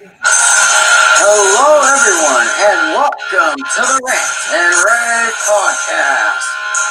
Hello, 0.00 1.68
everyone, 1.84 2.48
and 2.56 2.96
welcome 2.96 3.60
to 3.60 3.80
the 3.84 4.00
Rant 4.00 4.32
and 4.48 4.72
Ray 4.80 5.28
podcast 5.44 6.40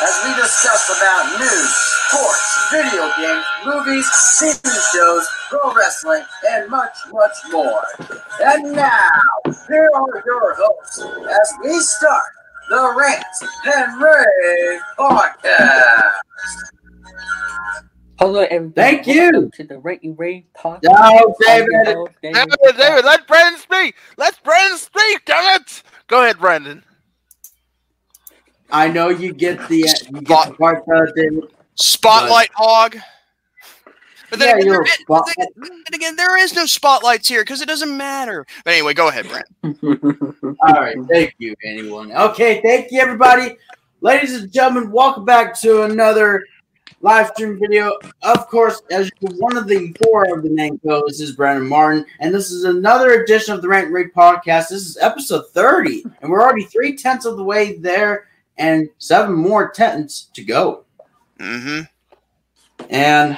as 0.05 0.13
we 0.21 0.38
discuss 0.38 0.93
about 0.93 1.25
news, 1.41 1.73
sports, 2.05 2.69
video 2.69 3.09
games, 3.17 3.41
movies, 3.65 4.05
TV 4.37 4.61
shows, 4.93 5.25
pro 5.49 5.73
wrestling, 5.73 6.21
and 6.52 6.70
much, 6.70 6.93
much 7.11 7.34
more. 7.50 7.82
And 8.45 8.73
now, 8.73 9.10
here 9.68 9.89
are 9.91 10.23
your 10.23 10.54
hosts 10.54 11.02
as 11.02 11.54
we 11.64 11.80
start 11.80 12.30
the 12.70 12.94
Rant 12.96 13.26
and 13.73 14.00
Ray 14.00 14.80
podcast. 15.00 16.14
Hello, 18.20 18.41
everybody. 18.41 18.73
Thank 18.75 19.07
you. 19.07 19.31
Welcome 19.31 19.52
to 19.52 19.63
the 19.63 19.79
Rate 19.79 20.04
You 20.04 20.11
Ray 20.11 20.45
podcast. 20.54 20.83
No, 20.83 20.91
I'm 20.91 21.33
David. 21.39 21.95
David, 22.21 22.77
David, 22.77 23.05
let 23.05 23.25
Brandon 23.25 23.57
speak. 23.57 23.95
Let 24.17 24.44
Brandon 24.44 24.77
speak. 24.77 25.23
Damn 25.23 25.61
it! 25.61 25.84
Go 26.07 26.23
ahead, 26.23 26.38
Brandon. 26.38 26.84
I 28.71 28.89
know 28.89 29.08
you 29.08 29.31
get 29.31 29.70
the 29.70 29.77
you 29.77 30.21
get 30.21 30.49
the 30.49 30.53
part 30.55 30.84
uh, 30.94 31.05
David. 31.16 31.45
Spotlight 31.75 32.49
hog. 32.55 32.97
But 34.30 34.39
then, 34.39 34.49
Yeah, 34.49 34.55
again, 34.55 34.66
you're 34.66 34.86
there, 35.08 35.25
a 35.39 35.45
then 35.55 35.94
again, 35.94 36.16
there 36.17 36.38
is 36.38 36.53
no 36.53 36.66
spotlights 36.66 37.30
here 37.30 37.44
because 37.44 37.61
it 37.61 37.70
doesn't 37.70 37.95
matter. 37.95 38.45
But 38.66 38.73
anyway, 38.73 38.94
go 38.95 39.08
ahead, 39.08 39.27
Brandon. 39.30 40.58
All 40.67 40.73
right, 40.73 40.97
thank 41.08 41.36
you, 41.38 41.55
anyone. 41.63 42.11
Okay, 42.11 42.61
thank 42.61 42.91
you, 42.91 42.99
everybody. 42.99 43.55
Ladies 44.02 44.36
and 44.36 44.52
gentlemen, 44.52 44.91
welcome 44.91 45.23
back 45.23 45.58
to 45.61 45.83
another 45.83 46.44
live 47.02 47.27
stream 47.27 47.58
video. 47.59 47.98
Of 48.21 48.48
course, 48.48 48.81
as 48.91 49.09
one 49.21 49.58
of 49.58 49.67
the 49.67 49.95
four 50.03 50.35
of 50.35 50.44
the 50.44 50.49
main 50.49 50.80
co, 50.80 51.03
this 51.08 51.20
is 51.20 51.35
Brandon 51.35 51.67
Martin, 51.67 52.05
and 52.20 52.34
this 52.34 52.52
is 52.52 52.66
another 52.66 53.23
edition 53.23 53.53
of 53.53 53.62
the 53.62 53.67
Rant 53.67 53.88
and 53.88 53.95
Rate 53.95 54.14
podcast. 54.14 54.69
This 54.69 54.86
is 54.86 54.97
episode 54.97 55.50
30, 55.50 56.03
and 56.22 56.30
we're 56.30 56.42
already 56.42 56.64
three 56.64 56.95
tenths 56.95 57.25
of 57.25 57.38
the 57.38 57.44
way 57.44 57.77
there, 57.77 58.27
and 58.58 58.89
seven 58.97 59.33
more 59.33 59.70
tenths 59.70 60.30
to 60.33 60.44
go. 60.44 60.83
Mm-hmm. 61.39 61.81
And 62.89 63.38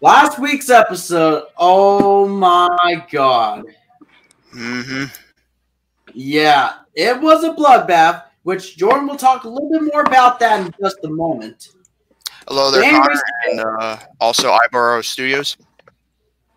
last 0.00 0.38
week's 0.38 0.70
episode, 0.70 1.44
oh 1.56 2.26
my 2.26 3.06
god. 3.10 3.64
Mm-hmm. 4.54 5.04
Yeah, 6.14 6.72
it 6.94 7.20
was 7.20 7.44
a 7.44 7.52
bloodbath, 7.52 8.24
which 8.42 8.76
Jordan 8.76 9.06
will 9.06 9.16
talk 9.16 9.44
a 9.44 9.48
little 9.48 9.70
bit 9.70 9.82
more 9.82 10.02
about 10.02 10.40
that 10.40 10.66
in 10.66 10.74
just 10.80 10.98
a 11.04 11.08
moment. 11.08 11.74
Hello 12.48 12.70
there, 12.70 12.90
Connor, 12.90 13.22
and 13.50 13.60
uh, 13.60 13.98
also 14.22 14.56
Ibarra 14.64 15.04
Studios. 15.04 15.58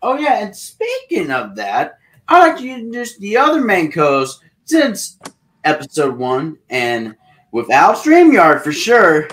Oh 0.00 0.16
yeah, 0.16 0.38
and 0.38 0.56
speaking 0.56 1.30
of 1.30 1.54
that, 1.56 1.98
I'd 2.28 2.38
like 2.38 2.56
to 2.60 2.66
introduce 2.66 3.18
the 3.18 3.36
other 3.36 3.60
main 3.60 3.92
co-host 3.92 4.40
since 4.64 5.18
episode 5.64 6.16
one, 6.16 6.56
and 6.70 7.14
without 7.50 7.96
StreamYard 7.96 8.62
for 8.62 8.72
sure, 8.72 9.28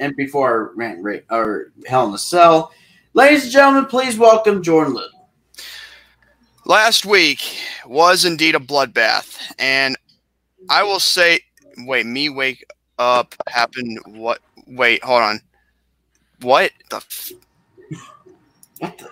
and 0.00 0.14
before 0.16 0.72
Rant 0.76 1.02
Rate 1.02 1.24
or 1.30 1.72
Hell 1.86 2.08
in 2.08 2.14
a 2.14 2.18
Cell. 2.18 2.72
Ladies 3.14 3.44
and 3.44 3.52
gentlemen, 3.52 3.86
please 3.86 4.18
welcome 4.18 4.62
Jordan 4.62 4.92
Little. 4.92 5.30
Last 6.66 7.06
week 7.06 7.40
was 7.86 8.26
indeed 8.26 8.54
a 8.54 8.58
bloodbath, 8.60 9.40
and 9.58 9.96
I 10.68 10.82
will 10.82 11.00
say, 11.00 11.40
wait, 11.78 12.04
me 12.04 12.28
wake 12.28 12.66
up 12.98 13.34
happened. 13.48 13.98
What? 14.04 14.40
Wait, 14.66 15.02
hold 15.02 15.22
on. 15.22 15.40
What 16.42 16.72
the? 16.90 16.96
F- 16.96 17.32
What 18.78 18.98
the? 18.98 19.08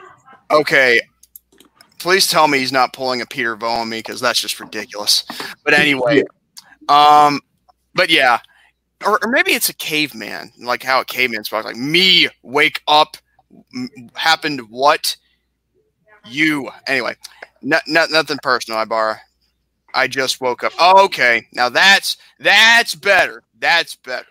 okay, 0.50 1.00
please 1.98 2.28
tell 2.28 2.48
me 2.48 2.58
he's 2.58 2.72
not 2.72 2.92
pulling 2.92 3.20
a 3.20 3.26
Peter 3.26 3.56
Vo 3.56 3.68
on 3.68 3.88
me 3.88 3.98
because 3.98 4.20
that's 4.20 4.40
just 4.40 4.60
ridiculous. 4.60 5.24
But 5.64 5.74
anyway, 5.74 6.22
um, 6.88 7.40
but 7.94 8.10
yeah, 8.10 8.38
or, 9.04 9.18
or 9.24 9.30
maybe 9.30 9.52
it's 9.52 9.68
a 9.68 9.74
caveman, 9.74 10.52
like 10.58 10.82
how 10.82 11.00
a 11.00 11.04
caveman 11.04 11.44
spoke, 11.44 11.64
like 11.64 11.76
me 11.76 12.28
wake 12.42 12.82
up. 12.88 13.16
m- 13.74 13.90
Happened 14.14 14.60
what? 14.70 15.16
You 16.28 16.70
anyway. 16.86 17.16
Not, 17.62 17.82
not 17.86 18.10
nothing 18.10 18.38
personal, 18.42 18.80
Ibarra. 18.80 19.20
I 19.94 20.06
just 20.06 20.40
woke 20.40 20.64
up. 20.64 20.72
Oh, 20.78 21.04
okay. 21.06 21.46
Now 21.52 21.68
that's 21.68 22.16
that's 22.38 22.94
better. 22.94 23.42
That's 23.58 23.96
better. 23.96 24.26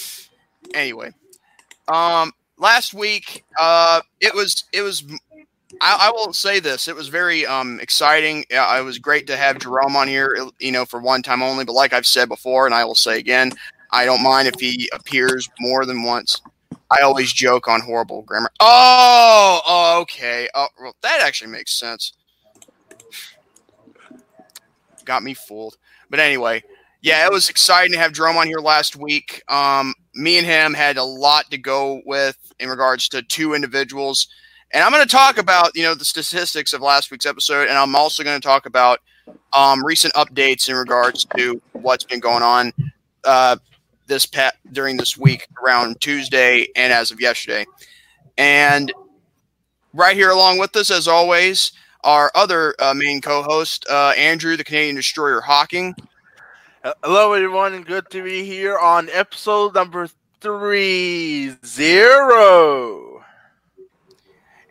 anyway, 0.74 1.10
um, 1.88 2.32
last 2.58 2.94
week, 2.94 3.44
uh, 3.58 4.00
it 4.20 4.34
was 4.34 4.64
it 4.72 4.82
was. 4.82 5.04
I, 5.80 6.08
I 6.08 6.10
will 6.10 6.32
say 6.32 6.60
this: 6.60 6.88
it 6.88 6.96
was 6.96 7.08
very 7.08 7.46
um 7.46 7.80
exciting. 7.80 8.44
It 8.50 8.84
was 8.84 8.98
great 8.98 9.26
to 9.28 9.36
have 9.36 9.58
Jerome 9.58 9.96
on 9.96 10.08
here. 10.08 10.36
You 10.58 10.72
know, 10.72 10.84
for 10.84 11.00
one 11.00 11.22
time 11.22 11.42
only. 11.42 11.64
But 11.64 11.72
like 11.72 11.92
I've 11.92 12.06
said 12.06 12.28
before, 12.28 12.66
and 12.66 12.74
I 12.74 12.84
will 12.84 12.94
say 12.94 13.18
again, 13.18 13.52
I 13.90 14.04
don't 14.04 14.22
mind 14.22 14.48
if 14.48 14.58
he 14.58 14.88
appears 14.92 15.48
more 15.60 15.84
than 15.84 16.02
once. 16.02 16.40
I 16.90 17.02
always 17.02 17.32
joke 17.32 17.66
on 17.66 17.80
horrible 17.80 18.22
grammar. 18.22 18.50
Oh, 18.60 19.60
oh 19.66 20.00
okay. 20.02 20.48
Oh, 20.54 20.68
well, 20.80 20.94
that 21.02 21.20
actually 21.20 21.50
makes 21.50 21.78
sense 21.78 22.12
got 25.06 25.22
me 25.22 25.32
fooled. 25.32 25.78
But 26.10 26.20
anyway, 26.20 26.62
yeah, 27.06 27.24
it 27.24 27.30
was 27.30 27.48
exciting 27.48 27.92
to 27.92 28.00
have 28.00 28.10
Jerome 28.10 28.36
on 28.36 28.48
here 28.48 28.58
last 28.58 28.96
week. 28.96 29.40
Um, 29.46 29.94
me 30.16 30.38
and 30.38 30.46
him 30.46 30.74
had 30.74 30.96
a 30.96 31.04
lot 31.04 31.48
to 31.52 31.56
go 31.56 32.02
with 32.04 32.36
in 32.58 32.68
regards 32.68 33.08
to 33.10 33.22
two 33.22 33.54
individuals. 33.54 34.26
And 34.72 34.82
I'm 34.82 34.90
going 34.90 35.04
to 35.04 35.08
talk 35.08 35.38
about, 35.38 35.70
you 35.76 35.84
know, 35.84 35.94
the 35.94 36.04
statistics 36.04 36.72
of 36.72 36.80
last 36.80 37.12
week's 37.12 37.24
episode. 37.24 37.68
And 37.68 37.78
I'm 37.78 37.94
also 37.94 38.24
going 38.24 38.40
to 38.40 38.44
talk 38.44 38.66
about 38.66 38.98
um, 39.52 39.86
recent 39.86 40.14
updates 40.14 40.68
in 40.68 40.74
regards 40.74 41.24
to 41.36 41.62
what's 41.74 42.02
been 42.02 42.18
going 42.18 42.42
on 42.42 42.72
uh, 43.22 43.54
this 44.08 44.28
during 44.72 44.96
this 44.96 45.16
week 45.16 45.46
around 45.62 46.00
Tuesday 46.00 46.66
and 46.74 46.92
as 46.92 47.12
of 47.12 47.20
yesterday. 47.20 47.64
And 48.36 48.92
right 49.92 50.16
here 50.16 50.30
along 50.30 50.58
with 50.58 50.74
us, 50.74 50.90
as 50.90 51.06
always, 51.06 51.70
our 52.02 52.32
other 52.34 52.74
uh, 52.80 52.94
main 52.94 53.20
co-host, 53.20 53.86
uh, 53.88 54.12
Andrew, 54.16 54.56
the 54.56 54.64
Canadian 54.64 54.96
Destroyer 54.96 55.40
Hawking, 55.40 55.94
Hello, 57.02 57.32
everyone, 57.32 57.74
and 57.74 57.84
good 57.84 58.08
to 58.10 58.22
be 58.22 58.44
here 58.44 58.78
on 58.78 59.08
episode 59.12 59.74
number 59.74 60.08
three 60.40 61.52
zero. 61.64 63.24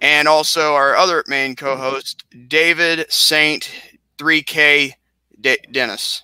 and 0.02 0.26
also 0.26 0.76
our 0.76 0.96
other 0.96 1.26
main 1.28 1.58
co-host, 1.58 2.24
David 2.48 3.12
Saint 3.12 3.70
3K 4.18 4.94
De- 5.42 5.58
Dennis. 5.74 6.24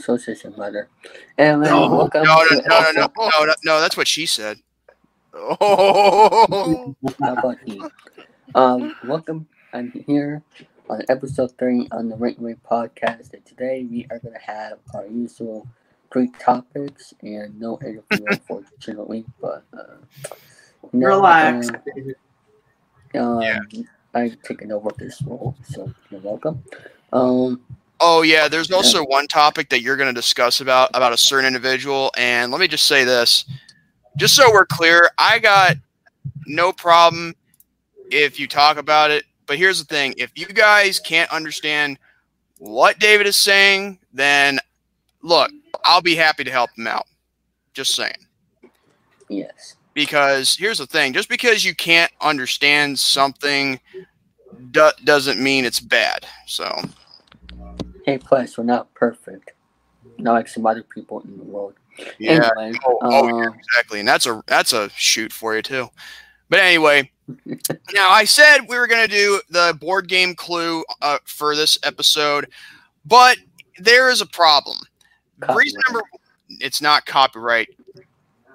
So 0.00 0.16
says 0.16 0.42
your 0.44 0.56
mother. 0.56 0.88
And 1.36 1.62
then 1.62 1.70
No, 1.70 1.88
welcome 1.90 2.22
No, 2.24 2.42
no, 2.50 2.56
no, 2.66 2.80
no, 2.80 2.90
no, 2.92 3.08
no, 3.18 3.44
no, 3.44 3.54
no, 3.64 3.80
that's 3.82 3.98
what 3.98 4.08
she 4.08 4.24
said. 4.24 4.56
Oh, 5.34 6.96
How 7.20 7.32
about 7.34 7.58
he? 7.66 7.82
Um, 8.54 8.96
welcome. 9.04 9.46
I'm 9.74 9.92
here 10.06 10.42
on 10.88 11.02
episode 11.08 11.56
three 11.58 11.88
on 11.92 12.08
the 12.08 12.16
Rate 12.16 12.38
You 12.38 12.46
Ray 12.46 12.54
podcast. 12.54 13.32
And 13.34 13.44
today 13.44 13.86
we 13.90 14.06
are 14.10 14.18
going 14.18 14.34
to 14.34 14.40
have 14.40 14.78
our 14.94 15.06
usual 15.06 15.66
three 16.12 16.30
topics 16.38 17.12
and 17.22 17.58
no 17.60 17.78
interview, 17.80 18.24
unfortunately. 18.30 19.24
But 19.40 19.64
uh, 19.72 20.30
no, 20.92 21.06
Relax. 21.06 21.70
uh, 21.70 23.18
um, 23.18 23.42
Yeah. 23.42 23.58
I've 24.14 24.40
taken 24.42 24.72
over 24.72 24.90
this 24.98 25.20
role, 25.22 25.54
so 25.62 25.92
you're 26.10 26.20
welcome. 26.20 26.62
Um, 27.12 27.60
Oh 28.00 28.22
yeah, 28.22 28.46
there's 28.46 28.70
also 28.70 29.04
one 29.04 29.26
topic 29.26 29.70
that 29.70 29.80
you're 29.82 29.96
going 29.96 30.12
to 30.12 30.18
discuss 30.18 30.60
about 30.60 30.90
about 30.94 31.12
a 31.12 31.16
certain 31.16 31.46
individual, 31.46 32.12
and 32.16 32.52
let 32.52 32.60
me 32.60 32.68
just 32.68 32.86
say 32.86 33.02
this, 33.02 33.44
just 34.16 34.36
so 34.36 34.52
we're 34.52 34.66
clear, 34.66 35.10
I 35.18 35.40
got 35.40 35.76
no 36.46 36.72
problem 36.72 37.34
if 38.10 38.38
you 38.38 38.46
talk 38.46 38.76
about 38.76 39.10
it. 39.10 39.24
But 39.48 39.58
here's 39.58 39.80
the 39.80 39.84
thing: 39.86 40.14
if 40.16 40.30
you 40.36 40.46
guys 40.46 41.00
can't 41.00 41.32
understand 41.32 41.98
what 42.58 43.00
David 43.00 43.26
is 43.26 43.36
saying, 43.36 43.98
then 44.12 44.60
look, 45.22 45.50
I'll 45.84 46.02
be 46.02 46.14
happy 46.14 46.44
to 46.44 46.50
help 46.50 46.70
him 46.76 46.86
out. 46.86 47.06
Just 47.74 47.94
saying. 47.96 48.26
yes. 49.28 49.74
Because 49.94 50.54
here's 50.54 50.78
the 50.78 50.86
thing: 50.86 51.12
just 51.12 51.28
because 51.28 51.64
you 51.64 51.74
can't 51.74 52.12
understand 52.20 52.96
something 52.98 53.80
do- 54.70 54.90
doesn't 55.02 55.40
mean 55.40 55.64
it's 55.64 55.80
bad. 55.80 56.24
So. 56.46 56.80
Hey, 58.04 58.18
plus, 58.18 58.56
we're 58.56 58.64
not 58.64 58.92
perfect. 58.94 59.52
Not 60.18 60.32
like 60.34 60.48
some 60.48 60.66
other 60.66 60.82
people 60.82 61.20
in 61.20 61.36
the 61.36 61.44
world. 61.44 61.74
Yeah. 62.18 62.50
Anyway, 62.58 62.78
Oh, 62.86 62.98
oh, 63.02 63.26
yeah, 63.38 63.46
uh, 63.48 63.52
exactly, 63.52 63.98
and 64.00 64.08
that's 64.08 64.26
a 64.26 64.42
that's 64.46 64.72
a 64.72 64.88
shoot 64.90 65.32
for 65.32 65.56
you 65.56 65.62
too. 65.62 65.88
But 66.48 66.60
anyway, 66.60 67.10
now 67.92 68.10
I 68.10 68.24
said 68.24 68.60
we 68.68 68.78
were 68.78 68.86
going 68.86 69.06
to 69.06 69.14
do 69.14 69.40
the 69.50 69.76
board 69.80 70.08
game 70.08 70.34
clue 70.34 70.84
uh, 71.02 71.18
for 71.24 71.54
this 71.54 71.78
episode, 71.82 72.48
but 73.04 73.38
there 73.78 74.10
is 74.10 74.20
a 74.20 74.26
problem. 74.26 74.78
Reason 75.54 75.80
Copyright. 75.82 75.84
number 75.88 76.02
it's 76.60 76.80
not 76.80 77.06
copyright. 77.06 77.68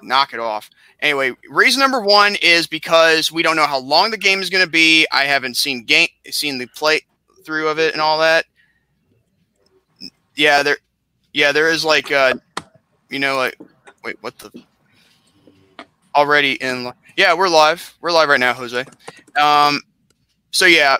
Knock 0.01 0.33
it 0.33 0.39
off. 0.39 0.69
Anyway, 1.01 1.33
reason 1.49 1.79
number 1.79 2.01
one 2.01 2.35
is 2.41 2.67
because 2.67 3.31
we 3.31 3.43
don't 3.43 3.55
know 3.55 3.65
how 3.65 3.79
long 3.79 4.11
the 4.11 4.17
game 4.17 4.41
is 4.41 4.49
going 4.49 4.63
to 4.63 4.69
be. 4.69 5.05
I 5.11 5.25
haven't 5.25 5.57
seen 5.57 5.83
game 5.83 6.07
seen 6.29 6.57
the 6.57 6.67
play 6.67 7.01
through 7.43 7.67
of 7.67 7.79
it 7.79 7.93
and 7.93 8.01
all 8.01 8.19
that. 8.19 8.45
Yeah, 10.35 10.63
there, 10.63 10.77
yeah, 11.33 11.51
there 11.51 11.69
is 11.69 11.85
like, 11.85 12.11
uh, 12.11 12.35
you 13.09 13.19
know, 13.19 13.35
like, 13.37 13.57
wait, 14.03 14.17
what 14.21 14.37
the? 14.39 14.63
Already 16.15 16.53
in, 16.53 16.91
yeah, 17.17 17.33
we're 17.33 17.49
live. 17.49 17.95
We're 18.01 18.11
live 18.11 18.29
right 18.29 18.39
now, 18.39 18.53
Jose. 18.53 18.85
Um, 19.39 19.81
so 20.51 20.65
yeah, 20.65 20.97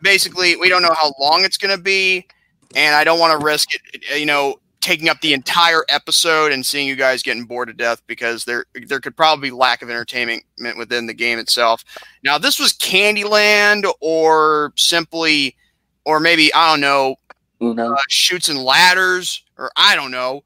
basically, 0.00 0.56
we 0.56 0.68
don't 0.68 0.82
know 0.82 0.94
how 0.94 1.12
long 1.18 1.44
it's 1.44 1.58
gonna 1.58 1.78
be, 1.78 2.26
and 2.74 2.94
I 2.94 3.04
don't 3.04 3.18
want 3.18 3.38
to 3.38 3.44
risk 3.44 3.70
it. 3.74 4.18
You 4.18 4.26
know, 4.26 4.60
taking 4.82 5.08
up 5.08 5.20
the 5.20 5.32
entire 5.32 5.84
episode 5.88 6.52
and 6.52 6.66
seeing 6.66 6.88
you 6.88 6.96
guys 6.96 7.22
getting 7.22 7.44
bored 7.44 7.68
to 7.68 7.74
death 7.74 8.02
because 8.06 8.44
there 8.44 8.66
there 8.86 9.00
could 9.00 9.16
probably 9.16 9.48
be 9.48 9.54
lack 9.54 9.80
of 9.80 9.88
entertainment 9.88 10.44
within 10.76 11.06
the 11.06 11.14
game 11.14 11.38
itself. 11.38 11.84
Now, 12.22 12.36
this 12.36 12.58
was 12.58 12.72
Candyland 12.72 13.90
or 14.00 14.72
simply, 14.76 15.56
or 16.04 16.20
maybe 16.20 16.52
I 16.52 16.72
don't 16.72 16.80
know, 16.80 17.16
Uno. 17.60 17.94
uh, 17.94 17.96
Chutes 18.08 18.48
and 18.48 18.58
Ladders, 18.58 19.42
or 19.56 19.70
I 19.76 19.94
don't 19.94 20.10
know, 20.10 20.42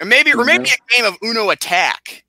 or 0.00 0.06
maybe 0.06 0.32
or 0.32 0.44
maybe 0.44 0.70
a 0.70 0.94
game 0.96 1.04
of 1.04 1.16
Uno 1.22 1.50
Attack. 1.50 2.24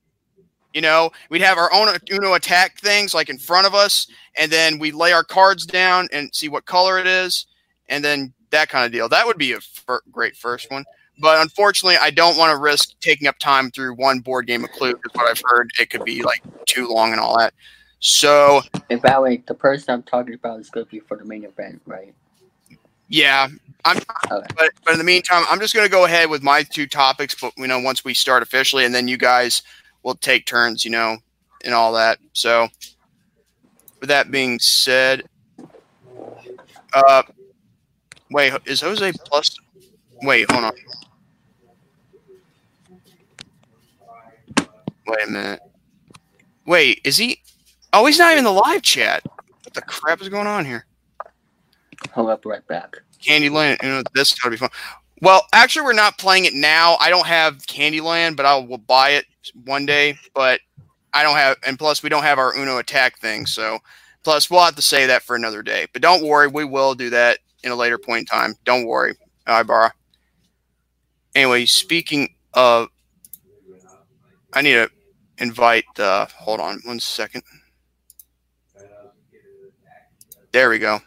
You 0.76 0.82
know, 0.82 1.10
we'd 1.30 1.40
have 1.40 1.56
our 1.56 1.72
own 1.72 1.88
Uno 2.12 2.34
Attack 2.34 2.80
things 2.80 3.14
like 3.14 3.30
in 3.30 3.38
front 3.38 3.66
of 3.66 3.74
us, 3.74 4.08
and 4.38 4.52
then 4.52 4.78
we 4.78 4.92
lay 4.92 5.10
our 5.10 5.24
cards 5.24 5.64
down 5.64 6.06
and 6.12 6.28
see 6.34 6.50
what 6.50 6.66
color 6.66 6.98
it 6.98 7.06
is, 7.06 7.46
and 7.88 8.04
then 8.04 8.34
that 8.50 8.68
kind 8.68 8.84
of 8.84 8.92
deal. 8.92 9.08
That 9.08 9.26
would 9.26 9.38
be 9.38 9.52
a 9.52 9.60
fir- 9.62 10.02
great 10.12 10.36
first 10.36 10.70
one. 10.70 10.84
But 11.18 11.40
unfortunately, 11.40 11.96
I 11.98 12.10
don't 12.10 12.36
want 12.36 12.50
to 12.50 12.58
risk 12.58 12.90
taking 13.00 13.26
up 13.26 13.38
time 13.38 13.70
through 13.70 13.94
one 13.94 14.18
board 14.18 14.46
game 14.46 14.64
of 14.64 14.70
Clue 14.72 14.92
because 14.92 15.12
what 15.14 15.30
I've 15.30 15.40
heard 15.46 15.70
it 15.80 15.88
could 15.88 16.04
be 16.04 16.22
like 16.22 16.42
too 16.66 16.86
long 16.88 17.12
and 17.12 17.22
all 17.22 17.38
that. 17.38 17.54
So 18.00 18.60
And 18.90 19.00
by 19.00 19.14
the 19.14 19.20
way, 19.22 19.42
the 19.46 19.54
person 19.54 19.94
I'm 19.94 20.02
talking 20.02 20.34
about 20.34 20.60
is 20.60 20.68
going 20.68 20.84
to 20.84 20.92
be 20.92 21.00
for 21.00 21.16
the 21.16 21.24
main 21.24 21.44
event, 21.44 21.80
right? 21.86 22.14
yeah, 23.08 23.48
I'm. 23.84 23.96
Okay. 24.30 24.46
But 24.56 24.72
but 24.84 24.92
in 24.92 24.98
the 24.98 25.04
meantime, 25.04 25.44
I'm 25.48 25.60
just 25.60 25.74
going 25.74 25.86
to 25.86 25.90
go 25.90 26.04
ahead 26.04 26.28
with 26.28 26.42
my 26.42 26.62
two 26.64 26.86
topics. 26.86 27.34
But 27.34 27.52
you 27.56 27.66
know, 27.66 27.78
once 27.78 28.04
we 28.04 28.14
start 28.14 28.42
officially, 28.42 28.84
and 28.84 28.94
then 28.94 29.08
you 29.08 29.16
guys 29.16 29.62
will 30.06 30.14
take 30.14 30.46
turns, 30.46 30.84
you 30.84 30.90
know, 30.92 31.16
and 31.64 31.74
all 31.74 31.92
that. 31.92 32.18
So 32.32 32.68
with 33.98 34.08
that 34.08 34.30
being 34.30 34.60
said, 34.60 35.24
uh, 36.94 37.24
wait, 38.30 38.52
is 38.66 38.80
Jose 38.80 39.12
plus? 39.24 39.56
Wait, 40.22 40.48
hold 40.48 40.64
on. 40.64 40.72
Wait 45.08 45.26
a 45.26 45.30
minute. 45.30 45.60
Wait, 46.66 47.00
is 47.02 47.16
he? 47.16 47.42
Oh, 47.92 48.06
he's 48.06 48.18
not 48.18 48.30
even 48.30 48.38
in 48.38 48.44
the 48.44 48.52
live 48.52 48.82
chat. 48.82 49.24
What 49.24 49.74
the 49.74 49.82
crap 49.82 50.22
is 50.22 50.28
going 50.28 50.46
on 50.46 50.64
here? 50.64 50.86
Hold 52.12 52.30
up 52.30 52.46
right 52.46 52.64
back. 52.68 52.96
Candyland. 53.20 53.82
You 53.82 53.88
know, 53.88 54.02
this 54.14 54.30
is 54.30 54.38
gonna 54.38 54.52
be 54.52 54.56
fun. 54.56 54.70
Well, 55.20 55.42
actually, 55.52 55.84
we're 55.84 55.94
not 55.94 56.16
playing 56.18 56.44
it 56.44 56.54
now. 56.54 56.96
I 57.00 57.10
don't 57.10 57.26
have 57.26 57.58
Candyland, 57.66 58.36
but 58.36 58.46
I 58.46 58.56
will 58.56 58.78
buy 58.78 59.10
it 59.10 59.24
one 59.64 59.86
day. 59.86 60.16
But 60.34 60.60
I 61.12 61.22
don't 61.22 61.36
have, 61.36 61.56
and 61.66 61.78
plus, 61.78 62.02
we 62.02 62.08
don't 62.08 62.22
have 62.22 62.38
our 62.38 62.56
Uno 62.56 62.78
Attack 62.78 63.18
thing. 63.18 63.46
So, 63.46 63.78
plus, 64.24 64.50
we'll 64.50 64.60
have 64.60 64.76
to 64.76 64.82
say 64.82 65.06
that 65.06 65.22
for 65.22 65.36
another 65.36 65.62
day. 65.62 65.86
But 65.92 66.02
don't 66.02 66.26
worry, 66.26 66.48
we 66.48 66.64
will 66.64 66.94
do 66.94 67.10
that 67.10 67.38
in 67.62 67.72
a 67.72 67.76
later 67.76 67.98
point 67.98 68.20
in 68.20 68.26
time. 68.26 68.54
Don't 68.64 68.86
worry, 68.86 69.14
Ibarra. 69.48 69.92
Anyway, 71.34 71.66
speaking 71.66 72.34
of, 72.54 72.88
I 74.52 74.62
need 74.62 74.74
to 74.74 74.90
invite. 75.38 75.84
Uh, 75.98 76.26
hold 76.38 76.60
on 76.60 76.80
one 76.84 77.00
second. 77.00 77.42
There 80.52 80.70
we 80.70 80.78
go. 80.78 81.00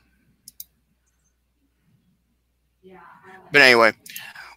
But 3.51 3.61
anyway, 3.61 3.93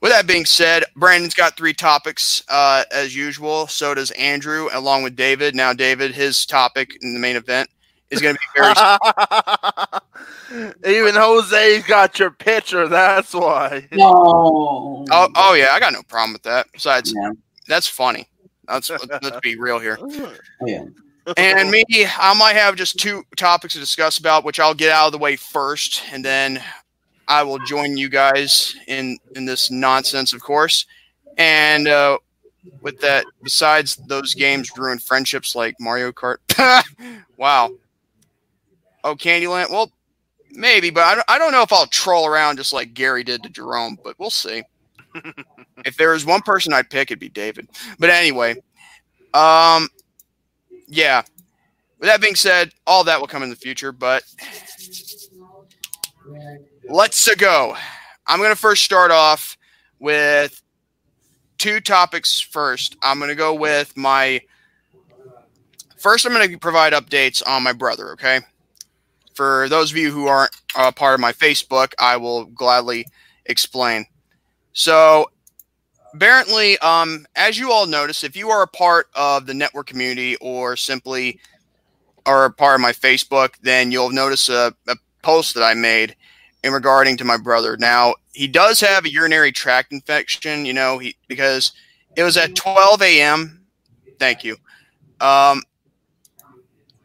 with 0.03 0.11
that 0.11 0.27
being 0.27 0.45
said, 0.45 0.85
Brandon's 0.97 1.33
got 1.33 1.57
three 1.57 1.73
topics 1.73 2.43
uh, 2.49 2.83
as 2.93 3.15
usual. 3.15 3.69
So 3.69 3.95
does 3.95 4.11
Andrew, 4.13 4.69
along 4.73 5.05
with 5.05 5.15
David. 5.15 5.55
Now, 5.55 5.73
David, 5.73 6.13
his 6.13 6.45
topic 6.45 6.99
in 7.03 7.15
the 7.15 7.21
main 7.21 7.37
event 7.37 7.71
is 8.11 8.21
going 8.21 8.35
to 8.35 8.41
be 8.41 8.61
very. 8.61 8.75
Even 10.99 11.15
Jose's 11.15 11.85
got 11.87 12.19
your 12.19 12.33
picture. 12.33 12.89
That's 12.89 13.33
why. 13.33 13.89
No. 13.93 15.05
oh, 15.11 15.29
oh 15.37 15.55
yeah, 15.55 15.69
I 15.73 15.79
got 15.79 15.93
no 15.93 16.03
problem 16.03 16.33
with 16.33 16.43
that. 16.43 16.67
Besides, 16.73 17.15
Yeah. 17.17 17.31
that's 17.69 17.87
funny. 17.87 18.29
Let's 18.69 18.91
let's 18.91 19.41
be 19.41 19.57
real 19.57 19.79
here. 19.79 19.99
Yeah. 20.67 20.85
And 21.37 21.71
me, 21.71 21.85
I 22.19 22.35
might 22.35 22.57
have 22.57 22.75
just 22.75 22.99
two 22.99 23.23
topics 23.37 23.75
to 23.75 23.81
discuss 23.81 24.19
about, 24.19 24.45
which 24.45 24.59
I'll 24.59 24.75
get 24.75 24.91
out 24.91 25.07
of 25.07 25.13
the 25.13 25.19
way 25.19 25.37
first, 25.37 26.03
and 26.11 26.25
then 26.25 26.61
I 27.33 27.43
will 27.43 27.59
join 27.61 27.97
you 27.97 28.11
guys 28.11 28.77
in 28.89 29.17
in 29.35 29.47
this 29.47 29.71
nonsense, 29.71 30.35
of 30.35 30.43
course. 30.43 30.85
And 31.39 31.89
uh, 31.89 32.19
with 32.83 33.01
that, 33.01 33.25
besides 33.43 33.97
those 34.07 34.35
games 34.35 34.71
ruin 34.77 34.99
friendships 34.99 35.57
like 35.57 35.75
Mario 35.81 36.13
Kart. 36.13 36.37
wow. 37.39 37.71
Oh, 39.03 39.17
Candyland. 39.17 39.71
Well, 39.71 39.91
maybe, 40.51 40.91
but 40.91 41.05
I 41.05 41.15
don't, 41.15 41.25
I 41.27 41.39
don't 41.39 41.53
know 41.53 41.63
if 41.63 41.73
I'll 41.73 41.87
troll 41.87 42.27
around 42.27 42.59
just 42.59 42.75
like 42.75 42.93
Gary 42.93 43.25
did 43.25 43.43
to 43.45 43.49
Jerome, 43.49 43.97
but 44.05 44.19
we'll 44.19 44.29
see. 44.29 44.63
if 45.87 45.97
there 45.97 46.11
was 46.11 46.27
one 46.27 46.43
person 46.43 46.75
I'd 46.75 46.91
pick, 46.91 47.11
it'd 47.11 47.19
be 47.19 47.31
David. 47.31 47.67
But 47.99 48.11
anyway, 48.11 48.57
um, 49.33 49.89
yeah. 50.87 51.23
With 51.99 52.11
that 52.11 52.21
being 52.21 52.35
said, 52.35 52.73
all 52.87 53.05
that 53.05 53.19
will 53.19 53.27
come 53.27 53.43
in 53.43 53.49
the 53.49 53.57
future, 53.57 53.91
but 53.91 54.23
let's 56.89 57.35
go. 57.37 57.77
I'm 58.27 58.39
going 58.39 58.51
to 58.51 58.57
first 58.57 58.85
start 58.85 59.11
off 59.11 59.57
with 59.99 60.63
two 61.59 61.81
topics 61.81 62.41
first. 62.41 62.97
I'm 63.03 63.19
going 63.19 63.31
to 63.31 63.35
go 63.35 63.55
with 63.55 63.97
my 63.97 64.41
first, 65.99 66.27
I'm 66.27 66.33
going 66.33 66.51
to 66.51 66.59
provide 66.59 66.93
updates 66.93 67.43
on 67.47 67.63
my 67.63 67.73
brother, 67.73 68.13
okay? 68.13 68.41
For 69.35 69.69
those 69.69 69.91
of 69.91 69.97
you 69.97 70.11
who 70.11 70.27
aren't 70.27 70.51
uh, 70.75 70.91
part 70.93 71.15
of 71.15 71.21
my 71.21 71.33
Facebook, 71.33 71.93
I 71.99 72.17
will 72.17 72.47
gladly 72.47 73.07
explain. 73.47 74.05
So, 74.73 75.31
apparently, 76.15 76.79
um, 76.79 77.27
as 77.37 77.59
you 77.59 77.73
all 77.73 77.87
notice, 77.87 78.25
if 78.25 78.37
you 78.37 78.51
are 78.51 78.63
a 78.63 78.67
part 78.69 79.07
of 79.15 79.47
the 79.47 79.55
network 79.55 79.87
community 79.87 80.37
or 80.37 80.77
simply 80.77 81.39
are 82.27 82.45
a 82.45 82.53
part 82.53 82.75
of 82.75 82.81
my 82.81 82.93
Facebook, 82.93 83.55
then 83.63 83.91
you'll 83.91 84.11
notice 84.11 84.49
a, 84.49 84.75
a 84.89 84.97
post 85.23 85.55
that 85.55 85.63
I 85.63 85.75
made 85.75 86.17
in 86.65 86.73
regarding 86.73 87.17
to 87.19 87.25
my 87.25 87.37
brother. 87.37 87.77
Now, 87.77 88.15
he 88.33 88.47
does 88.47 88.81
have 88.81 89.05
a 89.05 89.11
urinary 89.11 89.53
tract 89.53 89.93
infection, 89.93 90.65
you 90.65 90.73
know, 90.73 90.99
he 90.99 91.17
because 91.29 91.73
it 92.17 92.23
was 92.23 92.37
at 92.37 92.55
12 92.55 93.03
a.m. 93.03 93.67
Thank 94.19 94.45
you. 94.45 94.57
Um, 95.21 95.63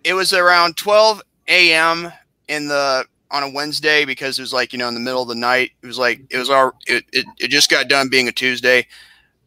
it 0.04 0.14
was 0.14 0.34
around 0.34 0.78
12 0.78 1.22
a.m. 1.48 2.12
in 2.48 2.68
the 2.68 3.06
on 3.30 3.44
a 3.44 3.50
Wednesday 3.50 4.06
because 4.06 4.40
it 4.40 4.42
was 4.42 4.54
like 4.54 4.72
you 4.72 4.80
know 4.80 4.88
in 4.88 4.94
the 4.94 5.00
middle 5.00 5.22
of 5.22 5.28
the 5.28 5.36
night. 5.36 5.72
It 5.82 5.88
was 5.88 6.00
like 6.00 6.22
it 6.30 6.38
was 6.38 6.50
our 6.50 6.74
it, 6.88 7.06
it, 7.12 7.26
it 7.40 7.50
just 7.50 7.70
got 7.70 7.88
done 7.88 8.10
being 8.10 8.28
a 8.28 8.32
Tuesday. 8.32 8.88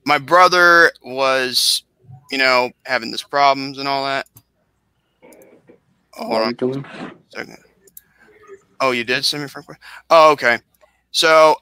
My 0.04 0.18
brother 0.18 0.92
was, 1.02 1.82
you 2.30 2.38
know, 2.38 2.70
having 2.86 3.10
this 3.10 3.22
problems 3.22 3.78
and 3.78 3.86
all 3.86 4.04
that. 4.04 4.26
Oh, 6.18 6.26
hold 6.26 6.76
on 6.76 6.86
second. 7.28 7.58
Oh, 8.80 8.92
you 8.92 9.04
did 9.04 9.24
send 9.24 9.42
me 9.42 9.46
a 9.46 9.48
friend 9.48 9.66
request? 9.68 9.80
Oh, 10.10 10.32
okay. 10.32 10.58
So 11.12 11.56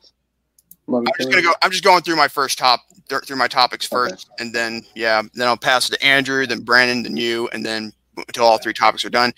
I'm 0.93 1.05
just 1.19 1.31
gonna 1.31 1.43
go. 1.43 1.53
I'm 1.63 1.71
just 1.71 1.85
going 1.85 2.03
through 2.03 2.17
my 2.17 2.29
first 2.29 2.59
top 2.59 2.81
th- 3.09 3.23
through 3.25 3.37
my 3.37 3.49
topics 3.49 3.87
Okay. 3.93 4.11
first, 4.11 4.29
and 4.39 4.55
then 4.55 4.83
yeah, 4.95 5.23
then 5.35 5.47
I'll 5.49 5.57
pass 5.57 5.89
it 5.91 5.97
to 5.99 6.05
Andrew, 6.05 6.47
then 6.47 6.61
Brandon, 6.61 7.03
then 7.03 7.17
you, 7.17 7.49
and 7.53 7.65
then 7.65 7.93
until 8.17 8.45
all 8.45 8.59
three 8.59 8.73
topics 8.73 9.05
are 9.05 9.11
done. 9.11 9.33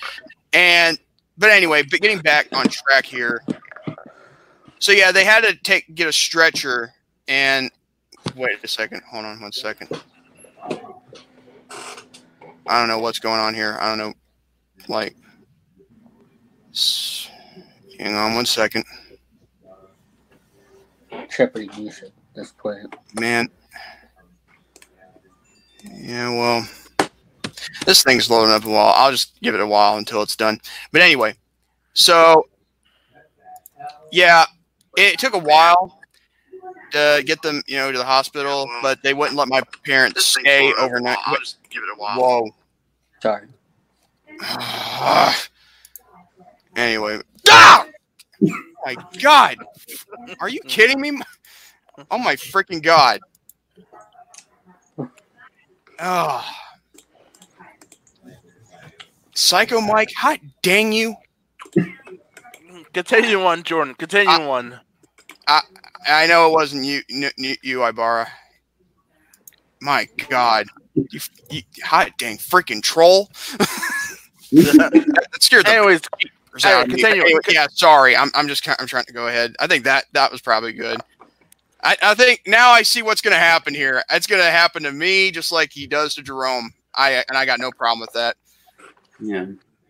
And 0.52 0.99
but 1.38 1.50
anyway, 1.50 1.82
but 1.82 2.00
getting 2.00 2.18
back 2.20 2.49
on 2.52 2.66
track 2.68 3.04
here. 3.06 3.42
So 4.78 4.92
yeah, 4.92 5.10
they 5.12 5.25
had 5.25 5.42
to 5.44 5.54
take 5.56 5.94
get 5.94 6.08
a 6.08 6.12
stretcher 6.12 6.92
and 7.28 7.70
wait 8.37 8.58
a 8.62 8.68
second. 8.68 9.02
Hold 9.10 9.25
on 9.25 9.40
one 9.40 9.52
second. 9.52 9.88
I 12.66 12.78
don't 12.78 12.88
know 12.88 12.99
what's 12.99 13.18
going 13.18 13.40
on 13.40 13.54
here. 13.54 13.76
I 13.80 13.88
don't 13.88 13.99
know, 13.99 14.14
like. 14.88 15.16
s- 16.70 17.29
Hang 18.00 18.14
on 18.14 18.35
one 18.35 18.47
second. 18.47 18.87
Jeopardy 21.37 21.69
music. 21.76 22.12
Let's 22.35 22.52
play 22.52 22.76
it. 22.76 23.21
Man. 23.21 23.50
Yeah, 25.85 26.30
well, 26.30 26.66
this 27.85 28.02
thing's 28.02 28.30
loading 28.30 28.54
up 28.54 28.64
a 28.64 28.71
while. 28.71 28.95
I'll 28.97 29.11
just 29.11 29.38
give 29.42 29.54
it 29.54 29.61
a 29.61 29.66
while 29.66 29.99
until 29.99 30.23
it's 30.23 30.35
done. 30.35 30.61
But 30.92 31.02
anyway, 31.02 31.35
so 31.92 32.49
yeah, 34.11 34.47
it 34.97 35.19
took 35.19 35.35
a 35.35 35.38
while 35.38 36.00
to 36.92 37.23
get 37.26 37.42
them, 37.42 37.62
you 37.66 37.76
know, 37.76 37.92
to 37.92 37.99
the 37.99 38.04
hospital, 38.04 38.66
but 38.80 39.02
they 39.02 39.12
wouldn't 39.12 39.37
let 39.37 39.49
my 39.49 39.61
parents 39.85 40.25
stay 40.25 40.73
overnight. 40.78 41.19
I'll 41.26 41.37
just 41.37 41.59
give 41.69 41.83
it 41.83 41.90
a 41.95 42.00
while. 42.00 42.19
Whoa. 42.19 42.50
Sorry. 43.21 43.47
anyway. 46.76 47.21
Ah! 47.49 47.87
my 48.85 48.97
god! 49.20 49.56
Are 50.40 50.49
you 50.49 50.61
kidding 50.61 51.00
me? 51.00 51.18
Oh 52.11 52.18
my 52.18 52.37
freaking 52.37 52.82
god! 52.82 53.20
Oh. 55.99 56.44
Psycho 59.35 59.80
Mike, 59.80 60.12
hot 60.16 60.38
dang 60.62 60.92
you! 60.92 61.14
Continue 62.92 63.42
on, 63.42 63.62
Jordan. 63.62 63.94
Continue 63.94 64.32
Uh, 64.32 64.50
on. 64.50 64.80
I 66.06 66.26
know 66.26 66.49
it 66.49 66.52
wasn't 66.52 66.85
you, 66.85 67.02
n- 67.11 67.30
n- 67.38 67.56
you, 67.62 67.85
Ibarra. 67.85 68.28
My 69.80 70.09
God, 70.28 70.66
you, 70.94 71.20
you 71.50 71.62
hot 71.82 72.12
dang 72.18 72.37
freaking 72.38 72.82
troll! 72.82 73.30
that 74.52 75.28
scared 75.40 75.66
the 75.66 75.70
Anyways, 75.70 76.00
peppers 76.50 76.64
out 76.64 76.85
of 76.85 76.88
continue. 76.88 77.23
Anyway, 77.23 77.40
yeah, 77.49 77.66
sorry. 77.71 78.16
I'm, 78.16 78.30
I'm 78.35 78.49
just, 78.49 78.66
I'm 78.69 78.87
trying 78.87 79.04
to 79.04 79.12
go 79.12 79.28
ahead. 79.28 79.54
I 79.61 79.66
think 79.66 79.85
that 79.85 80.07
that 80.12 80.30
was 80.30 80.40
probably 80.40 80.73
good. 80.73 81.00
I, 81.83 81.97
I 82.02 82.14
think 82.14 82.42
now 82.47 82.71
I 82.71 82.83
see 82.83 83.02
what's 83.02 83.23
going 83.23 83.35
to 83.35 83.40
happen 83.40 83.75
here. 83.75 84.02
It's 84.11 84.26
going 84.26 84.42
to 84.42 84.50
happen 84.50 84.83
to 84.83 84.92
me 84.92 85.30
just 85.30 85.50
like 85.50 85.73
he 85.73 85.87
does 85.87 86.14
to 86.14 86.23
Jerome. 86.23 86.73
I 86.95 87.25
and 87.28 87.38
I 87.38 87.47
got 87.47 87.61
no 87.61 87.71
problem 87.71 88.00
with 88.00 88.12
that. 88.12 88.37
Yeah. 89.21 89.47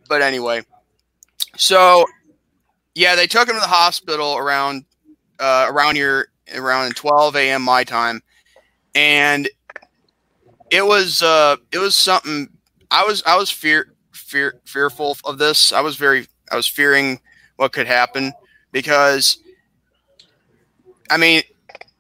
But 0.08 0.22
anyway, 0.22 0.62
so 1.56 2.04
yeah, 2.94 3.16
they 3.16 3.26
took 3.26 3.48
him 3.48 3.54
to 3.54 3.60
the 3.60 3.66
hospital 3.66 4.36
around 4.36 4.84
uh, 5.40 5.66
around 5.68 5.96
here 5.96 6.28
around 6.54 6.94
12 6.94 7.36
a.m. 7.36 7.62
my 7.62 7.82
time, 7.82 8.22
and 8.94 9.48
it 10.70 10.84
was 10.84 11.22
uh, 11.22 11.56
it 11.72 11.78
was 11.78 11.96
something. 11.96 12.48
I 12.90 13.04
was 13.04 13.22
I 13.26 13.36
was 13.36 13.50
fear 13.50 13.94
fear 14.12 14.60
fearful 14.64 15.16
of 15.24 15.38
this. 15.38 15.72
I 15.72 15.80
was 15.80 15.96
very 15.96 16.26
I 16.50 16.56
was 16.56 16.66
fearing 16.66 17.20
what 17.56 17.72
could 17.72 17.86
happen 17.86 18.32
because 18.72 19.38
I 21.10 21.16
mean 21.16 21.42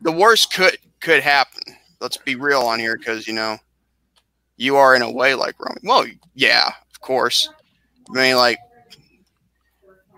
the 0.00 0.12
worst 0.12 0.52
could 0.52 0.76
could 1.00 1.22
happen. 1.22 1.62
Let's 2.00 2.16
be 2.16 2.34
real 2.34 2.62
on 2.62 2.78
here 2.78 2.96
because 2.96 3.26
you 3.26 3.34
know 3.34 3.58
you 4.56 4.76
are 4.76 4.94
in 4.94 5.02
a 5.02 5.10
way 5.10 5.34
like 5.34 5.58
Roman. 5.58 5.80
Well, 5.82 6.06
yeah, 6.34 6.68
of 6.90 7.00
course. 7.00 7.48
I 8.10 8.12
mean, 8.12 8.36
like, 8.36 8.58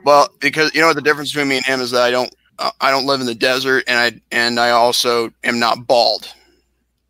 well, 0.04 0.28
because 0.40 0.74
you 0.74 0.80
know 0.80 0.92
the 0.92 1.02
difference 1.02 1.30
between 1.30 1.48
me 1.48 1.56
and 1.58 1.66
him 1.66 1.80
is 1.80 1.90
that 1.92 2.02
I 2.02 2.10
don't 2.10 2.34
uh, 2.58 2.70
I 2.80 2.90
don't 2.90 3.06
live 3.06 3.20
in 3.20 3.26
the 3.26 3.34
desert, 3.34 3.84
and 3.86 3.98
I 3.98 4.20
and 4.30 4.58
I 4.58 4.70
also 4.70 5.32
am 5.44 5.58
not 5.58 5.86
bald 5.86 6.32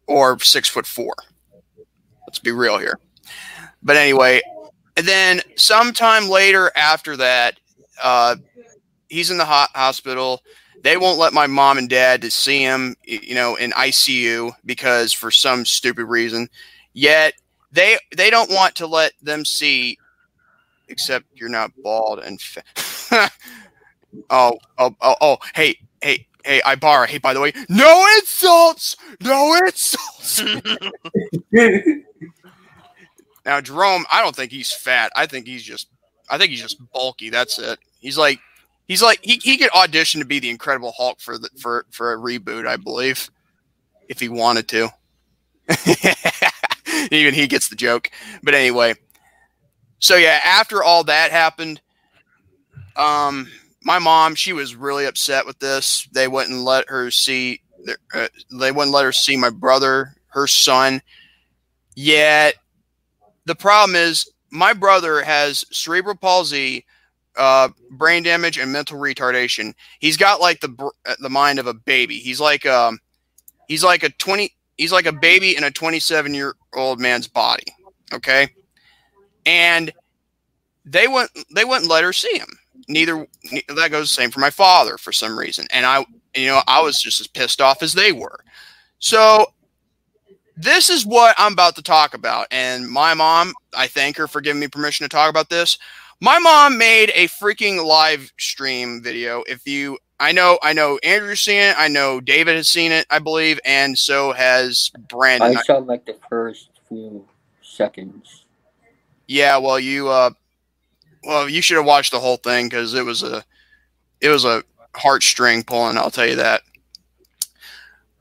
or 0.06 0.38
six 0.40 0.68
foot 0.68 0.86
four. 0.86 1.14
Let's 2.26 2.38
be 2.38 2.52
real 2.52 2.78
here. 2.78 2.98
But 3.82 3.96
anyway, 3.96 4.40
and 4.96 5.06
then 5.06 5.40
sometime 5.56 6.28
later 6.28 6.70
after 6.76 7.16
that, 7.16 7.58
uh, 8.02 8.36
he's 9.08 9.30
in 9.30 9.38
the 9.38 9.44
ho- 9.44 9.66
hospital. 9.74 10.42
They 10.82 10.96
won't 10.96 11.18
let 11.18 11.32
my 11.32 11.46
mom 11.46 11.78
and 11.78 11.88
dad 11.88 12.22
to 12.22 12.30
see 12.30 12.62
him, 12.62 12.96
you 13.04 13.34
know, 13.34 13.56
in 13.56 13.70
ICU 13.72 14.52
because 14.66 15.12
for 15.12 15.30
some 15.30 15.64
stupid 15.64 16.06
reason. 16.06 16.48
Yet 16.92 17.34
they 17.72 17.98
they 18.16 18.30
don't 18.30 18.50
want 18.50 18.74
to 18.76 18.86
let 18.86 19.12
them 19.22 19.44
see 19.44 19.98
except 20.88 21.26
you're 21.34 21.48
not 21.48 21.72
bald 21.82 22.20
and 22.20 22.40
fa- 22.40 22.62
oh, 24.30 24.58
oh 24.78 24.96
oh 25.00 25.16
oh 25.20 25.38
hey 25.54 25.76
hey 26.02 26.26
hey 26.44 26.60
Ibarra 26.66 27.06
hey 27.08 27.18
by 27.18 27.32
the 27.34 27.40
way 27.40 27.52
no 27.68 28.06
insults 28.18 28.96
no 29.22 29.56
insults 29.66 30.42
now 33.44 33.60
Jerome 33.60 34.04
I 34.12 34.22
don't 34.22 34.34
think 34.34 34.52
he's 34.52 34.72
fat 34.72 35.12
I 35.16 35.26
think 35.26 35.46
he's 35.46 35.62
just 35.62 35.88
I 36.30 36.38
think 36.38 36.50
he's 36.50 36.62
just 36.62 36.78
bulky 36.92 37.30
that's 37.30 37.58
it 37.58 37.78
he's 38.00 38.18
like 38.18 38.38
he's 38.88 39.02
like 39.02 39.20
he, 39.22 39.36
he 39.42 39.56
could 39.56 39.70
audition 39.70 40.20
to 40.20 40.26
be 40.26 40.38
the 40.38 40.50
Incredible 40.50 40.92
Hulk 40.96 41.20
for 41.20 41.38
the 41.38 41.48
for 41.58 41.86
for 41.90 42.12
a 42.12 42.18
reboot 42.18 42.66
I 42.66 42.76
believe 42.76 43.30
if 44.08 44.20
he 44.20 44.28
wanted 44.28 44.68
to 44.68 44.88
even 47.10 47.34
he 47.34 47.46
gets 47.46 47.68
the 47.68 47.76
joke 47.76 48.10
but 48.42 48.54
anyway 48.54 48.94
so 50.02 50.16
yeah, 50.16 50.40
after 50.44 50.82
all 50.82 51.04
that 51.04 51.30
happened, 51.30 51.80
um, 52.96 53.48
my 53.84 54.00
mom 54.00 54.34
she 54.34 54.52
was 54.52 54.74
really 54.74 55.06
upset 55.06 55.46
with 55.46 55.60
this. 55.60 56.08
They 56.10 56.26
wouldn't 56.26 56.58
let 56.58 56.88
her 56.88 57.12
see. 57.12 57.62
Uh, 58.12 58.26
they 58.50 58.72
wouldn't 58.72 58.92
let 58.92 59.04
her 59.04 59.12
see 59.12 59.36
my 59.36 59.50
brother, 59.50 60.16
her 60.30 60.48
son. 60.48 61.02
Yet 61.94 62.56
the 63.44 63.54
problem 63.54 63.96
is, 63.96 64.30
my 64.50 64.72
brother 64.72 65.22
has 65.22 65.64
cerebral 65.70 66.14
palsy, 66.14 66.84
uh, 67.36 67.70
brain 67.90 68.22
damage, 68.22 68.58
and 68.58 68.72
mental 68.72 68.98
retardation. 68.98 69.74
He's 69.98 70.16
got 70.16 70.40
like 70.40 70.60
the 70.60 70.68
br- 70.68 70.88
uh, 71.06 71.16
the 71.20 71.30
mind 71.30 71.58
of 71.58 71.66
a 71.66 71.74
baby. 71.74 72.18
He's 72.18 72.40
like 72.40 72.66
um, 72.66 72.98
he's 73.68 73.84
like 73.84 74.02
a 74.02 74.10
twenty. 74.10 74.54
He's 74.76 74.92
like 74.92 75.06
a 75.06 75.12
baby 75.12 75.56
in 75.56 75.64
a 75.64 75.70
twenty-seven 75.70 76.34
year 76.34 76.54
old 76.74 77.00
man's 77.00 77.28
body. 77.28 77.64
Okay 78.12 78.50
and 79.46 79.92
they 80.84 81.08
wouldn't 81.08 81.30
they 81.54 81.64
wouldn't 81.64 81.90
let 81.90 82.04
her 82.04 82.12
see 82.12 82.36
him. 82.36 82.48
Neither 82.88 83.26
that 83.68 83.90
goes 83.90 84.08
the 84.08 84.14
same 84.14 84.30
for 84.30 84.40
my 84.40 84.50
father 84.50 84.98
for 84.98 85.12
some 85.12 85.38
reason, 85.38 85.66
and 85.70 85.86
I 85.86 86.04
you 86.34 86.46
know 86.46 86.62
I 86.66 86.80
was 86.80 87.00
just 87.00 87.20
as 87.20 87.26
pissed 87.26 87.60
off 87.60 87.82
as 87.82 87.92
they 87.92 88.12
were. 88.12 88.40
So 88.98 89.52
this 90.62 90.90
is 90.90 91.04
what 91.04 91.34
I'm 91.38 91.52
about 91.52 91.76
to 91.76 91.82
talk 91.82 92.14
about, 92.14 92.46
and 92.50 92.88
my 92.88 93.14
mom 93.14 93.54
I 93.74 93.86
thank 93.86 94.16
her 94.16 94.28
for 94.28 94.40
giving 94.40 94.60
me 94.60 94.68
permission 94.68 95.04
to 95.04 95.08
talk 95.08 95.28
about 95.28 95.48
this. 95.48 95.78
My 96.20 96.38
mom 96.38 96.78
made 96.78 97.10
a 97.14 97.26
freaking 97.26 97.84
live 97.84 98.32
stream 98.38 99.02
video. 99.02 99.42
If 99.48 99.66
you 99.66 99.98
I 100.20 100.30
know 100.32 100.58
I 100.62 100.72
know 100.72 100.98
Andrew's 101.02 101.40
seen 101.40 101.60
it, 101.60 101.74
I 101.76 101.88
know 101.88 102.20
David 102.20 102.56
has 102.56 102.68
seen 102.68 102.92
it, 102.92 103.06
I 103.10 103.18
believe, 103.18 103.58
and 103.64 103.98
so 103.98 104.32
has 104.32 104.90
Brandon. 105.08 105.56
I 105.56 105.62
saw 105.62 105.78
like 105.78 106.06
the 106.06 106.16
first 106.28 106.70
few 106.88 107.26
seconds. 107.60 108.44
Yeah, 109.26 109.56
well, 109.56 109.80
you 109.80 110.08
uh, 110.08 110.30
well, 111.24 111.48
you 111.48 111.60
should 111.60 111.76
have 111.76 111.86
watched 111.86 112.12
the 112.12 112.20
whole 112.20 112.36
thing 112.36 112.66
because 112.68 112.94
it 112.94 113.04
was 113.04 113.22
a, 113.22 113.44
it 114.20 114.28
was 114.28 114.44
a 114.44 114.62
heartstring 114.94 115.66
pulling. 115.66 115.96
I'll 115.96 116.10
tell 116.10 116.26
you 116.26 116.36
that. 116.36 116.62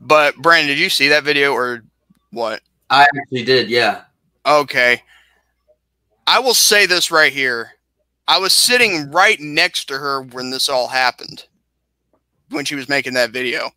But 0.00 0.34
Brandon, 0.36 0.68
did 0.68 0.78
you 0.80 0.88
see 0.88 1.08
that 1.08 1.22
video 1.22 1.52
or 1.52 1.84
what? 2.32 2.60
I 2.90 3.06
actually 3.16 3.44
did, 3.44 3.70
yeah. 3.70 4.02
Okay, 4.44 5.02
I 6.26 6.40
will 6.40 6.54
say 6.54 6.86
this 6.86 7.10
right 7.10 7.32
here. 7.32 7.70
I 8.26 8.38
was 8.38 8.52
sitting 8.52 9.10
right 9.10 9.38
next 9.40 9.86
to 9.86 9.98
her 9.98 10.22
when 10.22 10.50
this 10.50 10.68
all 10.68 10.88
happened, 10.88 11.46
when 12.50 12.64
she 12.64 12.74
was 12.74 12.88
making 12.88 13.14
that 13.14 13.30
video, 13.30 13.70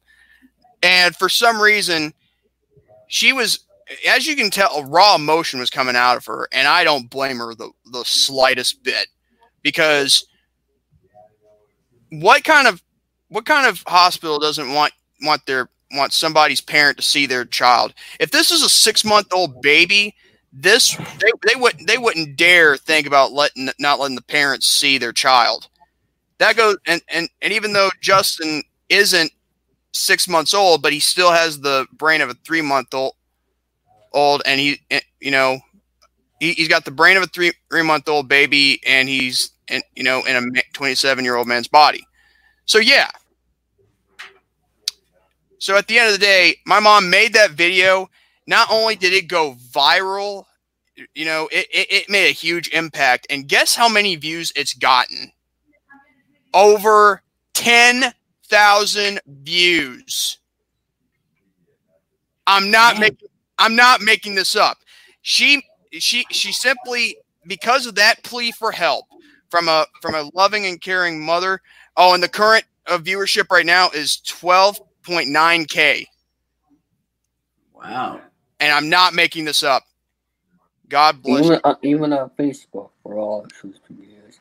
and 0.81 1.15
for 1.15 1.29
some 1.29 1.61
reason, 1.61 2.13
she 3.07 3.33
was 3.33 3.65
as 4.07 4.25
you 4.25 4.35
can 4.35 4.49
tell, 4.49 4.75
a 4.75 4.85
raw 4.85 5.15
emotion 5.15 5.59
was 5.59 5.69
coming 5.69 5.95
out 5.95 6.17
of 6.17 6.25
her, 6.25 6.47
and 6.51 6.67
I 6.67 6.83
don't 6.83 7.09
blame 7.09 7.37
her 7.37 7.53
the, 7.53 7.71
the 7.91 8.03
slightest 8.03 8.83
bit 8.83 9.07
because 9.61 10.25
what 12.09 12.43
kind 12.43 12.67
of 12.67 12.81
what 13.29 13.45
kind 13.45 13.67
of 13.67 13.83
hospital 13.87 14.39
doesn't 14.39 14.73
want 14.73 14.93
want 15.21 15.45
their 15.45 15.69
want 15.91 16.13
somebody's 16.13 16.61
parent 16.61 16.97
to 16.97 17.03
see 17.03 17.25
their 17.25 17.45
child? 17.45 17.93
If 18.19 18.31
this 18.31 18.51
is 18.51 18.63
a 18.63 18.69
six 18.69 19.03
month 19.03 19.33
old 19.33 19.61
baby, 19.61 20.15
this 20.53 20.95
they, 20.95 21.31
they 21.47 21.59
wouldn't 21.59 21.87
they 21.87 21.97
wouldn't 21.97 22.37
dare 22.37 22.77
think 22.77 23.07
about 23.07 23.33
letting 23.33 23.69
not 23.79 23.99
letting 23.99 24.15
the 24.15 24.21
parents 24.23 24.67
see 24.67 24.97
their 24.97 25.13
child. 25.13 25.67
That 26.37 26.55
goes 26.55 26.77
and 26.87 27.01
and 27.09 27.29
and 27.41 27.53
even 27.53 27.73
though 27.73 27.89
Justin 28.01 28.63
isn't 28.89 29.31
six 29.93 30.27
months 30.27 30.53
old, 30.53 30.81
but 30.81 30.93
he 30.93 30.99
still 30.99 31.31
has 31.31 31.59
the 31.59 31.87
brain 31.93 32.21
of 32.21 32.29
a 32.29 32.35
three 32.45 32.61
month 32.61 32.93
old 32.93 33.13
old 34.13 34.41
and 34.45 34.59
he 34.59 34.79
eh, 34.89 35.01
you 35.19 35.29
know 35.29 35.59
he, 36.39 36.53
he's 36.53 36.67
got 36.67 36.85
the 36.85 36.91
brain 36.91 37.17
of 37.17 37.23
a 37.23 37.27
three 37.27 37.51
three 37.69 37.83
month 37.83 38.09
old 38.09 38.27
baby 38.27 38.81
and 38.87 39.07
he's 39.07 39.51
in, 39.67 39.81
you 39.95 40.03
know 40.03 40.23
in 40.25 40.35
a 40.35 40.61
27 40.73 41.23
year 41.23 41.35
old 41.35 41.47
man's 41.47 41.67
body 41.67 42.07
so 42.65 42.79
yeah 42.79 43.09
so 45.65 45.77
at 45.77 45.87
the 45.87 45.97
end 45.97 46.07
of 46.07 46.13
the 46.13 46.25
day 46.25 46.55
my 46.65 46.79
mom 46.79 47.09
made 47.09 47.33
that 47.33 47.51
video 47.51 48.09
not 48.47 48.67
only 48.71 48.95
did 48.95 49.13
it 49.13 49.27
go 49.27 49.55
viral 49.71 50.45
you 51.13 51.25
know 51.25 51.47
it, 51.51 51.67
it, 51.73 51.87
it 51.91 52.09
made 52.09 52.27
a 52.27 52.33
huge 52.33 52.69
impact 52.69 53.27
and 53.29 53.47
guess 53.47 53.75
how 53.75 53.89
many 53.89 54.15
views 54.15 54.51
it's 54.55 54.73
gotten 54.73 55.31
over 56.53 57.21
10,000 57.53 59.19
views 59.27 60.37
i'm 62.47 62.69
not 62.71 62.99
making 62.99 63.27
I'm 63.57 63.75
not 63.75 64.01
making 64.01 64.35
this 64.35 64.55
up. 64.55 64.77
She 65.21 65.63
she 65.91 66.25
she 66.29 66.51
simply 66.51 67.17
because 67.47 67.85
of 67.85 67.95
that 67.95 68.23
plea 68.23 68.51
for 68.51 68.71
help 68.71 69.05
from 69.49 69.67
a 69.67 69.85
from 70.01 70.15
a 70.15 70.29
loving 70.33 70.65
and 70.65 70.81
caring 70.81 71.23
mother. 71.23 71.61
Oh, 71.97 72.13
and 72.13 72.21
the 72.21 72.29
current 72.29 72.65
uh, 72.87 72.97
viewership 72.97 73.49
right 73.49 73.65
now 73.65 73.89
is 73.91 74.17
12.9k, 75.05 76.05
Wow. 77.73 78.21
and 78.59 78.71
I'm 78.71 78.89
not 78.89 79.13
making 79.13 79.45
this 79.45 79.63
up. 79.63 79.83
God 80.89 81.21
bless. 81.21 81.45
Even, 81.45 81.59
uh, 81.63 81.75
even 81.81 82.13
on 82.13 82.29
Facebook, 82.37 82.89
for 83.03 83.15
all 83.17 83.45
truth 83.47 83.79
to 83.87 83.93
be 83.93 84.05
used. 84.07 84.39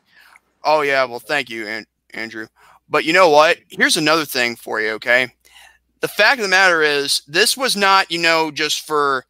Oh 0.63 0.81
yeah, 0.81 1.03
well 1.05 1.19
thank 1.19 1.49
you, 1.49 1.67
An- 1.67 1.87
Andrew. 2.13 2.47
But 2.89 3.03
you 3.05 3.13
know 3.13 3.29
what? 3.29 3.57
Here's 3.69 3.97
another 3.97 4.25
thing 4.25 4.55
for 4.55 4.79
you, 4.79 4.91
okay? 4.91 5.27
The 6.01 6.07
fact 6.07 6.39
of 6.39 6.43
the 6.43 6.49
matter 6.49 6.81
is, 6.83 7.23
this 7.27 7.57
was 7.57 7.75
not, 7.75 8.11
you 8.11 8.19
know, 8.19 8.51
just 8.51 8.85
for 8.85 9.25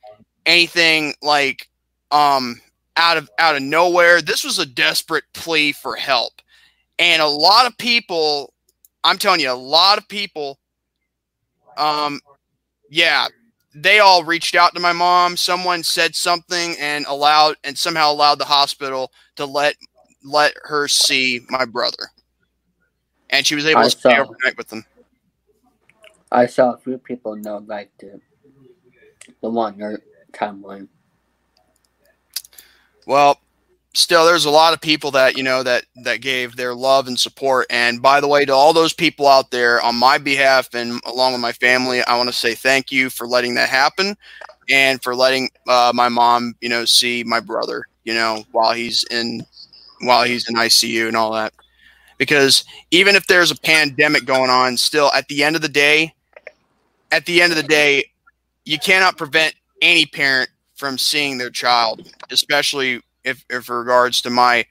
anything 0.46 1.13
like 1.22 1.70
um 2.12 2.62
out 2.98 3.18
of 3.18 3.30
out 3.39 3.56
of 3.56 3.62
nowhere. 3.62 4.22
This 4.22 4.44
was 4.44 4.60
a 4.60 4.65
desperate 4.65 5.24
plea 5.34 5.72
for 5.72 5.96
help. 5.96 6.34
And 7.00 7.22
a 7.22 7.27
lot 7.27 7.65
of 7.65 7.77
people, 7.77 8.54
I'm 9.04 9.18
telling 9.18 9.39
you, 9.39 9.51
a 9.51 9.54
lot 9.54 9.98
of 9.98 10.08
people 10.08 10.60
um 11.77 12.20
yeah, 12.89 13.27
they 13.74 14.00
all 14.00 14.24
reached 14.24 14.55
out 14.55 14.74
to 14.74 14.79
my 14.79 14.94
mom. 14.94 15.36
Someone 15.38 15.84
said 15.84 16.15
something 16.15 16.75
and 16.79 17.05
allowed 17.08 17.58
and 17.63 17.77
somehow 17.77 18.12
allowed 18.12 18.39
the 18.39 18.46
hospital 18.46 19.12
to 19.36 19.46
let 19.46 19.75
let 20.24 20.53
her 20.63 20.88
see 20.88 21.41
my 21.50 21.65
brother. 21.65 22.12
And 23.29 23.46
she 23.46 23.55
was 23.55 23.65
able 23.65 23.82
I 23.82 23.86
to 23.86 23.89
stay 23.89 24.17
overnight 24.17 24.58
with 24.58 24.70
them. 24.70 24.86
I 26.32 26.46
saw 26.46 26.74
a 26.74 26.77
few 26.77 26.98
people 26.98 27.36
know 27.36 27.58
like 27.65 27.91
the 28.00 28.20
the 29.41 29.50
one 29.50 29.77
timeline. 30.32 30.88
Well, 33.05 33.39
still 33.96 34.25
there's 34.25 34.46
a 34.46 34.50
lot 34.50 34.74
of 34.74 34.82
people 34.82 35.12
that, 35.12 35.38
you 35.38 35.44
know, 35.44 35.64
that 35.64 35.86
that 36.04 36.22
gave 36.22 36.56
their 36.56 36.74
love 36.74 37.08
and 37.08 37.20
support. 37.20 37.68
And 37.70 38.02
by 38.02 38.20
the 38.20 38.28
way, 38.28 38.46
to 38.46 38.54
all 38.54 38.74
those 38.74 38.94
people 38.94 39.28
out 39.28 39.52
there 39.52 39.82
on 39.82 39.96
my 39.96 40.18
behalf 40.18 40.74
and 40.74 41.02
along 41.06 41.34
with 41.34 41.42
my 41.42 41.52
family, 41.54 42.04
I 42.04 42.18
want 42.18 42.30
to 42.30 42.34
say 42.34 42.56
thank 42.56 42.92
you 42.92 43.10
for 43.10 43.28
letting 43.28 43.56
that 43.56 43.70
happen 43.70 44.18
and 44.70 45.02
for 45.02 45.16
letting 45.16 45.50
uh, 45.68 45.92
my 45.94 46.10
mom, 46.10 46.56
you 46.62 46.70
know, 46.70 46.86
see 46.86 47.24
my 47.24 47.40
brother, 47.40 47.86
you 48.04 48.14
know, 48.14 48.44
while 48.52 48.74
he's 48.74 49.04
in 49.06 49.46
while 50.02 50.24
he's 50.24 50.50
in 50.50 50.56
ICU 50.56 51.08
and 51.08 51.16
all 51.16 51.32
that. 51.34 51.54
Because 52.18 52.64
even 52.92 53.16
if 53.16 53.28
there's 53.28 53.52
a 53.52 53.60
pandemic 53.60 54.25
going 54.25 54.50
on, 54.50 54.78
still 54.78 55.12
at 55.14 55.28
the 55.28 55.44
end 55.44 55.56
of 55.56 55.62
the 55.62 55.70
day, 55.70 56.14
at 57.12 57.25
the 57.25 57.42
end 57.42 57.52
of 57.52 57.58
the 57.58 57.64
day, 57.64 58.06
you 58.64 58.80
cannot 58.80 59.18
prevent 59.18 59.54
any 59.82 60.06
parent 60.06 60.50
from 60.75 60.98
seeing 60.98 61.38
their 61.38 61.50
child, 61.50 62.12
especially 62.32 63.02
if, 63.25 63.44
if 63.50 63.70
regards 63.70 64.22
to 64.22 64.29
my 64.29 64.65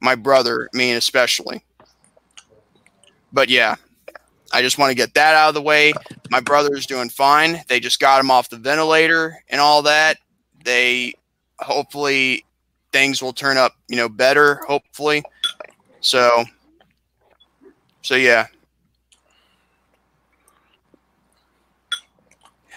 my 0.00 0.14
brother, 0.14 0.68
me 0.72 0.92
especially. 0.92 1.64
But 3.32 3.48
yeah, 3.48 3.76
I 4.52 4.62
just 4.62 4.78
want 4.78 4.90
to 4.90 4.94
get 4.94 5.14
that 5.14 5.34
out 5.34 5.48
of 5.48 5.54
the 5.54 5.62
way. 5.62 5.92
My 6.30 6.40
brother 6.40 6.74
is 6.74 6.86
doing 6.86 7.08
fine. 7.08 7.62
They 7.68 7.80
just 7.80 7.98
got 7.98 8.20
him 8.20 8.30
off 8.30 8.50
the 8.50 8.56
ventilator 8.56 9.42
and 9.48 9.60
all 9.60 9.82
that. 9.82 10.18
They 10.62 11.14
hopefully 11.58 12.44
things 12.92 13.22
will 13.22 13.32
turn 13.32 13.56
up, 13.56 13.72
you 13.88 13.96
know, 13.96 14.08
better. 14.08 14.60
Hopefully, 14.66 15.24
so 16.00 16.44
so 18.02 18.14
yeah. 18.14 18.46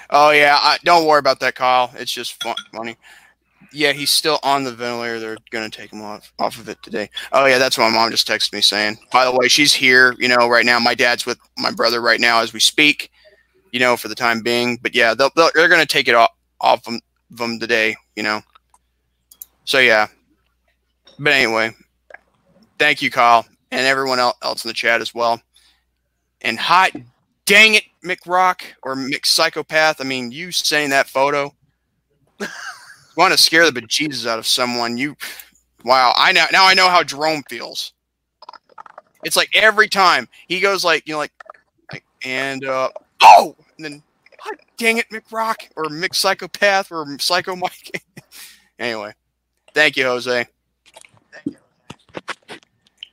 Oh 0.10 0.32
yeah, 0.32 0.58
I, 0.60 0.78
don't 0.86 1.06
worry 1.06 1.20
about 1.20 1.42
that, 1.42 1.56
Kyle. 1.56 1.92
It's 1.96 2.12
just 2.12 2.42
fun, 2.42 2.56
funny. 2.74 2.96
Yeah, 3.72 3.92
he's 3.92 4.12
still 4.12 4.40
on 4.44 4.64
the 4.64 4.72
ventilator. 4.72 5.20
They're 5.20 5.38
gonna 5.52 5.70
take 5.70 5.92
him 5.92 6.02
off 6.02 6.32
off 6.40 6.58
of 6.58 6.70
it 6.70 6.82
today. 6.82 7.10
Oh 7.32 7.46
yeah, 7.46 7.58
that's 7.58 7.78
what 7.78 7.90
my 7.90 7.96
mom 7.96 8.12
just 8.12 8.28
texted 8.28 8.54
me 8.54 8.62
saying. 8.62 8.98
By 9.12 9.26
the 9.26 9.36
way, 9.36 9.48
she's 9.48 9.74
here. 9.74 10.16
You 10.20 10.28
know, 10.30 10.48
right 10.48 10.66
now. 10.66 10.80
My 10.80 10.96
dad's 10.96 11.26
with 11.26 11.38
my 11.58 11.72
brother 11.72 12.02
right 12.02 12.20
now 12.20 12.42
as 12.42 12.54
we 12.54 12.60
speak. 12.60 13.12
You 13.72 13.80
know, 13.80 13.98
for 13.98 14.08
the 14.08 14.16
time 14.16 14.42
being. 14.42 14.78
But 14.82 14.96
yeah, 14.96 15.14
they'll, 15.14 15.32
they'll, 15.36 15.50
they're 15.54 15.70
gonna 15.70 15.86
take 15.86 16.08
it 16.08 16.16
off 16.16 16.32
off 16.62 16.84
them, 16.84 17.00
them 17.30 17.60
today. 17.60 17.96
You 18.16 18.24
know. 18.24 18.42
So 19.66 19.80
yeah. 19.80 20.08
But 21.20 21.34
anyway, 21.34 21.72
thank 22.80 23.02
you, 23.02 23.12
Kyle, 23.12 23.46
and 23.72 23.86
everyone 23.86 24.20
el- 24.20 24.38
else 24.44 24.64
in 24.64 24.70
the 24.70 24.74
chat 24.74 25.02
as 25.02 25.14
well. 25.14 25.42
And 26.42 26.58
hot 26.58 26.92
dang 27.48 27.74
it, 27.74 27.84
McRock 28.04 28.62
or 28.84 28.96
McPsychopath. 28.96 29.96
I 30.00 30.04
mean, 30.04 30.32
you 30.32 30.52
saying 30.52 30.92
that 30.92 31.08
photo. 31.08 31.54
want 33.18 33.34
to 33.34 33.38
scare 33.38 33.70
the 33.70 33.82
bejesus 33.82 34.26
out 34.26 34.40
of 34.40 34.48
someone. 34.48 34.98
You, 34.98 35.16
wow! 35.84 36.14
I 36.16 36.32
know 36.32 36.46
now. 36.52 36.66
I 36.66 36.74
know 36.74 36.90
how 36.90 37.04
Jerome 37.04 37.44
feels. 37.50 37.94
It's 39.24 39.36
like 39.36 39.50
every 39.56 39.90
time 39.90 40.28
he 40.48 40.60
goes, 40.60 40.84
like 40.84 41.08
you 41.08 41.14
know, 41.14 41.20
like, 41.20 41.34
like 41.92 42.04
and 42.24 42.64
uh, 42.66 42.90
oh, 43.22 43.56
and 43.78 43.86
then 43.86 44.04
dang 44.78 44.98
it, 44.98 45.10
McRock 45.10 45.56
or 45.76 45.86
McPsychopath 45.86 46.92
or 46.92 47.18
Psycho 47.20 47.56
Mike. 47.56 48.04
anyway, 48.80 49.14
thank 49.74 49.98
you, 49.98 50.06
Jose. 50.06 50.46
Thank 51.32 51.58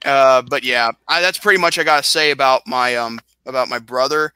Uh, 0.05 0.43
but 0.43 0.63
yeah, 0.63 0.91
I, 1.09 1.21
that's 1.21 1.39
pretty 1.39 1.59
much 1.59 1.79
I 1.79 1.85
gotta 1.85 2.03
say 2.03 2.31
about 2.31 2.67
my 2.67 2.97
um 2.97 3.19
about 3.47 3.69
my 3.69 3.79
brother. 3.79 4.33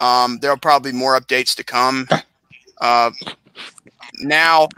Um, 0.00 0.38
there'll 0.40 0.56
probably 0.56 0.92
more 0.92 1.18
updates 1.18 1.54
to 1.56 1.64
come. 1.64 2.08
Uh, 2.80 3.12
now, 4.18 4.68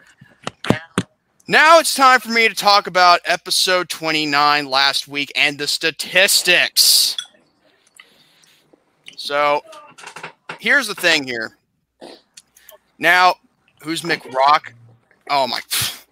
now 1.46 1.78
it's 1.78 1.94
time 1.94 2.20
for 2.20 2.30
me 2.30 2.48
to 2.48 2.54
talk 2.54 2.86
about 2.86 3.20
episode 3.24 3.88
29 3.88 4.66
last 4.66 5.08
week 5.08 5.30
and 5.36 5.58
the 5.58 5.66
statistics. 5.66 7.16
So, 9.16 9.62
here's 10.58 10.86
the 10.86 10.94
thing 10.94 11.24
here. 11.24 11.56
Now, 12.98 13.34
who's 13.82 14.02
McRock? 14.02 14.72
Oh 15.28 15.46
my, 15.46 15.60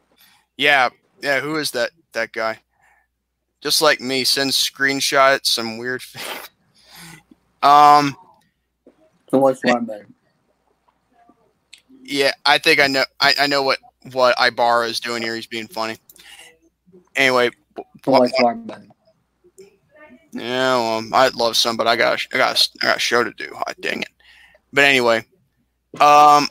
yeah, 0.56 0.90
yeah. 1.20 1.40
Who 1.40 1.56
is 1.56 1.70
that? 1.72 1.90
That 2.12 2.32
guy? 2.32 2.58
Just 3.62 3.80
like 3.80 4.00
me, 4.00 4.24
sends 4.24 4.56
screenshots 4.56 5.46
some 5.46 5.78
weird. 5.78 6.02
um. 7.62 8.16
Was 9.30 9.60
one 9.62 9.86
better? 9.86 10.06
Yeah, 12.02 12.32
I 12.44 12.58
think 12.58 12.80
I 12.80 12.86
know. 12.86 13.04
I, 13.20 13.34
I 13.40 13.46
know 13.46 13.62
what 13.62 13.78
what 14.12 14.34
Ibarra 14.40 14.86
is 14.86 15.00
doing 15.00 15.22
here. 15.22 15.34
He's 15.34 15.46
being 15.46 15.68
funny. 15.68 15.96
Anyway, 17.16 17.50
Who 18.04 18.10
was 18.10 18.32
yeah, 20.32 20.76
well, 20.76 21.04
I'd 21.12 21.34
love 21.34 21.56
some, 21.56 21.76
but 21.76 21.86
I 21.86 21.94
got 21.94 22.26
I 22.32 22.38
got 22.38 22.68
I 22.82 22.86
got 22.86 22.96
a 22.96 23.00
show 23.00 23.22
to 23.22 23.32
do. 23.32 23.52
Hot 23.54 23.76
dang 23.80 24.00
it! 24.00 24.08
But 24.72 24.84
anyway, 24.84 25.26
um, 26.00 26.48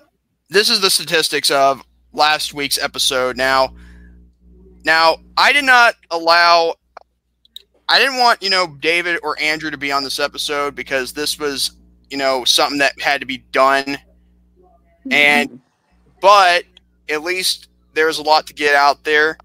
this 0.49 0.69
is 0.69 0.81
the 0.81 0.89
statistics 0.89 1.49
of 1.49 1.81
last 2.13 2.53
week's 2.53 2.77
episode. 2.77 3.37
Now, 3.37 3.73
now 4.85 5.17
I 5.35 5.51
did 5.51 5.65
not 5.65 5.95
allow. 6.11 6.75
I 7.89 7.97
didn't 7.97 8.19
want 8.19 8.43
you 8.43 8.51
know 8.51 8.67
David 8.79 9.19
or 9.23 9.39
Andrew 9.41 9.71
to 9.71 9.77
be 9.77 9.91
on 9.91 10.03
this 10.03 10.19
episode 10.19 10.75
because 10.75 11.11
this 11.11 11.39
was 11.39 11.71
you 12.11 12.17
know 12.17 12.45
something 12.45 12.77
that 12.77 13.01
had 13.01 13.19
to 13.21 13.25
be 13.25 13.39
done 13.51 13.97
and 15.09 15.59
but 16.21 16.65
at 17.11 17.23
least 17.23 17.67
there's 17.93 18.17
a 18.17 18.23
lot 18.23 18.47
to 18.47 18.53
get 18.53 18.73
out 18.75 19.03
there. 19.03 19.37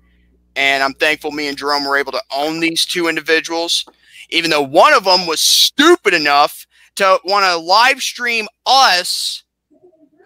And 0.57 0.83
i'm 0.83 0.95
thankful 0.95 1.33
me 1.33 1.49
and 1.49 1.59
jerome 1.59 1.85
were 1.85 1.99
able 1.99 2.13
to 2.13 2.23
own 2.35 2.61
these 2.61 2.87
two 2.87 3.09
individuals 3.09 3.85
even 4.31 4.51
though 4.51 4.63
one 4.63 4.95
of 4.95 5.05
them 5.05 5.27
was 5.27 5.41
stupid 5.41 6.15
enough 6.15 6.67
to 6.95 7.21
want 7.25 7.45
to 7.45 7.57
live 7.59 8.01
stream 8.01 8.47
us 8.65 9.45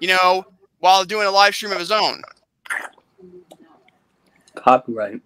you 0.00 0.07
know 0.09 0.44
while 0.79 1.05
doing 1.05 1.26
a 1.26 1.31
live 1.31 1.55
stream 1.55 1.72
of 1.72 1.79
his 1.81 1.90
own. 1.90 2.22
Copyright. 4.55 5.20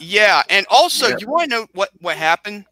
yeah 0.00 0.42
and 0.48 0.66
also 0.70 1.08
Yeah. 1.08 1.16
you 1.20 1.28
want 1.28 1.50
to 1.50 1.56
know 1.58 1.66
what 1.74 1.90
what 2.00 2.16
happened? 2.16 2.64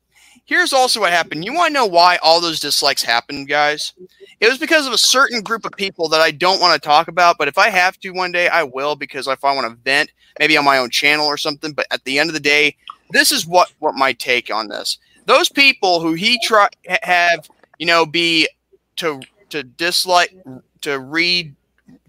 Here's 0.44 0.72
also 0.72 1.00
what 1.00 1.10
happened. 1.12 1.44
You 1.44 1.52
want 1.52 1.70
to 1.70 1.74
know 1.74 1.86
why 1.86 2.18
all 2.22 2.40
those 2.40 2.60
dislikes 2.60 3.02
happened 3.02 3.48
guys 3.48 3.92
it 4.40 4.48
was 4.48 4.58
because 4.58 4.86
of 4.86 4.92
a 4.92 4.98
certain 4.98 5.40
group 5.40 5.64
of 5.64 5.72
people 5.72 6.08
that 6.08 6.20
I 6.20 6.30
don't 6.30 6.60
want 6.60 6.74
to 6.74 6.86
talk 6.86 7.08
about, 7.08 7.38
but 7.38 7.48
if 7.48 7.56
I 7.56 7.70
have 7.70 7.98
to 8.00 8.10
one 8.10 8.32
day, 8.32 8.48
I 8.48 8.62
will 8.64 8.94
because 8.94 9.26
if 9.26 9.44
I 9.44 9.54
want 9.54 9.66
to 9.66 9.82
vent, 9.82 10.10
maybe 10.38 10.56
on 10.56 10.64
my 10.64 10.78
own 10.78 10.90
channel 10.90 11.26
or 11.26 11.36
something. 11.36 11.72
But 11.72 11.86
at 11.90 12.04
the 12.04 12.18
end 12.18 12.28
of 12.28 12.34
the 12.34 12.40
day, 12.40 12.76
this 13.10 13.32
is 13.32 13.46
what 13.46 13.72
what 13.78 13.94
my 13.94 14.12
take 14.12 14.52
on 14.52 14.68
this. 14.68 14.98
Those 15.24 15.48
people 15.48 16.00
who 16.00 16.12
he 16.12 16.38
try 16.42 16.68
have, 17.02 17.48
you 17.78 17.86
know, 17.86 18.04
be 18.04 18.48
to 18.96 19.20
to 19.50 19.62
dislike 19.62 20.36
to 20.82 21.00
read 21.00 21.54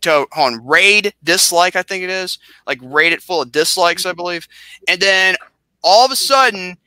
to 0.02 0.28
on 0.36 0.66
raid 0.66 1.14
dislike, 1.24 1.76
I 1.76 1.84
think 1.84 2.04
it 2.04 2.10
is 2.10 2.40
like 2.66 2.80
raid 2.82 3.14
it 3.14 3.22
full 3.22 3.42
of 3.42 3.52
dislikes, 3.52 4.06
I 4.06 4.12
believe, 4.14 4.48
and 4.88 5.00
then 5.00 5.36
all 5.82 6.06
of 6.06 6.12
a 6.12 6.16
sudden 6.16 6.78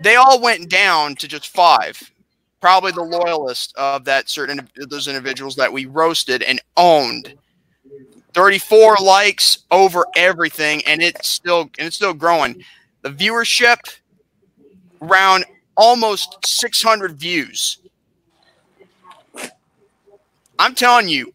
they 0.00 0.16
all 0.16 0.40
went 0.40 0.70
down 0.70 1.16
to 1.16 1.28
just 1.28 1.48
five 1.48 2.10
probably 2.60 2.92
the 2.92 3.02
loyalist 3.02 3.74
of 3.76 4.04
that 4.04 4.28
certain 4.28 4.68
those 4.88 5.08
individuals 5.08 5.56
that 5.56 5.72
we 5.72 5.86
roasted 5.86 6.42
and 6.42 6.60
owned. 6.76 7.34
34 8.34 8.96
likes 9.02 9.64
over 9.70 10.04
everything 10.16 10.82
and 10.86 11.02
it's 11.02 11.28
still 11.28 11.62
and 11.78 11.86
it's 11.86 11.96
still 11.96 12.14
growing. 12.14 12.62
The 13.02 13.10
viewership 13.10 13.78
around 15.00 15.44
almost 15.76 16.38
600 16.44 17.12
views. 17.12 17.78
I'm 20.58 20.74
telling 20.74 21.08
you, 21.08 21.32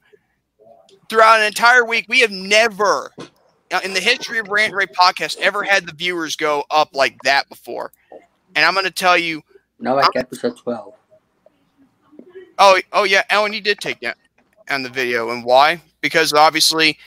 throughout 1.10 1.40
an 1.40 1.46
entire 1.46 1.86
week, 1.86 2.06
we 2.10 2.20
have 2.20 2.32
never 2.32 3.12
uh, 3.18 3.80
in 3.84 3.94
the 3.94 4.00
history 4.00 4.38
of 4.38 4.50
Rant 4.50 4.74
Ray 4.74 4.86
podcast 4.86 5.38
ever 5.38 5.64
had 5.64 5.88
the 5.88 5.94
viewers 5.94 6.36
go 6.36 6.64
up 6.70 6.90
like 6.94 7.18
that 7.24 7.48
before. 7.50 7.92
And 8.56 8.66
I'm 8.66 8.74
going 8.74 8.86
to 8.86 8.92
tell 8.92 9.18
you 9.18 9.42
Not 9.80 9.96
like 9.96 10.16
episode 10.16 10.58
twelve. 10.58 10.94
Oh, 12.60 12.80
oh 12.92 13.04
yeah. 13.04 13.24
Ellen, 13.30 13.54
he 13.54 13.62
did 13.62 13.80
take 13.80 14.00
that 14.02 14.18
on 14.70 14.84
the 14.84 14.90
video, 14.90 15.32
and 15.32 15.44
why? 15.44 15.82
Because 16.02 16.34
obviously 16.34 16.98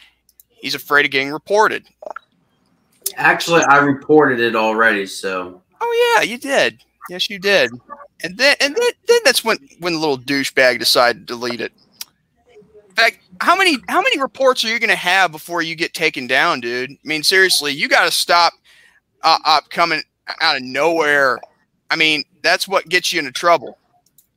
he's 0.48 0.74
afraid 0.74 1.04
of 1.04 1.10
getting 1.12 1.32
reported. 1.32 1.84
Actually, 3.16 3.62
I 3.62 3.78
reported 3.78 4.40
it 4.40 4.56
already, 4.56 5.06
so 5.06 5.62
Oh 5.80 6.16
yeah, 6.16 6.22
you 6.22 6.38
did. 6.38 6.82
Yes, 7.08 7.30
you 7.30 7.38
did. 7.38 7.70
And 8.22 8.36
then 8.36 8.56
and 8.60 8.74
then, 8.74 8.90
then 9.06 9.20
that's 9.24 9.44
when 9.44 9.58
when 9.80 9.94
the 9.94 9.98
little 9.98 10.18
douchebag 10.18 10.78
decided 10.78 11.26
to 11.26 11.34
delete 11.34 11.60
it. 11.60 11.72
In 12.88 12.94
fact, 12.94 13.18
how 13.40 13.56
many 13.56 13.76
how 13.88 14.00
many 14.00 14.18
reports 14.20 14.64
are 14.64 14.68
you 14.68 14.78
going 14.78 14.90
to 14.90 14.96
have 14.96 15.30
before 15.30 15.62
you 15.62 15.74
get 15.74 15.92
taken 15.92 16.26
down, 16.26 16.60
dude? 16.60 16.90
I 16.90 16.98
mean, 17.04 17.22
seriously, 17.22 17.72
you 17.72 17.88
got 17.88 18.06
to 18.06 18.10
stop 18.10 18.54
uh, 19.22 19.38
uh, 19.44 19.60
coming 19.70 20.02
out 20.40 20.56
of 20.56 20.62
nowhere. 20.62 21.38
I 21.90 21.96
mean, 21.96 22.24
that's 22.42 22.66
what 22.66 22.88
gets 22.88 23.12
you 23.12 23.18
into 23.18 23.32
trouble. 23.32 23.78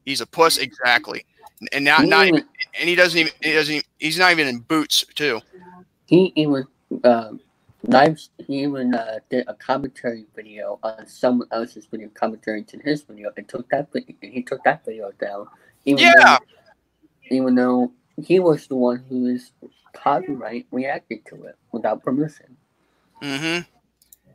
He's 0.10 0.22
a 0.22 0.26
puss, 0.26 0.58
exactly, 0.58 1.24
and 1.72 1.86
not 1.86 2.04
not 2.04 2.26
even, 2.26 2.44
and 2.80 2.90
he 2.90 2.96
doesn't 2.96 3.20
even 3.20 3.32
he 3.44 3.54
doesn't 3.54 3.76
even, 3.76 3.86
he's 4.00 4.18
not 4.18 4.32
even 4.32 4.48
in 4.48 4.58
boots 4.58 5.06
too. 5.14 5.40
He 6.08 6.34
even 6.36 6.66
uh, 7.04 7.34
live. 7.84 8.20
He 8.40 8.64
even 8.64 8.96
uh, 8.96 9.20
did 9.30 9.46
a 9.48 9.54
commentary 9.54 10.26
video 10.36 10.80
on 10.82 11.06
someone 11.06 11.48
else's 11.52 11.86
video 11.86 12.10
commentary 12.16 12.64
to 12.64 12.80
his 12.80 13.04
video, 13.04 13.30
and 13.38 13.48
took 13.48 13.70
that. 13.70 13.88
He 14.20 14.42
took 14.42 14.64
that 14.64 14.84
video 14.84 15.12
down. 15.22 15.46
Even 15.86 16.06
Yeah. 16.06 16.40
Though, 16.40 17.36
even 17.36 17.54
though 17.54 17.92
he 18.18 18.40
was 18.40 18.66
the 18.66 18.78
one 18.78 19.06
who 19.08 19.28
is 19.28 19.52
copyright 19.94 20.66
reacted 20.72 21.24
to 21.28 21.36
it 21.44 21.56
without 21.72 22.02
permission. 22.02 22.58
Mm-hmm. 23.22 23.62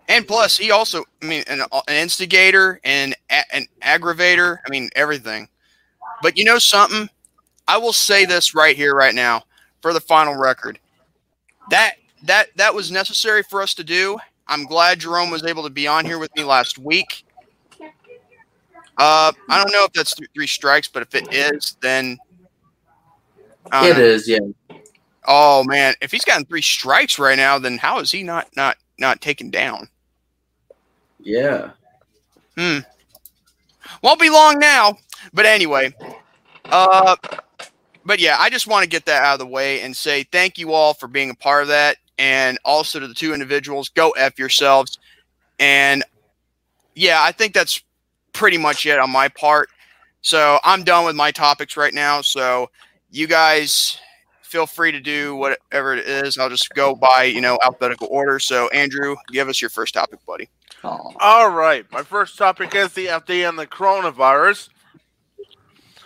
And 0.08 0.28
plus, 0.28 0.56
he 0.56 0.70
also, 0.70 1.02
I 1.20 1.26
mean, 1.26 1.42
an, 1.48 1.62
an 1.62 1.94
instigator 1.96 2.78
and 2.84 3.16
a, 3.28 3.42
an 3.52 3.66
aggravator. 3.82 4.58
I 4.64 4.70
mean, 4.70 4.88
everything. 4.94 5.48
But 6.22 6.38
you 6.38 6.44
know 6.44 6.58
something? 6.58 7.08
I 7.66 7.78
will 7.78 7.92
say 7.92 8.24
this 8.24 8.54
right 8.54 8.76
here, 8.76 8.94
right 8.94 9.14
now, 9.14 9.44
for 9.80 9.92
the 9.92 10.00
final 10.00 10.36
record. 10.36 10.78
That 11.70 11.94
that 12.24 12.48
that 12.56 12.74
was 12.74 12.90
necessary 12.90 13.42
for 13.42 13.62
us 13.62 13.74
to 13.74 13.84
do. 13.84 14.18
I'm 14.46 14.64
glad 14.66 15.00
Jerome 15.00 15.30
was 15.30 15.44
able 15.44 15.62
to 15.62 15.70
be 15.70 15.86
on 15.86 16.04
here 16.04 16.18
with 16.18 16.34
me 16.36 16.44
last 16.44 16.78
week. 16.78 17.24
Uh, 18.96 19.32
I 19.48 19.58
don't 19.58 19.72
know 19.72 19.84
if 19.84 19.92
that's 19.92 20.14
th- 20.14 20.30
three 20.34 20.46
strikes, 20.46 20.86
but 20.86 21.02
if 21.02 21.14
it 21.14 21.32
is, 21.32 21.76
then 21.80 22.18
it 23.72 23.96
know. 23.96 24.02
is. 24.02 24.28
Yeah, 24.28 24.38
Oh 25.26 25.64
man, 25.64 25.94
if 26.00 26.12
he's 26.12 26.24
gotten 26.24 26.44
three 26.44 26.62
strikes 26.62 27.18
right 27.18 27.36
now, 27.36 27.58
then 27.58 27.78
how 27.78 27.98
is 27.98 28.10
he 28.10 28.22
not 28.22 28.48
not 28.56 28.76
not 28.98 29.20
taken 29.20 29.50
down? 29.50 29.88
yeah. 31.20 31.70
Hmm. 32.56 32.80
Won't 34.02 34.20
be 34.20 34.30
long 34.30 34.58
now. 34.58 34.96
But 35.34 35.46
anyway, 35.46 35.92
uh, 36.66 37.16
but 38.04 38.20
yeah, 38.20 38.36
I 38.38 38.48
just 38.50 38.66
want 38.68 38.84
to 38.84 38.88
get 38.88 39.04
that 39.06 39.24
out 39.24 39.34
of 39.34 39.40
the 39.40 39.46
way 39.46 39.80
and 39.80 39.96
say 39.96 40.22
thank 40.22 40.58
you 40.58 40.72
all 40.72 40.94
for 40.94 41.08
being 41.08 41.30
a 41.30 41.34
part 41.34 41.62
of 41.62 41.68
that, 41.68 41.96
and 42.18 42.58
also 42.64 43.00
to 43.00 43.08
the 43.08 43.14
two 43.14 43.34
individuals. 43.34 43.88
Go 43.88 44.10
f 44.10 44.38
yourselves. 44.38 44.98
And 45.58 46.04
yeah, 46.94 47.18
I 47.20 47.32
think 47.32 47.52
that's 47.52 47.82
pretty 48.32 48.58
much 48.58 48.86
it 48.86 48.98
on 48.98 49.10
my 49.10 49.28
part. 49.28 49.68
So 50.22 50.58
I'm 50.64 50.84
done 50.84 51.04
with 51.04 51.16
my 51.16 51.32
topics 51.32 51.76
right 51.76 51.92
now. 51.92 52.20
So 52.20 52.70
you 53.10 53.26
guys 53.26 53.98
feel 54.42 54.66
free 54.66 54.92
to 54.92 55.00
do 55.00 55.34
whatever 55.34 55.94
it 55.94 56.06
is. 56.06 56.38
I'll 56.38 56.48
just 56.48 56.70
go 56.70 56.94
by 56.94 57.24
you 57.24 57.40
know 57.40 57.58
alphabetical 57.64 58.06
order. 58.10 58.38
So 58.38 58.68
Andrew, 58.68 59.16
give 59.32 59.48
us 59.48 59.60
your 59.60 59.70
first 59.70 59.94
topic, 59.94 60.20
buddy. 60.26 60.48
All 61.18 61.50
right. 61.50 61.90
My 61.90 62.02
first 62.02 62.38
topic 62.38 62.74
is 62.74 62.92
the 62.92 63.06
FDA 63.06 63.48
and 63.48 63.58
the 63.58 63.66
coronavirus. 63.66 64.68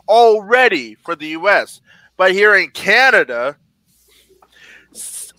already 0.08 0.94
for 0.96 1.16
the 1.16 1.28
U.S. 1.28 1.80
But 2.18 2.32
here 2.32 2.54
in 2.54 2.68
Canada, 2.70 3.56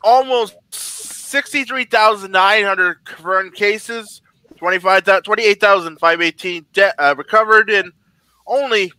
almost 0.03 0.55
63,900 1.25 3.05
confirmed 3.05 3.53
cases, 3.53 4.21
25, 4.57 5.23
28,518 5.23 6.65
de- 6.73 7.01
uh, 7.03 7.15
recovered, 7.17 7.69
and 7.69 7.91
only 8.47 8.91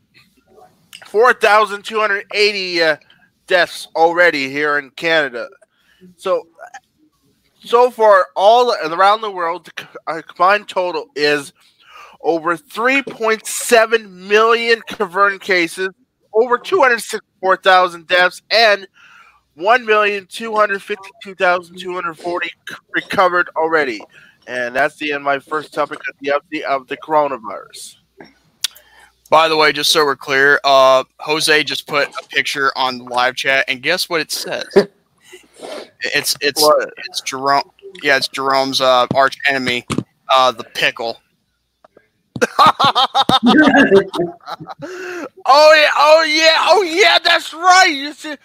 4,280 1.07 2.83
uh, 2.83 2.97
deaths 3.47 3.89
already 3.95 4.51
here 4.51 4.79
in 4.79 4.91
Canada. 4.91 5.49
So, 6.17 6.49
so 7.65 7.91
far, 7.91 8.27
all 8.35 8.73
around 8.73 9.21
the 9.21 9.31
world, 9.31 9.67
the 9.77 9.89
uh, 10.07 10.23
combined 10.27 10.69
total 10.69 11.07
is 11.15 11.53
over 12.23 12.57
3.7 12.57 14.11
million 14.11 14.83
confirmed 14.89 15.41
cases, 15.41 15.91
over 16.33 16.59
264,000 16.59 18.07
deaths, 18.07 18.43
and 18.51 18.87
1,252,240 19.59 22.45
c- 22.45 22.51
recovered 22.95 23.49
already. 23.57 24.01
And 24.47 24.75
that's 24.77 24.97
the 24.97 25.13
end 25.13 25.17
of 25.19 25.23
my 25.23 25.39
first 25.39 25.75
topic 25.75 25.99
of 26.09 26.15
the 26.21 26.33
update 26.41 26.63
of 26.63 26.87
the 26.87 26.97
coronavirus. 26.97 27.97
By 29.29 29.49
the 29.49 29.57
way, 29.57 29.73
just 29.73 29.91
so 29.91 30.05
we're 30.05 30.15
clear, 30.15 30.61
uh, 30.63 31.03
Jose 31.19 31.65
just 31.65 31.89
put 31.89 32.09
a 32.09 32.29
picture 32.29 32.71
on 32.77 32.99
the 32.99 33.05
live 33.05 33.35
chat, 33.35 33.65
and 33.67 33.83
guess 33.83 34.09
what 34.09 34.21
it 34.21 34.31
says? 34.31 34.69
it's 36.01 36.37
it's 36.41 36.63
What? 36.63 36.93
it's 37.09 37.23
Jerome. 37.23 37.69
Yeah, 38.03 38.19
it's 38.19 38.29
Jerome's 38.29 38.81
uh, 38.81 39.07
arch 39.15 39.37
enemy, 39.49 39.85
uh, 40.31 40.53
the 40.53 40.63
pickle. 40.63 41.19
oh 42.59 43.07
yeah, 45.47 45.91
oh 45.97 46.23
yeah, 46.29 46.57
oh 46.69 46.83
yeah, 46.83 47.19
that's 47.19 47.53
right. 47.55 47.89
You 47.91 48.13
see, 48.13 48.37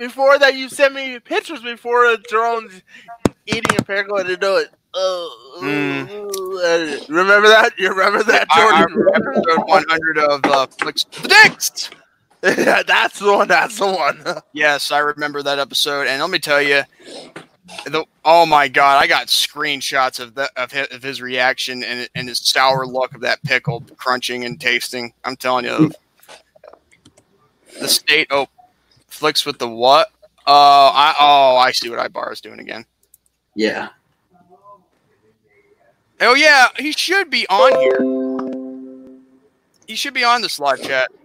before 0.00 0.38
that, 0.38 0.54
you 0.56 0.68
sent 0.68 0.94
me 0.94 1.18
pictures 1.20 1.60
before 1.60 2.06
uh, 2.06 2.16
Jerome's 2.28 2.82
eating 3.46 3.78
a 3.78 3.84
pickle 3.84 4.16
and 4.16 4.28
it 4.30 4.40
do 4.40 4.56
it. 4.56 4.70
Uh, 4.92 5.26
uh, 5.58 6.98
remember 7.08 7.46
that? 7.48 7.72
You 7.78 7.90
remember 7.90 8.22
that, 8.24 8.46
I, 8.50 8.60
I 8.60 8.80
Jordan? 8.80 8.96
remember 8.96 9.28
episode 9.36 9.68
100 9.68 10.18
of 10.18 10.44
uh, 10.46 10.66
Flicks 10.66 11.04
the 11.04 11.28
Dicks. 11.28 11.90
yeah, 12.42 12.82
that's 12.82 13.18
the 13.20 13.32
one. 13.32 13.46
That's 13.46 13.78
the 13.78 13.86
one. 13.86 14.24
Yes, 14.52 14.90
I 14.90 14.98
remember 14.98 15.42
that 15.42 15.58
episode, 15.60 16.06
and 16.08 16.20
let 16.20 16.30
me 16.30 16.38
tell 16.40 16.60
you, 16.62 16.82
the 17.84 18.04
oh 18.24 18.46
my 18.46 18.66
god, 18.66 19.00
I 19.00 19.06
got 19.06 19.28
screenshots 19.28 20.18
of 20.18 20.34
the 20.34 20.50
of 20.56 20.72
his, 20.72 20.88
of 20.88 21.02
his 21.02 21.22
reaction 21.22 21.84
and 21.84 22.08
and 22.16 22.28
his 22.28 22.38
sour 22.40 22.84
look 22.86 23.14
of 23.14 23.20
that 23.20 23.42
pickle 23.44 23.84
crunching 23.96 24.44
and 24.44 24.60
tasting. 24.60 25.12
I'm 25.24 25.36
telling 25.36 25.66
you, 25.66 25.92
the 27.78 27.86
state. 27.86 28.26
Oh, 28.30 28.48
flicks 29.20 29.44
with 29.44 29.58
the 29.58 29.68
what? 29.68 30.08
Uh, 30.46 30.90
I 30.94 31.14
oh 31.20 31.56
I 31.58 31.72
see 31.72 31.90
what 31.90 32.04
Ibarra 32.04 32.32
is 32.32 32.40
doing 32.40 32.58
again. 32.58 32.86
Yeah. 33.54 33.90
Oh 36.22 36.34
yeah, 36.34 36.68
he 36.78 36.92
should 36.92 37.30
be 37.30 37.46
on 37.48 37.72
here. 37.78 38.00
He 39.86 39.94
should 39.94 40.14
be 40.14 40.24
on 40.24 40.40
this 40.40 40.58
live 40.58 40.80
chat. 40.82 41.08
In 41.12 41.18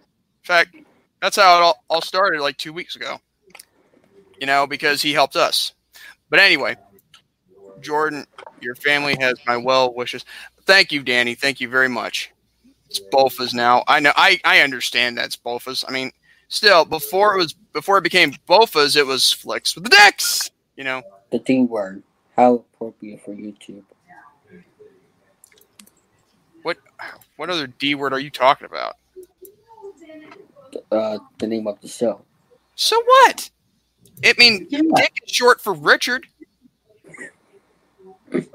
fact, 0.44 0.76
that's 1.22 1.38
how 1.38 1.58
it 1.58 1.64
all, 1.64 1.84
all 1.90 2.02
started 2.02 2.42
like 2.42 2.58
two 2.58 2.74
weeks 2.74 2.96
ago. 2.98 3.20
You 4.40 4.48
know, 4.48 4.68
because 4.68 5.02
he 5.02 5.14
helped 5.14 5.38
us. 5.38 5.74
But 6.30 6.40
anyway, 6.40 6.76
Jordan, 7.82 8.26
your 8.60 8.76
family 8.76 9.16
has 9.22 9.40
my 9.48 9.56
well 9.56 9.94
wishes. 9.94 10.26
Thank 10.66 10.92
you, 10.92 11.02
Danny. 11.02 11.36
Thank 11.36 11.62
you 11.62 11.70
very 11.70 11.90
much. 11.90 12.32
It's 12.90 13.00
Bofas 13.00 13.54
now. 13.54 13.84
I 13.88 14.02
know. 14.02 14.12
I 14.18 14.40
I 14.44 14.60
understand 14.60 15.18
that's 15.18 15.38
Bofas. 15.38 15.86
I 15.88 15.92
mean, 15.92 16.12
still, 16.50 16.84
before 16.84 17.36
it 17.36 17.38
was 17.38 17.56
before 17.76 17.98
it 17.98 18.04
became 18.04 18.32
Bofas, 18.48 18.96
it 18.96 19.06
was 19.06 19.32
Flicks 19.34 19.76
with 19.76 19.84
the 19.84 19.90
Dicks. 19.90 20.50
You 20.78 20.86
know. 20.86 21.04
the 21.30 21.40
D 21.40 21.62
word. 21.62 22.02
How 22.36 22.56
appropriate 22.56 23.24
for 23.24 23.36
YouTube. 23.36 23.84
What 26.64 26.78
what 27.36 27.50
other 27.50 27.68
D 27.68 27.94
word 27.94 28.14
are 28.14 28.20
you 28.20 28.32
talking 28.32 28.66
about? 28.66 28.96
Uh, 30.92 31.20
the 31.38 31.48
name 31.48 31.68
of 31.68 31.80
the 31.82 31.88
show. 31.88 32.22
So 32.76 33.02
what? 33.06 33.50
I 34.24 34.34
mean, 34.38 34.68
Yeah. 34.70 34.82
Dick 34.96 35.14
is 35.26 35.32
short 35.36 35.62
for 35.62 35.74
Richard. 35.74 36.26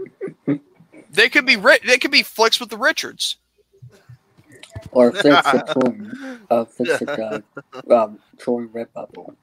They 1.12 1.28
could 1.28 1.44
be 1.44 1.56
they 1.56 1.98
could 1.98 2.12
be 2.12 2.22
flicks 2.22 2.60
with 2.60 2.68
the 2.70 2.76
Richards. 2.76 3.36
Or 4.92 5.12
Fix 5.12 5.52
the 5.52 5.80
Torn. 5.80 6.46
Uh, 6.50 6.64
Fix 6.64 6.98
the 6.98 7.42
uh, 7.88 7.94
um, 8.04 8.18
Torn 8.38 8.68
Red 8.72 8.92
Bubble. 8.92 9.34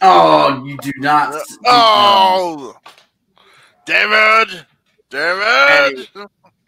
Oh, 0.00 0.64
you 0.66 0.76
do 0.78 0.92
not. 0.98 1.34
Oh, 1.66 2.74
David, 3.86 4.66
David. 5.10 6.08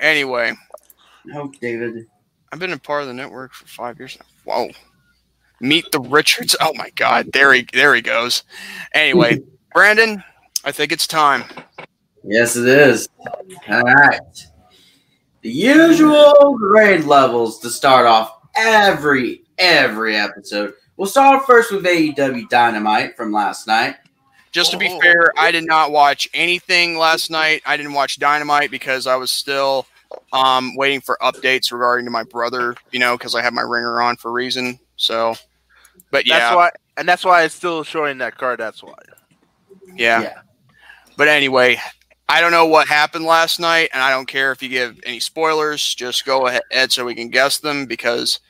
Anyway, 0.00 0.52
Oh, 1.34 1.52
David. 1.60 2.06
I've 2.52 2.58
been 2.58 2.72
a 2.72 2.78
part 2.78 3.02
of 3.02 3.08
the 3.08 3.14
network 3.14 3.52
for 3.52 3.66
five 3.66 3.98
years 3.98 4.18
now. 4.18 4.26
Whoa. 4.44 4.70
Meet 5.60 5.90
the 5.92 6.00
Richards. 6.00 6.54
Oh 6.60 6.72
my 6.74 6.90
God. 6.90 7.32
There 7.32 7.52
he 7.52 7.66
there 7.72 7.94
he 7.94 8.02
goes. 8.02 8.44
Anyway, 8.92 9.40
Brandon, 9.74 10.22
I 10.64 10.72
think 10.72 10.92
it's 10.92 11.06
time. 11.06 11.44
Yes, 12.22 12.56
it 12.56 12.66
is. 12.66 13.08
All 13.68 13.82
right. 13.82 14.20
The 15.44 15.50
usual 15.52 16.56
grade 16.56 17.04
levels 17.04 17.58
to 17.60 17.68
start 17.68 18.06
off 18.06 18.38
every 18.56 19.42
every 19.58 20.16
episode. 20.16 20.72
We'll 20.96 21.06
start 21.06 21.44
first 21.44 21.70
with 21.70 21.84
AEW 21.84 22.48
Dynamite 22.48 23.14
from 23.14 23.30
last 23.30 23.66
night. 23.66 23.96
Just 24.52 24.70
to 24.70 24.78
be 24.78 24.88
Oh. 24.88 24.98
fair, 25.02 25.30
I 25.36 25.50
did 25.50 25.66
not 25.66 25.90
watch 25.90 26.26
anything 26.32 26.96
last 26.96 27.30
night. 27.30 27.60
I 27.66 27.76
didn't 27.76 27.92
watch 27.92 28.18
Dynamite 28.18 28.70
because 28.70 29.06
I 29.06 29.16
was 29.16 29.30
still 29.30 29.86
um, 30.32 30.74
waiting 30.76 31.02
for 31.02 31.18
updates 31.20 31.70
regarding 31.70 32.06
to 32.06 32.10
my 32.10 32.22
brother, 32.22 32.74
you 32.90 32.98
know, 32.98 33.18
because 33.18 33.34
I 33.34 33.42
have 33.42 33.52
my 33.52 33.60
ringer 33.60 34.00
on 34.00 34.16
for 34.16 34.30
a 34.30 34.32
reason. 34.32 34.78
So, 34.96 35.34
but 36.10 36.26
yeah, 36.26 36.38
That's 36.38 36.56
why, 36.56 36.70
and 36.96 37.06
that's 37.06 37.22
why 37.22 37.42
it's 37.42 37.54
still 37.54 37.84
showing 37.84 38.16
that 38.18 38.38
card. 38.38 38.60
That's 38.60 38.82
why. 38.82 38.94
yeah. 39.94 40.22
Yeah. 40.22 40.38
But 41.18 41.28
anyway, 41.28 41.78
I 42.34 42.40
don't 42.40 42.50
know 42.50 42.66
what 42.66 42.88
happened 42.88 43.24
last 43.24 43.60
night, 43.60 43.90
and 43.94 44.02
I 44.02 44.10
don't 44.10 44.26
care 44.26 44.50
if 44.50 44.60
you 44.60 44.68
give 44.68 44.98
any 45.06 45.20
spoilers. 45.20 45.94
Just 45.94 46.24
go 46.24 46.48
ahead 46.48 46.90
so 46.90 47.04
we 47.04 47.14
can 47.14 47.28
guess 47.28 47.58
them 47.58 47.86
because 47.86 48.40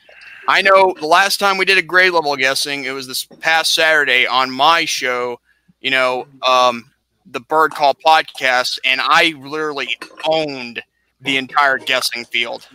I 0.48 0.62
know 0.62 0.94
the 0.98 1.06
last 1.06 1.38
time 1.38 1.58
we 1.58 1.66
did 1.66 1.76
a 1.76 1.82
grade 1.82 2.14
level 2.14 2.34
guessing, 2.34 2.86
it 2.86 2.92
was 2.92 3.06
this 3.06 3.26
past 3.40 3.74
Saturday 3.74 4.26
on 4.26 4.50
my 4.50 4.86
show, 4.86 5.38
you 5.82 5.90
know, 5.90 6.26
um, 6.48 6.92
the 7.26 7.40
Bird 7.40 7.72
Call 7.72 7.94
podcast, 7.94 8.78
and 8.86 9.02
I 9.04 9.34
literally 9.36 9.98
owned 10.24 10.82
the 11.20 11.36
entire 11.36 11.76
guessing 11.76 12.24
field. 12.24 12.66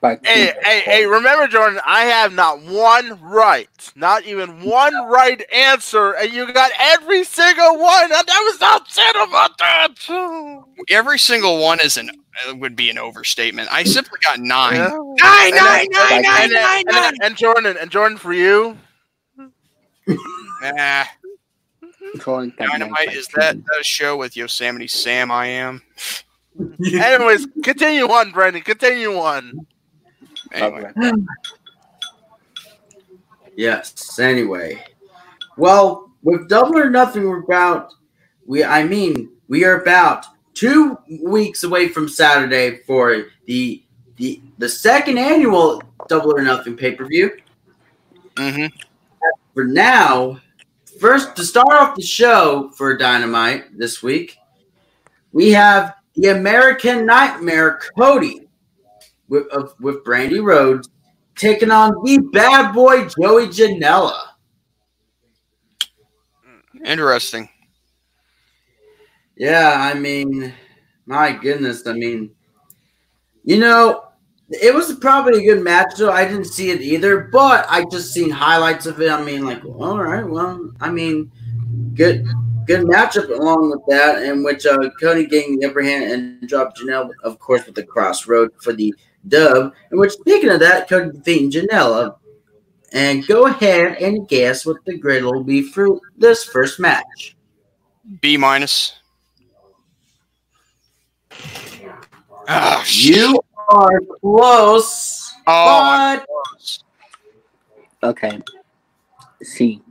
By 0.00 0.18
Hey, 0.24 0.52
hey, 0.62 0.80
hey! 0.80 1.06
Remember, 1.06 1.46
Jordan, 1.48 1.80
I 1.84 2.04
have 2.04 2.32
not 2.32 2.60
one 2.62 3.20
right, 3.22 3.68
not 3.96 4.24
even 4.24 4.62
one 4.62 4.94
right 5.08 5.42
answer, 5.52 6.12
and 6.12 6.32
you 6.32 6.52
got 6.52 6.70
every 6.78 7.24
single 7.24 7.78
one. 7.78 8.04
And 8.04 8.28
I 8.30 8.50
was 8.52 8.62
upset 8.62 9.16
about 9.16 9.56
that. 9.58 9.88
Too. 9.96 10.64
Every 10.90 11.18
single 11.18 11.60
one 11.62 11.80
is 11.80 11.96
an 11.96 12.10
uh, 12.48 12.54
would 12.56 12.76
be 12.76 12.90
an 12.90 12.98
overstatement. 12.98 13.68
I 13.72 13.84
simply 13.84 14.18
got 14.22 14.38
nine. 14.40 14.74
Yeah. 14.76 14.88
Nine, 14.88 15.52
And 15.52 15.54
nine, 15.56 15.56
then- 15.56 15.88
nine, 15.92 16.12
and, 16.12 16.22
nine, 16.24 16.50
then- 16.50 16.52
nine, 16.62 16.78
and, 16.86 16.88
then- 16.88 17.02
nine. 17.02 17.14
and 17.22 17.36
Jordan, 17.36 17.76
and 17.80 17.90
Jordan 17.90 18.18
for 18.18 18.32
you. 18.32 18.76
Nah. 20.62 21.04
Jordan 22.20 22.52
Dynamite 22.56 23.12
is 23.12 23.26
that, 23.34 23.56
that 23.64 23.80
a 23.80 23.84
show 23.84 24.16
with 24.16 24.36
Yosemite 24.36 24.86
Sam? 24.88 25.30
I 25.30 25.46
am. 25.46 25.82
Anyways, 26.84 27.46
continue 27.62 28.04
on, 28.04 28.30
Brandon. 28.30 28.62
Continue 28.62 29.14
on. 29.16 29.66
Anyway, 30.52 30.92
Yes. 33.56 34.18
Anyway, 34.18 34.84
well, 35.56 36.10
with 36.22 36.48
Double 36.48 36.78
or 36.78 36.90
Nothing, 36.90 37.28
we're 37.28 37.42
about 37.42 37.92
we. 38.46 38.64
I 38.64 38.84
mean, 38.84 39.30
we 39.48 39.64
are 39.64 39.80
about 39.80 40.26
two 40.54 40.98
weeks 41.22 41.64
away 41.64 41.88
from 41.88 42.08
Saturday 42.08 42.78
for 42.86 43.26
the 43.46 43.84
the 44.16 44.40
the 44.58 44.68
second 44.68 45.18
annual 45.18 45.82
Double 46.08 46.36
or 46.36 46.42
Nothing 46.42 46.76
pay 46.76 46.92
per 46.94 47.06
view. 47.06 47.36
hmm 48.36 48.66
For 49.54 49.64
now, 49.64 50.40
first 51.00 51.36
to 51.36 51.44
start 51.44 51.72
off 51.72 51.96
the 51.96 52.02
show 52.02 52.70
for 52.76 52.96
Dynamite 52.96 53.76
this 53.76 54.02
week, 54.02 54.36
we 55.32 55.50
have 55.50 55.94
the 56.16 56.28
American 56.28 57.06
Nightmare 57.06 57.80
Cody 57.98 58.48
with 59.28 59.46
of, 59.48 59.74
with 59.80 60.04
Brandi 60.04 60.42
Rhodes 60.42 60.88
taking 61.36 61.70
on 61.70 61.90
the 62.04 62.18
bad 62.32 62.72
boy 62.72 63.08
Joey 63.08 63.48
Janela. 63.48 64.18
interesting. 66.84 67.48
Yeah, 69.36 69.74
I 69.76 69.98
mean, 69.98 70.54
my 71.06 71.32
goodness. 71.32 71.86
I 71.86 71.92
mean, 71.94 72.30
you 73.42 73.58
know, 73.58 74.04
it 74.48 74.74
was 74.74 74.94
probably 74.96 75.44
a 75.44 75.54
good 75.54 75.64
match, 75.64 75.94
though. 75.98 76.12
I 76.12 76.24
didn't 76.24 76.44
see 76.44 76.70
it 76.70 76.80
either, 76.80 77.28
but 77.32 77.66
I 77.68 77.84
just 77.90 78.12
seen 78.12 78.30
highlights 78.30 78.86
of 78.86 79.00
it. 79.00 79.10
I 79.10 79.22
mean, 79.24 79.44
like, 79.44 79.64
all 79.64 79.98
right, 79.98 80.26
well, 80.26 80.70
I 80.80 80.90
mean, 80.90 81.32
good, 81.94 82.26
good 82.66 82.86
matchup 82.86 83.28
along 83.28 83.70
with 83.70 83.80
that, 83.88 84.22
in 84.22 84.42
which 84.42 84.66
uh, 84.66 84.78
Cody 85.00 85.26
getting 85.26 85.58
the 85.58 85.66
upper 85.68 85.82
hand 85.82 86.04
and 86.12 86.48
dropped 86.48 86.80
Janela, 86.80 87.10
of 87.22 87.38
course, 87.38 87.66
with 87.66 87.74
the 87.74 87.82
crossroad 87.82 88.50
for 88.62 88.72
the 88.72 88.94
dub. 89.28 89.72
In 89.92 89.98
which, 89.98 90.12
speaking 90.12 90.50
of 90.50 90.60
that, 90.60 90.88
Cody 90.88 91.10
defeating 91.12 91.50
Janela. 91.50 92.16
And 92.92 93.26
go 93.26 93.46
ahead 93.46 93.96
and 94.00 94.28
guess 94.28 94.64
what 94.64 94.76
the 94.84 94.96
grade 94.96 95.24
will 95.24 95.42
be 95.42 95.62
for 95.62 95.98
this 96.16 96.44
first 96.44 96.78
match. 96.78 97.36
B 98.20 98.36
minus. 98.36 98.94
Shit. 102.84 103.16
You 103.16 103.40
are 103.68 104.00
close, 104.20 105.34
Oh, 105.46 106.20
but. 106.20 106.78
Okay. 108.02 108.40
C. 109.42 109.82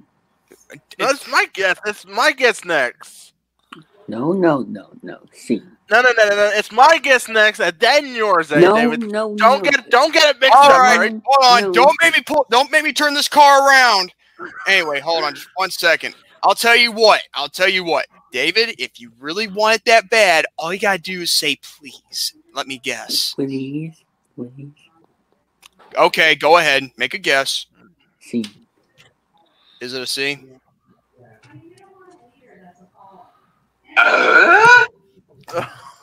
That's 0.98 1.28
my 1.28 1.46
guess. 1.54 1.78
That's 1.86 2.06
my 2.06 2.32
guess 2.32 2.64
next. 2.66 3.34
No, 4.08 4.32
no, 4.34 4.62
no, 4.64 4.90
no. 5.02 5.20
See. 5.32 5.62
No, 5.92 6.02
no, 6.02 6.12
no, 6.18 6.30
no, 6.30 6.36
no. 6.36 6.52
It's 6.54 6.72
my 6.72 6.98
guess 7.02 7.28
next, 7.28 7.60
and 7.60 7.78
then 7.80 8.16
yours, 8.16 8.52
eh, 8.52 8.60
No, 8.60 8.76
David. 8.76 9.02
no, 9.12 9.36
Don't 9.36 9.64
no. 9.64 9.70
get 9.72 9.90
don't 9.90 10.14
get 10.14 10.36
it 10.36 10.42
mixed 10.42 10.56
All 10.56 10.72
up. 10.72 10.80
right, 10.80 10.94
all 10.94 11.00
right? 11.00 11.22
hold 11.26 11.46
on. 11.46 11.62
No. 11.64 11.72
Don't 11.74 11.98
make 12.02 12.16
me 12.16 12.24
pull. 12.26 12.46
Don't 12.50 12.72
make 12.72 12.84
me 12.84 12.94
turn 12.94 13.14
this 13.14 13.28
car 13.28 13.68
around. 13.68 14.14
Anyway, 14.68 15.00
hold 15.00 15.24
on 15.24 15.36
just 15.36 15.48
one 15.56 15.70
second. 15.72 16.16
I'll 16.44 16.56
tell 16.56 16.76
you 16.76 16.92
what. 16.92 17.22
I'll 17.34 17.50
tell 17.50 17.70
you 17.70 17.84
what, 17.84 18.08
David. 18.32 18.76
If 18.80 19.00
you 19.00 19.12
really 19.20 19.48
want 19.48 19.76
it 19.78 19.86
that 19.86 20.10
bad, 20.10 20.46
all 20.58 20.74
you 20.74 20.80
gotta 20.80 21.02
do 21.02 21.22
is 21.22 21.32
say 21.32 21.58
please. 21.62 22.34
Let 22.54 22.68
me 22.68 22.80
guess. 22.80 23.34
Please, 23.36 24.04
please. 24.36 24.72
Okay, 25.98 26.36
go 26.36 26.58
ahead. 26.58 26.90
Make 26.98 27.14
a 27.14 27.18
guess. 27.20 27.68
C. 28.20 28.44
Is 29.80 29.94
it 29.94 30.02
a 30.02 30.08
C? 30.08 30.40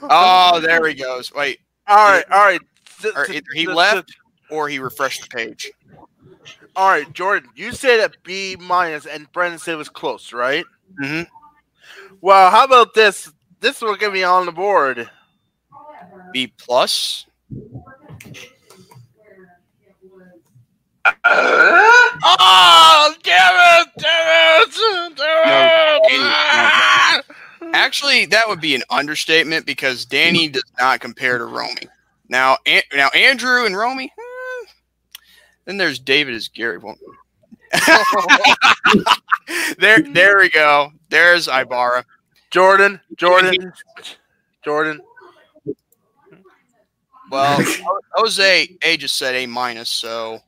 Oh, 0.02 0.60
there 0.62 0.86
he 0.86 0.94
goes. 0.94 1.32
Wait, 1.32 1.60
All 1.90 1.96
right, 1.96 2.24
all 2.30 2.44
right. 2.44 2.60
Or 3.16 3.28
either 3.30 3.46
he 3.54 3.66
left 3.66 4.14
or 4.48 4.68
he 4.68 4.78
refreshed 4.78 5.22
the 5.22 5.28
page. 5.28 5.72
All 6.76 6.88
right, 6.88 7.12
Jordan. 7.12 7.50
You 7.56 7.72
said 7.72 7.98
a 7.98 8.12
B 8.22 8.56
minus, 8.60 9.06
and 9.06 9.30
Brendan 9.32 9.58
said 9.58 9.74
it 9.74 9.78
was 9.78 9.88
close, 9.88 10.32
right? 10.32 10.64
Mm-hmm. 11.02 11.22
Well, 12.20 12.50
how 12.50 12.64
about 12.64 12.94
this? 12.94 13.32
This 13.58 13.80
will 13.82 13.96
get 13.96 14.12
me 14.12 14.22
on 14.22 14.46
the 14.46 14.52
board. 14.52 15.10
B 16.32 16.52
plus. 16.58 17.26
Oh, 22.22 23.14
damn 23.22 23.54
it! 23.80 23.88
Damn 23.98 24.62
it! 24.62 25.16
Damn 25.16 26.02
it! 27.18 27.24
Actually, 27.72 28.26
that 28.26 28.48
would 28.48 28.60
be 28.60 28.74
an 28.74 28.82
understatement 28.90 29.66
because 29.66 30.04
Danny 30.04 30.48
does 30.48 30.64
not 30.78 31.00
compare 31.00 31.38
to 31.38 31.44
Romy. 31.44 31.88
Now, 32.28 32.58
An- 32.66 32.82
now 32.94 33.08
Andrew 33.08 33.66
and 33.66 33.76
Romy. 33.76 34.04
eh, 34.04 34.66
then 35.64 35.76
there's 35.76 35.98
David 35.98 36.34
as 36.34 36.48
Gary. 36.48 36.78
Well, 36.78 36.96
there, 39.78 40.00
there 40.00 40.38
we 40.38 40.48
go. 40.50 40.92
There's 41.08 41.48
Ibarra. 41.48 42.04
Jordan, 42.50 43.00
Jordan, 43.16 43.72
Jordan. 44.64 45.00
Well, 47.30 47.60
Jose 48.14 48.76
A 48.82 48.96
just 48.96 49.16
said 49.16 49.34
A 49.36 49.46
minus, 49.46 49.88
so 49.88 50.40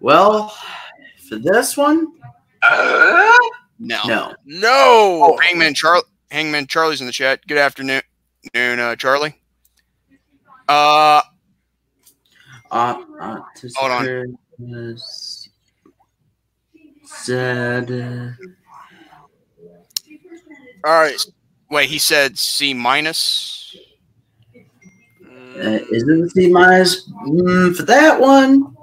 well, 0.00 0.56
for 1.28 1.36
this 1.36 1.76
one, 1.76 2.06
no. 3.82 4.00
no. 4.06 4.34
No. 4.44 4.70
Oh, 4.70 5.38
Hangman 5.42 5.74
Charlie. 5.74 6.02
Hangman 6.30 6.66
Charlie's 6.66 7.00
in 7.00 7.06
the 7.06 7.12
chat. 7.12 7.46
Good 7.46 7.58
afternoon, 7.58 8.00
noon, 8.54 8.78
uh, 8.80 8.96
Charlie. 8.96 9.34
Uh, 10.68 11.20
Uh, 12.70 13.02
uh, 13.20 13.40
to 13.56 13.68
Hold 13.76 13.90
on. 13.92 14.04
secure 14.04 14.26
this 14.58 15.50
Said, 17.04 17.90
uh, 17.90 18.30
All 20.84 21.02
right. 21.02 21.26
wait, 21.70 21.88
he 21.88 21.98
said 21.98 22.38
C 22.38 22.72
minus. 22.72 23.76
uh, 25.26 25.78
is 25.90 26.08
it 26.08 26.20
a 26.20 26.28
C 26.30 26.48
minus 26.50 27.08
mm, 27.10 27.76
for 27.76 27.82
that 27.82 28.18
one? 28.18 28.74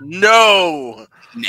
No. 0.00 1.06
Nah. 1.36 1.48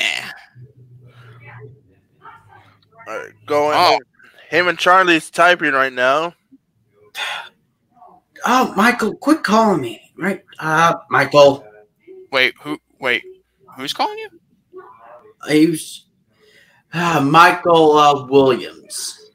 Uh, 3.08 3.24
going. 3.46 3.74
Oh. 3.76 4.00
Him 4.50 4.68
and 4.68 4.78
Charlie's 4.78 5.30
typing 5.30 5.74
right 5.74 5.92
now. 5.92 6.34
Oh, 8.46 8.74
Michael, 8.76 9.16
quit 9.16 9.44
calling 9.44 9.82
me. 9.82 10.02
Right? 10.18 10.44
Uh, 10.60 10.94
Michael. 11.10 11.66
Wait, 12.32 12.54
who? 12.62 12.80
Wait, 13.00 13.24
who's 13.76 13.94
calling 13.94 14.18
you? 14.18 14.30
He 15.50 15.68
was, 15.68 16.06
uh, 16.94 17.22
Michael 17.22 17.98
uh, 17.98 18.26
Williams. 18.28 19.32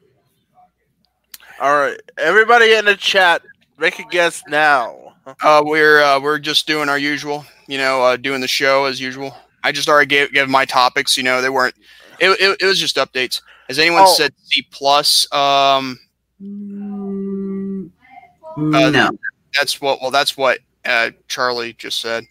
All 1.59 1.77
right, 1.77 1.99
everybody 2.17 2.73
in 2.73 2.85
the 2.85 2.95
chat, 2.95 3.43
make 3.77 3.99
a 3.99 4.03
guess 4.03 4.41
now. 4.47 5.13
Uh, 5.43 5.61
we're 5.63 6.01
uh, 6.01 6.19
we're 6.19 6.39
just 6.39 6.65
doing 6.65 6.89
our 6.89 6.97
usual, 6.97 7.45
you 7.67 7.77
know, 7.77 8.01
uh, 8.03 8.17
doing 8.17 8.41
the 8.41 8.47
show 8.47 8.85
as 8.85 8.99
usual. 8.99 9.35
I 9.63 9.71
just 9.71 9.87
already 9.87 10.07
gave, 10.07 10.33
gave 10.33 10.49
my 10.49 10.65
topics. 10.65 11.15
You 11.15 11.23
know, 11.23 11.41
they 11.41 11.49
weren't. 11.49 11.75
It, 12.19 12.29
it, 12.41 12.57
it 12.61 12.65
was 12.65 12.79
just 12.79 12.95
updates. 12.95 13.41
Has 13.71 13.79
anyone 13.79 14.03
Oh. 14.05 14.13
said 14.13 14.33
C 14.43 14.67
plus? 14.69 15.31
Um, 15.31 15.97
Mm, 16.43 17.89
Uh, 18.57 18.89
no. 18.89 19.09
that's 19.57 19.79
what. 19.79 20.01
Well, 20.01 20.11
that's 20.11 20.35
what 20.35 20.59
uh, 20.83 21.11
Charlie 21.29 21.71
just 21.71 22.01
said. 22.01 22.25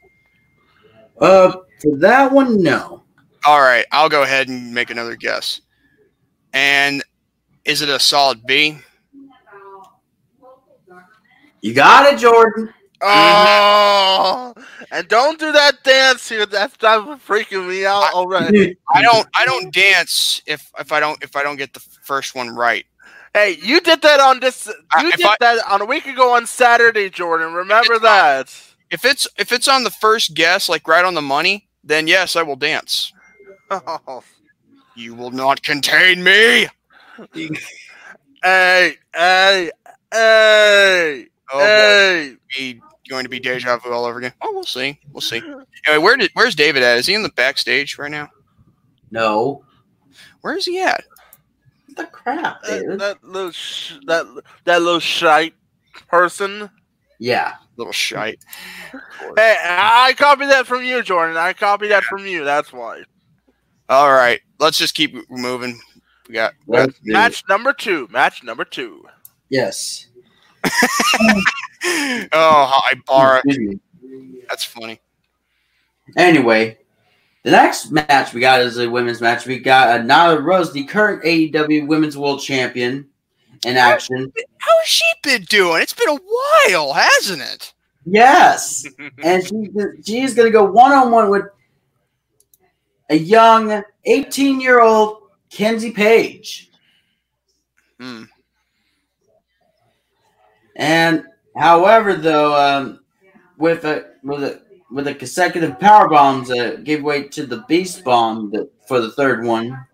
Uh, 1.18 1.52
for 1.80 1.96
that 1.96 2.30
one, 2.30 2.62
no. 2.62 3.04
All 3.46 3.60
right, 3.62 3.86
I'll 3.90 4.10
go 4.10 4.22
ahead 4.22 4.48
and 4.48 4.74
make 4.74 4.90
another 4.90 5.16
guess. 5.16 5.62
And 6.52 7.02
is 7.64 7.80
it 7.80 7.88
a 7.88 7.98
solid 7.98 8.44
B? 8.44 8.76
You 11.62 11.72
got 11.72 12.12
it, 12.12 12.18
Jordan. 12.18 12.74
Oh, 13.02 14.54
and 14.90 15.08
don't 15.08 15.38
do 15.38 15.52
that 15.52 15.82
dance 15.84 16.28
here. 16.28 16.46
That's 16.46 16.76
that's 16.76 17.02
freaking 17.26 17.68
me 17.68 17.84
out 17.86 18.12
already. 18.12 18.76
I 18.94 19.02
don't. 19.02 19.26
I 19.34 19.44
don't 19.46 19.72
dance 19.74 20.42
if 20.46 20.70
if 20.78 20.92
I 20.92 21.00
don't 21.00 21.22
if 21.22 21.36
I 21.36 21.42
don't 21.42 21.56
get 21.56 21.72
the 21.72 21.80
first 22.02 22.34
one 22.34 22.50
right. 22.54 22.84
Hey, 23.32 23.58
you 23.62 23.80
did 23.80 24.02
that 24.02 24.20
on 24.20 24.40
this. 24.40 24.66
You 24.66 24.74
Uh, 24.92 25.16
did 25.16 25.26
I- 25.26 25.36
that 25.40 25.58
on 25.70 25.80
a 25.80 25.84
week 25.84 26.06
ago 26.06 26.34
on 26.34 26.46
Saturday, 26.46 27.08
Jordan. 27.10 27.52
Remember 27.54 27.98
that. 28.00 28.54
If 28.90 29.04
it's 29.04 29.28
if 29.38 29.52
it's 29.52 29.68
on 29.68 29.84
the 29.84 29.90
first 29.90 30.34
guess, 30.34 30.68
like 30.68 30.86
right 30.88 31.04
on 31.04 31.14
the 31.14 31.22
money, 31.22 31.68
then 31.84 32.06
yes, 32.08 32.34
I 32.36 32.42
will 32.42 32.56
dance. 32.56 33.12
Oh. 33.70 34.22
You 34.96 35.14
will 35.14 35.30
not 35.30 35.62
contain 35.62 36.22
me. 36.24 36.66
Hey, 38.42 38.96
hey, 39.14 39.70
hey, 40.12 41.28
Oh, 41.52 41.58
boy. 41.58 42.36
hey. 42.56 42.80
Be 43.10 43.14
going 43.14 43.24
to 43.24 43.28
be 43.28 43.40
deja 43.40 43.76
vu 43.78 43.92
all 43.92 44.04
over 44.04 44.18
again. 44.18 44.32
Oh, 44.40 44.52
we'll 44.54 44.62
see. 44.62 44.98
We'll 45.12 45.20
see. 45.20 45.42
Anyway, 45.86 46.02
where 46.04 46.16
did 46.16 46.30
where's 46.34 46.54
David 46.54 46.82
at? 46.82 46.98
Is 46.98 47.06
he 47.06 47.14
in 47.14 47.22
the 47.22 47.30
backstage 47.30 47.96
right 47.98 48.10
now? 48.10 48.28
No. 49.10 49.64
Where 50.42 50.54
is 50.56 50.66
he 50.66 50.78
at? 50.80 51.04
The 51.96 52.04
crap, 52.06 52.60
That, 52.62 52.80
David? 52.82 53.00
that 53.00 53.24
little 53.24 53.50
sh- 53.50 53.94
that 54.06 54.26
that 54.64 54.82
little 54.82 55.00
shite 55.00 55.54
person. 56.08 56.68
yeah. 57.18 57.54
Little 57.76 57.92
shite. 57.94 58.44
Hey, 59.36 59.56
I 59.62 60.12
copied 60.18 60.50
that 60.50 60.66
from 60.66 60.84
you, 60.84 61.02
Jordan. 61.02 61.36
I 61.38 61.52
copied 61.54 61.90
that 61.92 62.04
from 62.04 62.26
you. 62.26 62.44
That's 62.44 62.72
why. 62.72 63.02
All 63.88 64.10
right, 64.12 64.40
let's 64.58 64.76
just 64.78 64.94
keep 64.94 65.14
moving. 65.30 65.78
We 66.28 66.34
got, 66.34 66.52
we 66.66 66.76
got 66.76 66.80
Let's 66.88 66.98
do 67.00 67.10
it. 67.10 67.12
Match 67.14 67.42
number 67.48 67.72
two. 67.72 68.06
Match 68.10 68.42
number 68.44 68.64
two. 68.64 69.04
Yes. 69.48 70.08
oh, 71.84 72.80
I 72.84 73.42
me. 73.44 73.78
That's 74.48 74.64
funny. 74.64 75.00
Anyway, 76.16 76.78
the 77.42 77.50
next 77.52 77.90
match 77.90 78.34
we 78.34 78.40
got 78.40 78.60
is 78.60 78.78
a 78.78 78.88
women's 78.88 79.20
match. 79.20 79.46
We 79.46 79.58
got 79.58 80.00
uh, 80.00 80.02
Nyla 80.02 80.42
Rose, 80.42 80.72
the 80.72 80.84
current 80.84 81.22
AEW 81.22 81.86
Women's 81.86 82.16
World 82.18 82.40
Champion, 82.40 83.08
in 83.64 83.76
action. 83.76 84.32
How 84.58 84.78
has 84.78 84.88
she 84.88 85.04
been 85.22 85.42
doing? 85.42 85.82
It's 85.82 85.94
been 85.94 86.08
a 86.08 86.20
while, 86.68 86.92
hasn't 86.92 87.42
it? 87.42 87.72
Yes, 88.04 88.86
and 89.22 89.46
she 89.46 89.70
she's 90.04 90.34
gonna 90.34 90.50
go 90.50 90.64
one 90.64 90.92
on 90.92 91.10
one 91.10 91.30
with 91.30 91.44
a 93.10 93.16
young 93.16 93.82
18 94.04 94.60
year 94.60 94.80
old 94.80 95.22
Kenzie 95.50 95.92
Paige. 95.92 96.70
Hmm. 97.98 98.24
And 100.76 101.24
however, 101.56 102.14
though, 102.14 102.54
um, 102.54 103.00
with 103.58 103.84
a 103.84 104.12
with 104.22 104.42
a 104.44 104.62
with 104.90 105.06
a 105.06 105.14
consecutive 105.14 105.78
power 105.78 106.08
bombs, 106.08 106.50
uh, 106.50 106.76
gave 106.82 107.02
way 107.02 107.28
to 107.28 107.46
the 107.46 107.64
Beast 107.68 108.02
Bomb 108.04 108.50
the, 108.50 108.68
for 108.88 109.00
the 109.00 109.12
third 109.12 109.44
one, 109.44 109.86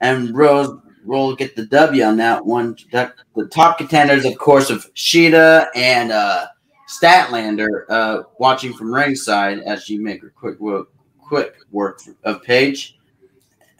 and 0.00 0.34
Rose 0.34 0.78
will 1.04 1.36
get 1.36 1.54
the 1.54 1.66
W 1.66 2.02
on 2.02 2.16
that 2.16 2.44
one. 2.44 2.76
That, 2.92 3.14
the 3.36 3.46
top 3.48 3.78
contenders, 3.78 4.24
of 4.24 4.38
course, 4.38 4.70
of 4.70 4.92
Shida 4.94 5.66
and 5.74 6.10
uh, 6.10 6.46
Statlander, 6.88 7.84
uh, 7.88 8.22
watching 8.38 8.72
from 8.72 8.92
ringside 8.92 9.58
as 9.60 9.84
she 9.84 9.98
make 9.98 10.22
her 10.22 10.30
quick 10.30 10.58
work, 10.60 10.88
quick 11.18 11.56
work 11.70 12.00
of 12.22 12.42
Paige, 12.42 12.98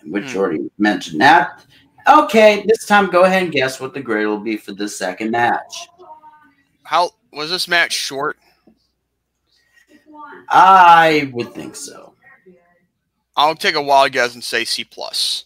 which 0.05 0.33
Hmm. 0.33 0.39
already 0.39 0.71
mentioned 0.79 1.21
that. 1.21 1.65
Okay, 2.07 2.63
this 2.67 2.85
time 2.85 3.07
go 3.07 3.25
ahead 3.25 3.45
and 3.45 3.53
guess 3.53 3.81
what 3.81 3.95
the 3.95 4.01
grade 4.01 4.27
will 4.27 4.39
be 4.39 4.59
for 4.59 4.73
the 4.73 4.87
second 4.87 5.31
match. 5.31 5.89
How 6.85 7.11
was 7.33 7.51
this 7.51 7.69
match 7.69 7.93
short? 7.93 8.39
I 10.49 11.31
would 11.33 11.53
think 11.55 11.77
so. 11.77 12.15
I'll 13.37 13.55
take 13.57 13.75
a 13.75 13.83
wild 13.83 14.13
guess 14.13 14.35
and 14.35 14.45
say 14.45 14.65
C 14.65 14.85
plus. 14.85 15.45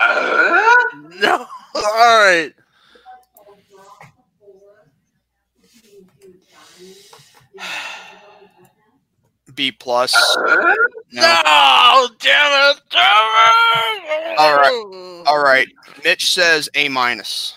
Uh, 0.00 0.74
no. 1.20 1.46
All 1.74 1.82
right. 2.24 2.52
B 9.54 9.72
plus. 9.72 10.14
No. 11.12 11.22
No, 11.22 12.08
damn 12.18 12.76
it, 12.76 12.80
damn 12.90 13.02
it. 13.02 14.38
All 14.38 14.56
right, 14.56 15.22
All 15.26 15.42
right. 15.42 15.68
Mitch 16.04 16.32
says 16.32 16.68
A 16.74 16.88
minus. 16.88 17.54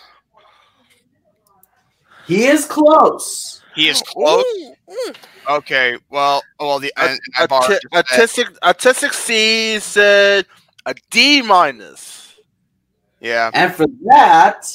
He 2.26 2.46
is 2.46 2.64
close. 2.66 3.62
He 3.74 3.88
is 3.88 4.02
close. 4.02 4.44
Ooh, 4.44 4.74
ooh. 4.92 5.12
Okay. 5.50 5.96
Well, 6.10 6.42
well, 6.60 6.78
the 6.78 6.92
A- 6.98 7.00
and, 7.10 7.20
and 7.38 7.48
Bar 7.48 7.62
Arti- 7.62 7.74
just 7.74 7.82
said- 7.92 7.96
Artistic, 8.12 8.48
artistic 8.62 9.12
C 9.14 9.78
said 9.80 10.46
a 10.86 10.94
D 11.10 11.42
minus. 11.42 12.34
yeah. 13.20 13.50
And 13.54 13.72
for 13.72 13.86
that, 14.04 14.66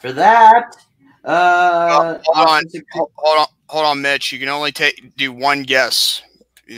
for 0.00 0.12
that, 0.12 0.76
uh, 1.24 2.18
hold 2.24 2.48
on. 2.48 2.62
Hold 2.92 3.10
hold 3.16 3.38
on, 3.40 3.46
hold 3.72 3.86
on, 3.86 4.02
Mitch. 4.02 4.30
You 4.32 4.38
can 4.38 4.50
only 4.50 4.70
take 4.70 5.16
do 5.16 5.32
one 5.32 5.62
guess, 5.62 6.22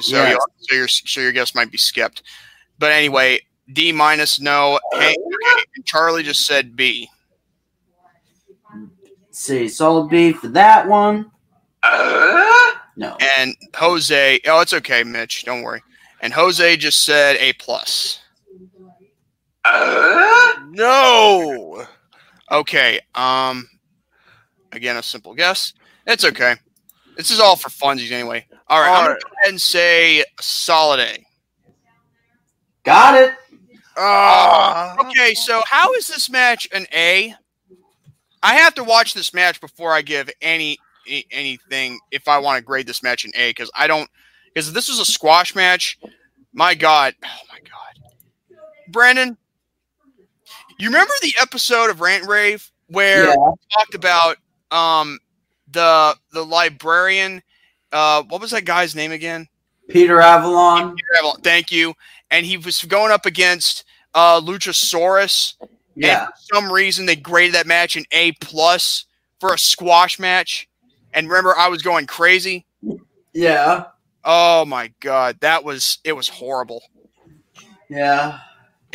so 0.00 0.16
Yes. 0.16 0.32
you 0.32 0.38
so 0.60 0.74
your 0.76 0.88
so 0.88 1.20
your 1.20 1.32
guess 1.32 1.54
might 1.54 1.70
be 1.72 1.76
skipped. 1.76 2.22
But 2.78 2.92
anyway, 2.92 3.40
D 3.72 3.90
minus 3.92 4.40
no. 4.40 4.78
Hank, 4.92 5.18
uh, 5.18 5.82
Charlie 5.84 6.22
just 6.22 6.46
said 6.46 6.76
B. 6.76 7.10
see, 9.30 9.68
solid 9.68 10.08
B 10.08 10.32
for 10.32 10.48
that 10.48 10.86
one. 10.86 11.30
Uh? 11.82 12.70
No. 12.96 13.16
And 13.38 13.56
Jose, 13.74 14.40
oh, 14.46 14.60
it's 14.60 14.72
okay, 14.72 15.02
Mitch. 15.02 15.44
Don't 15.44 15.62
worry. 15.62 15.82
And 16.20 16.32
Jose 16.32 16.76
just 16.76 17.04
said 17.04 17.36
A 17.36 17.52
plus. 17.54 18.20
Uh? 19.64 20.54
No. 20.70 21.84
Okay. 22.52 23.00
Um. 23.16 23.68
Again, 24.70 24.96
a 24.96 25.02
simple 25.02 25.34
guess. 25.34 25.72
It's 26.06 26.24
okay. 26.24 26.54
This 27.16 27.30
is 27.30 27.40
all 27.40 27.56
for 27.56 27.68
funsies 27.68 28.10
anyway. 28.10 28.46
All 28.68 28.80
right. 28.80 28.88
I'm 28.88 28.94
All 28.96 29.02
gonna 29.08 29.20
go 29.20 29.30
ahead 29.40 29.50
and 29.50 29.60
say 29.60 30.24
solid 30.40 31.00
A. 31.00 31.24
Got 32.84 33.14
it. 33.20 33.34
Ah. 33.96 34.96
Okay, 35.08 35.34
so 35.34 35.62
how 35.66 35.92
is 35.94 36.08
this 36.08 36.28
match 36.28 36.68
an 36.72 36.86
A? 36.92 37.34
I 38.42 38.54
have 38.56 38.74
to 38.74 38.84
watch 38.84 39.14
this 39.14 39.32
match 39.32 39.60
before 39.60 39.92
I 39.92 40.02
give 40.02 40.28
any 40.42 40.78
anything 41.30 41.98
if 42.10 42.28
I 42.28 42.38
want 42.38 42.58
to 42.58 42.64
grade 42.64 42.86
this 42.86 43.02
match 43.02 43.24
an 43.24 43.32
A 43.36 43.50
because 43.50 43.70
I 43.74 43.86
don't 43.86 44.08
because 44.52 44.72
this 44.72 44.88
was 44.88 44.98
a 45.00 45.04
squash 45.04 45.54
match. 45.54 45.98
My 46.52 46.74
God, 46.74 47.14
oh 47.24 47.28
my 47.50 47.58
God, 47.60 48.58
Brandon, 48.88 49.36
you 50.78 50.88
remember 50.88 51.12
the 51.22 51.34
episode 51.40 51.90
of 51.90 52.00
Rant 52.00 52.26
Rave 52.26 52.70
where 52.88 53.28
Yeah. 53.28 53.34
we 53.36 53.52
talked 53.72 53.94
about 53.94 54.36
um 54.70 55.18
the 55.74 56.16
the 56.32 56.44
librarian? 56.44 57.42
Uh, 57.92 58.22
what 58.28 58.40
was 58.40 58.50
that 58.52 58.64
guy's 58.64 58.94
name 58.94 59.12
again? 59.12 59.46
Peter 59.88 60.20
Avalon. 60.20 60.96
Travel- 61.12 61.38
Thank 61.42 61.70
you. 61.70 61.94
And 62.30 62.46
he 62.46 62.56
was 62.56 62.82
going 62.82 63.12
up 63.12 63.26
against 63.26 63.84
uh, 64.14 64.40
Luchasaurus. 64.40 65.54
Yeah. 65.94 66.24
And 66.24 66.28
for 66.28 66.54
some 66.54 66.72
reason, 66.72 67.06
they 67.06 67.16
graded 67.16 67.54
that 67.54 67.66
match 67.66 67.96
an 67.96 68.04
A 68.12 68.32
plus 68.40 69.04
for 69.38 69.52
a 69.52 69.58
squash 69.58 70.18
match. 70.18 70.68
And 71.12 71.28
remember, 71.28 71.54
I 71.56 71.68
was 71.68 71.82
going 71.82 72.06
crazy. 72.06 72.64
Yeah. 73.32 73.84
Oh 74.24 74.64
my 74.64 74.90
god, 75.00 75.38
that 75.40 75.62
was 75.62 75.98
it 76.02 76.12
was 76.12 76.28
horrible. 76.28 76.82
Yeah. 77.90 78.38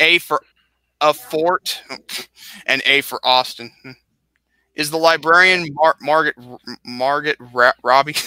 A 0.00 0.18
for 0.18 0.42
a 1.00 1.14
fort 1.14 1.82
and 2.66 2.82
A 2.84 3.00
for 3.02 3.20
Austin. 3.24 3.70
Is 4.74 4.90
the 4.90 4.96
librarian 4.96 5.66
Mar- 5.74 5.96
Margaret 6.00 6.36
Margaret 6.84 7.36
Ra- 7.52 7.72
Robbie? 7.82 8.14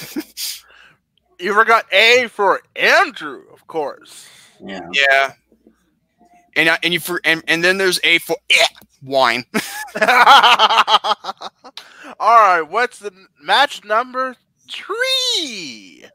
You 1.39 1.54
forgot 1.54 1.91
A 1.91 2.28
for 2.30 2.62
Andrew, 2.76 3.41
of 3.52 3.68
course. 3.68 4.30
Yeah. 4.64 4.80
yeah. 4.94 5.34
And 6.56 6.70
I- 6.70 6.78
and 6.84 6.94
you 6.94 7.02
for 7.02 7.20
and, 7.26 7.44
and 7.50 7.62
then 7.62 7.78
there's 7.78 8.00
A 8.06 8.20
for 8.20 8.38
eh, 8.50 8.66
wine. 9.02 9.44
All 10.02 10.06
right, 12.22 12.62
what's 12.62 13.00
the 13.00 13.12
match 13.41 13.84
number 13.84 14.38
three? 14.72 16.06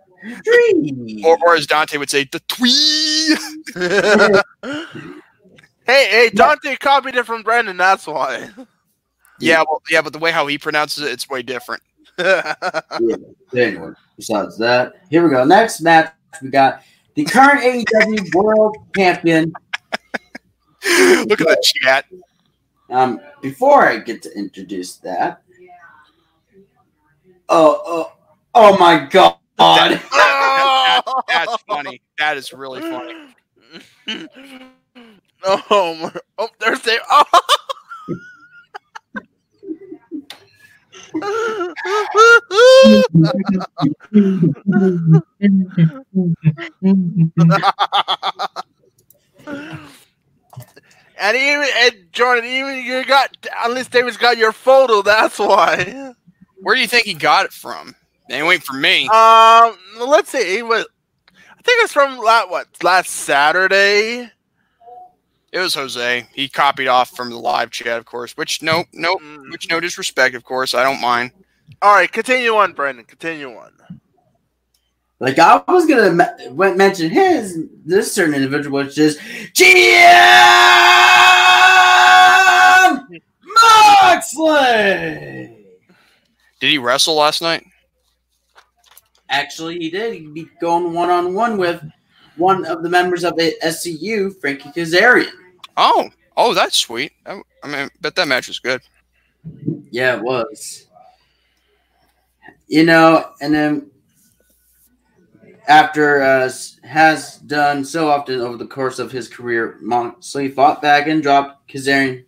Three. 0.45 1.23
or, 1.27 1.37
or 1.47 1.57
as 1.57 1.67
Dante 1.67 1.99
would 1.99 2.09
say, 2.11 2.25
the 2.25 2.41
twee. 2.49 3.37
hey, 5.87 6.09
hey, 6.11 6.31
Dante 6.35 6.77
copied 6.77 7.17
it 7.17 7.27
from 7.27 7.43
Brandon. 7.43 7.77
That's 7.77 8.07
why. 8.07 8.49
Yeah, 9.41 9.63
well, 9.69 9.83
yeah, 9.91 10.03
but 10.03 10.13
the 10.13 10.19
way 10.19 10.33
how 10.33 10.47
he 10.47 10.59
pronounces 10.59 11.05
it, 11.05 11.13
it's 11.13 11.29
way 11.29 11.43
different. 11.43 11.83
Anyway, 13.57 13.93
besides 14.17 14.59
that, 14.59 14.93
here 15.09 15.25
we 15.25 15.31
go. 15.31 15.43
Next 15.43 15.81
match, 15.81 16.13
we 16.43 16.51
got 16.51 16.83
the 17.15 17.25
current 17.25 17.61
AEW 17.63 18.35
World 18.35 18.77
Champion. 18.95 19.53
Look 20.85 21.41
at 21.41 21.47
the 21.47 21.63
chat. 21.83 22.05
Um, 22.91 23.21
before 23.41 23.89
I 23.89 23.99
get 23.99 24.21
to 24.23 24.33
introduce 24.37 24.97
that, 24.97 25.43
oh, 27.49 27.81
oh, 27.87 28.13
oh 28.55 28.77
my 28.79 29.07
God! 29.07 29.37
That- 29.57 31.05
that's 31.29 31.57
funny. 31.63 32.03
That 32.19 32.37
is 32.37 32.53
really 32.53 32.81
funny. 32.81 33.15
oh, 35.45 35.95
my- 35.95 36.21
oh, 36.39 36.49
there's 36.61 36.81
the. 36.81 36.99
and 51.19 51.37
even 51.37 51.67
and 51.77 51.95
Jordan, 52.13 52.45
even 52.45 52.77
you 52.85 53.05
got 53.05 53.37
unless 53.65 53.89
David's 53.89 54.17
got 54.17 54.39
your 54.39 54.53
photo. 54.53 55.03
That's 55.03 55.39
why. 55.39 56.15
Where 56.61 56.75
do 56.75 56.81
you 56.81 56.89
think 56.89 57.05
he 57.07 57.15
got 57.15 57.47
it 57.47 57.53
from? 57.53 57.95
They 58.29 58.41
ain't 58.41 58.63
for 58.63 58.75
me. 58.75 59.09
Um, 59.09 59.77
let's 60.01 60.31
see. 60.31 60.59
It 60.59 60.67
was. 60.67 60.87
I 61.31 61.63
think 61.63 61.85
it's 61.85 61.93
from 61.93 62.19
la- 62.19 62.49
what 62.49 62.69
last 62.83 63.11
Saturday. 63.11 64.31
It 65.53 65.59
was 65.61 65.75
Jose. 65.75 66.27
He 66.35 66.49
copied 66.49 66.89
off 66.89 67.11
from 67.17 67.31
the 67.31 67.39
live 67.39 67.71
chat, 67.71 67.99
of 67.99 68.05
course. 68.05 68.37
Which 68.37 68.63
no, 68.63 68.85
no, 68.93 69.17
Mm. 69.17 69.51
which 69.51 69.69
no 69.71 69.81
disrespect, 69.81 70.35
of 70.35 70.45
course. 70.45 70.75
I 70.75 70.83
don't 70.83 71.01
mind. 71.01 71.33
All 71.81 71.95
right, 71.95 72.11
continue 72.11 72.55
on, 72.55 72.73
Brandon. 72.73 73.05
Continue 73.05 73.57
on. 73.57 73.73
Like 75.21 75.39
I 75.39 75.61
was 75.67 75.87
gonna 75.87 76.13
me- 76.13 76.25
mention 76.75 77.11
his 77.11 77.59
this 77.85 78.15
certain 78.15 78.35
individual, 78.35 78.79
which 78.85 78.97
is 78.99 79.19
Jon 79.53 79.69
Moxley. 84.03 85.57
Did 86.61 86.71
he 86.71 86.79
wrestle 86.79 87.15
last 87.17 87.43
night? 87.43 87.65
Actually, 89.29 89.79
he 89.79 89.91
did. 89.91 90.15
He'd 90.15 90.33
be 90.35 90.49
going 90.61 90.93
one 90.93 91.11
on 91.11 91.35
one 91.35 91.59
with 91.59 91.83
one 92.39 92.65
of 92.65 92.83
the 92.83 92.89
members 92.89 93.25
of 93.25 93.37
the 93.37 93.55
SCU, 93.63 94.39
Frankie 94.41 94.71
Kazarian. 94.71 95.31
Oh, 95.77 96.09
oh, 96.37 96.55
that's 96.55 96.77
sweet. 96.77 97.13
I, 97.27 97.41
I 97.63 97.69
mean, 97.69 97.91
bet 98.01 98.15
that 98.17 98.29
match 98.29 98.49
was 98.49 98.59
good. 98.59 98.81
Yeah, 99.91 100.17
it 100.17 100.23
was. 100.23 100.87
You 102.67 102.85
know, 102.85 103.33
and 103.41 103.55
then 103.55 103.91
after 105.69 106.23
uh, 106.23 106.51
has 106.85 107.37
done 107.39 107.85
so 107.85 108.09
often 108.09 108.41
over 108.41 108.57
the 108.57 108.67
course 108.67 108.99
of 108.99 109.13
his 109.13 109.29
career, 109.29 109.77
Moxley 109.81 110.49
fought 110.49 110.81
back 110.83 111.07
and 111.07 111.23
dropped 111.23 111.69
Kazarian 111.71 112.25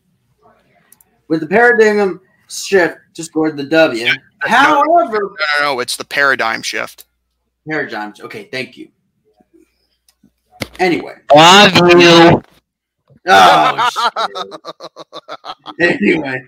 with 1.28 1.40
the 1.40 1.46
paradigm 1.46 2.20
shift 2.48 2.98
to 3.14 3.22
score 3.22 3.50
the 3.52 3.64
W. 3.64 4.06
However, 4.40 5.20
No, 5.20 5.28
no, 5.60 5.74
no. 5.74 5.80
It's 5.80 5.96
the 5.96 6.04
paradigm 6.04 6.62
shift. 6.62 7.04
paradigm. 7.68 8.14
Okay, 8.20 8.44
thank 8.50 8.76
you. 8.76 8.88
Anyway. 10.80 11.14
Love 11.34 11.72
you. 12.00 12.42
Oh, 13.28 13.88
anyway. 15.80 16.42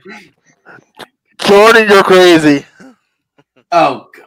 Jordan, 1.39 1.89
you're 1.89 2.03
crazy. 2.03 2.65
Oh, 3.71 4.09
God. 4.17 4.27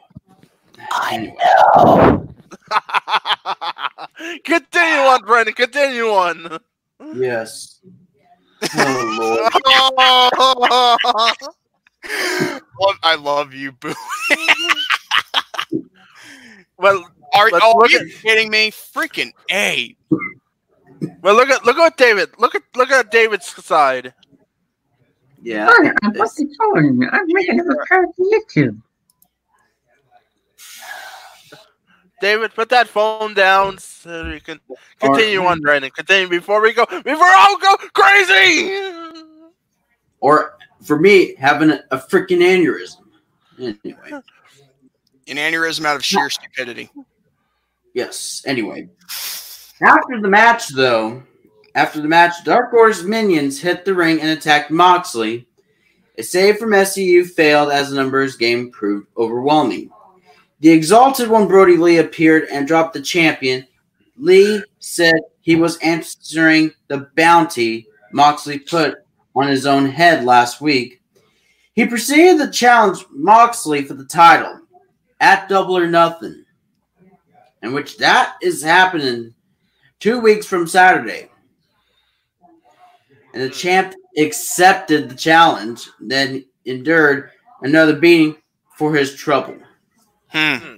Anyway. 1.11 1.35
continue 4.43 4.99
on, 4.99 5.21
Brandon. 5.23 5.53
Continue 5.55 6.09
on. 6.09 6.59
Yes. 7.15 7.79
Oh, 8.75 9.15
Lord. 9.19 9.51
I 13.03 13.15
love 13.15 13.55
you, 13.55 13.71
Boo. 13.71 13.93
Well, 16.77 17.03
Are, 17.33 17.49
oh, 17.53 17.81
are 17.81 17.89
you 17.89 17.99
at- 17.99 18.21
kidding 18.21 18.49
me? 18.49 18.71
Freaking 18.71 19.31
A. 19.51 19.95
well, 21.21 21.35
look 21.35 21.49
at 21.49 21.65
look 21.65 21.77
at 21.77 21.97
David. 21.97 22.29
Look 22.37 22.55
at 22.55 22.63
look 22.75 22.91
at 22.91 23.11
David's 23.11 23.47
side. 23.63 24.13
Yeah. 25.41 25.69
I'm 26.03 26.13
fucking 26.15 26.53
Jordan. 26.55 27.07
I'm 27.11 27.21
making 27.27 27.59
a 27.59 27.63
return 27.63 28.11
to 28.13 28.41
YouTube. 28.57 28.81
David, 32.21 32.53
put 32.55 32.69
that 32.69 32.87
phone 32.87 33.33
down 33.33 33.77
so 33.77 34.25
you 34.27 34.39
can 34.39 34.59
continue 34.99 35.41
Or- 35.41 35.49
on, 35.51 35.59
Brandon. 35.61 35.91
Continue 35.91 36.29
before 36.29 36.61
we 36.61 36.73
go 36.73 36.85
before 36.85 37.25
I 37.25 37.57
go 37.61 37.75
crazy. 37.93 39.21
Or 40.21 40.57
for 40.81 40.97
me, 40.97 41.35
having 41.35 41.71
a, 41.71 41.83
a 41.91 41.97
freaking 41.97 42.39
aneurysm. 42.39 43.01
Anyway. 43.59 44.21
An 45.27 45.37
aneurysm 45.37 45.85
out 45.85 45.95
of 45.95 46.05
sheer 46.05 46.29
stupidity. 46.29 46.89
Yes. 47.93 48.43
Anyway. 48.45 48.89
After 49.81 50.21
the 50.21 50.29
match, 50.29 50.69
though, 50.69 51.23
after 51.73 52.01
the 52.01 52.07
match, 52.07 52.43
Dark 52.43 52.73
Order's 52.73 53.03
minions 53.03 53.59
hit 53.59 53.85
the 53.85 53.93
ring 53.93 54.21
and 54.21 54.29
attacked 54.29 54.71
Moxley. 54.71 55.47
A 56.17 56.23
save 56.23 56.57
from 56.57 56.69
SCU 56.69 57.29
failed 57.29 57.71
as 57.71 57.89
the 57.89 57.95
numbers 57.95 58.37
game 58.37 58.71
proved 58.71 59.07
overwhelming. 59.17 59.89
The 60.61 60.69
Exalted 60.69 61.29
One 61.29 61.47
Brodie 61.47 61.75
Lee 61.75 61.97
appeared 61.97 62.47
and 62.49 62.67
dropped 62.67 62.93
the 62.93 63.01
champion. 63.01 63.67
Lee 64.17 64.63
said 64.79 65.15
he 65.41 65.55
was 65.55 65.77
answering 65.77 66.71
the 66.87 67.09
bounty 67.17 67.87
Moxley 68.13 68.59
put 68.59 68.99
on 69.35 69.47
his 69.47 69.65
own 69.65 69.87
head 69.89 70.23
last 70.23 70.61
week. 70.61 71.01
He 71.73 71.85
proceeded 71.85 72.37
to 72.37 72.51
challenge 72.51 73.03
Moxley 73.11 73.83
for 73.83 73.95
the 73.95 74.05
title 74.05 74.61
at 75.19 75.49
Double 75.49 75.77
or 75.77 75.87
Nothing, 75.87 76.45
in 77.61 77.73
which 77.73 77.97
that 77.97 78.35
is 78.41 78.63
happening 78.63 79.33
two 79.99 80.19
weeks 80.19 80.45
from 80.45 80.67
Saturday. 80.67 81.29
And 83.33 83.43
the 83.43 83.49
champ 83.49 83.93
accepted 84.17 85.09
the 85.09 85.15
challenge, 85.15 85.89
then 85.99 86.45
endured 86.65 87.31
another 87.61 87.95
beating 87.95 88.37
for 88.77 88.93
his 88.93 89.15
trouble. 89.15 89.57
Hmm. 90.29 90.77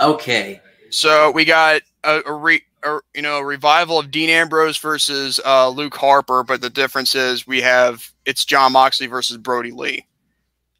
Okay. 0.00 0.60
So 0.90 1.30
we 1.30 1.44
got 1.44 1.82
a, 2.04 2.22
a, 2.26 2.32
re, 2.32 2.62
a 2.82 2.98
you 3.14 3.22
know 3.22 3.38
a 3.38 3.44
revival 3.44 3.98
of 3.98 4.10
Dean 4.10 4.30
Ambrose 4.30 4.78
versus 4.78 5.40
uh, 5.44 5.68
Luke 5.68 5.94
Harper, 5.96 6.42
but 6.42 6.60
the 6.60 6.70
difference 6.70 7.14
is 7.14 7.46
we 7.46 7.60
have 7.60 8.10
it's 8.24 8.44
Jon 8.44 8.72
Moxley 8.72 9.06
versus 9.06 9.36
Brodie 9.36 9.70
Lee. 9.70 10.06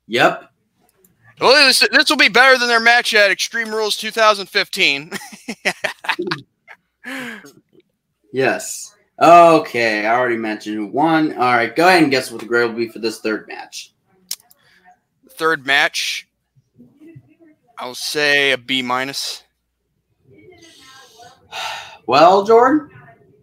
Yep. 0.06 0.49
Well, 1.40 1.66
this, 1.66 1.86
this 1.92 2.10
will 2.10 2.16
be 2.16 2.28
better 2.28 2.58
than 2.58 2.68
their 2.68 2.80
match 2.80 3.14
at 3.14 3.30
Extreme 3.30 3.70
Rules 3.70 3.96
2015. 3.96 5.12
Yes. 8.32 8.94
Okay. 9.20 10.06
I 10.06 10.14
already 10.14 10.36
mentioned 10.36 10.92
one. 10.92 11.32
All 11.32 11.54
right. 11.54 11.74
Go 11.74 11.88
ahead 11.88 12.02
and 12.02 12.10
guess 12.12 12.30
what 12.30 12.40
the 12.40 12.46
grade 12.46 12.70
will 12.70 12.76
be 12.76 12.88
for 12.88 13.00
this 13.00 13.20
third 13.20 13.48
match. 13.48 13.92
Third 15.30 15.66
match, 15.66 16.28
I'll 17.78 17.94
say 17.94 18.52
a 18.52 18.58
B 18.58 18.82
minus. 18.82 19.42
Well, 22.06 22.44
Jordan, 22.44 22.90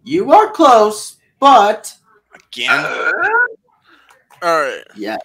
you 0.04 0.30
are 0.30 0.50
close, 0.50 1.16
but 1.40 1.94
Again, 2.34 2.84
All 4.42 4.60
right, 4.60 4.82
yeah. 4.94 5.16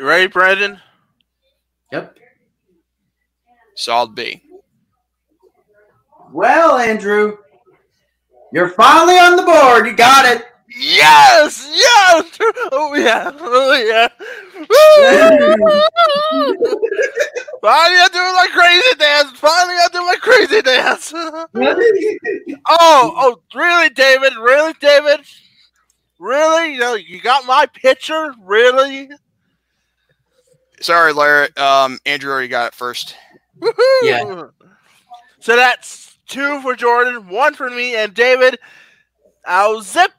You 0.00 0.06
ready, 0.06 0.26
Brandon? 0.28 0.80
Yep. 1.92 2.16
Solid 3.76 4.14
B. 4.14 4.40
Well, 6.32 6.78
Andrew, 6.78 7.36
you're 8.50 8.70
finally 8.70 9.18
on 9.18 9.36
the 9.36 9.42
board. 9.42 9.86
You 9.86 9.94
got 9.94 10.24
it. 10.24 10.46
Yes, 10.74 11.68
yes. 11.72 12.38
Oh 12.72 12.94
yeah, 12.94 13.32
oh 13.40 13.74
yeah. 13.74 14.08
Finally, 17.60 18.00
I 18.00 18.08
do 18.12 18.18
my 18.18 18.48
crazy 18.52 18.94
dance. 18.98 19.32
Finally, 19.38 19.74
I 19.74 19.88
do 19.92 20.04
my 20.04 20.16
crazy 20.20 20.62
dance. 20.62 21.12
oh, 22.68 23.12
oh, 23.16 23.40
really, 23.54 23.90
David? 23.90 24.32
Really, 24.40 24.72
David? 24.80 25.20
Really? 26.18 26.72
You 26.74 26.80
know, 26.80 26.94
you 26.94 27.20
got 27.20 27.44
my 27.44 27.66
picture? 27.66 28.32
Really? 28.44 29.10
Sorry, 30.80 31.12
Larry. 31.12 31.54
Um, 31.56 31.98
Andrew 32.06 32.30
already 32.32 32.48
got 32.48 32.68
it 32.68 32.74
first. 32.74 33.14
Woohoo! 33.60 33.74
Yeah. 34.02 34.46
So 35.40 35.56
that's 35.56 36.16
two 36.26 36.60
for 36.62 36.74
Jordan, 36.74 37.28
one 37.28 37.54
for 37.54 37.68
me, 37.70 37.94
and 37.96 38.14
David. 38.14 38.58
Al 39.46 39.80
Zippo! 39.80 40.12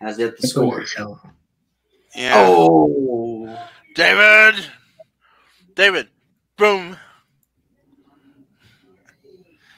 Has 0.00 0.18
it 0.18 0.38
the 0.40 0.46
score? 0.48 0.84
Yeah. 2.14 2.32
Oh. 2.36 3.58
David! 3.94 4.66
David! 5.74 6.08
Boom! 6.56 6.96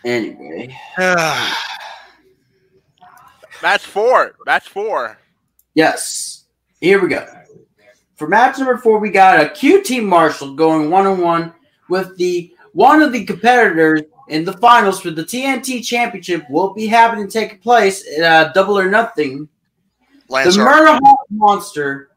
Anyway, 0.05 0.77
That's 3.61 3.85
four. 3.85 4.37
That's 4.45 4.69
four. 4.69 5.19
yes. 5.75 6.36
Here 6.87 7.03
we 7.03 7.09
go. 7.09 7.27
For 8.15 8.29
match 8.29 8.59
number 8.59 8.77
four, 8.77 9.01
we 9.01 9.11
got 9.11 9.41
a 9.41 9.47
QT 9.47 10.05
Marshall 10.05 10.55
going 10.55 10.89
one 10.89 11.05
on 11.05 11.21
one 11.21 11.53
with 11.89 12.17
the 12.17 12.55
one 12.75 13.03
of 13.03 13.13
the 13.13 13.25
competitors 13.25 14.03
in 14.29 14.45
the 14.45 14.53
finals 14.53 15.01
for 15.01 15.11
the 15.11 15.25
TNT 15.25 15.85
Championship 15.85 16.49
will 16.49 16.73
be 16.75 16.87
happening 16.87 17.27
taking 17.27 17.59
place 17.59 18.07
at 18.17 18.23
uh, 18.23 18.53
Double 18.53 18.79
or 18.79 18.89
Nothing. 18.89 19.49
Lance 20.29 20.55
the 20.55 20.63
Ar- 20.63 20.85
Murder 20.85 21.01
Hawk 21.03 21.27
Monster, 21.29 22.11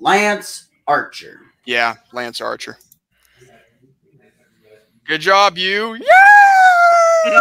Lance 0.00 0.70
Archer. 0.86 1.42
yeah, 1.66 1.96
Lance 2.14 2.40
Archer. 2.40 2.78
Good 5.04 5.20
job, 5.20 5.58
you. 5.58 5.96
Yeah! 5.96 7.40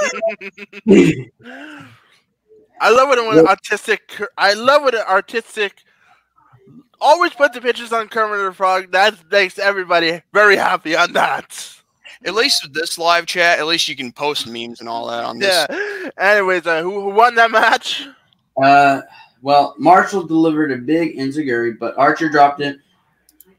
I 2.84 2.90
love 2.90 3.18
it 3.18 3.26
when 3.26 3.48
artistic. 3.48 4.22
I 4.38 4.52
love 4.54 4.84
when 4.84 4.96
an 4.96 5.06
artistic. 5.08 5.86
Always 7.04 7.34
put 7.34 7.52
the 7.52 7.60
pictures 7.60 7.92
on 7.92 8.08
Kermit 8.08 8.46
the 8.46 8.54
Frog. 8.54 8.90
That 8.92 9.18
makes 9.30 9.60
everybody 9.60 10.22
very 10.32 10.56
happy 10.56 10.96
on 10.96 11.12
that. 11.12 11.70
At 12.26 12.34
least 12.34 12.64
with 12.64 12.74
this 12.74 12.98
live 12.98 13.26
chat, 13.26 13.60
at 13.60 13.68
least 13.68 13.90
you 13.90 13.96
can 13.98 14.14
post 14.14 14.48
memes 14.48 14.80
and 14.80 14.88
all 14.88 15.08
that 15.08 15.26
on 15.26 15.38
this. 15.38 15.68
Yeah. 15.70 16.10
Anyways, 16.18 16.66
uh, 16.66 16.82
who, 16.82 17.02
who 17.02 17.10
won 17.10 17.36
that 17.36 17.52
match? 17.52 18.08
Uh, 18.62 19.02
well, 19.42 19.76
Marshall 19.78 20.24
delivered 20.24 20.72
a 20.72 20.78
big 20.78 21.18
enziguri, 21.18 21.78
but 21.78 21.98
Archer 21.98 22.30
dropped 22.30 22.62
it 22.62 22.80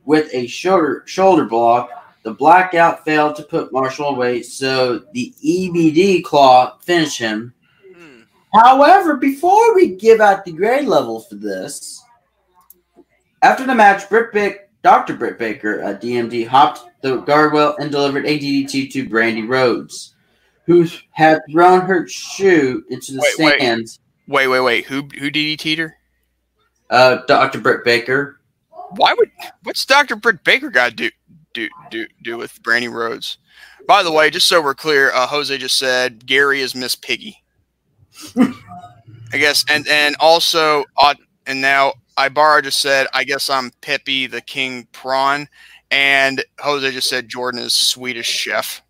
with 0.07 0.31
a 0.33 0.47
shoulder 0.47 1.03
shoulder 1.05 1.45
block. 1.45 1.91
The 2.23 2.33
blackout 2.33 3.05
failed 3.05 3.37
to 3.37 3.43
put 3.43 3.75
Marshall 3.75 4.09
away, 4.09 4.41
so 4.41 5.01
the 5.13 5.35
EBD 5.45 6.25
claw 6.25 6.79
finished 6.79 7.19
him. 7.19 7.53
Hmm. 7.95 8.23
However, 8.55 9.19
before 9.19 9.75
we 9.75 9.97
give 9.97 10.23
out 10.23 10.47
the 10.47 10.53
grade 10.53 10.89
level 10.89 11.21
for 11.21 11.35
this, 11.35 12.04
after 13.45 13.67
the 13.67 13.75
match, 13.75 14.09
Britt 14.09 14.33
Bick, 14.33 14.71
Dr. 14.83 15.15
Britt 15.15 15.39
Baker, 15.39 15.85
uh, 15.85 15.95
DMD, 15.95 16.47
hopped 16.47 16.81
the 17.03 17.21
guardrail 17.23 17.79
and 17.79 17.91
delivered 17.91 18.25
a 18.25 18.39
DDT 18.39 18.91
to 18.93 19.09
Brandi 19.09 19.47
Rhodes, 19.47 20.15
who 20.65 20.89
had 21.11 21.43
thrown 21.53 21.83
her 21.83 22.09
shoe 22.09 22.83
into 22.89 23.13
the 23.13 23.21
Wait, 23.39 23.57
stands. 23.57 24.01
Wait, 24.27 24.49
wait, 24.49 24.61
wait. 24.61 24.87
Who 24.87 25.03
who 25.19 25.31
DDT'd 25.31 25.79
her? 25.79 25.95
Uh, 26.89 27.17
Dr. 27.27 27.61
Britt 27.61 27.85
Baker. 27.85 28.41
Why 28.97 29.13
would 29.13 29.31
what's 29.63 29.85
Dr. 29.85 30.17
Britt 30.17 30.43
Baker 30.43 30.71
got 30.71 30.97
to 30.97 30.97
do 30.97 31.11
do 31.53 31.69
do 31.91 32.07
do 32.23 32.39
with 32.39 32.63
Brandi 32.63 32.91
Rhodes? 32.91 33.37
By 33.87 34.03
the 34.03 34.13
way, 34.13 34.31
just 34.31 34.49
so 34.49 34.63
we're 34.63 34.75
clear, 34.75 35.13
uh, 35.13 35.27
Jose 35.27 35.57
just 35.59 35.77
said 35.77 36.25
Gary 36.25 36.63
is 36.63 36.75
Miss 36.75 36.97
Piggy. 36.97 37.43
I 38.37 39.37
guess, 39.39 39.65
and 39.69 39.87
and 39.89 40.17
also, 40.19 40.85
uh, 40.97 41.15
and 41.47 41.61
now 41.61 41.93
Ibarra 42.19 42.63
just 42.63 42.81
said, 42.81 43.07
I 43.13 43.25
guess 43.25 43.51
I'm 43.51 43.73
Pepe 43.81 44.27
the 44.27 44.41
King 44.41 44.87
Prawn, 44.93 45.49
and 45.91 46.45
Jose 46.61 46.91
just 46.93 47.09
said 47.09 47.29
Jordan 47.29 47.61
is 47.61 47.75
Swedish 47.75 48.29
chef. 48.29 48.83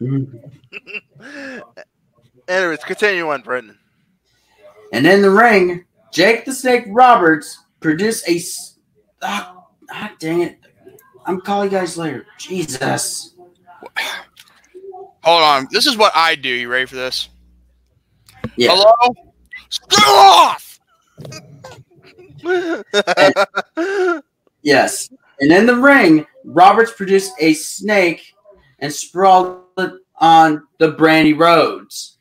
Anyways, 2.48 2.84
continue 2.84 3.28
on, 3.30 3.42
Brendan. 3.42 3.78
And 4.92 5.06
in 5.06 5.22
the 5.22 5.30
ring, 5.30 5.84
Jake 6.12 6.44
the 6.44 6.52
Snake 6.52 6.84
Roberts 6.88 7.58
produced 7.80 8.28
a. 8.28 8.40
Ah, 9.22 9.64
ah, 9.90 10.12
dang 10.18 10.42
it. 10.42 10.58
I'm 11.24 11.40
calling 11.40 11.70
you 11.70 11.78
guys 11.78 11.96
later. 11.96 12.26
Jesus. 12.38 13.34
Hold 15.24 15.42
on, 15.42 15.68
this 15.70 15.86
is 15.86 15.96
what 15.96 16.12
I 16.16 16.34
do. 16.34 16.48
You 16.48 16.68
ready 16.68 16.86
for 16.86 16.96
this? 16.96 17.28
Yeah. 18.56 18.70
Hello. 18.72 19.14
Still 19.68 20.14
off. 20.14 20.80
Yes. 24.62 25.10
And 25.40 25.52
in 25.52 25.66
the 25.66 25.76
ring, 25.76 26.24
Roberts 26.44 26.92
produced 26.92 27.32
a 27.40 27.52
snake 27.54 28.32
and 28.78 28.92
sprawled 28.92 29.64
it 29.78 29.92
on 30.18 30.66
the 30.78 30.92
Brandi 30.92 31.38
Rhodes. 31.38 32.18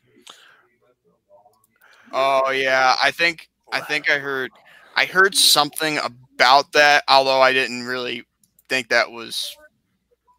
Oh 2.11 2.51
yeah, 2.51 2.95
I 3.01 3.11
think 3.11 3.49
I 3.71 3.79
think 3.79 4.09
I 4.09 4.17
heard 4.17 4.51
I 4.95 5.05
heard 5.05 5.35
something 5.35 5.97
about 5.99 6.71
that, 6.73 7.03
although 7.07 7.41
I 7.41 7.53
didn't 7.53 7.85
really 7.85 8.23
think 8.67 8.89
that 8.89 9.09
was 9.09 9.55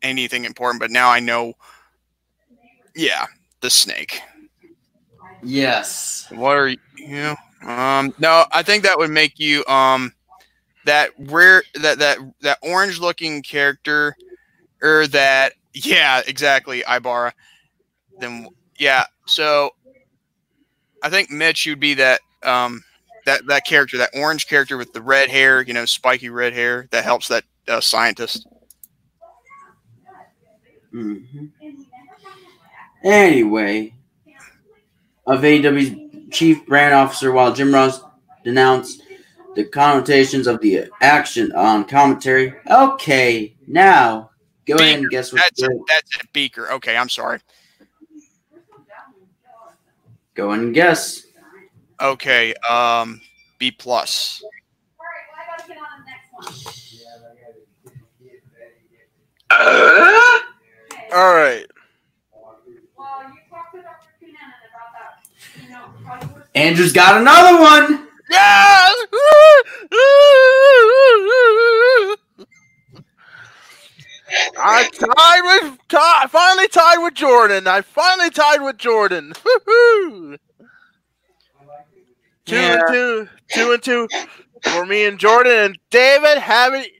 anything 0.03 0.45
important. 0.45 0.81
But 0.81 0.91
now 0.91 1.09
I 1.09 1.21
know. 1.21 1.55
Yeah, 2.95 3.25
the 3.61 3.71
snake. 3.71 4.21
Yes. 5.43 6.27
What 6.31 6.57
are 6.57 6.69
you? 6.69 6.77
you 6.97 7.17
know, 7.17 7.37
um, 7.67 8.15
no, 8.19 8.45
I 8.53 8.63
think 8.63 8.83
that 8.85 8.99
would 8.99 9.11
make 9.11 9.39
you 9.39 9.65
um 9.67 10.13
that 10.85 11.11
rare 11.19 11.63
that 11.75 11.99
that 11.99 12.19
that 12.41 12.59
orange 12.63 12.99
looking 12.99 13.43
character 13.43 14.17
or 14.83 15.07
that 15.09 15.53
yeah 15.75 16.23
exactly 16.27 16.83
Ibarra. 16.89 17.33
Then 18.19 18.49
yeah, 18.79 19.05
so 19.27 19.71
I 21.03 21.11
think 21.11 21.31
Mitch 21.31 21.67
you'd 21.67 21.81
be 21.81 21.95
that 21.95 22.21
um 22.43 22.83
that 23.27 23.47
that 23.47 23.65
character 23.65 23.99
that 23.99 24.11
orange 24.15 24.49
character 24.49 24.77
with 24.77 24.93
the 24.93 25.03
red 25.03 25.29
hair, 25.29 25.63
you 25.63 25.73
know, 25.73 25.85
spiky 25.85 26.29
red 26.29 26.53
hair 26.53 26.89
that 26.91 27.05
helps 27.05 27.29
that 27.29 27.45
uh, 27.69 27.81
scientist. 27.81 28.47
Mm-hmm. 30.93 31.47
Anyway, 33.05 33.95
of 35.27 35.41
AEW's 35.41 36.12
chief 36.33 36.67
brand 36.67 36.95
officer, 36.95 37.33
while 37.33 37.53
Jim 37.53 37.73
Ross 37.73 38.01
denounced 38.45 39.03
the 39.55 39.65
connotations 39.65 40.47
of 40.47 40.61
the 40.61 40.91
action 41.01 41.53
on 41.53 41.85
commentary. 41.85 42.55
Okay, 42.69 43.55
now 43.67 44.31
go 44.67 44.77
ahead 44.77 45.01
and 45.01 45.11
guess 45.11 45.33
what. 45.33 45.43
That's 45.43 45.63
it. 45.63 45.71
That's 45.89 46.17
it. 46.17 46.33
Beaker. 46.33 46.73
Okay, 46.73 46.97
I'm 46.97 47.09
sorry. 47.09 47.39
Go 50.35 50.51
ahead 50.51 50.65
and 50.65 50.75
guess. 50.75 51.27
Okay, 52.01 52.55
um, 52.69 53.21
B 53.59 53.71
plus. 53.71 54.43
All 61.15 61.35
right. 61.35 61.67
Andrew's 66.55 66.93
got 66.93 67.21
another 67.21 67.61
one. 67.61 68.09
Yeah! 68.31 68.93
I 74.59 74.89
tied 74.91 75.41
with 75.43 75.79
ti- 75.89 75.97
I 75.99 76.27
finally 76.29 76.69
tied 76.69 76.99
with 77.03 77.15
Jordan. 77.15 77.67
I 77.67 77.81
finally 77.83 78.31
tied 78.31 78.61
with 78.63 78.79
Jordan. 78.79 79.33
Woo-hoo! 79.45 80.37
Two 82.47 82.57
Yeah. 82.57 82.81
and 82.81 82.83
two, 82.89 83.29
two 83.55 83.73
and 83.73 83.83
two 83.83 84.09
for 84.63 84.85
me 84.87 85.05
and 85.05 85.19
Jordan 85.19 85.53
and 85.53 85.79
David. 85.91 86.39
Have 86.39 86.73
it. 86.75 86.91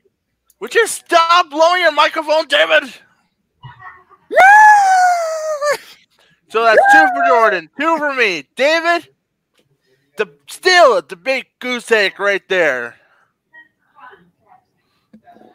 Would 0.61 0.75
you 0.75 0.87
stop 0.87 1.51
blowing 1.51 1.81
your 1.83 1.93
microphone, 1.93 2.47
David? 2.47 2.93
So 6.51 6.63
that's 6.65 6.83
two 6.93 7.07
for 7.15 7.25
Jordan, 7.29 7.69
two 7.81 7.97
for 7.99 8.15
me. 8.15 8.47
David, 8.57 9.09
the 10.17 10.29
still 10.49 11.01
the 11.03 11.17
big 11.17 11.47
goose 11.59 11.91
egg 11.91 12.19
right 12.21 12.47
there. 12.49 12.97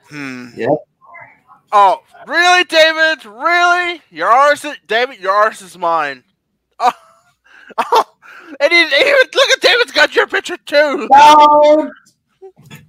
Hmm. 0.10 0.50
Oh, 1.72 2.02
really, 2.26 2.64
David? 2.64 3.26
Really? 3.26 4.02
Your 4.10 4.30
arse, 4.30 4.64
is, 4.64 4.78
David. 4.88 5.20
Your 5.20 5.34
arse 5.34 5.62
is 5.62 5.78
mine. 5.78 6.24
Oh, 7.80 7.84
oh, 7.92 8.06
and 8.62 8.72
he, 8.72 8.78
he, 8.78 9.14
look 9.36 9.50
at 9.50 9.60
David's 9.60 9.92
got 9.92 10.16
your 10.16 10.26
picture 10.26 10.56
too. 10.66 11.10
No! 11.12 11.92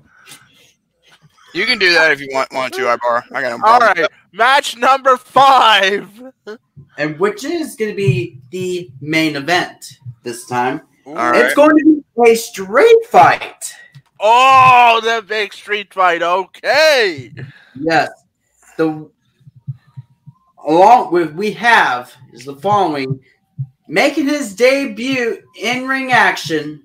You 1.54 1.66
can 1.66 1.78
do 1.78 1.92
that 1.94 2.12
if 2.12 2.20
you 2.20 2.28
want 2.32 2.52
want 2.52 2.74
to, 2.74 2.82
Ibar. 2.82 3.22
I 3.32 3.42
got 3.42 3.58
no 3.58 3.66
All 3.66 3.80
right, 3.80 4.06
match 4.32 4.76
number 4.76 5.16
five. 5.16 6.08
And 6.98 7.18
which 7.18 7.44
is 7.44 7.76
going 7.76 7.90
to 7.92 7.96
be 7.96 8.40
the 8.50 8.90
main 9.00 9.36
event 9.36 9.98
this 10.24 10.46
time. 10.46 10.82
All 11.08 11.32
right. 11.32 11.44
It's 11.44 11.54
going 11.54 11.76
to 11.76 11.84
be 11.84 12.30
a 12.30 12.34
street 12.34 13.06
fight. 13.06 13.74
Oh, 14.20 15.00
the 15.02 15.24
big 15.26 15.52
street 15.52 15.94
fight. 15.94 16.22
Okay. 16.22 17.32
Yes. 17.74 18.10
The 18.76 19.10
along 20.66 21.12
with 21.12 21.32
we 21.32 21.52
have 21.52 22.12
is 22.32 22.44
the 22.44 22.56
following 22.56 23.20
making 23.86 24.26
his 24.26 24.54
debut 24.54 25.42
in 25.56 25.88
ring 25.88 26.12
action, 26.12 26.82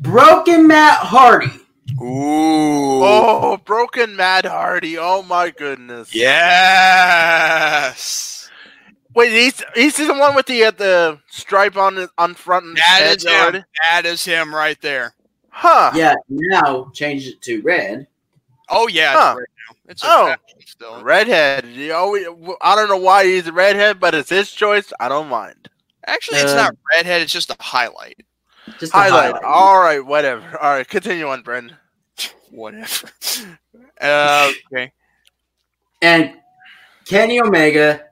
Broken 0.00 0.66
Matt 0.66 0.98
Hardy. 0.98 1.66
Ooh. 2.00 3.02
Oh, 3.02 3.56
broken 3.64 4.16
matt 4.16 4.44
Hardy. 4.44 4.98
Oh 4.98 5.22
my 5.22 5.50
goodness. 5.50 6.14
Yes. 6.14 8.35
Wait, 9.16 9.32
he's 9.32 9.64
he's 9.74 9.96
the 9.96 10.12
one 10.14 10.34
with 10.34 10.44
the 10.46 10.64
uh, 10.64 10.70
the 10.72 11.18
stripe 11.30 11.76
on 11.76 11.94
the- 11.94 12.10
on 12.18 12.34
front 12.34 12.66
and 12.66 12.76
That 12.76 13.00
head 13.00 13.16
is 13.16 13.24
him. 13.24 13.32
already? 13.32 13.64
That 13.82 14.04
is 14.06 14.22
him 14.24 14.54
right 14.54 14.78
there. 14.82 15.14
Huh. 15.48 15.90
Yeah, 15.94 16.14
now 16.28 16.90
change 16.92 17.26
it 17.26 17.40
to 17.42 17.62
red. 17.62 18.06
Oh 18.68 18.88
yeah. 18.88 19.14
Huh. 19.14 19.36
It's, 19.38 19.38
right 19.38 19.48
now. 19.70 19.90
it's 19.90 20.02
Oh. 20.04 20.26
fashion 20.26 20.66
still. 20.66 21.02
Redhead. 21.02 21.64
You 21.66 21.88
know, 21.88 22.56
I 22.60 22.76
don't 22.76 22.90
know 22.90 22.98
why 22.98 23.24
he's 23.24 23.46
a 23.46 23.52
redhead, 23.52 23.98
but 23.98 24.14
it's 24.14 24.28
his 24.28 24.52
choice. 24.52 24.92
I 25.00 25.08
don't 25.08 25.28
mind. 25.28 25.70
Actually, 26.06 26.40
it's 26.40 26.52
Uh, 26.52 26.56
not 26.56 26.76
redhead. 26.94 27.22
It's 27.22 27.32
just 27.32 27.48
a 27.50 27.56
highlight. 27.58 28.20
Just 28.78 28.92
a 28.92 28.96
Highlight. 28.98 29.42
All 29.44 29.78
right, 29.80 30.04
whatever. 30.04 30.58
All 30.58 30.72
right, 30.72 30.86
continue 30.86 31.26
on, 31.28 31.40
Brendan. 31.42 31.76
Whatever. 32.50 33.08
Uh, 33.98 34.52
okay. 34.70 34.92
And 36.02 36.34
Kenny 37.06 37.40
Omega 37.40 38.05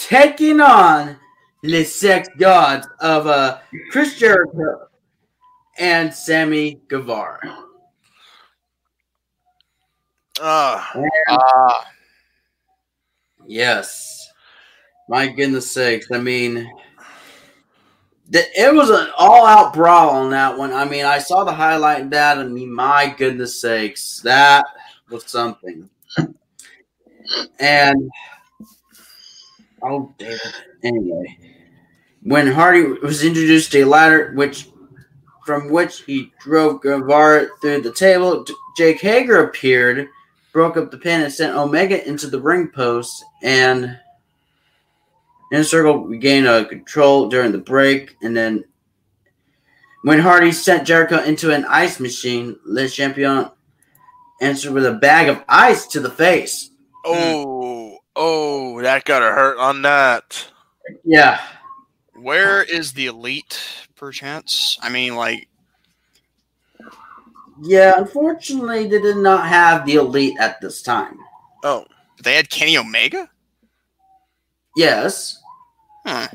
taking 0.00 0.60
on 0.60 1.16
the 1.62 1.84
sex 1.84 2.28
gods 2.38 2.88
of 3.00 3.26
uh, 3.26 3.58
Chris 3.90 4.18
Jericho 4.18 4.88
and 5.78 6.12
Sammy 6.12 6.80
Guevara. 6.88 7.64
Uh, 10.40 10.82
Ah. 11.28 11.86
Yes. 13.46 14.30
My 15.08 15.26
goodness 15.26 15.70
sakes. 15.70 16.06
I 16.12 16.18
mean, 16.18 16.70
th- 18.32 18.46
it 18.56 18.72
was 18.74 18.90
an 18.90 19.08
all 19.18 19.44
out 19.44 19.74
brawl 19.74 20.10
on 20.10 20.30
that 20.30 20.56
one. 20.56 20.72
I 20.72 20.84
mean, 20.84 21.04
I 21.04 21.18
saw 21.18 21.44
the 21.44 21.52
highlight 21.52 22.02
of 22.02 22.10
that. 22.10 22.38
I 22.38 22.44
mean, 22.44 22.72
my 22.72 23.14
goodness 23.18 23.60
sakes. 23.60 24.20
That 24.20 24.64
was 25.10 25.26
something. 25.26 25.90
And, 27.58 28.10
oh, 29.82 30.12
David. 30.18 30.40
Anyway, 30.82 31.38
when 32.22 32.46
Hardy 32.46 32.82
was 32.82 33.24
introduced 33.24 33.72
to 33.72 33.82
a 33.82 33.86
ladder, 33.86 34.32
which 34.34 34.68
from 35.44 35.70
which 35.70 36.02
he 36.02 36.32
drove 36.40 36.82
Guevara 36.82 37.48
through 37.60 37.80
the 37.82 37.92
table, 37.92 38.44
Jake 38.76 39.00
Hager 39.00 39.44
appeared 39.44 40.08
broke 40.52 40.76
up 40.76 40.90
the 40.90 40.98
pin 40.98 41.22
and 41.22 41.32
sent 41.32 41.56
Omega 41.56 42.06
into 42.08 42.26
the 42.26 42.40
ring 42.40 42.68
post 42.68 43.24
and 43.42 43.98
in 45.52 45.60
a 45.60 45.64
circle 45.64 46.04
regained 46.06 46.46
uh, 46.46 46.64
control 46.64 47.28
during 47.28 47.52
the 47.52 47.58
break 47.58 48.16
and 48.22 48.36
then 48.36 48.64
when 50.02 50.18
Hardy 50.18 50.52
sent 50.52 50.86
Jericho 50.86 51.22
into 51.22 51.52
an 51.52 51.66
ice 51.66 52.00
machine, 52.00 52.58
Le 52.64 52.88
Champion 52.88 53.50
answered 54.40 54.72
with 54.72 54.86
a 54.86 54.94
bag 54.94 55.28
of 55.28 55.44
ice 55.46 55.86
to 55.88 56.00
the 56.00 56.10
face. 56.10 56.70
oh, 57.04 57.79
oh, 58.22 58.82
that 58.82 59.04
gotta 59.06 59.24
hurt 59.24 59.58
on 59.58 59.80
that. 59.82 60.46
Yeah. 61.04 61.40
Where 62.14 62.62
is 62.62 62.92
the 62.92 63.06
elite, 63.06 63.58
perchance? 63.96 64.78
I 64.82 64.90
mean, 64.90 65.16
like, 65.16 65.48
Yeah, 67.62 67.94
unfortunately 67.96 68.86
they 68.88 69.00
did 69.00 69.16
not 69.16 69.46
have 69.46 69.86
the 69.86 69.94
elite 69.94 70.36
at 70.38 70.60
this 70.60 70.82
time. 70.82 71.18
Oh, 71.64 71.86
they 72.22 72.34
had 72.34 72.50
Kenny 72.50 72.76
Omega. 72.76 73.28
Yes. 74.76 75.40
Huh. 76.04 76.28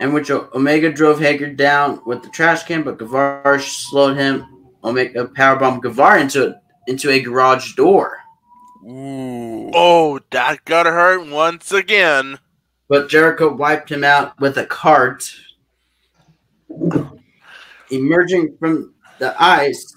in 0.00 0.12
which 0.12 0.30
Omega 0.30 0.92
drove 0.92 1.18
Hager 1.18 1.52
down 1.52 2.00
with 2.06 2.22
the 2.22 2.28
trash 2.28 2.64
can, 2.64 2.82
but 2.82 2.98
Guevara 2.98 3.60
slowed 3.60 4.16
him. 4.16 4.46
Omega 4.84 5.26
powerbombed 5.26 5.82
Guevara 5.82 6.20
into 6.20 6.54
into 6.86 7.10
a 7.10 7.20
garage 7.20 7.74
door, 7.74 8.17
Ooh. 8.88 9.70
oh, 9.74 10.20
that 10.30 10.64
gotta 10.64 10.90
hurt 10.90 11.28
once 11.28 11.72
again. 11.72 12.38
but 12.88 13.08
Jericho 13.10 13.52
wiped 13.54 13.90
him 13.90 14.02
out 14.02 14.38
with 14.40 14.56
a 14.56 14.64
cart. 14.64 15.30
Emerging 17.90 18.56
from 18.58 18.94
the 19.18 19.34
ice 19.42 19.94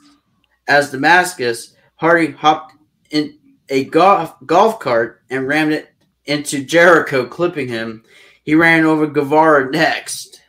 as 0.68 0.92
Damascus, 0.92 1.76
Hardy 1.96 2.32
hopped 2.32 2.76
in 3.12 3.38
a 3.70 3.86
golf 3.86 4.36
golf 4.46 4.80
cart 4.80 5.22
and 5.30 5.48
rammed 5.48 5.74
it 5.74 5.90
into 6.26 6.64
Jericho, 6.64 7.26
clipping 7.26 7.68
him. 7.68 8.04
He 8.44 8.56
ran 8.56 8.86
over 8.86 9.08
Guevara 9.08 9.72
next. 9.72 10.42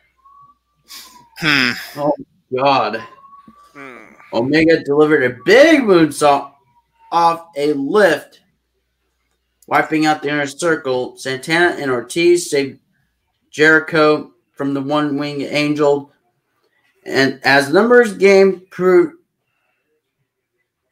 Hmm. 1.39 1.71
God. 2.55 3.03
Hmm. 3.73 4.05
Omega 4.33 4.83
delivered 4.83 5.23
a 5.23 5.37
big 5.45 5.81
moonsault 5.81 6.52
off 7.13 7.47
a 7.55 7.71
lift, 7.73 8.41
wiping 9.67 10.05
out 10.05 10.21
the 10.21 10.29
inner 10.29 10.47
circle. 10.47 11.15
Santana 11.15 11.77
and 11.79 11.89
Ortiz 11.89 12.49
saved 12.49 12.79
Jericho 13.51 14.33
from 14.51 14.73
the 14.73 14.81
one 14.81 15.17
winged 15.17 15.43
angel. 15.43 16.11
And 17.05 17.39
as 17.43 17.71
numbers 17.71 18.13
game 18.13 18.63
proved, 18.71 19.13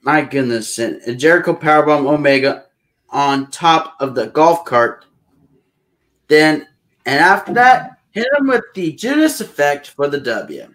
my 0.02 0.22
goodness, 0.22 0.80
and 0.80 1.20
Jericho 1.20 1.54
powerbomb 1.54 2.08
Omega 2.08 2.66
on 3.10 3.52
top 3.52 3.96
of 4.00 4.16
the 4.16 4.28
golf 4.28 4.64
cart. 4.66 5.06
Then, 6.28 6.68
and 7.06 7.20
after 7.20 7.54
that, 7.54 7.98
hit 8.12 8.28
him 8.40 8.48
with 8.48 8.64
the 8.74 8.94
Judas 8.94 9.42
effect 9.42 9.90
for 9.90 10.08
the 10.08 10.20
W. 10.20 10.74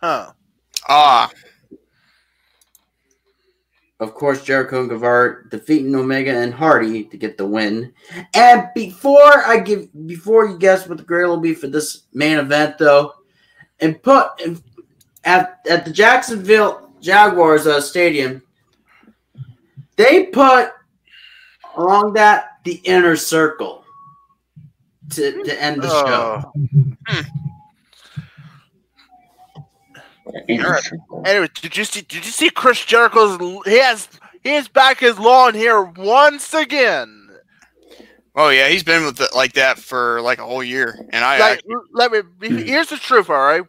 Huh. 0.00 0.32
Ah. 0.88 1.30
Of 4.00 4.14
course, 4.14 4.44
Jericho 4.44 4.80
and 4.80 4.88
Guevara 4.88 5.48
defeating 5.48 5.94
Omega 5.94 6.30
and 6.30 6.54
Hardy 6.54 7.04
to 7.04 7.16
get 7.16 7.36
the 7.36 7.46
win. 7.46 7.92
And 8.32 8.68
before 8.74 9.44
I 9.44 9.58
give, 9.58 9.88
before 10.06 10.46
you 10.46 10.56
guess 10.56 10.88
what 10.88 10.98
the 10.98 11.04
grade 11.04 11.26
will 11.26 11.40
be 11.40 11.54
for 11.54 11.66
this 11.66 12.04
main 12.12 12.38
event, 12.38 12.78
though, 12.78 13.14
and 13.80 14.00
put 14.00 14.28
at 15.24 15.60
at 15.68 15.84
the 15.84 15.90
Jacksonville 15.90 16.92
Jaguars 17.00 17.66
uh, 17.66 17.80
stadium, 17.80 18.40
they 19.96 20.26
put 20.26 20.70
along 21.76 22.12
that 22.12 22.58
the 22.62 22.74
inner 22.84 23.16
circle 23.16 23.84
to 25.10 25.42
to 25.42 25.62
end 25.62 25.82
the 25.82 25.88
show. 25.88 26.52
Oh. 27.08 27.24
Interesting. 30.48 31.00
Anyway, 31.24 31.48
did 31.60 31.76
you 31.76 31.84
see? 31.84 32.02
Did 32.02 32.24
you 32.24 32.30
see 32.30 32.50
Chris 32.50 32.84
Jericho's? 32.84 33.38
He 33.64 33.78
has 33.78 34.08
he 34.42 34.54
is 34.54 34.68
back 34.68 35.00
his 35.00 35.18
lawn 35.18 35.54
here 35.54 35.82
once 35.82 36.54
again. 36.54 37.28
Oh 38.34 38.50
yeah, 38.50 38.68
he's 38.68 38.84
been 38.84 39.04
with 39.04 39.20
it 39.20 39.34
like 39.34 39.54
that 39.54 39.78
for 39.78 40.20
like 40.20 40.38
a 40.38 40.44
whole 40.44 40.62
year, 40.62 40.96
and 41.10 41.24
I, 41.24 41.38
Like, 41.38 41.62
I 41.68 41.74
let 41.92 42.12
me. 42.12 42.20
Hmm. 42.20 42.56
Here's 42.58 42.88
the 42.88 42.96
truth. 42.96 43.28
All 43.30 43.36
right. 43.36 43.62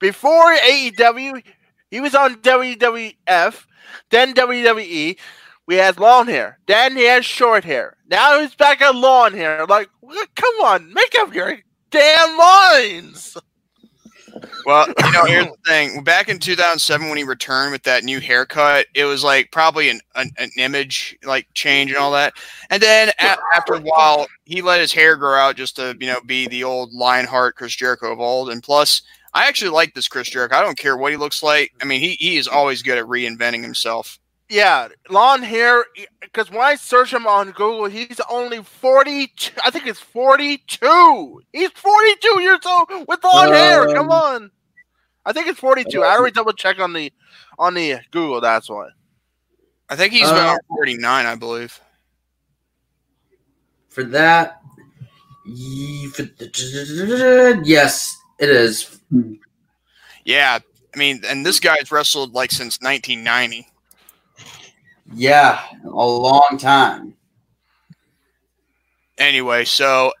Before 0.00 0.54
AEW, 0.56 1.42
he 1.90 2.00
was 2.00 2.14
on 2.14 2.36
WWF, 2.36 3.64
then 4.10 4.34
WWE. 4.34 5.18
We 5.66 5.74
had 5.74 6.00
long 6.00 6.26
hair. 6.26 6.58
Then 6.66 6.96
he 6.96 7.04
has 7.04 7.26
short 7.26 7.62
hair. 7.64 7.96
Now 8.08 8.40
he's 8.40 8.54
back 8.54 8.80
on 8.80 9.00
long 9.00 9.32
hair. 9.32 9.66
Like, 9.66 9.88
come 10.34 10.54
on, 10.64 10.92
make 10.92 11.14
up 11.18 11.34
your 11.34 11.58
damn 11.90 12.38
lines. 12.38 13.36
Well, 14.66 14.86
you 14.88 15.12
know, 15.12 15.24
here's 15.24 15.46
the 15.46 15.56
thing. 15.66 16.02
Back 16.04 16.28
in 16.28 16.38
2007, 16.38 17.08
when 17.08 17.18
he 17.18 17.24
returned 17.24 17.72
with 17.72 17.82
that 17.84 18.04
new 18.04 18.20
haircut, 18.20 18.86
it 18.94 19.04
was 19.04 19.24
like 19.24 19.50
probably 19.52 19.88
an, 19.88 20.00
an, 20.14 20.30
an 20.38 20.50
image 20.56 21.16
like 21.24 21.46
change 21.54 21.90
and 21.90 21.98
all 21.98 22.12
that. 22.12 22.34
And 22.70 22.82
then 22.82 23.10
a- 23.20 23.36
after 23.54 23.74
a 23.74 23.80
while, 23.80 24.26
he 24.44 24.62
let 24.62 24.80
his 24.80 24.92
hair 24.92 25.16
grow 25.16 25.38
out 25.38 25.56
just 25.56 25.76
to 25.76 25.96
you 26.00 26.06
know 26.06 26.20
be 26.26 26.48
the 26.48 26.64
old 26.64 26.92
Lionheart 26.92 27.56
Chris 27.56 27.74
Jericho 27.74 28.12
of 28.12 28.20
old. 28.20 28.50
And 28.50 28.62
plus, 28.62 29.02
I 29.34 29.46
actually 29.46 29.70
like 29.70 29.94
this 29.94 30.08
Chris 30.08 30.30
Jericho. 30.30 30.56
I 30.56 30.62
don't 30.62 30.78
care 30.78 30.96
what 30.96 31.12
he 31.12 31.18
looks 31.18 31.42
like. 31.42 31.72
I 31.80 31.84
mean, 31.84 32.00
he 32.00 32.12
he 32.18 32.36
is 32.36 32.48
always 32.48 32.82
good 32.82 32.98
at 32.98 33.04
reinventing 33.04 33.62
himself. 33.62 34.18
Yeah, 34.50 34.88
long 35.10 35.42
hair. 35.42 35.84
Because 36.22 36.50
when 36.50 36.60
I 36.62 36.74
search 36.76 37.12
him 37.12 37.26
on 37.26 37.48
Google, 37.50 37.84
he's 37.86 38.18
only 38.30 38.62
forty. 38.62 39.32
I 39.64 39.70
think 39.70 39.86
it's 39.86 40.00
forty-two. 40.00 41.42
He's 41.52 41.70
forty-two 41.72 42.40
years 42.40 42.60
old 42.66 42.88
with 43.06 43.22
long 43.24 43.52
hair. 43.52 43.86
Come 43.88 44.10
Um, 44.10 44.10
on. 44.10 44.50
I 45.26 45.32
think 45.34 45.48
it's 45.48 45.60
forty-two. 45.60 46.02
I 46.02 46.16
already 46.16 46.32
double 46.32 46.52
check 46.54 46.78
on 46.80 46.94
the 46.94 47.12
on 47.58 47.74
the 47.74 47.98
Google. 48.10 48.40
That's 48.40 48.70
why. 48.70 48.88
I 49.90 49.96
think 49.96 50.12
he's 50.12 50.28
Uh, 50.28 50.32
about 50.32 50.60
49, 50.68 51.26
I 51.26 51.34
believe. 51.34 51.80
For 53.88 54.04
that, 54.04 54.60
for 56.14 56.22
the- 56.22 57.62
yes, 57.64 58.14
it 58.38 58.50
is. 58.50 59.00
Yeah, 60.24 60.58
I 60.94 60.98
mean, 60.98 61.22
and 61.26 61.44
this 61.44 61.58
guy's 61.58 61.90
wrestled 61.90 62.34
like 62.34 62.50
since 62.52 62.78
1990. 62.82 63.66
Yeah, 65.14 65.60
a 65.84 65.88
long 65.88 66.56
time. 66.58 67.14
Anyway, 69.16 69.64
so 69.64 70.12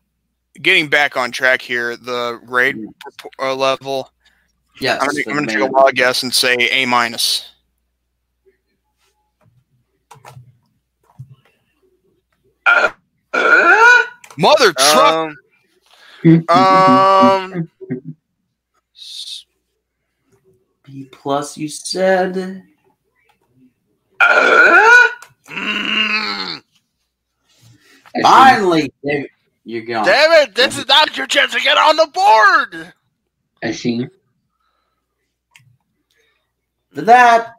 getting 0.60 0.88
back 0.88 1.16
on 1.16 1.30
track 1.30 1.62
here, 1.62 1.96
the 1.96 2.40
grade 2.44 2.76
propo- 2.76 3.50
uh, 3.50 3.54
level, 3.54 4.10
Yes. 4.80 5.00
I'm 5.00 5.08
gonna, 5.08 5.22
for 5.22 5.30
I'm 5.30 5.36
gonna 5.36 5.46
the 5.46 5.52
take 5.52 5.62
a 5.62 5.66
wild 5.66 5.94
guess 5.94 6.22
and 6.22 6.32
say 6.32 6.54
A 6.54 6.86
minus. 6.86 7.50
Mother 14.36 14.72
truck. 14.72 15.34
Um, 16.24 16.48
um, 16.48 17.70
B 20.84 21.08
plus, 21.10 21.56
you 21.56 21.68
said. 21.68 22.62
Mm, 24.20 25.08
Finally, 28.22 28.92
David, 29.04 29.30
you're 29.64 29.84
gone. 29.84 30.04
David, 30.04 30.54
this 30.54 30.78
is 30.78 30.86
not 30.88 31.16
your 31.16 31.26
chance 31.26 31.52
to 31.52 31.60
get 31.60 31.78
on 31.78 31.96
the 31.96 32.06
board. 32.06 32.92
I 33.62 33.72
see. 33.72 34.06
For 36.94 37.02
that, 37.02 37.54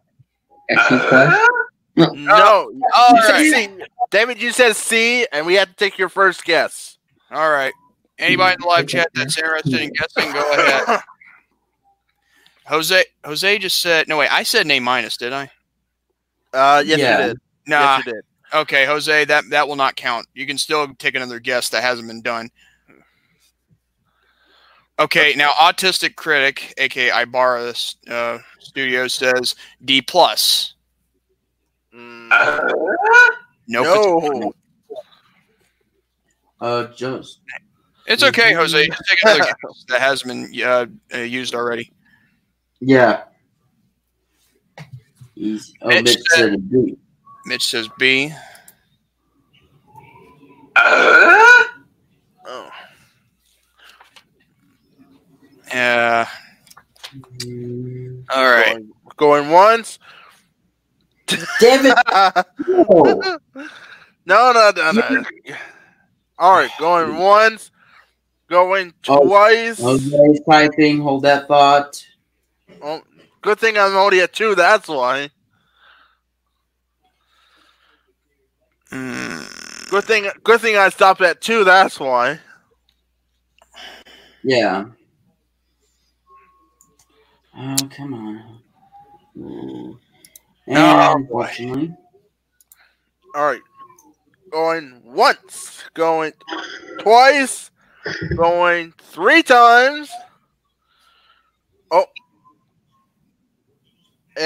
plus. 0.78 1.48
No, 1.96 2.72
all 2.96 3.16
you 3.16 3.22
said. 3.22 3.40
C. 3.40 3.70
David, 4.10 4.42
you 4.42 4.52
said 4.52 4.76
C, 4.76 5.28
and 5.32 5.46
we 5.46 5.54
had 5.54 5.70
to 5.70 5.76
take 5.76 5.98
your 5.98 6.10
first 6.10 6.44
guess. 6.46 6.98
All 7.32 7.52
right. 7.52 7.74
Anybody 8.18 8.56
in 8.56 8.62
the 8.62 8.68
live 8.68 8.88
chat 8.88 9.10
that's 9.14 9.38
interested 9.38 9.80
in 9.80 9.92
guessing, 9.92 10.34
go 10.34 10.52
ahead. 10.52 11.02
Jose 12.68 13.04
Jose 13.26 13.58
just 13.58 13.82
said 13.82 14.08
no 14.08 14.18
wait, 14.18 14.32
I 14.32 14.44
said 14.44 14.66
an 14.66 14.72
A 14.72 14.80
minus, 14.80 15.18
did 15.18 15.34
I? 15.34 15.50
Uh, 16.54 16.84
yes, 16.86 17.00
Yeah. 17.00 17.22
you 17.22 17.28
did. 17.28 17.38
Nah. 17.68 17.98
Yes, 17.98 18.06
you 18.06 18.14
did. 18.14 18.22
Okay, 18.52 18.86
Jose, 18.86 19.26
that 19.26 19.44
that 19.52 19.68
will 19.68 19.76
not 19.76 19.96
count. 19.96 20.26
You 20.34 20.48
can 20.48 20.58
still 20.58 20.88
take 20.96 21.14
another 21.16 21.40
guess 21.40 21.70
that 21.70 21.84
hasn't 21.84 22.08
been 22.08 22.22
done. 22.24 22.50
Okay, 24.98 25.34
now 25.38 25.52
autistic 25.52 26.16
critic, 26.16 26.74
aka 26.78 27.22
Ibarra 27.22 27.74
uh, 28.10 28.38
Studio 28.60 29.08
says 29.08 29.56
D 29.86 30.02
plus. 30.02 30.74
Mm, 31.96 32.30
No, 33.68 33.84
no. 34.18 34.54
uh, 36.60 36.88
just 36.94 37.40
it's 38.08 38.24
okay, 38.24 38.54
Jose. 38.54 38.88
Just 38.88 39.02
take 39.08 39.20
another 39.24 39.40
guess 39.44 39.86
that 39.90 40.02
hasn't 40.02 40.28
been 40.52 40.62
uh, 40.68 40.86
uh, 41.14 41.18
used 41.20 41.54
already. 41.54 41.92
yeah. 42.80 43.24
Easy. 45.40 45.74
Oh, 45.82 45.88
Mitch 45.88 46.04
Mitch 46.04 46.18
said- 46.30 46.50
said 46.52 46.70
B. 46.70 46.98
Mitch 47.46 47.66
says 47.66 47.90
B. 47.98 48.34
Oh. 50.76 52.70
Uh, 55.74 56.26
Mm, 57.44 58.24
all 58.30 58.44
right. 58.52 58.76
Going, 59.18 59.46
going 59.46 59.50
once. 59.50 59.98
David, 61.60 61.94
no, 62.68 62.86
no. 62.88 63.40
no, 64.28 64.72
no, 64.76 64.92
no. 64.92 65.24
All 66.38 66.54
right, 66.56 66.70
going 66.80 67.18
once. 67.18 67.72
Going 68.48 68.94
Oh, 69.08 69.26
twice. 69.26 69.80
Jose's 69.80 70.40
typing. 70.48 71.00
Hold 71.02 71.24
that 71.24 71.48
thought. 71.48 72.04
Oh, 72.82 73.02
good 73.42 73.60
thing 73.60 73.78
I'm 73.78 73.96
only 73.96 74.22
at 74.22 74.34
two. 74.34 74.56
That's 74.56 74.88
why. 74.88 75.30
Mm, 78.92 79.90
Good 79.90 80.04
thing. 80.06 80.30
Good 80.44 80.62
thing 80.62 80.78
I 80.78 80.90
stopped 80.90 81.22
at 81.22 81.42
two. 81.42 81.64
That's 81.64 82.00
why. 82.00 82.40
Yeah. 84.44 84.86
Oh, 87.58 87.76
come 87.96 88.14
on. 88.14 88.60
Mm. 89.38 89.98
And 90.68 90.78
Oh, 90.78 91.14
unfortunately, 91.16 91.96
All 93.36 93.46
right. 93.46 93.62
Going 94.52 95.02
once. 95.06 95.84
Going 95.94 96.34
twice. 97.00 97.70
Going 98.38 98.94
three 99.00 99.44
times. 99.44 100.10
Oh. 101.92 102.06
And. 104.38 104.46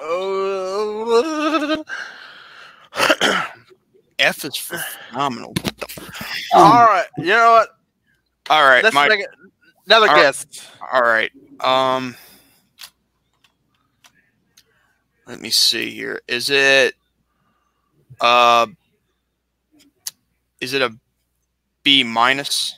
Oh. 0.00 1.84
F 4.18 4.44
is 4.44 4.56
phenomenal. 4.56 5.54
What 5.62 5.78
the 5.78 5.86
f- 5.90 6.08
All 6.54 6.84
right. 6.86 7.06
You 7.18 7.26
know 7.28 7.52
what? 7.52 7.68
All 8.50 8.64
right, 8.64 8.84
Let's 8.84 8.92
my 8.92 9.08
make 9.08 9.20
it 9.20 9.28
another 9.86 10.08
All 10.08 10.16
right. 10.16 10.26
guess. 10.26 10.46
All 10.92 11.02
right. 11.02 11.32
Um 11.60 12.16
Let 15.26 15.40
me 15.40 15.50
see 15.50 15.90
here. 15.90 16.20
Is 16.28 16.50
it 16.50 16.94
uh 18.20 18.66
is 20.60 20.74
it 20.74 20.82
a 20.82 20.92
B 21.84 22.04
minus? 22.04 22.74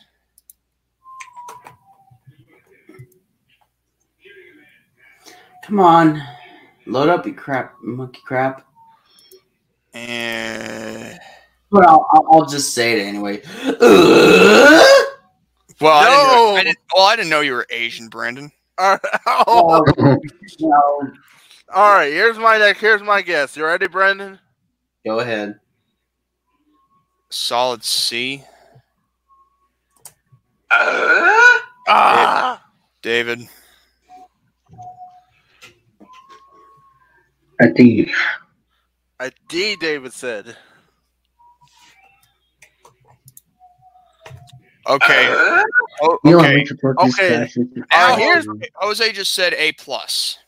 Come 5.69 5.81
on. 5.81 6.23
Load 6.87 7.11
up, 7.11 7.27
you 7.27 7.35
crap, 7.35 7.75
monkey 7.83 8.21
crap. 8.25 8.67
And 9.93 11.19
But 11.71 11.87
I'll, 11.87 12.07
I'll, 12.13 12.27
I'll 12.33 12.47
just 12.47 12.73
say 12.73 12.99
it 12.99 13.03
anyway. 13.05 13.43
well, 15.81 15.93
I 15.93 16.09
didn't 16.09 16.29
know, 16.29 16.55
I 16.57 16.63
didn't, 16.65 16.79
well, 16.95 17.05
I 17.07 17.17
didn't 17.17 17.29
know 17.29 17.41
you 17.43 17.53
were 17.53 17.67
Asian, 17.71 18.09
Brandon. 18.09 18.51
All 18.79 18.93
right. 18.93 19.01
Oh, 19.27 19.85
No. 20.61 21.11
all 21.75 21.93
right. 21.93 22.11
Here's 22.13 22.39
my 22.39 22.57
next. 22.59 22.81
Here's 22.81 23.03
my 23.03 23.21
guess. 23.21 23.55
You 23.57 23.65
ready, 23.67 23.89
Brendan? 23.89 24.39
Go 25.05 25.19
ahead. 25.21 25.59
Solid 27.31 27.85
C. 27.85 28.43
Ah. 30.71 32.63
David. 33.03 33.49
A 37.61 37.69
D. 37.71 38.13
A 39.21 39.31
D. 39.49 39.77
David 39.77 40.13
said. 40.13 40.57
Okay. 44.87 45.27
Oh, 46.01 46.19
okay. 46.25 46.65
Okay. 46.65 46.65
class. 46.65 47.11
This 47.19 47.57
is 47.59 47.67
Now 47.91 48.13
Uh, 48.13 48.17
here's- 48.17 48.47
Jose 48.77 49.13
just 49.13 49.33
said 49.35 49.53
A 49.55 49.73
plus. 49.73 50.39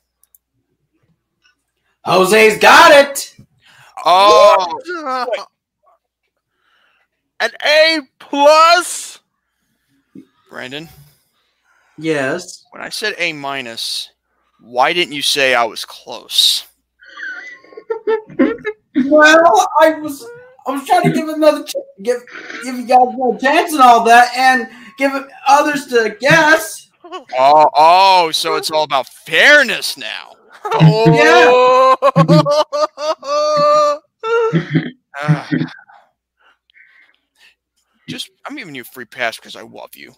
Jose's 2.06 2.58
got 2.58 2.92
it. 2.92 3.36
Oh, 4.04 5.26
An 7.40 7.50
A 7.64 8.00
plus. 8.18 9.18
Brandon. 10.48 10.88
Yes. 11.98 12.64
When 12.70 12.82
I 12.82 12.88
said 12.88 13.14
A 13.18 13.32
minus, 13.34 14.10
why 14.60 14.92
didn't 14.94 15.12
you 15.12 15.22
say 15.22 15.54
I 15.54 15.64
was 15.64 15.84
close? 15.84 16.64
Well, 19.10 19.68
I 19.80 19.94
was 19.94 20.24
I 20.66 20.72
was 20.72 20.86
trying 20.86 21.02
to 21.02 21.12
give 21.12 21.28
another 21.28 21.64
ch- 21.64 21.74
give 22.02 22.22
give 22.62 22.76
you 22.76 22.86
guys 22.86 22.98
another 23.02 23.38
chance 23.38 23.72
and 23.72 23.80
all 23.80 24.04
that, 24.04 24.34
and 24.36 24.68
give 24.96 25.12
others 25.46 25.86
to 25.88 26.16
guess. 26.20 26.86
Oh, 27.36 27.68
oh, 27.74 28.30
so 28.30 28.54
it's 28.54 28.70
all 28.70 28.84
about 28.84 29.08
fairness 29.08 29.96
now. 29.96 30.36
Oh. 30.72 31.96
Ah. 35.20 35.48
just, 38.08 38.30
I'm 38.46 38.54
giving 38.54 38.74
you 38.74 38.82
a 38.82 38.84
free 38.84 39.06
pass 39.06 39.36
because 39.36 39.56
I 39.56 39.62
love 39.62 39.90
you. 39.94 40.12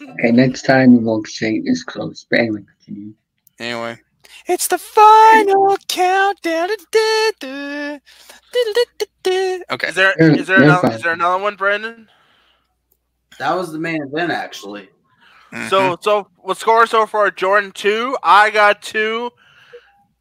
Okay, 0.00 0.32
next 0.32 0.62
time 0.62 0.96
we 0.96 1.04
won't 1.04 1.28
say 1.28 1.60
it's 1.64 1.82
close. 1.82 2.24
But 2.30 2.40
anyway, 2.40 2.62
continue. 2.84 3.14
Anyway, 3.58 3.98
it's 4.46 4.68
the 4.68 4.78
final 4.78 5.76
countdown. 5.88 6.68
Okay. 9.70 9.88
Is 9.88 9.94
there 9.94 10.14
You're- 10.18 10.42
there 10.42 10.62
another, 10.62 10.90
is 10.92 11.02
there 11.02 11.12
another 11.12 11.42
one, 11.42 11.56
Brandon? 11.56 12.08
That 13.38 13.54
was 13.54 13.72
the 13.72 13.78
main 13.78 14.02
event, 14.02 14.30
actually. 14.30 14.90
Mhm. 15.52 15.68
So 15.70 15.96
so 16.00 16.28
what 16.38 16.56
score 16.56 16.86
so 16.86 17.06
far? 17.06 17.30
Jordan 17.30 17.72
two. 17.72 18.16
I 18.22 18.50
got 18.50 18.82
two. 18.82 19.30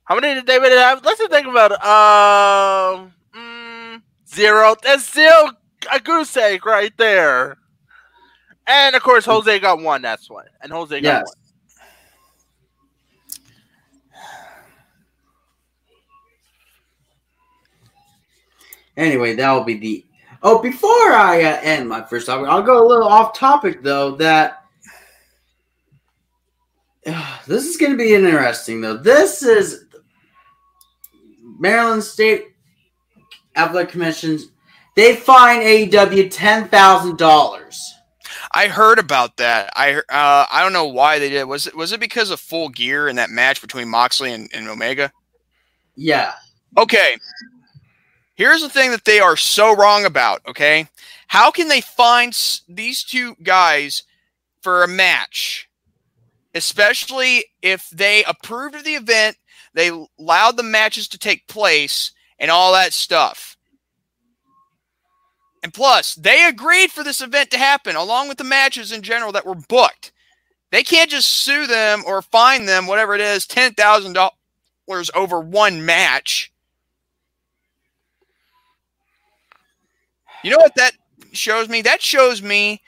How 0.06 0.16
many 0.16 0.34
did 0.34 0.46
David 0.46 0.72
have? 0.74 1.04
Let's 1.06 1.20
just 1.20 1.32
think 1.32 1.48
about 1.48 1.72
it. 1.72 1.82
Um, 1.84 3.14
mm, 3.34 4.02
zero. 4.28 4.76
That's 4.84 5.06
still 5.06 5.52
a 5.92 6.00
goose 6.00 6.36
egg 6.36 6.66
right 6.66 6.92
there. 6.98 7.58
And 8.68 8.96
of 8.96 9.04
course, 9.04 9.26
Jose 9.26 9.60
got 9.60 9.80
one. 9.80 10.02
That's 10.02 10.30
one. 10.30 10.46
And 10.62 10.72
Jose 10.72 11.00
got 11.00 11.08
Yes. 11.20 11.28
one. 11.28 11.36
Anyway, 19.02 19.34
that 19.34 19.52
will 19.52 19.64
be 19.64 19.78
the. 19.78 20.06
Oh, 20.44 20.62
before 20.62 21.12
I 21.12 21.42
uh, 21.44 21.60
end 21.64 21.90
my 21.90 22.04
first 22.04 22.28
topic, 22.28 22.48
I'll 22.48 22.62
go 22.62 22.86
a 22.86 22.88
little 22.88 23.08
off 23.08 23.34
topic 23.34 23.82
though. 23.82 24.16
That 24.16 24.64
this 27.48 27.66
is 27.66 27.78
going 27.78 27.92
to 27.94 27.98
be 27.98 28.14
interesting 28.14 28.80
though. 28.80 28.98
This 28.98 29.42
is 29.42 29.86
Maryland 31.60 32.04
State 32.04 32.50
Athletic 33.56 33.90
Commissions. 33.90 34.52
They 34.96 35.16
fine 35.16 35.62
AEW 35.62 36.30
ten 36.30 36.68
thousand 36.68 37.18
dollars. 37.18 37.96
I 38.52 38.68
heard 38.68 39.00
about 39.00 39.38
that. 39.38 39.74
I 39.76 39.96
uh, 39.96 40.46
I 40.52 40.62
don't 40.62 40.74
know 40.74 40.86
why 40.88 41.18
they 41.18 41.30
did. 41.30 41.46
Was 41.46 41.66
it 41.66 41.76
was 41.76 41.92
it 41.92 42.00
because 42.00 42.30
of 42.30 42.40
full 42.40 42.70
gear 42.70 43.08
in 43.08 43.16
that 43.16 43.32
match 43.32 43.62
between 43.62 43.90
Moxley 43.90 44.32
and, 44.32 44.48
and 44.54 44.68
Omega? 44.68 45.12
Yeah. 45.96 46.34
Okay. 46.78 47.18
Here's 48.42 48.64
the 48.64 48.70
thing 48.70 48.90
that 48.90 49.06
they 49.06 49.20
are 49.20 49.38
so 49.38 49.72
wrong 49.76 50.04
about, 50.04 50.42
okay? 50.48 50.88
How 51.28 51.52
can 51.52 51.68
they 51.68 51.80
find 51.80 52.36
these 52.68 53.04
two 53.04 53.36
guys 53.44 54.02
for 54.62 54.82
a 54.82 54.88
match? 54.88 55.70
Especially 56.56 57.46
if 57.62 57.88
they 57.92 58.24
approved 58.24 58.74
of 58.74 58.84
the 58.84 58.96
event, 58.96 59.38
they 59.76 59.92
allowed 60.20 60.58
the 60.58 60.64
matches 60.64 61.08
to 61.10 61.20
take 61.20 61.46
place 61.46 62.14
and 62.40 62.50
all 62.50 62.74
that 62.74 62.94
stuff. 62.94 63.58
And 65.62 65.72
plus, 65.72 66.16
they 66.16 66.48
agreed 66.48 66.90
for 66.92 67.04
this 67.04 67.22
event 67.22 67.52
to 67.52 67.60
happen 67.60 67.96
along 67.96 68.28
with 68.28 68.40
the 68.40 68.44
matches 68.44 68.92
in 68.92 69.04
general 69.04 69.32
that 69.34 69.46
were 69.46 69.54
booked. 69.54 70.12
They 70.72 70.82
can't 70.82 71.12
just 71.12 71.30
sue 71.30 71.68
them 71.68 72.02
or 72.08 72.24
fine 72.24 72.66
them, 72.66 72.88
whatever 72.88 73.14
it 73.14 73.22
is, 73.22 73.46
$10,000 73.46 75.10
over 75.14 75.40
one 75.40 75.86
match. 75.86 76.51
You 80.44 80.52
know 80.52 80.58
what 80.58 80.76
that 80.76 80.94
shows 81.34 81.70
me? 81.70 81.82
That 81.82 82.02
shows 82.02 82.42
me 82.42 82.82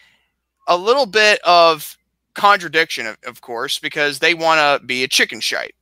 a 0.67 0.77
little 0.77 1.05
bit 1.05 1.39
of 1.43 1.97
contradiction, 2.33 3.05
of, 3.05 3.17
of 3.25 3.41
course, 3.41 3.79
because 3.79 4.19
they 4.19 4.33
want 4.33 4.59
to 4.81 4.85
be 4.85 5.03
a 5.03 5.07
chicken 5.07 5.39
shite. 5.39 5.75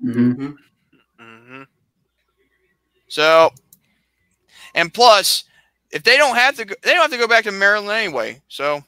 hmm 0.00 0.50
hmm 1.18 1.62
So, 3.08 3.50
and 4.74 4.92
plus, 4.92 5.44
if 5.90 6.02
they 6.02 6.16
don't 6.16 6.36
have 6.36 6.56
to, 6.56 6.64
go, 6.64 6.74
they 6.82 6.92
don't 6.92 7.02
have 7.02 7.10
to 7.10 7.18
go 7.18 7.28
back 7.28 7.44
to 7.44 7.52
Maryland 7.52 7.90
anyway. 7.90 8.42
So, 8.48 8.82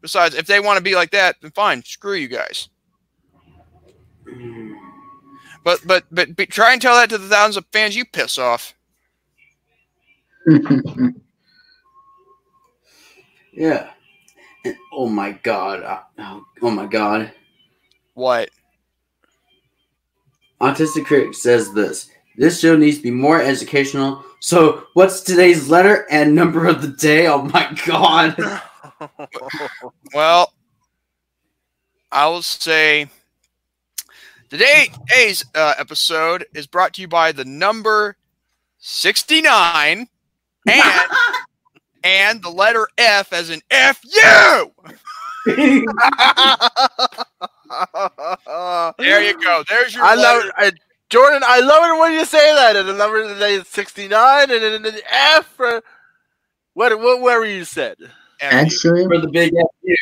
besides, 0.00 0.34
if 0.34 0.46
they 0.46 0.60
want 0.60 0.76
to 0.76 0.82
be 0.82 0.94
like 0.94 1.10
that, 1.12 1.36
then 1.40 1.50
fine, 1.50 1.82
screw 1.82 2.14
you 2.14 2.28
guys. 2.28 2.68
But 5.64 5.80
but 5.86 6.04
but, 6.10 6.34
but 6.36 6.48
try 6.50 6.72
and 6.72 6.82
tell 6.82 6.96
that 6.96 7.08
to 7.10 7.18
the 7.18 7.28
thousands 7.28 7.56
of 7.56 7.66
fans 7.72 7.96
you 7.96 8.04
piss 8.04 8.38
off. 8.38 8.74
Yeah. 13.54 13.90
And- 14.64 14.76
oh 14.92 15.08
my 15.08 15.32
god. 15.32 16.04
Oh, 16.18 16.44
oh 16.62 16.70
my 16.70 16.86
god. 16.86 17.32
What? 18.14 18.50
Autistic 20.60 21.04
Critic 21.06 21.34
says 21.34 21.72
this. 21.74 22.08
This 22.36 22.60
show 22.60 22.76
needs 22.76 22.96
to 22.98 23.02
be 23.02 23.10
more 23.10 23.42
educational. 23.42 24.24
So, 24.40 24.86
what's 24.94 25.20
today's 25.20 25.68
letter 25.68 26.06
and 26.10 26.34
number 26.34 26.66
of 26.66 26.80
the 26.82 26.88
day? 26.88 27.26
Oh 27.26 27.42
my 27.42 27.76
god. 27.86 28.36
Well, 30.14 30.52
I 32.10 32.26
will 32.28 32.42
say 32.42 33.08
today- 34.48 34.90
today's 35.08 35.44
uh, 35.54 35.74
episode 35.78 36.46
is 36.54 36.66
brought 36.66 36.94
to 36.94 37.00
you 37.02 37.08
by 37.08 37.32
the 37.32 37.44
number 37.44 38.16
69 38.78 40.08
and 40.66 41.10
and 42.04 42.42
the 42.42 42.50
letter 42.50 42.88
F 42.98 43.32
as 43.32 43.50
in 43.50 43.60
F 43.70 44.00
you. 44.04 44.72
There 48.98 49.22
you 49.22 49.40
go. 49.42 49.64
There's 49.68 49.94
your 49.94 50.04
I 50.04 50.14
love 50.14 50.44
letter. 50.44 50.48
it. 50.48 50.54
I, 50.56 50.72
Jordan, 51.10 51.42
I 51.44 51.60
love 51.60 51.96
it 51.96 52.00
when 52.00 52.12
you 52.12 52.24
say 52.24 52.54
that. 52.54 52.76
And 52.76 52.88
the 52.88 52.94
number 52.94 53.22
of 53.22 53.28
the 53.28 53.38
day 53.38 53.54
is 53.54 53.68
69, 53.68 54.50
and 54.50 54.62
then 54.62 54.82
the 54.82 55.02
F 55.10 55.46
for 55.46 55.82
what, 56.74 56.98
what, 56.98 57.20
whatever 57.20 57.46
you 57.46 57.64
said. 57.64 57.96
F 58.40 58.52
actually, 58.52 59.04
For 59.04 59.18
the 59.20 59.28
big 59.28 59.52
FU. 59.52 59.94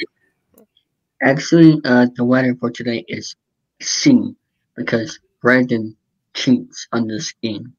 actually, 1.22 1.80
uh, 1.84 2.06
the 2.16 2.24
letter 2.24 2.54
for 2.58 2.70
today 2.70 3.04
is 3.08 3.34
C 3.80 4.34
because 4.76 5.18
Brandon 5.42 5.96
cheats 6.34 6.86
on 6.92 7.06
this 7.08 7.32
game. 7.42 7.74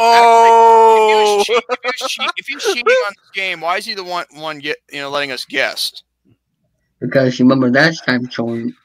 Oh, 0.00 0.96
If 0.96 1.08
he 1.08 1.14
was 1.16 1.46
cheat- 1.46 1.64
if 1.70 1.78
he 1.82 1.88
was 1.88 2.02
cheat- 2.08 2.32
if 2.36 2.46
he 2.46 2.54
was 2.54 2.64
cheating 2.64 2.94
on 3.06 3.14
this 3.16 3.30
game, 3.34 3.60
why 3.60 3.76
is 3.78 3.84
he 3.84 3.94
the 3.94 4.04
one 4.04 4.26
one 4.30 4.58
get 4.60 4.78
you 4.92 5.00
know 5.00 5.10
letting 5.10 5.32
us 5.32 5.44
guess? 5.44 6.02
Because 7.00 7.38
you 7.38 7.44
remember 7.44 7.70
last 7.70 8.04
time, 8.04 8.26
Jordan, 8.28 8.76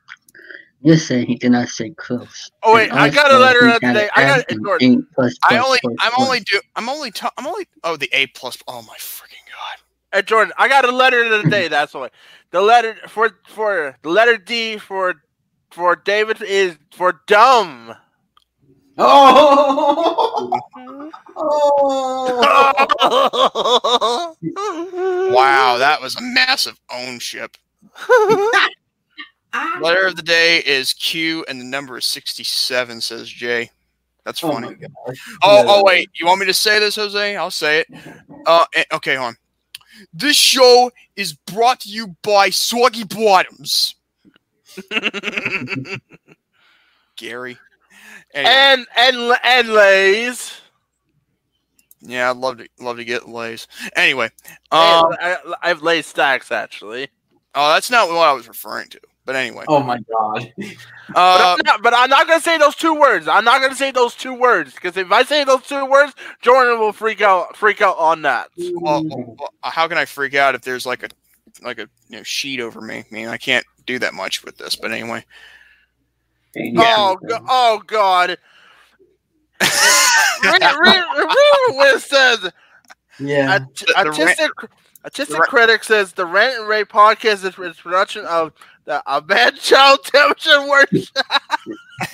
you 0.81 0.97
said 0.97 1.25
he 1.25 1.35
did 1.35 1.51
not 1.51 1.69
say 1.69 1.91
close. 1.91 2.49
Oh, 2.63 2.75
wait, 2.75 2.89
And 2.91 2.99
I 2.99 3.09
got 3.09 3.31
a 3.31 3.37
letter 3.37 3.67
of 3.67 3.81
the 3.81 3.87
had 3.87 3.93
day. 3.93 4.09
I 4.15 4.21
got 4.21 4.39
F 4.39 4.45
it, 4.49 4.63
Jordan. 4.63 5.07
plus, 5.15 5.35
I 5.43 5.49
plus, 5.55 5.65
only 5.65 5.79
plus, 5.81 5.95
I'm 5.99 6.11
plus. 6.13 6.25
only 6.27 6.39
do 6.41 6.59
I'm 6.75 6.89
only 6.89 7.11
ta- 7.11 7.31
I'm 7.37 7.47
only 7.47 7.67
oh 7.83 7.95
the 7.95 8.09
A 8.13 8.27
plus 8.27 8.57
oh 8.67 8.81
my 8.81 8.95
freaking 8.97 9.45
god. 9.51 9.77
Hey 10.17 10.21
Jordan, 10.23 10.53
I 10.57 10.67
got 10.67 10.85
a 10.85 10.91
letter 10.91 11.23
of 11.23 11.43
the 11.43 11.49
day. 11.49 11.67
That's 11.67 11.93
why 11.93 12.09
the 12.51 12.61
letter 12.61 12.95
for 13.07 13.31
for 13.47 13.97
the 14.03 14.09
letter 14.09 14.37
D 14.37 14.77
for 14.77 15.15
for 15.71 15.95
David 15.95 16.41
is 16.41 16.77
for 16.91 17.21
dumb. 17.27 17.95
Oh! 18.97 20.59
oh! 21.35 22.43
Wow, 25.33 25.77
that 25.79 25.99
was 26.01 26.15
a 26.15 26.21
massive 26.21 26.79
ownership. 26.91 27.57
Letter 29.81 30.05
of 30.07 30.15
the 30.15 30.21
day 30.21 30.59
is 30.65 30.93
Q 30.93 31.43
and 31.47 31.59
the 31.59 31.65
number 31.65 31.97
is 31.97 32.05
67 32.05 33.01
says 33.01 33.29
Jay. 33.29 33.69
That's 34.25 34.43
Oh 34.43 34.51
funny. 34.51 34.67
my 34.67 34.73
god. 34.73 34.91
Oh, 35.43 35.63
oh, 35.67 35.83
wait. 35.83 36.09
You 36.15 36.25
want 36.27 36.39
me 36.39 36.45
to 36.45 36.53
say 36.53 36.79
this, 36.79 36.95
Jose? 36.95 37.35
I'll 37.35 37.51
say 37.51 37.81
it. 37.81 37.87
Uh, 38.45 38.65
eh, 38.75 38.83
okay, 38.93 39.15
hold 39.15 39.29
on. 39.29 39.35
This 40.13 40.35
show 40.35 40.91
is 41.15 41.33
brought 41.33 41.79
to 41.81 41.89
you 41.89 42.15
by 42.23 42.49
Swaggy 42.49 43.07
Bottoms. 43.07 43.95
Gary. 47.15 47.57
Anyway, 48.33 48.51
and 48.51 48.87
and 48.95 49.37
and 49.43 49.69
Lays. 49.69 50.59
yeah, 52.01 52.29
I'd 52.31 52.37
love 52.37 52.57
to 52.57 52.67
love 52.79 52.97
to 52.97 53.05
get 53.05 53.29
lays. 53.29 53.67
Anyway, 53.95 54.29
Hey, 54.43 54.51
um, 54.71 55.15
I, 55.19 55.37
I 55.61 55.67
have 55.67 55.83
Lays 55.83 56.07
stacks 56.07 56.51
actually. 56.51 57.09
oh, 57.55 57.73
that's 57.73 57.91
not 57.91 58.07
what 58.09 58.17
I 58.17 58.33
was 58.33 58.47
referring 58.47 58.89
to. 58.89 58.99
But 59.25 59.35
anyway, 59.37 59.63
Oh 59.69 59.81
my 59.81 59.99
god. 60.11 60.51
But, 60.57 61.15
uh, 61.15 61.55
I'm 61.57 61.65
not, 61.65 61.81
but 61.81 61.93
I'm 61.93 62.09
not 62.09 62.27
gonna 62.27 62.41
say 62.41 62.57
those 62.57 62.75
two 62.75 62.93
words. 62.93 63.27
I'm 63.27 63.45
not 63.45 63.61
gonna 63.61 63.75
say 63.75 63.91
those 63.91 64.15
two 64.15 64.33
words 64.33 64.73
because 64.73 64.97
if 64.97 65.11
I 65.11 65.23
say 65.23 65.43
those 65.43 65.61
two 65.63 65.85
words, 65.85 66.13
Jordan 66.41 66.79
will 66.79 66.91
freak 66.91 67.21
out. 67.21 67.55
Freak 67.55 67.81
out 67.81 67.97
on 67.97 68.23
that. 68.23 68.49
well, 68.57 69.03
well, 69.05 69.49
how 69.61 69.87
can 69.87 69.97
I 69.97 70.05
freak 70.05 70.33
out 70.33 70.55
if 70.55 70.61
there's 70.61 70.85
like 70.85 71.03
a 71.03 71.09
like 71.61 71.77
a 71.77 71.87
you 72.09 72.17
know 72.17 72.23
sheet 72.23 72.59
over 72.59 72.81
me? 72.81 72.97
I 72.99 73.05
mean, 73.11 73.27
I 73.27 73.37
can't 73.37 73.65
do 73.85 73.99
that 73.99 74.13
much 74.13 74.43
with 74.43 74.57
this. 74.57 74.75
But 74.75 74.91
anyway, 74.91 75.23
Oh, 76.55 77.17
oh 77.49 77.81
God. 77.85 78.29
it 81.95 82.01
says. 82.01 82.51
Yeah. 83.19 83.51
Art- 83.53 83.75
The- 83.75 83.85
the 83.85 83.97
artistic, 83.97 84.51
artistic 85.03 85.39
ra- 85.39 85.45
critic 85.45 85.83
says 85.83 86.13
the 86.13 86.25
Rant 86.25 86.59
and 86.59 86.67
Rave 86.67 86.87
podcast 86.89 87.45
is 87.45 87.57
is 87.57 87.77
production 87.77 88.25
of 88.25 88.53
the 88.85 89.01
a 89.05 89.21
bad 89.21 89.55
child 89.57 89.99
television 90.05 90.67
workshop. 90.67 91.41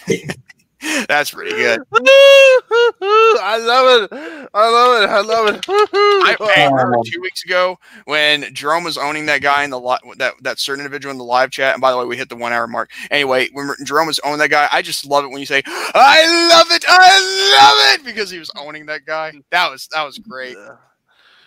That's 1.09 1.31
pretty 1.31 1.51
good. 1.51 1.81
I 1.91 3.57
love 3.59 4.03
it. 4.03 4.49
I 4.53 4.69
love 4.69 5.03
it. 5.03 5.09
I 5.09 5.21
love 5.21 5.55
it. 5.55 5.65
I, 5.69 6.37
hey, 6.55 6.67
remember 6.67 6.97
two 7.05 7.19
weeks 7.21 7.43
ago 7.43 7.77
when 8.05 8.53
Jerome 8.53 8.85
was 8.85 8.97
owning 8.97 9.25
that 9.25 9.41
guy 9.41 9.63
in 9.65 9.71
the 9.71 9.79
li- 9.79 9.97
that 10.17 10.35
that 10.41 10.59
certain 10.59 10.85
individual 10.85 11.11
in 11.11 11.17
the 11.17 11.25
live 11.25 11.51
chat. 11.51 11.73
And 11.73 11.81
by 11.81 11.91
the 11.91 11.97
way, 11.97 12.05
we 12.05 12.15
hit 12.15 12.29
the 12.29 12.37
one 12.37 12.53
hour 12.53 12.65
mark. 12.65 12.91
Anyway, 13.11 13.49
when 13.51 13.71
Jerome 13.83 14.07
was 14.07 14.19
owning 14.23 14.39
that 14.39 14.51
guy, 14.51 14.69
I 14.71 14.81
just 14.81 15.05
love 15.05 15.25
it 15.25 15.29
when 15.29 15.39
you 15.41 15.45
say, 15.45 15.61
"I 15.65 16.49
love 16.53 16.67
it, 16.71 16.85
I 16.87 17.59
love 17.59 17.99
it," 17.99 18.05
because 18.05 18.29
he 18.29 18.39
was 18.39 18.51
owning 18.57 18.85
that 18.85 19.05
guy. 19.05 19.33
That 19.51 19.69
was 19.69 19.87
that 19.91 20.03
was 20.05 20.17
great. 20.17 20.55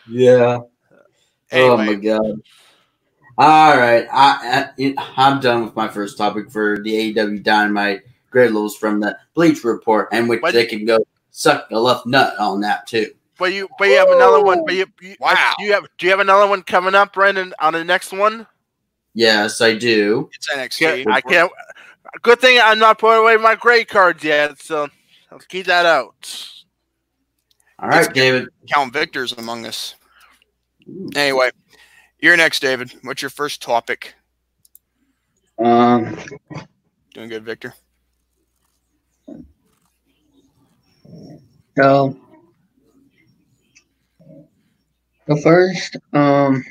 Yeah. 0.07 0.59
Oh 1.53 1.77
my 1.79 1.95
god. 1.95 2.43
All 3.39 3.77
right, 3.79 4.07
I, 4.13 4.69
I 4.79 4.95
I'm 5.17 5.41
done 5.41 5.65
with 5.65 5.75
my 5.75 5.89
first 5.89 6.19
topic 6.19 6.51
for 6.51 6.79
the 6.83 7.15
AEW 7.15 7.43
Dynamite 7.43 8.03
grade 8.33 8.51
levels 8.51 8.77
from 8.77 8.99
the 8.99 9.17
Bleach 9.35 9.63
Report, 9.63 10.09
and 10.13 10.29
which 10.29 10.43
What? 10.43 10.55
they 10.55 10.67
can 10.67 10.85
go 10.85 11.05
suck 11.31 11.69
a 11.71 11.79
left 11.79 12.07
nut 12.07 12.37
on 12.39 12.61
that 12.63 12.87
too. 12.87 13.13
But 13.39 13.53
you, 13.53 13.69
but 13.79 13.89
you 13.89 13.97
have 13.97 14.09
another 14.11 14.43
one. 14.43 14.65
But 14.65 14.75
you, 14.75 14.87
you 15.01 15.17
Wow. 15.21 15.55
Do 15.59 15.65
you 15.65 15.73
have, 15.73 15.87
do 15.99 16.07
you 16.07 16.11
have 16.11 16.21
another 16.21 16.47
one 16.47 16.63
coming 16.63 16.95
up, 16.95 17.13
Brendan, 17.13 17.55
on 17.61 17.73
the 17.73 17.85
next 17.85 18.13
one? 18.13 18.47
Yes, 19.15 19.61
I 19.61 19.75
do. 19.75 20.31
it's 20.35 20.49
NXT. 20.53 21.07
I 21.11 21.21
can't. 21.21 21.51
Good 22.23 22.41
thing 22.41 22.61
I'm 22.63 22.79
not 22.79 22.99
putting 22.99 23.23
away 23.23 23.37
my 23.37 23.55
grade 23.55 23.89
cards 23.89 24.23
yet, 24.25 24.61
so 24.61 24.89
let's 25.31 25.47
keep 25.47 25.67
that 25.67 25.87
out. 25.87 26.53
All 27.79 27.89
right, 27.89 28.01
It's- 28.03 28.15
David. 28.15 28.49
count 28.73 28.93
victors 28.93 29.33
among 29.33 29.67
us. 29.67 29.95
Anyway, 31.17 31.51
you're 32.21 32.37
next, 32.37 32.61
David. 32.61 32.93
What's 33.03 33.23
your 33.23 33.31
first 33.31 33.61
topic? 33.63 34.15
Um, 35.59 36.17
Doing 37.15 37.29
good, 37.29 37.45
Victor. 37.45 37.75
So 41.77 42.17
the 45.27 45.37
first 45.43 45.97
um 46.13 46.63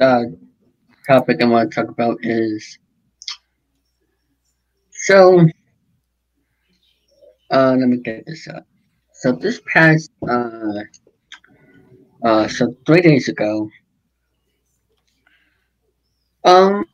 uh 0.00 0.22
topic 1.06 1.42
I 1.42 1.46
want 1.46 1.72
to 1.72 1.74
talk 1.82 1.90
about 1.90 2.18
is 2.22 2.78
so 4.92 5.46
uh 7.50 7.76
let 7.78 7.88
me 7.88 7.98
get 7.98 8.24
this 8.26 8.46
up. 8.48 8.66
So 9.14 9.32
this 9.32 9.60
past 9.72 10.10
uh 10.28 10.82
uh 12.24 12.48
so 12.48 12.74
three 12.86 13.02
days 13.02 13.28
ago 13.28 13.68
um 16.44 16.84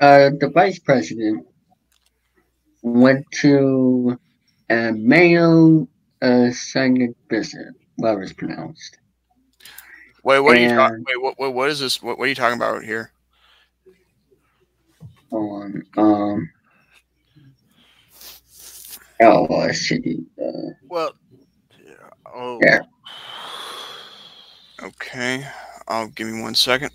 uh 0.00 0.30
the 0.40 0.50
vice 0.54 0.78
president 0.78 1.46
went 2.82 3.26
to 3.40 4.18
a 4.68 4.92
Mayo 4.92 5.88
uh, 6.22 6.50
Clinic 6.72 7.10
visit, 7.28 7.74
whatever 7.96 8.22
it's 8.22 8.32
pronounced. 8.32 8.98
Wait, 10.22 10.40
what 10.40 10.56
are 10.56 10.60
you 10.60 10.68
talking? 10.68 11.04
Wait, 11.06 11.20
what, 11.20 11.38
what? 11.38 11.54
What 11.54 11.70
is 11.70 11.80
this? 11.80 12.02
What, 12.02 12.18
what 12.18 12.24
are 12.24 12.28
you 12.28 12.34
talking 12.34 12.56
about 12.56 12.84
here? 12.84 13.10
On 15.30 15.82
um, 15.96 16.50
oh, 19.22 19.46
let's 19.48 19.78
see. 19.78 20.24
Uh, 20.42 20.74
Well, 20.88 21.12
yeah, 21.84 21.94
oh, 22.34 22.58
Yeah. 22.62 22.80
Okay, 24.82 25.46
I'll 25.88 26.08
give 26.08 26.26
me 26.26 26.42
one 26.42 26.54
second. 26.54 26.90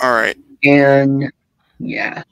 All 0.00 0.12
right. 0.12 0.36
and 0.62 1.32
yeah, 1.78 2.22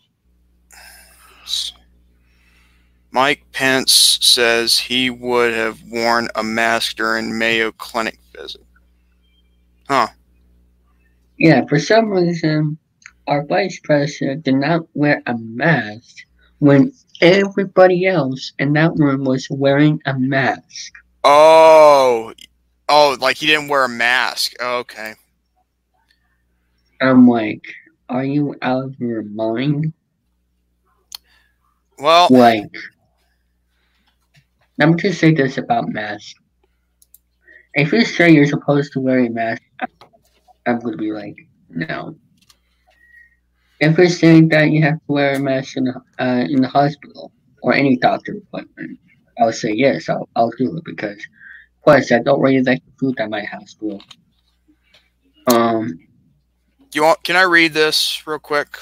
Mike 3.10 3.44
Pence 3.52 4.18
says 4.20 4.78
he 4.78 5.08
would 5.10 5.54
have 5.54 5.82
worn 5.84 6.28
a 6.34 6.42
mask 6.42 6.96
during 6.96 7.38
Mayo 7.38 7.72
Clinic 7.72 8.18
visit. 8.36 8.64
Huh. 9.88 10.08
Yeah. 11.38 11.64
For 11.66 11.78
some 11.78 12.10
reason, 12.10 12.76
our 13.26 13.44
vice 13.44 13.80
president 13.82 14.44
did 14.44 14.56
not 14.56 14.82
wear 14.94 15.22
a 15.26 15.36
mask 15.38 16.16
when 16.58 16.92
everybody 17.20 18.06
else 18.06 18.52
in 18.58 18.72
that 18.74 18.92
room 18.96 19.24
was 19.24 19.48
wearing 19.50 20.00
a 20.06 20.18
mask. 20.18 20.92
Oh, 21.24 22.32
oh, 22.88 23.16
like 23.20 23.36
he 23.36 23.46
didn't 23.46 23.68
wear 23.68 23.84
a 23.84 23.88
mask. 23.88 24.52
Oh, 24.60 24.78
okay. 24.78 25.14
I'm 27.00 27.26
like, 27.28 27.64
are 28.08 28.24
you 28.24 28.54
out 28.62 28.84
of 28.84 29.00
your 29.00 29.22
mind? 29.22 29.92
Well, 31.98 32.28
Like, 32.30 32.74
let 34.78 34.88
me 34.90 34.94
just 34.96 35.18
say 35.18 35.32
this 35.32 35.58
about 35.58 35.88
masks. 35.88 36.34
If 37.74 37.92
you 37.92 38.04
say 38.04 38.30
you're 38.30 38.46
supposed 38.46 38.92
to 38.92 39.00
wear 39.00 39.20
a 39.20 39.28
mask, 39.28 39.62
I'm 40.66 40.78
gonna 40.80 40.96
be 40.96 41.12
like, 41.12 41.36
no. 41.68 42.16
If 43.80 43.98
you're 43.98 44.08
saying 44.08 44.48
that 44.48 44.70
you 44.70 44.82
have 44.82 44.94
to 44.94 45.12
wear 45.12 45.34
a 45.34 45.38
mask 45.38 45.76
in 45.76 45.84
the, 45.84 46.00
uh, 46.18 46.44
in 46.48 46.62
the 46.62 46.68
hospital 46.68 47.32
or 47.62 47.74
any 47.74 47.96
doctor 47.96 48.32
appointment, 48.32 48.98
I'll 49.38 49.52
say 49.52 49.72
yes, 49.72 50.08
I'll, 50.08 50.28
I'll 50.36 50.50
do 50.50 50.76
it 50.76 50.84
because, 50.84 51.22
plus, 51.84 52.10
I 52.12 52.20
don't 52.20 52.40
really 52.40 52.62
like 52.62 52.82
the 52.84 52.92
food 52.98 53.20
at 53.20 53.28
my 53.28 53.44
hospital. 53.44 54.02
Um, 55.46 55.98
you 56.92 57.02
want? 57.02 57.22
Can 57.22 57.36
I 57.36 57.42
read 57.42 57.74
this 57.74 58.26
real 58.26 58.38
quick? 58.38 58.78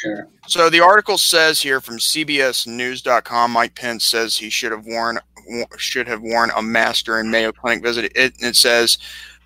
Sure. 0.00 0.28
So 0.46 0.70
the 0.70 0.80
article 0.80 1.18
says 1.18 1.60
here 1.60 1.80
from 1.80 1.98
CBSNews.com, 1.98 3.50
Mike 3.50 3.74
Pence 3.74 4.04
says 4.04 4.36
he 4.36 4.50
should 4.50 4.72
have 4.72 4.86
worn 4.86 5.18
should 5.78 6.06
have 6.06 6.20
worn 6.20 6.50
a 6.56 6.62
mask 6.62 7.06
during 7.06 7.30
Mayo 7.30 7.52
Clinic 7.52 7.82
visit. 7.82 8.12
It, 8.14 8.34
it 8.38 8.54
says 8.54 8.98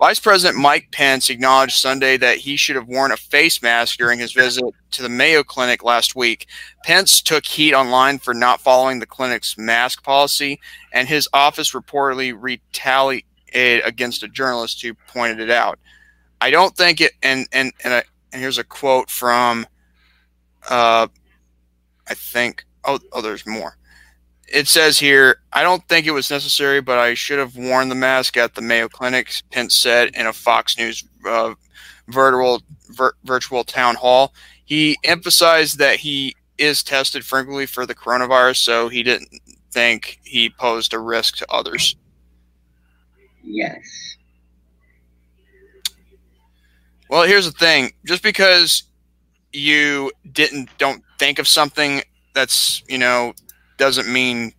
Vice 0.02 0.18
President 0.18 0.60
Mike 0.60 0.88
Pence 0.90 1.30
acknowledged 1.30 1.76
Sunday 1.76 2.16
that 2.16 2.38
he 2.38 2.56
should 2.56 2.74
have 2.74 2.88
worn 2.88 3.12
a 3.12 3.16
face 3.16 3.62
mask 3.62 3.98
during 3.98 4.18
his 4.18 4.32
visit 4.32 4.64
to 4.90 5.02
the 5.02 5.08
Mayo 5.08 5.44
Clinic 5.44 5.84
last 5.84 6.16
week. 6.16 6.48
Pence 6.82 7.22
took 7.22 7.46
heat 7.46 7.72
online 7.72 8.18
for 8.18 8.34
not 8.34 8.60
following 8.60 8.98
the 8.98 9.06
clinic's 9.06 9.56
mask 9.56 10.02
policy, 10.02 10.58
and 10.92 11.06
his 11.06 11.28
office 11.32 11.70
reportedly 11.70 12.34
retaliated 12.36 13.24
against 13.84 14.24
a 14.24 14.28
journalist 14.28 14.82
who 14.82 14.94
pointed 15.06 15.38
it 15.38 15.50
out. 15.50 15.78
I 16.40 16.50
don't 16.50 16.76
think 16.76 17.00
it, 17.00 17.12
and 17.22 17.46
and 17.52 17.72
and, 17.84 17.94
I, 17.94 18.02
and 18.32 18.42
here's 18.42 18.58
a 18.58 18.64
quote 18.64 19.08
from 19.08 19.68
uh, 20.68 21.08
I 22.08 22.14
think. 22.14 22.64
Oh, 22.84 22.98
oh, 23.12 23.20
there's 23.20 23.46
more. 23.46 23.76
It 24.48 24.68
says 24.68 24.98
here, 24.98 25.40
I 25.52 25.62
don't 25.62 25.86
think 25.88 26.06
it 26.06 26.10
was 26.10 26.30
necessary, 26.30 26.80
but 26.80 26.98
I 26.98 27.14
should 27.14 27.38
have 27.38 27.56
worn 27.56 27.88
the 27.88 27.94
mask 27.94 28.36
at 28.36 28.54
the 28.54 28.60
Mayo 28.60 28.88
Clinic. 28.88 29.32
Pence 29.50 29.74
said 29.78 30.10
in 30.14 30.26
a 30.26 30.32
Fox 30.32 30.76
News 30.76 31.04
uh, 31.26 31.54
virtual 32.08 32.62
vir- 32.90 33.16
virtual 33.24 33.64
town 33.64 33.94
hall. 33.94 34.34
He 34.64 34.98
emphasized 35.04 35.78
that 35.78 35.96
he 35.96 36.34
is 36.58 36.82
tested 36.82 37.24
frequently 37.24 37.66
for 37.66 37.86
the 37.86 37.94
coronavirus, 37.94 38.56
so 38.56 38.88
he 38.88 39.02
didn't 39.02 39.30
think 39.70 40.20
he 40.22 40.50
posed 40.50 40.92
a 40.92 40.98
risk 40.98 41.36
to 41.36 41.50
others. 41.50 41.96
Yes. 43.42 44.16
Well, 47.08 47.26
here's 47.26 47.46
the 47.46 47.52
thing: 47.52 47.92
just 48.04 48.22
because 48.22 48.84
you 49.52 50.10
didn't 50.32 50.68
don't 50.78 51.02
think 51.18 51.38
of 51.38 51.46
something 51.46 52.02
that's 52.34 52.82
you 52.88 52.98
know 52.98 53.32
doesn't 53.78 54.10
mean 54.12 54.52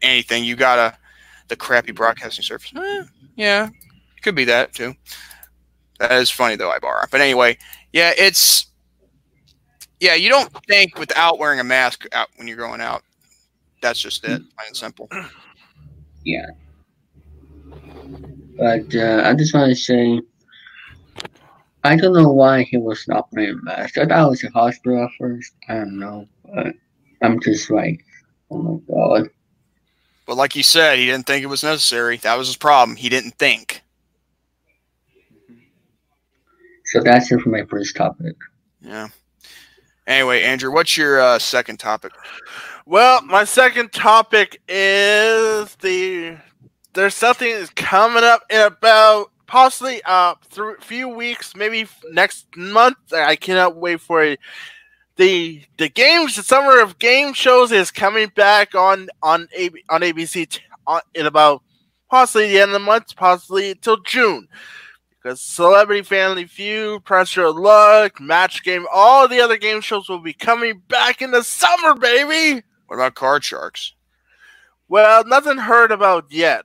anything. 0.00 0.44
You 0.44 0.56
gotta 0.56 0.96
the 1.48 1.56
crappy 1.56 1.92
broadcasting 1.92 2.42
service. 2.42 2.72
Eh, 2.76 3.02
yeah, 3.36 3.68
could 4.22 4.34
be 4.34 4.44
that 4.44 4.72
too. 4.72 4.94
That 5.98 6.12
is 6.12 6.30
funny 6.30 6.56
though, 6.56 6.74
Ibarra. 6.74 7.08
But 7.10 7.20
anyway, 7.20 7.58
yeah, 7.92 8.12
it's 8.16 8.66
yeah. 10.00 10.14
You 10.14 10.28
don't 10.28 10.50
think 10.66 10.98
without 10.98 11.38
wearing 11.38 11.60
a 11.60 11.64
mask 11.64 12.06
out 12.12 12.28
when 12.36 12.48
you're 12.48 12.56
going 12.56 12.80
out. 12.80 13.02
That's 13.80 14.00
just 14.00 14.24
it, 14.24 14.28
plain 14.28 14.68
and 14.68 14.76
simple. 14.76 15.08
Yeah. 16.24 16.46
But 18.56 18.94
uh, 18.94 19.22
I 19.24 19.34
just 19.34 19.54
want 19.54 19.70
to 19.70 19.74
say, 19.74 20.20
I 21.84 21.96
don't 21.96 22.12
know 22.12 22.28
why 22.28 22.62
he 22.62 22.76
was 22.76 23.06
not 23.08 23.28
wearing 23.32 23.58
a 23.58 23.62
mask. 23.62 23.98
I 23.98 24.06
thought 24.06 24.26
it 24.26 24.30
was 24.30 24.44
a 24.44 24.50
hospital 24.50 25.04
at 25.04 25.10
first. 25.18 25.54
I 25.68 25.74
don't 25.74 25.98
know, 25.98 26.28
but 26.44 26.74
I'm 27.22 27.40
just 27.40 27.70
like, 27.70 28.04
oh 28.50 28.58
my 28.58 28.78
god. 28.92 29.30
But 30.26 30.36
like 30.36 30.54
you 30.54 30.62
said, 30.62 30.98
he 30.98 31.06
didn't 31.06 31.26
think 31.26 31.42
it 31.42 31.48
was 31.48 31.64
necessary. 31.64 32.16
That 32.18 32.38
was 32.38 32.46
his 32.46 32.56
problem. 32.56 32.96
He 32.96 33.08
didn't 33.08 33.38
think. 33.38 33.82
So 36.84 37.02
that's 37.02 37.32
it 37.32 37.40
for 37.40 37.48
my 37.48 37.64
first 37.64 37.96
topic. 37.96 38.36
Yeah. 38.80 39.08
Anyway, 40.06 40.42
Andrew, 40.42 40.72
what's 40.72 40.96
your 40.96 41.20
uh, 41.20 41.38
second 41.38 41.78
topic? 41.78 42.12
Well, 42.86 43.22
my 43.22 43.44
second 43.44 43.92
topic 43.92 44.60
is 44.68 45.74
the 45.76 46.36
there's 46.94 47.14
something 47.14 47.50
that's 47.50 47.70
coming 47.70 48.24
up 48.24 48.42
in 48.50 48.60
about 48.60 49.31
possibly 49.52 50.00
uh 50.06 50.34
through 50.48 50.76
a 50.76 50.80
few 50.80 51.10
weeks, 51.10 51.54
maybe 51.54 51.86
next 52.10 52.46
month. 52.56 52.96
I 53.12 53.36
cannot 53.36 53.76
wait 53.76 54.00
for 54.00 54.24
it. 54.24 54.40
the 55.16 55.62
the 55.76 55.90
games, 55.90 56.36
the 56.36 56.42
summer 56.42 56.80
of 56.80 56.98
game 56.98 57.34
shows 57.34 57.70
is 57.70 57.90
coming 57.90 58.28
back 58.34 58.74
on 58.74 59.10
on 59.22 59.46
A, 59.56 59.68
on 59.90 60.00
ABC 60.00 60.48
t- 60.48 60.62
on, 60.86 61.02
in 61.14 61.26
about 61.26 61.62
possibly 62.10 62.48
the 62.48 62.60
end 62.60 62.70
of 62.70 62.72
the 62.72 62.78
month, 62.78 63.14
possibly 63.14 63.72
until 63.72 63.98
June. 63.98 64.48
Because 65.22 65.42
Celebrity 65.42 66.02
Family 66.02 66.46
Feud, 66.46 67.04
Press 67.04 67.36
Your 67.36 67.52
Luck, 67.52 68.20
Match 68.20 68.64
Game, 68.64 68.86
all 68.92 69.28
the 69.28 69.40
other 69.40 69.58
game 69.58 69.82
shows 69.82 70.08
will 70.08 70.18
be 70.18 70.32
coming 70.32 70.82
back 70.88 71.20
in 71.20 71.30
the 71.30 71.44
summer, 71.44 71.94
baby. 71.94 72.62
What 72.86 72.96
about 72.96 73.14
Card 73.14 73.44
Sharks? 73.44 73.94
Well, 74.88 75.24
nothing 75.26 75.58
heard 75.58 75.92
about 75.92 76.24
yet 76.30 76.64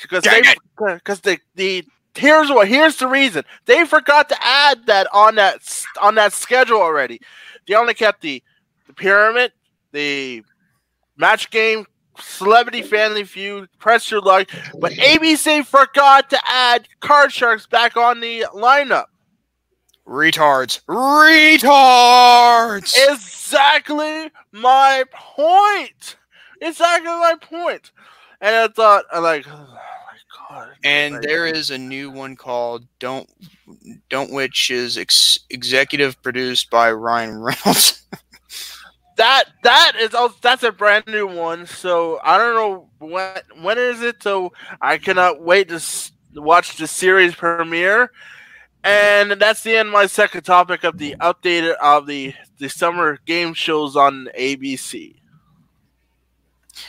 because 0.00 0.24
Dang 0.24 0.42
they 0.42 0.94
because 0.94 1.20
the 1.20 1.38
the 1.54 1.84
here's 2.14 2.50
what 2.50 2.68
here's 2.68 2.96
the 2.96 3.06
reason 3.06 3.44
they 3.66 3.86
forgot 3.86 4.28
to 4.28 4.36
add 4.40 4.86
that 4.86 5.06
on 5.12 5.34
that 5.36 5.84
on 6.00 6.14
that 6.16 6.32
schedule 6.32 6.80
already. 6.80 7.20
They 7.66 7.74
only 7.74 7.94
kept 7.94 8.20
the 8.20 8.42
the 8.86 8.92
pyramid, 8.92 9.52
the 9.92 10.42
match 11.16 11.50
game, 11.50 11.86
celebrity 12.18 12.82
family 12.82 13.24
feud, 13.24 13.68
press 13.78 14.10
your 14.10 14.20
luck, 14.20 14.48
but 14.78 14.92
ABC 14.92 15.64
forgot 15.64 16.28
to 16.30 16.38
add 16.46 16.88
Card 17.00 17.32
Sharks 17.32 17.66
back 17.66 17.96
on 17.96 18.20
the 18.20 18.46
lineup. 18.54 19.06
Retards. 20.06 20.82
Retards. 20.86 22.94
Exactly 23.08 24.30
my 24.50 25.04
point. 25.12 26.16
Exactly 26.60 27.08
my 27.08 27.36
point. 27.40 27.92
And 28.40 28.54
I 28.54 28.68
thought, 28.68 29.04
I'm 29.12 29.22
like. 29.22 29.46
Oh, 30.54 30.66
and 30.84 31.22
there 31.22 31.46
is 31.46 31.70
a 31.70 31.78
new 31.78 32.10
one 32.10 32.36
called 32.36 32.86
"Don't 32.98 33.28
Don't," 34.10 34.32
which 34.32 34.70
is 34.70 34.98
ex- 34.98 35.38
executive 35.50 36.20
produced 36.22 36.70
by 36.70 36.92
Ryan 36.92 37.38
Reynolds. 37.42 38.02
that 39.16 39.44
that 39.62 39.92
is 39.98 40.14
also 40.14 40.36
that's 40.42 40.62
a 40.62 40.72
brand 40.72 41.06
new 41.06 41.26
one. 41.26 41.66
So 41.66 42.20
I 42.22 42.38
don't 42.38 42.54
know 42.54 42.88
when 42.98 43.36
when 43.62 43.78
is 43.78 44.02
it. 44.02 44.22
So 44.22 44.52
I 44.80 44.98
cannot 44.98 45.42
wait 45.42 45.68
to 45.68 45.76
s- 45.76 46.12
watch 46.34 46.76
the 46.76 46.86
series 46.86 47.34
premiere. 47.34 48.10
And 48.84 49.32
that's 49.32 49.62
the 49.62 49.76
end 49.76 49.88
of 49.88 49.92
my 49.92 50.06
second 50.06 50.42
topic 50.42 50.84
of 50.84 50.98
the 50.98 51.14
updated 51.20 51.74
of 51.76 52.06
the 52.06 52.34
the 52.58 52.68
summer 52.68 53.18
game 53.26 53.54
shows 53.54 53.96
on 53.96 54.28
ABC. 54.38 55.21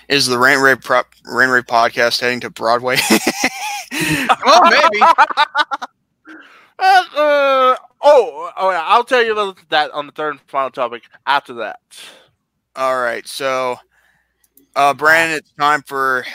Is 0.07 0.27
the 0.27 0.37
Rain 0.37 0.59
Ray 0.59 0.75
Prop 0.75 1.07
Rain 1.25 1.49
Ray 1.49 1.61
podcast 1.61 2.21
heading 2.21 2.39
to 2.41 2.49
Broadway? 2.49 2.97
well, 4.45 4.61
maybe. 4.63 5.01
Uh, 6.79 7.03
uh, 7.15 7.75
oh, 8.01 8.51
oh, 8.57 8.71
yeah, 8.71 8.83
I'll 8.85 9.03
tell 9.03 9.23
you 9.23 9.31
about 9.33 9.57
that 9.69 9.91
on 9.91 10.05
the 10.07 10.11
third 10.11 10.31
and 10.31 10.41
final 10.47 10.71
topic 10.71 11.03
after 11.25 11.53
that. 11.55 11.79
All 12.75 12.99
right, 12.99 13.25
so 13.27 13.77
uh, 14.75 14.93
Brandon, 14.93 15.37
it's 15.37 15.51
time 15.53 15.81
for 15.83 16.25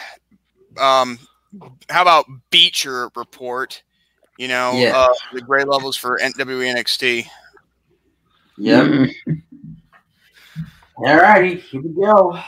um, 0.81 1.19
how 1.91 2.03
about 2.03 2.27
Bleacher 2.51 3.11
Report? 3.17 3.83
You 4.39 4.49
know, 4.49 4.73
Yeah. 4.75 4.97
uh, 4.97 5.13
the 5.33 5.41
grade 5.41 5.67
levels 5.67 5.97
for 5.97 6.19
WWE 6.19 6.75
NXT. 6.77 7.27
Yep. 8.57 9.11
All 10.97 11.17
righty, 11.17 11.57
here 11.57 11.81
we 11.81 11.89
go. 11.91 12.39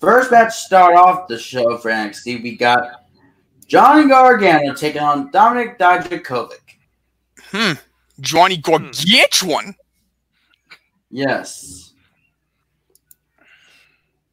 First 0.00 0.30
match 0.30 0.54
to 0.54 0.60
start 0.60 0.94
off 0.94 1.26
the 1.26 1.38
show 1.38 1.76
for 1.78 1.90
NXT, 1.90 2.42
we 2.42 2.56
got 2.56 3.04
Johnny 3.66 4.08
Gargano 4.08 4.72
taking 4.74 5.02
on 5.02 5.30
Dominik 5.32 5.76
Dijakovic. 5.76 6.60
Hmm. 7.50 7.72
Johnny 8.20 8.56
Gargantuan. 8.56 9.74
Yes. 11.10 11.92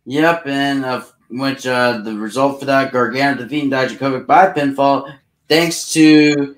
Yep, 0.06 0.46
and 0.46 0.86
of 0.86 1.12
which 1.30 1.66
uh, 1.66 1.98
the 1.98 2.14
result 2.14 2.60
for 2.60 2.66
that 2.66 2.92
Gargano 2.92 3.42
defeating 3.42 3.72
Dijakovic 3.72 4.28
by 4.28 4.52
pinfall, 4.52 5.12
thanks 5.50 5.92
to 5.94 6.56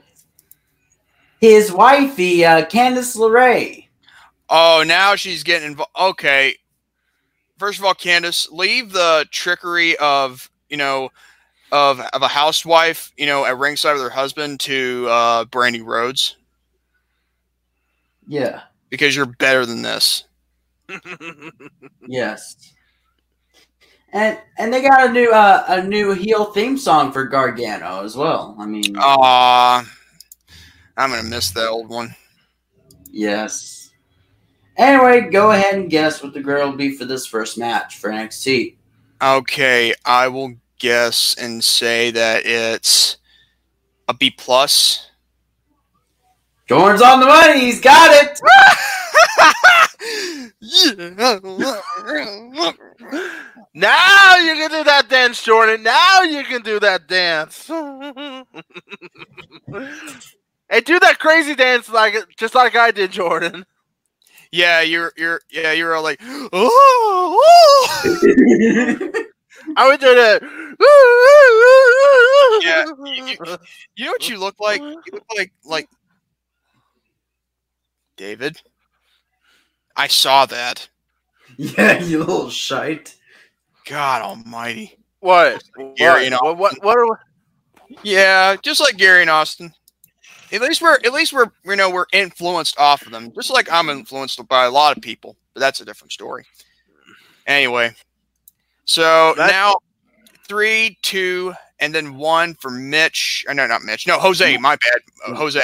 his 1.39 1.71
wifey, 1.71 2.43
uh, 2.43 2.65
Candice 2.65 3.15
LeRae. 3.15 3.87
Oh, 4.49 4.83
now 4.85 5.15
she's 5.15 5.43
getting 5.43 5.69
involved. 5.69 5.91
Okay. 5.97 6.55
First 7.57 7.79
of 7.79 7.85
all, 7.85 7.93
Candice, 7.95 8.51
leave 8.51 8.91
the 8.91 9.25
trickery 9.31 9.97
of 9.97 10.49
you 10.69 10.77
know 10.77 11.09
of 11.71 11.99
of 11.99 12.21
a 12.21 12.27
housewife, 12.27 13.11
you 13.17 13.25
know, 13.25 13.45
at 13.45 13.57
ringside 13.57 13.93
with 13.93 14.03
her 14.03 14.09
husband 14.09 14.59
to 14.61 15.07
uh, 15.09 15.45
Brandi 15.45 15.83
Rhodes 15.83 16.37
Yeah. 18.27 18.61
because 18.89 19.15
you're 19.15 19.25
better 19.25 19.65
than 19.65 19.81
this. 19.81 20.23
Yes. 22.07 22.55
And 24.13 24.39
and 24.57 24.73
they 24.73 24.81
got 24.81 25.09
a 25.09 25.11
new 25.11 25.29
uh, 25.31 25.65
a 25.67 25.83
new 25.83 26.13
heel 26.13 26.45
theme 26.45 26.77
song 26.77 27.11
for 27.11 27.25
Gargano 27.25 28.03
as 28.03 28.15
well. 28.15 28.55
I 28.57 28.65
mean, 28.65 28.95
Aw, 28.97 29.85
I'm 30.95 31.09
gonna 31.09 31.23
miss 31.23 31.51
that 31.51 31.67
old 31.67 31.89
one. 31.89 32.15
yes. 33.11 33.76
Anyway, 34.77 35.29
go 35.31 35.51
ahead 35.51 35.73
and 35.73 35.89
guess 35.89 36.21
what 36.21 36.33
the 36.33 36.39
girl 36.39 36.69
will 36.69 36.77
be 36.77 36.91
for 36.95 37.05
this 37.05 37.25
first 37.25 37.57
match 37.57 37.97
for 37.97 38.11
NXT. 38.11 38.75
Okay, 39.21 39.93
I 40.05 40.27
will 40.27 40.53
guess 40.79 41.35
and 41.39 41.63
say 41.63 42.11
that 42.11 42.45
it's 42.45 43.17
a 44.07 44.13
B 44.13 44.29
plus. 44.29 45.09
Jordan's 46.67 47.01
on 47.01 47.19
the 47.19 47.25
money. 47.25 47.61
He's 47.61 47.81
got 47.81 48.11
it. 48.11 48.39
Now 53.73 54.37
you 54.37 54.55
can 54.55 54.71
do 54.71 54.83
that 54.83 55.07
dance, 55.07 55.43
Jordan. 55.43 55.83
Now 55.83 56.23
you 56.23 56.43
can 56.43 56.63
do 56.63 56.79
that 56.79 57.07
dance. 57.07 57.67
hey, 57.67 57.83
do 60.81 60.99
that 60.99 61.19
crazy 61.19 61.53
dance 61.53 61.87
like 61.89 62.15
just 62.37 62.55
like 62.55 62.75
I 62.75 62.89
did, 62.91 63.11
Jordan. 63.11 63.65
Yeah, 64.51 64.81
you're 64.81 65.11
you're 65.17 65.41
yeah, 65.49 65.71
you're 65.73 65.95
all 65.95 66.03
like, 66.03 66.19
oh, 66.23 66.49
oh." 68.03 69.23
I 69.75 69.87
would 69.89 69.99
do 69.99 70.15
that. 70.15 70.41
Yeah, 72.63 72.85
you- 73.05 73.57
you 73.95 74.05
know 74.05 74.11
what 74.11 74.29
you 74.29 74.39
look 74.39 74.59
like? 74.59 74.79
You 74.81 75.01
look 75.11 75.25
like 75.37 75.51
like 75.65 75.89
David. 78.17 78.61
I 79.95 80.07
saw 80.07 80.45
that. 80.47 80.87
yeah, 81.57 81.99
you 82.03 82.19
little 82.19 82.49
shite. 82.49 83.15
God 83.85 84.21
Almighty. 84.21 84.97
What? 85.19 85.63
Gary 85.95 86.29
What? 86.29 86.33
and 86.33 86.35
What? 86.41 86.57
What? 86.57 86.83
what 86.83 86.97
are, 86.97 87.19
Yeah, 88.03 88.55
just 88.61 88.79
like 88.81 88.97
Gary 88.97 89.21
and 89.21 89.29
Austin. 89.29 89.73
At 90.51 90.61
least 90.61 90.81
we're 90.81 90.95
at 90.95 91.11
least 91.13 91.33
we're 91.33 91.51
you 91.65 91.75
know 91.75 91.89
we're 91.89 92.05
influenced 92.13 92.79
off 92.79 93.05
of 93.05 93.11
them, 93.11 93.31
just 93.33 93.49
like 93.51 93.71
I'm 93.71 93.89
influenced 93.89 94.45
by 94.47 94.65
a 94.65 94.71
lot 94.71 94.95
of 94.95 95.03
people. 95.03 95.35
But 95.53 95.59
that's 95.61 95.81
a 95.81 95.85
different 95.85 96.11
story. 96.13 96.45
Anyway, 97.45 97.93
so 98.85 99.33
That's- 99.35 99.51
now 99.51 99.75
three, 100.47 100.97
two, 101.01 101.53
and 101.79 101.93
then 101.93 102.15
one 102.15 102.53
for 102.55 102.71
Mitch. 102.71 103.43
Or 103.47 103.53
no, 103.53 103.67
not 103.67 103.81
Mitch. 103.83 104.07
No, 104.07 104.17
Jose. 104.19 104.57
My 104.57 104.75
bad, 104.77 105.01
uh, 105.27 105.35
Jose. 105.35 105.61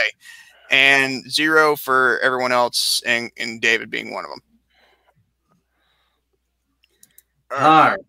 And 0.71 1.29
zero 1.31 1.75
for 1.75 2.19
everyone 2.21 2.51
else, 2.51 3.01
and, 3.05 3.29
and 3.37 3.61
David 3.61 3.89
being 3.91 4.11
one 4.11 4.25
of 4.25 4.31
them. 4.31 4.41
uh, 7.51 7.55
All 7.55 7.89
right. 7.89 7.99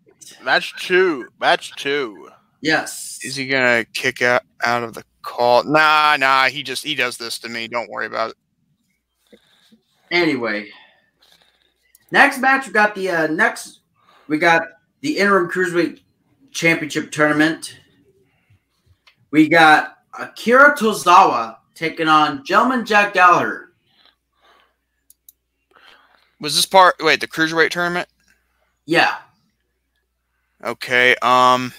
match 0.42 0.74
two. 0.80 1.28
Match 1.40 1.74
two. 1.76 2.30
Yes. 2.62 3.18
Is 3.22 3.36
he 3.36 3.46
gonna 3.46 3.84
kick 3.92 4.22
out 4.22 4.42
out 4.64 4.82
of 4.82 4.94
the 4.94 5.04
call? 5.24 5.64
Nah, 5.64 6.16
nah. 6.18 6.46
He 6.46 6.62
just 6.62 6.84
he 6.84 6.94
does 6.94 7.16
this 7.16 7.38
to 7.40 7.48
me. 7.48 7.68
Don't 7.68 7.90
worry 7.90 8.06
about 8.06 8.30
it. 8.30 9.38
Anyway, 10.10 10.68
next 12.10 12.38
match 12.38 12.66
we 12.66 12.72
got 12.72 12.94
the 12.94 13.10
uh, 13.10 13.26
next 13.28 13.80
we 14.28 14.38
got 14.38 14.62
the 15.00 15.18
interim 15.18 15.50
cruiserweight 15.50 16.00
championship 16.52 17.10
tournament. 17.10 17.78
We 19.30 19.48
got 19.48 19.98
Akira 20.18 20.76
Tozawa 20.76 21.56
taking 21.74 22.06
on 22.06 22.44
Gentleman 22.44 22.86
Jack 22.86 23.14
Gallagher. 23.14 23.72
Was 26.40 26.54
this 26.54 26.66
part? 26.66 26.94
Wait, 27.00 27.20
the 27.20 27.26
cruiserweight 27.26 27.70
tournament. 27.70 28.08
Yeah, 28.86 29.16
Okay. 30.64 31.14
Um. 31.16 31.72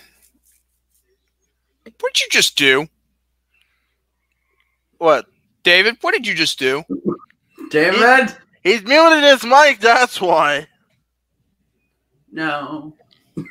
What'd 1.99 2.19
you 2.19 2.27
just 2.31 2.57
do, 2.57 2.87
What? 5.05 5.27
David? 5.61 5.97
What 6.01 6.13
did 6.13 6.25
you 6.25 6.33
just 6.33 6.57
do? 6.57 6.83
David. 7.69 8.35
He's 8.63 8.83
muted 8.83 9.23
his 9.23 9.43
mic. 9.43 9.79
That's 9.79 10.19
why. 10.19 10.65
No. 12.31 12.93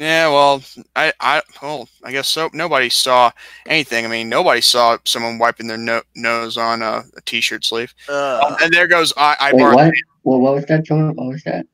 Yeah, 0.00 0.26
well, 0.28 0.60
I, 0.96 1.12
I, 1.20 1.40
well, 1.62 1.88
I 2.02 2.10
guess 2.10 2.28
so. 2.28 2.50
Nobody 2.52 2.88
saw 2.88 3.30
anything. 3.66 4.04
I 4.04 4.08
mean, 4.08 4.28
nobody 4.28 4.60
saw 4.60 4.98
someone 5.04 5.38
wiping 5.38 5.68
their 5.68 5.78
no- 5.78 6.02
nose 6.16 6.56
on 6.56 6.82
a, 6.82 7.04
a 7.16 7.20
t-shirt 7.26 7.64
sleeve. 7.64 7.94
Uh, 8.08 8.56
and 8.60 8.72
there 8.74 8.88
goes 8.88 9.12
I. 9.16 9.36
I, 9.38 9.52
Wait, 9.52 9.62
what? 9.62 9.92
Well, 10.24 10.40
what 10.40 10.54
was 10.54 10.66
that, 10.66 10.84
John? 10.84 11.14
What 11.14 11.28
was 11.28 11.44
that? 11.44 11.64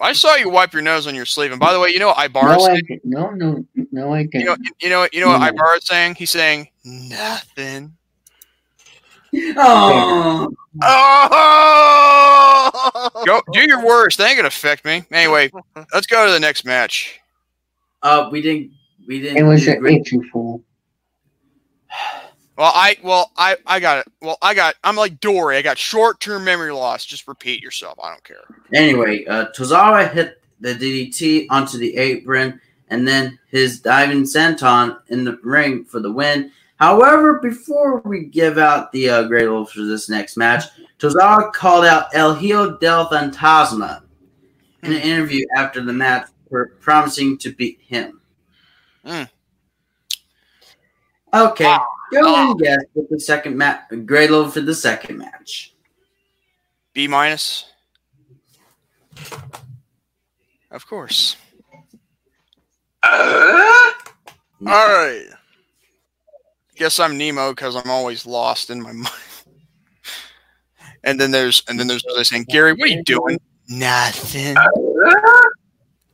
I 0.00 0.12
saw 0.12 0.36
you 0.36 0.48
wipe 0.50 0.72
your 0.72 0.82
nose 0.82 1.08
on 1.08 1.16
your 1.16 1.26
sleeve. 1.26 1.50
And 1.50 1.58
by 1.58 1.72
the 1.72 1.80
way, 1.80 1.90
you 1.90 1.98
know 1.98 2.06
what 2.08 2.24
Ibarra 2.24 2.56
No, 2.56 2.62
I 2.62 2.66
saying? 2.68 2.80
did, 2.88 3.00
no, 3.02 3.30
no, 3.30 3.64
no, 3.90 4.14
I 4.14 4.28
can't. 4.28 4.34
You 4.34 4.44
know, 4.44 4.56
you 4.80 4.88
know, 4.88 5.08
you 5.12 5.20
know 5.20 5.28
what 5.30 5.40
No. 5.40 5.48
Ibarra's 5.48 5.84
saying? 5.84 6.14
He's 6.14 6.30
saying 6.30 6.68
nothing. 6.84 7.92
Oh, 9.34 10.48
oh! 10.82 13.10
Go 13.26 13.40
do 13.52 13.66
your 13.66 13.84
worst. 13.84 14.18
They 14.18 14.26
ain't 14.26 14.36
gonna 14.36 14.48
affect 14.48 14.84
me. 14.84 15.04
Anyway, 15.10 15.50
let's 15.92 16.06
go 16.06 16.26
to 16.26 16.32
the 16.32 16.40
next 16.40 16.64
match. 16.64 17.18
uh, 18.02 18.28
we 18.30 18.40
didn't. 18.40 18.72
We 19.06 19.20
didn't. 19.20 19.38
it 19.38 19.42
was 19.42 19.64
do 19.64 19.72
an 19.72 19.78
great. 19.80 20.00
itchy 20.02 20.20
fool. 20.30 20.62
Well, 22.56 22.72
I 22.74 22.96
well 23.02 23.30
I 23.36 23.56
I 23.66 23.80
got 23.80 23.98
it. 23.98 24.12
Well, 24.20 24.38
I 24.42 24.54
got 24.54 24.74
I'm 24.82 24.96
like 24.96 25.20
Dory. 25.20 25.56
I 25.56 25.62
got 25.62 25.78
short 25.78 26.20
term 26.20 26.44
memory 26.44 26.72
loss. 26.72 27.04
Just 27.04 27.28
repeat 27.28 27.62
yourself. 27.62 27.98
I 28.02 28.10
don't 28.10 28.24
care. 28.24 28.42
Anyway, 28.74 29.24
uh, 29.26 29.46
Tozawa 29.56 30.10
hit 30.12 30.42
the 30.60 30.74
DDT 30.74 31.46
onto 31.50 31.78
the 31.78 31.96
apron, 31.96 32.60
and 32.88 33.06
then 33.06 33.38
his 33.50 33.80
diving 33.80 34.24
senton 34.24 34.98
in 35.08 35.24
the 35.24 35.38
ring 35.42 35.84
for 35.84 36.00
the 36.00 36.12
win. 36.12 36.50
However, 36.78 37.40
before 37.40 38.00
we 38.04 38.24
give 38.26 38.56
out 38.56 38.92
the 38.92 39.08
uh, 39.10 39.22
Great 39.24 39.48
Wolves 39.48 39.72
for 39.72 39.82
this 39.82 40.08
next 40.08 40.36
match, 40.36 40.64
Tozawa 40.98 41.52
called 41.52 41.84
out 41.84 42.06
El 42.14 42.34
Hijo 42.34 42.76
del 42.78 43.08
Fantasma 43.08 44.02
in 44.84 44.92
an 44.92 45.02
interview 45.02 45.44
after 45.56 45.82
the 45.82 45.92
match, 45.92 46.28
for 46.48 46.68
promising 46.80 47.36
to 47.38 47.52
beat 47.52 47.80
him. 47.80 48.20
Hmm. 49.04 49.24
Okay, 51.34 51.76
go 52.12 52.20
Oh. 52.24 52.50
and 52.52 52.60
guess 52.60 52.78
with 52.94 53.10
the 53.10 53.20
second 53.20 53.56
match. 53.58 53.80
Great 54.06 54.30
Wolf 54.30 54.54
for 54.54 54.60
the 54.60 54.74
second 54.74 55.18
match. 55.18 55.74
B 56.94 57.06
minus. 57.08 57.66
Of 60.70 60.86
course. 60.86 61.36
All 63.02 63.12
right. 64.66 65.26
Guess 66.78 67.00
I'm 67.00 67.18
Nemo 67.18 67.50
because 67.50 67.74
I'm 67.74 67.90
always 67.90 68.24
lost 68.24 68.70
in 68.70 68.80
my 68.80 68.92
mind. 68.92 69.08
And 71.04 71.20
then 71.20 71.30
there's 71.32 71.62
and 71.68 71.78
then 71.78 71.86
there's 71.88 72.04
they're 72.14 72.24
saying, 72.24 72.46
Gary, 72.48 72.72
what 72.72 72.84
are 72.88 72.92
you 72.92 73.02
doing? 73.02 73.38
Nothing. 73.68 74.56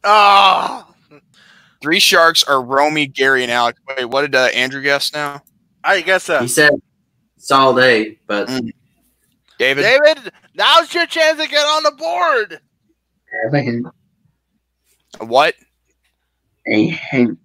Oh, 0.05 0.87
Three 1.83 2.01
sharks 2.01 2.43
are 2.45 2.63
Romy, 2.63 3.07
Gary, 3.07 3.43
and 3.43 3.53
Alex. 3.53 3.79
Wait, 3.89 4.07
what 4.07 4.23
did 4.23 4.35
uh, 4.35 4.47
Andrew 4.55 4.81
guess 4.81 5.13
now? 5.13 5.43
I 5.85 6.01
guess 6.01 6.25
so. 6.25 6.41
He 6.41 6.49
said 6.49 6.73
solid 7.37 7.83
A, 7.85 8.19
but 8.27 8.49
Mm. 8.49 8.73
David? 9.59 9.83
David, 9.83 10.33
now's 10.55 10.93
your 10.95 11.07
chance 11.07 11.41
to 11.41 11.47
get 11.47 11.63
on 11.65 11.83
the 11.85 11.93
board. 11.93 12.61
Have 13.45 13.55
a 13.55 13.61
hint. 13.61 13.87
What? 15.19 15.55
A 16.67 16.87
hint. 16.89 17.39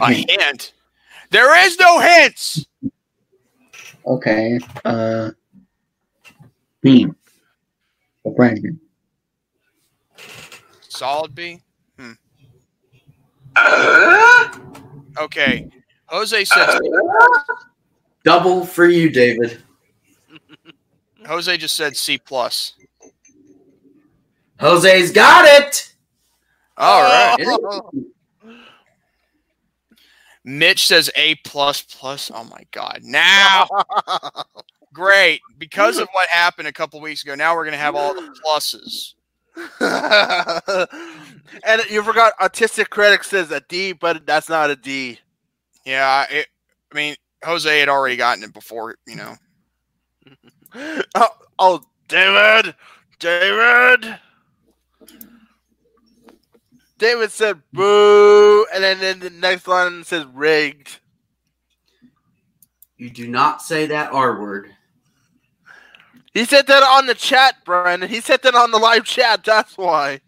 A 0.00 0.12
hint. 0.12 0.72
There 1.30 1.66
is 1.66 1.78
no 1.78 2.00
hints. 2.00 2.66
Okay. 4.06 4.58
Uh. 4.84 5.30
B. 6.80 7.06
For 8.22 8.34
Brandon. 8.34 8.80
Solid 10.88 11.34
B. 11.34 11.60
Hmm. 11.98 12.12
Okay. 15.18 15.68
Jose 16.06 16.44
said 16.44 16.80
double 18.24 18.64
for 18.64 18.86
you, 18.86 19.10
David. 19.10 19.62
Jose 21.26 21.56
just 21.58 21.76
said 21.76 21.96
C 21.96 22.18
plus. 22.18 22.74
Jose's 24.60 25.12
got 25.12 25.44
it. 25.46 25.94
All 26.76 27.02
right. 27.02 27.36
Mitch 30.48 30.86
says 30.86 31.10
A 31.14 31.34
plus 31.36 31.82
plus. 31.82 32.30
Oh 32.34 32.44
my 32.44 32.64
god. 32.70 33.00
Now 33.02 33.68
great. 34.94 35.42
Because 35.58 35.98
of 35.98 36.08
what 36.12 36.26
happened 36.28 36.68
a 36.68 36.72
couple 36.72 37.02
weeks 37.02 37.22
ago, 37.22 37.34
now 37.34 37.54
we're 37.54 37.66
gonna 37.66 37.76
have 37.76 37.94
all 37.94 38.14
the 38.14 38.34
pluses. 38.42 39.12
and 41.64 41.82
you 41.90 42.02
forgot 42.02 42.32
autistic 42.40 42.88
Critic 42.88 43.24
says 43.24 43.50
a 43.50 43.60
D, 43.68 43.92
but 43.92 44.24
that's 44.24 44.48
not 44.48 44.70
a 44.70 44.76
D. 44.76 45.18
Yeah, 45.84 46.24
it, 46.30 46.46
I 46.92 46.96
mean 46.96 47.16
Jose 47.44 47.78
had 47.78 47.90
already 47.90 48.16
gotten 48.16 48.42
it 48.42 48.54
before, 48.54 48.96
you 49.06 49.16
know. 49.16 49.34
Oh, 51.14 51.28
oh, 51.58 51.82
David, 52.08 52.74
David. 53.18 54.18
David 56.98 57.30
said 57.30 57.62
boo, 57.72 58.66
and 58.74 58.82
then, 58.82 59.00
then 59.00 59.20
the 59.20 59.30
next 59.30 59.66
line 59.68 60.04
says 60.04 60.26
rigged. 60.34 60.98
You 62.96 63.10
do 63.10 63.28
not 63.28 63.62
say 63.62 63.86
that 63.86 64.12
R 64.12 64.40
word. 64.40 64.70
He 66.34 66.44
said 66.44 66.66
that 66.66 66.82
on 66.82 67.06
the 67.06 67.14
chat, 67.14 67.64
Brandon. 67.64 68.08
He 68.08 68.20
said 68.20 68.42
that 68.42 68.54
on 68.54 68.70
the 68.70 68.78
live 68.78 69.04
chat. 69.04 69.44
That's 69.44 69.78
why. 69.78 70.20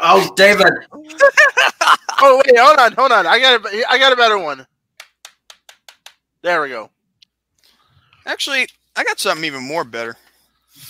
Oh, 0.00 0.32
David. 0.36 0.72
Oh 2.26 2.40
wait, 2.46 2.56
hold 2.56 2.78
on, 2.78 2.92
hold 2.92 3.12
on. 3.12 3.26
I 3.26 3.38
got 3.38 3.66
a, 3.66 3.84
I 3.90 3.98
got 3.98 4.12
a 4.12 4.16
better 4.16 4.38
one. 4.38 4.66
There 6.42 6.62
we 6.62 6.68
go. 6.68 6.90
Actually, 8.24 8.68
I 8.96 9.04
got 9.04 9.18
something 9.18 9.44
even 9.44 9.62
more 9.62 9.84
better. 9.84 10.16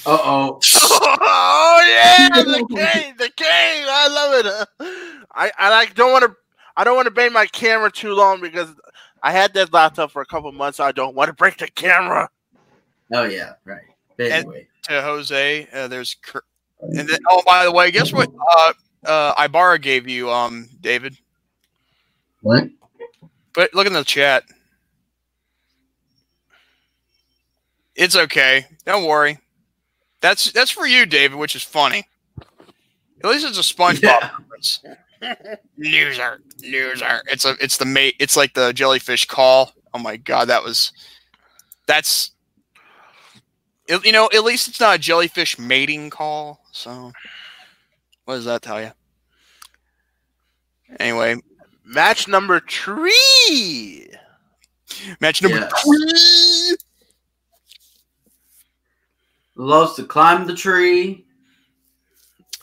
Uh 0.06 0.18
oh. 0.22 0.60
Oh 1.26 1.84
yeah, 1.88 2.42
the 2.42 2.66
game, 2.74 3.14
the 3.16 3.30
game. 3.36 3.86
I 3.88 4.08
love 4.08 4.44
it. 4.44 4.68
I 5.32 5.50
I 5.58 5.70
like 5.70 5.94
don't 5.94 6.12
want 6.12 6.24
to. 6.24 6.34
I 6.76 6.84
don't 6.84 6.96
want 6.96 7.06
to 7.06 7.10
bang 7.12 7.32
my 7.32 7.46
camera 7.46 7.90
too 7.90 8.12
long 8.14 8.40
because 8.40 8.68
I 9.22 9.32
had 9.32 9.54
that 9.54 9.72
laptop 9.72 10.10
for 10.10 10.22
a 10.22 10.26
couple 10.26 10.50
months. 10.52 10.78
So 10.78 10.84
I 10.84 10.92
don't 10.92 11.14
want 11.14 11.28
to 11.28 11.32
break 11.34 11.58
the 11.58 11.68
camera. 11.68 12.28
Oh 13.12 13.24
yeah, 13.24 13.54
right. 13.64 13.82
Anyway, 14.18 14.68
To 14.84 15.02
Jose, 15.02 15.68
uh, 15.72 15.88
there's 15.88 16.16
and 16.80 17.08
then 17.08 17.18
oh 17.30 17.42
by 17.46 17.64
the 17.64 17.72
way, 17.72 17.90
guess 17.90 18.12
what 18.12 18.30
uh 18.56 18.72
uh 19.04 19.34
Ibarra 19.38 19.78
gave 19.78 20.08
you, 20.08 20.30
um, 20.30 20.68
David? 20.80 21.16
What? 22.42 22.68
But 23.54 23.72
look 23.74 23.86
in 23.86 23.92
the 23.92 24.04
chat. 24.04 24.44
It's 27.94 28.16
okay. 28.16 28.66
Don't 28.84 29.06
worry. 29.06 29.38
That's 30.24 30.52
that's 30.52 30.70
for 30.70 30.86
you, 30.86 31.04
David, 31.04 31.36
which 31.38 31.54
is 31.54 31.62
funny. 31.62 32.08
At 33.22 33.28
least 33.30 33.44
it's 33.44 33.58
a 33.58 33.74
SpongeBob 33.74 34.02
Yeah. 34.02 34.30
reference. 34.38 34.82
loser, 35.76 36.40
loser. 36.62 37.20
It's 37.30 37.44
a 37.44 37.56
it's 37.60 37.76
the 37.76 37.84
mate. 37.84 38.16
It's 38.18 38.34
like 38.34 38.54
the 38.54 38.72
jellyfish 38.72 39.26
call. 39.26 39.74
Oh 39.92 39.98
my 39.98 40.16
god, 40.16 40.48
that 40.48 40.64
was 40.64 40.92
that's 41.86 42.30
it- 43.86 44.02
you 44.06 44.12
know 44.12 44.30
at 44.34 44.44
least 44.44 44.66
it's 44.66 44.80
not 44.80 44.94
a 44.94 44.98
jellyfish 44.98 45.58
mating 45.58 46.08
call. 46.08 46.64
So 46.72 47.12
what 48.24 48.36
does 48.36 48.46
that 48.46 48.62
tell 48.62 48.80
you? 48.80 48.92
Anyway, 50.98 51.36
Match 51.84 52.28
number 52.28 52.60
three. 52.60 54.08
match 55.20 55.42
number 55.42 55.58
Yes. 55.58 55.82
three. 55.82 56.76
Loves 59.56 59.94
to 59.96 60.04
climb 60.04 60.46
the 60.46 60.54
tree. 60.54 61.24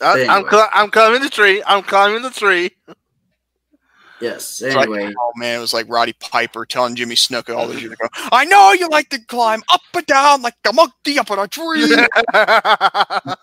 I, 0.00 0.26
I'm 0.28 0.48
cl- 0.48 0.68
I'm 0.72 0.90
climbing 0.90 1.22
the 1.22 1.28
tree. 1.30 1.62
I'm 1.66 1.82
climbing 1.82 2.22
the 2.22 2.30
tree. 2.30 2.70
Yes. 4.20 4.60
It's 4.62 4.74
like- 4.76 4.88
Anyway, 4.88 5.12
oh 5.18 5.32
man, 5.36 5.58
it 5.58 5.60
was 5.60 5.72
like 5.72 5.88
Roddy 5.88 6.12
Piper 6.14 6.64
telling 6.66 6.94
Jimmy 6.96 7.14
Snuka 7.14 7.56
all 7.56 7.66
those 7.68 7.80
years 7.80 7.92
ago. 7.92 8.06
I 8.32 8.44
know 8.44 8.72
you 8.72 8.88
like 8.88 9.08
to 9.10 9.20
climb 9.26 9.62
up 9.72 9.80
and 9.94 10.06
down 10.06 10.42
like 10.42 10.54
a 10.68 10.72
monkey 10.72 11.18
up 11.18 11.30
on 11.30 11.38
a 11.38 11.48
tree. 11.48 11.94
uh, 12.34 13.36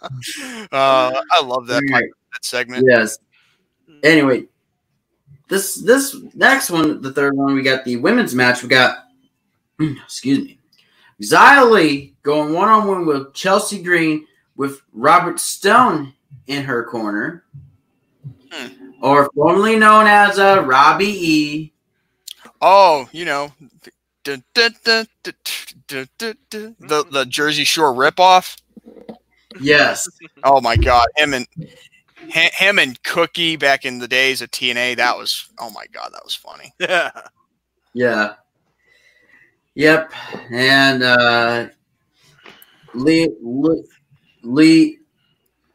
I 0.71 1.41
love 1.43 1.67
that, 1.67 1.77
Anyway, 1.77 1.91
Piper, 2.01 2.07
that 2.33 2.45
segment. 2.45 2.85
yes. 2.87 3.17
Anyway, 4.03 4.45
this 5.49 5.75
this 5.75 6.15
next 6.35 6.69
one, 6.69 7.01
the 7.01 7.11
third 7.13 7.35
one, 7.35 7.53
we 7.55 7.61
got 7.63 7.83
the 7.85 7.95
women's 7.97 8.35
match. 8.35 8.61
We 8.63 8.69
got, 8.69 9.05
excuse 9.79 10.39
me, 10.39 10.58
Xia 11.21 11.69
Li 11.69 12.15
going 12.23 12.53
one 12.53 12.67
on 12.69 12.87
one 12.87 13.05
with 13.05 13.33
Chelsea 13.33 13.81
Green 13.83 14.25
with 14.55 14.81
Robert 14.93 15.39
Stone 15.39 16.13
in 16.47 16.63
her 16.63 16.83
corner, 16.83 17.43
Hmm. 18.51 18.91
or 19.01 19.29
formerly 19.35 19.77
known 19.77 20.07
as 20.07 20.39
uh, 20.39 20.63
Robbie 20.65 21.05
E. 21.05 21.73
Oh, 22.61 23.07
you 23.11 23.25
know, 23.25 23.53
the 24.23 24.43
the 25.87 27.25
Jersey 27.27 27.63
Shore 27.63 27.93
ripoff. 27.93 28.57
Yes, 29.59 30.07
Oh 30.43 30.61
my 30.61 30.75
God, 30.75 31.07
him 31.15 31.33
and 31.33 31.47
him 32.27 32.79
and 32.79 33.01
Cookie 33.03 33.55
back 33.55 33.85
in 33.85 33.99
the 33.99 34.07
days 34.07 34.41
of 34.41 34.51
TNA. 34.51 34.97
That 34.97 35.17
was 35.17 35.49
oh 35.59 35.69
my 35.71 35.85
god, 35.91 36.11
that 36.13 36.23
was 36.23 36.35
funny. 36.35 36.73
Yeah. 36.79 37.11
Yeah. 37.93 38.33
Yep. 39.79 40.11
And 40.51 41.03
uh 41.03 41.69
Lee, 42.93 43.29
Lee 43.41 43.83
Lee 44.43 44.99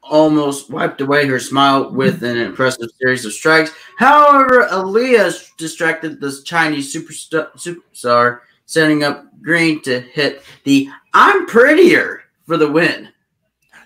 almost 0.03 0.69
wiped 0.69 1.01
away 1.01 1.25
her 1.25 1.39
smile 1.39 1.91
with 1.91 2.21
an 2.21 2.37
impressive 2.37 2.89
series 3.01 3.25
of 3.25 3.33
strikes. 3.33 3.71
However, 3.97 4.67
Aaliyah 4.69 5.57
distracted 5.57 6.21
this 6.21 6.43
Chinese 6.43 6.93
superstar, 6.93 7.51
superstar, 7.53 8.41
setting 8.67 9.03
up 9.03 9.25
Green 9.41 9.81
to 9.81 10.01
hit 10.01 10.43
the 10.65 10.87
"I'm 11.15 11.47
prettier" 11.47 12.25
for 12.45 12.57
the 12.57 12.71
win. 12.71 13.09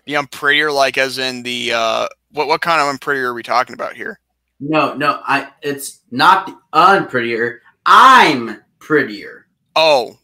The 0.05 0.17
I'm 0.17 0.27
prettier, 0.27 0.69
like 0.69 0.97
as 0.97 1.17
in 1.17 1.43
the 1.43 1.71
uh, 1.71 2.07
what 2.31 2.49
what 2.49 2.59
kind 2.59 2.81
of 2.81 2.89
I'm 2.89 2.97
prettier 2.97 3.31
are 3.31 3.33
we 3.33 3.43
talking 3.43 3.73
about 3.73 3.95
here? 3.95 4.19
No, 4.59 4.95
no, 4.95 5.21
I. 5.25 5.53
It's 5.61 6.01
not 6.11 6.45
the 6.45 6.59
unprettier. 6.73 7.59
I'm 7.85 8.59
prettier. 8.79 9.38
Oh, 9.81 10.17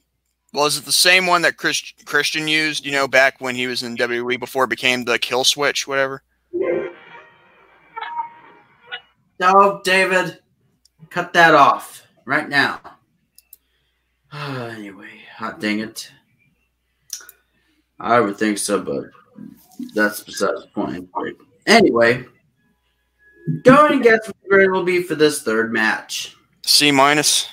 well, 0.54 0.66
is 0.66 0.78
it 0.78 0.84
the 0.84 0.92
same 0.92 1.28
one 1.28 1.42
that 1.44 1.56
Chris, 1.56 1.94
Christian 2.04 2.46
used? 2.46 2.86
You 2.86 2.92
know, 2.92 3.08
back 3.08 3.40
when 3.40 3.56
he 3.56 3.68
was 3.68 3.84
in 3.84 3.96
WWE 3.96 4.38
before 4.38 4.66
it 4.66 4.70
became 4.70 5.06
the 5.06 5.18
kill 5.18 5.46
switch, 5.46 5.88
whatever. 5.88 6.22
No, 9.40 9.80
David, 9.86 10.40
cut 11.10 11.32
that 11.32 11.54
off 11.56 12.06
right 12.26 12.50
now. 12.50 12.82
anyway, 14.34 15.22
hot 15.38 15.62
dang 15.62 15.80
it. 15.80 16.12
I 17.98 18.20
would 18.20 18.36
think 18.36 18.58
so, 18.58 18.82
but 18.82 19.06
that's 19.94 20.20
besides 20.20 20.64
the 20.64 20.68
point. 20.68 21.10
Anyway, 21.66 22.26
go 23.64 23.88
and 23.88 24.04
guess 24.04 24.28
what 24.28 24.50
grade 24.50 24.72
will 24.72 24.84
be 24.84 25.02
for 25.02 25.16
this 25.16 25.44
third 25.44 25.72
match. 25.72 26.36
C 26.66 26.92
minus. 26.92 27.48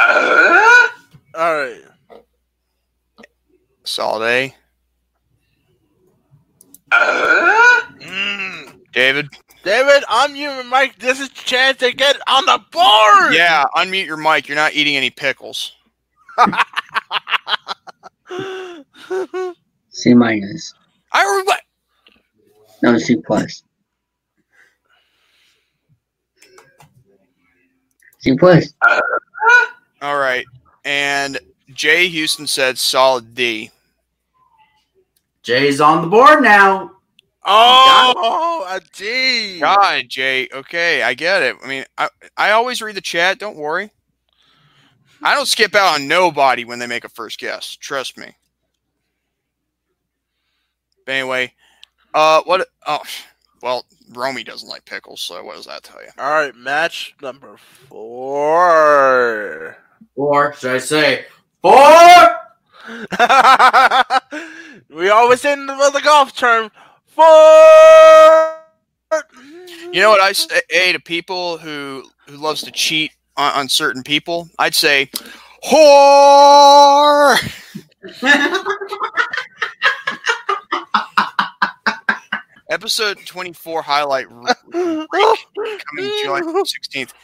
Uh-huh. 0.00 0.88
All 1.34 1.54
right. 1.54 1.82
Solid 3.84 4.26
A. 4.26 4.54
Uh-huh. 6.92 7.86
Mm. 8.00 8.80
David. 8.92 9.28
David, 9.64 10.04
I'm 10.08 10.36
you 10.36 10.48
and 10.48 10.68
Mike. 10.68 10.98
This 10.98 11.20
is 11.20 11.28
a 11.28 11.32
chance 11.32 11.78
to 11.78 11.92
get 11.92 12.16
on 12.28 12.44
the 12.44 12.60
board. 12.70 13.34
Yeah, 13.34 13.64
unmute 13.76 14.06
your 14.06 14.18
mic. 14.18 14.46
You're 14.46 14.56
not 14.56 14.74
eating 14.74 14.96
any 14.96 15.10
pickles. 15.10 15.72
C 19.90 20.12
minus. 20.14 20.74
I 21.12 21.24
already 21.24 21.46
what? 21.46 21.60
No, 22.82 22.98
C 22.98 23.16
plus. 23.16 23.62
C 28.18 28.36
plus. 28.36 28.74
All 30.04 30.18
right. 30.18 30.44
And 30.84 31.38
Jay 31.72 32.08
Houston 32.08 32.46
said 32.46 32.78
solid 32.78 33.34
D. 33.34 33.70
Jay's 35.42 35.80
on 35.80 36.02
the 36.02 36.08
board 36.08 36.42
now. 36.42 36.90
Oh, 37.42 38.66
a 38.68 38.82
D. 38.94 39.60
God, 39.60 40.04
Jay. 40.10 40.46
Okay, 40.52 41.02
I 41.02 41.14
get 41.14 41.42
it. 41.42 41.56
I 41.64 41.66
mean, 41.66 41.84
I, 41.96 42.10
I 42.36 42.50
always 42.50 42.82
read 42.82 42.96
the 42.96 43.00
chat. 43.00 43.38
Don't 43.38 43.56
worry. 43.56 43.90
I 45.22 45.34
don't 45.34 45.48
skip 45.48 45.74
out 45.74 45.94
on 45.94 46.06
nobody 46.06 46.66
when 46.66 46.78
they 46.78 46.86
make 46.86 47.04
a 47.04 47.08
first 47.08 47.38
guess. 47.38 47.74
Trust 47.74 48.18
me. 48.18 48.30
But 51.06 51.12
anyway, 51.12 51.54
uh, 52.12 52.42
what? 52.44 52.68
Oh, 52.86 53.00
well, 53.62 53.86
Romy 54.10 54.44
doesn't 54.44 54.68
like 54.68 54.84
pickles, 54.84 55.22
so 55.22 55.42
what 55.42 55.56
does 55.56 55.64
that 55.64 55.82
tell 55.82 56.02
you? 56.02 56.10
All 56.18 56.28
right, 56.30 56.54
match 56.54 57.14
number 57.22 57.56
four. 57.88 59.78
Or 60.16 60.52
should 60.54 60.74
I 60.74 60.78
say, 60.78 61.26
four? 61.62 62.36
we 64.90 65.08
always 65.08 65.40
say 65.40 65.52
in 65.54 65.66
the, 65.66 66.00
golf 66.04 66.36
term, 66.36 66.70
four. 67.06 67.24
You 69.92 70.00
know 70.00 70.10
what 70.10 70.20
I 70.20 70.32
say 70.32 70.92
to 70.92 71.00
people 71.00 71.58
who 71.58 72.04
who 72.26 72.36
loves 72.36 72.62
to 72.62 72.70
cheat 72.72 73.12
on, 73.36 73.52
on 73.52 73.68
certain 73.68 74.02
people? 74.02 74.48
I'd 74.58 74.74
say, 74.74 75.10
whore. 75.64 77.36
Episode 82.70 83.18
twenty 83.24 83.52
four 83.52 83.82
highlight 83.82 84.28
coming 84.28 85.06
July 86.22 86.40
sixteenth. 86.64 87.14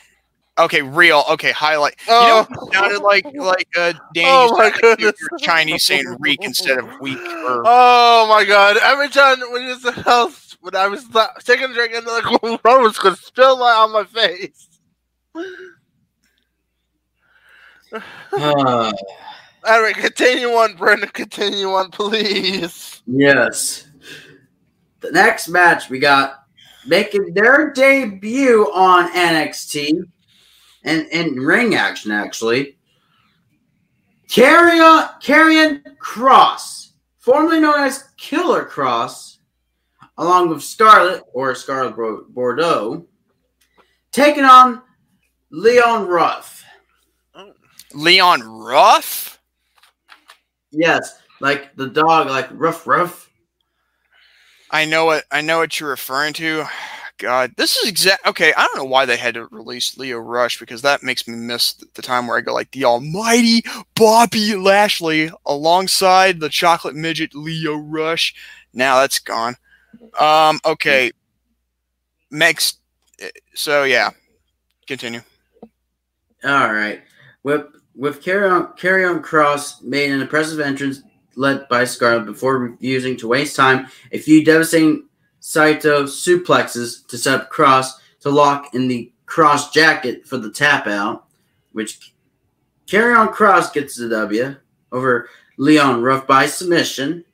Okay, 0.59 0.82
real. 0.82 1.24
Okay, 1.31 1.52
highlight. 1.52 1.94
You 2.06 2.12
know, 2.12 2.47
Oh. 2.51 2.70
sounded 2.72 3.01
like 3.01 3.24
like 3.35 3.68
uh, 3.78 3.93
Danny. 4.14 4.27
Oh 4.28 4.56
my 4.59 4.70
sounded 4.70 5.05
like 5.05 5.16
you- 5.20 5.39
Chinese 5.39 5.86
saying 5.86 6.16
"reek" 6.20 6.40
instead 6.43 6.78
of 6.78 7.01
"week." 7.01 7.18
Or, 7.18 7.62
Oh 7.66 8.27
my 8.28 8.44
god! 8.44 8.77
Every 8.82 9.09
time 9.09 9.39
when 9.52 9.62
it 9.62 9.68
was 9.68 9.82
the 9.82 9.93
house, 9.93 10.56
when 10.60 10.74
I 10.77 10.86
was 10.89 11.09
la- 11.14 11.28
taking 11.44 11.70
a 11.70 11.72
drink 11.74 11.94
and 11.94 12.05
like 12.06 12.24
rum 12.64 12.82
was 12.82 12.98
gonna 12.98 13.16
spill 13.16 13.56
my, 13.59 13.70
on 13.70 13.93
my 13.93 14.05
face. 14.05 14.68
Uh, 17.93 18.01
All 19.68 19.82
right, 19.82 19.94
continue 19.94 20.48
on, 20.48 20.74
Brendan. 20.77 21.10
Continue 21.10 21.68
on, 21.72 21.90
please. 21.90 23.02
yes. 23.06 23.86
The 25.01 25.10
next 25.10 25.48
match 25.48 25.89
we 25.90 25.98
got 25.98 26.44
making 26.86 27.32
their 27.35 27.72
debut 27.72 28.70
on 28.74 29.10
NXT 29.12 30.02
and 30.85 31.07
in 31.09 31.36
ring 31.36 31.74
action 31.74 32.11
actually. 32.11 32.77
Karrion 34.28 35.20
Karrion 35.20 35.82
Kross, 35.98 36.93
formerly 37.19 37.61
known 37.61 37.81
as 37.81 38.11
Killer 38.16 38.65
Kross, 38.65 39.39
along 40.19 40.51
with 40.51 40.62
Scarlett 40.62 41.24
or 41.32 41.55
Scarlett 41.55 41.97
Bordeaux, 42.32 43.07
taking 44.12 44.44
on 44.44 44.82
Leon 45.51 46.07
Ruff. 46.07 46.65
Oh. 47.35 47.52
Leon 47.93 48.43
Ruff. 48.43 49.40
Yes, 50.70 51.20
like 51.40 51.74
the 51.74 51.89
dog, 51.89 52.28
like 52.28 52.48
Ruff 52.52 52.86
Ruff. 52.86 53.31
I 54.70 54.85
know 54.85 55.05
what 55.05 55.24
I 55.32 55.40
know 55.40 55.59
what 55.59 55.81
you're 55.81 55.90
referring 55.90 56.35
to. 56.35 56.66
God, 57.21 57.53
this 57.59 57.77
is 57.77 57.87
exact. 57.87 58.27
Okay, 58.27 58.55
I 58.57 58.65
don't 58.65 58.79
know 58.79 58.91
why 58.91 59.05
they 59.05 59.19
had 59.19 59.35
to 59.35 59.45
release 59.49 59.99
Leo 59.99 60.19
Rush 60.19 60.59
because 60.59 60.81
that 60.81 61.03
makes 61.03 61.29
me 61.29 61.37
miss 61.37 61.75
the 61.75 62.01
time 62.01 62.27
where 62.27 62.39
I 62.39 62.41
go 62.41 62.55
like 62.55 62.71
the 62.71 62.87
almighty 62.87 63.63
Bobby 63.95 64.57
Lashley 64.57 65.31
alongside 65.45 66.41
the 66.41 66.49
chocolate 66.49 66.95
midget 66.97 67.35
Leo 67.35 67.77
Rush. 67.77 68.35
Now 68.73 69.01
that's 69.01 69.19
gone. 69.19 69.57
Um. 70.19 70.61
Okay. 70.65 71.13
Next. 72.31 72.79
So 73.55 73.85
yeah. 73.85 74.11
Continue. 74.87 75.21
All 76.43 76.73
right. 76.73 77.03
With 77.43 77.67
with 77.95 78.25
Karrion 78.25 78.79
Karrion 78.79 79.21
Kross 79.21 79.83
made 79.83 80.11
an 80.11 80.23
impressive 80.23 80.59
entrance 80.59 81.03
led 81.37 81.69
by 81.69 81.85
Scarlett 81.85 82.25
before 82.25 82.59
refusing 82.59 83.19
to 83.19 83.29
waste 83.29 83.57
time. 83.57 83.89
A 84.13 84.19
few 84.19 84.43
devastating 84.43 85.05
Saito 85.41 86.05
suplexes 86.05 87.07
to 87.09 87.19
set 87.19 87.41
up 87.41 87.51
Kross 87.51 87.93
to 88.21 88.31
lock 88.31 88.75
in 88.75 88.89
the 88.89 89.11
Kross 89.27 89.73
Jacket 89.73 90.27
for 90.27 90.37
the 90.37 90.51
tap 90.51 90.87
out, 90.87 91.27
which 91.73 92.12
Karrion 92.87 93.33
Kross 93.33 93.73
gets 93.73 93.97
the 93.97 94.09
W 94.09 94.57
over 94.93 95.29
Leon 95.57 96.03
Ruff 96.03 96.27
by 96.27 96.47
submission. 96.47 97.25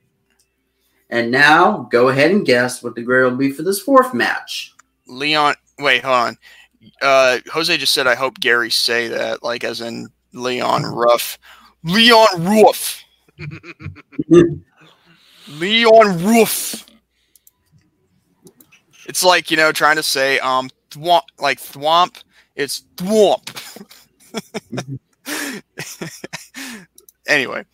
And 1.09 1.31
now 1.31 1.87
go 1.91 2.09
ahead 2.09 2.31
and 2.31 2.45
guess 2.45 2.83
what 2.83 2.95
the 2.95 3.01
grade 3.01 3.23
will 3.23 3.37
be 3.37 3.51
for 3.51 3.63
this 3.63 3.79
fourth 3.79 4.13
match. 4.13 4.73
Leon. 5.07 5.55
Wait, 5.79 6.03
hold 6.03 6.15
on. 6.15 6.37
Uh, 7.01 7.39
Jose 7.51 7.77
just 7.77 7.93
said, 7.93 8.07
"I 8.07 8.15
hope 8.15 8.39
Gary 8.39 8.69
say 8.69 9.07
that," 9.07 9.43
like 9.43 9.63
as 9.63 9.81
in 9.81 10.09
Leon 10.33 10.83
Ruff. 10.83 11.37
Leon 11.83 12.27
Ruff. 12.37 13.03
Leon 15.47 16.23
Ruff. 16.23 16.86
It's 19.07 19.23
like 19.23 19.49
you 19.49 19.57
know 19.57 19.71
trying 19.71 19.95
to 19.95 20.03
say 20.03 20.37
um 20.39 20.69
thwomp 20.91 21.23
like 21.39 21.59
thwomp. 21.59 22.21
It's 22.55 22.83
thwomp. 22.97 23.83
anyway, 27.27 27.65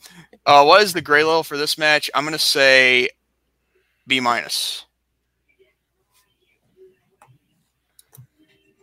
uh, 0.46 0.64
what 0.64 0.82
is 0.84 0.94
the 0.94 1.02
gray 1.02 1.24
level 1.24 1.44
for 1.44 1.58
this 1.58 1.78
match? 1.78 2.10
I'm 2.14 2.24
gonna 2.24 2.38
say 2.38 3.10
B 4.08 4.20
minus. 4.20 4.86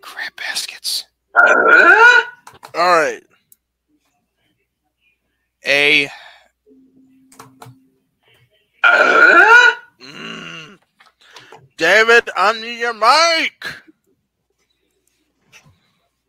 Crab 0.02 0.32
baskets. 0.36 1.04
All 1.44 1.54
right. 2.74 3.22
A. 5.66 6.10
unmute 12.36 12.78
your 12.78 12.92
mic. 12.92 13.64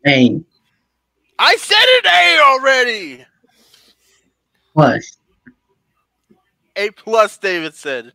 A 0.06 0.40
I 1.38 1.56
said 1.56 1.76
an 1.76 2.10
A 2.14 2.40
already. 2.42 3.24
plus. 4.72 5.18
A 6.76 6.90
plus, 6.90 7.36
David 7.36 7.74
said. 7.74 8.12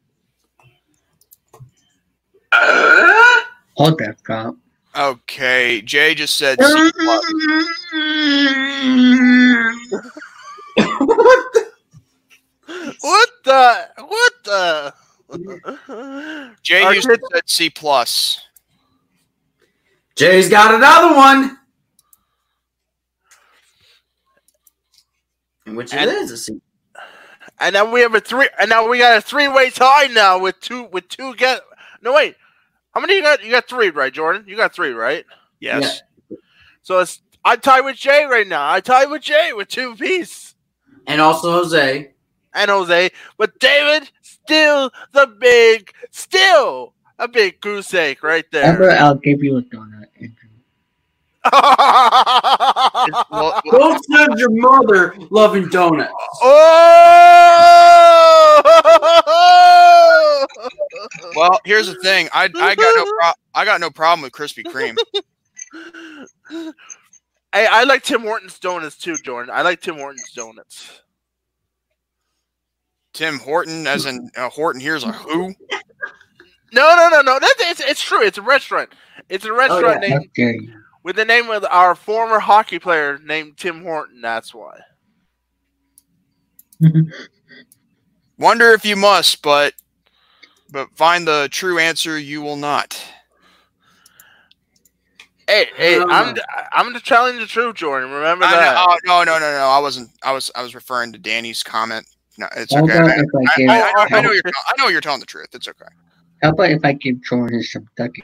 Hold 2.53 3.99
that. 3.99 4.55
Okay, 4.95 5.81
Jay 5.83 6.15
just 6.15 6.37
said 6.37 6.59
C 6.59 6.91
plus. 6.99 7.33
What 13.01 13.29
the? 13.43 13.89
What 13.99 14.33
the? 14.43 14.93
Jay 16.63 16.83
Our 16.83 16.93
Houston 16.93 17.15
kid- 17.15 17.21
said 17.33 17.41
C 17.49 17.69
plus. 17.69 18.39
Jay's 20.15 20.49
got 20.49 20.73
another 20.73 21.15
one. 21.15 21.57
And 25.65 25.75
which 25.77 25.93
And- 25.93 26.09
it 26.09 26.15
is 26.17 26.31
a 26.31 26.37
C. 26.37 26.61
and 27.59 27.73
now 27.73 27.85
we 27.91 28.01
have 28.01 28.15
a 28.15 28.19
three. 28.21 28.47
And 28.59 28.69
now 28.69 28.87
we 28.87 28.99
got 28.99 29.17
a 29.17 29.21
three-way 29.21 29.69
tie 29.69 30.07
now 30.07 30.37
with 30.39 30.59
two. 30.59 30.83
With 30.83 31.07
two 31.09 31.35
get. 31.35 31.61
No 32.01 32.13
wait. 32.13 32.35
How 32.93 33.01
many 33.01 33.15
you 33.17 33.21
got? 33.21 33.43
You 33.43 33.51
got 33.51 33.67
three, 33.67 33.89
right, 33.89 34.13
Jordan? 34.13 34.45
You 34.47 34.55
got 34.55 34.73
three, 34.73 34.91
right? 34.91 35.25
Yes. 35.59 36.01
So 36.83 36.99
it's 36.99 37.21
I 37.43 37.55
tie 37.57 37.81
with 37.81 37.97
Jay 37.97 38.25
right 38.25 38.47
now. 38.47 38.69
I 38.71 38.79
tie 38.79 39.05
with 39.05 39.21
Jay 39.21 39.51
with 39.53 39.67
two 39.67 39.95
piece 39.95 40.55
And 41.05 41.19
also 41.21 41.51
Jose. 41.51 42.13
and 42.53 42.71
Jose, 42.71 43.09
but 43.37 43.59
David 43.59 44.09
still 44.47 44.91
the 45.11 45.27
big, 45.27 45.91
still 46.11 46.93
a 47.19 47.27
big 47.27 47.59
goose 47.61 47.93
egg 47.93 48.23
right 48.23 48.45
there. 48.51 48.77
there. 48.77 48.99
I'll 48.99 49.15
give 49.15 49.43
you 49.43 49.57
a 49.57 49.61
donut. 49.61 50.05
Andrew. 50.15 50.33
Well, 53.31 53.61
Don't 53.71 54.03
send 54.05 54.39
your 54.39 54.51
mother 54.51 55.15
loving 55.29 55.67
donuts. 55.69 56.13
oh! 56.41 56.87
well, 61.35 61.59
here's 61.65 61.87
the 61.87 61.95
thing. 61.95 62.29
I 62.33 62.45
I 62.45 62.75
got 62.75 62.95
no 62.95 63.05
pro- 63.05 63.31
I 63.55 63.65
got 63.65 63.81
no 63.81 63.89
problem 63.89 64.21
with 64.23 64.31
Krispy 64.33 64.63
Kreme. 64.63 64.95
Hey, 67.53 67.65
I 67.65 67.85
like 67.85 68.03
Tim 68.03 68.21
Hortons 68.21 68.59
donuts 68.59 68.97
too, 68.97 69.15
Jordan. 69.23 69.51
I 69.55 69.61
like 69.61 69.79
Tim 69.79 69.95
Hortons 69.95 70.31
donuts. 70.35 71.01
Tim 73.17 73.39
Horton, 73.39 73.87
as 73.87 74.05
in 74.05 74.29
uh, 74.37 74.47
Horton 74.49 74.79
Hears 74.79 75.03
a 75.03 75.11
who? 75.11 75.53
No, 76.73 76.95
no, 76.97 77.07
no, 77.07 77.21
no. 77.21 77.39
That's 77.39 77.61
it's, 77.61 77.79
it's 77.79 78.01
true. 78.01 78.21
It's 78.21 78.37
a 78.37 78.41
restaurant. 78.41 78.89
It's 79.29 79.45
a 79.45 79.53
restaurant 79.53 80.03
yeah. 80.03 80.09
Named 80.09 80.29
dare 80.35 80.55
you? 80.61 80.73
with 81.01 81.15
the 81.15 81.23
name 81.23 81.49
of 81.49 81.63
our 81.63 81.95
former 81.95 82.39
hockey 82.39 82.77
player 82.77 83.19
named 83.19 83.55
Tim 83.55 83.83
Horton. 83.83 84.19
That's 84.19 84.53
why. 84.53 84.77
Wonder 88.37 88.73
if 88.73 88.83
you 88.83 88.97
must, 88.97 89.41
but 89.41 89.75
but 90.69 90.89
find 90.97 91.25
the 91.25 91.47
true 91.49 91.79
answer 91.79 92.19
you 92.19 92.41
will 92.41 92.57
not. 92.57 93.01
Hey, 95.47 95.67
hey, 95.77 95.99
No, 95.99 96.07
I'm 96.09 96.35
no. 96.35 96.41
I'm 96.73 96.91
just 96.91 97.07
telling 97.07 97.37
the 97.37 97.45
truth, 97.45 97.77
Jordan. 97.77 98.11
Remember 98.11 98.43
I 98.43 98.51
that. 98.51 98.73
know, 98.75 98.85
oh, 98.89 98.97
no, 99.05 99.23
no, 99.23 99.39
no, 99.39 99.51
no. 99.53 99.67
I 99.67 99.79
wasn't. 99.79 100.09
I 100.21 100.33
was. 100.33 100.51
I 100.53 100.63
was 100.63 100.75
referring 100.75 101.13
to 101.13 101.17
Danny's 101.17 101.63
comment. 101.63 102.05
No, 102.37 102.47
it's 102.55 102.73
How 102.73 102.83
okay. 102.83 102.93
I, 102.93 103.01
I 103.01 103.07
I, 103.07 103.23
give? 103.57 103.69
I, 103.69 103.81
I, 103.81 103.91
know, 104.09 104.17
I 104.17 104.21
know 104.21 104.31
you're. 104.31 104.43
I 104.45 104.73
know 104.77 104.87
you're 104.89 105.01
telling 105.01 105.19
the 105.19 105.25
truth. 105.25 105.47
It's 105.53 105.67
okay. 105.67 105.85
how 106.41 106.49
about 106.49 106.71
if 106.71 106.85
I 106.85 106.93
give 106.93 107.21
Jordan 107.23 107.63
some 107.63 107.87
ducky? 107.97 108.23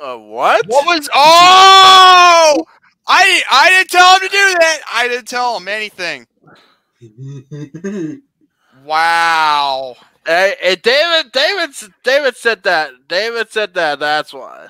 Uh, 0.00 0.16
what? 0.16 0.66
What 0.66 0.84
was? 0.86 1.08
Oh, 1.14 2.66
I 3.06 3.42
I 3.50 3.70
didn't 3.70 3.90
tell 3.90 4.14
him 4.14 4.20
to 4.20 4.28
do 4.28 4.54
that. 4.58 4.80
I 4.92 5.08
didn't 5.08 5.28
tell 5.28 5.56
him 5.56 5.68
anything. 5.68 6.26
Wow. 8.84 9.96
Hey, 10.24 10.54
hey, 10.60 10.76
David, 10.76 11.32
David, 11.32 11.70
David 12.04 12.36
said 12.36 12.62
that. 12.62 12.92
David 13.08 13.50
said 13.50 13.74
that. 13.74 13.98
That's 13.98 14.32
why. 14.32 14.68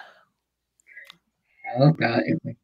How 1.77 1.89
about 1.89 2.23
if 2.25 2.39
I? 2.47 2.57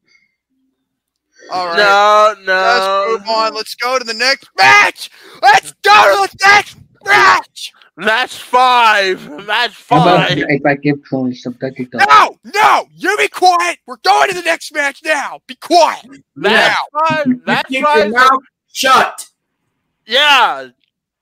All 1.51 1.67
right. 1.67 1.77
No, 1.77 2.35
Let's 2.53 3.19
move 3.21 3.29
on. 3.29 3.53
Let's 3.53 3.75
go 3.75 3.99
to 3.99 4.03
the 4.05 4.13
next 4.13 4.49
match. 4.57 5.09
Let's 5.41 5.73
go 5.83 6.25
to 6.27 6.31
the 6.31 6.37
next 6.45 6.77
match. 7.05 7.73
Match 7.95 8.37
five. 8.37 9.21
Match 9.45 9.83
How 9.89 10.01
about 10.01 10.29
five. 10.29 10.37
if 10.47 10.65
I 10.65 10.75
give 10.75 11.05
Jordan 11.07 11.35
some 11.35 11.53
ducky 11.53 11.85
donuts? 11.85 12.11
No, 12.11 12.37
no, 12.55 12.87
you 12.95 13.15
be 13.17 13.27
quiet. 13.27 13.77
We're 13.85 13.97
going 13.97 14.29
to 14.29 14.35
the 14.35 14.41
next 14.41 14.73
match 14.73 15.01
now. 15.03 15.41
Be 15.45 15.55
quiet. 15.55 16.03
Match 16.35 16.75
Now. 16.93 16.99
five. 17.07 17.27
Match 17.45 17.67
Keep 17.67 17.81
your 17.81 17.85
five. 17.87 18.11
mouth 18.11 18.41
shut. 18.71 19.27
Yeah. 20.07 20.69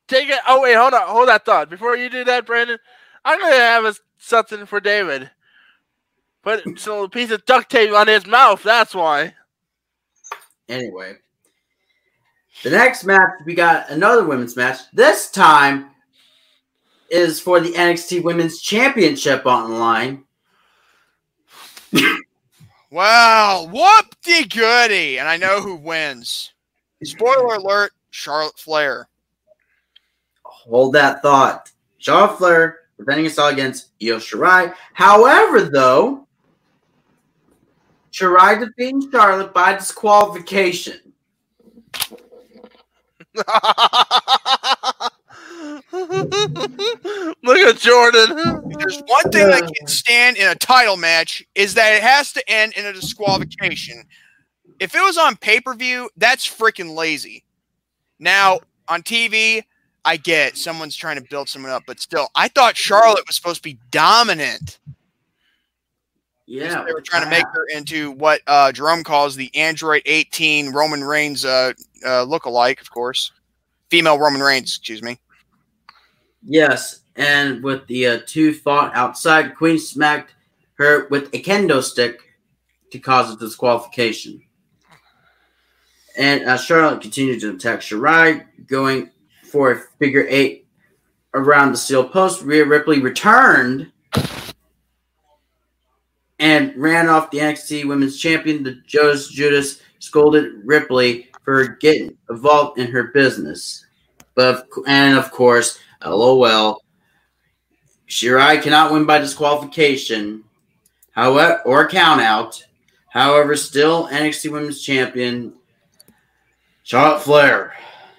Take 0.08 0.30
it. 0.30 0.40
Oh 0.48 0.62
wait, 0.62 0.76
hold 0.76 0.94
on, 0.94 1.08
hold 1.08 1.28
that 1.28 1.44
thought. 1.46 1.70
Before 1.70 1.98
you 1.98 2.10
do 2.10 2.24
that, 2.24 2.46
Brandon, 2.46 2.78
I'm 3.26 3.40
gonna 3.40 3.54
have 3.56 3.84
a, 3.86 3.94
something 4.18 4.66
for 4.66 4.80
David. 4.80 5.30
Put 6.42 6.80
some 6.80 7.10
piece 7.10 7.32
of 7.32 7.46
duct 7.46 7.70
tape 7.70 7.92
on 7.92 8.08
his 8.08 8.26
mouth. 8.26 8.64
That's 8.64 8.96
why. 8.96 9.36
Anyway, 10.70 11.16
the 12.64 12.70
next 12.70 13.04
match 13.04 13.30
we 13.46 13.56
got 13.56 13.90
another 13.90 14.24
women's 14.24 14.56
match. 14.56 14.80
This 14.94 15.30
time 15.32 15.90
is 17.10 17.40
for 17.40 17.60
the 17.60 17.74
NXT 17.74 18.24
Women's 18.24 18.62
Championship 18.62 19.46
on 19.46 19.70
the 19.70 19.78
line. 19.78 20.24
Wow, 22.92 23.70
whoop 23.72 24.16
de 24.22 24.46
goody. 24.46 25.18
And 25.18 25.28
I 25.30 25.38
know 25.38 25.62
who 25.62 25.76
wins. 25.76 26.52
Spoiler 27.02 27.56
alert 27.56 27.94
Charlotte 28.10 28.60
Flair. 28.60 29.08
Hold 30.44 30.94
that 30.94 31.22
thought. 31.22 31.72
Charlotte 32.00 32.38
Flair 32.38 32.80
defending 33.00 33.26
herself 33.26 33.54
against 33.54 33.92
Io 34.04 34.18
Shirai. 34.18 34.76
However, 34.94 35.62
though, 35.62 36.28
Shirai 38.12 38.60
defeating 38.60 39.10
Charlotte 39.12 39.54
by 39.54 39.74
disqualification. 39.74 41.00
Look 47.44 47.58
at 47.58 47.78
Jordan. 47.78 48.64
There's 48.78 49.02
one 49.06 49.32
thing 49.32 49.48
that 49.48 49.72
can 49.78 49.88
stand 49.88 50.38
in 50.38 50.48
a 50.50 50.56
title 50.56 50.98
match 50.98 51.44
is 51.56 51.74
that 51.76 51.96
it 51.96 52.04
has 52.04 52.34
to 52.34 52.50
end 52.50 52.74
in 52.76 52.86
a 52.86 52.94
disqualification. 52.94 54.04
If 54.80 54.96
it 54.96 55.02
was 55.02 55.18
on 55.18 55.38
pay 55.38 55.62
per 55.62 55.74
view, 55.74 56.10
that's 56.18 56.48
freaking 56.48 56.96
lazy. 56.96 57.46
Now, 58.20 58.60
on 58.88 59.02
TV, 59.04 59.64
I 60.04 60.18
get 60.18 60.58
someone's 60.58 60.96
trying 60.96 61.18
to 61.18 61.28
build 61.30 61.48
someone 61.48 61.72
up, 61.72 61.84
but 61.86 62.00
still, 62.00 62.28
I 62.36 62.48
thought 62.48 62.76
Charlotte 62.76 63.26
was 63.28 63.36
supposed 63.36 63.64
to 63.64 63.70
be 63.70 63.80
dominant. 63.92 64.80
Yeah, 66.52 66.84
They 66.84 66.92
were 66.92 67.00
trying 67.00 67.24
to 67.24 67.30
make 67.30 67.46
her 67.54 67.66
into 67.74 68.12
what 68.12 68.42
uh, 68.46 68.74
Jerome 68.74 69.06
calls 69.06 69.38
the 69.38 69.56
Android 69.56 70.02
18 70.06 70.74
Roman 70.74 71.02
Reigns 71.02 71.46
uh, 71.46 71.72
uh, 72.06 72.24
look-alike, 72.24 72.82
of 72.82 72.92
course. 72.92 73.32
Female 73.90 74.20
Roman 74.20 74.42
Reigns, 74.42 74.70
excuse 74.70 75.02
me. 75.02 75.18
Yes, 76.44 77.04
and 77.16 77.64
with 77.64 77.88
the 77.88 78.06
uh, 78.06 78.20
two 78.26 78.54
fought 78.54 78.94
outside, 78.96 79.56
Queen 79.56 79.80
smacked 79.80 80.34
her 80.74 81.08
with 81.08 81.34
a 81.34 81.42
kendo 81.42 81.82
stick 81.82 82.20
to 82.92 83.00
cause 83.00 83.34
a 83.34 83.38
disqualification. 83.38 84.42
And 86.18 86.44
uh, 86.50 86.58
Charlotte 86.58 87.02
continued 87.02 87.40
to 87.42 87.56
attack 87.56 87.80
Shirai, 87.80 88.46
going 88.68 89.12
for 89.46 89.72
a 89.72 89.80
figure 90.00 90.26
eight 90.28 90.68
around 91.34 91.72
the 91.72 91.78
steel 91.78 92.04
post. 92.10 92.42
Rhea 92.42 92.66
Ripley 92.66 93.00
returned 93.00 93.91
and 96.42 96.76
ran 96.76 97.08
off 97.08 97.30
the 97.30 97.38
NXT 97.38 97.86
Women's 97.86 98.20
Champion. 98.20 98.64
The 98.64 98.82
Joe's 98.88 99.30
Judas 99.30 99.80
scolded 100.00 100.66
Ripley 100.66 101.30
for 101.44 101.68
getting 101.80 102.18
involved 102.30 102.80
in 102.80 102.92
her 102.92 103.06
business. 103.14 103.86
But 104.34 104.68
and 104.88 105.18
of 105.18 105.32
course, 105.32 105.80
LOL. 106.04 106.84
Shirai 108.10 108.62
cannot 108.62 108.92
win 108.92 109.06
by 109.06 109.20
disqualification, 109.20 110.44
however, 111.12 111.62
or 111.66 111.88
count 111.88 112.20
out. 112.20 112.62
However, 113.10 113.56
still 113.56 114.08
NXT 114.08 114.52
Women's 114.52 114.82
Champion, 114.82 115.54
Charlotte 116.84 117.22
Flair. 117.22 117.74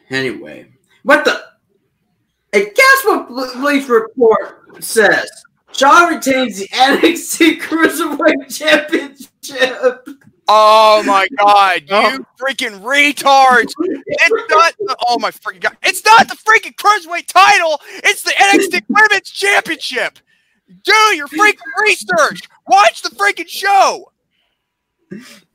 Anyway, 0.09 0.69
what 1.03 1.24
the? 1.24 1.43
Hey, 2.53 2.73
guess 2.74 3.05
what 3.05 3.28
Bleach 3.28 3.89
Report 3.89 4.82
says? 4.82 5.28
Charlotte 5.73 6.16
retains 6.27 6.59
the 6.59 6.69
NXT 6.73 7.61
Cruiserweight 7.61 8.57
Championship. 8.57 10.09
Oh 10.49 11.03
my 11.07 11.28
god, 11.39 11.82
oh. 11.90 12.11
you 12.12 12.27
freaking 12.40 12.81
retards! 12.82 13.73
It's 13.78 14.51
not 14.51 14.74
the, 14.78 14.97
oh 15.09 15.19
my 15.19 15.31
freaking 15.31 15.61
god! 15.61 15.77
It's 15.82 16.05
not 16.05 16.28
the 16.28 16.35
freaking 16.36 16.74
cruiserweight 16.74 17.27
title. 17.27 17.81
It's 18.05 18.23
the 18.23 18.32
NXT 18.32 18.85
Women's 18.89 19.31
Championship. 19.31 20.19
Do 20.85 20.93
your 21.15 21.28
freaking 21.28 21.59
research. 21.82 22.43
Watch 22.66 23.03
the 23.03 23.11
freaking 23.11 23.49
show. 23.49 24.11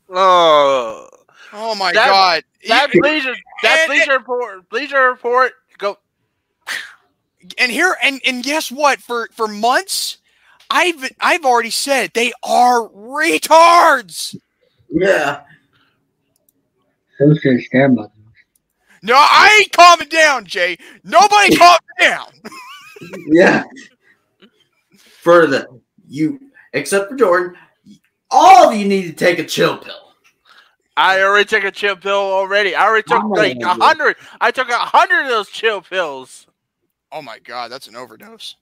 Oh, 0.09 1.09
Oh 1.53 1.75
my 1.75 1.91
That- 1.93 2.07
god! 2.09 2.43
that 2.67 2.93
You- 2.93 3.01
bleacher, 3.01 3.35
that 3.63 3.79
And- 3.81 3.87
bleacher 3.89 4.11
report, 4.17 4.69
bleacher 4.69 5.01
report. 5.09 5.53
Go. 7.49 7.63
and 7.63 7.71
here 7.71 7.95
and 8.03 8.21
and 8.25 8.43
guess 8.43 8.71
what? 8.71 8.99
For 8.99 9.29
for 9.33 9.47
months, 9.47 10.17
I've 10.69 11.11
I've 11.19 11.45
already 11.45 11.69
said 11.69 12.11
they 12.13 12.33
are 12.43 12.87
retards. 12.89 14.35
Yeah. 14.89 15.41
So 17.17 17.33
says 17.35 17.65
their 17.71 17.89
mother. 17.89 18.11
No, 19.03 19.15
I 19.15 19.59
ain't 19.61 19.71
calming 19.71 20.09
down, 20.09 20.45
Jay. 20.45 20.77
Nobody 21.03 21.55
calm 21.55 21.77
down. 21.99 22.27
Yeah. 23.27 23.63
Further, 25.21 25.67
you 26.07 26.39
except 26.73 27.11
for 27.11 27.15
Jordan, 27.15 27.55
all 28.31 28.71
of 28.71 28.75
you 28.75 28.87
need 28.87 29.03
to 29.03 29.13
take 29.13 29.37
a 29.37 29.43
chill 29.43 29.77
pill. 29.77 30.13
I 30.97 31.21
already 31.21 31.45
took 31.45 31.63
a 31.63 31.69
chill 31.69 31.95
pill 31.95 32.13
already. 32.13 32.73
I 32.73 32.87
already 32.87 33.03
took 33.03 33.21
I'm 33.21 33.29
like 33.29 33.57
a 33.61 33.75
hundred. 33.75 34.15
I 34.41 34.49
took 34.49 34.67
a 34.69 34.79
hundred 34.79 35.25
of 35.25 35.29
those 35.29 35.49
chill 35.49 35.81
pills. 35.81 36.46
Oh 37.11 37.21
my 37.21 37.39
god, 37.39 37.71
that's 37.71 37.87
an 37.87 37.95
overdose. 37.95 38.55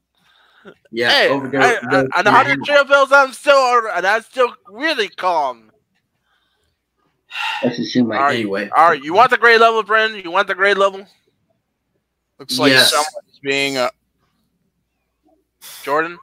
Yeah, 0.92 1.12
hey, 1.12 1.30
overdose. 1.30 1.62
I, 1.64 2.06
I, 2.14 2.20
and 2.20 2.28
hundred 2.28 2.64
chill 2.64 2.86
pills, 2.86 3.12
I'm 3.12 3.34
still, 3.34 3.88
and 3.90 4.06
I'm 4.06 4.22
still 4.22 4.54
really 4.68 5.10
calm. 5.10 5.72
Let's 7.64 7.80
assume 7.80 8.12
I 8.12 8.18
All 8.18 8.24
right. 8.24 8.36
Anyway, 8.36 8.70
All 8.76 8.90
right, 8.90 9.04
you 9.04 9.14
want 9.14 9.32
the 9.32 9.38
grade 9.38 9.60
level, 9.60 9.84
Brendan? 9.84 10.22
You 10.24 10.32
want 10.32 10.48
the 10.48 10.56
grade 10.56 10.78
level, 10.78 11.06
Looks 12.40 12.60
like 12.60 12.72
Yes. 12.72 12.92
someone's 12.92 13.40
being 13.44 13.78
uh, 13.78 13.90
Jordan? 15.84 16.18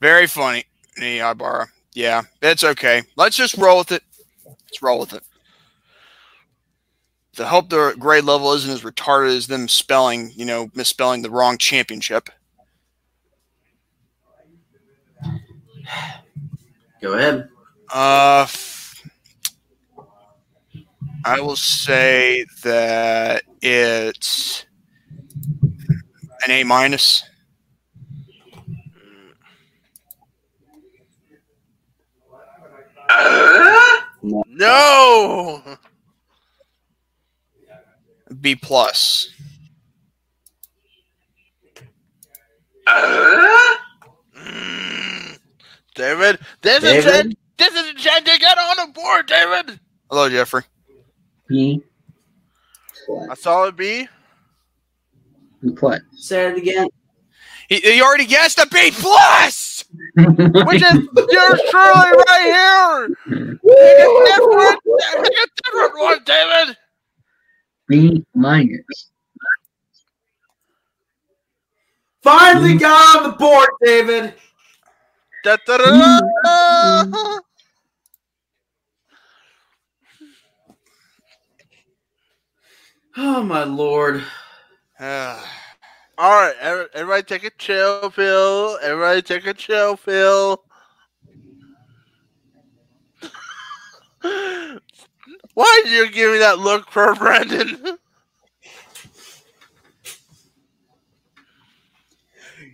very 0.00 0.26
funny. 0.26 0.64
Yeah, 0.98 1.30
Ibarra. 1.30 1.68
Yeah, 1.94 2.22
that's 2.40 2.64
okay. 2.64 3.02
Let's 3.16 3.36
just 3.36 3.56
roll 3.56 3.78
with 3.78 3.92
it. 3.92 4.02
Let's 4.46 4.82
roll 4.82 5.00
with 5.00 5.12
it. 5.12 5.22
To 7.36 7.46
hope 7.46 7.70
the 7.70 7.94
grade 7.98 8.24
level 8.24 8.52
isn't 8.54 8.70
as 8.70 8.82
retarded 8.82 9.36
as 9.36 9.46
them 9.46 9.68
spelling, 9.68 10.32
you 10.34 10.44
know, 10.44 10.70
misspelling 10.74 11.22
the 11.22 11.30
wrong 11.30 11.58
championship. 11.58 12.28
go 17.00 17.14
ahead. 17.14 17.48
Uh, 17.92 18.46
I 21.24 21.40
will 21.40 21.56
say 21.56 22.44
that 22.62 23.42
it's 23.62 24.64
an 26.44 26.50
A 26.50 26.64
minus. 26.64 27.24
No. 34.22 35.62
B 38.40 38.54
plus. 38.54 39.30
Mm. 44.36 45.38
David, 45.94 46.38
this 46.62 46.82
is 46.82 47.04
David? 47.04 47.04
Jen, 47.04 47.36
this 47.58 47.74
is 47.74 47.94
Jen 48.02 48.24
to 48.24 48.38
get 48.38 48.58
on 48.58 48.76
the 48.86 48.92
board, 48.92 49.26
David. 49.26 49.80
Hello, 50.10 50.28
Jeffrey. 50.28 50.62
B. 51.48 51.82
A 53.30 53.36
solid 53.36 53.76
B. 53.76 54.08
What? 55.80 56.02
Say 56.14 56.48
it 56.48 56.56
again. 56.56 56.88
He, 57.68 57.76
he 57.76 58.02
already 58.02 58.26
guessed 58.26 58.58
a 58.58 58.66
B 58.66 58.90
plus. 58.92 59.84
which 60.14 60.82
is 60.82 61.08
you're 61.30 61.56
truly 61.70 62.10
right 62.28 62.44
here. 62.44 63.08
Pick 63.26 63.98
a 63.98 64.24
different, 64.26 64.80
pick 65.22 65.32
a 65.32 65.46
different 65.64 65.98
one, 65.98 66.18
David. 66.24 66.76
B 67.90 68.24
minus. 68.36 69.10
Finally 72.22 72.78
got 72.78 73.16
on 73.16 73.24
the 73.24 73.36
board, 73.36 73.68
David. 73.82 74.32
Da, 75.42 75.56
da, 75.66 75.76
da, 75.76 75.90
da. 75.90 77.40
Oh 83.16 83.42
my 83.42 83.64
lord. 83.64 84.22
Uh, 85.00 85.42
All 86.16 86.40
right, 86.40 86.54
everybody 86.94 87.24
take 87.24 87.42
a 87.42 87.50
chill 87.58 88.08
pill. 88.10 88.78
Everybody 88.80 89.22
take 89.22 89.46
a 89.48 89.54
chill 89.54 89.96
pill. 89.96 90.62
Why 95.54 95.82
did 95.84 95.92
you 95.92 96.10
give 96.10 96.32
me 96.32 96.38
that 96.38 96.58
look 96.58 96.90
for 96.90 97.14
Brandon? 97.18 97.98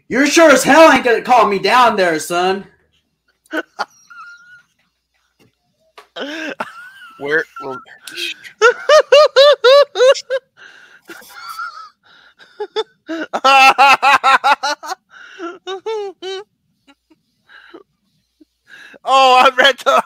You're 0.09 0.27
sure 0.27 0.51
as 0.51 0.63
hell 0.63 0.93
ain't 0.93 1.05
gonna 1.05 1.23
call 1.23 1.49
me 1.49 1.59
down 1.59 1.97
there, 1.97 2.19
son. 2.21 2.67
where? 7.19 7.45
Well, 7.61 7.81
oh, 19.05 19.41
I 19.45 19.51
read 19.57 19.79
the. 19.79 20.03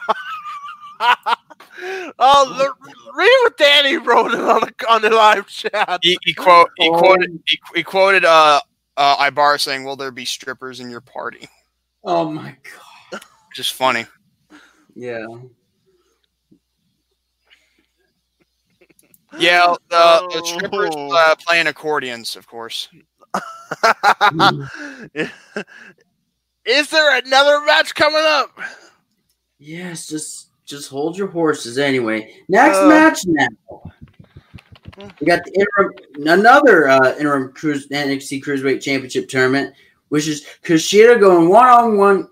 oh, 1.81 2.55
the, 2.57 2.73
read 3.15 3.37
what 3.43 3.57
Danny 3.57 3.97
wrote 3.97 4.33
on 4.33 4.61
the 4.61 4.73
on 4.89 5.01
the 5.01 5.09
live 5.09 5.47
chat. 5.47 5.99
he, 6.01 6.17
he 6.23 6.33
quote 6.33 6.69
he 6.77 6.89
Oh. 6.89 6.97
quoted 6.99 7.41
he, 7.47 7.59
he 7.75 7.83
quoted 7.83 8.25
uh 8.25 8.59
uh 8.97 9.15
Ibarra 9.27 9.59
saying, 9.59 9.83
"Will 9.83 9.95
there 9.95 10.11
be 10.11 10.25
strippers 10.25 10.79
in 10.79 10.89
your 10.89 11.01
party?" 11.01 11.47
Oh 12.03 12.31
my 12.31 12.55
god. 13.11 13.21
Just 13.55 13.73
funny. 13.73 14.05
Yeah. 14.95 15.25
Yeah, 19.39 19.75
the, 19.89 20.27
the 20.33 20.43
strippers 20.45 20.89
Oh. 20.93 21.15
uh, 21.15 21.35
playing 21.35 21.67
accordions, 21.67 22.35
of 22.35 22.45
course. 22.47 22.89
Is 26.65 26.89
there 26.89 27.17
another 27.17 27.61
match 27.65 27.95
coming 27.95 28.21
up? 28.23 28.49
Yes, 29.57 30.07
just 30.07 30.50
just 30.71 30.89
hold 30.89 31.17
your 31.17 31.27
horses 31.27 31.77
anyway. 31.77 32.33
Next 32.49 32.77
Uh. 32.77 32.87
match 32.87 33.19
now. 33.27 33.47
We 35.19 35.27
got 35.27 35.43
the 35.45 35.51
interim 35.53 35.93
another 36.27 36.87
uh, 36.87 37.15
interim 37.17 37.53
cruise 37.53 37.87
NXT 37.87 38.43
Cruiserweight 38.43 38.81
Championship 38.81 39.29
tournament, 39.29 39.73
which 40.09 40.27
is 40.27 40.45
Kushida 40.63 41.19
going 41.19 41.49
one 41.49 41.67
on 41.67 41.97
one 41.97 42.27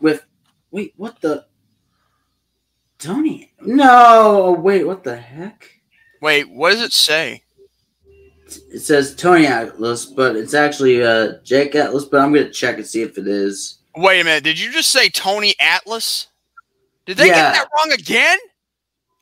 with 0.00 0.24
wait, 0.70 0.92
what 0.96 1.20
the 1.20 1.46
Tony? 2.98 3.52
No, 3.60 4.52
wait, 4.60 4.84
what 4.86 5.02
the 5.02 5.16
heck? 5.16 5.68
Wait, 6.20 6.48
what 6.50 6.70
does 6.70 6.82
it 6.82 6.92
say? 6.92 7.42
It 8.72 8.80
says 8.80 9.16
Tony 9.16 9.46
Atlas, 9.46 10.04
but 10.06 10.36
it's 10.36 10.54
actually 10.54 11.02
uh, 11.02 11.34
Jake 11.42 11.74
Atlas. 11.74 12.04
But 12.04 12.20
I'm 12.20 12.32
gonna 12.32 12.50
check 12.50 12.76
and 12.76 12.86
see 12.86 13.02
if 13.02 13.18
it 13.18 13.26
is. 13.26 13.78
Wait 13.96 14.20
a 14.20 14.24
minute. 14.24 14.44
Did 14.44 14.60
you 14.60 14.70
just 14.70 14.90
say 14.90 15.08
Tony 15.08 15.54
Atlas? 15.58 16.28
Did 17.06 17.16
they 17.16 17.26
Yeah. 17.28 17.34
get 17.34 17.54
that 17.54 17.68
wrong 17.76 17.92
again? 17.92 18.38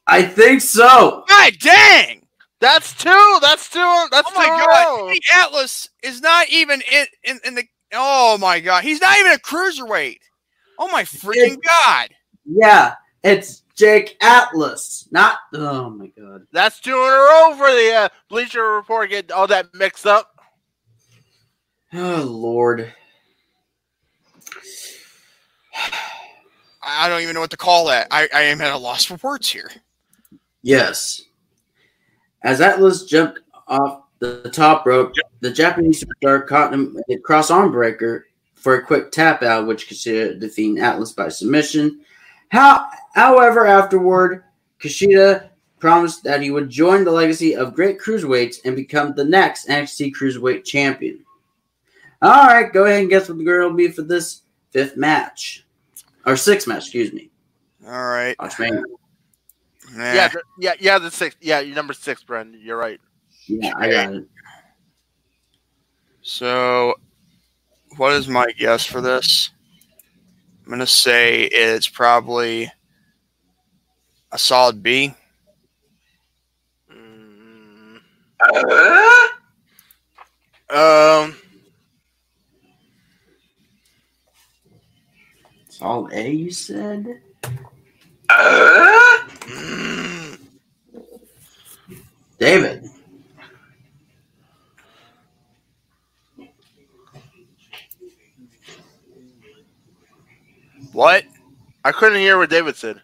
I 0.06 0.22
think 0.22 0.60
so. 0.60 1.24
God 1.28 1.52
dang! 1.60 2.26
That's 2.60 2.92
two. 2.94 3.38
That's 3.40 3.70
two. 3.70 4.06
That's 4.10 4.30
Oh 4.30 4.34
my 4.34 4.44
two 4.46 4.52
in 4.52 4.58
god! 4.58 5.00
row. 5.08 5.14
Atlas 5.44 5.88
is 6.02 6.20
not 6.20 6.48
even 6.50 6.82
in, 6.92 7.06
in 7.24 7.40
in 7.44 7.54
the. 7.54 7.64
Oh 7.92 8.36
my 8.38 8.60
god! 8.60 8.84
He's 8.84 9.00
not 9.00 9.18
even 9.18 9.32
a 9.32 9.36
cruiserweight. 9.38 10.18
Oh 10.78 10.88
my 10.88 11.04
freaking 11.04 11.56
god! 11.62 12.10
Yeah, 12.44 12.94
it's 13.22 13.62
Jake 13.76 14.16
Atlas, 14.20 15.08
not. 15.10 15.38
Oh 15.54 15.90
my 15.90 16.08
god. 16.08 16.46
That's 16.52 16.80
two 16.80 16.90
in 16.90 16.96
a 16.98 17.00
row 17.00 17.54
for 17.56 17.70
the 17.70 17.92
uh, 17.94 18.08
Bleacher 18.28 18.62
Report. 18.74 19.10
Get 19.10 19.30
all 19.30 19.46
that 19.46 19.72
mixed 19.74 20.06
up. 20.06 20.28
Oh 21.94 22.22
lord. 22.28 22.92
I 26.82 27.08
don't 27.08 27.22
even 27.22 27.34
know 27.34 27.40
what 27.40 27.50
to 27.50 27.56
call 27.56 27.86
that. 27.86 28.08
I, 28.10 28.28
I 28.34 28.42
am 28.42 28.60
at 28.60 28.72
a 28.72 28.78
loss 28.78 29.04
for 29.04 29.16
words 29.22 29.50
here. 29.50 29.70
Yes. 30.62 31.22
As 32.42 32.60
Atlas 32.60 33.04
jumped 33.04 33.40
off 33.68 34.04
the 34.18 34.50
top 34.50 34.86
rope, 34.86 35.12
the 35.40 35.50
Japanese 35.50 36.02
superstar 36.02 36.46
caught 36.46 36.72
him 36.72 36.98
a 37.10 37.16
cross 37.18 37.50
arm 37.50 37.70
breaker 37.70 38.26
for 38.54 38.74
a 38.74 38.84
quick 38.84 39.10
tap 39.10 39.42
out, 39.42 39.66
which 39.66 39.88
Kushida 39.88 40.38
defeating 40.38 40.80
Atlas 40.80 41.12
by 41.12 41.28
submission. 41.28 42.00
How, 42.50 42.86
however, 43.14 43.66
afterward, 43.66 44.44
Kushida 44.80 45.50
promised 45.78 46.22
that 46.24 46.42
he 46.42 46.50
would 46.50 46.68
join 46.68 47.04
the 47.04 47.10
legacy 47.10 47.56
of 47.56 47.74
great 47.74 47.98
cruiserweights 47.98 48.58
and 48.64 48.76
become 48.76 49.14
the 49.14 49.24
next 49.24 49.68
NXT 49.68 50.12
Cruiserweight 50.14 50.64
Champion. 50.64 51.24
All 52.22 52.46
right, 52.46 52.70
go 52.70 52.84
ahead 52.84 53.00
and 53.00 53.10
guess 53.10 53.28
what 53.28 53.38
the 53.38 53.44
girl 53.44 53.70
will 53.70 53.76
be 53.76 53.88
for 53.88 54.02
this 54.02 54.42
fifth 54.72 54.96
match. 54.96 55.64
Or 56.26 56.36
six 56.36 56.66
match, 56.66 56.84
excuse 56.84 57.12
me. 57.12 57.30
All 57.86 57.92
right. 57.92 58.36
Watch 58.38 58.58
me. 58.58 58.70
Eh, 58.70 60.14
Yeah, 60.14 60.28
the, 60.28 60.42
yeah, 60.58 60.74
yeah. 60.78 60.98
The 60.98 61.10
six. 61.10 61.36
Yeah, 61.40 61.60
you're 61.60 61.74
number 61.74 61.92
six, 61.92 62.22
Brendan. 62.22 62.60
You're 62.62 62.76
right. 62.76 63.00
Yeah, 63.46 63.72
I 63.76 63.90
got 63.90 64.14
it. 64.14 64.24
So, 66.22 66.94
what 67.96 68.12
is 68.12 68.28
my 68.28 68.46
guess 68.58 68.84
for 68.84 69.00
this? 69.00 69.50
I'm 70.64 70.70
gonna 70.70 70.86
say 70.86 71.44
it's 71.44 71.88
probably 71.88 72.70
a 74.30 74.38
solid 74.38 74.82
B. 74.82 75.14
Mm. 76.92 77.98
Um. 80.70 81.36
All 85.82 86.08
A, 86.12 86.30
you 86.30 86.50
said? 86.50 87.20
mm, 88.30 90.38
David. 92.38 92.88
What? 100.92 101.24
I 101.84 101.92
couldn't 101.92 102.18
hear 102.18 102.38
what 102.38 102.50
David 102.50 102.76
said. 102.76 103.00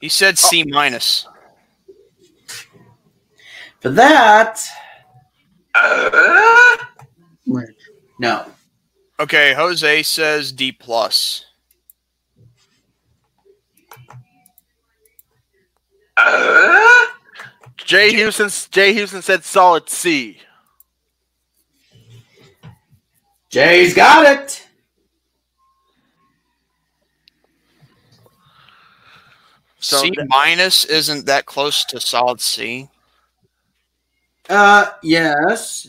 He 0.00 0.08
said 0.08 0.38
C 0.38 0.64
minus. 0.64 1.26
For 3.80 3.90
that, 3.90 4.64
Right. 7.46 7.68
no. 8.18 8.46
Okay, 9.22 9.54
Jose 9.54 10.02
says 10.02 10.50
D 10.50 10.72
plus. 10.72 11.44
Jay 17.76 18.12
Houston. 18.14 18.50
Jay 18.72 18.92
Houston 18.92 19.22
said 19.22 19.44
solid 19.44 19.88
C. 19.88 20.38
Jay's 23.48 23.94
got 23.94 24.26
it. 24.26 24.66
So 29.78 29.98
C 29.98 30.10
th- 30.10 30.26
minus 30.26 30.84
isn't 30.84 31.26
that 31.26 31.46
close 31.46 31.84
to 31.84 32.00
solid 32.00 32.40
C. 32.40 32.88
Uh, 34.50 34.90
yes. 35.00 35.88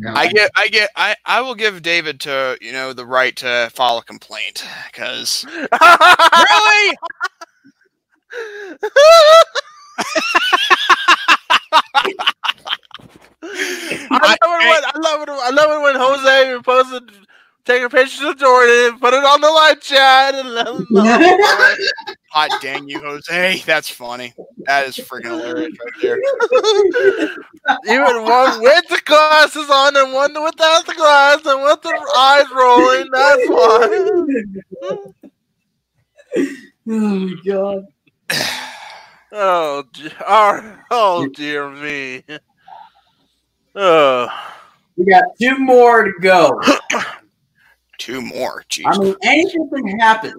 No. 0.00 0.14
I 0.14 0.28
get, 0.28 0.50
I 0.56 0.68
get, 0.68 0.88
I, 0.96 1.14
I 1.26 1.42
will 1.42 1.54
give 1.54 1.82
David 1.82 2.20
to 2.20 2.56
you 2.62 2.72
know 2.72 2.94
the 2.94 3.04
right 3.04 3.36
to 3.36 3.70
file 3.74 3.98
a 3.98 4.02
complaint 4.02 4.64
because 4.90 5.44
really, 5.50 5.68
I 14.10 14.36
love, 14.42 14.62
it 14.62 14.68
when, 14.68 14.84
I 14.84 14.92
love 15.02 15.22
it. 15.22 15.28
I 15.30 15.50
love 15.50 15.70
it 15.70 15.82
when 15.84 15.96
Jose 15.96 16.62
posted 16.64 17.10
taking 17.70 17.88
picture 17.88 18.28
of 18.28 18.36
Jordan, 18.36 18.98
put 18.98 19.14
it 19.14 19.24
on 19.24 19.40
the 19.40 19.48
live 19.48 19.80
chat, 19.80 20.34
and 20.34 20.50
let 20.54 20.66
him 20.66 20.86
know. 20.90 21.38
hot 22.32 22.50
dang 22.60 22.88
you, 22.88 23.00
Jose, 23.00 23.62
that's 23.64 23.88
funny. 23.88 24.34
That 24.66 24.86
is 24.86 24.96
freaking 24.96 25.26
hilarious 25.26 25.72
right 25.80 25.92
there. 26.02 26.18
Even 27.86 28.22
one 28.24 28.60
with 28.60 28.88
the 28.88 29.00
glasses 29.04 29.70
on 29.70 29.96
and 29.96 30.12
one 30.12 30.32
without 30.42 30.86
the 30.86 30.94
glasses 30.94 31.46
and 31.46 31.62
with 31.62 31.80
the 31.82 32.12
eyes 32.16 32.46
rolling. 32.54 33.08
That's 33.12 33.48
why. 33.48 35.04
Oh, 36.92 36.94
my 36.94 37.34
God. 37.46 37.84
Oh, 39.32 39.84
oh, 40.26 40.76
oh 40.90 41.28
dear 41.28 41.70
me. 41.70 42.24
Oh. 43.76 44.28
We 44.96 45.06
got 45.06 45.24
two 45.40 45.56
more 45.58 46.04
to 46.04 46.12
go. 46.20 46.60
Two 48.00 48.22
more, 48.22 48.64
jeez. 48.70 48.84
I 48.86 48.96
mean, 48.96 49.14
anything 49.22 49.68
can 49.70 49.98
happen. 49.98 50.32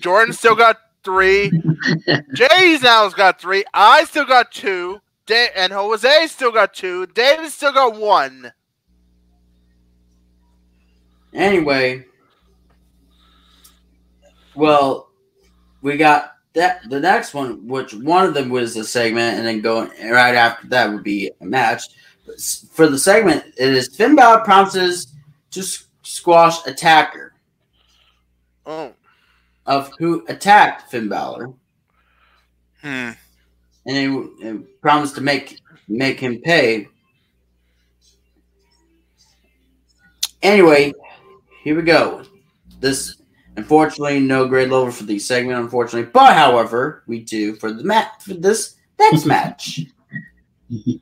Jordan 0.00 0.34
still 0.34 0.56
got 0.56 0.76
three. 1.04 1.52
Jay's 2.34 2.82
now's 2.82 3.14
got 3.14 3.40
three. 3.40 3.64
I 3.72 4.02
still 4.06 4.24
got 4.24 4.50
two. 4.50 5.00
Da- 5.26 5.52
and 5.54 5.72
Jose 5.72 6.26
still 6.26 6.50
got 6.50 6.74
two. 6.74 7.06
David 7.14 7.52
still 7.52 7.72
got 7.72 7.94
one. 7.94 8.52
Anyway, 11.32 12.04
well, 14.56 15.10
we 15.80 15.96
got 15.96 16.32
that 16.54 16.80
the 16.90 16.98
next 16.98 17.34
one, 17.34 17.68
which 17.68 17.94
one 17.94 18.26
of 18.26 18.34
them 18.34 18.48
was 18.48 18.76
a 18.76 18.82
segment, 18.82 19.38
and 19.38 19.46
then 19.46 19.60
going 19.60 19.90
right 20.10 20.34
after 20.34 20.66
that 20.70 20.92
would 20.92 21.04
be 21.04 21.30
a 21.40 21.44
match. 21.44 21.84
For 22.72 22.88
the 22.88 22.98
segment, 22.98 23.44
it 23.56 23.72
is 23.72 23.94
Finn 23.96 24.16
Balor 24.16 24.40
promises 24.40 25.14
to 25.52 25.62
squash 26.10 26.66
attacker 26.66 27.32
Oh. 28.66 28.92
of 29.66 29.90
who 29.98 30.24
attacked 30.28 30.90
Finn 30.90 31.08
Balor, 31.08 31.52
Hmm. 32.82 33.10
and 33.86 33.96
he, 33.96 34.06
he 34.42 34.58
promised 34.80 35.14
to 35.16 35.20
make 35.20 35.60
make 35.88 36.20
him 36.20 36.40
pay. 36.40 36.88
Anyway, 40.42 40.92
here 41.62 41.76
we 41.76 41.82
go. 41.82 42.22
This 42.80 43.16
unfortunately 43.56 44.20
no 44.20 44.46
grade 44.48 44.70
level 44.70 44.90
for 44.90 45.04
the 45.04 45.18
segment, 45.18 45.58
unfortunately, 45.58 46.10
but 46.12 46.34
however, 46.34 47.02
we 47.06 47.20
do 47.20 47.54
for 47.56 47.72
the 47.72 47.84
match 47.84 48.08
for 48.20 48.34
this 48.34 48.76
next 48.98 49.26
match. 49.26 49.80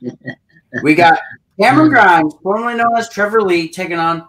We 0.82 0.94
got 0.94 1.18
Cameron 1.58 1.88
Grimes, 1.88 2.34
formerly 2.42 2.74
known 2.74 2.94
as 2.96 3.08
Trevor 3.08 3.40
Lee, 3.40 3.68
taking 3.70 3.98
on 3.98 4.26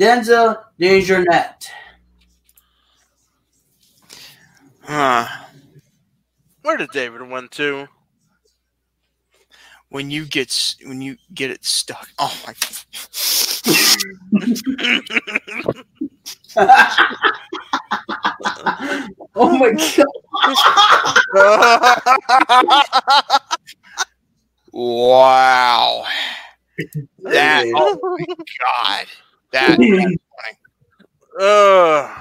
Denzel 0.00 0.56
Dejournette. 0.80 1.68
Huh. 4.82 5.26
Where 6.62 6.78
did 6.78 6.90
David 6.90 7.28
went 7.28 7.50
to? 7.52 7.86
When 9.90 10.10
you 10.10 10.24
get 10.24 10.74
when 10.86 11.02
you 11.02 11.18
get 11.34 11.50
it 11.50 11.66
stuck. 11.66 12.08
Oh 12.18 12.34
my. 12.46 12.54
oh 19.34 19.58
my 19.58 19.72
god! 19.72 20.06
Wow. 24.72 26.04
That. 27.24 27.64
Oh 27.74 28.16
my 28.18 28.26
god. 28.60 29.06
That. 29.52 29.78
Ugh. 31.40 32.16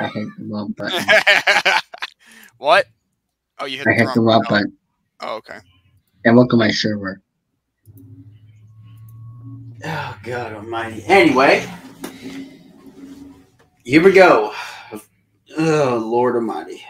I 0.00 0.06
hit 0.08 0.28
the 0.38 0.44
wrong 0.48 0.72
button. 0.76 1.04
what? 2.58 2.86
Oh, 3.58 3.64
you 3.66 3.78
hit 3.78 3.86
I 3.86 3.90
the 3.92 3.96
hit 3.96 4.04
wrong 4.06 4.14
the 4.14 4.20
wrong 4.20 4.42
button. 4.48 4.56
button. 4.58 4.76
Oh, 5.20 5.36
okay. 5.36 5.58
And 6.24 6.36
look 6.36 6.52
at 6.52 6.58
my 6.58 6.70
server. 6.70 7.20
Oh 9.84 10.16
God 10.22 10.52
Almighty! 10.52 11.02
Anyway, 11.06 11.68
here 13.84 14.00
we 14.02 14.12
go. 14.12 14.52
Oh 15.58 15.98
Lord 16.00 16.36
Almighty! 16.36 16.84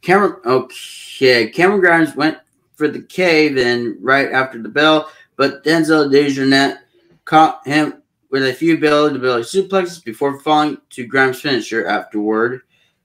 Cameron. 0.00 0.40
Okay, 0.46 1.50
Cameron 1.50 1.80
Grimes 1.80 2.16
went 2.16 2.38
for 2.76 2.88
the 2.88 3.02
cave 3.02 3.58
in 3.58 3.98
right 4.00 4.32
after 4.32 4.62
the 4.62 4.70
bell, 4.70 5.10
but 5.36 5.62
Denzel 5.64 6.10
Dejournette 6.10 6.78
caught 7.24 7.66
him 7.66 8.02
with 8.30 8.46
a 8.46 8.52
few 8.52 8.78
belly 8.78 9.12
to 9.12 9.18
belly 9.18 9.42
suplexes 9.42 10.04
before 10.04 10.40
falling 10.40 10.78
to 10.90 11.06
Grimes' 11.06 11.40
finisher 11.40 11.86
afterward. 11.86 12.62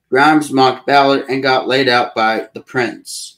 Grimes 0.10 0.52
mocked 0.52 0.88
Balor 0.88 1.26
and 1.30 1.44
got 1.44 1.68
laid 1.68 1.88
out 1.88 2.16
by 2.16 2.50
the 2.54 2.62
Prince. 2.62 3.38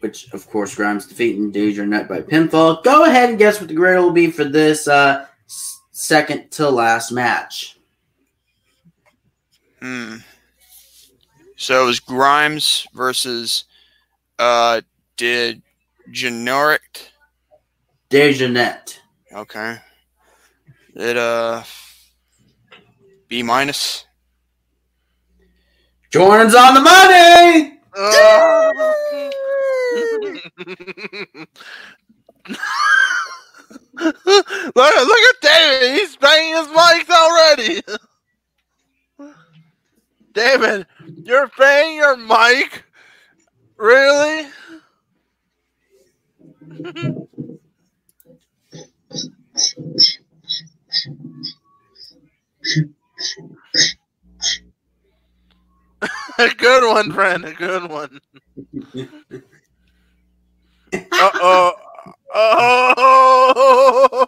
Which, 0.00 0.32
of 0.32 0.48
course, 0.48 0.74
Grimes 0.74 1.06
defeating 1.06 1.52
Dejournette 1.52 2.08
by 2.08 2.20
pinfall. 2.20 2.82
Go 2.84 3.04
ahead 3.04 3.30
and 3.30 3.38
guess 3.38 3.60
what 3.60 3.68
the 3.68 3.74
grade 3.74 3.98
will 3.98 4.12
be 4.12 4.30
for 4.30 4.44
this 4.44 4.86
uh, 4.86 5.26
second 5.90 6.50
to 6.52 6.70
last 6.70 7.10
match. 7.10 7.78
Hmm. 9.80 10.16
So 11.56 11.82
it 11.82 11.86
was 11.86 12.00
Grimes 12.00 12.86
versus 12.94 13.64
uh 14.38 14.80
did 15.16 15.60
generic 16.12 17.10
Dejournette. 18.10 18.98
okay. 19.32 19.78
It 20.94 21.16
uh 21.16 21.62
B 23.28 23.42
minus. 23.42 24.04
Jordan's 26.10 26.54
on 26.54 26.74
the 26.74 26.80
money. 26.80 27.78
look, 33.98 34.16
look 34.74 34.74
at 34.74 35.40
David. 35.42 35.98
He's 35.98 36.16
banging 36.16 36.56
his 36.56 36.68
mic 36.68 37.10
already. 37.10 37.82
David, 40.32 40.86
you're 41.24 41.50
banging 41.58 41.96
your 41.96 42.16
mic? 42.16 42.84
Really? 43.76 44.48
a 56.38 56.48
good 56.56 56.88
one, 56.92 57.12
friend. 57.12 57.44
A 57.44 57.52
good 57.54 57.90
one. 57.90 58.20
Uh 60.94 61.30
oh. 61.34 61.72
Oh. 62.34 64.26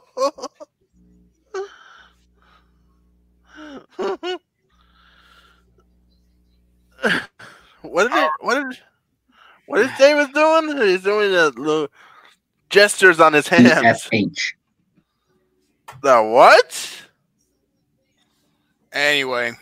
what 7.83 8.11
did 8.11 8.15
it, 8.15 8.31
what 8.41 8.55
did 8.55 8.79
what 9.67 9.81
is 9.81 9.91
David 9.99 10.33
doing? 10.35 10.77
He's 10.89 11.03
doing 11.03 11.31
the 11.31 11.51
little 11.51 11.89
gestures 12.71 13.21
on 13.21 13.33
his 13.33 13.49
hands. 13.49 14.09
The 16.03 16.23
what? 16.23 17.03
Anyway, 18.93 19.53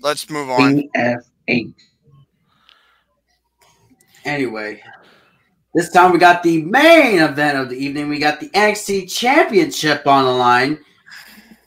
let's 0.00 0.30
move 0.30 0.48
on. 0.48 0.88
BFH. 0.96 1.74
Anyway, 4.24 4.82
this 5.74 5.90
time 5.90 6.12
we 6.12 6.18
got 6.18 6.42
the 6.42 6.62
main 6.62 7.18
event 7.18 7.58
of 7.58 7.68
the 7.68 7.76
evening. 7.76 8.08
We 8.08 8.18
got 8.18 8.38
the 8.38 8.48
NXT 8.50 9.12
Championship 9.12 10.06
on 10.06 10.24
the 10.24 10.30
line. 10.30 10.78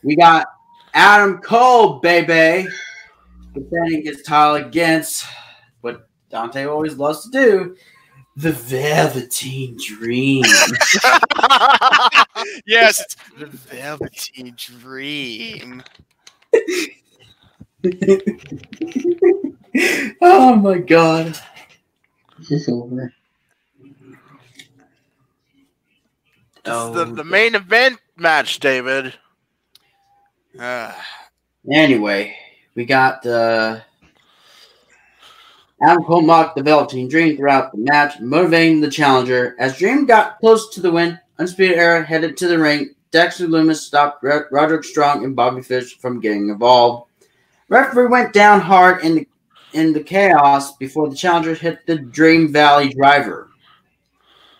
We 0.03 0.15
got 0.15 0.47
Adam 0.93 1.39
Cole, 1.39 1.99
baby, 1.99 2.67
defending 3.53 4.05
his 4.05 4.21
title 4.23 4.55
against 4.55 5.25
what 5.81 6.07
Dante 6.29 6.65
always 6.65 6.95
loves 6.95 7.29
to 7.29 7.31
do, 7.31 7.75
the 8.37 8.53
Velveteen 8.53 9.77
Dream. 9.85 10.43
yes, 12.65 13.01
it's 13.01 13.15
the 13.37 13.45
Velveteen 13.45 14.55
Dream. 14.55 15.83
oh 20.21 20.55
my 20.55 20.79
god. 20.79 21.39
This 22.39 22.49
Is 22.49 22.49
this 22.49 22.69
over? 22.69 23.13
Oh, 26.65 26.93
the, 26.93 27.05
the 27.05 27.23
main 27.23 27.55
event 27.55 27.99
match, 28.17 28.59
David. 28.59 29.13
Uh, 30.59 30.91
Anyway, 31.71 32.33
we 32.75 32.85
got 32.85 33.25
uh, 33.25 33.79
Adam 35.83 36.03
Cole 36.03 36.21
mocked 36.21 36.55
the 36.55 36.63
Velveteen 36.63 37.09
Dream 37.09 37.35
throughout 37.35 37.73
the 37.73 37.79
match, 37.79 38.19
motivating 38.21 38.79
the 38.79 38.89
challenger. 38.89 39.53
As 39.59 39.77
Dream 39.77 40.05
got 40.05 40.39
close 40.39 40.73
to 40.75 40.81
the 40.81 40.91
win, 40.91 41.19
Undisputed 41.39 41.77
Era 41.77 42.03
headed 42.03 42.37
to 42.37 42.47
the 42.47 42.57
ring. 42.57 42.95
Dexter 43.11 43.47
Lumis 43.47 43.77
stopped 43.77 44.23
Ro- 44.23 44.45
Roderick 44.51 44.83
Strong 44.83 45.23
and 45.23 45.35
Bobby 45.35 45.61
Fish 45.61 45.97
from 45.97 46.19
getting 46.19 46.49
involved. 46.49 47.09
Referee 47.69 48.07
went 48.07 48.33
down 48.33 48.59
hard 48.59 49.03
in 49.03 49.15
the 49.15 49.27
in 49.73 49.93
the 49.93 50.03
chaos 50.03 50.75
before 50.77 51.09
the 51.09 51.15
challenger 51.15 51.53
hit 51.53 51.85
the 51.85 51.97
Dream 51.97 52.51
Valley 52.51 52.89
driver. 52.89 53.49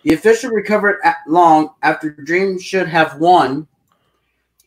The 0.04 0.14
official 0.14 0.50
recovered 0.50 1.00
at 1.02 1.16
long 1.26 1.70
after 1.82 2.10
Dream 2.10 2.58
should 2.58 2.86
have 2.86 3.18
won. 3.18 3.66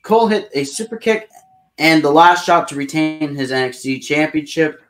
Cole 0.02 0.28
hit 0.28 0.50
a 0.54 0.64
super 0.64 0.98
kick 0.98 1.30
and 1.78 2.04
the 2.04 2.12
last 2.12 2.46
shot 2.46 2.68
to 2.68 2.76
retain 2.76 3.36
his 3.36 3.52
NXT 3.52 4.04
championship, 4.04 4.84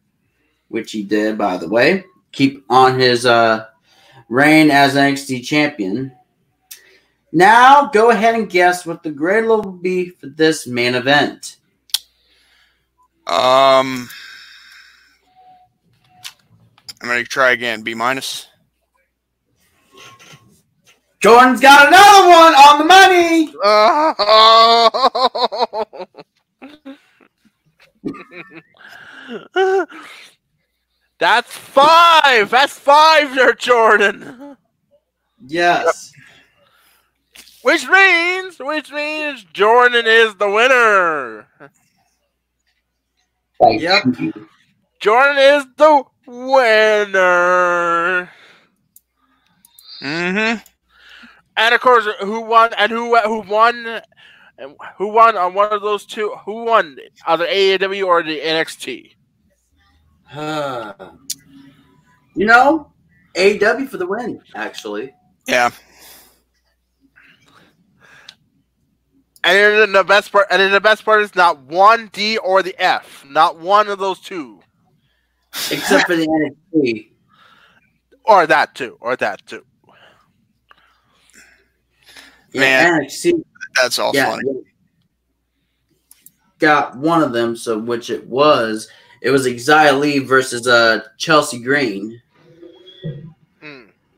which 0.70 0.92
he 0.92 1.04
did, 1.04 1.38
by 1.38 1.58
the 1.58 1.70
way, 1.70 2.06
keep 2.32 2.66
on 2.70 3.00
his 3.00 3.26
uh, 3.26 3.66
reign 4.30 4.72
as 4.72 4.96
NXT 4.96 5.44
champion. 5.44 6.12
Now, 7.32 7.88
go 7.88 8.10
ahead 8.12 8.36
and 8.36 8.50
guess 8.50 8.86
what 8.86 9.04
the 9.04 9.12
grade 9.12 9.46
level 9.46 9.64
will 9.64 9.72
be 9.72 10.10
for 10.10 10.28
this 10.28 10.68
main 10.68 10.96
event. 10.96 11.58
um, 13.28 14.10
I'm 17.02 17.08
gonna 17.08 17.24
try 17.24 17.52
again. 17.52 17.82
B 17.84 17.94
minus. 17.94 18.48
Jordan's 21.22 21.62
got 21.62 21.88
another 21.88 22.28
one 22.30 22.54
on 22.56 22.80
the 22.80 22.86
money. 22.86 23.54
That's 31.20 31.52
five. 31.52 32.50
That's 32.50 32.74
five 32.78 33.36
there, 33.36 33.54
Jordan. 33.54 34.58
Yes. 35.46 36.12
Which 37.64 37.88
means, 37.88 38.58
which 38.60 38.92
means 38.92 39.44
Jordan 39.54 40.06
is 40.08 40.36
the 40.36 40.50
winner. 40.50 41.48
Like, 43.60 43.80
Yep. 43.80 44.04
Jordan 45.00 45.38
is 45.38 45.66
the 45.78 46.04
winner. 46.26 48.30
Mm-hmm. 50.02 50.60
And 51.58 51.76
of 51.76 51.82
course, 51.82 52.08
who 52.22 52.42
won? 52.42 52.72
And 52.78 52.92
who 52.92 53.16
who 53.18 53.42
won? 53.42 54.02
And 54.58 54.76
who 54.98 55.10
won 55.10 55.38
on 55.38 55.54
one 55.54 55.72
of 55.72 55.82
those 55.82 56.06
two? 56.06 56.34
Who 56.46 56.66
won? 56.66 56.98
Either 57.28 57.46
AEW 57.46 58.06
or 58.06 58.24
the 58.24 58.40
NXT? 58.40 59.12
Uh, 60.34 60.94
you 62.36 62.46
know, 62.46 62.92
AW 63.38 63.86
for 63.86 63.98
the 63.98 64.08
win, 64.08 64.42
actually. 64.56 65.14
Yeah. 65.48 65.70
And 69.44 69.58
then 69.58 69.92
the 69.94 70.04
best 70.04 70.32
part, 70.32 70.48
and 70.52 70.62
then 70.62 70.72
the 70.72 70.80
best 70.82 71.04
part 71.04 71.22
is 71.22 71.34
not 71.36 71.60
one 71.62 72.10
D 72.14 72.38
or 72.38 72.62
the 72.62 72.76
F, 72.82 73.26
not 73.28 73.58
one 73.60 73.88
of 73.90 73.98
those 74.00 74.20
two, 74.20 74.60
Except 75.72 76.06
for 76.08 76.16
the 76.16 76.28
NXT. 76.76 77.10
or 78.26 78.46
that 78.46 78.76
too, 78.76 78.98
or 79.02 79.16
that 79.16 79.46
too. 79.48 79.66
Yeah, 82.54 82.62
Man. 82.62 83.02
NXT 83.02 83.34
That's 83.82 83.98
all 83.98 84.12
yeah, 84.14 84.30
funny. 84.32 84.44
got 86.60 86.98
one 86.98 87.24
of 87.24 87.34
them, 87.34 87.56
so 87.56 87.80
which 87.80 88.10
it 88.10 88.28
was. 88.28 88.88
It 89.22 89.32
was 89.32 89.46
Xia 89.48 89.98
Li 90.00 90.20
versus 90.20 90.68
uh 90.68 91.02
Chelsea 91.18 91.60
Green. 91.62 92.22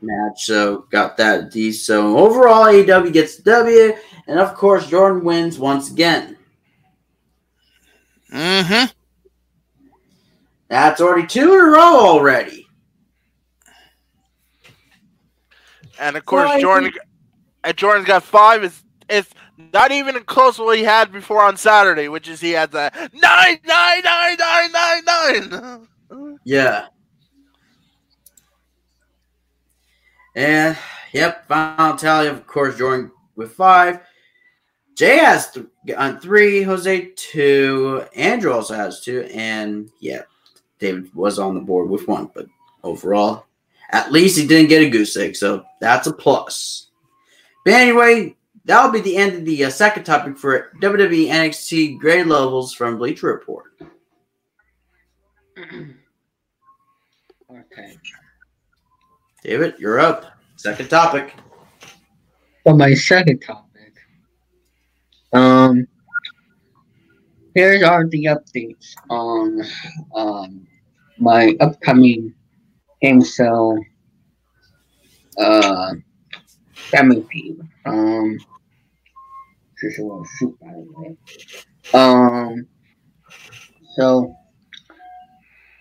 Match, 0.03 0.45
so 0.45 0.85
got 0.91 1.17
that 1.17 1.51
D. 1.51 1.71
So 1.71 2.17
overall, 2.17 2.65
AEW 2.65 3.11
gets 3.13 3.37
the 3.37 3.43
W, 3.43 3.93
and 4.27 4.39
of 4.39 4.53
course, 4.53 4.87
Jordan 4.87 5.23
wins 5.23 5.57
once 5.57 5.91
again. 5.91 6.37
Mm-hmm. 8.31 8.91
That's 10.69 11.01
already 11.01 11.27
two 11.27 11.53
in 11.53 11.59
a 11.59 11.63
row 11.63 11.99
already. 11.99 12.67
And 15.99 16.17
of 16.17 16.25
course, 16.25 16.47
Well, 16.47 16.57
I 16.57 16.61
Jordan, 16.61 16.91
and 17.63 17.77
Jordan's 17.77 18.07
got 18.07 18.23
five. 18.23 18.63
Is 18.63 18.83
it's 19.09 19.29
not 19.73 19.91
even 19.91 20.21
close 20.23 20.55
to 20.55 20.63
what 20.63 20.77
he 20.77 20.83
had 20.83 21.11
before 21.11 21.43
on 21.43 21.57
Saturday, 21.57 22.07
which 22.09 22.27
is 22.27 22.41
he 22.41 22.51
had 22.51 22.71
the 22.71 22.91
nine, 23.13 23.59
nine, 23.65 24.01
nine, 24.03 24.37
nine, 24.39 24.71
nine, 24.71 25.05
nine. 25.05 26.39
Yeah. 26.43 26.87
And 30.35 30.77
yep, 31.11 31.47
final 31.47 31.97
tally 31.97 32.27
of 32.27 32.45
course 32.47 32.77
Jordan 32.77 33.11
with 33.35 33.53
five. 33.53 33.99
Jay 34.95 35.17
has 35.17 35.51
th- 35.51 35.65
on 35.97 36.19
three, 36.19 36.61
Jose 36.61 37.11
two, 37.15 38.05
Andrew 38.15 38.53
also 38.53 38.75
has 38.75 39.01
two, 39.01 39.27
and 39.33 39.89
yeah, 39.99 40.21
David 40.79 41.13
was 41.15 41.39
on 41.39 41.55
the 41.55 41.61
board 41.61 41.89
with 41.89 42.07
one, 42.07 42.29
but 42.33 42.45
overall, 42.83 43.45
at 43.89 44.11
least 44.11 44.37
he 44.37 44.45
didn't 44.45 44.69
get 44.69 44.83
a 44.83 44.89
goose 44.89 45.17
egg, 45.17 45.35
so 45.35 45.63
that's 45.81 46.07
a 46.07 46.13
plus. 46.13 46.91
But 47.65 47.73
anyway, 47.73 48.35
that'll 48.65 48.91
be 48.91 49.01
the 49.01 49.17
end 49.17 49.35
of 49.35 49.45
the 49.45 49.65
uh, 49.65 49.69
second 49.69 50.03
topic 50.03 50.37
for 50.37 50.71
WWE 50.81 51.27
NXT 51.27 51.99
grade 51.99 52.27
levels 52.27 52.73
from 52.73 52.97
Bleacher 52.97 53.27
Report. 53.27 53.71
Okay. 57.49 57.95
David, 59.43 59.75
you're 59.77 59.99
up. 59.99 60.25
Second 60.55 60.89
topic. 60.89 61.33
For 62.63 62.73
my 62.75 62.93
second 62.93 63.41
topic, 63.41 63.91
um, 65.33 65.85
here 67.53 67.85
are 67.85 68.07
the 68.07 68.25
updates 68.25 68.93
on 69.09 69.61
um, 70.15 70.65
my 71.19 71.57
upcoming 71.59 72.33
game 73.01 73.21
show 73.21 73.77
uh, 75.37 75.91
family 76.73 77.25
feed. 77.29 77.59
Um, 77.85 78.37
a 79.83 80.01
little 80.01 80.25
by 80.61 80.71
the 80.71 80.87
way. 80.95 81.17
Um, 81.93 82.65
so, 83.97 84.33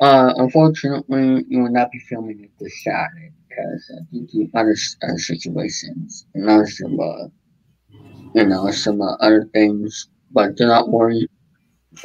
uh, 0.01 0.32
unfortunately, 0.39 1.44
you 1.48 1.62
will 1.62 1.70
not 1.70 1.93
be 1.93 2.01
filming 2.01 2.43
it 2.43 2.51
this 2.59 2.82
Saturday 2.82 3.30
because 3.55 3.91
due 4.11 4.27
to 4.27 4.59
other 4.59 4.77
situations 5.16 6.27
and 6.35 6.49
also, 6.49 6.87
uh, 6.99 7.29
you 8.35 8.47
know, 8.47 8.70
some 8.70 9.01
uh, 9.01 9.15
other 9.16 9.49
things. 9.53 10.09
But 10.31 10.57
do 10.57 10.66
not 10.66 10.89
worry. 10.89 11.29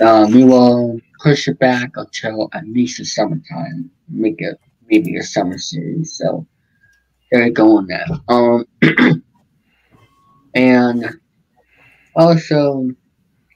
Um, 0.01 0.33
we 0.33 0.43
will 0.43 0.99
push 1.23 1.47
it 1.47 1.59
back 1.59 1.91
until 1.95 2.49
at 2.53 2.67
least 2.67 2.97
the 2.97 3.05
summertime. 3.05 3.89
Make 4.09 4.41
it 4.41 4.59
maybe 4.89 5.15
a 5.17 5.23
summer 5.23 5.57
series. 5.57 6.17
So 6.17 6.45
there 7.31 7.45
you 7.45 7.53
go 7.53 7.77
on 7.77 7.87
that. 7.87 8.21
Um, 8.27 8.65
and 10.55 11.05
also 12.15 12.89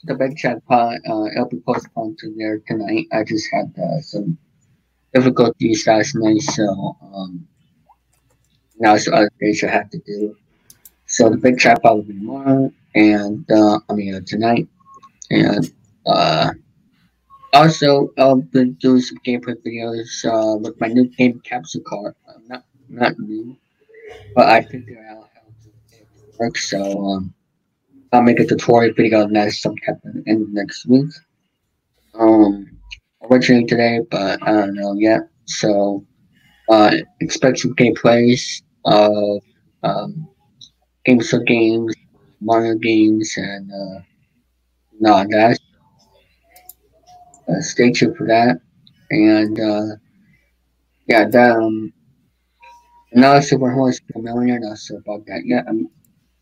the 0.06 0.16
big 0.16 0.38
chat 0.38 0.66
pod, 0.68 1.00
uh, 1.10 1.26
it'll 1.26 1.50
be 1.50 1.60
postponed 1.60 2.18
to 2.20 2.34
there 2.38 2.60
tonight. 2.66 3.08
I 3.12 3.24
just 3.24 3.48
had 3.52 3.74
uh, 3.78 4.00
some 4.02 4.38
difficulties 5.14 5.86
last 5.86 6.16
night, 6.16 6.42
so 6.42 6.96
um, 7.14 7.48
now 8.82 8.98
some 8.98 9.14
other 9.14 9.32
things 9.40 9.64
I 9.64 9.68
have 9.68 9.90
to 9.92 10.00
do. 10.00 10.36
So 11.06 11.30
the 11.30 11.38
big 11.38 11.60
trap 11.60 11.84
be 11.84 12.14
tomorrow, 12.14 12.74
and 12.96 13.50
uh, 13.52 13.80
I 13.88 13.94
mean 13.94 14.16
uh, 14.16 14.22
tonight, 14.26 14.68
and 15.30 15.72
uh, 16.06 16.52
also 17.54 18.12
I'll 18.18 18.42
be 18.42 18.72
doing 18.82 19.02
some 19.02 19.20
gameplay 19.26 19.56
videos 19.66 20.26
uh, 20.26 20.58
with 20.58 20.80
my 20.82 20.88
new 20.88 21.08
game 21.10 21.40
capture 21.42 21.80
card. 21.82 22.16
Uh, 22.28 22.40
not 22.48 22.64
not 22.90 23.20
new, 23.20 23.56
but 24.36 24.50
I 24.50 24.64
figured 24.64 25.06
out 25.10 25.30
how 25.36 25.42
to 25.92 26.38
work. 26.40 26.58
So 26.58 26.82
um, 26.82 27.34
I'll 28.12 28.24
make 28.24 28.40
a 28.40 28.46
tutorial 28.46 28.94
video 28.96 29.24
on 29.24 29.34
that 29.34 29.52
sometime 29.52 30.02
in 30.26 30.40
the 30.40 30.50
next 30.52 30.88
week. 30.88 31.12
Um, 32.16 32.80
originally 33.30 33.66
today, 33.66 34.00
but 34.10 34.42
I 34.42 34.52
don't 34.52 34.74
know 34.74 34.94
yet. 34.94 35.22
So 35.46 36.06
uh, 36.70 36.96
expect 37.20 37.60
some 37.60 37.76
gameplays 37.76 38.64
of 38.86 39.42
um, 39.84 40.28
for 41.30 41.40
games, 41.44 41.96
Mario 42.40 42.76
games, 42.76 43.34
and 43.38 43.72
uh, 43.72 44.02
no, 45.00 45.24
that. 45.30 45.60
Uh, 47.50 47.62
stay 47.62 47.92
tuned 47.92 48.16
for 48.16 48.28
that, 48.28 48.62
and 49.10 49.60
uh, 49.60 49.96
yeah, 51.08 51.28
that. 51.28 51.58
Um, 51.58 51.94
another 53.12 53.42
Super 53.42 53.72
Horse 53.72 54.00
Millionaire, 54.16 54.60
not 54.60 54.78
about 54.98 55.26
that. 55.26 55.44
I'm, 55.68 55.90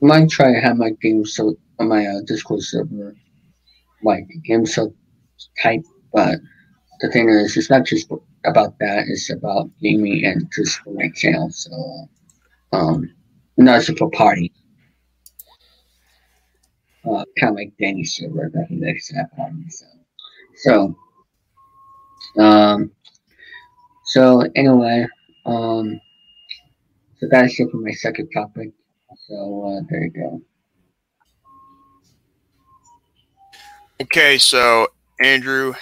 I 0.02 0.06
might 0.06 0.30
try 0.30 0.54
to 0.54 0.60
have 0.60 0.78
my 0.78 0.92
game 1.02 1.26
so 1.26 1.56
my 1.80 2.06
uh, 2.06 2.22
Discord 2.26 2.62
server, 2.62 3.16
like 4.04 4.28
game 4.46 4.66
so 4.66 4.94
type, 5.62 5.84
but 6.14 6.40
the 7.00 7.10
thing 7.10 7.30
is, 7.30 7.56
it's 7.56 7.70
not 7.70 7.86
just 7.86 8.12
about 8.46 8.78
that. 8.80 9.06
It's 9.08 9.32
about 9.32 9.70
gaming 9.82 10.26
and 10.26 10.52
just 10.54 10.80
for 10.80 10.94
my 10.94 11.10
channel. 11.16 11.50
So, 11.50 11.72
um, 12.72 13.10
for 13.98 14.10
party. 14.12 14.54
Uh, 17.06 17.24
kind 17.40 17.52
of 17.52 17.56
like 17.56 17.74
Danny 17.80 18.04
server 18.04 18.52
that 18.54 18.68
he 18.68 18.76
likes 18.86 19.08
to 19.08 19.16
have 19.16 19.32
parties. 19.36 19.84
So, 20.56 20.96
so, 22.36 22.42
um, 22.44 22.92
so 24.06 24.44
anyway, 24.56 25.08
um, 25.46 26.00
so 27.20 27.28
that's 27.32 27.60
it 27.60 27.72
for 27.72 27.78
my 27.78 27.92
second 27.92 28.30
topic. 28.34 28.72
So 29.28 29.64
uh, 29.66 29.82
there 29.90 30.04
you 30.04 30.10
go. 30.12 30.42
Okay, 34.02 34.38
so 34.38 34.88
Andrew, 35.20 35.74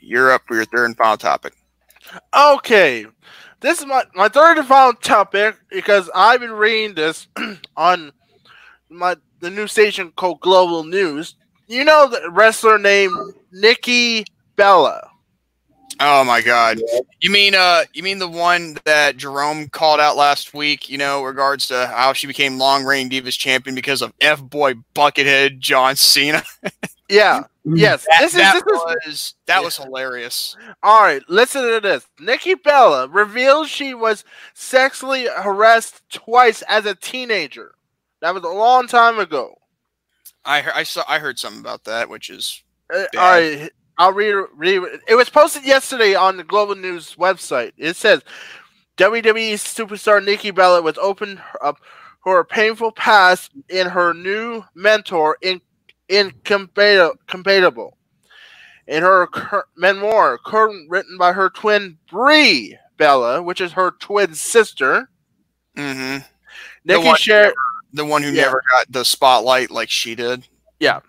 you're 0.00 0.30
up 0.32 0.42
for 0.46 0.56
your 0.56 0.64
third 0.64 0.86
and 0.86 0.96
final 0.96 1.16
topic. 1.16 1.54
Okay, 2.34 3.06
this 3.60 3.80
is 3.80 3.86
my, 3.86 4.04
my 4.14 4.28
third 4.28 4.58
and 4.58 4.66
final 4.66 4.94
topic 4.94 5.56
because 5.70 6.10
I've 6.14 6.40
been 6.40 6.52
reading 6.52 6.94
this 6.94 7.28
on 7.76 8.12
my 8.88 9.16
the 9.40 9.50
new 9.50 9.66
station 9.66 10.12
called 10.16 10.40
Global 10.40 10.84
News. 10.84 11.36
You 11.66 11.84
know 11.84 12.08
the 12.08 12.30
wrestler 12.30 12.78
named 12.78 13.14
Nikki 13.52 14.24
Bella. 14.56 15.08
Oh 16.02 16.24
my 16.24 16.40
god. 16.40 16.80
You 17.20 17.30
mean 17.30 17.54
uh 17.54 17.84
you 17.92 18.02
mean 18.02 18.18
the 18.18 18.28
one 18.28 18.78
that 18.84 19.18
Jerome 19.18 19.68
called 19.68 20.00
out 20.00 20.16
last 20.16 20.54
week, 20.54 20.88
you 20.88 20.96
know, 20.96 21.22
regards 21.22 21.68
to 21.68 21.86
how 21.86 22.14
she 22.14 22.26
became 22.26 22.58
long 22.58 22.84
reign 22.84 23.10
divas 23.10 23.38
champion 23.38 23.74
because 23.74 24.00
of 24.00 24.14
F 24.20 24.42
boy 24.42 24.74
buckethead 24.94 25.58
John 25.58 25.96
Cena? 25.96 26.42
Yeah. 27.10 27.44
Yes. 27.64 28.06
That, 28.08 28.20
this 28.20 28.34
is 28.34 28.40
that 28.40 28.54
this 28.54 28.62
is 28.62 29.06
was 29.06 29.34
that 29.46 29.62
was 29.62 29.76
hilarious. 29.76 30.56
All 30.82 31.02
right, 31.02 31.22
listen 31.28 31.62
to 31.62 31.80
this. 31.80 32.06
Nikki 32.18 32.54
Bella 32.54 33.08
reveals 33.08 33.68
she 33.68 33.94
was 33.94 34.24
sexually 34.54 35.26
harassed 35.26 36.02
twice 36.10 36.62
as 36.62 36.86
a 36.86 36.94
teenager. 36.94 37.74
That 38.20 38.34
was 38.34 38.44
a 38.44 38.48
long 38.48 38.86
time 38.86 39.18
ago. 39.18 39.56
I 40.44 40.62
heard, 40.62 40.72
I 40.74 40.82
saw 40.84 41.04
I 41.06 41.18
heard 41.18 41.38
something 41.38 41.60
about 41.60 41.84
that, 41.84 42.08
which 42.08 42.30
is 42.30 42.62
Uh, 42.92 43.04
all 43.16 43.30
right, 43.30 43.70
I'll 43.98 44.12
read, 44.12 44.46
read. 44.56 44.82
It 45.06 45.14
was 45.14 45.28
posted 45.28 45.64
yesterday 45.64 46.14
on 46.14 46.38
the 46.38 46.44
Global 46.44 46.74
News 46.74 47.16
website. 47.16 47.72
It 47.76 47.96
says 47.96 48.22
WWE 48.96 49.54
superstar 49.54 50.24
Nikki 50.24 50.50
Bella 50.50 50.80
was 50.80 50.96
open 50.98 51.40
up 51.60 51.76
her 52.24 52.44
painful 52.44 52.92
past 52.92 53.50
in 53.68 53.86
her 53.86 54.12
new 54.14 54.62
mentor 54.74 55.36
in 55.42 55.60
Incomparable. 56.10 57.96
In 58.86 59.02
her 59.02 59.26
cur- 59.28 59.64
memoir, 59.76 60.36
current 60.38 60.90
written 60.90 61.16
by 61.16 61.32
her 61.32 61.48
twin 61.48 61.96
Brie 62.10 62.76
Bella, 62.96 63.40
which 63.42 63.60
is 63.60 63.72
her 63.72 63.92
twin 63.92 64.34
sister, 64.34 65.08
hmm 65.76 66.18
Nikki 66.84 67.06
one- 67.06 67.16
shared. 67.16 67.54
the 67.92 68.04
one 68.04 68.22
who 68.22 68.30
Yeah. 68.30 68.42
never 68.42 68.62
got 68.72 68.90
the 68.90 69.04
spotlight 69.04 69.70
like 69.70 69.90
she 69.90 70.14
did. 70.14 70.46
Yeah. 70.80 71.00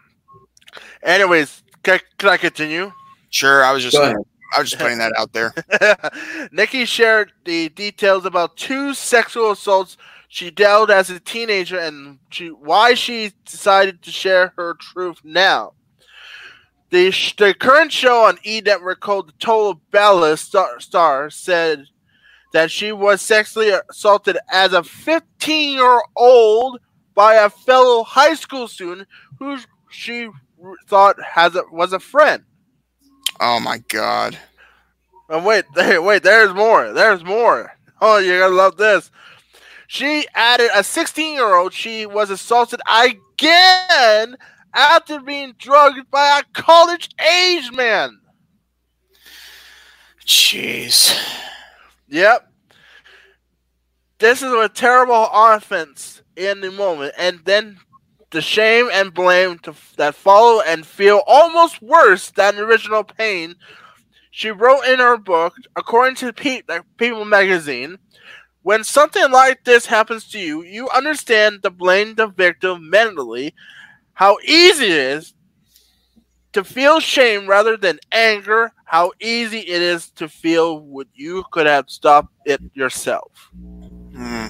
Anyways, 1.04 1.64
can, 1.84 2.00
can 2.18 2.30
I 2.30 2.38
continue? 2.38 2.92
Sure, 3.32 3.64
I 3.64 3.72
was 3.72 3.84
just 3.84 3.98
I 3.98 4.14
was 4.60 4.70
just 4.70 4.82
putting 4.82 4.98
that 5.00 5.14
out 5.18 5.32
there. 5.34 5.54
Nikki 6.52 6.86
shared 6.86 7.32
the 7.46 7.70
details 7.70 8.26
about 8.26 8.58
two 8.58 8.94
sexual 8.94 9.52
assaults 9.52 9.98
she 10.32 10.50
dealt 10.50 10.90
as 10.90 11.10
a 11.10 11.20
teenager 11.20 11.78
and 11.78 12.18
she, 12.30 12.48
why 12.48 12.94
she 12.94 13.34
decided 13.44 14.02
to 14.02 14.12
share 14.12 14.54
her 14.56 14.76
truth 14.76 15.18
now. 15.26 15.74
The, 16.90 17.12
sh- 17.12 17.36
the 17.36 17.54
current 17.54 17.92
show 17.92 18.24
on 18.24 18.38
E 18.46 18.62
Network 18.62 19.02
called 19.02 19.28
The 19.28 19.34
Total 19.40 19.82
Bella 19.92 20.38
Star, 20.38 20.80
Star 20.80 21.30
said 21.30 21.84
that 22.54 22.72
she 22.72 22.94
was 22.94 23.22
sexually 23.22 23.74
assaulted 23.90 24.38
as 24.50 24.72
a 24.72 24.86
15 24.86 25.74
year 25.74 26.02
old 26.16 26.80
by 27.14 27.34
a 27.34 27.50
fellow 27.50 28.06
high 28.06 28.36
school 28.36 28.70
student 28.70 29.10
who 29.38 29.58
she 29.90 30.28
r- 30.64 30.76
thought 30.88 31.18
has 31.22 31.58
a, 31.58 31.64
was 31.74 31.92
a 31.92 32.00
friend. 32.00 32.44
Oh 33.42 33.60
my 33.60 33.80
god. 33.90 34.38
And 35.28 35.44
wait, 35.44 35.66
there, 35.76 36.02
wait, 36.02 36.24
there's 36.24 36.54
more. 36.54 36.94
There's 36.94 37.26
more. 37.26 37.74
Oh, 38.00 38.18
you're 38.18 38.40
gonna 38.40 38.56
love 38.56 38.78
this. 38.78 39.12
She 39.94 40.26
added 40.34 40.70
a 40.74 40.86
16 40.86 41.34
year 41.34 41.54
old. 41.54 41.74
She 41.74 42.06
was 42.06 42.30
assaulted 42.30 42.80
again 42.90 44.38
after 44.74 45.20
being 45.20 45.54
drugged 45.58 46.10
by 46.10 46.40
a 46.40 46.44
college 46.54 47.10
age 47.20 47.74
man. 47.74 48.18
Jeez. 50.26 51.14
Yep. 52.08 52.48
This 54.20 54.42
is 54.42 54.54
a 54.54 54.70
terrible 54.70 55.28
offense 55.30 56.22
in 56.38 56.62
the 56.62 56.72
moment, 56.72 57.14
and 57.18 57.42
then 57.44 57.78
the 58.30 58.42
shame 58.42 58.88
and 58.94 59.14
blame 59.14 59.60
to, 59.60 59.76
that 59.98 60.16
follow 60.16 60.62
and 60.62 60.86
feel 60.86 61.22
almost 61.28 61.82
worse 61.82 62.32
than 62.32 62.56
the 62.56 62.64
original 62.64 63.04
pain. 63.04 63.56
She 64.30 64.52
wrote 64.52 64.84
in 64.84 65.00
her 65.00 65.18
book, 65.18 65.54
according 65.76 66.16
to 66.16 66.32
Pe- 66.32 66.62
like, 66.70 66.84
People 66.96 67.26
magazine, 67.26 68.00
when 68.64 68.84
something 68.84 69.32
like 69.32 69.64
this 69.64 69.86
happens 69.86 70.28
to 70.30 70.40
you, 70.40 70.64
you 70.64 70.90
understand 70.90 71.62
the 71.62 71.72
blame 71.72 72.16
the 72.16 72.28
victim 72.28 72.90
mentally, 72.90 73.54
how 74.14 74.38
easy 74.46 74.86
it 74.86 74.92
is 74.92 75.34
to 76.54 76.64
feel 76.64 77.00
shame 77.00 77.48
rather 77.48 77.78
than 77.78 78.00
anger, 78.12 78.72
how 78.86 79.12
easy 79.20 79.60
it 79.60 79.82
is 79.82 80.10
to 80.12 80.28
feel 80.28 80.80
what 80.80 81.08
you 81.14 81.44
could 81.52 81.66
have 81.66 81.90
stopped 81.90 82.34
it 82.46 82.62
yourself. 82.74 83.50
Hmm. 84.16 84.48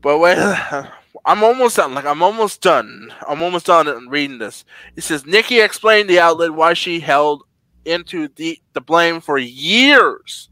But 0.00 0.18
wait, 0.18 0.38
I'm 1.24 1.42
almost 1.42 1.76
done. 1.76 1.94
Like 1.94 2.04
I'm 2.04 2.22
almost 2.22 2.60
done. 2.60 3.12
I'm 3.26 3.42
almost 3.42 3.66
done 3.66 4.08
reading 4.08 4.38
this. 4.38 4.64
It 4.96 5.02
says 5.02 5.26
Nikki 5.26 5.60
explained 5.60 6.08
the 6.10 6.20
outlet 6.20 6.54
why 6.54 6.74
she 6.74 7.00
held 7.00 7.44
into 7.84 8.28
the 8.28 8.60
the 8.72 8.80
blame 8.80 9.20
for 9.20 9.38
years. 9.38 10.48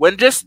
When 0.00 0.16
just 0.16 0.46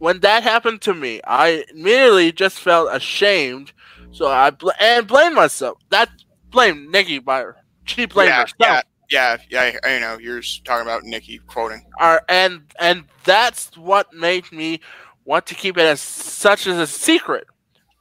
when 0.00 0.18
that 0.20 0.42
happened 0.42 0.80
to 0.80 0.94
me, 0.94 1.20
I 1.24 1.64
immediately 1.72 2.32
just 2.32 2.58
felt 2.58 2.88
ashamed. 2.90 3.70
So 4.10 4.26
I 4.26 4.50
bl- 4.50 4.70
and 4.80 5.06
blamed 5.06 5.36
myself. 5.36 5.78
That 5.90 6.08
blamed 6.50 6.90
Nikki 6.90 7.20
by 7.20 7.38
her. 7.38 7.56
She 7.84 8.06
blamed 8.06 8.30
yeah, 8.30 8.40
herself. 8.40 8.84
yeah, 9.08 9.36
yeah, 9.48 9.70
yeah. 9.72 9.78
I 9.84 10.00
know 10.00 10.18
you're 10.18 10.42
talking 10.64 10.82
about 10.82 11.04
Nikki 11.04 11.38
quoting. 11.46 11.86
And 12.28 12.62
and 12.80 13.04
that's 13.22 13.76
what 13.78 14.12
made 14.12 14.50
me 14.50 14.80
want 15.24 15.46
to 15.46 15.54
keep 15.54 15.78
it 15.78 15.84
as 15.84 16.00
such 16.00 16.66
as 16.66 16.76
a 16.76 16.86
secret. 16.88 17.46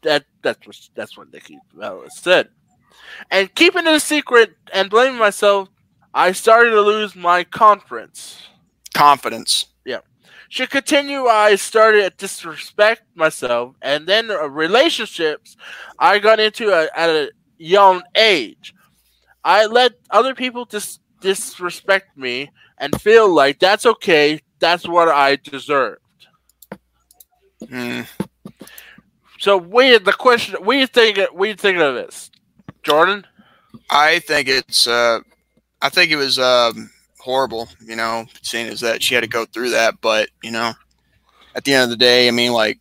That 0.02 0.26
that's 0.42 0.66
what 0.66 0.76
that's 0.96 1.16
what 1.16 1.32
Nikki 1.32 1.60
Bella 1.76 2.10
said. 2.10 2.50
And 3.30 3.54
keeping 3.54 3.86
it 3.86 3.94
a 3.94 4.00
secret 4.00 4.56
and 4.74 4.90
blaming 4.90 5.20
myself, 5.20 5.70
I 6.16 6.32
started 6.32 6.72
to 6.72 6.82
lose 6.82 7.16
my 7.16 7.44
confidence. 7.44 8.42
Confidence. 8.96 9.68
She 10.50 10.66
continue. 10.66 11.26
I 11.26 11.56
started 11.56 12.02
to 12.02 12.18
disrespect 12.18 13.04
myself, 13.16 13.76
and 13.84 14.08
then 14.08 14.28
relationships 14.28 15.56
I 16.00 16.18
got 16.18 16.40
into 16.40 16.72
a, 16.72 16.90
at 16.96 17.10
a 17.10 17.32
young 17.60 18.02
age. 18.16 18.74
I 19.44 19.68
let 19.68 19.94
other 20.10 20.34
people 20.34 20.66
dis- 20.66 21.00
disrespect 21.22 22.18
me 22.18 22.50
and 22.80 23.00
feel 23.00 23.34
like 23.34 23.60
that's 23.60 23.86
okay, 23.86 24.42
that's 24.60 24.88
what 24.88 25.08
I 25.08 25.36
deserved. 25.36 26.02
Hmm. 27.70 28.02
So, 29.38 29.56
we 29.56 29.98
the 30.00 30.14
question, 30.14 30.56
we 30.66 30.86
think? 30.88 31.18
Do 31.18 31.56
think 31.56 31.78
of 31.78 31.94
this, 31.94 32.32
Jordan? 32.84 33.26
I 33.90 34.20
think 34.20 34.48
it's. 34.50 34.88
Uh, 34.88 35.20
I 35.82 35.90
think 35.90 36.12
it 36.12 36.18
was 36.18 36.40
um, 36.40 36.90
horrible. 37.30 37.70
You 37.86 37.96
know, 37.96 38.26
seeing 38.42 38.68
as 38.68 38.82
that 38.82 39.04
she 39.04 39.14
had 39.16 39.22
to 39.22 39.30
go 39.30 39.46
through 39.46 39.72
that, 39.72 39.96
but 40.02 40.30
you 40.44 40.52
know, 40.52 40.74
at 41.56 41.64
the 41.64 41.74
end 41.74 41.84
of 41.84 41.90
the 41.90 41.98
day, 41.98 42.28
I 42.28 42.32
mean, 42.32 42.52
like 42.54 42.80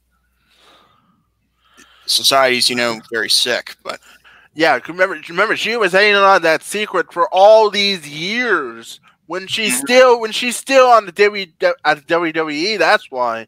society's 2.07 2.69
you 2.71 2.77
know 2.77 3.01
very 3.13 3.31
sick, 3.31 3.77
but 3.85 4.01
Yeah, 4.55 4.79
remember, 4.89 5.21
remember, 5.29 5.57
she 5.57 5.77
was 5.77 5.93
hanging 5.93 6.15
on 6.17 6.43
that 6.43 6.63
secret 6.63 7.13
for 7.13 7.29
all 7.33 7.71
these 7.71 8.09
years 8.09 9.01
when 9.27 9.47
she's 9.47 9.77
still 9.77 10.21
when 10.21 10.33
she's 10.33 10.57
still 10.57 10.87
on 10.87 11.07
the 11.07 11.13
w, 11.13 11.47
at 11.85 12.07
the 12.07 12.15
WWE. 12.15 12.79
That's 12.79 13.11
why. 13.11 13.47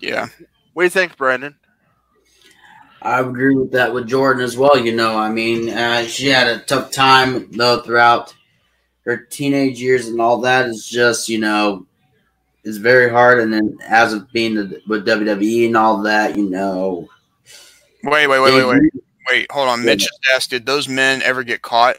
yeah, 0.00 0.28
What 0.72 0.82
do 0.82 0.86
you 0.86 0.90
think, 0.90 1.16
Brandon? 1.16 1.56
I 3.02 3.20
agree 3.20 3.54
with 3.54 3.72
that 3.72 3.94
with 3.94 4.08
Jordan 4.08 4.42
as 4.42 4.56
well. 4.56 4.78
You 4.78 4.94
know, 4.94 5.16
I 5.16 5.30
mean, 5.30 5.68
uh, 5.70 6.04
she 6.04 6.28
had 6.28 6.48
a 6.48 6.60
tough 6.60 6.90
time 6.90 7.50
though 7.52 7.80
throughout 7.80 8.34
her 9.06 9.16
teenage 9.16 9.80
years 9.80 10.08
and 10.08 10.20
all 10.20 10.40
that. 10.42 10.66
Is 10.66 10.86
just 10.86 11.28
you 11.28 11.38
know, 11.38 11.86
is 12.64 12.76
very 12.76 13.08
hard. 13.08 13.40
And 13.40 13.52
then 13.52 13.78
as 13.88 14.12
of 14.12 14.30
being 14.32 14.54
the, 14.54 14.82
with 14.86 15.06
WWE 15.06 15.66
and 15.66 15.76
all 15.76 16.02
that, 16.02 16.36
you 16.36 16.50
know, 16.50 17.08
wait, 18.04 18.26
wait, 18.26 18.40
wait, 18.40 18.54
wait, 18.54 18.66
wait, 18.66 18.92
wait. 19.28 19.52
Hold 19.52 19.68
on. 19.68 19.84
Mitch 19.84 20.00
just 20.00 20.20
asked, 20.34 20.50
did 20.50 20.66
those 20.66 20.88
men 20.88 21.22
ever 21.22 21.42
get 21.42 21.62
caught? 21.62 21.96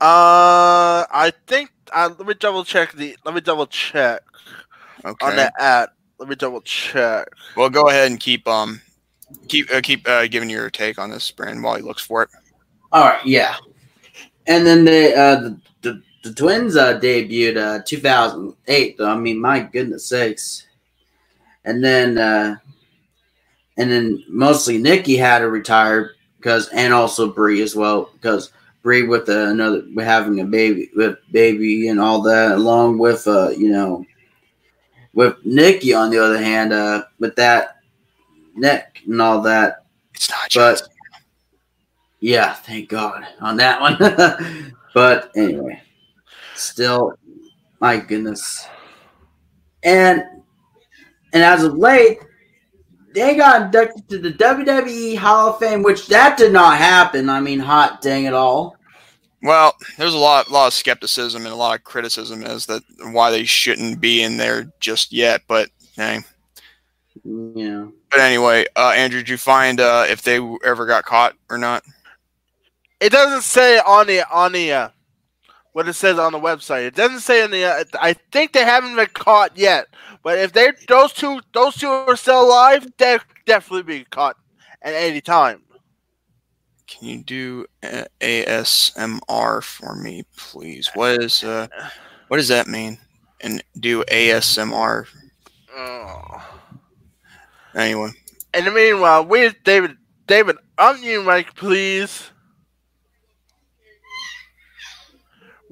Uh, 0.00 1.06
I 1.10 1.32
think. 1.46 1.70
Uh, 1.92 2.10
let 2.18 2.26
me 2.26 2.34
double 2.34 2.64
check 2.64 2.92
the. 2.92 3.16
Let 3.24 3.34
me 3.34 3.40
double 3.40 3.66
check 3.66 4.22
Okay. 5.04 5.26
on 5.26 5.36
that 5.36 5.52
ad. 5.58 5.90
Let 6.18 6.28
me 6.28 6.34
double 6.36 6.60
check. 6.62 7.28
Well, 7.56 7.68
go 7.68 7.88
ahead 7.88 8.10
and 8.10 8.18
keep 8.18 8.46
um 8.48 8.80
keep 9.48 9.70
uh, 9.72 9.80
keep 9.80 10.08
uh, 10.08 10.26
giving 10.28 10.48
your 10.48 10.70
take 10.70 10.98
on 10.98 11.10
this, 11.10 11.30
Brand, 11.30 11.62
while 11.62 11.76
he 11.76 11.82
looks 11.82 12.02
for 12.02 12.22
it. 12.22 12.30
All 12.92 13.04
right, 13.04 13.24
yeah. 13.26 13.56
And 14.46 14.66
then 14.66 14.84
they, 14.84 15.14
uh, 15.14 15.36
the, 15.36 15.60
the 15.82 16.02
the 16.22 16.32
twins 16.34 16.76
uh, 16.76 16.98
debuted 16.98 17.56
uh, 17.56 17.82
2008. 17.84 18.98
Though 18.98 19.08
I 19.08 19.16
mean, 19.16 19.40
my 19.40 19.60
goodness 19.60 20.06
sakes. 20.08 20.66
And 21.64 21.82
then 21.82 22.18
uh, 22.18 22.56
and 23.76 23.90
then 23.90 24.24
mostly 24.28 24.78
Nikki 24.78 25.16
had 25.16 25.40
to 25.40 25.48
retire 25.48 26.12
because, 26.38 26.68
and 26.68 26.92
also 26.92 27.32
Brie 27.32 27.62
as 27.62 27.74
well 27.76 28.10
because 28.14 28.52
Brie 28.82 29.04
with 29.04 29.28
uh, 29.28 29.46
another 29.46 29.82
having 29.98 30.40
a 30.40 30.44
baby 30.44 30.90
with 30.94 31.16
baby 31.30 31.88
and 31.88 32.00
all 32.00 32.22
that, 32.22 32.52
along 32.52 32.98
with 32.98 33.26
uh, 33.26 33.50
you 33.50 33.70
know, 33.70 34.04
with 35.14 35.36
Nikki 35.44 35.94
on 35.94 36.10
the 36.10 36.18
other 36.18 36.42
hand, 36.42 36.72
uh, 36.72 37.04
with 37.18 37.36
that 37.36 37.76
neck 38.54 39.00
and 39.06 39.22
all 39.22 39.40
that. 39.42 39.84
It's 40.14 40.28
not 40.30 40.42
But 40.42 40.50
just 40.50 40.90
yeah, 42.22 42.54
thank 42.54 42.88
God 42.88 43.26
on 43.40 43.56
that 43.56 43.80
one. 43.80 44.72
but 44.94 45.32
anyway, 45.36 45.82
still, 46.54 47.14
my 47.80 47.98
goodness. 47.98 48.64
And 49.82 50.22
and 51.32 51.42
as 51.42 51.64
of 51.64 51.76
late, 51.76 52.20
they 53.12 53.34
got 53.34 53.62
inducted 53.62 54.08
to 54.08 54.18
the 54.18 54.32
WWE 54.34 55.16
Hall 55.16 55.48
of 55.48 55.58
Fame, 55.58 55.82
which 55.82 56.06
that 56.06 56.38
did 56.38 56.52
not 56.52 56.78
happen. 56.78 57.28
I 57.28 57.40
mean, 57.40 57.58
hot 57.58 58.00
dang 58.00 58.26
it 58.26 58.34
all. 58.34 58.76
well, 59.42 59.74
there's 59.98 60.14
a 60.14 60.18
lot 60.18 60.48
lot 60.48 60.68
of 60.68 60.74
skepticism 60.74 61.42
and 61.42 61.52
a 61.52 61.56
lot 61.56 61.76
of 61.76 61.82
criticism 61.82 62.44
as 62.44 62.66
that 62.66 62.84
why 63.10 63.32
they 63.32 63.44
shouldn't 63.44 64.00
be 64.00 64.22
in 64.22 64.36
there 64.36 64.72
just 64.78 65.12
yet. 65.12 65.42
But 65.48 65.70
hey. 65.96 66.20
Yeah. 67.24 67.88
But 68.12 68.20
anyway, 68.20 68.66
uh, 68.76 68.92
Andrew, 68.94 69.18
did 69.20 69.28
you 69.28 69.38
find 69.38 69.80
uh, 69.80 70.06
if 70.08 70.22
they 70.22 70.38
ever 70.64 70.86
got 70.86 71.04
caught 71.04 71.34
or 71.50 71.58
not? 71.58 71.82
It 73.02 73.10
doesn't 73.10 73.42
say 73.42 73.80
on 73.80 74.06
the 74.06 74.22
on 74.32 74.52
the 74.52 74.72
uh, 74.72 74.88
what 75.72 75.88
it 75.88 75.94
says 75.94 76.20
on 76.20 76.30
the 76.30 76.38
website. 76.38 76.86
It 76.86 76.94
doesn't 76.94 77.20
say 77.20 77.42
in 77.44 77.50
the. 77.50 77.64
Uh, 77.64 77.84
I 78.00 78.12
think 78.30 78.52
they 78.52 78.64
haven't 78.64 78.94
been 78.94 79.08
caught 79.12 79.56
yet. 79.58 79.86
But 80.22 80.38
if 80.38 80.52
they 80.52 80.70
those 80.86 81.12
two 81.12 81.40
those 81.52 81.74
two 81.76 81.88
are 81.88 82.14
still 82.16 82.44
alive, 82.44 82.86
they'll 82.98 83.18
definitely 83.44 83.82
be 83.82 84.04
caught 84.04 84.36
at 84.82 84.94
any 84.94 85.20
time. 85.20 85.62
Can 86.86 87.08
you 87.08 87.22
do 87.24 87.66
uh, 87.82 88.04
ASMR 88.20 89.62
for 89.64 89.96
me, 89.96 90.24
please? 90.36 90.88
What 90.94 91.22
is 91.22 91.42
uh, 91.42 91.66
what 92.28 92.36
does 92.36 92.48
that 92.48 92.68
mean? 92.68 92.98
And 93.40 93.64
do 93.80 94.04
ASMR 94.04 95.06
Oh. 95.76 96.48
anyway. 97.74 98.10
In 98.54 98.66
the 98.66 98.70
meanwhile, 98.70 99.24
where's 99.24 99.54
David? 99.64 99.96
David, 100.28 100.56
you, 101.00 101.22
Mike, 101.22 101.54
please. 101.56 102.31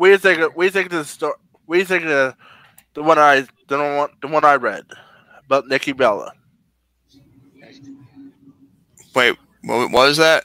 What 0.00 0.06
do 0.06 0.12
you 0.12 0.18
think? 0.18 0.40
Of, 0.40 0.52
what 0.54 0.62
do 0.62 0.64
you 0.64 0.70
think 0.70 0.90
the 0.90 1.04
story? 1.04 1.34
What 1.66 1.74
do 1.74 1.78
you 1.80 1.84
think 1.84 2.04
the, 2.04 2.34
the 2.94 3.02
one 3.02 3.18
I 3.18 3.46
the 3.68 3.76
one 3.76 4.08
the 4.22 4.28
one 4.28 4.46
I 4.46 4.54
read 4.54 4.84
about 5.44 5.68
Nikki 5.68 5.92
Bella? 5.92 6.32
Wait, 9.14 9.36
what 9.62 9.90
was 9.92 10.16
that? 10.16 10.44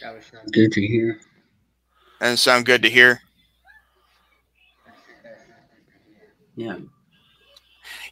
That 0.00 0.14
was 0.14 0.32
not 0.32 0.44
good 0.52 0.70
to 0.70 0.86
hear. 0.86 1.18
And 2.20 2.38
sound 2.38 2.66
good 2.66 2.82
to 2.84 2.88
hear. 2.88 3.20
Yeah. 6.54 6.78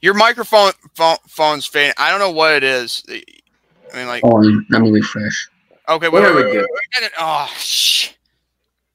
Your 0.01 0.15
microphone 0.15 0.73
phone, 0.97 1.19
phone's 1.29 1.67
fading. 1.67 1.95
I 1.97 2.11
don't 2.11 2.19
know 2.19 2.33
what 2.33 2.55
it 2.55 2.65
is. 2.65 3.05
I 3.09 3.23
mean, 3.97 4.09
like, 4.09 4.25
Oh, 4.25 4.41
let 4.69 4.83
me 4.83 4.91
refresh. 4.91 5.49
okay, 5.89 6.09
wait, 6.09 6.23
There 6.23 6.35
wait, 6.35 6.45
we 6.47 6.51
wait, 6.51 6.55
go. 6.55 6.59
wait, 6.59 7.03
wait, 7.03 7.13
Oh, 7.21 7.49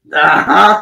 no, 0.10 0.82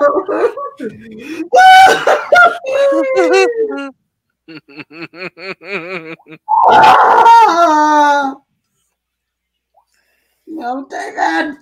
David. 10.90 11.56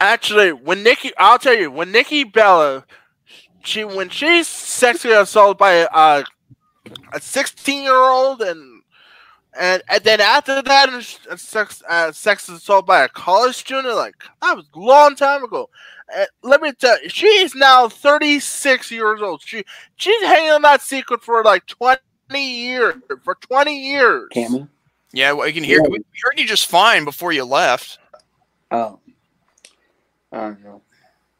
Actually, 0.00 0.52
when 0.52 0.82
Nikki, 0.82 1.12
I'll 1.18 1.38
tell 1.38 1.54
you, 1.54 1.70
when 1.70 1.92
Nikki 1.92 2.24
Bella, 2.24 2.84
she 3.62 3.84
when 3.84 4.08
she's 4.08 4.48
sexually 4.48 5.14
assaulted 5.14 5.58
by 5.58 5.72
a 5.92 6.24
a 7.12 7.20
sixteen 7.20 7.82
year 7.82 7.94
old 7.94 8.40
and. 8.42 8.73
And, 9.58 9.82
and 9.88 10.02
then 10.02 10.20
after 10.20 10.62
that, 10.62 10.88
a 11.30 11.38
sex 11.38 11.82
uh, 11.88 12.10
sex 12.12 12.48
assault 12.48 12.86
by 12.86 13.04
a 13.04 13.08
college 13.08 13.54
student, 13.54 13.94
like 13.94 14.14
that 14.42 14.56
was 14.56 14.66
a 14.74 14.78
long 14.78 15.14
time 15.14 15.44
ago. 15.44 15.70
Uh, 16.14 16.24
let 16.42 16.60
me 16.60 16.72
tell 16.72 17.00
you, 17.02 17.08
she 17.08 17.26
is 17.26 17.54
now 17.54 17.88
36 17.88 18.90
years 18.90 19.22
old. 19.22 19.42
She 19.44 19.64
she's 19.96 20.22
hanging 20.22 20.50
on 20.50 20.62
that 20.62 20.82
secret 20.82 21.22
for 21.22 21.42
like 21.44 21.66
20 21.66 21.98
years. 22.32 22.94
For 23.22 23.36
20 23.36 23.90
years. 23.90 24.28
Camera? 24.32 24.68
Yeah, 25.12 25.32
well, 25.32 25.46
you 25.46 25.54
can 25.54 25.62
hear. 25.62 25.82
We 25.82 25.90
we 25.90 26.04
heard 26.22 26.38
you 26.38 26.46
just 26.46 26.66
fine 26.66 27.04
before 27.04 27.32
you 27.32 27.44
left. 27.44 27.98
Oh. 28.70 28.98
I 30.32 30.38
don't 30.38 30.64
know. 30.64 30.82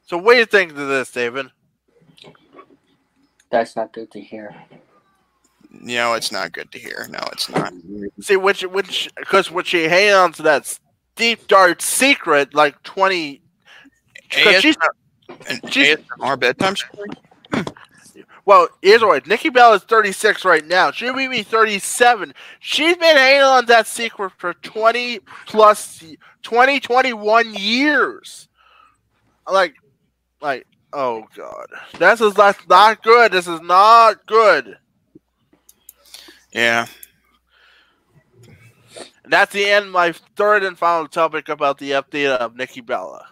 So 0.06 0.18
what 0.18 0.34
do 0.34 0.38
you 0.38 0.46
think 0.46 0.70
of 0.70 0.76
this, 0.76 1.10
David? 1.10 1.46
That's 3.50 3.74
not 3.74 3.92
good 3.92 4.10
to 4.12 4.20
hear. 4.20 4.54
You 5.82 5.96
know, 5.96 6.14
it's 6.14 6.32
not 6.32 6.52
good 6.52 6.70
to 6.72 6.78
hear. 6.78 7.06
No, 7.10 7.18
it's 7.32 7.48
not. 7.48 7.72
Mm-hmm. 7.72 8.20
See, 8.20 8.36
which 8.36 8.62
which 8.62 9.10
because 9.16 9.50
when 9.50 9.64
she 9.64 9.84
hang 9.84 10.12
on 10.12 10.32
to 10.34 10.42
that 10.42 10.78
deep 11.16 11.46
dark 11.46 11.80
secret, 11.82 12.54
like 12.54 12.82
twenty. 12.82 13.40
'cause 14.30 14.60
she's 14.62 14.76
And 15.48 15.72
she's- 15.72 15.98
ASMR 16.18 16.38
bedtime 16.38 16.76
story. 16.76 17.08
well, 18.44 18.68
either 18.82 19.08
way, 19.08 19.20
Nikki 19.26 19.48
Bell 19.50 19.74
is 19.74 19.82
thirty 19.82 20.12
six 20.12 20.44
right 20.44 20.64
now. 20.66 20.90
She 20.90 21.10
may 21.10 21.28
be 21.28 21.42
thirty 21.42 21.78
seven. 21.78 22.34
She's 22.60 22.96
been 22.96 23.16
hanging 23.16 23.42
on 23.42 23.66
that 23.66 23.86
secret 23.86 24.32
for 24.38 24.54
twenty 24.54 25.20
plus 25.46 26.02
20, 26.42 26.78
21 26.78 27.54
years. 27.54 28.48
Like, 29.50 29.74
like, 30.42 30.66
oh 30.92 31.24
god, 31.36 31.66
this 31.98 32.20
is 32.20 32.34
that's 32.34 32.66
not 32.68 33.02
good. 33.02 33.32
This 33.32 33.48
is 33.48 33.60
not 33.62 34.24
good. 34.26 34.76
Yeah. 36.54 36.86
And 38.46 39.32
that's 39.32 39.52
the 39.52 39.68
end. 39.68 39.90
My 39.90 40.12
third 40.36 40.64
and 40.64 40.78
final 40.78 41.08
topic 41.08 41.48
about 41.48 41.78
the 41.78 41.92
update 41.92 42.34
of 42.36 42.56
Nikki 42.56 42.80
Bella. 42.80 43.26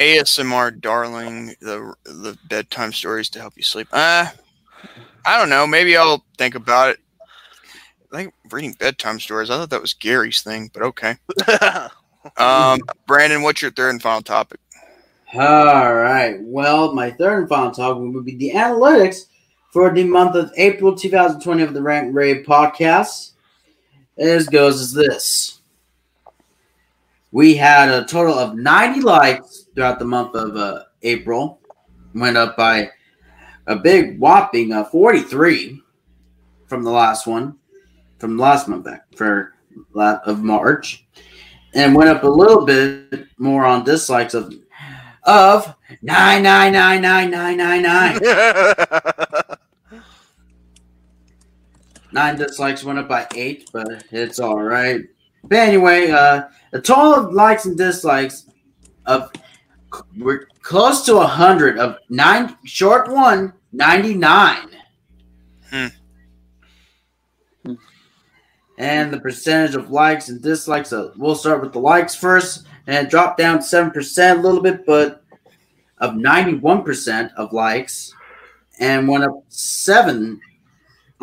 ASMR 0.00 0.80
darling, 0.80 1.54
the 1.60 1.94
the 2.04 2.36
bedtime 2.48 2.92
stories 2.92 3.28
to 3.30 3.40
help 3.40 3.52
you 3.56 3.62
sleep. 3.62 3.86
Uh 3.92 4.26
I 5.26 5.38
don't 5.38 5.48
know. 5.48 5.66
Maybe 5.66 5.96
I'll 5.96 6.24
think 6.36 6.54
about 6.54 6.90
it. 6.90 6.98
I 8.12 8.16
think 8.16 8.34
reading 8.50 8.74
bedtime 8.78 9.20
stories. 9.20 9.50
I 9.50 9.56
thought 9.56 9.70
that 9.70 9.80
was 9.80 9.94
Gary's 9.94 10.42
thing, 10.42 10.70
but 10.72 10.82
okay. 10.82 11.16
Um, 12.38 12.80
Brandon, 13.06 13.42
what's 13.42 13.60
your 13.60 13.70
third 13.70 13.90
and 13.90 14.02
final 14.02 14.22
topic? 14.22 14.60
All 15.34 15.94
right. 15.94 16.36
Well, 16.40 16.94
my 16.94 17.10
third 17.10 17.40
and 17.40 17.48
final 17.48 17.70
topic 17.70 18.14
would 18.14 18.24
be 18.24 18.36
the 18.36 18.52
analytics 18.52 19.26
for 19.74 19.92
the 19.92 20.04
month 20.04 20.36
of 20.36 20.52
April 20.56 20.94
2020 20.94 21.60
of 21.64 21.74
the 21.74 21.82
Rant 21.82 22.14
Rave 22.14 22.46
podcast. 22.46 23.32
As 24.16 24.46
goes 24.46 24.80
as 24.80 24.92
this. 24.92 25.62
We 27.32 27.56
had 27.56 27.88
a 27.88 28.04
total 28.04 28.34
of 28.34 28.54
90 28.54 29.00
likes 29.00 29.66
throughout 29.74 29.98
the 29.98 30.04
month 30.04 30.36
of 30.36 30.56
uh, 30.56 30.84
April. 31.02 31.58
Went 32.14 32.36
up 32.36 32.56
by 32.56 32.88
a 33.66 33.74
big 33.74 34.20
whopping 34.20 34.72
uh, 34.72 34.84
43 34.84 35.82
from 36.68 36.84
the 36.84 36.92
last 36.92 37.26
one, 37.26 37.56
from 38.20 38.38
last 38.38 38.68
month 38.68 38.84
back 38.84 39.06
for 39.16 39.54
of 39.96 40.44
March, 40.44 41.04
and 41.74 41.96
went 41.96 42.10
up 42.10 42.22
a 42.22 42.28
little 42.28 42.64
bit 42.64 43.26
more 43.38 43.64
on 43.64 43.82
dislikes 43.82 44.34
of 44.34 44.54
of 45.24 45.74
nine 46.00 46.44
nine 46.44 46.72
nine 46.74 47.02
nine 47.02 47.30
nine 47.30 47.56
nine 47.56 47.82
nine. 47.82 48.20
Nine 52.14 52.36
dislikes 52.36 52.84
went 52.84 53.00
up 53.00 53.08
by 53.08 53.26
eight, 53.34 53.68
but 53.72 54.04
it's 54.12 54.38
all 54.38 54.62
right. 54.62 55.00
But 55.42 55.58
anyway, 55.58 56.12
uh, 56.12 56.44
the 56.70 56.80
total 56.80 57.12
of 57.12 57.34
likes 57.34 57.64
and 57.64 57.76
dislikes 57.76 58.46
of 59.04 59.32
we're 60.16 60.46
close 60.62 61.04
to 61.06 61.16
a 61.16 61.26
hundred 61.26 61.76
of 61.76 61.98
nine 62.08 62.56
short 62.64 63.10
one 63.10 63.52
ninety 63.72 64.14
nine. 64.14 64.68
Hmm. 65.70 65.88
And 68.78 69.12
the 69.12 69.18
percentage 69.18 69.74
of 69.74 69.90
likes 69.90 70.28
and 70.28 70.40
dislikes, 70.40 70.92
uh, 70.92 71.10
we'll 71.16 71.34
start 71.34 71.62
with 71.62 71.72
the 71.72 71.80
likes 71.80 72.14
first, 72.14 72.64
and 72.86 73.06
it 73.06 73.10
dropped 73.10 73.38
down 73.38 73.58
7% 73.58 74.38
a 74.38 74.40
little 74.40 74.62
bit, 74.62 74.84
but 74.84 75.24
of 75.98 76.14
91% 76.14 77.32
of 77.34 77.52
likes, 77.52 78.12
and 78.80 79.06
went 79.06 79.22
up 79.22 79.44
7 79.48 80.40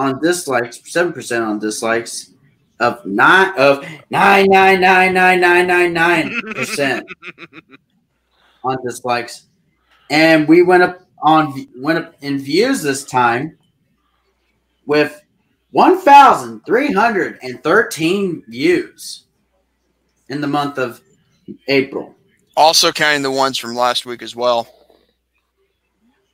on 0.02 0.20
dislikes, 0.20 0.80
7% 0.80 1.48
on 1.48 1.60
dislikes, 1.60 2.32
of 2.80 3.06
nine 3.06 3.54
of 3.58 3.86
nine 4.10 4.48
nine 4.50 4.82
nine 4.82 5.14
nine 5.14 5.40
nine 5.40 5.68
nine 5.68 5.94
nine 5.94 6.42
percent 6.54 7.08
on 8.64 8.78
dislikes, 8.84 9.46
and 10.10 10.48
we 10.48 10.64
went 10.64 10.82
up 10.82 11.08
on 11.22 11.68
went 11.78 12.00
up 12.00 12.16
in 12.22 12.40
views 12.40 12.82
this 12.82 13.04
time 13.06 13.56
with 14.88 15.24
one 15.70 16.02
thousand 16.02 16.66
three 16.66 16.92
hundred 16.92 17.38
and 17.44 17.64
thirteen 17.64 18.44
views 18.48 19.26
in 20.30 20.42
the 20.42 20.48
month 20.48 20.80
of 20.80 21.02
April. 21.68 22.16
Also 22.58 22.92
counting 22.92 23.22
the 23.22 23.30
ones 23.30 23.60
from 23.60 23.76
last 23.76 24.08
week 24.08 24.24
as 24.24 24.36
well. 24.36 24.68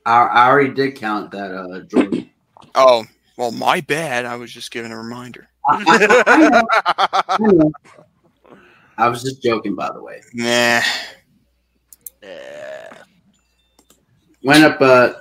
I, 0.06 0.24
I 0.24 0.48
already 0.48 0.74
did 0.74 0.96
count 0.96 1.32
that, 1.32 1.52
uh, 1.52 1.82
Jordan. 1.82 2.30
Oh, 2.74 3.06
well, 3.38 3.52
my 3.52 3.82
bad. 3.82 4.26
I 4.26 4.36
was 4.36 4.52
just 4.52 4.72
giving 4.72 4.92
a 4.92 4.98
reminder. 4.98 5.48
I, 5.70 6.24
I- 6.26 6.68
I 7.30 7.38
know, 7.40 7.48
know. 7.52 7.72
I 8.98 9.08
was 9.10 9.22
just 9.22 9.44
joking, 9.44 9.76
by 9.76 9.92
the 9.94 10.02
way. 10.02 10.22
Nah. 10.34 10.82
yeah. 12.24 12.94
went 14.44 14.64
up 14.64 14.82
uh 14.82 15.14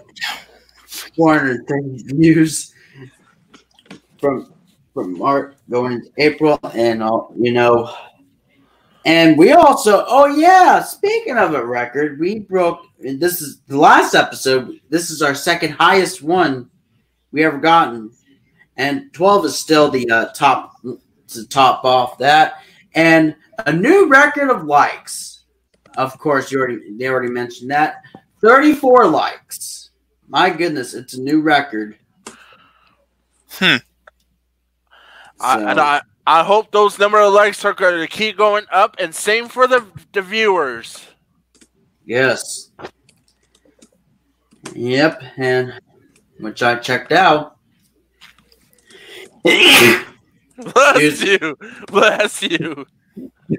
430 0.86 2.14
views 2.14 2.72
from 4.20 4.52
from 4.94 5.18
March 5.18 5.54
going 5.68 5.92
into 5.94 6.10
April 6.18 6.58
and 6.74 7.02
all 7.02 7.34
you 7.38 7.52
know 7.52 7.94
and 9.04 9.36
we 9.36 9.52
also 9.52 10.04
oh 10.08 10.26
yeah 10.26 10.80
speaking 10.82 11.36
of 11.36 11.54
a 11.54 11.64
record 11.64 12.18
we 12.18 12.38
broke 12.40 12.80
this 12.98 13.40
is 13.42 13.60
the 13.66 13.76
last 13.78 14.14
episode 14.14 14.80
this 14.88 15.10
is 15.10 15.20
our 15.22 15.34
second 15.34 15.72
highest 15.72 16.22
one 16.22 16.70
we 17.36 17.44
ever 17.44 17.58
gotten 17.58 18.10
and 18.76 19.12
12 19.12 19.46
is 19.46 19.58
still 19.58 19.90
the 19.90 20.08
uh, 20.10 20.26
top 20.32 20.72
to 21.28 21.46
top 21.48 21.84
off 21.84 22.18
that 22.18 22.62
and 22.94 23.36
a 23.66 23.72
new 23.72 24.08
record 24.08 24.50
of 24.50 24.64
likes 24.64 25.44
of 25.96 26.18
course 26.18 26.50
you 26.50 26.58
already 26.58 26.96
they 26.96 27.08
already 27.08 27.30
mentioned 27.30 27.70
that 27.70 28.02
34 28.46 29.06
likes. 29.06 29.90
My 30.28 30.50
goodness, 30.50 30.94
it's 30.94 31.14
a 31.14 31.20
new 31.20 31.40
record. 31.40 31.96
Hmm. 33.48 33.76
I, 35.40 35.60
and 35.60 35.80
I, 35.80 36.02
I 36.26 36.44
hope 36.44 36.70
those 36.70 36.98
number 36.98 37.20
of 37.20 37.32
likes 37.32 37.64
are 37.64 37.74
going 37.74 38.00
to 38.00 38.06
keep 38.06 38.36
going 38.36 38.64
up, 38.70 38.96
and 38.98 39.14
same 39.14 39.48
for 39.48 39.66
the 39.66 39.84
the 40.12 40.22
viewers. 40.22 41.06
yes. 42.04 42.70
Yep, 44.74 45.22
and 45.36 45.80
which 46.40 46.62
I 46.62 46.76
checked 46.76 47.12
out. 47.12 47.56
Bless 49.44 51.00
Yes. 51.02 51.22
you, 51.22 51.56
bless 51.88 52.42
you. 52.42 52.86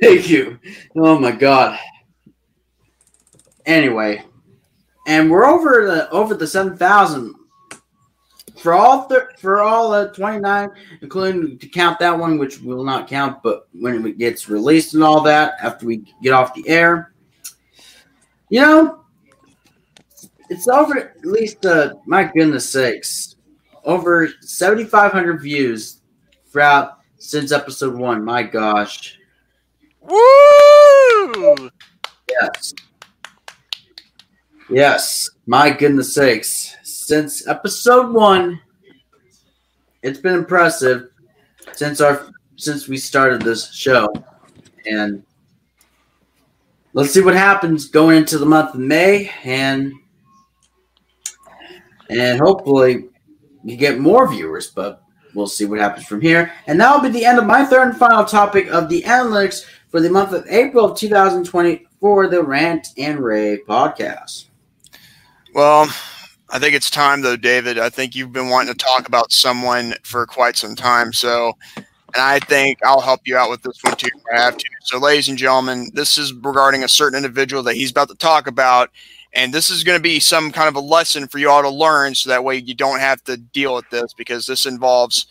Thank 0.02 0.28
you. 0.30 0.58
Oh 0.98 1.20
my 1.20 1.32
god. 1.32 1.80
Anyway, 3.68 4.24
and 5.06 5.30
we're 5.30 5.46
over 5.46 5.86
the 5.86 6.10
over 6.10 6.34
the 6.34 6.48
seven 6.48 6.76
thousand 6.76 7.36
for 8.58 8.74
all 8.74 9.08
th- 9.08 9.22
for 9.38 9.62
all 9.62 9.94
uh, 9.94 10.08
twenty 10.08 10.40
nine, 10.40 10.70
including 11.02 11.60
to 11.60 11.68
count 11.70 12.00
that 12.00 12.18
one, 12.18 12.40
which 12.40 12.60
will 12.62 12.84
not 12.84 13.08
count, 13.08 13.44
but 13.44 13.68
when 13.74 14.06
it 14.06 14.18
gets 14.18 14.50
released 14.50 14.96
and 14.96 15.04
all 15.04 15.22
that 15.22 15.54
after 15.62 15.86
we 15.86 16.04
get 16.24 16.34
off 16.34 16.56
the 16.56 16.68
air, 16.68 17.14
you 18.50 18.60
know, 18.62 19.04
it's 20.50 20.68
over 20.68 20.98
at 20.98 21.26
least. 21.26 21.66
Uh, 21.66 21.96
my 22.06 22.24
goodness 22.24 22.70
sakes, 22.70 23.36
over 23.84 24.30
seventy 24.42 24.86
five 24.86 25.12
hundred 25.12 25.42
views 25.42 26.02
throughout 26.52 27.00
since 27.18 27.52
episode 27.52 27.96
one. 27.96 28.24
My 28.24 28.44
gosh. 28.44 29.20
Woo! 30.02 31.70
Yes. 32.30 32.74
Yes. 34.70 35.30
My 35.46 35.70
goodness 35.70 36.14
sakes. 36.14 36.76
Since 36.84 37.48
episode 37.48 38.14
one, 38.14 38.60
it's 40.04 40.20
been 40.20 40.36
impressive 40.36 41.10
since 41.74 42.02
our 42.02 42.30
since 42.56 42.88
we 42.88 42.98
started 42.98 43.42
this 43.42 43.74
show. 43.74 44.12
And 44.86 45.24
let's 46.94 47.12
see 47.12 47.22
what 47.22 47.36
happens 47.36 47.88
going 47.88 48.18
into 48.18 48.38
the 48.38 48.46
month 48.46 48.74
of 48.74 48.80
May 48.80 49.32
and 49.44 49.94
and 52.10 52.40
hopefully 52.40 53.06
you 53.64 53.78
get 53.78 54.00
more 54.00 54.30
viewers, 54.30 54.72
but 54.72 55.04
we'll 55.34 55.48
see 55.48 55.66
what 55.66 55.80
happens 55.80 56.06
from 56.06 56.22
here. 56.22 56.52
And 56.68 56.80
that'll 56.80 57.02
be 57.02 57.10
the 57.10 57.26
end 57.26 57.38
of 57.38 57.46
my 57.46 57.66
third 57.66 57.90
and 57.90 57.98
final 57.98 58.26
topic 58.26 58.68
of 58.68 58.90
the 58.90 59.04
analytics 59.04 59.66
for 59.90 60.00
the 60.02 60.10
month 60.10 60.34
of 60.34 60.46
April 60.50 60.86
of 60.86 60.98
2020 60.98 61.86
for 62.00 62.28
the 62.28 62.44
Rant 62.44 62.90
and 62.98 63.20
Rave 63.20 63.60
podcast. 63.68 64.46
Well, 65.54 65.90
I 66.50 66.60
think 66.60 66.76
it's 66.76 66.90
time 66.90 67.22
though, 67.22 67.36
David. 67.36 67.78
I 67.80 67.90
think 67.90 68.16
you've 68.16 68.32
been 68.32 68.50
wanting 68.50 68.74
to 68.74 68.78
talk 68.78 69.08
about 69.08 69.32
someone 69.32 69.96
for 70.04 70.26
quite 70.26 70.56
some 70.56 70.76
time. 70.76 71.12
So, 71.12 71.54
and 71.76 71.86
I 72.16 72.40
think 72.40 72.80
I'll 72.86 73.02
help 73.02 73.22
you 73.26 73.36
out 73.36 73.50
with 73.50 73.62
this 73.64 73.80
one 73.82 73.96
too 73.96 74.10
if 74.16 74.24
I 74.34 74.40
have 74.40 74.58
to. 74.58 74.66
So, 74.84 74.98
ladies 74.98 75.30
and 75.30 75.38
gentlemen, 75.38 75.90
this 75.94 76.18
is 76.18 76.34
regarding 76.34 76.84
a 76.84 76.88
certain 76.88 77.18
individual 77.18 77.64
that 77.64 77.76
he's 77.76 77.92
about 77.92 78.10
to 78.10 78.16
talk 78.16 78.48
about. 78.48 78.92
And 79.38 79.54
this 79.54 79.70
is 79.70 79.84
going 79.84 80.00
to 80.00 80.02
be 80.02 80.20
some 80.20 80.52
kind 80.52 80.68
of 80.68 80.76
a 80.76 80.80
lesson 80.80 81.28
for 81.28 81.38
you 81.38 81.48
all 81.48 81.62
to 81.62 81.70
learn 81.70 82.16
so 82.16 82.32
that 82.32 82.44
way 82.44 82.58
you 82.58 82.74
don't 82.74 83.00
have 83.00 83.24
to 83.26 83.38
deal 83.38 83.76
with 83.76 83.88
this 83.92 84.12
because 84.16 84.48
this 84.48 84.66
involves 84.66 85.28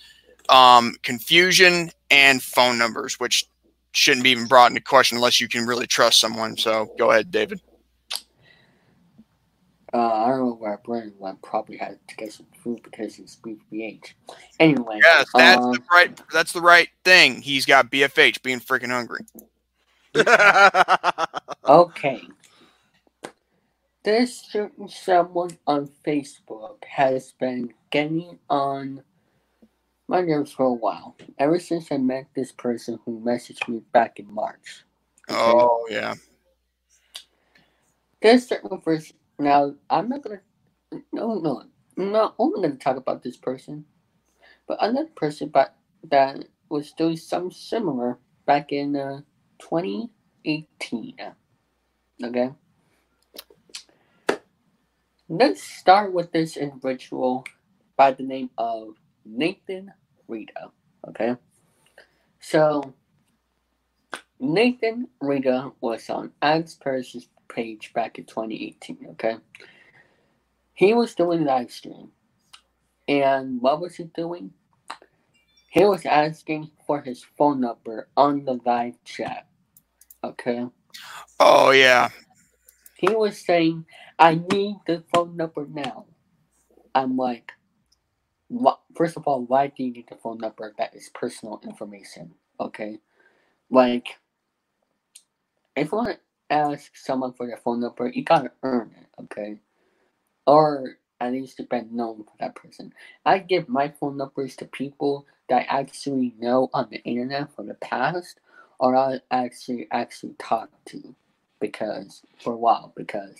um, 0.48 0.94
confusion 1.02 1.90
and 2.08 2.40
phone 2.40 2.78
numbers, 2.78 3.18
which 3.18 3.46
shouldn't 3.90 4.22
be 4.22 4.30
even 4.30 4.46
brought 4.46 4.70
into 4.70 4.80
question 4.80 5.18
unless 5.18 5.40
you 5.40 5.48
can 5.48 5.66
really 5.66 5.88
trust 5.88 6.20
someone. 6.20 6.56
So 6.56 6.94
go 6.96 7.10
ahead, 7.10 7.32
David. 7.32 7.60
Uh, 9.92 9.98
I 9.98 10.28
don't 10.28 10.38
know 10.38 10.54
where 10.54 10.80
Brandon 10.84 11.14
went. 11.18 11.42
Probably 11.42 11.76
had 11.76 11.98
to 12.06 12.14
get 12.14 12.32
some 12.32 12.46
food 12.62 12.84
because 12.84 13.16
he's 13.16 13.38
BPH. 13.44 14.12
Anyway. 14.60 15.00
Yes, 15.02 15.26
that's 15.34 15.64
um, 15.64 15.72
the 15.72 15.82
right. 15.90 16.20
That's 16.32 16.52
the 16.52 16.60
right 16.60 16.88
thing. 17.04 17.40
He's 17.40 17.66
got 17.66 17.90
BFH, 17.90 18.40
being 18.42 18.60
freaking 18.60 18.90
hungry. 18.90 19.24
Okay. 21.68 22.22
This 24.06 24.38
certain 24.52 24.88
someone 24.88 25.58
on 25.66 25.90
Facebook 26.06 26.84
has 26.84 27.32
been 27.40 27.74
getting 27.90 28.38
on 28.48 29.02
my 30.06 30.20
nerves 30.20 30.52
for 30.52 30.66
a 30.66 30.72
while. 30.72 31.16
Ever 31.40 31.58
since 31.58 31.90
I 31.90 31.96
met 31.96 32.28
this 32.32 32.52
person 32.52 33.00
who 33.04 33.18
messaged 33.18 33.66
me 33.66 33.80
back 33.90 34.20
in 34.20 34.32
March. 34.32 34.84
Okay? 35.28 35.40
Oh 35.40 35.88
yeah. 35.90 36.14
This 38.22 38.46
certain 38.46 38.80
person. 38.80 39.16
Now, 39.40 39.74
I'm 39.90 40.08
not 40.08 40.22
gonna. 40.22 40.40
No, 41.12 41.40
no. 41.40 41.64
I'm 41.98 42.12
not 42.12 42.36
only 42.38 42.62
gonna 42.62 42.78
talk 42.78 42.98
about 42.98 43.24
this 43.24 43.36
person, 43.36 43.84
but 44.68 44.78
another 44.80 45.10
person 45.16 45.48
but 45.48 45.74
that 46.04 46.44
was 46.68 46.92
doing 46.92 47.16
something 47.16 47.50
similar 47.50 48.18
back 48.46 48.70
in 48.70 48.94
uh, 48.94 49.22
2018. 49.58 51.16
Okay? 52.22 52.52
Let's 55.28 55.60
start 55.60 56.12
with 56.12 56.30
this 56.30 56.56
individual 56.56 57.44
by 57.96 58.12
the 58.12 58.22
name 58.22 58.50
of 58.58 58.94
Nathan 59.24 59.92
Rita. 60.28 60.70
Okay? 61.08 61.34
So, 62.38 62.94
Nathan 64.38 65.08
Rita 65.20 65.72
was 65.80 66.08
on 66.10 66.30
Paris's 66.40 67.28
page 67.48 67.92
back 67.92 68.18
in 68.18 68.24
2018. 68.26 69.08
Okay? 69.10 69.36
He 70.74 70.94
was 70.94 71.16
doing 71.16 71.44
live 71.44 71.72
stream. 71.72 72.12
And 73.08 73.60
what 73.60 73.80
was 73.80 73.96
he 73.96 74.04
doing? 74.04 74.52
He 75.70 75.84
was 75.84 76.06
asking 76.06 76.70
for 76.86 77.00
his 77.00 77.24
phone 77.36 77.60
number 77.60 78.08
on 78.16 78.44
the 78.44 78.60
live 78.64 79.02
chat. 79.04 79.48
Okay? 80.22 80.66
Oh 81.40 81.70
yeah. 81.72 82.10
He 82.96 83.14
was 83.14 83.38
saying, 83.38 83.84
I 84.18 84.36
need 84.50 84.76
the 84.86 85.04
phone 85.12 85.36
number 85.36 85.66
now. 85.66 86.06
I'm 86.94 87.16
like, 87.16 87.52
what? 88.48 88.80
First 88.94 89.16
of 89.16 89.26
all, 89.26 89.44
why 89.44 89.66
do 89.66 89.84
you 89.84 89.92
need 89.92 90.08
the 90.08 90.16
phone 90.16 90.38
number? 90.38 90.72
That 90.78 90.94
is 90.94 91.10
personal 91.12 91.60
information. 91.62 92.32
Okay? 92.58 92.98
Like, 93.70 94.16
if 95.76 95.92
you 95.92 95.98
want 95.98 96.08
to 96.10 96.18
ask 96.54 96.96
someone 96.96 97.34
for 97.34 97.46
their 97.46 97.58
phone 97.58 97.80
number, 97.80 98.08
you 98.08 98.24
gotta 98.24 98.52
earn 98.62 98.92
it. 98.98 99.22
Okay? 99.24 99.60
Or 100.46 100.96
at 101.20 101.32
least 101.32 101.58
you've 101.58 101.68
been 101.68 101.94
known 101.94 102.24
for 102.24 102.32
that 102.40 102.54
person. 102.54 102.94
I 103.24 103.38
give 103.38 103.68
my 103.68 103.88
phone 103.88 104.16
numbers 104.16 104.56
to 104.56 104.64
people 104.64 105.26
that 105.48 105.66
I 105.70 105.80
actually 105.80 106.34
know 106.38 106.70
on 106.72 106.88
the 106.90 107.02
internet 107.04 107.54
from 107.54 107.66
the 107.68 107.74
past, 107.74 108.40
or 108.78 108.96
I 108.96 109.20
actually 109.30 109.88
actually 109.90 110.34
talk 110.38 110.70
to, 110.86 111.14
because 111.60 112.22
for 112.42 112.54
a 112.54 112.58
while, 112.58 112.92
because 112.96 113.34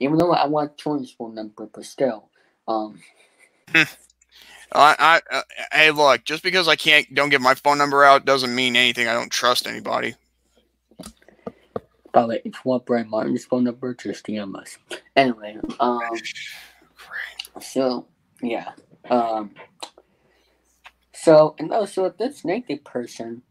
even 0.00 0.18
though 0.18 0.32
I 0.32 0.46
want 0.46 0.80
phone 0.80 1.34
number, 1.34 1.68
but 1.72 1.84
still, 1.84 2.28
um, 2.68 3.00
I, 4.74 5.20
I, 5.30 5.36
uh, 5.36 5.42
hey, 5.72 5.90
look. 5.90 6.24
Just 6.24 6.42
because 6.42 6.68
I 6.68 6.76
can't 6.76 7.12
don't 7.14 7.28
give 7.28 7.42
my 7.42 7.54
phone 7.54 7.78
number 7.78 8.04
out 8.04 8.24
doesn't 8.24 8.54
mean 8.54 8.76
anything. 8.76 9.08
I 9.08 9.14
don't 9.14 9.30
trust 9.30 9.66
anybody. 9.66 10.14
by 12.12 12.22
the 12.22 12.28
way, 12.28 12.42
if 12.44 12.54
you 12.54 12.60
want 12.64 12.86
Brian 12.86 13.08
Martin's 13.10 13.44
phone 13.44 13.64
number, 13.64 13.94
just 13.94 14.26
DM 14.26 14.56
us. 14.56 14.78
Anyway, 15.16 15.58
um, 15.80 16.00
so 17.60 18.06
yeah, 18.42 18.72
um, 19.10 19.52
so 21.14 21.54
and 21.58 21.72
also 21.72 22.10
this 22.10 22.44
naked 22.44 22.84
person 22.84 23.42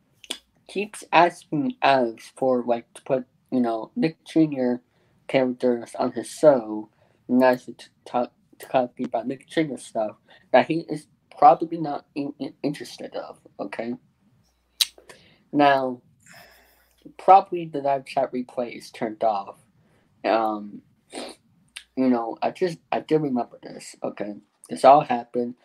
keeps 0.67 1.03
asking 1.11 1.75
us 1.81 2.31
for 2.35 2.63
like 2.63 2.91
to 2.93 3.01
put 3.03 3.25
you 3.51 3.61
know 3.61 3.91
Nick 3.95 4.23
Jr. 4.25 4.75
characters 5.27 5.95
on 5.99 6.13
his 6.13 6.29
show, 6.29 6.89
that's 7.29 7.65
to 7.65 7.75
talk 8.05 8.33
to 8.59 8.67
talk 8.67 8.93
about 9.03 9.27
Nick 9.27 9.47
Jr. 9.47 9.77
stuff 9.77 10.17
that 10.53 10.67
he 10.67 10.85
is 10.89 11.07
probably 11.37 11.79
not 11.79 12.05
in, 12.15 12.33
in- 12.39 12.55
interested 12.63 13.15
of. 13.15 13.39
Okay, 13.59 13.95
now 15.53 16.01
probably 17.17 17.65
the 17.65 17.79
live 17.81 18.05
chat 18.05 18.33
replay 18.33 18.77
is 18.77 18.91
turned 18.91 19.23
off. 19.23 19.57
Um, 20.25 20.81
you 21.97 22.09
know, 22.09 22.37
I 22.41 22.51
just 22.51 22.79
I 22.91 23.01
did 23.01 23.21
remember 23.21 23.59
this. 23.63 23.95
Okay, 24.03 24.35
this 24.69 24.85
all 24.85 25.01
happened. 25.01 25.55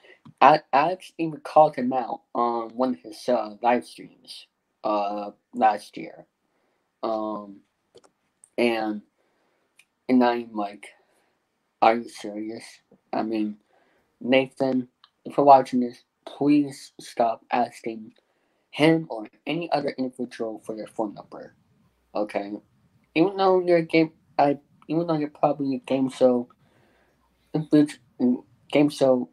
I 0.40 0.60
Alex 0.72 1.12
even 1.18 1.40
called 1.40 1.76
him 1.76 1.92
out 1.92 2.22
on 2.34 2.70
one 2.70 2.94
of 2.94 3.00
his 3.00 3.28
uh, 3.28 3.56
live 3.62 3.84
streams 3.86 4.46
uh 4.84 5.30
last 5.54 5.96
year. 5.96 6.26
Um, 7.02 7.60
and 8.58 9.02
and 10.08 10.24
I'm 10.24 10.52
like, 10.52 10.86
are 11.82 11.96
you 11.96 12.08
serious? 12.08 12.64
I 13.12 13.22
mean, 13.22 13.58
Nathan, 14.20 14.88
if 15.24 15.36
you're 15.36 15.46
watching 15.46 15.80
this, 15.80 16.04
please 16.26 16.92
stop 17.00 17.44
asking 17.52 18.12
him 18.70 19.06
or 19.10 19.26
any 19.46 19.70
other 19.72 19.94
individual 19.98 20.62
for 20.64 20.76
their 20.76 20.86
phone 20.86 21.14
number. 21.14 21.54
Okay, 22.14 22.52
even 23.14 23.36
though 23.36 23.60
you're 23.60 23.78
a 23.78 23.82
game, 23.82 24.12
I 24.38 24.58
even 24.88 25.06
though 25.06 25.18
you're 25.18 25.30
probably 25.30 25.76
a 25.76 25.78
game 25.80 26.10
show, 26.10 26.48
game 28.72 28.90
show, 28.90 29.30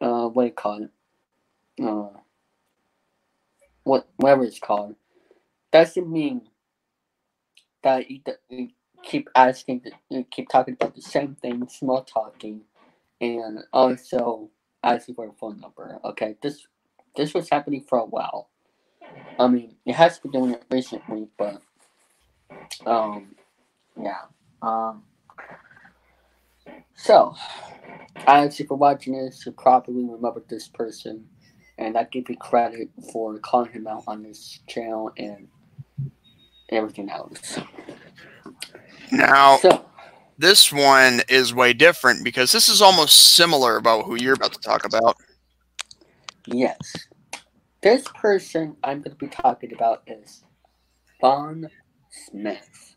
uh, 0.00 0.28
what 0.28 0.42
do 0.42 0.46
you 0.48 0.52
call 0.52 0.82
it? 0.82 0.90
Uh, 1.82 2.18
what 3.84 4.08
whatever 4.16 4.44
it's 4.44 4.58
called, 4.58 4.96
doesn't 5.72 6.10
mean 6.10 6.42
that 7.82 8.10
you, 8.10 8.20
you 8.48 8.68
keep 9.02 9.28
asking, 9.34 9.82
you 10.08 10.24
keep 10.30 10.48
talking 10.48 10.74
about 10.74 10.94
the 10.94 11.02
same 11.02 11.34
thing, 11.36 11.66
small 11.68 12.02
talking, 12.02 12.62
and 13.20 13.60
also 13.72 14.50
asking 14.82 15.14
for 15.14 15.28
a 15.28 15.32
phone 15.32 15.60
number. 15.60 15.98
Okay, 16.04 16.36
this 16.42 16.66
this 17.16 17.34
was 17.34 17.48
happening 17.50 17.84
for 17.88 17.98
a 17.98 18.04
while. 18.04 18.48
I 19.38 19.46
mean, 19.48 19.76
it 19.84 19.94
has 19.94 20.18
been 20.18 20.30
doing 20.30 20.52
it 20.52 20.64
recently, 20.70 21.28
but 21.36 21.60
um, 22.86 23.34
yeah. 24.00 24.22
Um, 24.62 25.02
so, 26.94 27.34
I 28.26 28.44
actually 28.44 28.66
for 28.66 28.76
watching 28.76 29.14
this, 29.14 29.44
you 29.44 29.52
probably 29.52 30.04
remember 30.04 30.42
this 30.48 30.68
person, 30.68 31.26
and 31.78 31.96
I 31.96 32.04
give 32.04 32.28
you 32.28 32.36
credit 32.36 32.90
for 33.12 33.38
calling 33.38 33.72
him 33.72 33.86
out 33.86 34.04
on 34.06 34.22
this 34.22 34.60
channel 34.66 35.10
and 35.16 35.48
everything 36.72 37.10
else. 37.10 37.58
Now 39.10 39.58
So, 39.58 39.84
this 40.38 40.72
one 40.72 41.20
is 41.28 41.54
way 41.54 41.72
different 41.72 42.24
because 42.24 42.52
this 42.52 42.68
is 42.68 42.82
almost 42.82 43.34
similar 43.34 43.76
about 43.76 44.06
who 44.06 44.16
you're 44.16 44.34
about 44.34 44.52
to 44.52 44.60
talk 44.60 44.84
about. 44.84 45.16
yes, 46.46 46.78
this 47.82 48.04
person 48.14 48.76
I'm 48.82 48.98
going 48.98 49.16
to 49.16 49.16
be 49.16 49.28
talking 49.28 49.72
about 49.72 50.02
is 50.06 50.44
Vaughn 51.20 51.68
Smith. 52.10 52.96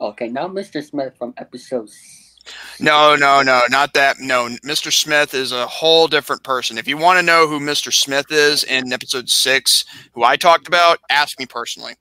Okay, 0.00 0.28
now 0.28 0.48
Mr. 0.48 0.82
Smith 0.82 1.14
from 1.18 1.34
episode. 1.36 1.90
No, 2.80 3.14
no, 3.14 3.42
no, 3.42 3.60
not 3.68 3.92
that. 3.94 4.18
No, 4.18 4.48
Mr. 4.64 4.92
Smith 4.92 5.34
is 5.34 5.52
a 5.52 5.66
whole 5.66 6.08
different 6.08 6.42
person. 6.42 6.78
If 6.78 6.88
you 6.88 6.96
want 6.96 7.18
to 7.18 7.22
know 7.22 7.46
who 7.46 7.60
Mr. 7.60 7.92
Smith 7.92 8.26
is 8.30 8.64
in 8.64 8.92
episode 8.92 9.28
six, 9.28 9.84
who 10.14 10.24
I 10.24 10.36
talked 10.36 10.66
about, 10.66 10.98
ask 11.10 11.38
me 11.38 11.46
personally. 11.46 11.94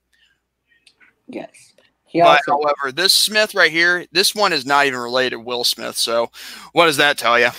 Yes. 1.30 1.74
He 2.06 2.22
But 2.22 2.42
also 2.48 2.64
however, 2.64 2.92
this 2.92 3.16
Smith 3.16 3.54
right 3.54 3.72
here, 3.72 4.06
this 4.12 4.34
one 4.34 4.52
is 4.52 4.66
not 4.66 4.88
even 4.88 5.00
related 5.00 5.32
to 5.32 5.40
Will 5.40 5.64
Smith. 5.64 5.96
So, 5.96 6.32
what 6.74 6.88
does 6.88 6.98
that 6.98 7.20
tell 7.20 7.40
you? 7.40 7.50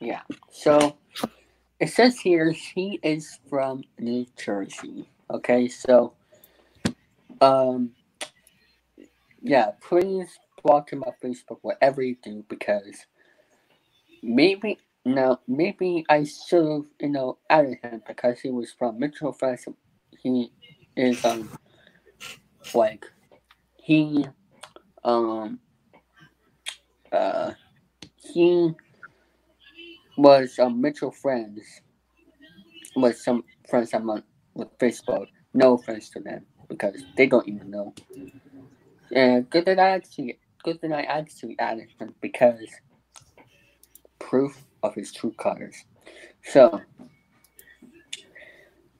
Yeah. 0.00 0.22
So 0.50 0.96
it 1.78 1.90
says 1.90 2.18
here 2.18 2.50
he 2.50 2.98
is 3.02 3.38
from 3.48 3.84
New 3.98 4.26
Jersey. 4.36 5.08
Okay, 5.30 5.68
so 5.68 6.14
um 7.40 7.92
yeah, 9.40 9.70
please 9.80 10.38
block 10.62 10.90
him 10.90 11.04
on 11.04 11.12
Facebook, 11.22 11.58
whatever 11.62 12.02
you 12.02 12.16
do, 12.22 12.44
because 12.48 13.06
maybe 14.22 14.78
no, 15.04 15.38
maybe 15.46 16.04
I 16.08 16.24
should 16.24 16.70
have, 16.70 16.86
you 17.00 17.10
know, 17.10 17.38
added 17.48 17.78
him 17.82 18.02
because 18.06 18.40
he 18.40 18.50
was 18.50 18.72
from 18.72 18.98
Mitchell 18.98 19.32
Fest. 19.32 19.68
He 20.22 20.50
is 20.96 21.24
um 21.24 21.50
like 22.72 23.04
he 23.76 24.26
um, 25.04 25.58
uh, 27.12 27.52
he 28.16 28.70
was 30.16 30.58
um, 30.58 30.80
mutual 30.80 31.10
friends 31.10 31.62
with 32.96 33.18
some 33.18 33.44
friends 33.68 33.92
I'm 33.92 34.08
on 34.10 34.22
with 34.54 34.76
Facebook. 34.78 35.26
No 35.52 35.74
offense 35.74 36.10
to 36.10 36.20
them 36.20 36.46
because 36.68 37.02
they 37.16 37.26
don't 37.26 37.46
even 37.46 37.70
know. 37.70 37.94
And 39.14 39.48
good 39.50 39.66
that 39.66 39.78
I 39.78 39.90
actually, 39.90 40.38
good 40.64 40.80
that 40.82 40.92
I 40.92 41.02
actually 41.02 41.56
added 41.58 41.88
him 41.98 42.14
because 42.20 42.66
proof 44.18 44.64
of 44.82 44.94
his 44.94 45.12
true 45.12 45.32
colors. 45.32 45.76
So 46.44 46.80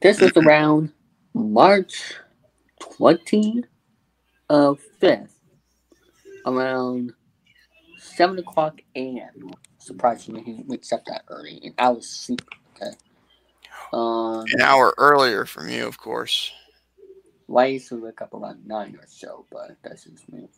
this 0.00 0.20
was 0.20 0.32
around 0.36 0.92
March 1.34 2.14
twenty 2.96 3.64
of 4.48 4.80
fifth, 5.00 5.38
around 6.46 7.12
seven 7.98 8.38
o'clock 8.38 8.80
a.m. 8.94 9.50
Surprisingly, 9.78 10.42
he 10.42 10.62
wakes 10.66 10.92
up 10.92 11.04
that 11.06 11.22
early, 11.28 11.60
and 11.62 11.74
I 11.78 11.90
was 11.90 12.08
sleeping. 12.08 12.46
Okay. 12.76 12.96
Um, 13.92 14.44
An 14.52 14.60
hour 14.62 14.94
earlier 14.98 15.44
from 15.44 15.68
you, 15.68 15.86
of 15.86 15.98
course. 15.98 16.50
Well, 17.46 17.64
I 17.64 17.68
used 17.68 17.88
to 17.90 18.02
wake 18.02 18.22
up 18.22 18.32
around 18.32 18.66
nine 18.66 18.96
or 18.96 19.06
so, 19.06 19.46
but 19.50 19.76
that's 19.82 20.04
just 20.04 20.30
me. 20.32 20.48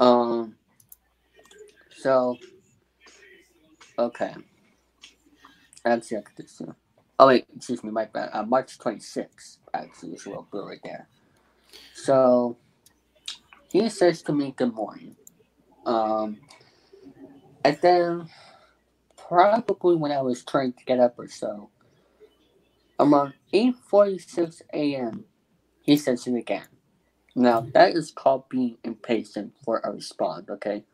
Um. 0.00 0.56
So. 1.98 2.36
Okay. 3.98 4.34
Actually, 5.84 6.18
I 6.18 6.20
could 6.22 6.36
just. 6.44 6.60
Uh, 6.60 6.72
oh 7.18 7.28
wait, 7.28 7.46
excuse 7.56 7.82
me, 7.84 7.90
my 7.90 8.06
bad. 8.06 8.30
Uh, 8.32 8.42
March 8.42 8.78
twenty 8.78 9.00
sixth. 9.00 9.58
Actually, 9.72 10.14
is 10.14 10.26
what 10.26 10.44
we're 10.52 10.68
right 10.68 10.80
there. 10.82 11.08
So. 11.94 12.58
He 13.70 13.88
says 13.90 14.22
to 14.24 14.32
me, 14.32 14.52
"Good 14.56 14.74
morning." 14.74 15.16
Um. 15.86 16.38
And 17.64 17.78
then, 17.82 18.30
probably 19.16 19.96
when 19.96 20.12
I 20.12 20.22
was 20.22 20.44
trying 20.44 20.74
to 20.74 20.84
get 20.86 21.00
up 21.00 21.16
or 21.18 21.28
so, 21.28 21.70
around 23.00 23.34
eight 23.52 23.76
forty 23.90 24.18
six 24.18 24.62
a.m 24.74 25.26
he 25.82 25.96
says 25.96 26.26
it 26.26 26.34
again. 26.36 26.66
Now 27.36 27.60
that 27.74 27.94
is 27.94 28.12
called 28.12 28.48
being 28.50 28.78
impatient 28.84 29.54
for 29.64 29.80
a 29.80 29.92
response, 29.92 30.48
okay? 30.50 30.84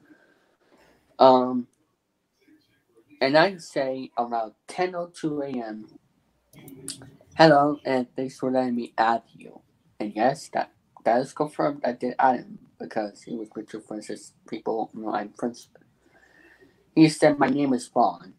Um 1.18 1.68
and 3.20 3.36
I 3.38 3.56
say 3.58 4.10
around 4.18 4.54
ten 4.68 4.94
oh 4.96 5.08
two 5.14 5.42
AM 5.42 5.86
Hello 7.36 7.78
and 7.86 8.08
thanks 8.16 8.38
for 8.38 8.50
letting 8.52 8.76
me 8.76 8.94
add 8.98 9.22
you. 9.34 9.62
And 10.02 10.16
yes, 10.16 10.48
that 10.48 10.72
that 11.04 11.20
is 11.20 11.32
confirmed 11.32 11.80
I 11.84 11.92
did 11.92 12.16
add 12.18 12.40
him 12.40 12.58
because 12.80 13.22
he 13.22 13.36
was 13.36 13.48
with 13.54 13.72
your 13.72 13.82
friends 13.82 14.10
as 14.10 14.32
people 14.48 14.90
you 14.92 15.02
know 15.02 15.14
I'm 15.14 15.32
friends. 15.32 15.68
He 16.96 17.08
said 17.08 17.38
my 17.38 17.46
name 17.46 17.72
is 17.72 17.86
Vaughn. 17.86 18.34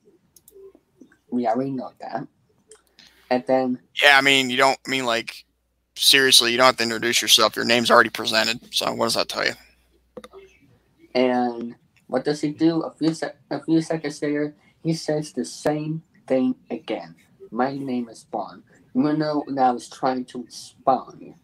We 1.32 1.48
already 1.48 1.72
know 1.72 1.94
that. 2.02 2.28
And 3.32 3.46
then 3.48 3.80
Yeah, 3.96 4.18
I 4.18 4.22
mean, 4.22 4.50
you 4.50 4.58
don't 4.58 4.78
I 4.86 4.90
mean 4.90 5.06
like 5.06 5.46
seriously, 5.96 6.52
you 6.52 6.58
don't 6.58 6.66
have 6.66 6.76
to 6.78 6.84
introduce 6.84 7.22
yourself. 7.22 7.56
Your 7.56 7.64
name's 7.64 7.90
already 7.90 8.10
presented. 8.10 8.60
So 8.76 8.92
what 8.92 9.06
does 9.06 9.14
that 9.14 9.30
tell 9.30 9.46
you? 9.46 9.54
And 11.16 11.76
what 12.08 12.26
does 12.26 12.42
he 12.42 12.52
do? 12.52 12.82
A 12.82 12.92
few 12.92 13.14
sec- 13.14 13.40
a 13.50 13.64
few 13.64 13.80
seconds 13.80 14.22
later, 14.22 14.54
he 14.84 14.94
says 14.94 15.32
the 15.32 15.46
same 15.46 16.04
thing 16.28 16.56
again. 16.70 17.16
My 17.52 17.72
name 17.78 18.10
is 18.10 18.26
Bond. 18.26 18.64
Even 18.94 19.20
though 19.20 19.46
I 19.58 19.72
was 19.72 19.88
trying 19.88 20.26
to 20.26 20.44
respond. 20.44 21.36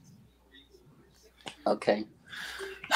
Okay. 1.69 2.05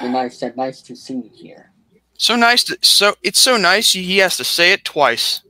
Nice, 0.00 0.38
said, 0.38 0.56
nice 0.56 0.80
to 0.82 0.94
see 0.94 1.14
you 1.14 1.30
here. 1.34 1.72
so 2.16 2.36
nice 2.36 2.62
to 2.62 2.78
so 2.80 3.16
it's 3.24 3.40
so 3.40 3.56
nice 3.56 3.92
he 3.92 4.18
has 4.18 4.36
to 4.36 4.44
say 4.44 4.72
it 4.72 4.84
twice. 4.84 5.42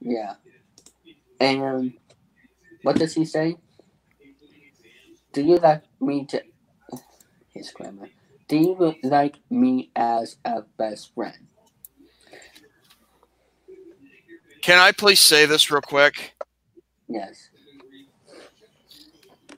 Yeah. 0.00 0.34
And 1.40 1.94
what 2.82 2.96
does 2.96 3.14
he 3.14 3.24
say? 3.24 3.56
Do 5.32 5.42
you 5.42 5.56
like 5.56 5.82
me 6.00 6.24
to 6.26 6.40
his 7.52 7.70
grammar? 7.72 8.08
Do 8.46 8.56
you 8.56 8.94
like 9.02 9.36
me 9.50 9.90
as 9.96 10.36
a 10.44 10.62
best 10.78 11.12
friend? 11.14 11.48
Can 14.62 14.78
I 14.78 14.92
please 14.92 15.20
say 15.20 15.44
this 15.46 15.70
real 15.70 15.80
quick? 15.80 16.34
Yes. 17.08 17.50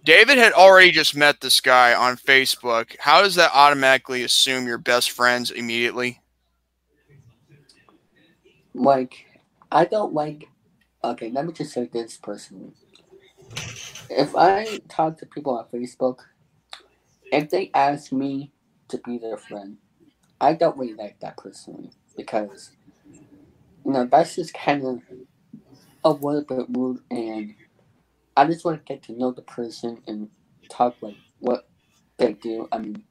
David 0.08 0.38
had 0.38 0.54
already 0.54 0.90
just 0.90 1.14
met 1.14 1.42
this 1.42 1.60
guy 1.60 1.92
on 1.92 2.16
Facebook. 2.16 2.96
How 2.98 3.20
does 3.20 3.34
that 3.34 3.50
automatically 3.52 4.22
assume 4.22 4.66
you're 4.66 4.78
best 4.78 5.10
friends 5.10 5.50
immediately? 5.50 6.22
Like, 8.72 9.26
I 9.70 9.84
don't 9.84 10.14
like. 10.14 10.48
Okay, 11.04 11.30
let 11.30 11.44
me 11.44 11.52
just 11.52 11.74
say 11.74 11.90
this 11.92 12.16
personally. 12.16 12.72
If 14.08 14.34
I 14.34 14.78
talk 14.88 15.18
to 15.18 15.26
people 15.26 15.58
on 15.58 15.66
Facebook, 15.66 16.20
if 17.30 17.50
they 17.50 17.70
ask 17.74 18.10
me 18.10 18.50
to 18.88 18.96
be 19.04 19.18
their 19.18 19.36
friend, 19.36 19.76
I 20.40 20.54
don't 20.54 20.78
really 20.78 20.94
like 20.94 21.20
that 21.20 21.36
personally 21.36 21.90
because, 22.16 22.70
you 23.84 23.92
know, 23.92 24.06
that's 24.06 24.36
just 24.36 24.54
kind 24.54 24.86
of 24.86 25.02
a 26.02 26.10
little 26.10 26.44
bit 26.44 26.64
rude, 26.70 27.00
and 27.10 27.54
I 28.38 28.46
just 28.46 28.64
want 28.64 28.86
to 28.86 28.92
get 28.94 29.02
to 29.04 29.12
know 29.12 29.32
the 29.32 29.42
person 29.42 30.00
and 30.06 30.30
talk 30.70 30.96
like 31.00 31.16
what 31.40 31.68
they 32.18 32.34
do. 32.34 32.68
I 32.70 32.78
mean, 32.78 33.02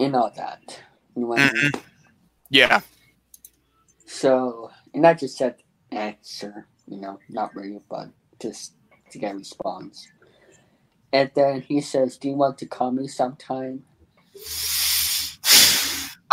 and 0.00 0.16
all 0.16 0.32
that. 0.36 0.80
You 1.14 1.22
know 1.22 1.34
I 1.34 1.38
mean? 1.38 1.48
Mhm. 1.50 1.82
Yeah. 2.48 2.80
So, 4.06 4.70
and 4.94 5.06
I 5.06 5.12
just 5.14 5.36
said, 5.36 5.56
answer, 5.92 6.66
you 6.86 6.98
know, 6.98 7.18
not 7.28 7.54
really, 7.54 7.80
but 7.90 8.08
just 8.40 8.72
to 9.10 9.18
get 9.18 9.34
a 9.34 9.38
response. 9.38 10.08
And 11.12 11.30
then 11.34 11.60
he 11.60 11.82
says, 11.82 12.16
Do 12.16 12.28
you 12.28 12.36
want 12.36 12.56
to 12.58 12.66
call 12.66 12.90
me 12.90 13.06
sometime? 13.06 13.84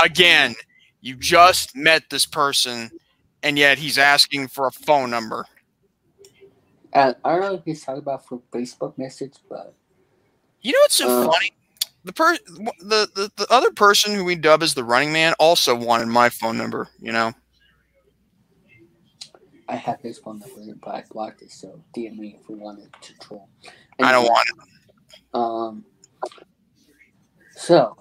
Again, 0.02 0.56
you 1.02 1.16
just 1.18 1.76
met 1.76 2.04
this 2.10 2.26
person 2.26 2.92
and 3.44 3.58
yet 3.58 3.78
he's 3.78 3.98
asking 3.98 4.48
for 4.48 4.68
a 4.68 4.72
phone 4.72 5.10
number. 5.10 5.46
I 6.98 7.16
don't 7.26 7.42
know 7.42 7.56
if 7.56 7.66
he's 7.66 7.86
talking 7.86 8.02
about 8.02 8.28
for 8.28 8.42
Facebook 8.54 8.98
message, 8.98 9.36
but 9.50 9.76
You 10.62 10.74
know 10.74 10.80
what's 10.84 10.96
so 10.96 11.10
Uh. 11.10 11.30
funny? 11.32 11.52
The 12.06 12.14
per 12.14 12.38
the, 12.80 13.10
the 13.16 13.32
the 13.38 13.48
other 13.52 13.72
person 13.72 14.16
who 14.16 14.26
we 14.26 14.36
dub 14.36 14.64
as 14.64 14.74
the 14.76 14.84
running 14.86 15.14
man 15.14 15.34
also 15.40 15.76
wanted 15.76 16.08
my 16.08 16.30
phone 16.30 16.58
number, 16.58 16.90
you 17.00 17.12
know. 17.14 17.34
I 19.70 19.76
have 19.78 20.02
his 20.02 20.20
phone 20.20 20.40
number, 20.40 20.76
but 20.84 20.96
I 20.96 21.06
blocked 21.12 21.42
it, 21.44 21.52
so 21.52 21.84
DM 21.96 22.18
me 22.18 22.38
if 22.42 22.50
we 22.50 22.56
wanted 22.56 22.92
to 23.02 23.14
troll. 23.20 23.50
I 24.02 24.12
don't 24.14 24.26
want 24.26 24.50
it. 24.50 24.56
Um, 25.34 25.86
so 27.52 27.98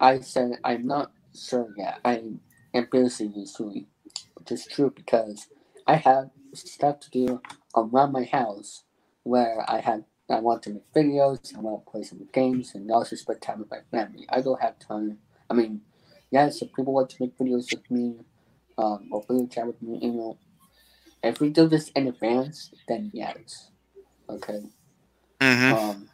I 0.00 0.20
said 0.20 0.52
I'm 0.64 0.86
not 0.86 1.12
sure 1.34 1.68
yet. 1.76 2.00
I 2.04 2.22
am 2.74 2.88
busy 2.92 3.26
usually, 3.34 3.88
which 4.36 4.52
is 4.52 4.66
true 4.66 4.92
because 4.94 5.48
I 5.86 5.96
have 5.96 6.30
stuff 6.54 7.00
to 7.00 7.10
do 7.10 7.40
around 7.76 8.12
my 8.12 8.24
house 8.24 8.84
where 9.22 9.64
I 9.68 9.80
have 9.80 10.04
I 10.30 10.38
want 10.38 10.62
to 10.64 10.70
make 10.70 10.94
videos, 10.94 11.56
I 11.56 11.60
want 11.60 11.84
to 11.84 11.90
play 11.90 12.02
some 12.04 12.28
games, 12.32 12.74
and 12.74 12.88
also 12.90 13.16
spend 13.16 13.42
time 13.42 13.58
with 13.58 13.70
my 13.70 13.80
family. 13.90 14.26
I 14.28 14.40
don't 14.40 14.60
have 14.60 14.78
time. 14.78 15.18
I 15.50 15.54
mean, 15.54 15.80
yes, 16.30 16.62
if 16.62 16.72
people 16.72 16.92
want 16.92 17.10
to 17.10 17.16
make 17.18 17.36
videos 17.36 17.72
with 17.72 17.90
me, 17.90 18.20
um, 18.78 19.08
or 19.10 19.24
video 19.28 19.46
chat 19.48 19.66
with 19.66 19.82
me, 19.82 19.98
you 20.00 20.12
know, 20.12 20.38
if 21.22 21.40
we 21.40 21.50
do 21.50 21.68
this 21.68 21.88
in 21.90 22.06
advance, 22.06 22.70
then 22.86 23.10
yes, 23.12 23.70
okay. 24.28 24.60
hmm 25.40 25.72
Um, 25.72 26.08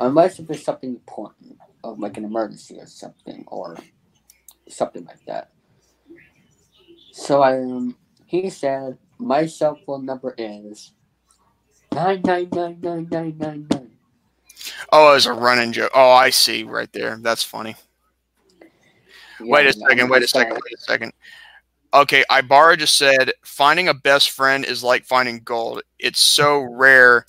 unless 0.00 0.40
if 0.40 0.50
it's 0.50 0.64
something 0.64 0.90
important, 0.90 1.58
or 1.84 1.96
like 1.96 2.16
an 2.16 2.24
emergency 2.24 2.78
or 2.80 2.86
something, 2.86 3.44
or 3.46 3.76
something 4.68 5.04
like 5.04 5.24
that. 5.26 5.50
So 7.12 7.42
I 7.42 7.58
um, 7.58 7.96
he 8.32 8.48
said 8.48 8.96
my 9.18 9.44
cell 9.44 9.78
phone 9.84 10.06
number 10.06 10.34
is 10.38 10.92
nine 11.92 12.22
nine 12.24 12.48
nine 12.50 12.78
nine 12.80 13.08
nine 13.10 13.36
nine 13.38 13.66
nine. 13.70 13.90
Oh, 14.90 15.10
it 15.10 15.14
was 15.16 15.26
a 15.26 15.34
running 15.34 15.70
joke. 15.72 15.90
Oh, 15.94 16.10
I 16.10 16.30
see 16.30 16.62
right 16.62 16.90
there. 16.94 17.18
That's 17.20 17.42
funny. 17.42 17.76
wait 19.38 19.66
a 19.66 19.72
second. 19.74 20.08
Wait 20.08 20.22
a 20.22 20.28
second. 20.28 20.54
Wait 20.54 20.78
a 20.78 20.80
second. 20.80 21.12
Okay, 21.92 22.24
Ibarra 22.30 22.78
just 22.78 22.96
said 22.96 23.32
finding 23.44 23.88
a 23.88 23.94
best 23.94 24.30
friend 24.30 24.64
is 24.64 24.82
like 24.82 25.04
finding 25.04 25.40
gold. 25.40 25.82
It's 25.98 26.20
so 26.20 26.60
rare, 26.62 27.26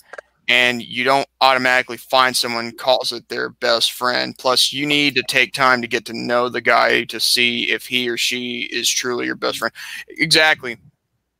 and 0.48 0.82
you 0.82 1.04
don't 1.04 1.28
automatically 1.42 1.98
find 1.98 2.34
someone 2.34 2.72
calls 2.72 3.12
it 3.12 3.28
their 3.28 3.50
best 3.50 3.92
friend. 3.92 4.34
Plus, 4.38 4.72
you 4.72 4.86
need 4.86 5.16
to 5.16 5.22
take 5.28 5.52
time 5.52 5.82
to 5.82 5.86
get 5.86 6.06
to 6.06 6.14
know 6.14 6.48
the 6.48 6.62
guy 6.62 7.04
to 7.04 7.20
see 7.20 7.70
if 7.70 7.86
he 7.86 8.08
or 8.08 8.16
she 8.16 8.60
is 8.72 8.88
truly 8.88 9.26
your 9.26 9.36
best 9.36 9.58
friend. 9.58 9.74
Exactly. 10.08 10.78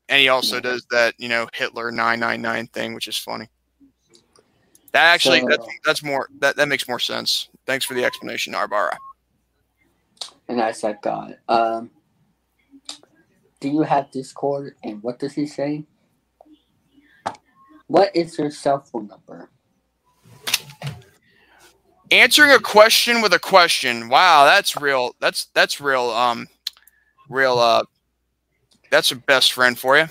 And 0.09 0.19
he 0.19 0.29
also 0.29 0.59
does 0.59 0.85
that, 0.91 1.15
you 1.17 1.29
know, 1.29 1.47
Hitler 1.53 1.91
nine 1.91 2.19
nine 2.19 2.41
nine 2.41 2.67
thing, 2.67 2.93
which 2.93 3.07
is 3.07 3.17
funny. 3.17 3.47
That 4.91 5.05
actually 5.13 5.41
So- 5.41 5.47
that's 5.49 5.67
that's 5.85 6.03
more 6.03 6.29
that, 6.39 6.55
that 6.57 6.67
makes 6.67 6.87
more 6.87 6.99
sense. 6.99 7.49
Thanks 7.65 7.85
for 7.85 7.95
the 7.95 8.05
explanation, 8.05 8.53
Ibarra. 8.53 8.97
And 10.47 10.61
I 10.61 10.71
said, 10.71 10.99
God, 11.01 11.37
um, 11.49 11.89
do 13.59 13.69
you 13.69 13.81
have 13.81 14.11
Discord? 14.11 14.75
And 14.83 15.01
what 15.01 15.17
does 15.17 15.33
he 15.33 15.47
say? 15.47 15.85
What 17.87 18.15
is 18.15 18.37
your 18.37 18.51
cell 18.51 18.79
phone 18.81 19.07
number? 19.07 19.49
Answering 22.11 22.51
a 22.51 22.59
question 22.59 23.21
with 23.21 23.33
a 23.33 23.39
question. 23.39 24.09
Wow, 24.09 24.45
that's 24.45 24.77
real. 24.77 25.15
That's 25.19 25.45
that's 25.55 25.81
real. 25.81 26.11
Um, 26.11 26.47
real. 27.29 27.57
Uh, 27.57 27.83
that's 28.89 29.11
a 29.11 29.15
best 29.15 29.53
friend 29.53 29.77
for 29.77 29.97
you. 29.97 30.07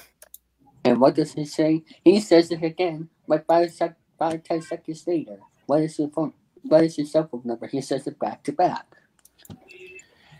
And 0.84 1.00
what 1.00 1.14
does 1.14 1.32
he 1.32 1.44
say? 1.44 1.82
He 2.04 2.20
says 2.20 2.50
it 2.50 2.62
again, 2.62 3.08
like 3.26 3.46
five, 3.46 3.72
sec- 3.72 3.96
five 4.18 4.42
ten 4.42 4.60
seconds 4.62 5.06
later. 5.06 5.38
What 5.66 5.80
is 5.80 5.98
your 5.98 6.08
phone? 6.08 6.34
What 6.62 6.84
is 6.84 6.98
your 6.98 7.06
cell 7.06 7.28
phone 7.30 7.42
number? 7.44 7.66
He 7.66 7.80
says 7.80 8.06
it 8.06 8.18
back 8.18 8.42
to 8.44 8.52
back. 8.52 8.86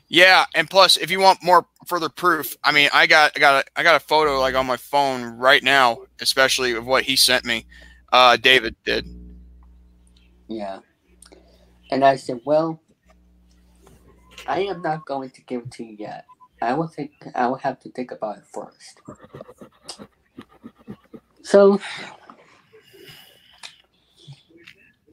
Yeah, 0.08 0.44
and 0.54 0.68
plus, 0.68 0.96
if 0.96 1.10
you 1.10 1.18
want 1.18 1.42
more 1.42 1.66
further 1.86 2.08
proof, 2.08 2.56
I 2.62 2.72
mean, 2.72 2.90
I 2.92 3.06
got 3.06 3.32
I 3.36 3.40
got 3.40 3.64
a, 3.64 3.80
I 3.80 3.82
got 3.82 3.96
a 3.96 4.00
photo 4.00 4.38
like 4.38 4.54
on 4.54 4.66
my 4.66 4.76
phone 4.76 5.24
right 5.24 5.62
now, 5.62 5.98
especially 6.20 6.72
of 6.72 6.86
what 6.86 7.04
he 7.04 7.16
sent 7.16 7.44
me. 7.44 7.66
Uh, 8.12 8.36
David 8.36 8.76
did. 8.84 9.08
Yeah. 10.46 10.80
And 11.90 12.04
I 12.04 12.16
said, 12.16 12.40
well, 12.44 12.80
I 14.46 14.60
am 14.60 14.82
not 14.82 15.06
going 15.06 15.30
to 15.30 15.42
give 15.42 15.62
it 15.62 15.70
to 15.72 15.84
you 15.84 15.96
yet. 15.98 16.26
I 16.64 16.74
will 16.74 16.88
think. 16.88 17.12
I 17.34 17.46
will 17.48 17.56
have 17.56 17.80
to 17.80 17.90
think 17.90 18.10
about 18.12 18.38
it 18.38 18.44
first. 18.52 19.00
So 21.42 21.80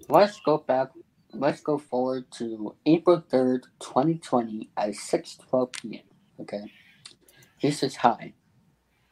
let's 0.09 0.39
go 0.41 0.59
back. 0.59 0.89
Let's 1.33 1.61
go 1.61 1.77
forward 1.77 2.25
to 2.39 2.75
April 2.85 3.23
third, 3.29 3.67
twenty 3.79 4.15
twenty, 4.15 4.69
at 4.77 4.95
six 4.95 5.37
twelve 5.37 5.71
p.m. 5.73 6.03
Okay. 6.41 6.71
He 7.57 7.71
says 7.71 7.97
hi. 7.97 8.33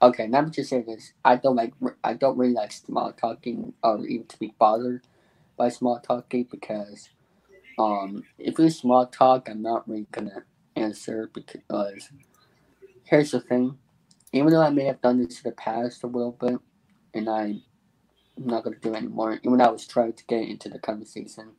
Okay, 0.02 0.28
let 0.30 0.46
me 0.46 0.52
just 0.52 0.70
say 0.70 0.82
this. 0.82 1.14
I 1.26 1.36
don't 1.38 1.58
like. 1.58 1.74
I 2.04 2.14
don't 2.14 2.38
really 2.38 2.54
like 2.54 2.72
small 2.72 3.12
talking 3.14 3.74
or 3.84 4.06
even 4.06 4.28
to 4.28 4.40
be 4.40 4.54
bothered 4.60 5.04
by 5.58 5.70
small 5.70 6.00
talking 6.00 6.48
because 6.50 7.10
um 7.80 8.24
if 8.38 8.60
it's 8.60 8.78
small 8.78 9.08
talk 9.08 9.50
I'm 9.50 9.62
not 9.62 9.88
really 9.90 10.08
gonna 10.12 10.44
answer 10.76 11.30
because 11.34 12.10
here's 13.10 13.32
the 13.32 13.42
thing. 13.42 13.78
Even 14.34 14.54
though 14.54 14.62
I 14.64 14.72
may 14.72 14.86
have 14.86 15.02
done 15.02 15.24
this 15.24 15.42
in 15.44 15.50
the 15.50 15.56
past 15.56 16.04
a 16.04 16.08
little 16.08 16.34
bit 16.34 16.60
and 17.14 17.30
I'm 17.30 17.64
not 18.38 18.64
gonna 18.66 18.78
do 18.78 18.94
it 18.94 18.98
anymore, 18.98 19.40
even 19.44 19.58
though 19.60 19.66
I 19.66 19.72
was 19.72 19.88
trying 19.88 20.14
to 20.14 20.26
get 20.26 20.44
into 20.50 20.70
the 20.70 20.80
conversation 20.80 21.52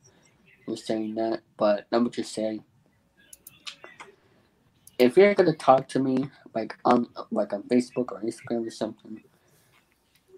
with 0.67 0.79
saying 0.79 1.15
that, 1.15 1.41
but 1.57 1.87
let 1.91 2.03
me 2.03 2.09
just 2.11 2.33
say 2.33 2.61
if 4.99 5.17
you're 5.17 5.35
gonna 5.35 5.53
talk 5.55 5.87
to 5.89 5.99
me 5.99 6.29
like 6.55 6.75
on 6.85 7.07
like 7.31 7.53
on 7.53 7.63
Facebook 7.63 8.11
or 8.11 8.21
Instagram 8.23 8.67
or 8.67 8.71
something, 8.71 9.21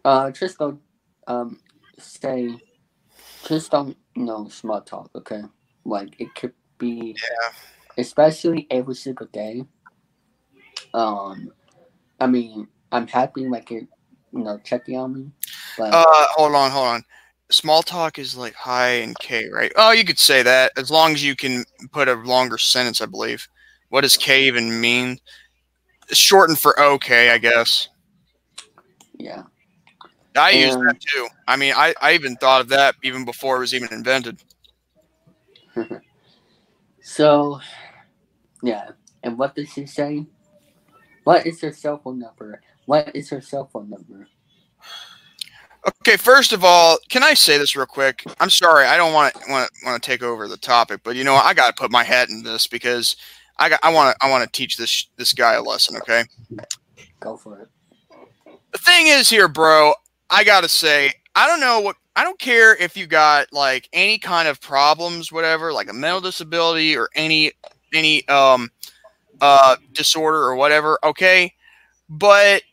uh 0.06 0.32
just 0.32 0.58
go 0.58 0.80
um 1.28 1.60
say 2.00 2.50
just 3.48 3.72
don't 3.72 3.98
you 4.16 4.26
know 4.26 4.48
small 4.50 4.82
talk, 4.82 5.12
okay? 5.16 5.44
Like 5.86 6.16
it 6.20 6.36
could 6.36 6.54
be 6.80 7.16
Yeah. 7.22 7.50
especially 7.98 8.68
every 8.72 8.96
single 8.96 9.28
day. 9.28 9.66
Um 10.94 11.52
I 12.20 12.28
mean 12.28 12.68
I'm 12.92 13.08
happy 13.08 13.48
like 13.48 13.72
you're 13.72 13.82
you 14.32 14.44
know 14.44 14.60
checking 14.64 14.98
on 14.98 15.14
me. 15.14 15.32
But 15.78 15.92
Uh, 15.94 16.26
hold 16.36 16.56
on, 16.56 16.72
hold 16.72 16.88
on. 16.88 17.04
Small 17.52 17.84
talk 17.84 18.18
is 18.20 18.36
like 18.36 18.54
hi 18.56 18.88
and 18.88 19.18
K, 19.20 19.48
right? 19.50 19.72
Oh, 19.76 19.92
you 19.92 20.04
could 20.06 20.20
say 20.20 20.42
that 20.44 20.72
as 20.78 20.90
long 20.90 21.14
as 21.14 21.24
you 21.24 21.36
can 21.36 21.66
put 21.92 22.08
a 22.08 22.14
longer 22.16 22.58
sentence, 22.58 23.02
I 23.02 23.06
believe. 23.06 23.48
What 23.90 24.02
does 24.02 24.18
K 24.18 24.44
even 24.46 24.80
mean? 24.82 25.20
It's 26.10 26.18
shortened 26.18 26.60
for 26.60 26.80
OK, 26.80 27.30
I 27.30 27.38
guess. 27.38 27.90
yeah. 29.18 29.44
I 30.36 30.52
use 30.52 30.76
Um, 30.76 30.82
that 30.88 30.96
too. 31.00 31.28
I 31.48 31.56
mean, 31.58 31.74
I, 31.76 31.94
I 32.02 32.14
even 32.14 32.36
thought 32.38 32.62
of 32.62 32.70
that 32.70 32.96
even 33.04 33.24
before 33.26 33.58
it 33.58 33.60
was 33.60 33.74
even 33.74 33.92
invented. 33.94 34.40
So 37.02 37.60
yeah. 38.64 38.92
And 39.24 39.38
what 39.38 39.56
does 39.56 39.74
he 39.74 39.86
say? 39.86 40.26
What 41.24 41.46
is 41.46 41.62
your 41.62 41.72
cell 41.74 42.00
phone 42.04 42.20
number? 42.20 42.62
What 42.86 43.16
is 43.16 43.32
your 43.32 43.42
cell 43.42 43.70
phone 43.72 43.90
number? 43.90 44.28
Okay, 46.02 46.18
first 46.18 46.54
of 46.54 46.64
all, 46.64 46.98
can 47.10 47.24
I 47.24 47.34
say 47.34 47.58
this 47.58 47.76
real 47.76 47.86
quick? 47.86 48.24
I'm 48.40 48.50
sorry, 48.50 48.86
I 48.86 48.96
don't 48.96 49.14
want 49.14 49.34
to 49.34 49.52
want 49.52 49.70
to 49.70 49.86
want 49.86 50.02
to 50.02 50.06
take 50.06 50.24
over 50.24 50.48
the 50.48 50.58
topic, 50.58 51.02
but 51.04 51.16
you 51.16 51.24
know. 51.24 51.36
I 51.36 51.54
got 51.54 51.76
to 51.76 51.82
put 51.82 51.92
my 51.92 52.04
hat 52.04 52.30
in 52.30 52.42
this 52.42 52.68
because 52.68 53.18
I 53.58 53.70
got 53.70 53.80
I 53.84 53.92
want 53.92 54.16
to 54.16 54.26
I 54.26 54.30
want 54.30 54.44
to 54.44 54.58
teach 54.58 54.78
this 54.78 55.08
this 55.18 55.34
guy 55.34 55.54
a 55.54 55.62
lesson, 55.62 55.98
okay? 55.98 56.24
Go 57.20 57.38
for 57.38 57.60
it. 57.60 57.70
the 58.72 58.78
thing 58.78 59.08
is 59.08 59.30
here, 59.30 59.48
bro, 59.48 59.94
I 60.30 60.44
gotta 60.44 60.70
say, 60.70 61.12
I 61.36 61.48
don't 61.48 61.60
know 61.60 61.80
what 61.82 61.98
I 62.16 62.24
don't 62.24 62.40
care 62.40 62.76
if 62.76 62.96
you 62.96 63.06
got 63.06 63.52
like 63.52 63.90
any 63.94 64.18
kind 64.18 64.48
of 64.48 64.62
problems, 64.62 65.32
whatever, 65.32 65.74
like 65.74 65.90
a 65.90 65.94
mental 65.94 66.22
disability 66.22 66.96
or 66.96 67.10
any 67.16 67.52
any 67.94 68.28
um 68.30 68.70
uh 69.44 69.76
disorder 69.92 70.38
or 70.38 70.56
whatever, 70.56 70.98
okay? 71.04 71.54
But 72.08 72.64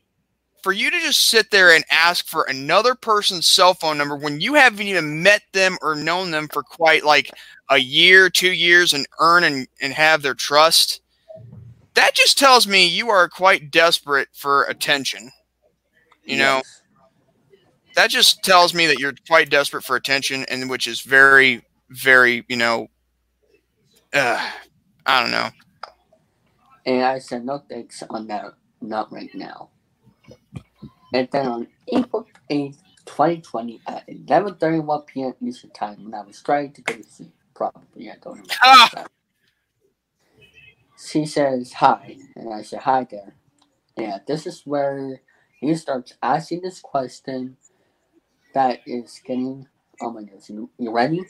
for 0.63 0.73
you 0.73 0.91
to 0.91 1.01
just 1.01 1.27
sit 1.29 1.51
there 1.51 1.75
and 1.75 1.85
ask 1.91 2.27
for 2.27 2.45
another 2.45 2.95
person's 2.95 3.47
cell 3.49 3.75
phone 3.75 3.99
number 3.99 4.15
when 4.15 4.41
you 4.41 4.55
haven't 4.55 4.87
even 4.87 5.21
met 5.23 5.43
them 5.53 5.77
or 5.83 5.97
known 5.97 6.31
them 6.31 6.47
for 6.53 6.63
quite 6.63 7.05
like 7.05 7.31
a 7.71 7.79
year, 7.79 8.31
two 8.31 8.53
years, 8.53 8.93
and 8.93 9.07
earn 9.19 9.43
and, 9.45 9.67
and 9.81 9.93
have 9.95 10.23
their 10.23 10.35
trust, 10.35 11.01
that 11.95 12.15
just 12.15 12.39
tells 12.39 12.67
me 12.67 12.87
you 12.87 13.09
are 13.11 13.29
quite 13.29 13.71
desperate 13.71 14.29
for 14.33 14.65
attention. 14.65 15.31
You 16.25 16.37
know, 16.37 16.57
Yes. 16.57 16.83
that 17.97 18.11
just 18.11 18.45
tells 18.45 18.75
me 18.75 18.87
that 18.87 19.01
you're 19.01 19.15
quite 19.27 19.51
desperate 19.51 19.83
for 19.83 19.97
attention, 19.97 20.45
and 20.49 20.71
which 20.71 20.87
is 20.87 21.01
very, 21.01 21.65
very, 21.89 22.45
you 22.49 22.57
know, 22.57 22.87
uh, 24.13 24.51
I 25.07 25.21
don't 25.23 25.33
know. 25.33 25.49
And 26.87 27.03
I 27.05 27.19
said 27.19 27.45
no 27.45 27.63
thanks 27.69 28.03
on 28.11 28.27
that, 28.29 28.55
not 28.81 29.13
right 29.13 29.35
now. 29.35 29.71
And 31.15 31.29
then 31.33 31.47
on 31.47 31.69
April 31.93 32.27
8th, 32.51 32.79
2020, 33.07 33.81
at 33.87 34.07
11.31 34.09 35.07
p.m. 35.07 35.35
Eastern 35.43 35.71
Time, 35.71 36.05
when 36.05 36.15
I 36.15 36.23
was 36.23 36.41
trying 36.43 36.73
to 36.73 36.83
go 36.83 36.95
to 36.95 37.03
sleep, 37.05 37.35
probably, 37.55 38.11
I 38.11 38.15
don't 38.23 38.35
remember. 38.35 38.55
Ah! 38.63 39.07
She 40.99 41.27
says 41.27 41.73
hi, 41.73 42.17
and 42.37 42.53
I 42.55 42.63
said 42.63 42.81
hi 42.81 43.07
there. 43.11 43.35
Yeah, 43.97 44.19
this 44.27 44.47
is 44.47 44.63
where 44.65 45.21
he 45.61 45.75
starts 45.75 46.15
asking 46.23 46.63
this 46.63 46.81
question 46.81 47.57
that 48.55 48.81
is 48.87 49.21
getting, 49.27 49.67
oh 50.01 50.11
my 50.11 50.23
goodness, 50.23 50.51
you, 50.51 50.71
you 50.79 50.91
ready? 50.93 51.23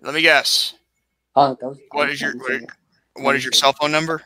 Let 0.00 0.14
me 0.14 0.22
guess. 0.22 0.74
Oh, 1.36 1.56
that 1.60 1.66
was, 1.68 1.78
What 1.92 2.10
is 2.10 2.20
your- 2.20 2.36
what- 2.36 2.62
What 3.16 3.36
is 3.36 3.44
your 3.44 3.52
cell 3.52 3.72
phone 3.72 3.92
number? 3.92 4.22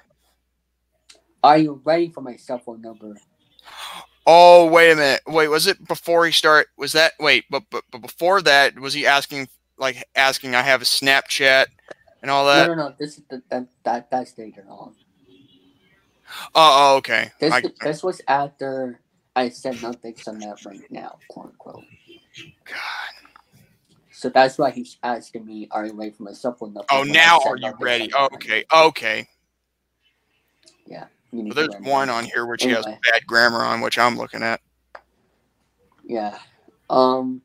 Are 1.42 1.58
you 1.58 1.80
ready 1.84 2.10
for 2.10 2.20
my 2.20 2.36
cell 2.36 2.58
phone 2.58 2.82
number? 2.82 3.16
Oh, 4.26 4.66
wait 4.66 4.92
a 4.92 4.96
minute. 4.96 5.22
Wait, 5.26 5.48
was 5.48 5.66
it 5.66 5.86
before 5.88 6.26
he 6.26 6.32
start? 6.32 6.68
Was 6.76 6.92
that 6.92 7.12
wait? 7.18 7.44
But 7.50 7.64
but, 7.70 7.84
but 7.90 8.02
before 8.02 8.42
that, 8.42 8.78
was 8.78 8.94
he 8.94 9.06
asking 9.06 9.48
like 9.78 10.04
asking? 10.14 10.54
I 10.54 10.62
have 10.62 10.82
a 10.82 10.84
Snapchat 10.84 11.66
and 12.22 12.30
all 12.30 12.46
that. 12.46 12.68
no, 12.68 12.74
no. 12.74 12.88
no. 12.88 12.94
This 12.98 13.18
is 13.18 13.24
the, 13.30 13.42
that 13.50 13.66
that 13.84 14.10
that's 14.10 14.36
later 14.38 14.64
on. 14.68 14.94
Oh, 16.54 16.94
oh, 16.94 16.96
okay. 16.98 17.30
This 17.40 17.54
I, 17.54 17.62
this 17.82 18.02
was 18.02 18.20
after 18.28 19.00
I 19.34 19.48
said 19.48 19.80
no 19.82 19.92
thanks 19.92 20.28
on 20.28 20.40
that 20.40 20.58
right 20.64 20.84
now, 20.90 21.20
quote 21.28 21.46
unquote. 21.46 21.84
God. 22.64 22.76
So 24.12 24.28
that's 24.28 24.58
why 24.58 24.70
he's 24.70 24.98
asking 25.02 25.46
me, 25.46 25.68
"Are 25.70 25.86
you 25.86 25.94
ready 25.94 26.10
for 26.10 26.24
my 26.24 26.32
cell 26.32 26.54
phone 26.54 26.74
number?" 26.74 26.86
Oh, 26.90 27.02
now 27.04 27.38
are 27.40 27.56
you 27.56 27.72
ready? 27.80 28.12
right 28.12 28.32
Okay, 28.34 28.64
okay. 28.74 29.28
now. 30.88 31.06
You 31.32 31.42
need 31.44 31.56
Well, 31.56 31.56
to 31.58 31.66
there's 31.68 31.92
one 31.92 32.10
on 32.10 32.26
here 32.26 32.46
which 32.46 32.64
he 32.64 32.72
has 32.72 32.86
bad 33.04 33.26
grammar 33.26 33.62
on, 33.64 33.80
which 33.82 33.98
I'm 33.98 34.18
looking 34.18 34.42
at. 34.42 34.60
Yeah. 36.04 36.38
Um, 36.90 37.42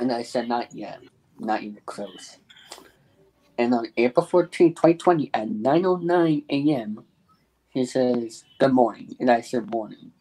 and 0.00 0.12
I 0.12 0.22
said 0.22 0.48
not 0.48 0.74
yet, 0.74 1.00
not 1.38 1.62
even 1.62 1.80
close. 1.86 2.38
And 3.58 3.74
on 3.74 3.86
April 3.96 4.26
14, 4.26 4.74
2020, 4.74 5.30
at 5.34 5.48
9:09 5.48 6.44
a.m., 6.50 7.04
he 7.70 7.86
says, 7.86 8.44
"Good 8.58 8.72
morning," 8.72 9.16
and 9.20 9.30
I 9.30 9.42
said, 9.42 9.70
"Morning." 9.70 10.12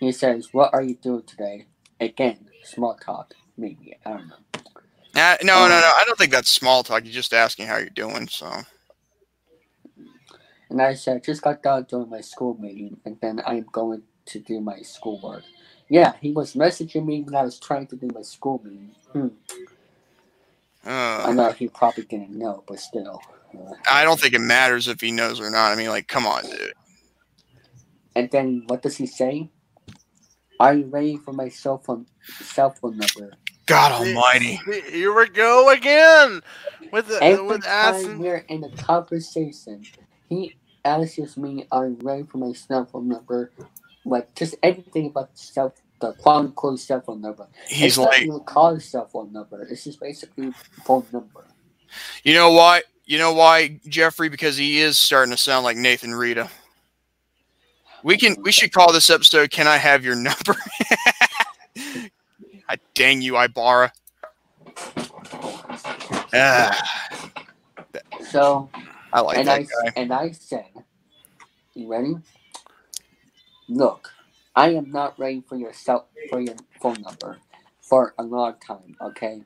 He 0.00 0.12
says, 0.12 0.50
"What 0.52 0.74
are 0.74 0.82
you 0.82 0.96
doing 0.96 1.24
today?" 1.24 1.66
Again, 2.00 2.50
small 2.64 2.96
talk, 2.96 3.34
maybe 3.56 3.96
I 4.06 4.10
don't 4.10 4.28
know. 4.28 4.36
Uh, 5.16 5.36
no, 5.42 5.68
no, 5.68 5.80
Um, 5.80 5.80
no. 5.80 5.92
I 5.96 6.04
don't 6.06 6.18
think 6.18 6.32
that's 6.32 6.50
small 6.50 6.84
talk. 6.84 7.04
You're 7.04 7.12
just 7.14 7.34
asking 7.34 7.68
how 7.68 7.78
you're 7.78 7.90
doing. 7.90 8.28
So 8.28 8.50
And 10.70 10.82
I 10.82 10.94
said, 10.94 11.18
I 11.18 11.20
just 11.20 11.42
got 11.42 11.62
done 11.62 11.84
doing 11.88 12.10
my 12.10 12.20
school 12.22 12.56
meeting, 12.60 12.98
and 13.04 13.18
then 13.22 13.40
I'm 13.46 13.66
going 13.72 14.02
to 14.26 14.38
do 14.40 14.60
my 14.60 14.80
schoolwork. 14.82 15.44
Yeah, 15.88 16.14
he 16.20 16.32
was 16.32 16.54
messaging 16.54 17.06
me 17.06 17.22
when 17.22 17.36
I 17.36 17.42
was 17.44 17.58
trying 17.60 17.86
to 17.88 17.96
do 17.96 18.08
my 18.14 18.22
school 18.22 18.60
meeting. 18.64 18.92
Hmm. 19.12 19.28
I 21.24 21.32
Uh, 21.32 21.32
know 21.32 21.52
he 21.52 21.68
probably 21.68 22.04
didn't 22.04 22.30
know, 22.32 22.64
but 22.68 22.80
still. 22.80 23.22
Uh, 23.58 23.74
I 23.90 24.04
don't 24.04 24.20
think 24.20 24.34
it 24.34 24.40
matters 24.40 24.88
if 24.88 25.00
he 25.00 25.12
knows 25.12 25.40
or 25.40 25.50
not. 25.50 25.72
I 25.72 25.76
mean, 25.76 25.90
like, 25.90 26.08
come 26.08 26.26
on, 26.26 26.44
dude. 26.44 26.74
and 28.16 28.30
then 28.30 28.64
what 28.68 28.82
does 28.82 28.96
he 28.98 29.06
say? 29.06 29.50
Are 30.60 30.74
you 30.74 30.86
ready 30.86 31.18
for 31.18 31.32
my 31.32 31.48
cell 31.50 31.78
phone 31.78 32.06
cell 32.40 32.70
phone 32.70 32.98
number? 32.98 33.38
God 33.66 33.92
Almighty. 33.92 34.60
Here 34.90 35.14
we 35.14 35.28
go 35.30 35.70
again 35.70 36.42
with 36.92 37.08
the, 37.08 37.22
Every 37.22 37.46
with 37.46 37.64
time 37.64 37.66
asking. 37.66 38.18
we're 38.18 38.44
in 38.48 38.64
a 38.64 38.70
conversation, 38.70 39.88
he 40.28 40.56
asks 40.84 41.36
me, 41.36 41.66
"Are 41.70 41.88
you 41.88 41.98
ready 42.02 42.22
for 42.24 42.38
my 42.38 42.52
cell 42.52 42.84
phone 42.84 43.08
number?" 43.08 43.50
Like 44.04 44.34
just 44.34 44.54
anything 44.62 45.06
about 45.06 45.32
the 45.32 45.38
cell, 45.38 45.74
the 46.00 46.12
quote 46.12 46.46
unquote 46.46 46.80
cell 46.80 47.00
phone 47.00 47.20
number. 47.20 47.46
He's 47.66 47.92
it's 47.92 47.98
not 47.98 48.08
like, 48.08 48.22
even 48.22 48.40
called 48.40 48.78
a 48.78 48.80
cell 48.80 49.06
phone 49.06 49.32
number. 49.32 49.62
It's 49.62 49.84
just 49.84 50.00
basically 50.00 50.52
phone 50.84 51.04
number. 51.12 51.44
you 52.24 52.34
know 52.34 52.52
why? 52.52 52.82
You 53.04 53.18
know 53.18 53.32
why, 53.32 53.80
Jeffrey? 53.88 54.28
Because 54.28 54.56
he 54.56 54.80
is 54.80 54.98
starting 54.98 55.30
to 55.32 55.36
sound 55.38 55.64
like 55.64 55.76
Nathan 55.76 56.14
Rita. 56.14 56.50
We 58.02 58.16
can. 58.16 58.36
We 58.42 58.52
should 58.52 58.72
call 58.72 58.92
this 58.92 59.10
episode. 59.10 59.50
Can 59.50 59.66
I 59.66 59.76
have 59.76 60.04
your 60.04 60.14
number? 60.14 60.54
I 62.68 62.76
dang 62.94 63.22
you, 63.22 63.38
Ibarra. 63.38 63.92
Ah, 66.34 67.18
So 68.30 68.68
I 69.12 69.20
like 69.20 69.36
and 69.38 69.48
that 69.48 69.60
I 69.60 69.64
guy. 69.64 69.92
and 69.96 70.12
I 70.12 70.32
said, 70.32 70.70
"You 71.74 71.88
ready? 71.90 72.16
Look, 73.68 74.10
I 74.56 74.70
am 74.74 74.90
not 74.90 75.18
ready 75.18 75.42
for 75.48 75.56
your 75.56 75.72
cell 75.72 76.08
for 76.30 76.40
your 76.40 76.56
phone 76.80 77.02
number 77.02 77.38
for 77.80 78.14
a 78.18 78.22
long 78.22 78.54
time. 78.66 78.96
Okay, 79.00 79.42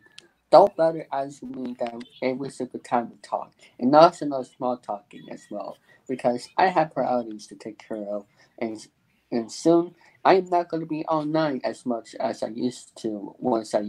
don't 0.51 0.77
bother 0.77 1.07
asking 1.13 1.53
me 1.53 1.77
that 1.81 1.95
every 2.23 2.51
single 2.51 2.81
time 2.81 3.11
we 3.11 3.17
talk, 3.23 3.53
and 3.79 3.95
also 3.97 4.27
no 4.27 4.43
small 4.43 4.77
talking 4.79 5.23
as 5.31 5.47
well, 5.51 5.79
because 6.09 6.49
I 6.57 6.69
have 6.69 6.95
priorities 6.95 7.47
to 7.49 7.57
take 7.57 7.79
care 7.87 8.07
of, 8.09 8.27
and 8.59 8.87
and 9.33 9.51
soon 9.53 9.95
I 10.25 10.37
am 10.37 10.47
not 10.51 10.69
going 10.71 10.83
to 10.83 10.87
be 10.89 11.05
online 11.07 11.61
as 11.65 11.87
much 11.87 12.15
as 12.21 12.43
I 12.43 12.49
used 12.49 12.97
to 13.03 13.35
once 13.39 13.75
I 13.75 13.85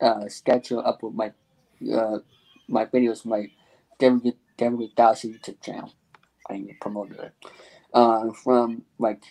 uh, 0.00 0.28
schedule 0.28 0.80
up 0.86 1.02
with 1.02 1.14
my 1.14 1.32
uh, 1.94 2.18
my 2.68 2.86
videos, 2.86 3.24
my 3.26 3.50
David 4.58 4.94
Dawson 4.94 5.32
YouTube 5.32 5.62
channel. 5.62 5.92
I 6.50 6.66
promoted 6.80 7.18
it 7.20 7.32
uh, 7.94 8.32
from 8.32 8.82
like 8.98 9.22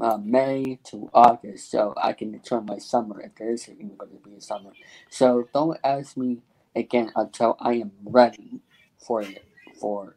uh, 0.00 0.18
May 0.18 0.78
to 0.84 1.10
August, 1.12 1.70
so 1.70 1.94
I 1.96 2.12
can 2.14 2.32
determine 2.32 2.66
my 2.66 2.78
summer 2.78 3.20
if 3.20 3.34
there 3.34 3.50
is 3.50 3.68
even 3.68 3.96
going 3.96 4.12
to 4.12 4.28
be 4.28 4.36
a 4.36 4.40
summer. 4.40 4.70
So 5.10 5.48
don't 5.52 5.78
ask 5.84 6.16
me 6.16 6.38
again 6.76 7.12
until 7.16 7.56
I 7.60 7.74
am 7.74 7.92
ready 8.04 8.60
for 8.98 9.22
it. 9.22 9.44
For 9.80 10.16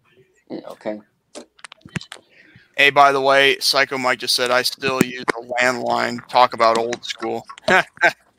it, 0.50 0.64
okay. 0.72 1.02
Hey, 2.78 2.90
by 2.90 3.12
the 3.12 3.22
way, 3.22 3.58
Psycho 3.60 3.98
Mike 3.98 4.20
just 4.20 4.36
said 4.36 4.52
I 4.52 4.64
still 4.64 5.04
use 5.04 5.26
a 5.38 5.64
landline. 5.64 6.26
Talk 6.28 6.54
about 6.54 6.78
old 6.78 7.04
school. 7.06 7.46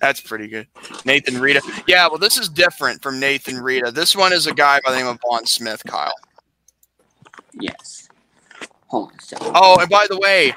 That's 0.00 0.20
pretty 0.20 0.48
good. 0.48 0.66
Nathan 1.04 1.40
Rita. 1.40 1.62
Yeah, 1.86 2.08
well, 2.08 2.18
this 2.18 2.38
is 2.38 2.48
different 2.48 3.02
from 3.02 3.20
Nathan 3.20 3.58
Rita. 3.58 3.90
This 3.90 4.16
one 4.16 4.32
is 4.32 4.46
a 4.46 4.54
guy 4.54 4.80
by 4.84 4.92
the 4.92 4.98
name 4.98 5.06
of 5.06 5.20
Vaughn 5.20 5.46
Smith, 5.46 5.82
Kyle. 5.86 6.14
Yes. 7.52 8.08
Hold 8.88 9.10
on 9.10 9.18
a 9.18 9.22
second. 9.22 9.52
Oh, 9.54 9.78
and 9.80 9.88
by 9.88 10.06
the 10.08 10.18
way, 10.18 10.54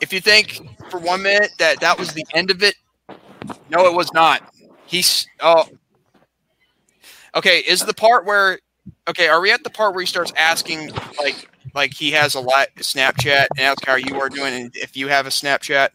if 0.00 0.12
you 0.12 0.20
think 0.20 0.60
for 0.90 0.98
one 0.98 1.22
minute 1.22 1.50
that 1.58 1.80
that 1.80 1.98
was 1.98 2.12
the 2.12 2.24
end 2.34 2.50
of 2.50 2.62
it, 2.62 2.74
no, 3.70 3.86
it 3.86 3.94
was 3.94 4.12
not. 4.12 4.42
He's 4.86 5.26
oh. 5.40 5.68
Okay, 7.34 7.60
is 7.60 7.80
the 7.80 7.94
part 7.94 8.26
where 8.26 8.58
okay? 9.08 9.28
Are 9.28 9.40
we 9.40 9.52
at 9.52 9.64
the 9.64 9.70
part 9.70 9.94
where 9.94 10.02
he 10.02 10.06
starts 10.06 10.32
asking 10.36 10.90
like 11.18 11.48
like 11.74 11.94
he 11.94 12.10
has 12.10 12.34
a 12.34 12.40
lot 12.40 12.68
Snapchat 12.76 13.46
and 13.56 13.60
ask 13.60 13.84
how 13.86 13.94
you 13.94 14.20
are 14.20 14.28
doing 14.28 14.52
and 14.52 14.76
if 14.76 14.96
you 14.96 15.08
have 15.08 15.26
a 15.26 15.30
Snapchat? 15.30 15.90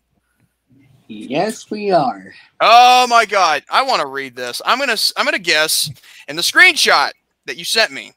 Yes, 1.07 1.69
we 1.71 1.91
are. 1.91 2.33
Oh 2.59 3.07
my 3.07 3.25
god, 3.25 3.63
I 3.69 3.81
want 3.83 4.01
to 4.01 4.07
read 4.07 4.35
this. 4.35 4.61
I'm 4.65 4.79
gonna 4.79 4.97
I'm 5.15 5.25
gonna 5.25 5.39
guess 5.39 5.89
in 6.27 6.35
the 6.35 6.41
screenshot 6.41 7.11
that 7.45 7.57
you 7.57 7.63
sent 7.63 7.91
me. 7.91 8.11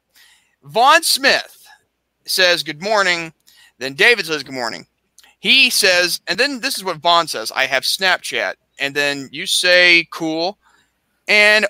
Vaughn 0.64 1.02
Smith 1.02 1.66
says 2.24 2.62
good 2.62 2.82
morning. 2.82 3.32
Then 3.78 3.94
David 3.94 4.26
says 4.26 4.42
good 4.42 4.54
morning. 4.54 4.86
He 5.40 5.70
says, 5.70 6.20
and 6.26 6.38
then 6.38 6.60
this 6.60 6.76
is 6.76 6.84
what 6.84 6.98
Vaughn 6.98 7.26
says: 7.28 7.52
I 7.54 7.66
have 7.66 7.82
Snapchat. 7.84 8.54
And 8.78 8.94
then 8.94 9.28
you 9.30 9.46
say 9.46 10.06
cool, 10.10 10.58
and 11.28 11.66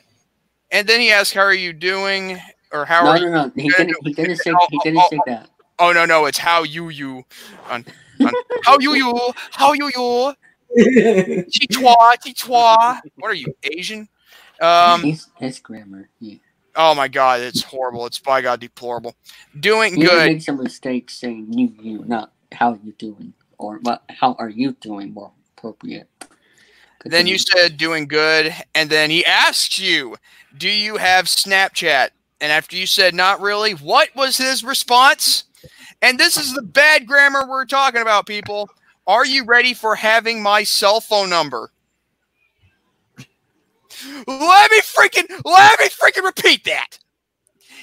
and 0.70 0.88
then 0.88 1.00
he 1.00 1.10
asks, 1.10 1.34
"How 1.34 1.42
are 1.42 1.52
you 1.52 1.72
doing?" 1.72 2.38
Or 2.72 2.84
how 2.84 3.04
No, 3.04 3.10
are 3.10 3.18
you? 3.18 3.30
no, 3.30 3.46
no. 3.46 3.52
He 3.56 3.68
didn't. 3.68 3.96
He 4.06 4.12
didn't 4.12 4.36
say. 4.36 4.54
He 4.70 4.78
didn't 4.78 5.02
say 5.10 5.20
that. 5.26 5.50
Oh 5.80 5.92
no, 5.92 6.04
no, 6.04 6.26
it's 6.26 6.38
how 6.38 6.62
you 6.62 6.88
you. 6.90 7.24
On, 7.68 7.84
on, 8.24 8.32
how 8.64 8.78
you 8.78 8.94
you? 8.94 9.32
How 9.50 9.72
you 9.72 9.90
you? 9.96 10.34
Chitwa, 10.78 12.12
chitwa. 12.24 13.00
What 13.16 13.30
are 13.30 13.34
you, 13.34 13.54
Asian? 13.62 14.08
Um, 14.60 15.02
His, 15.02 15.28
his 15.36 15.58
grammar. 15.58 16.08
He, 16.20 16.40
oh 16.76 16.94
my 16.94 17.08
god, 17.08 17.40
it's 17.40 17.62
horrible. 17.62 18.06
It's 18.06 18.18
by 18.18 18.40
God 18.42 18.60
deplorable. 18.60 19.16
Doing 19.58 19.96
he 19.96 20.04
good. 20.04 20.32
makes 20.32 20.48
a 20.48 20.52
mistake 20.52 21.10
saying 21.10 21.52
you, 21.52 21.72
you, 21.80 22.04
not 22.06 22.32
how 22.52 22.78
you 22.84 22.92
doing, 22.92 23.32
or 23.58 23.78
what? 23.82 24.02
How 24.08 24.34
are 24.34 24.48
you 24.48 24.72
doing? 24.72 25.14
More 25.14 25.32
appropriate. 25.56 26.08
Then 27.04 27.26
you 27.26 27.38
said 27.38 27.78
doing 27.78 28.06
good, 28.06 28.54
and 28.74 28.90
then 28.90 29.10
he 29.10 29.24
asks 29.24 29.78
you, 29.78 30.16
"Do 30.56 30.68
you 30.68 30.98
have 30.98 31.24
Snapchat?" 31.24 32.10
And 32.40 32.52
after 32.52 32.76
you 32.76 32.86
said 32.86 33.14
not 33.14 33.40
really, 33.40 33.72
what 33.72 34.08
was 34.14 34.36
his 34.36 34.62
response? 34.64 35.44
And 36.02 36.18
this 36.18 36.36
is 36.36 36.54
the 36.54 36.62
bad 36.62 37.06
grammar 37.06 37.46
we're 37.46 37.66
talking 37.66 38.00
about, 38.00 38.26
people. 38.26 38.70
Are 39.10 39.26
you 39.26 39.44
ready 39.44 39.74
for 39.74 39.96
having 39.96 40.40
my 40.40 40.62
cell 40.62 41.00
phone 41.00 41.30
number? 41.30 41.72
Let 44.28 44.70
me 44.70 44.80
freaking 44.82 45.28
let 45.44 45.80
me 45.80 45.88
freaking 45.88 46.24
repeat 46.24 46.62
that. 46.66 46.96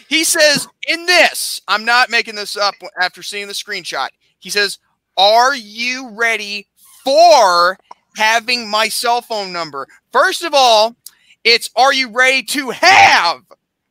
He 0.08 0.24
says 0.24 0.70
in 0.88 1.06
this, 1.06 1.62
I'm 1.68 1.84
not 1.84 2.10
making 2.10 2.36
this 2.36 2.56
up 2.56 2.76
after 3.02 3.22
seeing 3.22 3.48
the 3.48 3.54
screenshot. 3.54 4.08
He 4.40 4.50
says, 4.50 4.80
"Are 5.18 5.54
you 5.54 6.12
ready 6.12 6.70
for 7.04 7.78
having 8.16 8.70
my 8.70 8.88
cell 8.88 9.22
phone 9.22 9.52
number?" 9.52 9.86
First 10.14 10.44
of 10.46 10.54
all, 10.54 10.96
it's 11.44 11.70
are 11.76 11.92
you 11.92 12.08
ready 12.08 12.42
to 12.44 12.70
have 12.70 13.42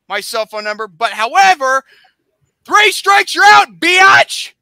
my 0.09 0.21
cell 0.21 0.47
phone 0.47 0.63
number? 0.63 0.87
But 0.87 1.11
however, 1.13 1.83
three 2.65 2.91
strikes 2.91 3.35
you're 3.35 3.45
out, 3.45 3.79
biatch. 3.79 4.53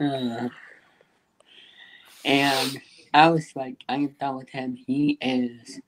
Uh, 0.00 0.48
and 2.24 2.80
I 3.14 3.30
was 3.30 3.52
like, 3.54 3.76
I 3.88 3.94
am 3.96 4.14
done 4.20 4.36
with 4.36 4.48
him. 4.48 4.76
He 4.76 5.18
is, 5.20 5.80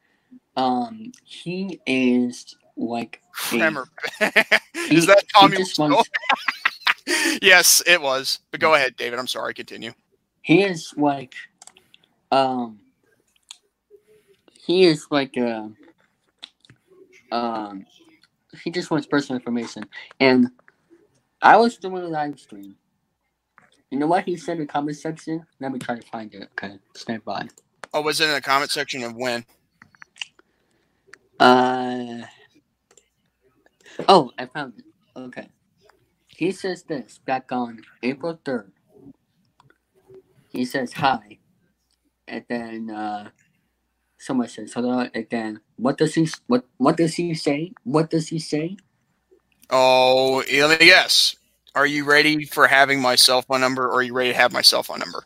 um, 0.56 1.12
he 1.24 1.80
is 1.86 2.56
like, 2.76 3.20
Remember. 3.52 3.88
he- 4.18 4.96
Is 4.96 5.06
that 5.06 5.24
Tommy? 5.34 5.58
wants- 5.78 6.10
yes, 7.42 7.82
it 7.86 8.00
was. 8.00 8.40
But 8.50 8.60
go 8.60 8.74
ahead, 8.74 8.96
David. 8.96 9.18
I'm 9.18 9.26
sorry. 9.26 9.54
Continue. 9.54 9.92
he 10.42 10.62
is 10.62 10.94
like, 10.96 11.34
um, 12.32 12.78
he 14.66 14.84
is 14.84 15.06
like 15.10 15.36
a, 15.36 15.70
um, 17.32 17.84
he 18.62 18.70
just 18.70 18.90
wants 18.90 19.06
personal 19.06 19.38
information. 19.38 19.84
And 20.20 20.50
I 21.44 21.58
was 21.58 21.78
doing 21.78 22.04
a 22.04 22.08
live 22.08 22.40
stream. 22.40 22.76
You 23.90 23.98
know 23.98 24.08
what 24.08 24.24
he 24.26 24.36
said 24.36 24.54
in 24.58 24.62
the 24.62 24.66
comment 24.66 24.96
section? 24.98 25.46
Let 25.60 25.72
me 25.72 25.80
try 25.80 25.96
to 25.98 26.06
find 26.08 26.34
it. 26.34 26.48
Okay, 26.52 26.78
stand 26.96 27.24
by. 27.24 27.48
Oh, 27.92 28.02
was 28.02 28.20
it 28.20 28.28
in 28.28 28.34
the 28.34 28.42
comment 28.42 28.70
section 28.70 29.02
of 29.04 29.16
when? 29.16 29.44
Uh 31.40 32.22
oh, 34.08 34.32
I 34.38 34.46
found 34.46 34.74
it. 34.78 34.86
Okay. 35.18 35.48
He 36.28 36.52
says 36.52 36.84
this 36.84 37.18
back 37.24 37.52
on 37.52 37.82
April 38.02 38.40
3rd. 38.44 38.72
He 40.50 40.64
says 40.64 40.94
hi. 40.94 41.38
And 42.28 42.44
then 42.48 42.90
uh 42.90 43.30
someone 44.18 44.48
says 44.48 44.72
hello 44.74 45.08
and 45.14 45.26
then 45.30 45.60
what 45.76 45.98
does 45.98 46.14
he 46.14 46.28
what 46.48 46.64
what 46.78 46.96
does 46.98 47.16
he 47.16 47.34
say? 47.34 47.72
What 47.84 48.10
does 48.10 48.28
he 48.28 48.38
say? 48.40 48.76
Oh, 49.76 50.44
guess. 50.44 51.34
Are 51.74 51.84
you 51.84 52.04
ready 52.04 52.44
for 52.44 52.68
having 52.68 53.00
my 53.00 53.16
cell 53.16 53.42
phone 53.42 53.60
number, 53.60 53.86
or 53.86 53.94
are 53.94 54.02
you 54.02 54.14
ready 54.14 54.30
to 54.30 54.36
have 54.36 54.52
my 54.52 54.62
cell 54.62 54.84
phone 54.84 55.00
number? 55.00 55.24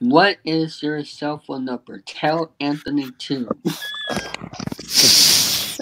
What 0.00 0.38
is 0.44 0.82
your 0.82 1.04
cell 1.04 1.38
phone 1.38 1.64
number? 1.64 2.02
Tell 2.04 2.52
Anthony 2.58 3.12
too. 3.18 3.48
Jesus 4.82 5.78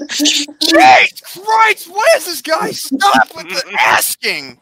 Christ! 1.42 1.88
What 1.88 2.18
is 2.18 2.26
this 2.26 2.42
guy? 2.42 2.72
Stop 2.72 3.28
with 3.34 3.48
the 3.48 3.62
asking. 3.80 4.60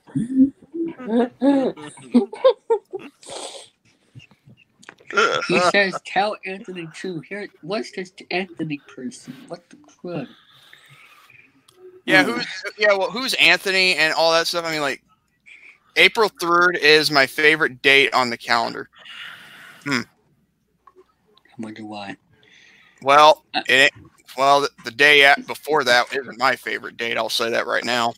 he 5.49 5.61
says, 5.73 6.01
"Tell 6.07 6.36
Anthony 6.47 6.89
too." 6.95 7.20
Here, 7.28 7.49
what's 7.62 7.91
this 7.91 8.12
Anthony 8.31 8.81
person? 8.95 9.35
What 9.49 9.69
the 9.70 9.77
crud? 9.77 10.28
Yeah, 12.06 12.22
Hmm. 12.22 12.31
who's 12.35 12.47
yeah, 12.78 12.94
well, 12.94 13.10
who's 13.10 13.35
Anthony 13.35 13.94
and 13.97 14.12
all 14.14 14.32
that 14.32 14.47
stuff? 14.47 14.64
I 14.64 14.72
mean, 14.72 14.82
like 14.82 15.02
April 15.97 16.31
third 16.40 16.76
is 16.76 17.10
my 17.10 17.26
favorite 17.26 17.82
date 17.82 18.14
on 18.14 18.31
the 18.31 18.39
calendar. 18.39 18.89
I 21.59 21.62
wonder 21.62 21.85
why. 21.85 22.16
Well, 23.02 23.44
it 23.68 23.93
well 24.36 24.62
the, 24.62 24.70
the 24.85 24.90
day 24.90 25.24
at, 25.24 25.47
before 25.47 25.85
that 25.85 26.06
isn't 26.14 26.39
my 26.39 26.56
favorite 26.56 26.97
date. 26.97 27.16
I'll 27.16 27.28
say 27.31 27.51
that 27.51 27.66
right 27.66 27.85
now. 27.85 28.14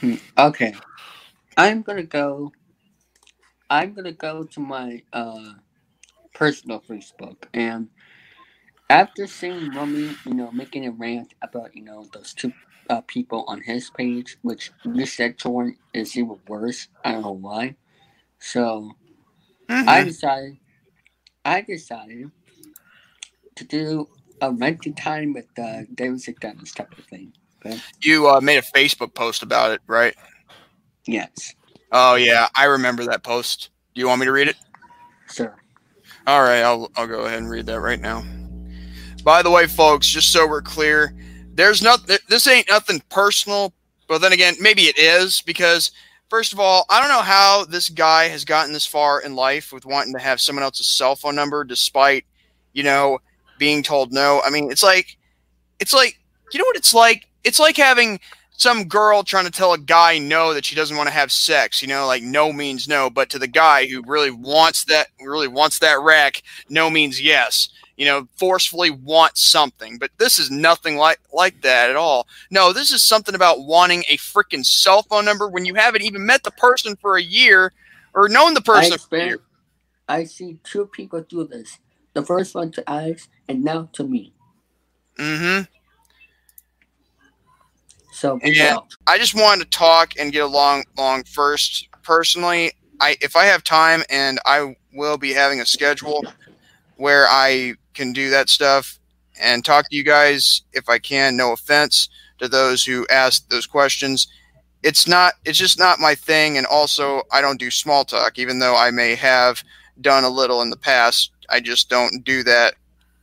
Hmm, 0.00 0.14
Okay, 0.38 0.74
I'm 1.56 1.82
gonna 1.82 2.04
go. 2.04 2.52
I'm 3.70 3.94
gonna 3.94 4.12
go 4.12 4.44
to 4.44 4.60
my 4.60 5.02
uh, 5.12 5.54
personal 6.34 6.80
Facebook, 6.80 7.44
and 7.54 7.88
after 8.90 9.26
seeing 9.26 9.72
Rummy, 9.72 10.16
you 10.24 10.34
know, 10.34 10.50
making 10.52 10.86
a 10.86 10.90
rant 10.92 11.34
about 11.42 11.76
you 11.76 11.82
know 11.82 12.06
those 12.12 12.32
two 12.34 12.52
uh, 12.90 13.02
people 13.06 13.44
on 13.46 13.60
his 13.62 13.90
page, 13.90 14.36
which 14.42 14.72
you 14.84 15.06
said 15.06 15.38
Torn 15.38 15.76
is 15.92 16.16
even 16.16 16.38
worse. 16.48 16.88
I 17.04 17.12
don't 17.12 17.22
know 17.22 17.32
why. 17.32 17.76
So 18.38 18.92
I 19.68 20.04
decided, 20.04 20.58
I 21.44 21.60
decided 21.60 22.30
to 23.56 23.64
do 23.64 24.08
a 24.40 24.52
rented 24.52 24.96
time 24.96 25.32
with 25.34 25.46
uh, 25.58 25.82
David 25.94 26.22
Dennis 26.40 26.72
type 26.72 26.96
of 26.96 27.04
thing. 27.06 27.32
you 28.00 28.28
uh, 28.28 28.40
made 28.40 28.58
a 28.58 28.62
Facebook 28.62 29.14
post 29.14 29.42
about 29.42 29.72
it, 29.72 29.80
right? 29.86 30.14
Yes, 31.06 31.54
Oh 31.90 32.16
yeah, 32.16 32.48
I 32.54 32.64
remember 32.64 33.04
that 33.06 33.22
post. 33.22 33.70
Do 33.94 34.00
you 34.00 34.08
want 34.08 34.20
me 34.20 34.26
to 34.26 34.32
read 34.32 34.48
it? 34.48 34.56
Sure. 35.32 35.56
All 36.26 36.42
right, 36.42 36.60
I'll 36.60 36.90
I'll 36.96 37.06
go 37.06 37.24
ahead 37.24 37.38
and 37.38 37.50
read 37.50 37.66
that 37.66 37.80
right 37.80 38.00
now. 38.00 38.22
By 39.22 39.42
the 39.42 39.50
way, 39.50 39.66
folks, 39.66 40.06
just 40.06 40.32
so 40.32 40.46
we're 40.46 40.62
clear, 40.62 41.14
there's 41.54 41.82
nothing. 41.82 42.18
this 42.28 42.46
ain't 42.46 42.68
nothing 42.68 43.02
personal, 43.10 43.72
but 44.06 44.18
then 44.18 44.32
again, 44.32 44.54
maybe 44.60 44.82
it 44.82 44.98
is 44.98 45.42
because 45.42 45.90
first 46.28 46.52
of 46.52 46.60
all, 46.60 46.86
I 46.88 47.00
don't 47.00 47.10
know 47.10 47.22
how 47.22 47.64
this 47.64 47.88
guy 47.88 48.28
has 48.28 48.44
gotten 48.44 48.72
this 48.72 48.86
far 48.86 49.20
in 49.20 49.34
life 49.34 49.72
with 49.72 49.84
wanting 49.84 50.14
to 50.14 50.20
have 50.20 50.40
someone 50.40 50.62
else's 50.62 50.86
cell 50.86 51.16
phone 51.16 51.34
number 51.34 51.64
despite, 51.64 52.24
you 52.72 52.82
know, 52.82 53.18
being 53.58 53.82
told 53.82 54.12
no. 54.12 54.40
I 54.44 54.50
mean, 54.50 54.70
it's 54.70 54.82
like 54.82 55.16
it's 55.80 55.92
like 55.92 56.18
you 56.52 56.58
know 56.58 56.64
what 56.64 56.76
it's 56.76 56.94
like? 56.94 57.28
It's 57.44 57.60
like 57.60 57.76
having 57.76 58.20
some 58.58 58.84
girl 58.84 59.22
trying 59.22 59.44
to 59.44 59.52
tell 59.52 59.72
a 59.72 59.78
guy 59.78 60.18
no 60.18 60.52
that 60.52 60.64
she 60.64 60.74
doesn't 60.74 60.96
want 60.96 61.06
to 61.06 61.14
have 61.14 61.30
sex, 61.30 61.80
you 61.80 61.86
know, 61.86 62.06
like 62.06 62.24
no 62.24 62.52
means 62.52 62.88
no, 62.88 63.08
but 63.08 63.30
to 63.30 63.38
the 63.38 63.46
guy 63.46 63.86
who 63.86 64.02
really 64.04 64.32
wants 64.32 64.84
that 64.84 65.06
really 65.20 65.46
wants 65.46 65.78
that 65.78 66.00
rack, 66.00 66.42
no 66.68 66.90
means 66.90 67.22
yes. 67.22 67.70
You 67.96 68.06
know, 68.06 68.28
forcefully 68.36 68.90
want 68.90 69.36
something. 69.36 69.98
But 69.98 70.10
this 70.18 70.38
is 70.38 70.50
nothing 70.50 70.96
like 70.96 71.20
like 71.32 71.62
that 71.62 71.88
at 71.88 71.96
all. 71.96 72.26
No, 72.50 72.72
this 72.72 72.92
is 72.92 73.02
something 73.02 73.34
about 73.34 73.64
wanting 73.64 74.04
a 74.08 74.16
freaking 74.16 74.64
cell 74.64 75.02
phone 75.02 75.24
number 75.24 75.48
when 75.48 75.64
you 75.64 75.74
haven't 75.74 76.02
even 76.02 76.26
met 76.26 76.42
the 76.42 76.50
person 76.50 76.96
for 76.96 77.16
a 77.16 77.22
year 77.22 77.72
or 78.12 78.28
known 78.28 78.54
the 78.54 78.62
I 78.68 78.74
person 78.74 78.98
for 78.98 79.18
a 79.18 79.24
year. 79.24 79.40
I 80.08 80.24
see 80.24 80.58
two 80.64 80.86
people 80.86 81.20
do 81.22 81.44
this. 81.44 81.78
The 82.14 82.24
first 82.24 82.54
one 82.54 82.72
to 82.72 82.90
Alex, 82.90 83.28
and 83.48 83.62
now 83.62 83.88
to 83.92 84.04
me. 84.04 84.32
Mm-hmm. 85.16 85.62
So 88.18 88.40
Yeah. 88.42 88.78
I 89.06 89.16
just 89.16 89.36
wanted 89.36 89.70
to 89.70 89.78
talk 89.78 90.14
and 90.18 90.32
get 90.32 90.42
along 90.42 90.84
along 90.96 91.24
first. 91.24 91.86
Personally, 92.02 92.72
I 93.00 93.16
if 93.20 93.36
I 93.36 93.44
have 93.44 93.62
time 93.62 94.02
and 94.10 94.40
I 94.44 94.74
will 94.92 95.18
be 95.18 95.32
having 95.32 95.60
a 95.60 95.66
schedule 95.66 96.24
where 96.96 97.28
I 97.28 97.74
can 97.94 98.12
do 98.12 98.28
that 98.30 98.48
stuff 98.48 98.98
and 99.40 99.64
talk 99.64 99.88
to 99.88 99.96
you 99.96 100.02
guys 100.02 100.62
if 100.72 100.88
I 100.88 100.98
can. 100.98 101.36
No 101.36 101.52
offense 101.52 102.08
to 102.38 102.48
those 102.48 102.84
who 102.84 103.06
asked 103.08 103.50
those 103.50 103.66
questions. 103.66 104.26
It's 104.82 105.06
not 105.06 105.34
it's 105.44 105.58
just 105.58 105.78
not 105.78 106.00
my 106.00 106.16
thing 106.16 106.58
and 106.58 106.66
also 106.66 107.22
I 107.30 107.40
don't 107.40 107.60
do 107.60 107.70
small 107.70 108.04
talk 108.04 108.36
even 108.36 108.58
though 108.58 108.76
I 108.76 108.90
may 108.90 109.14
have 109.14 109.62
done 110.00 110.24
a 110.24 110.28
little 110.28 110.60
in 110.62 110.70
the 110.70 110.76
past. 110.76 111.30
I 111.50 111.60
just 111.60 111.88
don't 111.88 112.24
do 112.24 112.42
that 112.42 112.74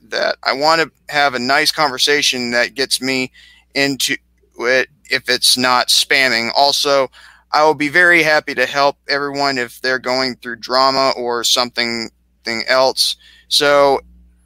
that 0.10 0.38
I 0.44 0.54
want 0.54 0.82
to 0.82 1.14
have 1.14 1.34
a 1.34 1.40
nice 1.40 1.74
conversation 1.74 2.52
that 2.52 2.76
gets 2.76 3.02
me 3.02 3.34
into 3.74 4.16
it 4.60 4.90
if 5.10 5.30
it's 5.30 5.58
not 5.58 5.88
spamming. 5.88 6.52
Also, 6.56 7.10
I 7.52 7.64
will 7.64 7.76
be 7.76 7.90
very 7.90 8.24
happy 8.24 8.54
to 8.56 8.66
help 8.66 8.98
everyone 9.08 9.58
if 9.58 9.82
they're 9.82 10.00
going 10.00 10.36
through 10.36 10.58
drama 10.58 11.14
or 11.16 11.44
something 11.44 12.10
thing 12.44 12.64
else. 12.68 13.16
So 13.48 14.02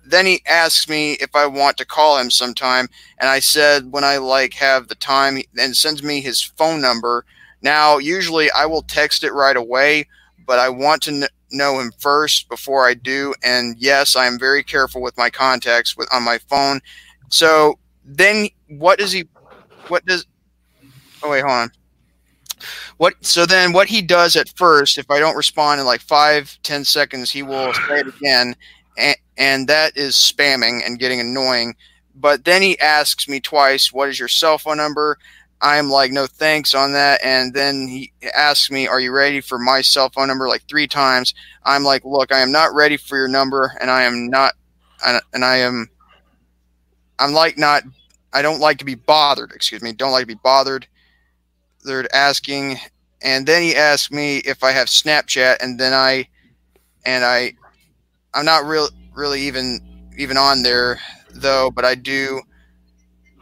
then 0.05 0.25
he 0.25 0.41
asks 0.47 0.89
me 0.89 1.13
if 1.13 1.35
I 1.35 1.45
want 1.45 1.77
to 1.77 1.85
call 1.85 2.17
him 2.17 2.31
sometime, 2.31 2.87
and 3.19 3.29
I 3.29 3.39
said 3.39 3.91
when 3.91 4.03
I 4.03 4.17
like 4.17 4.53
have 4.55 4.87
the 4.87 4.95
time, 4.95 5.39
and 5.57 5.75
sends 5.75 6.01
me 6.01 6.21
his 6.21 6.41
phone 6.41 6.81
number. 6.81 7.25
Now, 7.61 7.97
usually 7.97 8.49
I 8.51 8.65
will 8.65 8.81
text 8.81 9.23
it 9.23 9.33
right 9.33 9.55
away, 9.57 10.07
but 10.47 10.59
I 10.59 10.69
want 10.69 11.03
to 11.03 11.11
kn- 11.11 11.29
know 11.51 11.79
him 11.79 11.91
first 11.99 12.49
before 12.49 12.87
I 12.87 12.93
do. 12.93 13.33
And 13.43 13.75
yes, 13.77 14.15
I 14.15 14.25
am 14.25 14.39
very 14.39 14.63
careful 14.63 15.01
with 15.01 15.17
my 15.17 15.29
contacts 15.29 15.95
with 15.95 16.11
on 16.13 16.23
my 16.23 16.39
phone. 16.49 16.79
So 17.29 17.77
then, 18.03 18.49
what 18.67 18.97
does 18.97 19.11
he? 19.11 19.27
What 19.87 20.05
does? 20.05 20.25
Oh 21.23 21.29
wait, 21.29 21.41
hold 21.41 21.53
on. 21.53 21.71
What? 22.97 23.13
So 23.21 23.45
then, 23.45 23.71
what 23.73 23.87
he 23.87 24.01
does 24.01 24.35
at 24.35 24.49
first, 24.57 24.97
if 24.97 25.09
I 25.09 25.19
don't 25.19 25.37
respond 25.37 25.79
in 25.79 25.85
like 25.85 26.01
five, 26.01 26.57
ten 26.63 26.83
seconds, 26.83 27.31
he 27.31 27.43
will 27.43 27.73
say 27.73 27.99
it 27.99 28.07
again, 28.07 28.55
and, 28.97 29.17
and 29.37 29.67
that 29.67 29.95
is 29.95 30.15
spamming 30.15 30.85
and 30.85 30.99
getting 30.99 31.19
annoying. 31.19 31.75
But 32.15 32.43
then 32.43 32.61
he 32.61 32.77
asks 32.79 33.27
me 33.29 33.39
twice, 33.39 33.93
"What 33.93 34.09
is 34.09 34.19
your 34.19 34.27
cell 34.27 34.57
phone 34.57 34.77
number?" 34.77 35.17
I'm 35.61 35.89
like, 35.89 36.11
"No 36.11 36.27
thanks" 36.27 36.73
on 36.73 36.93
that, 36.93 37.21
and 37.23 37.53
then 37.53 37.87
he 37.87 38.11
asks 38.35 38.69
me, 38.71 38.87
"Are 38.87 38.99
you 38.99 39.11
ready 39.11 39.41
for 39.41 39.57
my 39.59 39.81
cell 39.81 40.09
phone 40.09 40.27
number?" 40.27 40.47
Like 40.49 40.63
three 40.67 40.87
times. 40.87 41.33
I'm 41.63 41.83
like, 41.83 42.03
"Look, 42.03 42.33
I 42.33 42.39
am 42.39 42.51
not 42.51 42.73
ready 42.73 42.97
for 42.97 43.17
your 43.17 43.27
number, 43.29 43.75
and 43.79 43.89
I 43.89 44.03
am 44.03 44.29
not, 44.29 44.53
and 45.05 45.21
and 45.33 45.45
I 45.45 45.57
am, 45.57 45.89
I'm 47.19 47.33
like 47.33 47.57
not, 47.57 47.83
I 48.33 48.41
don't 48.41 48.59
like 48.59 48.77
to 48.79 48.85
be 48.85 48.95
bothered. 48.95 49.51
Excuse 49.53 49.81
me, 49.81 49.93
don't 49.93 50.11
like 50.11 50.23
to 50.23 50.27
be 50.27 50.39
bothered." 50.43 50.87
They're 51.83 52.13
asking, 52.13 52.77
and 53.21 53.45
then 53.45 53.61
he 53.61 53.75
asked 53.75 54.11
me 54.11 54.37
if 54.37 54.63
I 54.63 54.71
have 54.71 54.87
Snapchat, 54.87 55.57
and 55.61 55.79
then 55.79 55.93
I, 55.93 56.27
and 57.05 57.23
I, 57.23 57.53
I'm 58.33 58.45
not 58.45 58.65
real, 58.65 58.89
really 59.13 59.41
even 59.41 59.79
even 60.17 60.37
on 60.37 60.61
there 60.63 60.99
though, 61.31 61.71
but 61.71 61.85
I 61.85 61.95
do. 61.95 62.41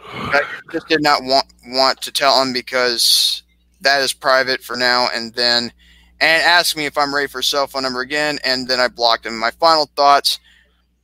I 0.09 0.41
just 0.71 0.87
did 0.87 1.01
not 1.01 1.23
want 1.23 1.47
want 1.65 2.01
to 2.01 2.11
tell 2.11 2.41
him 2.41 2.53
because 2.53 3.43
that 3.81 4.01
is 4.01 4.13
private 4.13 4.63
for 4.63 4.75
now, 4.75 5.09
and 5.13 5.33
then 5.33 5.71
and 6.19 6.43
asked 6.43 6.75
me 6.75 6.85
if 6.85 6.97
I'm 6.97 7.13
ready 7.13 7.27
for 7.27 7.41
cell 7.41 7.67
phone 7.67 7.83
number 7.83 8.01
again, 8.01 8.39
and 8.43 8.67
then 8.67 8.79
I 8.79 8.87
blocked 8.87 9.25
him. 9.25 9.37
My 9.37 9.51
final 9.51 9.89
thoughts: 9.95 10.39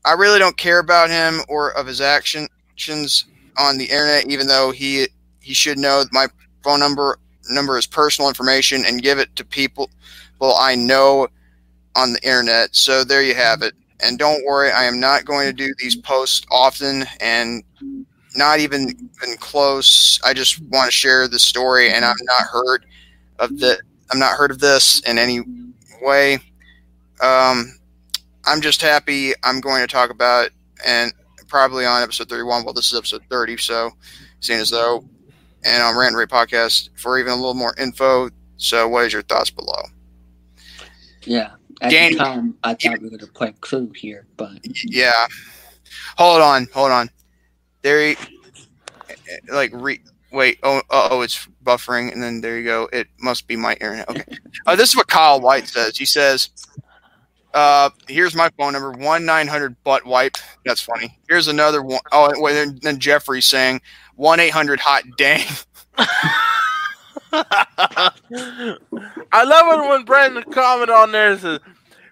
I 0.05 0.13
really 0.13 0.39
don't 0.39 0.57
care 0.57 0.79
about 0.79 1.09
him 1.09 1.41
or 1.49 1.71
of 1.71 1.87
his 1.87 2.01
actions 2.01 3.25
on 3.57 3.77
the 3.77 3.85
internet, 3.85 4.27
even 4.27 4.47
though 4.47 4.71
he 4.71 5.07
he 5.41 5.53
should 5.53 5.77
know 5.77 6.03
my 6.11 6.27
phone 6.63 6.79
number 6.79 7.19
number 7.49 7.77
is 7.77 7.85
personal 7.85 8.29
information 8.29 8.83
and 8.85 9.01
give 9.01 9.19
it 9.19 9.35
to 9.35 9.43
people 9.43 9.89
well 10.39 10.55
I 10.59 10.75
know 10.75 11.27
on 11.95 12.13
the 12.13 12.23
internet. 12.23 12.75
So 12.75 13.03
there 13.03 13.23
you 13.23 13.35
have 13.35 13.61
it. 13.61 13.73
And 14.01 14.19
don't 14.19 14.45
worry, 14.45 14.71
I 14.71 14.83
am 14.83 14.99
not 14.99 15.25
going 15.25 15.47
to 15.47 15.53
do 15.53 15.73
these 15.77 15.95
posts 15.95 16.45
often 16.51 17.05
and 17.21 17.63
not 18.35 18.59
even 18.59 18.89
even 18.89 19.37
close. 19.37 20.19
I 20.23 20.33
just 20.33 20.59
want 20.63 20.87
to 20.87 20.91
share 20.91 21.27
the 21.27 21.39
story 21.39 21.91
and 21.91 22.03
I'm 22.03 22.15
not 22.23 22.43
hurt 22.51 22.85
of 23.39 23.59
the 23.59 23.79
I'm 24.11 24.19
not 24.19 24.35
hurt 24.35 24.51
of 24.51 24.59
this 24.59 24.99
in 25.01 25.17
any 25.17 25.41
way. 26.01 26.35
Um, 27.21 27.77
I'm 28.45 28.59
just 28.59 28.81
happy 28.81 29.33
I'm 29.43 29.61
going 29.61 29.81
to 29.81 29.87
talk 29.87 30.09
about 30.09 30.47
it 30.47 30.53
and 30.85 31.13
probably 31.47 31.85
on 31.85 32.01
episode 32.01 32.27
31. 32.29 32.65
Well, 32.65 32.73
this 32.73 32.91
is 32.91 32.97
episode 32.97 33.21
30, 33.29 33.57
so 33.57 33.91
seeing 34.41 34.59
as 34.59 34.71
though 34.71 35.05
and 35.65 35.81
on 35.83 35.95
Rant 35.95 36.09
and 36.09 36.17
Rave 36.17 36.27
Podcast 36.29 36.89
for 36.97 37.17
even 37.19 37.31
a 37.33 37.35
little 37.35 37.53
more 37.53 37.75
info. 37.79 38.29
So, 38.57 38.87
what 38.87 39.05
is 39.05 39.13
your 39.13 39.23
thoughts 39.23 39.49
below? 39.49 39.81
yeah. 41.25 41.51
At 41.81 41.91
Danny- 41.91 42.15
the 42.15 42.19
time, 42.23 42.55
I 42.63 42.75
thought 42.75 42.99
we 43.01 43.09
were 43.09 43.17
gonna 43.17 43.31
play 43.31 43.53
Clue 43.61 43.91
here, 43.95 44.25
but 44.37 44.51
Yeah. 44.85 45.27
Hold 46.17 46.41
on, 46.41 46.67
hold 46.73 46.91
on. 46.91 47.09
There, 47.81 48.09
you- 48.11 48.15
like 49.51 49.71
re. 49.73 49.99
Wait. 50.31 50.59
Oh, 50.63 50.81
oh, 50.89 51.21
it's 51.21 51.47
buffering, 51.63 52.11
and 52.13 52.21
then 52.23 52.41
there 52.41 52.57
you 52.57 52.63
go. 52.63 52.89
It 52.93 53.07
must 53.19 53.47
be 53.47 53.55
my 53.55 53.73
internet. 53.75 54.09
Okay. 54.09 54.23
Uh, 54.65 54.75
this 54.77 54.89
is 54.89 54.95
what 54.95 55.07
Kyle 55.07 55.41
White 55.41 55.67
says. 55.67 55.97
He 55.97 56.05
says, 56.05 56.49
"Uh, 57.53 57.89
here's 58.07 58.33
my 58.33 58.49
phone 58.57 58.71
number: 58.73 58.91
one 58.91 59.25
nine 59.25 59.47
hundred 59.47 59.75
butt 59.83 60.05
wipe." 60.05 60.37
That's 60.63 60.79
funny. 60.81 61.19
Here's 61.27 61.47
another 61.49 61.81
one. 61.81 61.99
Oh, 62.13 62.31
wait. 62.37 62.81
Then, 62.81 62.99
Jeffrey's 62.99 63.45
saying 63.45 63.81
one 64.15 64.39
eight 64.39 64.51
hundred 64.51 64.79
hot 64.79 65.03
dang. 65.17 65.45
I 69.31 69.43
love 69.43 69.79
it 69.85 69.89
when 69.89 70.05
Brandon 70.05 70.43
comment 70.51 70.89
on 70.89 71.11
there 71.11 71.37
says, 71.37 71.59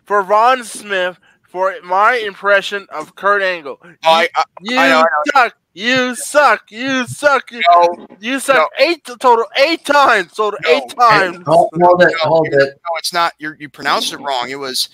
"For 0.06 0.24
Vaughn 0.24 0.64
Smith, 0.64 1.18
for 1.44 1.74
my 1.84 2.16
impression 2.16 2.88
of 2.92 3.16
Kurt 3.16 3.42
Angle, 3.42 3.78
Oh, 3.84 3.88
I, 4.04 4.28
I, 4.36 4.44
you 4.62 4.78
I 4.78 4.88
know, 4.90 5.04
I 5.36 5.50
suck, 5.50 5.56
you 5.74 6.16
suck, 6.16 6.72
you 6.72 7.06
suck, 7.08 7.52
you, 7.52 7.62
no, 7.72 8.08
you 8.20 8.40
suck 8.40 8.58
No. 8.58 8.86
eight 8.86 9.04
total, 9.20 9.46
eight 9.58 9.86
times, 9.86 10.34
total 10.34 10.60
No. 10.64 10.70
eight 10.70 10.84
times." 10.98 11.38
Hold, 11.46 11.70
hold 11.82 12.02
it, 12.04 12.14
no, 12.24 12.30
hold 12.30 12.48
you- 12.52 12.60
it. 12.60 12.70
no, 12.70 12.98
it's 12.98 13.14
not. 13.14 13.34
You 13.40 13.54
you 13.60 13.70
pronounced 13.70 14.14
it 14.14 14.18
wrong. 14.18 14.50
It 14.50 14.56
was. 14.56 14.90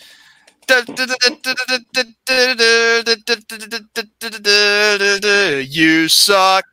You 5.69 6.07
suck. 6.07 6.65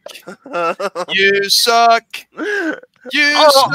You 1.09 1.49
suck. 1.49 2.05
You 3.13 3.33
Oh, 3.37 3.51
suck. 3.51 3.73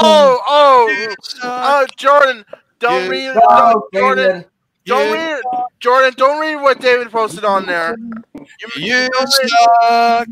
oh, 0.00 0.40
oh, 0.48 0.88
You 0.88 1.14
suck. 1.22 1.40
oh, 1.44 1.86
Jordan, 1.96 2.44
don't 2.78 3.04
You 3.04 3.10
read, 3.10 3.36
Oh, 3.48 3.88
don't, 3.92 4.16
Jordan, 4.16 4.44
don't 4.84 5.08
You- 5.08 5.14
read, 5.14 5.42
Jordan, 5.80 6.14
don't 6.16 6.40
read 6.40 6.56
what 6.56 6.80
David 6.80 7.10
posted 7.10 7.44
on 7.44 7.66
there. 7.66 7.96
You, 8.34 8.46
You 8.76 9.08
suck. 9.48 10.28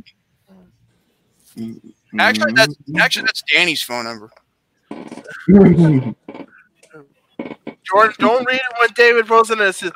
Mm-hmm. 1.56 2.20
Actually, 2.20 2.52
that's 2.52 2.74
actually 2.96 3.24
that's 3.26 3.42
Danny's 3.52 3.82
phone 3.82 4.04
number. 4.04 4.30
Jordan, 7.86 8.14
don't 8.18 8.46
read 8.46 8.56
it 8.56 8.76
when 8.80 8.90
David 8.94 9.26
posted 9.26 9.60
it. 9.60 9.68
It 9.68 9.74
says 9.74 9.92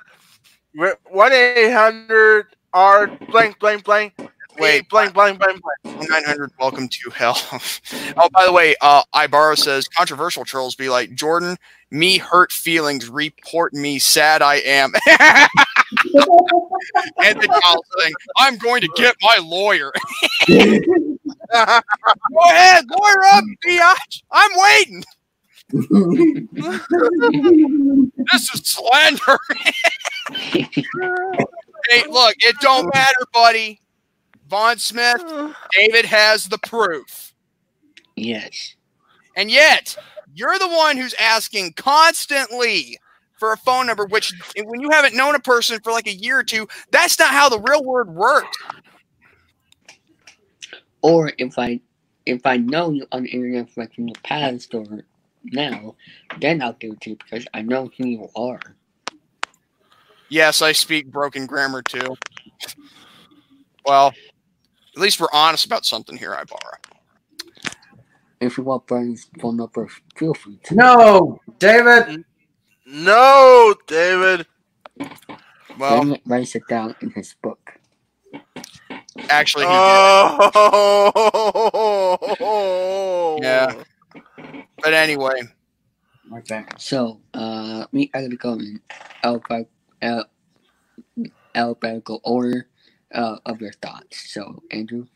one 1.11 1.33
eight 1.33 1.73
hundred 1.73 2.47
R 2.73 3.07
blank 3.31 3.59
blank 3.59 3.85
blank. 3.85 4.15
Wait, 4.59 4.89
blank 4.89 5.15
blank 5.15 5.39
blank 5.39 5.61
blank. 5.85 6.11
900 6.11 6.51
welcome 6.59 6.89
to 6.89 7.11
hell. 7.11 7.39
Oh 8.17 8.29
by 8.33 8.47
the 8.47 8.53
way 8.53 8.75
uh 8.81 9.03
ibarra 9.15 9.57
says 9.57 9.87
controversial 9.89 10.45
trolls 10.45 10.75
be 10.75 10.89
like 10.89 11.15
jordan 11.15 11.57
me 11.91 12.19
hurt 12.19 12.53
feelings. 12.53 13.09
Report 13.09 13.73
me. 13.73 13.99
Sad 13.99 14.43
i 14.43 14.57
am. 14.57 14.93
And 17.25 17.41
the 17.41 17.61
child 17.63 17.85
saying 17.99 18.13
i'm 18.39 18.57
going 18.59 18.83
to 18.83 18.89
get 18.97 19.15
my 19.23 19.39
lawyer. 19.43 19.93
Go 20.49 20.51
ahead 21.51 22.85
lawyer 22.91 23.25
up 23.33 23.45
biatch. 23.67 24.23
I'm 24.31 24.51
waiting 24.57 25.05
this 25.71 25.93
is 28.55 28.63
slander 28.65 29.39
hey 30.31 30.65
look 32.09 32.35
it 32.39 32.57
don't 32.61 32.93
matter 32.95 33.25
buddy 33.33 33.81
vaughn 34.49 34.79
smith 34.79 35.23
david 35.73 36.05
has 36.05 36.49
the 36.49 36.59
proof 36.59 37.29
yes. 38.17 38.75
And 39.37 39.51
yet, 39.51 39.97
you're 40.35 40.59
the 40.59 40.69
one 40.69 40.97
who's 40.97 41.15
asking 41.15 41.75
constantly 41.75 42.99
for 43.39 43.53
a 43.53 43.57
phone 43.57 43.87
number, 43.87 44.05
which 44.07 44.35
when 44.65 44.81
you 44.81 44.91
haven't 44.91 45.15
known 45.15 45.37
a 45.37 45.41
person 45.41 45.79
for 45.81 45.93
like 45.93 46.09
a 46.09 46.13
year 46.13 46.41
or 46.41 46.45
two, 46.45 46.67
that's 46.91 47.19
not 47.21 47.31
how 47.31 47.49
the 47.49 47.61
real 47.61 47.85
world 47.85 48.09
works. 48.09 48.59
Or 51.03 51.33
if 51.39 51.57
I 51.57 51.81
if 52.27 52.45
I 52.45 52.57
know 52.57 52.91
you 52.91 53.07
on 53.13 53.23
the 53.23 53.31
internet 53.31 53.69
like 53.77 53.95
from 53.95 54.07
the 54.07 54.19
past 54.25 54.75
or 54.75 54.85
now, 55.45 55.95
then 56.41 56.63
I'll 56.63 56.73
give 56.75 56.93
it 56.93 57.01
to 57.03 57.11
you 57.11 57.17
because 57.17 57.47
I 57.55 57.63
know 57.63 57.91
who 57.97 58.07
you 58.07 58.29
are. 58.37 58.61
Yes, 60.29 60.61
I 60.63 60.73
speak 60.73 61.11
broken 61.11 61.47
grammar 61.47 61.83
too. 61.83 62.17
Well, 63.85 64.13
at 64.95 65.01
least 65.01 65.21
we're 65.21 65.29
honest 65.33 65.65
about 65.65 65.87
something 65.87 66.17
here, 66.17 66.33
Ibarra. 66.33 66.79
If 68.41 68.59
you 68.59 68.65
want 68.65 68.87
Brian's 68.87 69.29
phone 69.41 69.57
number, 69.57 69.89
feel 70.17 70.35
free 70.35 70.61
to. 70.65 70.75
no, 70.75 71.41
David. 71.59 72.25
No, 72.87 73.75
David. 73.87 74.47
Well, 75.79 76.05
Then 76.05 76.19
writes 76.27 76.55
it 76.55 76.67
down 76.69 76.95
in 77.01 77.11
his 77.11 77.35
book. 77.43 77.73
actually, 79.29 79.65
he 79.65 79.71
oh. 79.73 80.39
did. 82.29 82.39
Oh. 82.41 83.39
Yeah. 83.43 83.75
But 84.83 84.95
anyway, 84.95 85.43
Okay. 86.33 86.65
So, 86.77 87.21
uh, 87.35 87.87
we 87.93 88.11
are 88.15 88.23
gonna 88.23 88.37
go 88.37 88.53
in 88.55 88.81
alpha, 89.23 89.67
al, 90.03 90.25
alphabetical 91.55 92.21
order 92.23 92.69
uh, 93.15 93.39
of 93.47 93.61
your 93.61 93.73
thoughts. 93.73 94.31
So, 94.33 94.63
Andrew, 94.71 95.07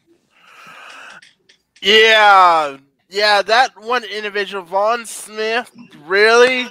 Yeah, 1.82 2.78
yeah, 3.10 3.42
that 3.42 3.72
one 3.80 4.04
individual, 4.04 4.62
Vaughn 4.64 5.04
Smith, 5.04 5.70
really. 6.04 6.68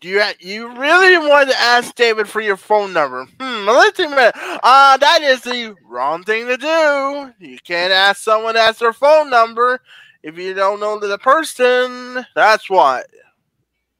Do 0.00 0.08
you 0.08 0.22
you 0.40 0.68
really 0.76 1.16
wanted 1.16 1.52
to 1.52 1.58
ask 1.58 1.94
David 1.94 2.28
for 2.28 2.40
your 2.42 2.58
phone 2.58 2.92
number? 2.92 3.26
Hmm. 3.40 3.66
Let's 3.66 3.96
think 3.96 4.12
about 4.12 4.34
it. 4.34 4.60
Uh, 4.62 4.96
that 4.98 5.22
is 5.22 5.40
the 5.42 5.74
wrong 5.88 6.24
thing 6.24 6.46
to 6.46 6.56
do. 6.58 7.32
You 7.38 7.58
can't 7.64 7.92
ask 7.92 8.20
someone 8.20 8.54
that's 8.54 8.80
their 8.80 8.92
phone 8.92 9.30
number 9.30 9.80
if 10.22 10.38
you 10.38 10.54
don't 10.54 10.80
know 10.80 10.98
the 10.98 11.18
person. 11.18 12.24
That's 12.34 12.68
what. 12.70 13.06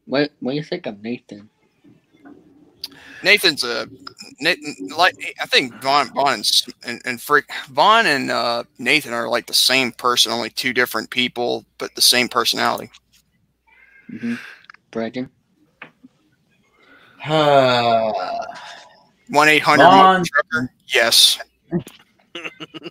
what 0.07 0.33
what 0.41 0.53
do 0.53 0.57
you 0.57 0.63
think 0.63 0.87
of 0.87 1.03
Nathan? 1.03 1.49
Nathan's 3.23 3.63
a 3.63 3.89
Nathan, 4.41 4.89
like 4.97 5.35
I 5.41 5.47
think 5.47 5.81
Vaughn, 5.81 6.13
Vaughn 6.13 6.35
and, 6.35 6.51
and, 6.85 7.03
and 7.05 7.21
Frick, 7.21 7.49
Vaughn 7.71 8.07
and 8.07 8.31
uh, 8.31 8.65
Nathan 8.79 9.13
are 9.13 9.29
like 9.29 9.47
the 9.47 9.55
same 9.55 9.93
person, 9.93 10.33
only 10.33 10.51
two 10.51 10.73
different 10.73 11.11
people, 11.11 11.65
but 11.79 11.95
the 11.95 12.03
same 12.03 12.29
personality. 12.29 12.91
Mm-hmm. 14.13 14.35
Brandon, 14.91 15.31
Uh, 17.25 18.13
One 19.29 19.49
eight 19.49 19.63
hundred 19.63 20.27
trucker. 20.27 20.71
Yes. 20.89 21.39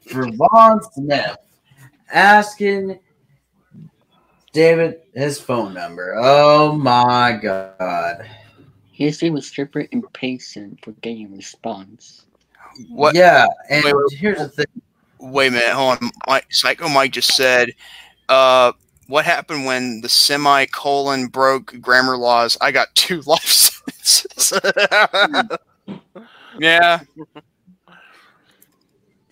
for 0.09 0.31
Vaughn 0.31 0.81
Smith, 0.93 1.37
asking 2.11 2.99
David 4.53 5.01
his 5.13 5.39
phone 5.39 5.73
number. 5.73 6.15
Oh 6.17 6.73
my 6.73 7.39
god. 7.41 8.27
his 8.91 9.21
name 9.21 9.33
was 9.33 9.47
stripper 9.47 9.87
impatient 9.91 10.79
for 10.83 10.91
getting 10.93 11.31
a 11.31 11.35
response. 11.35 12.25
What? 12.89 13.15
Yeah, 13.15 13.47
and 13.69 13.83
Wait, 13.83 13.93
wait, 13.95 14.17
here's 14.17 14.37
the 14.39 14.49
thing. 14.49 14.65
Wait 15.19 15.47
a 15.47 15.51
minute. 15.51 15.69
Hold 15.69 15.99
on. 16.01 16.09
Mike, 16.27 16.47
Psycho 16.49 16.87
Mike 16.89 17.11
just 17.11 17.35
said, 17.35 17.71
uh, 18.29 18.71
"What 19.07 19.25
happened 19.25 19.65
when 19.65 20.01
the 20.01 20.09
semicolon 20.09 21.27
broke 21.27 21.79
grammar 21.81 22.17
laws? 22.17 22.57
I 22.61 22.71
got 22.71 22.93
two 22.95 23.21
life 23.25 23.45
sentences." 23.45 24.59
yeah. 26.59 26.99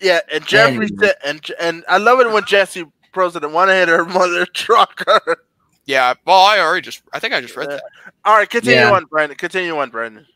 yeah, 0.00 0.20
and 0.32 0.46
Jeffrey 0.46 0.86
Anyway. 0.86 0.88
said, 1.00 1.14
and 1.24 1.50
and 1.60 1.84
I 1.88 1.98
love 1.98 2.20
it 2.20 2.30
when 2.30 2.44
Jesse 2.44 2.84
President 3.12 3.52
want 3.52 3.68
to 3.70 3.74
hit 3.74 3.88
her 3.88 4.04
mother 4.06 4.46
trucker. 4.46 5.44
Yeah. 5.86 6.14
Well, 6.26 6.40
I 6.40 6.58
already 6.60 6.82
just. 6.82 7.02
I 7.12 7.18
think 7.18 7.34
I 7.34 7.40
just 7.40 7.56
read 7.56 7.70
that. 7.70 7.82
All 8.24 8.36
right, 8.36 8.48
continue 8.48 8.78
Yeah. 8.80 8.92
on, 8.92 9.04
Brandon. 9.06 9.36
Continue 9.36 9.76
on, 9.78 9.90
Brandon. 9.90 10.26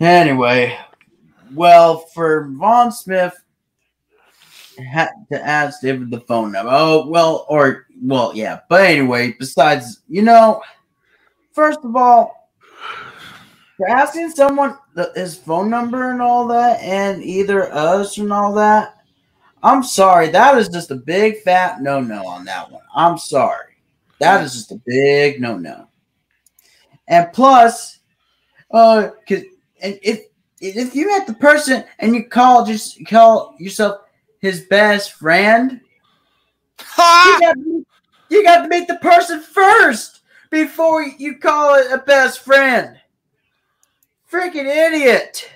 Anyway, 0.00 0.76
well, 1.54 1.98
for 2.14 2.48
Vaughn 2.52 2.92
Smith 2.92 3.34
had 4.90 5.10
to 5.30 5.46
ask 5.46 5.80
David 5.80 6.10
the 6.10 6.20
phone 6.20 6.52
number. 6.52 6.70
Oh, 6.72 7.06
well, 7.06 7.46
or 7.48 7.86
well, 8.02 8.32
yeah. 8.34 8.60
But 8.68 8.84
anyway, 8.86 9.34
besides, 9.38 10.00
you 10.08 10.22
know, 10.22 10.62
first 11.52 11.80
of 11.84 11.94
all, 11.96 12.50
for 13.76 13.88
asking 13.88 14.30
someone 14.30 14.76
the, 14.94 15.12
his 15.14 15.36
phone 15.36 15.70
number 15.70 16.10
and 16.10 16.20
all 16.20 16.46
that, 16.48 16.80
and 16.80 17.22
either 17.22 17.72
us 17.72 18.18
and 18.18 18.32
all 18.32 18.52
that, 18.54 19.01
I'm 19.62 19.82
sorry. 19.82 20.28
That 20.28 20.58
is 20.58 20.68
just 20.68 20.90
a 20.90 20.96
big 20.96 21.38
fat 21.42 21.82
no 21.82 22.00
no 22.00 22.26
on 22.26 22.44
that 22.46 22.70
one. 22.70 22.82
I'm 22.94 23.16
sorry. 23.18 23.74
That 24.18 24.44
is 24.44 24.54
just 24.54 24.72
a 24.72 24.80
big 24.86 25.40
no 25.40 25.56
no. 25.56 25.88
And 27.08 27.32
plus, 27.32 28.00
uh, 28.70 29.10
cause 29.28 29.42
and 29.80 29.98
if 30.02 30.26
if 30.60 30.94
you 30.94 31.08
met 31.08 31.26
the 31.26 31.34
person 31.34 31.84
and 31.98 32.14
you 32.14 32.28
call 32.28 32.64
just 32.64 33.04
call 33.06 33.56
yourself 33.58 34.02
his 34.40 34.62
best 34.66 35.12
friend, 35.12 35.72
you 35.72 35.80
Ha! 36.80 37.38
got, 37.40 37.56
you 38.30 38.44
got 38.44 38.62
to 38.62 38.68
meet 38.68 38.88
the 38.88 38.96
person 38.96 39.40
first 39.40 40.20
before 40.50 41.02
you 41.02 41.38
call 41.38 41.76
it 41.76 41.90
a 41.92 41.98
best 41.98 42.40
friend. 42.40 42.96
Freaking 44.30 44.66
idiot! 44.66 45.48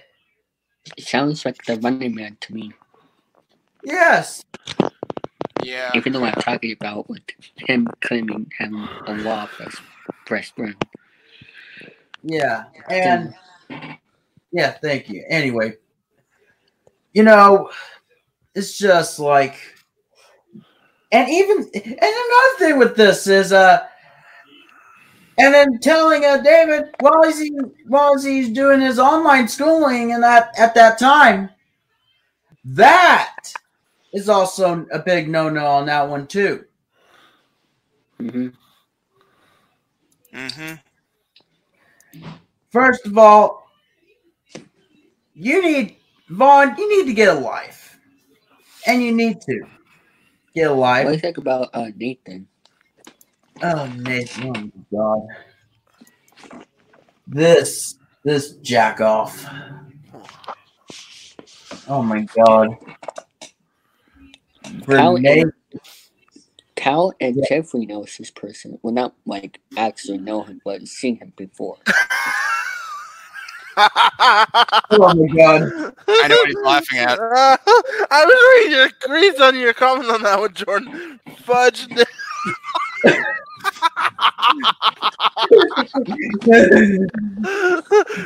It 0.97 1.05
sounds 1.05 1.45
like 1.45 1.65
the 1.65 1.77
running 1.79 2.15
man 2.15 2.37
to 2.43 2.55
me. 2.55 2.73
Yes. 3.87 4.45
Yeah. 5.63 5.93
Even 5.95 6.13
though 6.13 6.25
I'm 6.25 6.35
talking 6.35 6.73
about 6.73 7.09
with 7.09 7.23
him 7.55 7.87
claiming 8.01 8.51
having 8.59 8.89
a 9.07 9.15
law 9.19 9.49
best 9.61 9.81
best 10.29 10.57
friend. 10.57 10.75
Yeah. 12.25 12.65
And 12.91 13.33
yeah, 14.51 14.73
thank 14.83 15.09
you. 15.09 15.25
Anyway, 15.29 15.75
you 17.13 17.23
know, 17.23 17.71
it's 18.57 18.77
just 18.77 19.21
like 19.21 19.55
and 21.13 21.29
even 21.31 21.59
and 21.73 22.01
another 22.03 22.59
thing 22.59 22.79
with 22.81 22.97
this 22.97 23.29
is 23.29 23.53
uh 23.53 23.87
and 25.39 25.55
then 25.55 25.79
telling 25.79 26.25
uh, 26.25 26.39
David 26.39 26.87
while 26.99 27.23
he's 27.23 27.53
while 27.87 28.21
he's 28.21 28.51
doing 28.51 28.81
his 28.81 28.99
online 28.99 29.47
schooling 29.47 30.13
and 30.13 30.25
that 30.25 30.51
at 30.59 30.75
that 30.75 30.99
time, 30.99 31.51
that 32.65 33.53
is 34.17 34.31
also 34.31 34.87
a 34.91 34.99
big 34.99 35.29
no 35.29 35.51
no 35.51 35.67
on 35.67 35.87
that 35.87 36.09
one 36.09 36.27
too. 36.27 36.65
hmm 38.19 38.49
Mm-hmm. 40.33 40.75
First 42.71 43.07
of 43.07 43.17
all, 43.17 43.71
you 45.35 45.63
need 45.63 45.97
Vaughn. 46.29 46.77
You 46.77 46.99
need 46.99 47.09
to 47.09 47.15
get 47.15 47.35
a 47.35 47.41
life, 47.41 47.99
and 48.87 49.03
you 49.03 49.13
need 49.13 49.41
to 49.43 49.63
get 50.55 50.71
a 50.71 50.75
life. 50.75 51.05
What 51.05 51.11
do 51.13 51.17
you 51.17 51.21
think 51.21 51.39
about 51.39 51.71
uh, 51.73 51.91
Nathan? 51.97 52.47
Oh, 53.63 53.87
Nathan! 53.97 54.45
Oh 54.45 54.53
my 54.53 54.71
God! 54.93 55.27
This 57.27 57.99
this 58.25 58.57
jack 58.57 59.01
off. 59.01 59.49
Oh 61.89 62.03
my 62.03 62.27
God! 62.45 62.77
Cal 64.85 65.17
and, 65.17 65.53
Cal 66.75 67.13
and 67.21 67.45
Jeffrey 67.49 67.87
knows 67.87 68.17
this 68.19 68.31
person. 68.31 68.79
Well, 68.83 68.93
not 68.93 69.15
like 69.25 69.61
actually 69.77 70.19
know 70.19 70.43
him, 70.43 70.61
but 70.65 70.87
seen 70.87 71.17
him 71.17 71.33
before. 71.37 71.77
oh 73.77 73.85
my 74.91 75.27
God! 75.37 75.63
I 76.09 76.29
know 76.29 76.37
what 76.37 76.49
he's 76.49 76.57
laughing 76.65 76.99
at. 76.99 77.19
I 77.21 78.25
was 78.25 78.65
reading 78.65 78.79
your 78.79 78.91
grease 79.03 79.41
on 79.41 79.59
your 79.59 79.75
comment 79.75 80.11
on 80.11 80.23
that 80.23 80.39
one, 80.39 80.55
Jordan. 80.55 81.21
Fudge. 81.39 81.89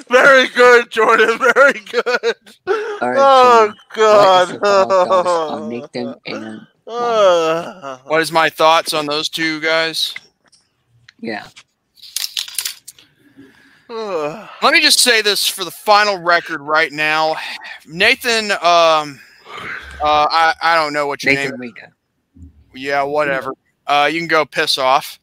Very 0.08 0.48
good, 0.48 0.90
Jordan. 0.90 1.38
Very 1.38 1.80
good. 1.90 2.34
All 2.66 3.10
right, 3.10 3.16
oh 3.18 3.72
What 3.96 4.42
is 4.44 4.50
your 4.50 4.60
final 4.60 4.88
thoughts 4.90 5.28
God. 5.28 5.50
on 5.52 5.68
Nathan 5.68 6.14
and 6.26 6.66
Uh, 6.86 7.98
What 8.04 8.20
is 8.20 8.32
my 8.32 8.48
thoughts 8.50 8.92
on 8.92 9.06
those 9.06 9.28
two 9.28 9.60
guys? 9.60 10.14
yeah, 11.22 11.46
uh, 13.90 14.46
Let 14.62 14.72
me 14.72 14.80
just 14.80 15.00
say 15.00 15.20
this 15.22 15.46
for 15.46 15.64
the 15.64 15.70
final 15.70 16.18
record 16.18 16.60
right 16.62 16.90
now. 16.92 17.36
Nathan, 17.86 18.52
um, 18.52 19.20
uh, 20.02 20.26
I, 20.30 20.54
I 20.62 20.74
don't 20.76 20.92
know 20.94 21.06
what 21.06 21.22
your 21.22 21.34
Nathan 21.34 21.50
name 21.52 21.60
Rita. 21.60 21.88
Yeah, 22.74 23.02
whatever. 23.02 23.52
Uh, 23.86 24.08
you 24.10 24.18
can 24.20 24.28
go 24.28 24.44
piss 24.46 24.78
off. 24.78 25.18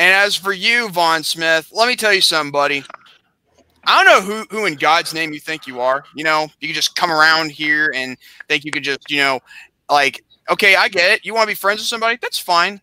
And 0.00 0.14
as 0.14 0.34
for 0.34 0.54
you, 0.54 0.88
Vaughn 0.88 1.22
Smith, 1.22 1.70
let 1.72 1.86
me 1.86 1.94
tell 1.94 2.14
you 2.14 2.22
something, 2.22 2.50
buddy. 2.50 2.82
I 3.84 4.02
don't 4.02 4.26
know 4.26 4.34
who, 4.34 4.46
who 4.50 4.64
in 4.64 4.76
God's 4.76 5.12
name 5.12 5.34
you 5.34 5.40
think 5.40 5.66
you 5.66 5.78
are. 5.78 6.04
You 6.14 6.24
know, 6.24 6.48
you 6.58 6.68
can 6.68 6.74
just 6.74 6.96
come 6.96 7.12
around 7.12 7.50
here 7.50 7.92
and 7.94 8.16
think 8.48 8.64
you 8.64 8.70
could 8.70 8.82
just, 8.82 9.10
you 9.10 9.18
know, 9.18 9.40
like, 9.90 10.24
okay, 10.48 10.74
I 10.74 10.88
get 10.88 11.10
it. 11.10 11.26
You 11.26 11.34
want 11.34 11.48
to 11.48 11.50
be 11.50 11.54
friends 11.54 11.80
with 11.80 11.86
somebody? 11.86 12.18
That's 12.22 12.38
fine. 12.38 12.80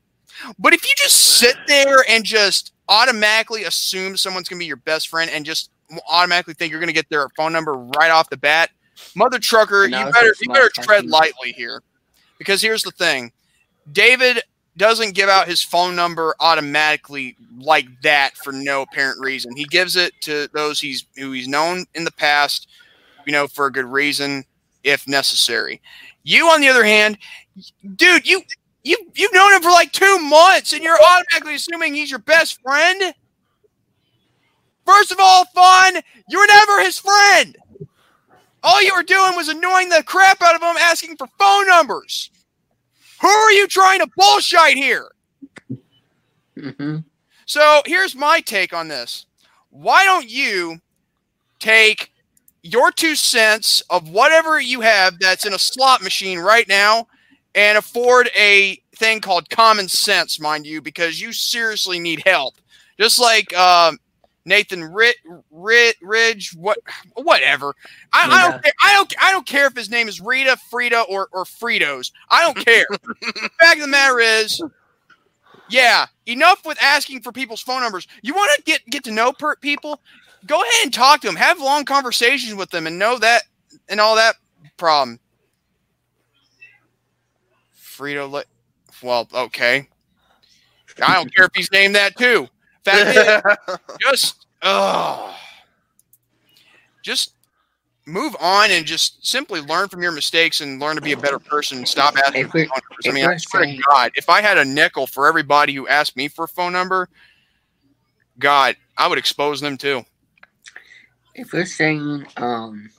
But 0.59 0.75
if 0.75 0.85
you 0.85 0.91
just 0.95 1.39
sit 1.39 1.55
there 1.65 2.05
and 2.07 2.23
just 2.23 2.73
automatically 2.87 3.63
assume 3.63 4.15
someone's 4.15 4.47
going 4.47 4.59
to 4.59 4.63
be 4.63 4.67
your 4.67 4.77
best 4.77 5.07
friend 5.07 5.31
and 5.31 5.43
just 5.43 5.71
automatically 6.07 6.53
think 6.53 6.69
you're 6.69 6.79
going 6.79 6.87
to 6.87 6.93
get 6.93 7.09
their 7.09 7.29
phone 7.29 7.51
number 7.51 7.73
right 7.73 8.11
off 8.11 8.29
the 8.29 8.37
bat, 8.37 8.69
mother 9.15 9.39
trucker, 9.39 9.85
And 9.85 9.93
you 9.93 10.11
better 10.11 10.35
you 10.39 10.53
better 10.53 10.69
tread 10.69 11.07
lightly 11.07 11.51
here. 11.53 11.81
Because 12.37 12.61
here's 12.61 12.83
the 12.83 12.91
thing. 12.91 13.31
David 13.91 14.43
doesn't 14.77 15.15
give 15.15 15.29
out 15.29 15.47
his 15.47 15.63
phone 15.63 15.95
number 15.95 16.35
automatically 16.39 17.35
like 17.59 17.87
that 18.03 18.37
for 18.37 18.53
no 18.53 18.83
apparent 18.83 19.19
reason. 19.19 19.55
He 19.55 19.65
gives 19.65 19.95
it 19.95 20.13
to 20.21 20.47
those 20.53 20.79
he's 20.79 21.05
who 21.15 21.31
he's 21.31 21.47
known 21.47 21.85
in 21.95 22.03
the 22.03 22.11
past, 22.11 22.67
you 23.25 23.33
know, 23.33 23.47
for 23.47 23.65
a 23.65 23.71
good 23.71 23.85
reason 23.85 24.45
if 24.83 25.07
necessary. 25.07 25.81
You 26.23 26.47
on 26.47 26.61
the 26.61 26.69
other 26.69 26.83
hand, 26.83 27.17
dude, 27.95 28.27
you 28.27 28.41
you 28.83 28.97
you've 29.15 29.33
known 29.33 29.53
him 29.53 29.61
for 29.61 29.71
like 29.71 29.91
2 29.91 30.19
months 30.19 30.73
and 30.73 30.83
you're 30.83 30.97
automatically 31.01 31.55
assuming 31.55 31.93
he's 31.93 32.09
your 32.09 32.19
best 32.19 32.61
friend? 32.61 33.13
First 34.85 35.11
of 35.11 35.17
all, 35.19 35.43
fun, 35.53 35.95
you 36.29 36.39
were 36.39 36.47
never 36.47 36.81
his 36.81 36.99
friend. 36.99 37.57
All 38.63 38.81
you 38.81 38.93
were 38.95 39.03
doing 39.03 39.35
was 39.35 39.49
annoying 39.49 39.89
the 39.89 40.03
crap 40.03 40.41
out 40.41 40.55
of 40.55 40.61
him 40.61 40.77
asking 40.77 41.17
for 41.17 41.27
phone 41.37 41.67
numbers. 41.67 42.31
Who 43.21 43.27
are 43.27 43.51
you 43.51 43.67
trying 43.67 43.99
to 43.99 44.07
bullshit 44.15 44.77
here? 44.77 45.11
hmm 46.59 46.97
So 47.45 47.81
here's 47.85 48.15
my 48.15 48.39
take 48.41 48.73
on 48.73 48.87
this. 48.87 49.25
Why 49.69 50.03
don't 50.03 50.29
you 50.29 50.79
take 51.59 52.11
your 52.63 52.91
two 52.91 53.15
cents 53.15 53.81
of 53.89 54.09
whatever 54.09 54.59
you 54.59 54.81
have 54.81 55.19
that's 55.19 55.45
in 55.45 55.53
a 55.53 55.59
slot 55.59 56.01
machine 56.01 56.39
right 56.39 56.67
now 56.67 57.07
and 57.55 57.77
afford 57.77 58.29
a 58.37 58.81
thing 58.95 59.21
called 59.21 59.49
common 59.49 59.87
sense, 59.87 60.39
mind 60.39 60.65
you, 60.65 60.81
because 60.81 61.21
you 61.21 61.31
seriously 61.31 61.99
need 61.99 62.21
help. 62.25 62.55
Just 62.99 63.19
like 63.19 63.55
um, 63.55 63.97
Nathan 64.47 64.81
Rit, 64.81 65.17
Rit, 65.51 65.97
Ridge, 66.01 66.55
what, 66.55 66.79
whatever. 67.15 67.75
I, 68.13 68.27
I 68.31 68.49
don't 68.49 68.63
care. 68.63 68.73
I 68.81 68.93
don't. 68.93 69.15
I 69.21 69.31
don't 69.31 69.45
care 69.45 69.67
if 69.67 69.75
his 69.75 69.89
name 69.89 70.07
is 70.07 70.21
Rita, 70.21 70.57
Frida, 70.71 71.01
or 71.01 71.27
or 71.33 71.43
Fritos. 71.43 72.11
I 72.29 72.43
don't 72.43 72.65
care. 72.65 72.85
the 72.89 73.49
fact 73.59 73.75
of 73.75 73.81
the 73.81 73.87
matter 73.87 74.19
is, 74.19 74.61
yeah, 75.69 76.05
enough 76.25 76.65
with 76.65 76.81
asking 76.81 77.21
for 77.21 77.33
people's 77.33 77.61
phone 77.61 77.81
numbers. 77.81 78.07
You 78.21 78.33
want 78.33 78.55
to 78.55 78.63
get 78.63 78.85
get 78.89 79.03
to 79.03 79.11
know 79.11 79.33
per- 79.33 79.57
people? 79.57 79.99
Go 80.45 80.61
ahead 80.61 80.83
and 80.83 80.93
talk 80.93 81.21
to 81.21 81.27
them. 81.27 81.35
Have 81.35 81.59
long 81.59 81.83
conversations 81.83 82.55
with 82.55 82.69
them, 82.69 82.87
and 82.87 82.97
know 82.97 83.19
that 83.19 83.43
and 83.89 83.99
all 83.99 84.15
that 84.15 84.35
problem. 84.77 85.19
Frito, 87.77 88.43
well, 89.03 89.27
okay. 89.33 89.89
I 91.01 91.15
don't 91.15 91.35
care 91.35 91.45
if 91.45 91.51
he's 91.53 91.71
named 91.71 91.95
that 91.95 92.15
too. 92.15 92.47
Fact 92.87 93.67
is, 93.69 93.97
just 93.99 94.45
oh, 94.61 95.35
just 97.03 97.33
move 98.05 98.35
on 98.39 98.71
and 98.71 98.85
just 98.85 99.25
simply 99.25 99.59
learn 99.61 99.89
from 99.89 100.01
your 100.01 100.13
mistakes 100.13 100.61
and 100.61 100.79
learn 100.79 100.95
to 100.95 101.01
be 101.01 101.11
a 101.11 101.17
better 101.17 101.39
person 101.39 101.79
and 101.79 101.87
stop 101.87 102.15
asking 102.17 102.45
If 102.45 102.51
for 102.51 102.59
phone 102.59 102.67
numbers. 102.67 103.07
I 103.07 103.11
mean, 103.11 103.25
I 103.25 103.27
we're 103.27 103.39
swear 103.39 103.65
to 103.65 103.77
God, 103.89 104.11
if 104.15 104.29
I 104.29 104.41
had 104.41 104.57
a 104.57 104.65
nickel 104.65 105.05
for 105.05 105.27
everybody 105.27 105.73
who 105.73 105.87
asked 105.87 106.15
me 106.15 106.27
for 106.29 106.45
a 106.45 106.47
phone 106.47 106.73
number, 106.73 107.09
God, 108.39 108.77
I 108.97 109.07
would 109.07 109.17
expose 109.17 109.59
them 109.59 109.77
too. 109.77 110.05
If 111.35 111.53
you're 111.53 111.65
saying 111.65 112.25
um, 112.37 112.89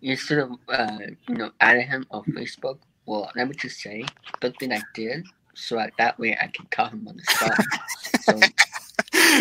you 0.00 0.16
should 0.16 0.38
have 0.38 0.52
uh, 0.68 0.98
you 1.28 1.34
know 1.34 1.50
added 1.60 1.86
him 1.86 2.06
on 2.10 2.24
Facebook, 2.24 2.78
well, 3.06 3.30
let 3.36 3.48
me 3.48 3.54
just 3.54 3.80
say, 3.80 4.04
good 4.40 4.56
thing 4.58 4.72
I 4.72 4.80
did, 4.94 5.26
so 5.54 5.76
that, 5.76 5.92
that 5.98 6.18
way 6.18 6.36
I 6.40 6.48
can 6.48 6.66
call 6.70 6.88
him 6.88 7.06
on 7.08 7.16
the 7.16 7.22
spot. 7.24 7.58
so 8.22 8.40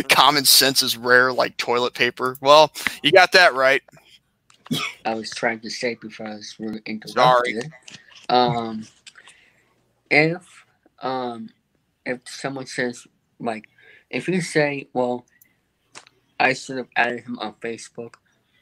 Common 0.10 0.46
sense 0.46 0.82
is 0.82 0.98
rare, 0.98 1.32
like 1.32 1.58
toilet 1.58 1.94
paper. 1.94 2.38
Well, 2.42 2.72
you 3.02 3.12
got 3.12 3.32
that 3.34 3.54
right. 3.54 3.82
I 5.06 5.16
was 5.16 5.30
trying 5.32 5.60
to 5.62 5.70
say 5.70 5.96
before 5.96 6.28
I 6.28 6.36
was 6.36 6.56
really 6.60 6.82
Sorry. 7.08 7.52
interrupted. 7.52 7.72
Um, 8.30 8.88
if 10.10 10.66
um, 11.02 11.50
if 12.06 12.22
someone 12.26 12.66
says 12.66 13.06
like, 13.40 13.66
if 14.10 14.28
you 14.28 14.42
say, 14.42 14.88
well, 14.94 15.26
I 16.40 16.54
should 16.54 16.78
have 16.78 16.90
added 16.96 17.22
him 17.22 17.40
on 17.40 17.54
Facebook. 17.56 18.16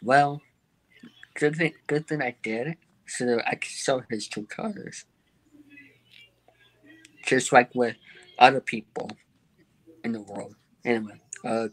Well, 0.04 0.42
good 1.36 1.56
thing, 1.56 1.74
good 1.88 2.08
thing 2.08 2.22
I 2.22 2.36
did, 2.42 2.78
so 3.08 3.26
that 3.26 3.48
I 3.48 3.56
could 3.56 3.66
show 3.66 4.04
his 4.10 4.28
true 4.28 4.46
colors. 4.46 5.06
Just 7.26 7.52
like 7.54 7.74
with 7.76 7.96
other 8.40 8.62
people 8.62 9.10
in 10.04 10.12
the 10.12 10.22
world. 10.22 10.56
Anyway, 10.86 11.20
uh, 11.46 11.68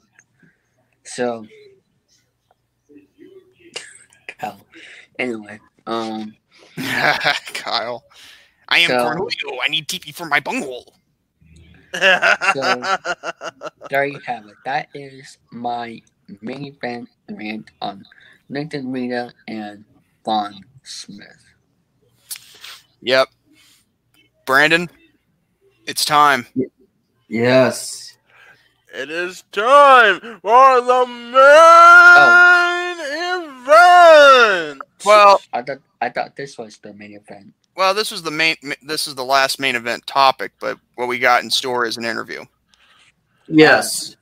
so. 1.04 1.46
Hell. 4.38 4.60
Anyway, 5.18 5.58
um, 5.86 6.36
Kyle, 7.54 8.04
I 8.68 8.78
am 8.78 8.88
So- 8.90 8.96
Cornholio. 8.98 9.58
I 9.64 9.68
need 9.68 9.88
TP 9.88 10.14
for 10.14 10.26
my 10.26 10.40
bunghole. 10.40 10.94
So 11.92 12.84
there 13.90 14.04
you 14.04 14.20
have 14.26 14.46
it. 14.46 14.54
That 14.64 14.88
is 14.94 15.38
my 15.50 16.00
mini 16.42 16.76
rant 16.82 17.08
rant 17.30 17.70
on 17.80 18.04
Nathan 18.50 18.92
Rita 18.92 19.32
and 19.48 19.84
Vaughn 20.24 20.60
Smith. 20.84 21.44
Yep. 23.00 23.28
Brandon, 24.46 24.88
it's 25.88 26.04
time. 26.04 26.46
Yes. 27.28 28.16
It 28.94 29.10
is 29.10 29.42
time 29.52 30.20
for 30.20 30.80
the 30.80 31.06
main 31.06 32.98
event. 33.42 34.82
Well, 35.04 35.40
I 35.52 35.62
thought 35.62 35.78
I 36.00 36.10
thought 36.10 36.36
this 36.36 36.56
was 36.58 36.78
the 36.78 36.92
main 36.94 37.14
event. 37.14 37.54
well, 37.76 37.94
this 37.94 38.10
was 38.10 38.22
the 38.22 38.30
main. 38.30 38.56
This 38.82 39.06
is 39.06 39.14
the 39.14 39.24
last 39.24 39.58
main 39.58 39.76
event 39.76 40.06
topic, 40.06 40.52
but 40.60 40.78
what 40.96 41.08
we 41.08 41.18
got 41.18 41.42
in 41.42 41.50
store 41.50 41.86
is 41.86 41.96
an 41.96 42.04
interview. 42.04 42.44
Yes. 43.46 44.16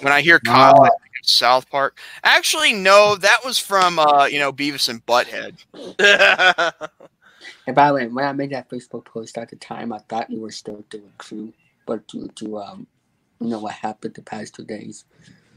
When 0.00 0.12
I 0.12 0.20
hear 0.20 0.38
Kyle, 0.40 0.82
I 0.82 0.88
think 0.88 1.12
of 1.22 1.28
South 1.28 1.70
Park. 1.70 1.98
Actually, 2.24 2.72
no, 2.72 3.16
that 3.16 3.40
was 3.44 3.58
from 3.58 3.98
uh, 3.98 4.26
you 4.26 4.38
know 4.38 4.52
Beavis 4.52 4.88
and 4.88 5.04
Butthead. 5.06 5.56
And 7.70 7.76
by 7.76 7.86
the 7.86 7.94
way, 7.94 8.08
when 8.08 8.24
I 8.24 8.32
made 8.32 8.50
that 8.50 8.68
Facebook 8.68 9.04
post 9.04 9.38
at 9.38 9.48
the 9.50 9.54
time, 9.54 9.92
I 9.92 10.00
thought 10.00 10.28
you 10.28 10.40
were 10.40 10.50
still 10.50 10.84
doing 10.90 11.12
true, 11.20 11.52
but 11.86 12.04
due 12.08 12.28
to 12.34 12.58
um, 12.58 12.88
you 13.40 13.46
know 13.46 13.60
what 13.60 13.74
happened 13.74 14.14
the 14.14 14.22
past 14.22 14.56
two 14.56 14.64
days, 14.64 15.04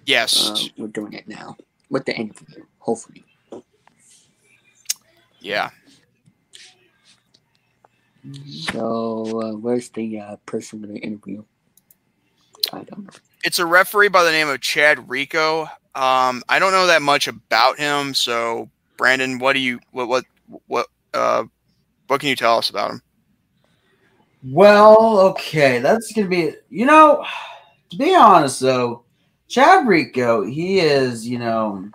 Yes, 0.05 0.51
um, 0.51 0.69
we're 0.77 0.89
doing 0.89 1.13
it 1.13 1.27
now 1.27 1.57
with 1.89 2.05
the 2.05 2.15
interview. 2.15 2.65
Hopefully, 2.77 3.25
yeah. 5.39 5.71
so 8.45 9.41
uh, 9.41 9.57
where's 9.57 9.89
the 9.89 10.19
uh, 10.19 10.35
person 10.45 10.81
with 10.81 10.93
the 10.93 10.99
interview? 10.99 11.43
I 12.71 12.83
don't 12.83 13.05
know. 13.05 13.11
It's 13.43 13.57
a 13.57 13.65
referee 13.65 14.09
by 14.09 14.23
the 14.23 14.31
name 14.31 14.49
of 14.49 14.61
Chad 14.61 15.09
Rico. 15.09 15.63
Um, 15.95 16.43
I 16.47 16.59
don't 16.59 16.73
know 16.73 16.85
that 16.85 17.01
much 17.01 17.27
about 17.27 17.79
him, 17.79 18.13
so 18.13 18.69
Brandon, 18.97 19.39
what 19.39 19.53
do 19.53 19.59
you 19.61 19.79
what 19.89 20.07
what 20.09 20.25
what 20.67 20.87
uh 21.15 21.45
what 22.07 22.19
can 22.19 22.29
you 22.29 22.35
tell 22.35 22.57
us 22.57 22.69
about 22.69 22.91
him? 22.91 23.01
Well, 24.43 25.19
okay, 25.19 25.79
that's 25.79 26.11
gonna 26.11 26.27
be. 26.27 26.53
You 26.69 26.85
know, 26.85 27.25
to 27.89 27.97
be 27.97 28.13
honest 28.13 28.59
though, 28.59 29.03
Chad 29.47 29.87
Rico, 29.87 30.45
he 30.45 30.79
is, 30.79 31.27
you 31.27 31.39
know, 31.39 31.89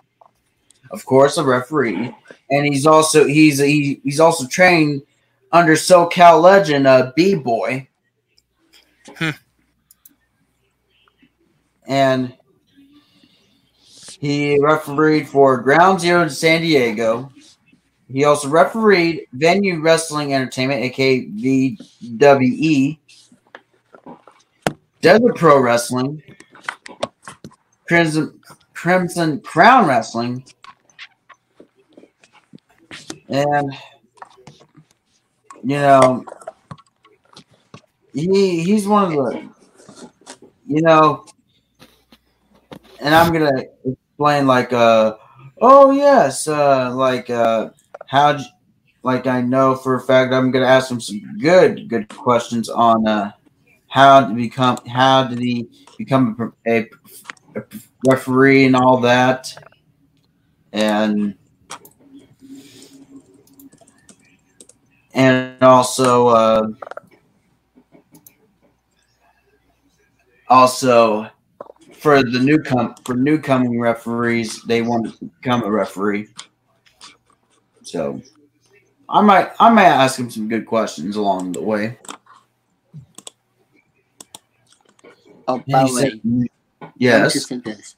of 0.91 1.05
course, 1.05 1.37
a 1.37 1.43
referee, 1.43 2.15
and 2.49 2.65
he's 2.65 2.87
also 2.87 3.25
he's 3.25 3.59
he, 3.59 4.01
he's 4.03 4.19
also 4.19 4.47
trained 4.47 5.03
under 5.51 5.73
SoCal 5.73 6.41
legend 6.41 6.87
uh, 6.87 7.11
B 7.15 7.35
Boy, 7.35 7.87
Hmm. 9.17 9.29
and 11.87 12.33
he 14.19 14.59
refereed 14.59 15.27
for 15.27 15.61
Ground 15.61 16.01
Zero 16.01 16.23
in 16.23 16.29
San 16.29 16.61
Diego. 16.61 17.31
He 18.11 18.25
also 18.25 18.49
refereed 18.49 19.27
Venue 19.33 19.81
Wrestling 19.81 20.33
Entertainment, 20.33 20.81
aka 20.81 21.27
VWE, 21.27 22.97
Desert 25.01 25.35
Pro 25.35 25.59
Wrestling, 25.61 26.23
Crimson 27.87 28.39
Crimson 28.73 29.41
Crown 29.41 29.87
Wrestling, 29.87 30.43
and 33.27 33.77
you 35.63 35.75
know 35.75 36.25
he 38.13 38.63
he's 38.63 38.87
one 38.87 39.05
of 39.05 39.11
the 39.11 39.49
you 40.65 40.81
know 40.81 41.25
and 42.99 43.13
I'm 43.13 43.31
gonna 43.31 43.63
explain 43.85 44.47
like 44.47 44.73
uh 44.73 45.15
oh 45.61 45.91
yes 45.91 46.47
uh 46.47 46.91
like 46.95 47.29
uh 47.29 47.69
how 48.09 48.39
like 49.03 49.27
I 49.27 49.39
know 49.39 49.75
for 49.75 49.93
a 49.93 50.01
fact 50.01 50.33
I'm 50.33 50.49
gonna 50.49 50.65
ask 50.65 50.89
him 50.89 50.99
some 50.99 51.37
good 51.37 51.87
good 51.87 52.09
questions 52.09 52.67
on 52.67 53.07
uh 53.07 53.31
how 53.87 54.27
to 54.27 54.33
become 54.33 54.79
how 54.87 55.25
did 55.25 55.37
he 55.37 55.69
become 55.95 56.53
a, 56.67 56.87
a, 57.55 57.63
referee 58.07 58.65
and 58.65 58.75
all 58.75 58.99
that? 59.01 59.55
And 60.73 61.35
and 65.13 65.61
also 65.61 66.27
uh 66.29 66.67
also 70.47 71.29
for 71.93 72.23
the 72.23 72.39
new 72.39 72.57
com- 72.57 72.95
for 73.05 73.13
new 73.13 73.37
coming 73.37 73.79
referees 73.79 74.63
they 74.63 74.81
want 74.81 75.19
to 75.19 75.25
become 75.25 75.63
a 75.63 75.69
referee 75.69 76.27
so 77.89 78.21
i 79.09 79.19
might 79.21 79.49
i 79.59 79.69
might 79.69 79.85
ask 79.85 80.19
him 80.19 80.29
some 80.29 80.47
good 80.47 80.65
questions 80.65 81.15
along 81.15 81.51
the 81.51 81.61
way 81.61 81.97
Oh, 85.47 85.55
And 85.55 85.65
by 85.71 85.83
the 85.83 85.93
way, 85.93 86.01
said- 86.01 86.91
yes 86.97 87.33
just 87.33 87.47
say 87.47 87.57
this. 87.57 87.95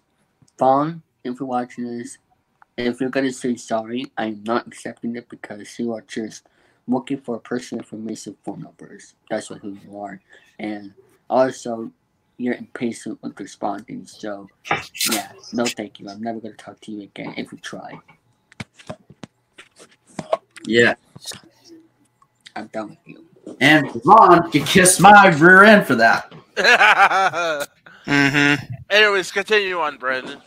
Fawn, 0.57 1.01
if 1.25 1.37
you're 1.37 1.49
watching 1.49 1.97
this, 1.97 2.17
if 2.77 3.01
you're 3.01 3.09
gonna 3.09 3.33
say 3.33 3.57
sorry, 3.57 4.09
I'm 4.17 4.41
not 4.45 4.67
accepting 4.67 5.17
it 5.17 5.27
because 5.27 5.77
you 5.77 5.91
are 5.91 5.99
just 6.07 6.47
looking 6.87 7.17
for 7.19 7.39
personal 7.39 7.83
information 7.83 8.37
phone 8.45 8.61
numbers. 8.61 9.15
That's 9.29 9.49
what 9.49 9.59
who 9.59 9.77
you 9.85 9.99
are. 9.99 10.21
And 10.59 10.93
also 11.29 11.91
you're 12.37 12.55
impatient 12.55 13.21
with 13.21 13.37
responding, 13.37 14.05
so 14.05 14.47
yeah, 15.11 15.33
no 15.51 15.65
thank 15.65 15.99
you. 15.99 16.07
I'm 16.07 16.21
never 16.21 16.39
gonna 16.39 16.53
talk 16.55 16.79
to 16.81 16.91
you 16.93 17.03
again 17.03 17.33
if 17.35 17.51
you 17.51 17.57
try. 17.57 17.99
Yeah 20.65 20.93
I'm 22.55 22.67
done 22.67 22.89
with 22.89 22.97
you. 23.05 23.25
and 23.59 23.91
Vaughn 24.03 24.51
could 24.51 24.65
kiss 24.65 24.99
my 24.99 25.27
rear 25.37 25.63
end 25.63 25.85
for 25.87 25.95
that 25.95 26.31
Mm-hmm. 28.07 28.65
Anyways, 28.89 29.31
continue 29.31 29.79
on, 29.79 29.97
Brandon. 29.97 30.41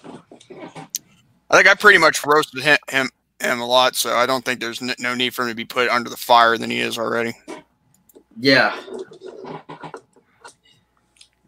I 1.51 1.57
think 1.57 1.69
I 1.69 1.75
pretty 1.75 1.99
much 1.99 2.27
roasted 2.27 2.63
him 2.65 2.77
him, 2.89 3.09
him 3.41 3.61
a 3.61 3.67
lot, 3.67 3.95
so 3.95 4.15
I 4.17 4.27
don't 4.27 4.45
think 4.45 4.59
there's 4.61 4.83
n- 4.83 4.95
no 4.99 5.15
need 5.15 5.35
for 5.35 5.43
him 5.43 5.51
to 5.51 5.55
be 5.55 5.65
put 5.65 5.89
under 5.89 6.11
the 6.11 6.17
fire 6.17 6.59
than 6.59 6.69
he 6.71 6.81
is 6.81 6.99
already. 6.99 7.33
yeah 8.41 8.77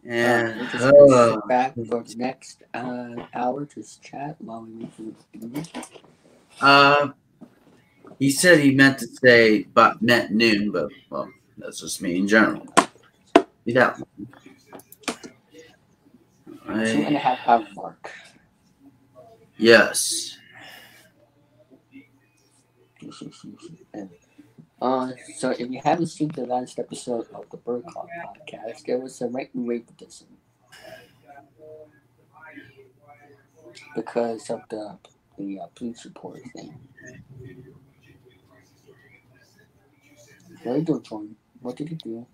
Uh, 0.07 0.09
and 0.09 0.59
we're 0.61 0.67
just 0.67 0.85
uh, 0.85 1.33
sit 1.33 1.47
back 1.49 1.75
for 1.75 2.01
the 2.03 2.15
next 2.15 2.63
uh, 2.73 3.09
hour 3.33 3.65
to 3.65 3.83
chat 4.01 4.37
while 4.39 4.61
we 4.61 4.85
wait 4.85 4.93
for 4.95 5.37
the. 5.37 5.67
Uh, 6.61 7.09
he 8.19 8.31
said 8.31 8.59
he 8.59 8.71
meant 8.71 8.99
to 8.99 9.07
say 9.07 9.63
but 9.73 10.01
meant 10.01 10.31
noon, 10.31 10.71
but 10.71 10.89
well, 11.09 11.29
that's 11.57 11.81
just 11.81 12.01
me 12.01 12.17
in 12.17 12.27
general. 12.27 12.65
Yeah. 13.65 13.95
Two 13.95 14.27
and 16.67 17.15
a 17.15 17.15
I, 17.15 17.19
half 17.19 17.39
hour 17.47 17.67
mark. 17.75 18.11
yes. 19.57 20.37
Uh, 24.81 25.11
so 25.37 25.51
if 25.51 25.69
you 25.71 25.81
haven't 25.83 26.07
seen 26.07 26.29
the 26.29 26.45
last 26.45 26.77
episode 26.77 27.27
of 27.33 27.49
the 27.51 27.57
Bird 27.57 27.83
Call 27.91 28.07
podcast, 28.25 28.85
there 28.85 28.99
was 28.99 29.21
a 29.21 29.27
Rant 29.27 29.49
and 29.53 29.67
Rave 29.67 29.85
edition. 29.89 30.27
Because 33.95 34.49
of 34.49 34.61
the 34.69 34.97
the 35.37 35.59
uh, 35.59 35.67
police 35.75 36.03
report 36.05 36.41
thing. 36.55 36.73
What 40.67 40.73
are 40.73 40.79
you 40.79 40.83
doing, 40.83 41.01
Jordan? 41.03 41.35
What 41.61 41.75
did 41.77 41.89
you 41.91 41.95
do? 41.95 42.27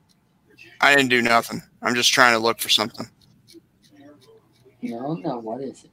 I 0.81 0.95
didn't 0.95 1.11
do 1.11 1.21
nothing. 1.21 1.61
I'm 1.83 1.93
just 1.93 2.11
trying 2.11 2.33
to 2.33 2.39
look 2.39 2.59
for 2.59 2.67
something. 2.69 3.07
No, 4.81 5.13
no, 5.13 5.37
what 5.37 5.61
is 5.61 5.83
it? 5.83 5.91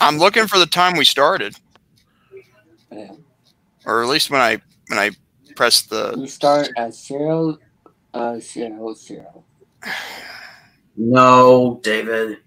I'm 0.00 0.16
looking 0.16 0.46
for 0.46 0.58
the 0.58 0.64
time 0.64 0.96
we 0.96 1.04
started, 1.04 1.54
Yeah. 2.90 3.12
or 3.84 4.02
at 4.02 4.08
least 4.08 4.30
when 4.30 4.40
I 4.40 4.62
when 4.88 4.98
I 4.98 5.10
pressed 5.54 5.90
the. 5.90 6.14
You 6.16 6.26
start 6.26 6.70
at 6.78 6.94
zero, 6.94 7.58
uh, 8.14 8.38
zero, 8.40 8.94
zero. 8.94 9.44
No, 10.96 11.78
David. 11.82 12.38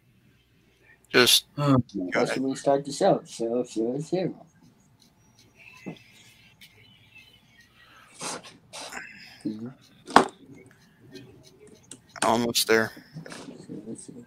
Just 1.09 1.45
Oh, 1.59 1.77
go 1.77 2.09
That's 2.16 2.32
ahead. 2.32 2.42
we 2.43 2.56
start 2.56 2.83
the 2.83 2.92
show. 2.92 3.22
Zero, 3.27 3.64
zero, 3.64 4.00
zero. 4.00 4.45
Mhm. 9.46 9.74
almost 12.24 12.68
there. 12.68 12.92
Zero, 13.68 13.96
zero. 13.96 14.26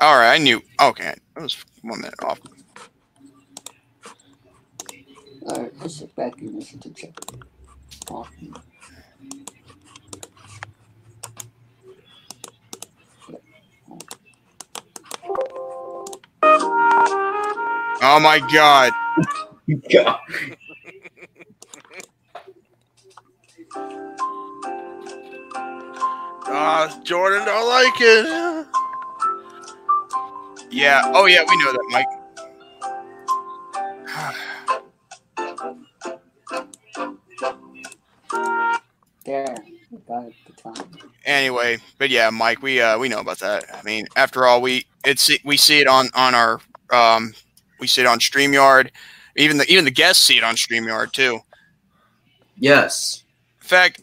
All 0.00 0.16
right, 0.16 0.34
I 0.34 0.38
knew. 0.38 0.62
Okay, 0.82 1.14
it 1.36 1.40
was 1.40 1.56
one 1.82 2.00
minute 2.02 2.22
off. 2.24 2.40
Alright, 5.42 5.72
let's 5.80 5.96
sit 5.96 6.14
back 6.16 6.40
and 6.40 6.54
listen 6.54 6.80
to 6.80 6.90
check. 6.90 7.14
Off. 8.10 8.30
Oh 18.06 18.20
my 18.20 18.38
god! 18.52 18.92
God. 19.92 20.18
Ah, 26.46 27.00
Jordan 27.04 27.44
don't 27.46 27.68
like 27.68 27.94
it. 28.00 28.66
Yeah. 30.70 31.02
Oh 31.14 31.26
yeah, 31.26 31.42
we 31.48 31.56
know 31.56 31.72
that, 31.72 31.86
Mike. 31.90 32.06
There, 39.24 39.56
got 40.06 40.24
it 40.26 40.34
the 40.46 40.52
time. 40.62 40.74
anyway, 41.24 41.78
but 41.98 42.10
yeah, 42.10 42.30
Mike, 42.30 42.62
we 42.62 42.80
uh 42.80 42.98
we 42.98 43.08
know 43.08 43.20
about 43.20 43.38
that. 43.38 43.64
I 43.74 43.82
mean, 43.82 44.06
after 44.16 44.46
all, 44.46 44.60
we 44.60 44.86
it's 45.04 45.30
we 45.44 45.56
see 45.56 45.80
it 45.80 45.88
on 45.88 46.10
on 46.14 46.34
our 46.34 46.60
um 46.92 47.32
we 47.84 47.88
see 47.88 48.00
it 48.00 48.06
on 48.06 48.18
StreamYard. 48.18 48.88
Even 49.36 49.58
the 49.58 49.70
even 49.70 49.84
the 49.84 49.90
guests 49.90 50.24
see 50.24 50.38
it 50.38 50.42
on 50.44 50.54
StreamYard 50.56 51.12
too. 51.12 51.40
Yes. 52.58 53.22
In 53.60 53.66
fact, 53.68 54.00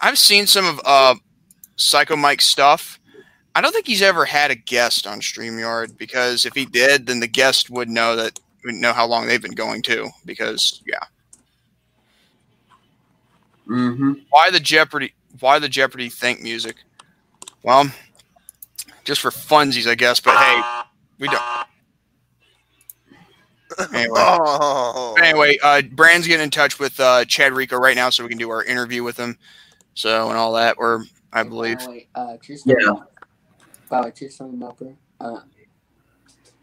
I've 0.00 0.18
seen 0.18 0.46
some 0.46 0.64
of 0.66 0.80
uh 0.84 1.16
Psycho 1.76 2.14
Mike's 2.14 2.46
stuff. 2.46 3.00
I 3.56 3.60
don't 3.60 3.72
think 3.72 3.86
he's 3.88 4.02
ever 4.02 4.24
had 4.24 4.50
a 4.52 4.54
guest 4.54 5.06
on 5.06 5.18
StreamYard 5.20 5.98
because 5.98 6.46
if 6.46 6.54
he 6.54 6.64
did, 6.66 7.06
then 7.06 7.18
the 7.18 7.26
guest 7.26 7.70
would 7.70 7.88
know 7.88 8.14
that 8.14 8.38
would 8.64 8.74
know 8.76 8.92
how 8.92 9.06
long 9.06 9.26
they've 9.26 9.42
been 9.42 9.52
going 9.52 9.82
too. 9.82 10.08
Because 10.24 10.80
yeah, 10.86 11.04
Mm-hmm. 13.68 14.12
why 14.30 14.50
the 14.50 14.60
Jeopardy? 14.60 15.12
Why 15.40 15.58
the 15.58 15.68
Jeopardy 15.68 16.08
think 16.08 16.40
music? 16.40 16.76
Well, 17.64 17.90
just 19.04 19.20
for 19.20 19.30
funsies, 19.30 19.88
I 19.90 19.94
guess. 19.96 20.20
But 20.20 20.36
hey, 20.36 20.60
we 21.18 21.28
don't. 21.28 21.42
Anyway, 23.92 24.14
Oh. 24.16 25.16
anyway, 25.22 25.58
uh, 25.62 25.82
Brand's 25.92 26.26
getting 26.26 26.44
in 26.44 26.50
touch 26.50 26.78
with 26.78 26.98
uh, 27.00 27.24
Chad 27.24 27.52
Rico 27.52 27.76
right 27.76 27.96
now, 27.96 28.10
so 28.10 28.22
we 28.22 28.28
can 28.28 28.38
do 28.38 28.50
our 28.50 28.64
interview 28.64 29.02
with 29.02 29.16
him. 29.16 29.36
So 29.94 30.28
and 30.28 30.38
all 30.38 30.52
that, 30.54 30.76
or 30.78 31.04
I 31.32 31.42
believe. 31.42 31.78
By 31.78 31.84
the 31.84 31.90
way, 31.90 32.06
uh, 32.14 32.36
just 32.42 32.66
Yeah. 32.66 32.74
By 33.88 34.00
the 34.00 34.06
way, 34.06 34.12
just 34.16 34.40
a 34.40 34.44
remember, 34.44 34.94
uh, 35.20 35.40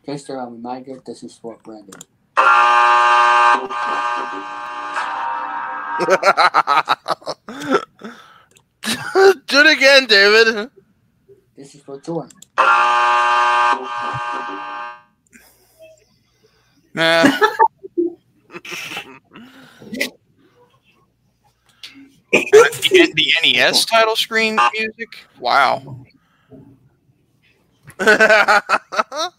just 0.06 0.30
a 0.30 0.34
reminder, 0.36 1.00
this 1.06 1.24
is 1.24 1.38
for 1.38 1.58
Brandon. 1.64 2.02
Do 9.48 9.60
it 9.60 9.78
again, 9.78 10.06
David. 10.08 10.70
This 11.56 11.76
is 11.76 11.82
for 11.82 12.00
Jordan. 12.00 12.32
Nah. 16.94 17.24
the, 22.32 23.14
the 23.16 23.34
NES 23.44 23.86
title 23.86 24.16
screen 24.16 24.58
music. 24.74 25.26
Wow. 25.40 26.06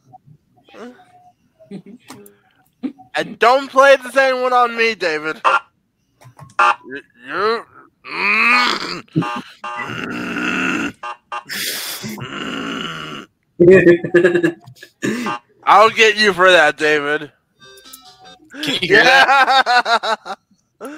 and 3.15 3.39
don't 3.39 3.71
play 3.71 3.97
the 3.97 4.11
same 4.13 4.43
one 4.43 4.53
on 4.53 4.77
me, 4.77 4.95
David. 4.95 5.41
You- 7.27 7.65
you-. 13.59 14.57
I'll 15.65 15.91
get 15.91 16.17
you 16.17 16.33
for 16.33 16.51
that, 16.51 16.77
David. 16.77 17.33
Can 18.53 18.75
you 18.75 18.89
hear 18.89 19.05
that? 19.05 20.39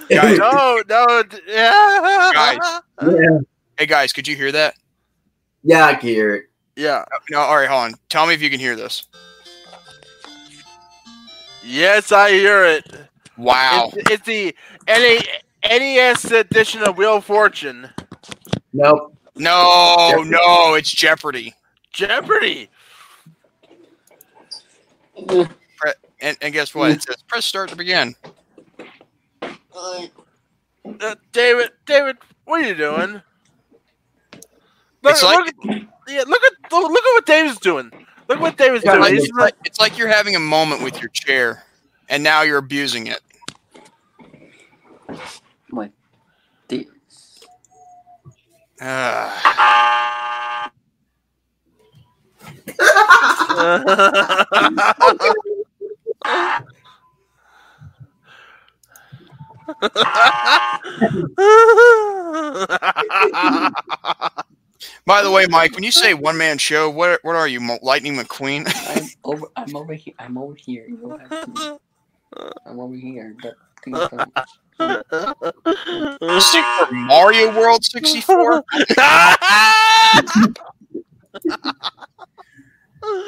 Yeah. 0.08 0.23
Guys. 0.23 0.39
no, 0.39 0.83
no, 0.89 1.23
yeah. 1.47 2.31
Guys. 2.33 2.81
yeah. 3.02 3.39
Hey 3.78 3.86
guys, 3.86 4.12
could 4.12 4.26
you 4.26 4.34
hear 4.34 4.50
that? 4.52 4.76
Yeah, 5.62 5.84
I 5.84 5.94
can 5.94 6.08
hear 6.08 6.34
it. 6.34 6.44
Yeah. 6.76 7.05
No. 7.31 7.41
All 7.41 7.57
right, 7.57 7.68
hold 7.68 7.83
on. 7.83 7.94
Tell 8.08 8.26
me 8.26 8.34
if 8.34 8.41
you 8.41 8.50
can 8.50 8.60
hear 8.60 8.76
this. 8.76 9.07
Yes, 11.62 12.12
I 12.12 12.31
hear 12.31 12.65
it. 12.65 12.86
Wow. 13.36 13.91
It's, 13.94 14.10
it's 14.10 14.26
the 14.26 14.55
NA, 14.89 15.20
NES 15.68 16.31
edition 16.31 16.83
of 16.83 16.97
Wheel 16.97 17.16
of 17.16 17.24
Fortune. 17.24 17.89
Nope. 18.73 19.16
No, 19.36 20.08
Jeopardy. 20.10 20.31
no, 20.31 20.74
it's 20.74 20.91
Jeopardy. 20.91 21.55
Jeopardy. 21.92 22.68
Mm-hmm. 25.18 25.52
And, 26.25 26.39
and 26.41 26.55
guess 26.55 26.75
what? 26.75 26.91
It 26.91 27.03
says 27.03 27.17
press 27.28 27.44
start 27.44 27.69
to 27.69 27.77
begin. 27.77 28.15
Uh, 29.43 30.07
David, 31.33 31.70
David, 31.85 32.17
what 32.47 32.65
are 32.65 32.67
you 32.67 32.75
doing? 32.75 33.20
Look, 35.03 35.12
It's 35.12 35.23
like- 35.23 35.36
look, 35.36 35.83
yeah, 36.09 36.25
look 36.27 36.43
at 36.43 36.73
look, 36.73 36.91
look 36.91 37.05
at 37.05 37.12
what 37.12 37.27
David's 37.27 37.59
doing. 37.59 37.93
Look 38.27 38.41
what 38.41 38.57
David's 38.57 38.86
Yeah, 38.86 38.97
doing. 38.97 39.17
It's 39.17 39.28
like, 39.33 39.55
it's 39.67 39.78
like 39.78 39.99
you're 39.99 40.09
having 40.09 40.35
a 40.35 40.41
moment 40.41 40.83
with 40.83 40.99
your 40.99 41.11
chair, 41.11 41.62
and 42.09 42.23
now 42.23 42.41
you're 42.41 42.57
abusing 42.57 43.09
it. 43.09 43.20
Like 45.70 45.93
this. 46.69 46.86
Ah. 48.81 50.70
By 65.07 65.23
the 65.23 65.31
way, 65.31 65.47
Mike, 65.49 65.75
when 65.75 65.85
you 65.85 65.91
say 65.93 66.15
one 66.15 66.36
man 66.39 66.59
show, 66.59 66.89
what 66.91 67.20
what 67.23 67.36
are 67.36 67.47
you, 67.49 67.61
Lightning 67.83 68.17
McQueen? 68.17 68.67
I'm 68.97 69.05
over. 69.25 69.47
I'm 69.57 69.77
over 69.77 69.93
here. 69.94 70.15
I'm 70.19 70.39
over 70.39 70.55
here. 70.55 70.86
You 70.89 71.11
have 71.19 71.28
to- 71.31 71.78
I'm 72.67 72.81
over 72.81 72.94
here. 72.94 73.36
But. 73.43 73.55
Super 76.41 76.93
Mario 76.93 77.57
World 77.57 77.85
64? 77.85 78.65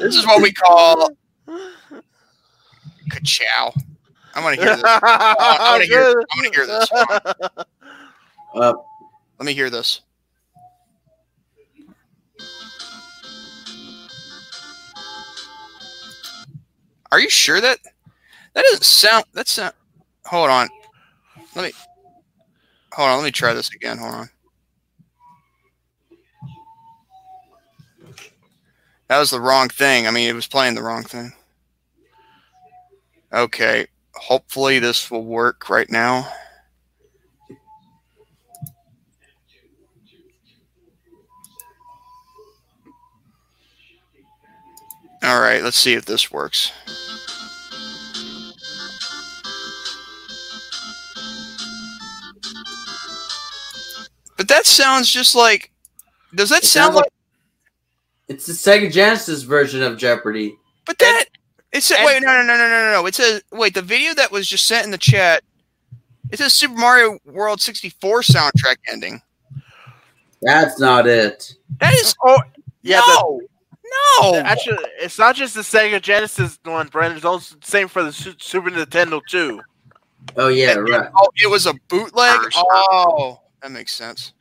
This 0.01 0.17
is 0.17 0.27
what 0.27 0.41
we 0.43 0.53
call 0.53 1.11
ka-chow. 3.11 3.73
I 4.35 4.43
want 4.43 4.57
to 4.57 4.63
hear 4.65 4.75
this. 4.77 4.85
I 4.85 5.69
want 5.71 5.83
to 5.83 5.89
hear. 5.89 6.03
I 6.03 6.37
want 6.37 6.53
to 6.53 6.59
hear 6.59 6.67
this. 6.67 7.67
Uh, 8.55 8.73
Let 9.39 9.45
me 9.45 9.53
hear 9.53 9.69
this. 9.69 10.01
Are 17.13 17.21
you 17.21 17.29
sure 17.31 17.61
that 17.61 17.79
that 18.55 18.63
doesn't 18.65 18.85
sound? 18.85 19.25
That 19.35 19.49
sound. 19.49 19.75
Hold 20.25 20.51
on. 20.51 20.69
Let 21.55 21.67
me. 21.67 21.73
Hold 22.93 23.11
on. 23.11 23.19
Let 23.19 23.25
me 23.25 23.31
try 23.31 23.53
this 23.53 23.73
again. 23.75 23.99
Hold 23.99 24.15
on. 24.15 24.31
That 29.09 29.19
was 29.19 29.31
the 29.31 29.41
wrong 29.41 29.69
thing. 29.69 30.07
I 30.07 30.11
mean, 30.11 30.29
it 30.29 30.35
was 30.35 30.47
playing 30.47 30.75
the 30.75 30.83
wrong 30.83 31.05
thing. 31.05 31.33
Okay. 33.37 33.89
Hopefully, 34.17 34.81
this 34.81 35.11
will 35.11 35.25
work 35.27 35.71
right 35.71 35.91
now. 35.91 36.33
All 45.23 45.41
right, 45.41 45.63
let's 45.63 45.79
see 45.79 45.95
if 45.95 46.07
this 46.07 46.33
works. 46.33 46.73
But 54.37 54.49
that 54.49 54.67
sounds 54.67 55.11
just 55.11 55.35
like. 55.35 55.73
Does 56.35 56.51
that 56.51 56.65
It 56.65 56.69
sound 56.69 56.95
sounds 56.95 56.97
like? 56.97 57.11
it's 58.29 58.47
the 58.47 58.53
Sega 58.55 58.93
Genesis 58.93 59.43
version 59.43 59.83
of 59.83 59.99
Jeopardy. 59.99 60.57
But 60.87 60.99
that 60.99 61.27
it 61.73 61.83
said. 61.83 61.99
and- 61.99 62.07
Wait, 62.07 62.23
no, 62.23 62.33
no, 62.33 62.43
no, 62.43 62.57
no, 62.57 62.69
no, 62.69 62.93
no. 62.93 63.07
It 63.07 63.15
says. 63.15 63.43
Wait, 63.53 63.75
the 63.75 63.83
video 63.83 64.15
that 64.15 64.31
was 64.33 64.47
just 64.47 64.67
sent 64.67 64.85
in 64.85 64.91
the 64.91 64.99
chat. 64.99 65.43
It 66.31 66.39
says 66.39 66.55
Super 66.55 66.75
Mario 66.75 67.19
World 67.25 67.61
64 67.61 68.23
soundtrack 68.23 68.77
ending. 68.91 69.23
That's 70.43 70.79
not 70.81 71.07
it. 71.07 71.55
That 71.81 71.95
is 71.95 72.15
oh, 72.25 72.41
yeah. 72.83 73.01
no, 73.07 73.41
no. 74.23 74.35
Actually, 74.41 74.85
it's 75.01 75.19
not 75.19 75.35
just 75.37 75.55
the 75.55 75.61
Sega 75.63 76.01
Genesis 76.03 76.59
one, 76.65 76.89
Brandon. 76.89 77.17
It's 77.17 77.25
also 77.25 77.57
the 77.57 77.67
same 77.67 77.89
for 77.89 78.03
the 78.03 78.13
Super 78.13 78.71
Nintendo 78.71 79.21
too. 79.29 79.61
Oh 80.37 80.49
yeah, 80.49 80.73
It- 80.73 80.79
right. 80.81 81.09
Oh, 81.17 81.29
it 81.37 81.49
was 81.49 81.67
a 81.67 81.75
bootleg. 81.89 82.41
Version. 82.43 82.63
Oh, 82.67 83.41
that 83.63 83.71
makes 83.71 83.93
sense. 83.93 84.33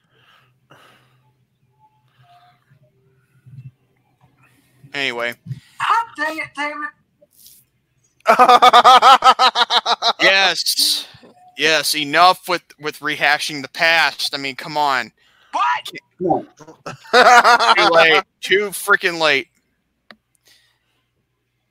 Anyway, 4.94 5.34
ah, 5.82 6.06
Dang 6.16 6.38
it, 6.38 6.50
David. 6.56 6.88
yes, 10.22 11.08
yes. 11.58 11.96
Enough 11.96 12.48
with 12.48 12.64
with 12.80 13.00
rehashing 13.00 13.62
the 13.62 13.70
past. 13.70 14.34
I 14.34 14.38
mean, 14.38 14.56
come 14.56 14.78
on. 14.78 15.12
What? 15.52 15.92
Too 16.18 16.46
late. 17.92 18.24
Too 18.42 18.70
freaking 18.70 19.20
late. 19.20 19.48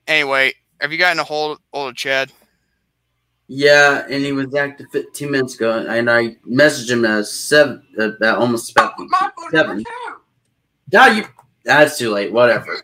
Anyway, 0.06 0.52
have 0.80 0.92
you 0.92 0.98
gotten 0.98 1.18
a 1.18 1.24
hold 1.24 1.58
hold 1.72 1.90
of 1.90 1.96
Chad? 1.96 2.30
Yeah, 3.46 4.06
and 4.08 4.24
he 4.24 4.32
was 4.32 4.54
active 4.54 4.86
15 4.90 5.30
minutes 5.30 5.54
ago, 5.54 5.84
and 5.86 6.10
I 6.10 6.36
messaged 6.48 6.90
him 6.90 7.04
at 7.04 7.26
seven, 7.26 7.82
uh, 7.98 8.12
almost 8.36 8.70
about 8.70 8.94
seven. 9.50 9.84
Now 10.90 11.08
you, 11.08 11.26
that's 11.62 11.98
too 11.98 12.10
late. 12.10 12.32
Whatever. 12.32 12.78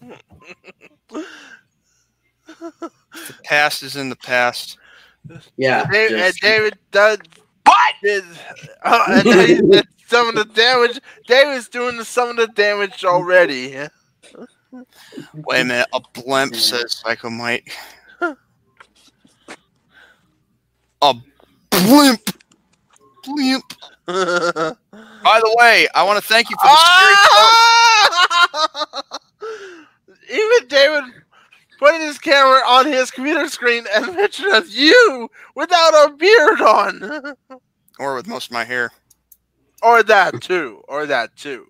The 2.46 2.90
past 3.44 3.82
is 3.82 3.96
in 3.96 4.08
the 4.08 4.16
past. 4.16 4.78
Yeah. 5.56 5.86
David, 5.90 6.12
and 6.18 6.26
just- 6.26 6.40
David 6.40 6.78
does 6.90 7.18
what? 7.64 7.94
Did, 8.02 8.24
and 8.84 9.24
did 9.72 9.86
some 10.06 10.28
of 10.28 10.34
the 10.34 10.44
damage. 10.44 11.00
David's 11.26 11.68
doing 11.68 12.02
some 12.04 12.28
of 12.30 12.36
the 12.36 12.48
damage 12.48 13.04
already. 13.04 13.76
Wait 15.34 15.60
a 15.60 15.64
minute, 15.64 15.86
a 15.92 16.00
blimp 16.12 16.54
says 16.54 16.92
Psycho 16.96 17.30
Mike. 17.30 17.72
A 21.02 21.14
blimp. 21.70 22.30
Blimp. 23.24 23.74
By 24.06 24.14
the 25.40 25.56
way, 25.58 25.86
I 25.94 26.02
want 26.02 26.18
to 26.20 26.26
thank 26.26 26.48
you 26.50 26.56
for 26.60 26.66
the 26.66 26.76
scary. 26.76 27.14
Ah! 28.54 29.02
Even 30.30 30.68
David 30.68 31.04
putting 31.78 32.00
his 32.00 32.18
camera 32.18 32.60
on 32.66 32.86
his 32.86 33.10
computer 33.10 33.48
screen 33.48 33.84
and 33.94 34.14
picture 34.14 34.54
of 34.54 34.68
you 34.68 35.28
without 35.54 36.06
a 36.06 36.12
beard 36.16 36.60
on. 36.60 37.34
or 37.98 38.14
with 38.14 38.26
most 38.26 38.46
of 38.46 38.52
my 38.52 38.64
hair. 38.64 38.90
or 39.82 40.02
that 40.02 40.40
too. 40.40 40.82
Or 40.88 41.06
that 41.06 41.36
too. 41.36 41.66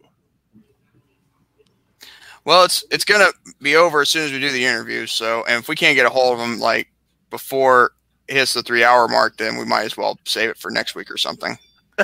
Well, 2.45 2.65
it's 2.65 2.85
it's 2.91 3.05
gonna 3.05 3.31
be 3.63 3.77
over 3.77 4.03
as 4.03 4.11
soon 4.11 4.25
as 4.25 4.33
we 4.33 4.39
do 4.39 4.51
the 4.51 4.65
interview. 4.65 5.07
So, 5.07 5.45
and 5.49 5.61
if 5.61 5.69
we 5.69 5.75
can't 5.75 5.97
get 5.97 6.07
a 6.07 6.11
hold 6.11 6.39
of 6.39 6.45
him 6.45 6.61
like 6.61 6.89
before 7.31 7.93
it 8.29 8.35
hits 8.35 8.53
the 8.53 8.63
three 8.63 8.85
hour 8.85 9.09
mark, 9.09 9.39
then 9.39 9.57
we 9.57 9.65
might 9.65 9.85
as 9.85 9.97
well 9.97 10.19
save 10.27 10.51
it 10.51 10.59
for 10.59 10.71
next 10.71 10.95
week 10.95 11.11
or 11.11 11.17
something. 11.17 11.57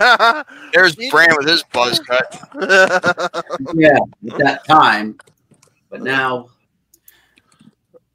There's 0.73 0.97
Brand 1.11 1.35
with 1.37 1.49
his 1.49 1.63
buzz 1.73 2.01
cut. 2.01 2.41
yeah, 3.75 3.99
at 4.33 4.39
that 4.39 4.63
time. 4.67 5.19
But 5.91 6.03
now, 6.03 6.49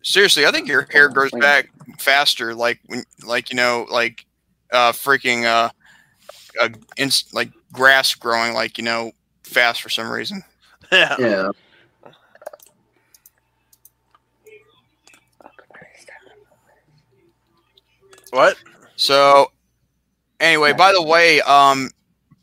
Seriously, 0.06 0.46
I 0.46 0.52
think 0.52 0.68
your 0.68 0.88
hair 0.92 1.10
grows 1.10 1.32
back 1.32 1.72
faster, 1.98 2.54
like 2.54 2.80
when, 2.86 3.04
like 3.26 3.50
you 3.50 3.56
know, 3.56 3.88
like 3.90 4.24
uh, 4.72 4.92
freaking 4.92 5.46
uh, 5.46 5.70
uh 6.62 6.70
inst- 6.96 7.34
like 7.34 7.50
grass 7.74 8.14
growing, 8.14 8.54
like 8.54 8.78
you 8.78 8.84
know, 8.84 9.12
fast 9.42 9.82
for 9.82 9.90
some 9.90 10.08
reason. 10.08 10.44
yeah. 10.92 11.16
yeah. 11.18 11.50
What? 18.30 18.58
So, 18.98 19.52
anyway, 20.40 20.74
by 20.74 20.92
the 20.92 21.02
way, 21.02 21.42
um, 21.42 21.90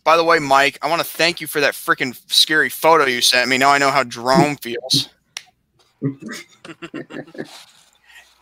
by 0.02 0.16
the 0.16 0.24
way, 0.24 0.40
Mike, 0.40 0.78
I 0.82 0.90
want 0.90 1.00
to 1.00 1.06
thank 1.06 1.40
you 1.40 1.46
for 1.46 1.60
that 1.60 1.74
freaking 1.74 2.20
scary 2.28 2.70
photo 2.70 3.06
you 3.06 3.20
sent 3.20 3.48
me. 3.48 3.56
Now 3.56 3.70
I 3.70 3.78
know 3.78 3.92
how 3.92 4.02
Jerome 4.02 4.56
feels. 4.56 5.10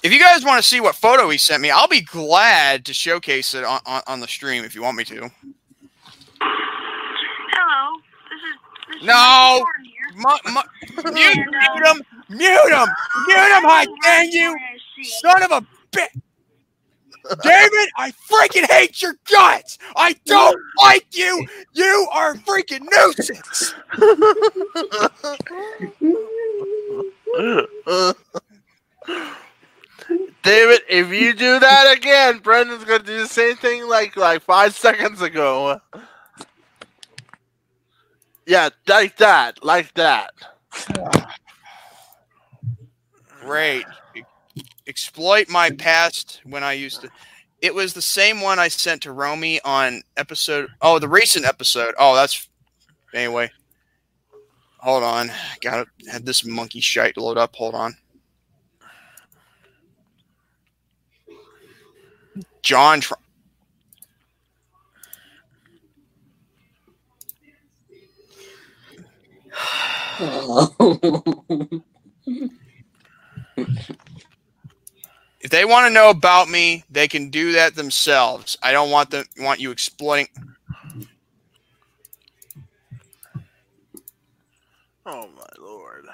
If 0.02 0.12
you 0.12 0.18
guys 0.18 0.44
want 0.44 0.62
to 0.62 0.66
see 0.68 0.80
what 0.80 0.94
photo 0.94 1.28
he 1.28 1.38
sent 1.38 1.62
me, 1.62 1.70
I'll 1.70 1.88
be 1.88 2.00
glad 2.00 2.84
to 2.86 2.94
showcase 2.94 3.54
it 3.54 3.64
on, 3.64 3.80
on, 3.86 4.02
on 4.06 4.20
the 4.20 4.28
stream 4.28 4.64
if 4.64 4.74
you 4.74 4.82
want 4.82 4.96
me 4.96 5.04
to. 5.04 5.30
Hello, 6.40 8.00
this 8.30 8.40
is. 8.40 8.56
This 8.88 8.96
is 9.02 9.06
No! 9.06 9.12
Mr. 9.14 9.60
Warren 9.60 9.84
here. 9.84 9.94
Mu- 10.16 10.52
mu- 10.52 11.12
mute, 11.12 11.38
uh, 11.38 11.74
mute 11.74 11.86
him! 11.86 12.02
Mute 12.30 12.72
him! 12.72 12.88
Mute 13.26 13.52
him! 13.52 13.66
I 13.66 13.86
dang 14.02 14.32
you! 14.32 14.56
Son 15.02 15.42
of 15.42 15.50
a 15.50 15.66
bitch! 15.92 16.20
David, 17.42 17.88
I 17.96 18.12
freaking 18.30 18.66
hate 18.70 19.00
your 19.02 19.14
guts! 19.30 19.78
I 19.94 20.16
don't 20.24 20.58
like 20.82 21.06
you! 21.12 21.46
You 21.74 22.08
are 22.12 22.32
a 22.32 22.38
freaking 22.38 22.88
nuisance! 22.90 23.74
David, 30.42 30.80
if 30.88 31.12
you 31.12 31.34
do 31.34 31.58
that 31.60 31.94
again, 31.96 32.38
Brendan's 32.38 32.84
gonna 32.84 33.02
do 33.04 33.18
the 33.18 33.26
same 33.26 33.56
thing 33.56 33.86
like 33.88 34.16
like 34.16 34.42
five 34.42 34.74
seconds 34.74 35.22
ago. 35.22 35.80
Yeah, 38.46 38.70
like 38.88 39.16
that, 39.18 39.62
like 39.64 39.94
that. 39.94 40.32
Great. 43.40 43.84
Exploit 44.86 45.48
my 45.48 45.70
past 45.70 46.40
when 46.44 46.64
I 46.64 46.72
used 46.72 47.02
to. 47.02 47.10
It 47.62 47.74
was 47.74 47.92
the 47.92 48.02
same 48.02 48.40
one 48.40 48.58
I 48.58 48.68
sent 48.68 49.02
to 49.02 49.12
Romy 49.12 49.60
on 49.62 50.02
episode. 50.16 50.68
Oh, 50.80 50.98
the 50.98 51.08
recent 51.08 51.44
episode. 51.44 51.94
Oh, 51.98 52.14
that's. 52.14 52.48
Anyway. 53.14 53.50
Hold 54.82 55.02
on. 55.02 55.30
Got 55.60 55.86
to 55.86 56.10
had 56.10 56.24
this 56.26 56.44
monkey 56.44 56.80
shite 56.80 57.16
load 57.16 57.36
up. 57.36 57.54
Hold 57.56 57.74
on. 57.74 57.96
John. 62.62 63.00
Tr- 63.00 63.14
if 75.40 75.50
they 75.50 75.64
want 75.64 75.86
to 75.88 75.92
know 75.92 76.10
about 76.10 76.48
me, 76.48 76.84
they 76.90 77.08
can 77.08 77.30
do 77.30 77.52
that 77.52 77.74
themselves. 77.74 78.56
I 78.62 78.72
don't 78.72 78.90
want 78.90 79.10
them 79.10 79.24
want 79.38 79.60
you 79.60 79.70
exploiting. 79.70 80.28
Oh 85.06 85.28
my 85.34 85.46
lord. 85.58 86.06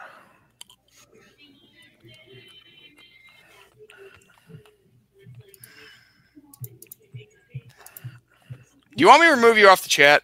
Do 8.96 9.04
you 9.04 9.08
want 9.08 9.20
me 9.20 9.26
to 9.28 9.34
remove 9.34 9.58
you 9.58 9.68
off 9.68 9.82
the 9.82 9.88
chat? 9.88 10.22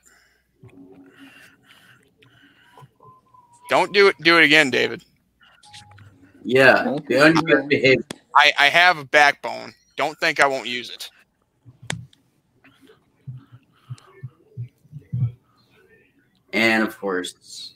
Don't 3.69 3.93
do 3.93 4.09
it. 4.09 4.17
Do 4.21 4.39
it 4.39 4.45
again, 4.45 4.71
David. 4.71 5.05
Yeah. 6.45 6.97
The 7.07 7.21
only 7.21 7.43
good 7.43 7.69
behavior. 7.69 8.05
I, 8.35 8.53
I 8.59 8.67
have 8.69 8.99
a 8.99 9.05
backbone. 9.05 9.75
Don't 9.97 10.19
think 10.19 10.41
I 10.41 10.47
won't 10.47 10.67
use 10.67 10.91
it. 10.91 11.11
And 16.53 16.83
of 16.83 16.99
course, 16.99 17.72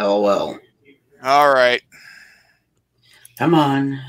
LOL. 0.00 0.58
All 1.22 1.52
right. 1.54 1.82
Come 3.38 3.54
on. 3.54 4.00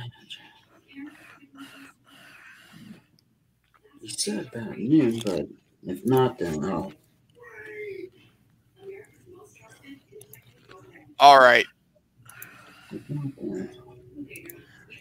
He 4.02 4.10
said 4.10 4.48
about 4.54 4.78
noon, 4.78 5.20
but 5.26 5.48
if 5.86 6.06
not, 6.06 6.40
then 6.40 6.64
I'll. 6.66 6.94
All 11.20 11.40
right. 11.40 11.66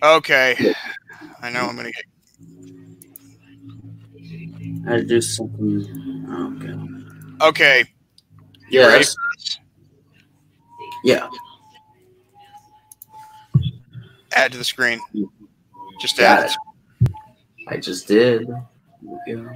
Okay. 0.03 0.59
I 1.43 1.51
know 1.51 1.67
I'm 1.67 1.77
gonna 1.77 1.93
get. 1.93 2.05
I 4.87 4.93
had 4.93 5.01
to 5.03 5.05
do 5.07 5.21
something. 5.21 6.27
Oh, 6.29 6.55
okay. 6.57 7.49
Okay. 7.49 7.85
You 8.71 8.87
ready 8.87 9.05
Yes. 9.05 9.17
Yeah. 11.05 11.29
Add 14.33 14.53
to 14.53 14.59
the 14.59 14.65
screen. 14.65 15.01
Just 16.01 16.19
add 16.21 16.47
it. 16.47 16.57
it. 17.03 17.13
I 17.69 17.77
just 17.77 18.07
did. 18.07 18.47
Go. 18.47 19.55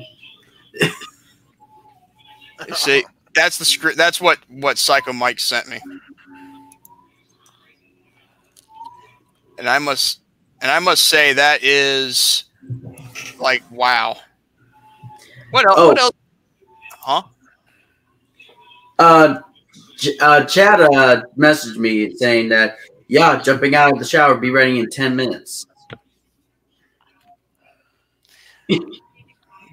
See, 2.74 3.04
that's 3.34 3.58
the 3.58 3.64
script. 3.64 3.96
That's 3.96 4.20
what 4.20 4.38
what 4.48 4.78
Psycho 4.78 5.12
Mike 5.12 5.40
sent 5.40 5.68
me. 5.68 5.80
And 9.58 9.68
I 9.68 9.78
must, 9.78 10.20
and 10.60 10.70
I 10.70 10.78
must 10.80 11.08
say 11.08 11.32
that 11.34 11.62
is 11.62 12.44
like 13.38 13.62
wow. 13.70 14.16
What 15.50 15.66
else? 15.66 15.74
Oh. 15.78 15.88
What 15.88 16.00
else? 16.00 16.12
Huh? 17.00 17.22
Uh, 18.98 19.38
uh, 20.20 20.44
Chad 20.44 20.80
uh, 20.80 21.22
messaged 21.38 21.76
me 21.76 22.14
saying 22.14 22.48
that, 22.50 22.76
yeah, 23.08 23.40
jumping 23.40 23.74
out 23.74 23.92
of 23.92 23.98
the 23.98 24.04
shower, 24.04 24.34
be 24.36 24.50
ready 24.50 24.78
in 24.80 24.88
10 24.90 25.14
minutes. 25.16 25.66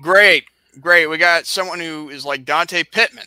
Great, 0.02 0.46
great. 0.80 1.06
We 1.06 1.18
got 1.20 1.46
someone 1.46 1.80
who 1.80 2.10
is 2.10 2.26
like 2.26 2.44
Dante 2.44 2.84
Pittman. 2.84 3.26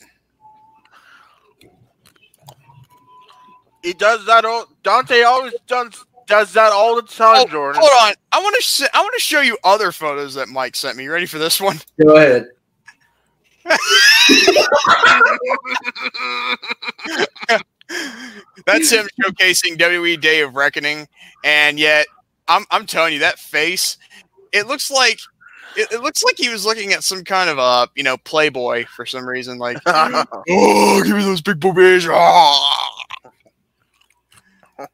He 3.83 3.93
does 3.93 4.27
that 4.27 4.45
all. 4.45 4.67
Dante 4.83 5.23
always 5.23 5.55
does 5.69 6.05
does 6.27 6.53
that 6.55 6.73
all 6.73 6.97
the 6.97 7.03
time, 7.03 7.37
Oh, 7.37 7.47
Jordan. 7.47 7.81
hold 7.81 7.93
on. 8.03 8.15
I 8.33 8.41
want 8.41 8.57
to. 8.61 8.91
I 8.93 9.01
want 9.03 9.15
to 9.15 9.21
show 9.21 9.41
you 9.41 9.57
other 9.63 9.93
photos 9.93 10.35
that 10.35 10.49
Mike 10.49 10.75
sent 10.75 10.97
me. 10.97 11.05
You 11.05 11.13
ready 11.13 11.27
for 11.27 11.39
this 11.39 11.61
one? 11.61 11.79
Go 12.05 12.17
ahead. 12.17 12.49
That's 18.67 18.91
him 18.91 19.07
showcasing 19.21 19.79
WWE 19.79 20.21
Day 20.21 20.43
of 20.43 20.55
Reckoning, 20.55 21.09
and 21.43 21.79
yet 21.79 22.07
I'm 22.49 22.65
I'm 22.71 22.87
telling 22.87 23.15
you 23.15 23.21
that 23.21 23.39
face. 23.39 23.97
It 24.53 24.67
looks 24.67 24.91
like 24.91 25.19
it, 25.77 25.93
it 25.93 26.03
looks 26.03 26.23
like 26.23 26.37
he 26.37 26.49
was 26.49 26.65
looking 26.65 26.93
at 26.93 27.05
some 27.05 27.25
kind 27.25 27.51
of 27.51 27.59
a 27.59 27.89
you 27.95 28.03
know 28.03 28.17
Playboy 28.19 28.87
for 28.95 29.07
some 29.07 29.27
reason. 29.27 29.59
Like, 29.59 29.79
oh, 29.87 31.03
give 31.05 31.17
me 31.17 31.23
those 31.23 31.43
big 31.43 31.61
boobies. 31.61 32.07
ah." 32.09 32.91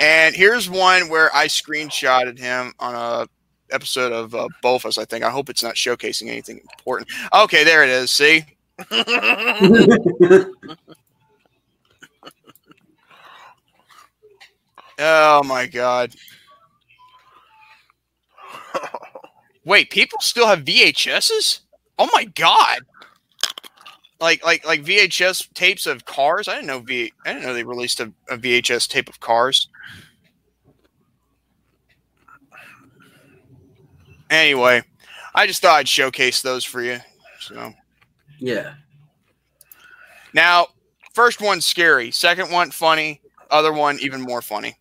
And 0.00 0.34
here's 0.34 0.70
one 0.70 1.08
where 1.08 1.34
I 1.34 1.48
screenshotted 1.48 2.38
him 2.38 2.72
on 2.78 2.94
a 2.94 3.28
episode 3.72 4.12
of 4.12 4.34
uh, 4.34 4.48
Bofus. 4.62 4.98
I 4.98 5.04
think. 5.04 5.24
I 5.24 5.30
hope 5.30 5.48
it's 5.48 5.62
not 5.62 5.74
showcasing 5.74 6.28
anything 6.28 6.60
important. 6.78 7.10
Okay, 7.34 7.64
there 7.64 7.82
it 7.82 7.90
is. 7.90 8.10
See. 8.10 8.44
Oh 14.98 15.42
my 15.44 15.66
god. 15.66 16.14
Wait, 19.64 19.90
people 19.90 20.18
still 20.20 20.46
have 20.46 20.64
VHSs? 20.64 21.60
Oh 21.98 22.08
my 22.12 22.24
god. 22.24 22.80
Like 24.20 24.44
like 24.44 24.66
like 24.66 24.82
VHS 24.82 25.52
tapes 25.54 25.86
of 25.86 26.04
cars? 26.04 26.48
I 26.48 26.54
didn't 26.54 26.66
know 26.66 26.80
V 26.80 27.12
I 27.24 27.32
didn't 27.32 27.44
know 27.44 27.54
they 27.54 27.62
released 27.62 28.00
a, 28.00 28.12
a 28.28 28.36
VHS 28.36 28.88
tape 28.88 29.08
of 29.08 29.20
cars. 29.20 29.68
Anyway, 34.30 34.82
I 35.34 35.46
just 35.46 35.62
thought 35.62 35.76
I'd 35.76 35.88
showcase 35.88 36.42
those 36.42 36.64
for 36.64 36.82
you. 36.82 36.98
So 37.40 37.72
yeah. 38.38 38.74
now 40.34 40.66
first 41.14 41.40
one 41.40 41.60
scary, 41.60 42.10
second 42.10 42.50
one 42.50 42.70
funny, 42.70 43.20
other 43.50 43.72
one 43.72 43.98
even 44.00 44.20
more 44.20 44.42
funny. 44.42 44.76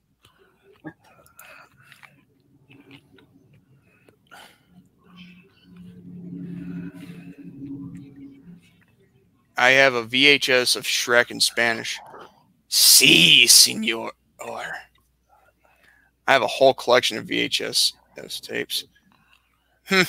I 9.59 9.71
have 9.71 9.95
a 9.95 10.05
VHS 10.05 10.75
of 10.75 10.83
Shrek 10.83 11.31
in 11.31 11.39
Spanish. 11.39 11.99
Si, 12.67 13.47
senor. 13.47 14.11
I 16.27 16.33
have 16.33 16.43
a 16.43 16.47
whole 16.47 16.75
collection 16.75 17.17
of 17.17 17.25
VHS 17.25 17.93
those 18.15 18.39
tapes. 18.39 18.83
Hmm. 19.89 20.01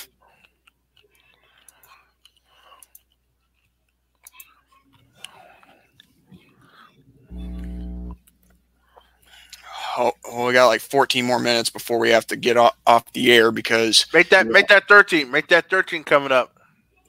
Oh, 9.97 10.13
oh, 10.25 10.47
we 10.47 10.53
got 10.53 10.67
like 10.67 10.81
14 10.81 11.25
more 11.25 11.39
minutes 11.39 11.69
before 11.69 11.99
we 11.99 12.09
have 12.09 12.25
to 12.27 12.35
get 12.37 12.55
off, 12.57 12.75
off 12.87 13.11
the 13.13 13.33
air 13.33 13.51
because 13.51 14.05
make 14.13 14.29
that 14.29 14.47
make 14.47 14.67
that 14.69 14.87
thirteen. 14.87 15.29
Make 15.29 15.47
that 15.47 15.69
thirteen 15.69 16.03
coming 16.03 16.31
up. 16.31 16.59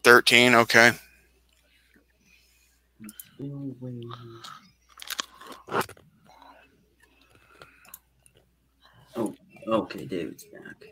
13. 0.02 0.54
Okay. 0.54 0.92
Oh, 9.16 9.34
okay, 9.68 10.06
David's 10.06 10.44
back. 10.44 10.89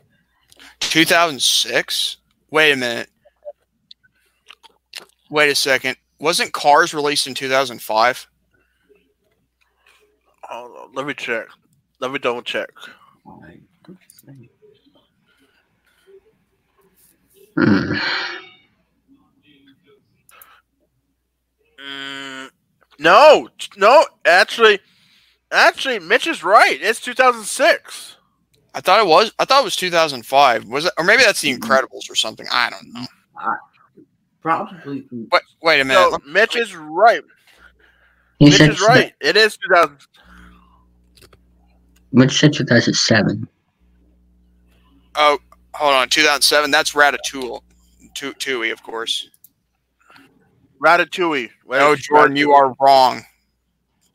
2006? 0.89 2.17
Wait 2.51 2.73
a 2.73 2.77
minute. 2.77 3.11
Wait 5.31 5.51
a 5.51 5.55
second. 5.55 5.97
Wasn't 6.19 6.53
Cars 6.53 6.95
released 6.95 7.27
in 7.27 7.35
2005? 7.35 8.29
Oh, 10.51 10.91
let 10.95 11.07
me 11.07 11.15
check. 11.15 11.47
Let 12.01 12.11
me 12.11 12.19
double 12.19 12.43
check. 12.43 12.71
Mm, 21.81 22.51
no, 22.99 23.49
no. 23.77 24.07
Actually, 24.25 24.81
actually, 25.51 25.99
Mitch 25.99 26.27
is 26.27 26.45
right. 26.45 26.79
It's 26.81 27.01
2006. 27.01 28.18
I 28.75 28.81
thought 28.81 29.01
it 29.01 29.07
was. 29.07 29.33
I 29.39 29.45
thought 29.45 29.63
it 29.63 29.65
was 29.65 29.77
2005. 29.77 30.65
Was 30.67 30.85
it? 30.87 30.93
Or 30.99 31.05
maybe 31.05 31.23
that's 31.23 31.41
The 31.41 31.53
mm-hmm. 31.53 31.63
Incredibles 31.63 32.11
or 32.11 32.15
something. 32.15 32.47
I 32.53 32.71
don't 32.71 32.93
know. 32.93 33.07
Probably. 34.41 35.05
Wait, 35.11 35.43
wait 35.63 35.81
a 35.81 35.85
minute. 35.85 36.11
No, 36.11 36.19
Mitch 36.31 36.57
is 36.57 36.75
right. 36.75 37.23
He 38.39 38.47
Mitch 38.47 38.57
said 38.59 38.71
is 38.71 38.81
right. 38.81 39.13
It 39.21 39.37
is 39.37 39.57
2000. 39.57 39.99
Mitch 42.13 42.39
said 42.39 42.53
2007. 42.53 43.49
Oh, 45.17 45.39
hold 45.75 45.95
on. 45.95 46.09
2007. 46.09 46.71
That's 46.71 46.93
Ratatouille. 46.93 47.61
Tu- 48.15 48.35
Tui, 48.35 48.71
of 48.71 48.83
course. 48.83 49.29
Ratatouille. 50.85 51.51
Wait, 51.67 51.79
No, 51.79 51.93
it's 51.93 52.07
Jordan, 52.07 52.37
you 52.37 52.53
are 52.53 52.75
wrong. 52.81 53.23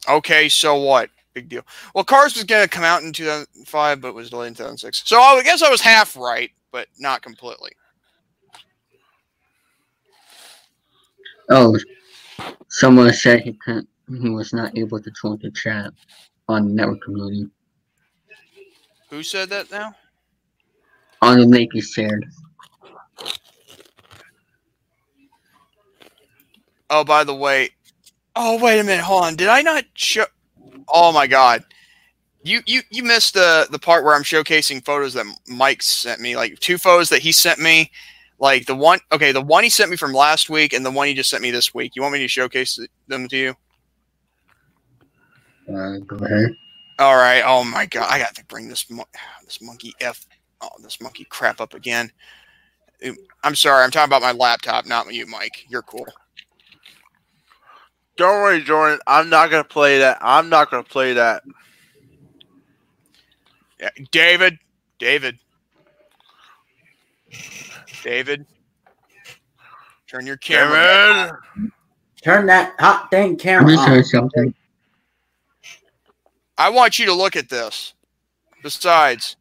Okay, 0.09 0.49
so 0.49 0.75
what? 0.75 1.09
Big 1.33 1.49
deal. 1.49 1.63
Well, 1.95 2.03
Cars 2.03 2.35
was 2.35 2.43
going 2.43 2.63
to 2.63 2.69
come 2.69 2.83
out 2.83 3.01
in 3.01 3.11
2005, 3.11 4.01
but 4.01 4.13
was 4.13 4.29
delayed 4.29 4.49
in 4.49 4.53
2006. 4.53 5.03
So 5.05 5.19
I 5.19 5.41
guess 5.43 5.63
I 5.63 5.69
was 5.69 5.81
half 5.81 6.15
right, 6.15 6.51
but 6.71 6.87
not 6.99 7.21
completely. 7.21 7.71
Oh, 11.49 11.77
someone 12.69 13.11
said 13.13 13.41
he 13.41 13.53
couldn't, 13.53 13.89
he 14.21 14.29
was 14.29 14.53
not 14.53 14.77
able 14.77 15.01
to 15.01 15.11
join 15.21 15.39
the 15.41 15.51
chat 15.51 15.91
on 16.47 16.67
the 16.67 16.73
network 16.73 17.01
community. 17.01 17.47
Who 19.09 19.23
said 19.23 19.49
that 19.49 19.71
now? 19.71 19.95
On 21.21 21.39
the 21.39 21.45
link 21.45 21.71
he 21.73 21.81
shared. 21.81 22.25
Oh, 26.89 27.03
by 27.03 27.23
the 27.23 27.33
way. 27.33 27.69
Oh, 28.35 28.61
wait 28.61 28.79
a 28.79 28.83
minute. 28.83 29.03
Hold 29.03 29.23
on. 29.23 29.35
Did 29.35 29.47
I 29.47 29.61
not 29.61 29.85
show? 29.93 30.25
Oh 30.93 31.11
my 31.11 31.27
God. 31.27 31.65
You 32.43 32.61
you 32.65 32.81
you 32.91 33.03
missed 33.03 33.33
the 33.33 33.67
the 33.71 33.79
part 33.79 34.03
where 34.03 34.15
I'm 34.15 34.23
showcasing 34.23 34.85
photos 34.85 35.13
that 35.13 35.25
Mike 35.47 35.81
sent 35.81 36.21
me, 36.21 36.35
like 36.35 36.59
two 36.59 36.77
photos 36.77 37.09
that 37.09 37.21
he 37.21 37.31
sent 37.31 37.59
me, 37.59 37.89
like 38.37 38.65
the 38.65 38.75
one. 38.75 38.99
Okay, 39.11 39.31
the 39.31 39.41
one 39.41 39.63
he 39.63 39.69
sent 39.69 39.89
me 39.89 39.97
from 39.97 40.13
last 40.13 40.49
week 40.49 40.73
and 40.73 40.85
the 40.85 40.91
one 40.91 41.07
he 41.07 41.13
just 41.13 41.29
sent 41.29 41.41
me 41.41 41.51
this 41.51 41.73
week. 41.73 41.93
You 41.95 42.01
want 42.01 42.13
me 42.13 42.19
to 42.19 42.27
showcase 42.27 42.79
them 43.07 43.27
to 43.29 43.37
you? 43.37 43.55
Uh, 45.73 45.97
go 45.99 46.17
ahead. 46.17 46.53
All 46.99 47.15
right. 47.15 47.41
Oh 47.45 47.63
my 47.63 47.85
god, 47.85 48.07
I 48.11 48.19
got 48.19 48.35
to 48.35 48.45
bring 48.45 48.67
this 48.67 48.89
mon- 48.89 49.05
this 49.45 49.61
monkey 49.61 49.93
f 50.01 50.25
oh 50.61 50.69
this 50.81 51.01
monkey 51.01 51.25
crap 51.29 51.61
up 51.61 51.73
again. 51.73 52.11
I'm 53.43 53.55
sorry. 53.55 53.83
I'm 53.83 53.91
talking 53.91 54.09
about 54.09 54.21
my 54.21 54.31
laptop, 54.31 54.85
not 54.85 55.11
you, 55.13 55.25
Mike. 55.25 55.65
You're 55.69 55.81
cool. 55.81 56.07
Don't 58.15 58.41
worry, 58.41 58.61
Jordan. 58.61 58.99
I'm 59.07 59.29
not 59.29 59.49
gonna 59.49 59.63
play 59.63 59.99
that. 59.99 60.17
I'm 60.21 60.49
not 60.49 60.69
gonna 60.69 60.83
play 60.83 61.13
that. 61.13 61.43
Yeah, 63.79 63.89
David, 64.11 64.59
David, 64.99 65.39
David. 68.03 68.45
Turn 70.07 70.27
your 70.27 70.37
camera. 70.37 70.75
back 70.75 71.09
on. 71.09 71.25
Cameron. 71.25 71.71
Turn 72.23 72.45
that 72.45 72.79
hot 72.79 73.11
dang 73.11 73.31
Let 73.31 73.39
camera 73.39 73.71
me 73.71 73.77
show 73.77 73.93
you 73.95 74.03
something. 74.03 74.53
I 76.57 76.69
want 76.69 76.99
you 76.99 77.05
to 77.07 77.13
look 77.13 77.35
at 77.35 77.49
this. 77.49 77.93
Besides, 78.61 79.35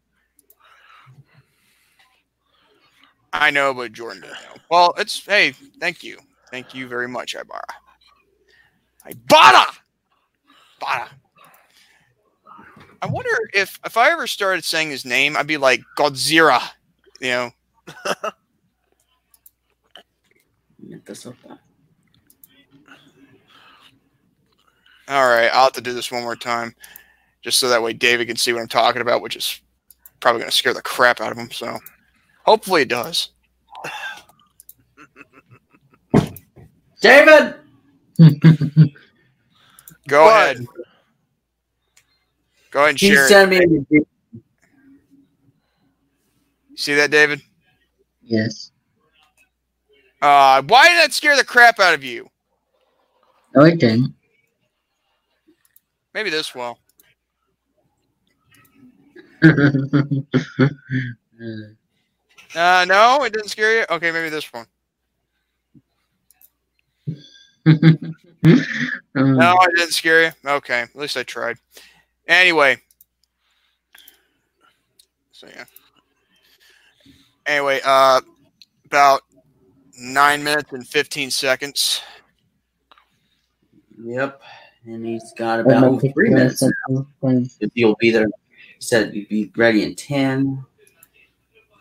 I 3.33 3.51
know, 3.51 3.73
but 3.73 3.93
Jordan 3.93 4.23
doesn't 4.23 4.35
know. 4.35 4.63
Well, 4.71 4.95
it's 4.97 5.25
hey, 5.25 5.53
thank 5.79 6.03
you, 6.03 6.19
thank 6.51 6.75
you 6.75 6.89
very 6.89 7.07
much, 7.07 7.35
Ibarra. 7.35 7.63
Ibarra, 9.07 9.67
Ibarra. 10.81 11.11
I 13.01 13.07
wonder 13.07 13.31
if 13.53 13.81
if 13.85 13.97
I 13.97 14.11
ever 14.11 14.27
started 14.27 14.65
saying 14.65 14.91
his 14.91 15.05
name, 15.05 15.37
I'd 15.37 15.47
be 15.47 15.57
like 15.57 15.83
Godzilla, 15.99 16.63
you 17.21 17.31
know. 17.31 17.51
All 25.09 25.29
right, 25.29 25.49
I'll 25.53 25.65
have 25.65 25.73
to 25.73 25.81
do 25.81 25.93
this 25.93 26.13
one 26.13 26.23
more 26.23 26.37
time, 26.37 26.75
just 27.43 27.59
so 27.59 27.69
that 27.69 27.83
way 27.83 27.93
David 27.93 28.29
can 28.29 28.37
see 28.37 28.53
what 28.53 28.61
I'm 28.61 28.69
talking 28.69 29.03
about, 29.03 29.21
which 29.21 29.35
is 29.37 29.61
probably 30.21 30.41
going 30.41 30.51
to 30.51 30.57
scare 30.57 30.73
the 30.73 30.81
crap 30.81 31.21
out 31.21 31.33
of 31.33 31.39
him. 31.39 31.51
So, 31.51 31.77
hopefully, 32.45 32.83
it 32.83 32.89
does. 32.89 33.31
David! 37.01 37.57
Go 40.09 40.25
What? 40.25 40.33
ahead. 40.35 40.67
Go 42.71 42.81
ahead 42.81 42.91
and 42.91 43.01
He 43.01 43.09
share 43.09 43.43
it. 43.45 43.49
me. 43.49 43.59
a- 43.59 44.07
See 46.77 46.95
that, 46.95 47.11
David? 47.11 47.41
Yes. 48.23 48.71
Uh, 50.21 50.63
why 50.63 50.89
did 50.89 50.99
that 50.99 51.13
scare 51.13 51.37
the 51.37 51.45
crap 51.45 51.79
out 51.81 51.95
of 51.95 52.03
you? 52.05 52.29
No, 53.55 53.65
it 53.65 53.79
didn't. 53.79 54.15
Maybe 56.15 56.31
this 56.31 56.55
will. 56.55 56.79
Uh, 62.55 62.85
no, 62.87 63.25
it 63.25 63.33
didn't 63.33 63.49
scare 63.49 63.79
you. 63.81 63.87
Okay, 63.89 64.11
maybe 64.13 64.29
this 64.29 64.53
one. 64.53 64.67
No, 69.15 69.57
I 69.61 69.67
didn't 69.77 69.93
scare 69.93 70.25
you. 70.25 70.31
Okay, 70.45 70.81
at 70.81 70.97
least 70.97 71.17
I 71.17 71.23
tried. 71.23 71.59
Anyway, 72.27 72.79
so 75.31 75.47
yeah. 75.55 75.65
Anyway, 77.47 77.81
uh, 77.85 78.21
about 78.87 79.23
nine 79.99 80.43
minutes 80.43 80.73
and 80.73 80.87
fifteen 80.87 81.31
seconds. 81.31 82.01
Yep. 84.03 84.41
And 84.87 85.07
he's 85.07 85.33
got 85.39 85.61
about 85.61 86.01
three 86.01 86.31
minutes. 86.31 86.63
rest 86.63 86.73
of 86.89 87.07
the- 87.23 87.51
If 87.61 87.71
He'll 87.75 87.95
be 88.01 88.11
there. 88.11 88.27
He 88.27 88.81
said 88.81 89.13
he'd 89.15 89.29
be 89.29 89.53
ready 89.57 89.85
in 89.85 89.95
ten. 89.95 90.65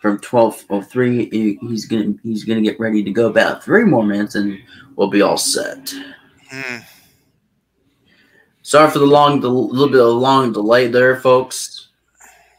From 0.02 0.18
twelve 0.18 0.64
oh 0.68 0.82
three, 0.82 1.30
he- 1.30 1.58
he's 1.62 1.86
gonna 1.86 2.14
he's 2.24 2.42
gonna 2.44 2.60
get 2.60 2.80
ready 2.80 3.04
to 3.04 3.10
go 3.12 3.28
about 3.28 3.62
three 3.62 3.84
more 3.84 4.04
minutes, 4.04 4.34
and 4.34 4.58
we'll 4.96 5.08
be 5.08 5.22
all 5.22 5.36
set. 5.36 5.94
Hmm. 6.50 6.78
Sorry 8.62 8.90
for 8.90 8.98
the 8.98 9.06
long, 9.06 9.38
the 9.40 9.48
little 9.48 9.88
bit 9.88 10.00
of 10.00 10.14
long 10.16 10.52
delay 10.52 10.88
there, 10.88 11.20
folks. 11.20 11.88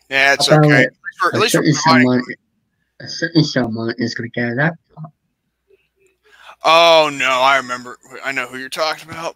Yeah, 0.10 0.34
it's 0.34 0.48
About 0.48 0.66
okay. 0.66 0.84
At 0.86 0.90
least 0.90 0.96
we're, 1.22 1.30
at 1.34 1.42
least 1.42 1.52
certain 1.54 1.74
someone, 1.74 2.24
a 3.02 3.08
certain 3.08 3.44
someone 3.44 3.96
is 3.98 4.16
going 4.16 4.30
to 4.30 4.34
get 4.34 4.50
a 4.50 4.54
laptop. 4.54 5.12
Oh 6.64 7.10
no, 7.14 7.30
I 7.30 7.58
remember. 7.58 7.98
I 8.24 8.32
know 8.32 8.48
who 8.48 8.58
you're 8.58 8.70
talking 8.70 9.10
about. 9.10 9.36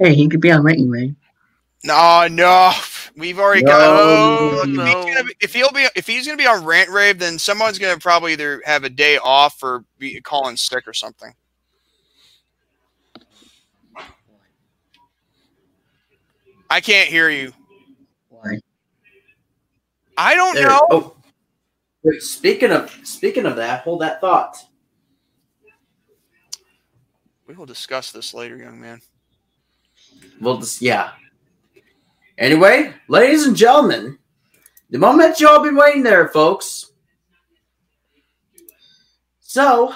Hey, 0.00 0.14
he 0.14 0.28
could 0.28 0.40
be 0.40 0.50
on 0.50 0.62
Right 0.62 0.76
anyway. 0.78 1.14
No, 1.84 2.26
no, 2.30 2.72
we've 3.16 3.38
already 3.38 3.62
No, 3.62 3.70
got. 3.70 3.80
Oh, 3.82 4.64
no. 4.68 4.84
if, 4.84 4.96
he's 4.96 5.14
gonna 5.14 5.24
be, 5.24 5.34
if 5.40 5.54
he'll 5.54 5.72
be, 5.72 5.88
if 5.96 6.06
he's 6.06 6.26
gonna 6.26 6.38
be 6.38 6.46
on 6.46 6.64
rant 6.64 6.90
rave, 6.90 7.18
then 7.18 7.38
someone's 7.38 7.78
gonna 7.78 7.98
probably 7.98 8.32
either 8.32 8.62
have 8.64 8.84
a 8.84 8.90
day 8.90 9.18
off 9.18 9.62
or 9.62 9.84
be 9.98 10.20
calling 10.20 10.56
sick 10.56 10.86
or 10.86 10.92
something. 10.92 11.32
I 16.68 16.80
can't 16.80 17.08
hear 17.08 17.30
you. 17.30 17.52
Why? 18.28 18.58
I 20.16 20.34
don't 20.34 20.54
There. 20.54 20.68
know. 20.68 20.86
Oh, 20.90 21.16
wait. 22.02 22.22
Speaking 22.22 22.72
of 22.72 22.90
speaking 23.04 23.46
of 23.46 23.56
that, 23.56 23.82
hold 23.82 24.00
that 24.00 24.20
thought. 24.20 24.56
We 27.46 27.54
will 27.54 27.66
discuss 27.66 28.10
this 28.10 28.34
later, 28.34 28.56
young 28.56 28.80
man. 28.80 29.00
Well, 30.40 30.58
just 30.58 30.82
yeah. 30.82 31.12
Anyway, 32.38 32.92
ladies 33.08 33.46
and 33.46 33.56
gentlemen, 33.56 34.18
the 34.90 34.98
moment 34.98 35.40
you 35.40 35.48
all 35.48 35.62
been 35.62 35.76
waiting 35.76 36.02
there, 36.02 36.28
folks. 36.28 36.92
So, 39.40 39.94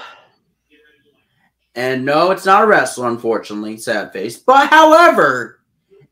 and 1.74 2.04
no, 2.04 2.30
it's 2.30 2.46
not 2.46 2.64
a 2.64 2.66
wrestler, 2.66 3.08
unfortunately, 3.08 3.76
sad 3.76 4.12
face. 4.12 4.38
But 4.38 4.68
however, 4.68 5.60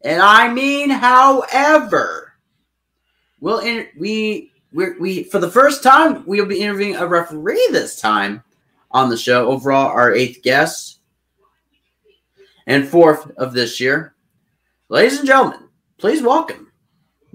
and 0.02 0.20
I 0.20 0.52
mean 0.52 0.90
however, 0.90 2.34
we'll 3.40 3.62
we 3.98 4.52
we 4.72 4.90
we 4.98 5.22
for 5.24 5.38
the 5.38 5.50
first 5.50 5.82
time 5.82 6.24
we'll 6.26 6.46
be 6.46 6.60
interviewing 6.60 6.96
a 6.96 7.06
referee 7.06 7.68
this 7.72 8.00
time 8.00 8.44
on 8.90 9.08
the 9.08 9.16
show. 9.16 9.48
Overall, 9.48 9.88
our 9.88 10.14
eighth 10.14 10.42
guest 10.42 11.00
and 12.66 12.86
fourth 12.86 13.30
of 13.38 13.54
this 13.54 13.80
year. 13.80 14.14
Ladies 14.90 15.18
and 15.18 15.26
gentlemen, 15.26 15.67
please 15.98 16.22
welcome 16.22 16.70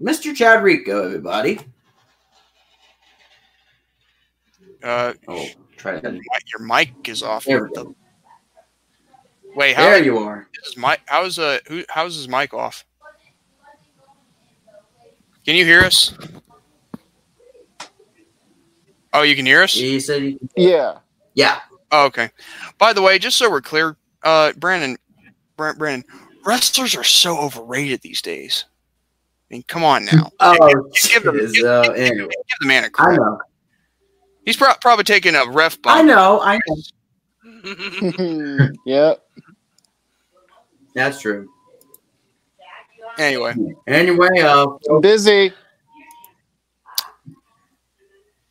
Mr. 0.01 0.35
Chad 0.35 0.63
Rico, 0.63 1.05
everybody. 1.05 1.59
Uh, 4.83 5.13
Oh, 5.27 5.45
try 5.77 5.93
your 5.93 6.01
that. 6.01 6.13
mic- 6.13 6.51
your 6.51 6.59
mic 6.67 7.07
is 7.07 7.23
off. 7.23 7.45
There 7.45 7.63
we 7.65 7.69
go. 7.73 7.95
Wait, 9.55 9.75
how 9.75 9.83
There 9.83 10.03
you 10.03 10.17
are. 10.17 10.47
is 10.65 10.75
mic? 10.77 11.01
How's 11.05 11.37
uh 11.39 11.59
who? 11.67 11.83
How's 11.89 12.15
his 12.15 12.27
mic 12.27 12.53
off? 12.53 12.83
Can 15.45 15.55
you 15.55 15.63
hear 15.65 15.81
us? 15.81 16.13
Oh, 19.13 19.21
you 19.21 19.35
can 19.35 19.45
hear 19.45 19.61
us. 19.61 19.73
He 19.73 19.99
said, 19.99 20.23
he, 20.23 20.39
Yeah. 20.57 20.99
yeah. 21.35 21.59
Oh, 21.91 22.05
okay. 22.07 22.31
By 22.79 22.93
the 22.93 23.01
way, 23.03 23.19
just 23.19 23.37
so 23.37 23.51
we're 23.51 23.61
clear, 23.61 23.95
uh, 24.23 24.53
Brandon, 24.53 24.97
Brandon, 25.55 26.03
wrestlers 26.45 26.95
are 26.95 27.03
so 27.03 27.37
overrated 27.39 28.01
these 28.01 28.21
days. 28.21 28.65
I 29.49 29.55
mean, 29.55 29.63
come 29.67 29.83
on 29.83 30.05
now. 30.05 30.29
Oh, 30.39 30.57
give 31.11 31.25
him- 31.25 31.35
jeez, 31.35 31.63
uh, 31.63 31.91
anyway. 31.91 32.27
Give 32.27 32.59
the 32.61 32.67
man 32.67 32.83
a 32.83 32.87
I 32.87 32.89
credit. 32.89 33.17
know. 33.19 33.39
He's 34.45 34.57
pro- 34.57 34.73
probably 34.81 35.05
taking 35.05 35.35
a 35.35 35.45
ref 35.49 35.77
I 35.85 36.01
know. 36.03 36.41
I 36.41 36.59
know. 36.67 38.69
yep. 38.85 39.23
That's 40.95 41.21
true. 41.21 41.49
Anyway, 43.19 43.53
Anyway, 43.87 44.39
uh, 44.41 44.65
I'm 44.89 44.99
busy. 45.01 45.53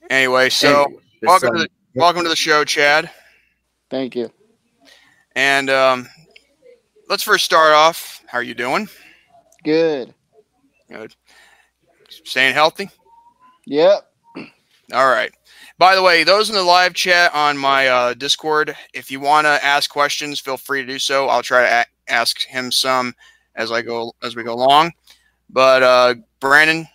anyway, 0.09 0.49
so 0.51 0.85
anyway, 0.85 1.01
welcome 1.23 1.49
um, 1.51 1.57
to 1.57 1.63
the 1.63 1.69
welcome 1.97 2.23
to 2.23 2.29
the 2.29 2.37
show, 2.37 2.63
Chad. 2.65 3.11
Thank 3.91 4.15
you. 4.15 4.31
And 5.35 5.69
um, 5.69 6.09
let's 7.13 7.23
first 7.23 7.45
start 7.45 7.75
off. 7.75 8.23
How 8.27 8.39
are 8.39 8.43
you 8.43 8.55
doing? 8.55 8.89
Good. 9.65 10.15
Good. 10.89 11.15
Staying 12.09 12.55
healthy. 12.55 12.89
Yep. 13.67 14.11
All 14.95 15.11
right. 15.11 15.31
By 15.77 15.95
the 15.95 16.03
way, 16.03 16.25
those 16.25 16.49
in 16.49 16.55
the 16.55 16.63
live 16.63 16.95
chat 16.95 17.35
on 17.35 17.59
my 17.59 17.89
uh, 17.89 18.15
Discord, 18.15 18.75
if 18.95 19.11
you 19.11 19.21
want 19.21 19.45
to 19.45 19.63
ask 19.63 19.91
questions, 19.91 20.41
feel 20.41 20.57
free 20.57 20.81
to 20.81 20.87
do 20.87 20.99
so. 20.99 21.29
I'll 21.29 21.43
try 21.43 21.61
to 21.61 21.81
a- 21.83 22.11
ask 22.11 22.47
him 22.47 22.73
some 22.73 23.15
as 23.57 23.71
I 23.71 23.83
go 23.83 24.15
as 24.23 24.35
we 24.35 24.43
go 24.43 24.55
along. 24.55 24.93
But 25.51 25.83
uh, 25.83 26.15
Brandon, 26.41 26.89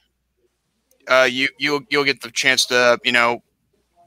uh, 1.07 1.27
you 1.29 1.47
you'll 1.59 1.81
you'll 1.91 2.03
get 2.05 2.21
the 2.21 2.31
chance 2.31 2.65
to 2.67 2.99
you 3.03 3.11
know 3.11 3.43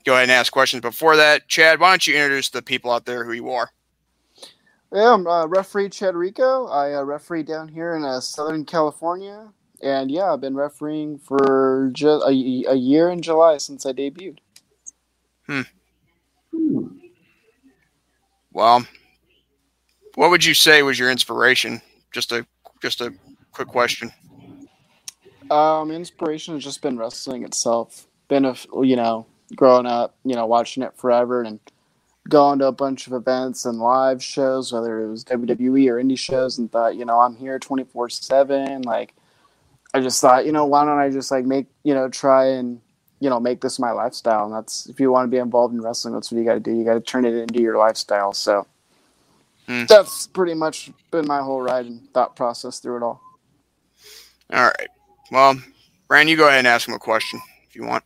go 0.05 0.15
ahead 0.15 0.25
and 0.25 0.33
ask 0.33 0.53
questions. 0.53 0.81
Before 0.81 1.15
that, 1.15 1.47
Chad, 1.47 1.79
why 1.79 1.91
don't 1.91 2.05
you 2.05 2.17
introduce 2.17 2.49
the 2.49 2.63
people 2.63 2.91
out 2.91 3.05
there 3.05 3.25
who 3.25 3.33
you 3.33 3.51
are? 3.51 3.71
Yeah, 4.93 5.15
I'm 5.15 5.27
uh, 5.27 5.47
referee 5.47 5.91
Chad 5.91 6.17
Rico. 6.17 6.67
I 6.67 6.95
uh, 6.95 7.03
referee 7.03 7.45
down 7.45 7.69
here 7.69 7.95
in 7.95 8.05
uh, 8.05 8.21
Southern 8.21 8.65
California. 8.65 9.49
And 9.83 10.11
yeah, 10.11 10.33
I've 10.33 10.41
been 10.41 10.57
refereeing 10.57 11.19
for 11.19 11.91
just 11.93 12.25
a, 12.25 12.29
a 12.29 12.75
year 12.75 13.09
in 13.09 13.23
July 13.23 13.59
since 13.59 13.87
I 13.87 13.93
debuted. 13.93 14.39
Hmm. 15.47 15.63
Well, 18.53 18.85
what 20.17 20.31
would 20.31 20.45
you 20.45 20.55
say 20.55 20.83
was 20.83 20.99
your 20.99 21.11
inspiration? 21.11 21.81
Just 22.13 22.33
a 22.33 22.45
just 22.83 23.01
a 23.01 23.15
quick 23.53 23.69
question. 23.69 24.11
Um, 25.51 25.91
inspiration 25.91 26.55
has 26.55 26.65
just 26.65 26.83
been 26.83 26.99
wrestling 26.99 27.45
itself. 27.45 28.07
Been 28.29 28.45
a 28.45 28.57
you 28.83 28.97
know 28.97 29.27
growing 29.55 29.87
up, 29.87 30.17
you 30.25 30.35
know, 30.35 30.47
watching 30.47 30.83
it 30.83 30.97
forever 30.97 31.43
and 31.43 31.61
going 32.29 32.59
to 32.59 32.67
a 32.67 32.73
bunch 32.73 33.07
of 33.07 33.13
events 33.13 33.65
and 33.65 33.79
live 33.79 34.23
shows, 34.23 34.73
whether 34.73 35.01
it 35.01 35.11
was 35.11 35.25
WWE 35.25 35.89
or 35.89 36.03
indie 36.03 36.19
shows, 36.19 36.59
and 36.59 36.71
thought, 36.71 36.97
you 36.97 37.05
know, 37.05 37.21
I'm 37.21 37.37
here 37.37 37.59
24 37.59 38.11
seven. 38.11 38.83
Like, 38.83 39.15
I 39.95 40.01
just 40.01 40.21
thought, 40.21 40.47
you 40.47 40.53
know, 40.53 40.67
why 40.67 40.85
don't 40.85 40.99
I 40.99 41.11
just 41.11 41.31
like 41.31 41.45
make 41.45 41.67
you 41.83 41.95
know 41.95 42.09
try 42.09 42.47
and 42.47 42.81
you 43.21 43.31
know 43.31 43.41
make 43.41 43.61
this 43.61 43.79
my 43.79 43.91
lifestyle? 43.91 44.45
And 44.45 44.55
that's 44.55 44.87
if 44.87 45.01
you 45.01 45.11
want 45.11 45.27
to 45.27 45.31
be 45.31 45.39
involved 45.39 45.75
in 45.75 45.81
wrestling, 45.81 46.15
that's 46.15 46.31
what 46.31 46.39
you 46.39 46.45
got 46.45 46.55
to 46.55 46.61
do. 46.61 46.75
You 46.75 46.85
got 46.85 46.95
to 46.95 47.01
turn 47.01 47.25
it 47.25 47.35
into 47.35 47.61
your 47.61 47.79
lifestyle. 47.79 48.33
So. 48.33 48.67
Hmm. 49.67 49.85
That's 49.85 50.27
pretty 50.27 50.55
much 50.55 50.91
been 51.13 51.29
my 51.29 51.41
whole 51.41 51.61
ride 51.61 51.87
and 51.87 52.13
thought 52.13 52.35
process 52.35 52.81
through 52.81 52.97
it 52.97 53.03
all. 53.05 53.21
All 54.53 54.65
right. 54.65 54.89
Well, 55.31 55.61
Brandon, 56.09 56.29
you 56.29 56.37
go 56.37 56.49
ahead 56.49 56.59
and 56.59 56.67
ask 56.67 56.89
him 56.89 56.95
a 56.95 56.99
question 56.99 57.41
if 57.69 57.77
you 57.77 57.85
want. 57.85 58.03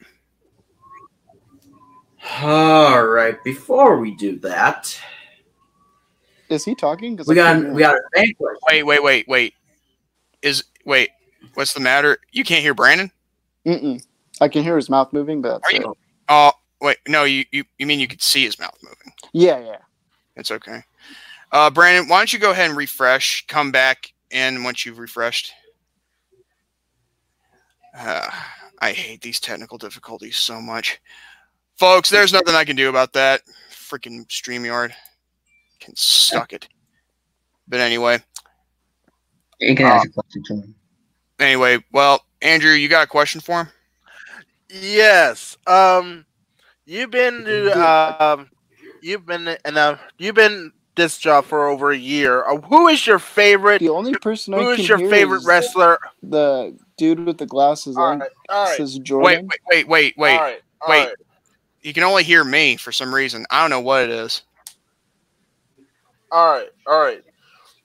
All 2.43 3.07
right. 3.07 3.43
Before 3.45 3.99
we 3.99 4.15
do 4.17 4.39
that, 4.41 4.99
Is 6.51 6.65
he 6.65 6.75
talking? 6.75 7.17
'Cause 7.17 7.27
we 7.27 7.35
got 7.35 7.57
we 7.73 7.81
got 7.81 7.97
a 7.97 8.03
fan 8.15 8.33
question. 8.35 8.59
Wait, 8.69 8.83
wait, 8.83 9.03
wait, 9.03 9.27
wait. 9.29 9.55
Is 10.43 10.65
wait, 10.85 11.11
what's 11.55 11.73
the 11.73 11.81
matter? 11.81 12.19
You 12.33 12.45
can't 12.45 12.63
hear 12.63 12.75
Brandon? 12.75 13.11
Mm-mm. 13.67 14.05
I 14.41 14.49
can 14.49 14.63
hear 14.63 14.77
his 14.77 14.91
mouth 14.91 15.13
moving, 15.13 15.41
but 15.41 15.63
Are 15.65 15.71
it. 15.73 15.81
you- 15.83 15.97
Oh, 16.29 16.53
wait, 16.81 16.99
no, 17.09 17.25
you, 17.25 17.45
you 17.53 17.65
you 17.79 17.87
mean 17.87 17.99
you 18.01 18.09
could 18.09 18.23
see 18.23 18.45
his 18.45 18.59
mouth 18.59 18.77
moving. 18.83 19.13
Yeah, 19.33 19.59
yeah. 19.61 19.79
It's 20.37 20.51
okay. 20.51 20.83
Uh 21.53 21.71
Brandon, 21.71 22.09
why 22.09 22.19
don't 22.19 22.33
you 22.33 22.39
go 22.39 22.51
ahead 22.51 22.69
and 22.69 22.77
refresh, 22.77 23.47
come 23.47 23.71
back 23.73 24.13
in 24.31 24.65
once 24.65 24.85
you've 24.87 24.99
refreshed? 24.99 25.53
Uh, 27.97 28.29
I 28.81 28.93
hate 28.93 29.21
these 29.23 29.39
technical 29.41 29.79
difficulties 29.79 30.37
so 30.37 30.61
much. 30.61 31.01
Folks, 31.77 32.09
there's 32.11 32.33
nothing 32.33 32.55
I 32.55 32.65
can 32.65 32.77
do 32.77 32.89
about 32.89 33.13
that. 33.15 33.43
Freaking 33.71 34.27
StreamYard 34.29 34.93
can 35.81 35.95
suck 35.97 36.53
it. 36.53 36.69
But 37.69 37.81
anyway, 37.81 38.19
You 39.61 39.75
can 39.75 39.87
ask 39.87 40.09
a 40.09 40.13
question 40.13 40.43
to 40.47 40.55
him. 40.55 40.75
anyway, 41.39 41.79
well, 41.93 42.25
Andrew, 42.43 42.73
you 42.73 42.89
got 42.89 43.05
a 43.05 43.11
question 43.11 43.41
for 43.41 43.63
him? 43.65 43.69
Yes. 44.71 45.57
Um, 45.67 46.25
you've 46.85 47.11
been 47.11 47.45
to 47.45 48.23
um, 48.23 48.51
you've 49.03 49.25
been 49.27 49.49
in 49.49 49.77
a 49.77 49.99
you've 50.19 50.35
been 50.35 50.73
this 50.97 51.19
job 51.19 51.45
for 51.45 51.69
over 51.69 51.91
a 51.91 51.97
year. 51.97 52.45
Uh, 52.45 52.59
who 52.61 52.89
is 52.89 53.07
your 53.07 53.19
favorite? 53.19 53.79
The 53.81 53.89
only 53.89 54.15
person 54.17 54.53
Who 54.55 54.71
I 54.71 54.73
is 54.73 54.77
can 54.79 54.87
your 54.87 54.99
hear 54.99 55.11
favorite 55.11 55.39
is 55.39 55.47
wrestler? 55.47 55.99
The 56.23 56.77
dude 56.97 57.21
with 57.21 57.39
the 57.39 57.47
glasses 57.47 57.97
All 57.97 58.05
on 58.05 58.21
right. 58.21 58.31
All 58.49 58.65
right. 58.67 58.77
says 58.77 58.97
Wait, 58.97 59.05
Jordan. 59.05 59.49
wait, 59.49 59.61
wait, 59.71 59.89
wait, 59.89 60.15
wait. 60.17 60.33
All 60.37 60.41
right. 60.41 60.61
all 60.83 60.89
wait. 60.91 61.07
right, 61.07 61.15
You 61.85 61.93
can 61.93 62.03
only 62.03 62.25
hear 62.25 62.43
me 62.43 62.77
for 62.77 62.91
some 62.93 63.15
reason. 63.15 63.45
I 63.51 63.61
don't 63.61 63.69
know 63.71 63.81
what 63.81 64.03
it 64.05 64.11
is. 64.11 64.43
All 66.33 66.53
right. 66.55 66.69
All 66.87 67.01
right. 67.01 67.23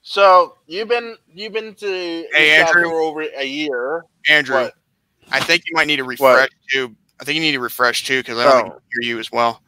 So 0.02 0.56
you've 0.66 0.88
been 0.88 1.16
you've 1.32 1.52
been 1.52 1.74
to 1.74 1.86
Hey, 2.32 2.58
Andrew. 2.58 2.84
for 2.84 2.94
over 3.00 3.20
a 3.36 3.44
year. 3.44 4.04
Andrew, 4.28 4.56
What? 4.56 4.74
I 5.30 5.40
think 5.40 5.64
you 5.66 5.76
might 5.76 5.86
need 5.86 5.96
to 5.96 6.04
refresh 6.04 6.48
too. 6.72 6.96
I 7.20 7.24
think 7.24 7.34
you 7.36 7.42
need 7.42 7.52
to 7.52 7.60
refresh 7.60 8.04
too 8.04 8.20
because 8.20 8.38
I 8.38 8.44
don't 8.44 8.54
think 8.56 8.66
I 8.68 8.70
Oh. 8.70 8.72
can 8.72 9.02
hear 9.02 9.10
you 9.10 9.18
as 9.20 9.30
well. 9.30 9.62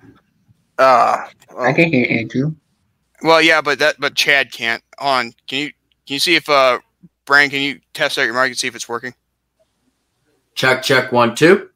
Uh, 0.78 1.28
I 1.58 1.72
can 1.74 1.92
hear 1.92 2.06
Andrew. 2.08 2.54
Well, 3.22 3.42
yeah, 3.42 3.60
but 3.60 3.78
that 3.80 3.96
but 4.00 4.14
Chad 4.14 4.50
can't. 4.50 4.82
Hold 4.98 5.10
on, 5.26 5.32
can 5.46 5.58
you 5.58 5.66
can 6.06 6.14
you 6.14 6.18
see 6.18 6.34
if 6.36 6.48
uh 6.48 6.78
Brian 7.26 7.50
can 7.50 7.60
you 7.60 7.80
test 7.92 8.16
out 8.16 8.22
your 8.24 8.32
mic 8.34 8.46
and 8.46 8.56
see 8.58 8.66
if 8.66 8.74
it's 8.74 8.88
working? 8.88 9.14
Check, 10.54 10.82
check, 10.82 11.12
one, 11.12 11.34
two. 11.34 11.68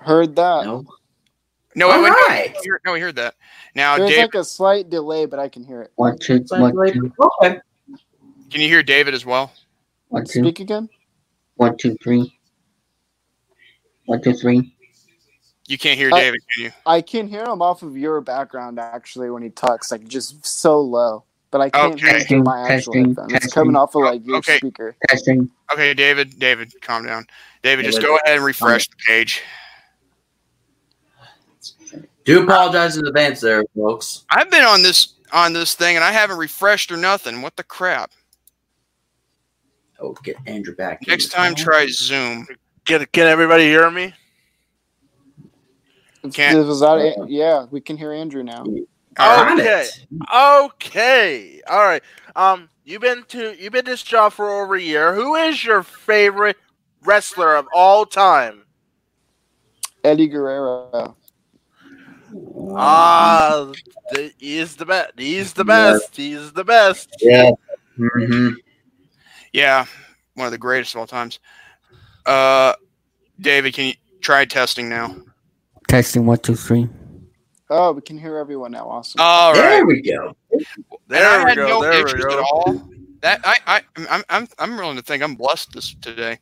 Heard 0.00 0.34
that. 0.36 0.64
No. 0.66 0.84
No, 1.74 1.88
wait, 1.88 1.94
All 1.96 2.02
wait, 2.02 2.10
no, 2.10 2.14
right. 2.28 2.56
we 2.62 2.68
heard- 2.68 2.80
no, 2.84 2.92
we 2.92 3.00
heard 3.00 3.16
that. 3.16 3.34
Now, 3.74 3.96
There's 3.96 4.10
Dave, 4.10 4.18
like 4.18 4.34
a 4.34 4.44
slight 4.44 4.90
delay, 4.90 5.26
but 5.26 5.38
I 5.38 5.48
can 5.48 5.64
hear 5.64 5.80
it. 5.82 5.92
One, 5.96 6.18
two, 6.18 6.44
one, 6.50 6.72
two, 6.92 7.12
Okay. 7.18 7.60
can 8.50 8.60
you 8.60 8.68
hear 8.68 8.82
David 8.82 9.14
as 9.14 9.24
well? 9.24 9.52
one, 10.08 10.24
two, 10.24 10.40
Speak 10.40 10.60
again. 10.60 10.90
one, 11.56 11.76
two, 11.78 11.96
three. 12.02 12.38
One, 14.04 14.20
two, 14.20 14.34
three. 14.34 14.76
You 15.68 15.78
can't 15.78 15.98
hear 15.98 16.10
I- 16.12 16.20
David, 16.20 16.40
can 16.54 16.64
you? 16.64 16.72
I 16.84 17.00
can 17.00 17.28
hear 17.28 17.44
him 17.44 17.62
off 17.62 17.82
of 17.82 17.96
your 17.96 18.20
background 18.20 18.78
actually 18.78 19.30
when 19.30 19.42
he 19.42 19.48
talks, 19.48 19.90
like 19.90 20.06
just 20.06 20.44
so 20.44 20.80
low. 20.80 21.24
But 21.50 21.60
I 21.62 21.70
can't 21.70 21.98
hear 21.98 22.08
him 22.10 22.16
Okay. 22.16 22.24
through 22.26 22.42
my 22.42 22.60
actual 22.60 22.92
Testing, 22.94 23.04
headphones. 23.08 23.32
It's 23.34 23.52
coming 23.54 23.76
off 23.76 23.94
of 23.94 24.02
like 24.02 24.26
your 24.26 24.36
Okay. 24.38 24.58
speaker. 24.58 24.96
Testing. 25.08 25.50
Okay, 25.72 25.94
David, 25.94 26.38
David, 26.38 26.72
calm 26.82 27.06
down. 27.06 27.26
David, 27.62 27.84
just 27.86 28.02
go 28.02 28.16
ahead 28.16 28.36
and 28.36 28.44
refresh 28.44 28.88
the 28.88 28.96
page. 29.06 29.42
Do 32.24 32.42
apologize 32.44 32.96
in 32.96 33.06
advance 33.06 33.40
there, 33.40 33.64
folks. 33.74 34.24
I've 34.30 34.50
been 34.50 34.64
on 34.64 34.82
this 34.82 35.14
on 35.32 35.52
this 35.52 35.74
thing 35.74 35.96
and 35.96 36.04
I 36.04 36.12
haven't 36.12 36.36
refreshed 36.38 36.92
or 36.92 36.96
nothing. 36.96 37.42
What 37.42 37.56
the 37.56 37.64
crap? 37.64 38.12
Oh, 40.00 40.12
get 40.22 40.36
Andrew 40.46 40.74
back. 40.74 41.06
Next 41.06 41.28
time, 41.30 41.54
call. 41.54 41.64
try 41.64 41.86
Zoom. 41.88 42.46
can 42.86 43.06
can 43.12 43.26
everybody 43.26 43.64
hear 43.64 43.90
me? 43.90 44.12
Can't- 46.32 46.66
Was 46.66 46.80
that? 46.80 47.26
Yeah, 47.28 47.66
we 47.70 47.80
can 47.80 47.96
hear 47.96 48.12
Andrew 48.12 48.42
now. 48.44 48.64
All 49.18 49.44
right. 49.44 49.58
Got 49.58 49.60
Okay. 49.60 49.86
Okay. 50.34 51.60
All 51.68 51.80
right. 51.84 52.02
Um, 52.36 52.68
you've 52.84 53.02
been 53.02 53.24
to 53.28 53.56
you've 53.60 53.72
been 53.72 53.84
this 53.84 54.02
job 54.02 54.32
for 54.32 54.48
over 54.62 54.74
a 54.76 54.80
year. 54.80 55.14
Who 55.14 55.34
is 55.34 55.64
your 55.64 55.82
favorite 55.82 56.56
wrestler 57.02 57.56
of 57.56 57.66
all 57.74 58.06
time? 58.06 58.62
Eddie 60.04 60.28
Guerrero. 60.28 61.16
Ah, 62.74 63.70
the, 64.12 64.32
he's 64.38 64.76
the 64.76 64.86
best. 64.86 65.12
He's 65.18 65.52
the 65.52 65.64
best. 65.64 66.16
He's 66.16 66.52
the 66.52 66.64
best. 66.64 67.10
Yeah. 67.20 67.50
Mm-hmm. 67.98 68.54
Yeah, 69.52 69.84
one 70.34 70.46
of 70.46 70.52
the 70.52 70.58
greatest 70.58 70.94
of 70.94 71.00
all 71.00 71.06
times. 71.06 71.38
Uh, 72.24 72.72
David, 73.40 73.74
can 73.74 73.86
you 73.88 73.94
try 74.20 74.44
testing 74.44 74.88
now? 74.88 75.14
Testing 75.88 76.24
one, 76.24 76.38
two, 76.38 76.56
three. 76.56 76.88
Oh, 77.68 77.92
we 77.92 78.02
can 78.02 78.18
hear 78.18 78.36
everyone 78.38 78.72
now. 78.72 78.88
Awesome. 78.88 79.20
All 79.20 79.54
There 79.54 79.84
we 79.86 80.02
go. 80.02 80.36
And 80.52 80.66
There 81.08 81.28
I 81.28 81.44
we 81.44 81.50
had 81.50 81.56
go. 81.56 81.66
no 81.68 81.82
there 81.82 81.92
we 81.92 82.00
interest 82.00 82.28
go. 82.28 82.38
at 82.38 82.44
all. 82.44 82.82
That 83.20 83.40
I, 83.44 83.56
I, 83.66 83.82
I'm, 84.10 84.22
I'm, 84.28 84.48
I'm 84.58 84.76
willing 84.76 84.96
to 84.96 85.02
think 85.02 85.22
I'm 85.22 85.34
blessed 85.34 85.72
this 85.72 85.94
today. 86.00 86.38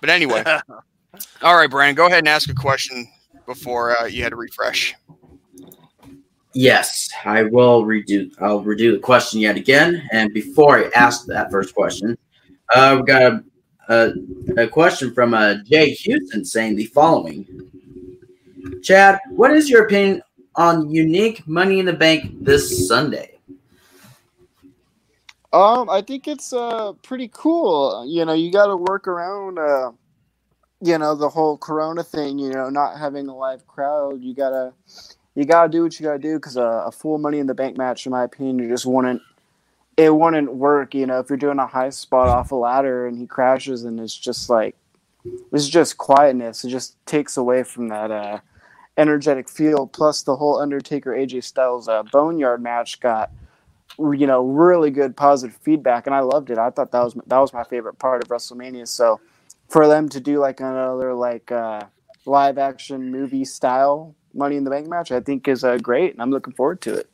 But 0.00 0.10
anyway, 0.10 0.44
all 1.42 1.56
right, 1.56 1.70
Brandon, 1.70 1.94
go 1.94 2.06
ahead 2.06 2.18
and 2.18 2.28
ask 2.28 2.50
a 2.50 2.54
question 2.54 3.06
before 3.46 3.96
uh, 3.98 4.04
you 4.06 4.22
had 4.22 4.30
to 4.30 4.36
refresh. 4.36 4.94
Yes, 6.58 7.10
I 7.22 7.42
will 7.42 7.84
redo. 7.84 8.32
I'll 8.40 8.64
redo 8.64 8.90
the 8.90 8.98
question 8.98 9.40
yet 9.40 9.58
again. 9.58 10.08
And 10.10 10.32
before 10.32 10.78
I 10.78 10.90
ask 10.96 11.26
that 11.26 11.50
first 11.50 11.74
question, 11.74 12.16
uh, 12.74 12.96
we 12.98 13.02
got 13.04 13.22
a, 13.22 13.44
a, 13.90 14.62
a 14.62 14.66
question 14.66 15.12
from 15.12 15.34
uh, 15.34 15.56
Jay 15.66 15.90
Houston 15.90 16.46
saying 16.46 16.76
the 16.76 16.86
following: 16.86 17.44
Chad, 18.82 19.18
what 19.32 19.50
is 19.50 19.68
your 19.68 19.84
opinion 19.84 20.22
on 20.54 20.88
unique 20.88 21.46
Money 21.46 21.78
in 21.78 21.84
the 21.84 21.92
Bank 21.92 22.32
this 22.42 22.88
Sunday? 22.88 23.38
Um, 25.52 25.90
I 25.90 26.00
think 26.00 26.26
it's 26.26 26.54
uh 26.54 26.94
pretty 27.02 27.28
cool. 27.34 28.06
You 28.08 28.24
know, 28.24 28.32
you 28.32 28.50
got 28.50 28.68
to 28.68 28.78
work 28.78 29.06
around 29.06 29.58
uh 29.58 29.92
you 30.80 30.96
know 30.96 31.14
the 31.14 31.28
whole 31.28 31.58
corona 31.58 32.02
thing, 32.02 32.38
you 32.38 32.48
know, 32.48 32.70
not 32.70 32.98
having 32.98 33.28
a 33.28 33.36
live 33.36 33.66
crowd. 33.66 34.22
You 34.22 34.34
got 34.34 34.50
to 34.50 34.72
you 35.36 35.44
got 35.44 35.64
to 35.64 35.68
do 35.68 35.84
what 35.84 35.98
you 36.00 36.04
got 36.04 36.14
to 36.14 36.18
do 36.18 36.38
cuz 36.40 36.56
a, 36.56 36.84
a 36.86 36.90
full 36.90 37.18
money 37.18 37.38
in 37.38 37.46
the 37.46 37.54
bank 37.54 37.76
match 37.76 38.06
in 38.06 38.10
my 38.10 38.24
opinion 38.24 38.58
you 38.58 38.68
just 38.68 38.86
wouldn't 38.86 39.22
it 39.96 40.14
wouldn't 40.14 40.54
work, 40.54 40.94
you 40.94 41.06
know, 41.06 41.20
if 41.20 41.30
you're 41.30 41.38
doing 41.38 41.58
a 41.58 41.66
high 41.66 41.90
spot 41.90 42.28
off 42.28 42.52
a 42.52 42.54
ladder 42.54 43.06
and 43.06 43.18
he 43.18 43.26
crashes 43.26 43.84
and 43.84 43.98
it's 43.98 44.14
just 44.14 44.50
like 44.50 44.76
it's 45.52 45.68
just 45.68 45.96
quietness. 45.96 46.64
It 46.64 46.68
just 46.68 46.96
takes 47.06 47.36
away 47.36 47.62
from 47.62 47.88
that 47.88 48.10
uh 48.10 48.40
energetic 48.98 49.48
feel. 49.48 49.86
Plus 49.86 50.22
the 50.22 50.36
whole 50.36 50.58
Undertaker 50.58 51.12
AJ 51.12 51.44
Styles 51.44 51.88
uh, 51.88 52.02
Boneyard 52.02 52.62
match 52.62 53.00
got 53.00 53.30
you 53.98 54.26
know 54.26 54.44
really 54.44 54.90
good 54.90 55.16
positive 55.16 55.56
feedback 55.62 56.06
and 56.06 56.14
i 56.14 56.20
loved 56.20 56.50
it. 56.50 56.58
I 56.58 56.68
thought 56.70 56.92
that 56.92 57.02
was 57.02 57.14
that 57.26 57.38
was 57.38 57.54
my 57.54 57.64
favorite 57.64 57.98
part 57.98 58.22
of 58.22 58.28
wrestlemania. 58.28 58.86
So 58.86 59.20
for 59.68 59.88
them 59.88 60.08
to 60.10 60.20
do 60.20 60.38
like 60.38 60.60
another 60.60 61.14
like 61.14 61.50
uh 61.50 61.84
live 62.26 62.58
action 62.58 63.10
movie 63.10 63.44
style 63.44 64.14
money 64.36 64.56
in 64.56 64.64
the 64.64 64.70
bank 64.70 64.86
match 64.86 65.10
i 65.10 65.20
think 65.20 65.48
is 65.48 65.64
uh, 65.64 65.76
great 65.78 66.12
and 66.12 66.22
i'm 66.22 66.30
looking 66.30 66.52
forward 66.52 66.80
to 66.80 66.94
it 66.94 67.08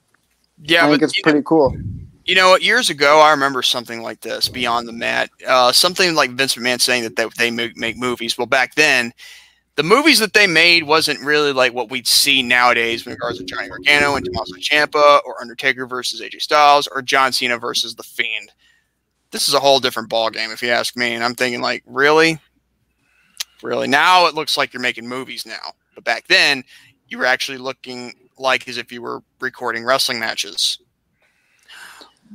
Yeah, 0.62 0.86
i 0.86 0.90
think 0.90 1.02
it's 1.02 1.20
pretty 1.20 1.42
cool 1.44 1.76
You 2.24 2.36
know, 2.36 2.56
years 2.56 2.88
ago, 2.88 3.18
I 3.18 3.32
remember 3.32 3.62
something 3.62 4.00
like 4.00 4.20
this, 4.20 4.48
Beyond 4.48 4.86
the 4.86 4.92
Mat. 4.92 5.28
Uh, 5.44 5.72
something 5.72 6.14
like 6.14 6.30
Vince 6.30 6.54
McMahon 6.54 6.80
saying 6.80 7.02
that 7.02 7.16
they, 7.16 7.26
they 7.36 7.50
make 7.50 7.96
movies. 7.96 8.38
Well, 8.38 8.46
back 8.46 8.76
then, 8.76 9.12
the 9.74 9.82
movies 9.82 10.20
that 10.20 10.32
they 10.32 10.46
made 10.46 10.84
wasn't 10.84 11.24
really 11.24 11.52
like 11.52 11.74
what 11.74 11.90
we'd 11.90 12.06
see 12.06 12.40
nowadays 12.40 13.04
in 13.04 13.12
regards 13.12 13.38
to 13.38 13.44
Johnny 13.44 13.68
Gargano 13.68 14.14
and 14.14 14.24
Tommaso 14.24 14.54
Ciampa, 14.54 15.20
or 15.24 15.40
Undertaker 15.40 15.84
versus 15.84 16.20
AJ 16.20 16.42
Styles, 16.42 16.86
or 16.86 17.02
John 17.02 17.32
Cena 17.32 17.58
versus 17.58 17.96
The 17.96 18.04
Fiend. 18.04 18.52
This 19.32 19.48
is 19.48 19.54
a 19.54 19.60
whole 19.60 19.80
different 19.80 20.08
ballgame, 20.08 20.52
if 20.52 20.62
you 20.62 20.68
ask 20.68 20.96
me. 20.96 21.14
And 21.14 21.24
I'm 21.24 21.34
thinking, 21.34 21.60
like, 21.60 21.82
really? 21.86 22.38
Really? 23.62 23.88
Now 23.88 24.26
it 24.26 24.34
looks 24.34 24.56
like 24.56 24.72
you're 24.72 24.80
making 24.80 25.08
movies 25.08 25.44
now. 25.44 25.72
But 25.96 26.04
back 26.04 26.28
then, 26.28 26.62
you 27.12 27.18
were 27.18 27.26
actually 27.26 27.58
looking 27.58 28.14
like 28.38 28.66
as 28.66 28.78
if 28.78 28.90
you 28.90 29.02
were 29.02 29.22
recording 29.38 29.84
wrestling 29.84 30.18
matches. 30.18 30.78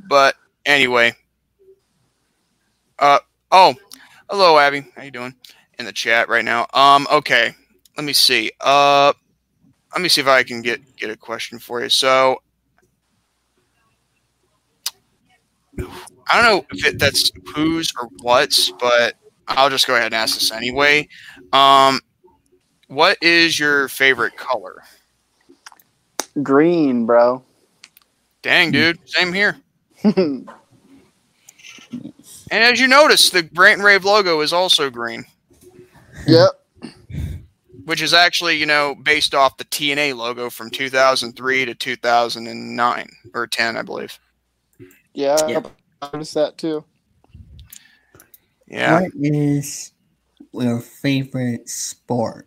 But 0.08 0.36
anyway, 0.64 1.12
uh 3.00 3.18
oh, 3.50 3.74
hello 4.30 4.56
Abby, 4.56 4.86
how 4.94 5.02
you 5.02 5.10
doing? 5.10 5.34
In 5.80 5.84
the 5.84 5.92
chat 5.92 6.28
right 6.28 6.44
now. 6.44 6.68
Um, 6.74 7.08
okay, 7.10 7.52
let 7.96 8.04
me 8.04 8.12
see. 8.12 8.52
Uh, 8.60 9.12
let 9.92 10.00
me 10.00 10.08
see 10.08 10.20
if 10.20 10.28
I 10.28 10.44
can 10.44 10.62
get 10.62 10.80
get 10.96 11.10
a 11.10 11.16
question 11.16 11.58
for 11.58 11.82
you. 11.82 11.88
So, 11.88 12.40
I 15.76 16.40
don't 16.40 16.44
know 16.44 16.64
if 16.70 16.86
it, 16.86 16.98
that's 17.00 17.32
who's 17.52 17.92
or 18.00 18.08
what's, 18.22 18.70
but 18.78 19.14
I'll 19.48 19.70
just 19.70 19.88
go 19.88 19.94
ahead 19.94 20.06
and 20.06 20.14
ask 20.14 20.34
this 20.34 20.52
anyway. 20.52 21.08
Um, 21.52 22.00
what 22.88 23.16
is 23.22 23.58
your 23.58 23.88
favorite 23.88 24.36
color? 24.36 24.82
green 26.42 27.06
bro 27.06 27.42
Dang, 28.42 28.70
dude, 28.70 28.98
same 29.08 29.32
here. 29.32 29.56
And 32.50 32.64
as 32.64 32.80
you 32.80 32.86
notice, 32.86 33.30
the 33.30 33.48
Rant 33.54 33.78
and 33.78 33.84
Rave 33.84 34.04
logo 34.04 34.40
is 34.40 34.52
also 34.52 34.88
green, 34.90 35.24
yep 36.26 36.50
which 37.88 38.02
is 38.02 38.12
actually, 38.12 38.54
you 38.54 38.66
know, 38.66 38.94
based 38.94 39.34
off 39.34 39.56
the 39.56 39.64
TNA 39.64 40.14
logo 40.14 40.50
from 40.50 40.68
2003 40.68 41.64
to 41.64 41.74
2009 41.74 43.08
or 43.32 43.46
10, 43.46 43.76
I 43.78 43.82
believe. 43.82 44.18
yeah, 45.14 45.38
Yeah. 45.48 45.62
i 46.02 46.10
noticed 46.12 46.34
that 46.34 46.58
too 46.58 46.84
Yeah. 48.66 49.00
What 49.00 49.12
is 49.14 49.92
your 50.52 50.80
favorite 50.80 51.66
sport? 51.70 52.46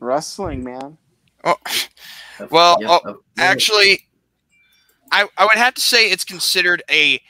Wrestling, 0.00 0.64
man. 0.64 0.98
Oh, 1.44 1.56
well, 2.50 2.78
Yep, 2.80 3.00
oh, 3.04 3.22
actually, 3.38 4.00
I 5.10 5.26
I 5.36 5.44
would 5.44 5.58
have 5.58 5.74
to 5.74 5.80
say 5.80 6.10
it's 6.10 6.24
considered 6.24 6.82
a 6.90 7.20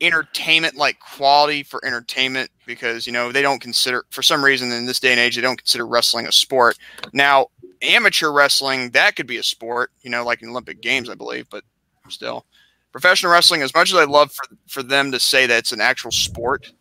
entertainment 0.00 0.76
like 0.76 0.98
quality 1.00 1.62
for 1.62 1.84
entertainment 1.84 2.50
because 2.66 3.06
you 3.06 3.12
know 3.12 3.32
they 3.32 3.42
don't 3.42 3.60
consider 3.60 4.04
for 4.10 4.22
some 4.22 4.44
reason 4.44 4.70
in 4.72 4.86
this 4.86 5.00
day 5.00 5.10
and 5.10 5.20
age 5.20 5.36
they 5.36 5.42
don't 5.42 5.56
consider 5.56 5.86
wrestling 5.86 6.26
a 6.26 6.32
sport. 6.32 6.78
Now, 7.12 7.46
amateur 7.82 8.30
wrestling 8.30 8.90
that 8.90 9.16
could 9.16 9.26
be 9.26 9.38
a 9.38 9.42
sport, 9.42 9.90
you 10.02 10.10
know, 10.10 10.24
like 10.24 10.42
in 10.42 10.50
Olympic 10.50 10.80
Games, 10.80 11.08
I 11.08 11.14
believe, 11.14 11.46
but 11.50 11.64
still, 12.08 12.44
professional 12.92 13.32
wrestling. 13.32 13.62
As 13.62 13.74
much 13.74 13.90
as 13.90 13.98
I 13.98 14.04
love 14.04 14.32
for 14.32 14.44
for 14.68 14.82
them 14.82 15.12
to 15.12 15.20
say 15.20 15.46
that 15.46 15.58
it's 15.58 15.72
an 15.72 15.80
actual 15.80 16.10
sport, 16.10 16.72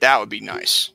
that 0.00 0.18
would 0.20 0.28
be 0.28 0.40
nice. 0.40 0.92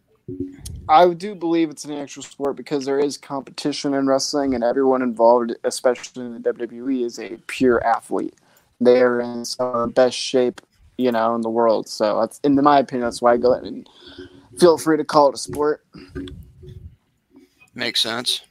I 0.88 1.14
do 1.14 1.33
believe 1.35 1.69
it's 1.69 1.85
an 1.85 1.93
actual 1.93 2.23
sport 2.23 2.55
because 2.55 2.85
there 2.85 2.99
is 2.99 3.17
competition 3.17 3.93
in 3.93 4.07
wrestling, 4.07 4.53
and 4.53 4.64
everyone 4.64 5.01
involved, 5.01 5.55
especially 5.64 6.25
in 6.25 6.41
the 6.41 6.53
WWE, 6.53 7.05
is 7.05 7.19
a 7.19 7.38
pure 7.47 7.85
athlete. 7.85 8.35
They 8.80 9.01
are 9.01 9.22
in 9.22 9.45
some 9.45 9.91
best 9.91 10.17
shape, 10.17 10.61
you 10.97 11.11
know, 11.11 11.33
in 11.35 11.41
the 11.41 11.49
world. 11.49 11.89
So 11.89 12.19
that's, 12.19 12.39
in 12.43 12.55
my 12.55 12.80
opinion, 12.80 13.07
that's 13.07 13.22
why 13.22 13.33
I 13.33 13.38
go 13.38 13.53
and 13.53 13.88
feel 14.59 14.77
free 14.77 14.97
to 14.97 15.03
call 15.03 15.30
it 15.30 15.35
a 15.35 15.38
sport. 15.38 15.85
Makes 17.73 18.01
sense. 18.01 18.41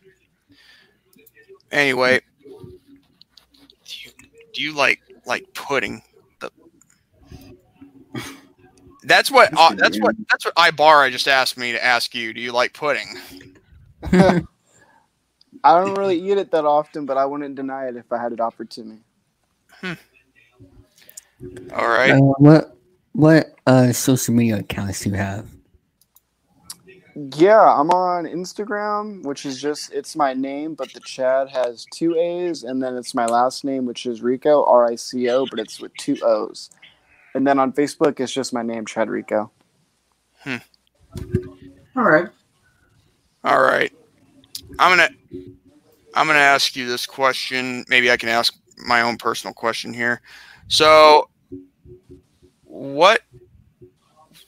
Anyway, 1.71 2.21
do 2.43 3.97
you, 4.05 4.11
do 4.53 4.63
you 4.63 4.73
like 4.75 5.01
like 5.27 5.47
pudding? 5.55 6.03
The 9.05 9.09
that's 9.09 9.31
what 9.31 9.51
uh, 9.57 9.75
that's 9.75 9.99
what 10.01 10.17
that's 10.31 10.45
what 10.45 10.55
Ibarra 10.57 11.11
just 11.11 11.29
asked 11.29 11.57
me 11.57 11.73
to 11.73 11.85
ask 11.85 12.15
you. 12.15 12.33
Do 12.33 12.41
you 12.41 12.53
like 12.53 12.73
pudding? 12.73 13.19
I 14.13 15.81
don't 15.81 15.97
really 15.97 16.21
eat 16.21 16.39
it 16.39 16.51
that 16.51 16.65
often, 16.65 17.07
but 17.07 17.17
I 17.17 17.25
wouldn't 17.25 17.55
deny 17.55 17.87
it 17.87 17.97
if 17.97 18.13
I 18.13 18.21
had 18.21 18.33
it 18.33 18.41
offered 18.41 18.71
to 18.73 18.85
me. 18.85 18.99
All 21.73 21.89
right. 21.89 22.13
Uh, 22.13 22.21
what 22.39 22.77
what 23.13 23.55
uh, 23.67 23.93
social 23.93 24.35
media 24.35 24.59
accounts 24.59 25.01
do 25.01 25.11
you 25.11 25.17
have? 25.17 25.49
Yeah, 27.37 27.61
I'm 27.61 27.91
on 27.91 28.25
Instagram, 28.25 29.23
which 29.23 29.47
is 29.47 29.61
just 29.63 29.93
it's 29.93 30.17
my 30.17 30.35
name, 30.35 30.75
but 30.75 30.93
the 30.93 31.01
Chad 31.01 31.49
has 31.49 31.87
two 31.93 32.17
A's, 32.17 32.65
and 32.65 32.83
then 32.83 32.97
it's 32.97 33.15
my 33.15 33.27
last 33.27 33.65
name, 33.65 33.87
which 33.87 34.05
is 34.07 34.21
Rico, 34.21 34.65
R 34.65 34.91
I 34.91 34.97
C 34.97 35.31
O, 35.31 35.47
but 35.47 35.61
it's 35.61 35.81
with 35.81 35.95
two 35.95 36.19
O's. 36.23 36.71
And 37.35 37.47
then 37.47 37.59
on 37.59 37.73
Facebook, 37.73 38.21
it's 38.21 38.33
just 38.33 38.53
my 38.53 38.63
name, 38.63 38.87
Chad 38.87 39.11
Rico. 39.11 39.51
Hmm. 40.39 40.57
All 41.97 42.05
right. 42.05 42.29
All 43.43 43.61
right. 43.61 43.93
I'm 44.79 44.97
gonna 44.97 45.09
I'm 46.15 46.27
gonna 46.27 46.39
ask 46.39 46.77
you 46.77 46.87
this 46.87 47.07
question. 47.07 47.85
Maybe 47.89 48.11
I 48.11 48.17
can 48.17 48.29
ask 48.29 48.55
my 48.87 49.03
own 49.03 49.17
personal 49.17 49.53
question 49.55 49.93
here. 49.93 50.21
So, 50.69 51.29
what 52.65 53.21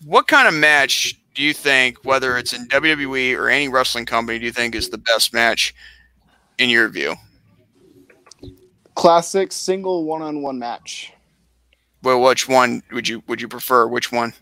what 0.05 0.29
kind 0.29 0.49
of 0.49 0.55
match 0.55 1.21
do 1.35 1.43
you 1.43 1.53
think, 1.53 2.05
whether 2.05 2.39
it's 2.39 2.53
in 2.53 2.67
WWE 2.69 3.37
or 3.37 3.49
any 3.51 3.69
wrestling 3.69 4.07
company, 4.07 4.39
do 4.39 4.47
you 4.47 4.53
think 4.53 4.75
is 4.75 4.89
the 4.89 4.99
best 4.99 5.35
match 5.35 5.75
in 6.59 6.71
your 6.71 6.89
view? 6.89 7.15
Classic 8.95 9.53
single 9.53 10.05
one-on-one 10.05 10.59
match. 10.59 11.13
Well, 12.07 12.23
which 12.23 12.49
one 12.49 12.85
would 12.93 13.09
you 13.09 13.21
would 13.27 13.41
you 13.41 13.49
prefer? 13.49 13.89
Which 13.89 14.13
one? 14.13 14.33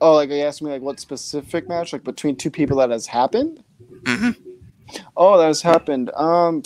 Oh, 0.00 0.14
like 0.16 0.30
you 0.30 0.38
asked 0.42 0.62
me, 0.62 0.72
like 0.72 0.82
what 0.82 0.98
specific 0.98 1.68
match, 1.68 1.92
like 1.92 2.02
between 2.02 2.34
two 2.34 2.50
people 2.50 2.78
that 2.78 2.90
has 2.90 3.06
happened? 3.06 3.62
hmm 4.04 4.30
Oh, 5.16 5.38
that 5.38 5.46
has 5.46 5.62
happened. 5.62 6.10
Um, 6.16 6.64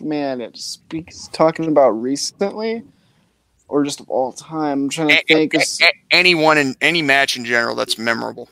man, 0.00 0.40
it 0.40 0.56
speaks 0.56 1.28
talking 1.32 1.66
about 1.66 1.90
recently, 1.90 2.84
or 3.66 3.82
just 3.82 3.98
of 3.98 4.08
all 4.08 4.30
time. 4.30 4.84
I'm 4.84 4.88
trying 4.88 5.08
to 5.08 5.14
A- 5.14 5.24
think. 5.34 5.54
a- 5.54 5.58
a- 5.82 5.92
anyone 6.12 6.56
in 6.56 6.76
any 6.80 7.02
match 7.02 7.36
in 7.36 7.44
general 7.44 7.74
that's 7.74 7.98
memorable. 7.98 8.48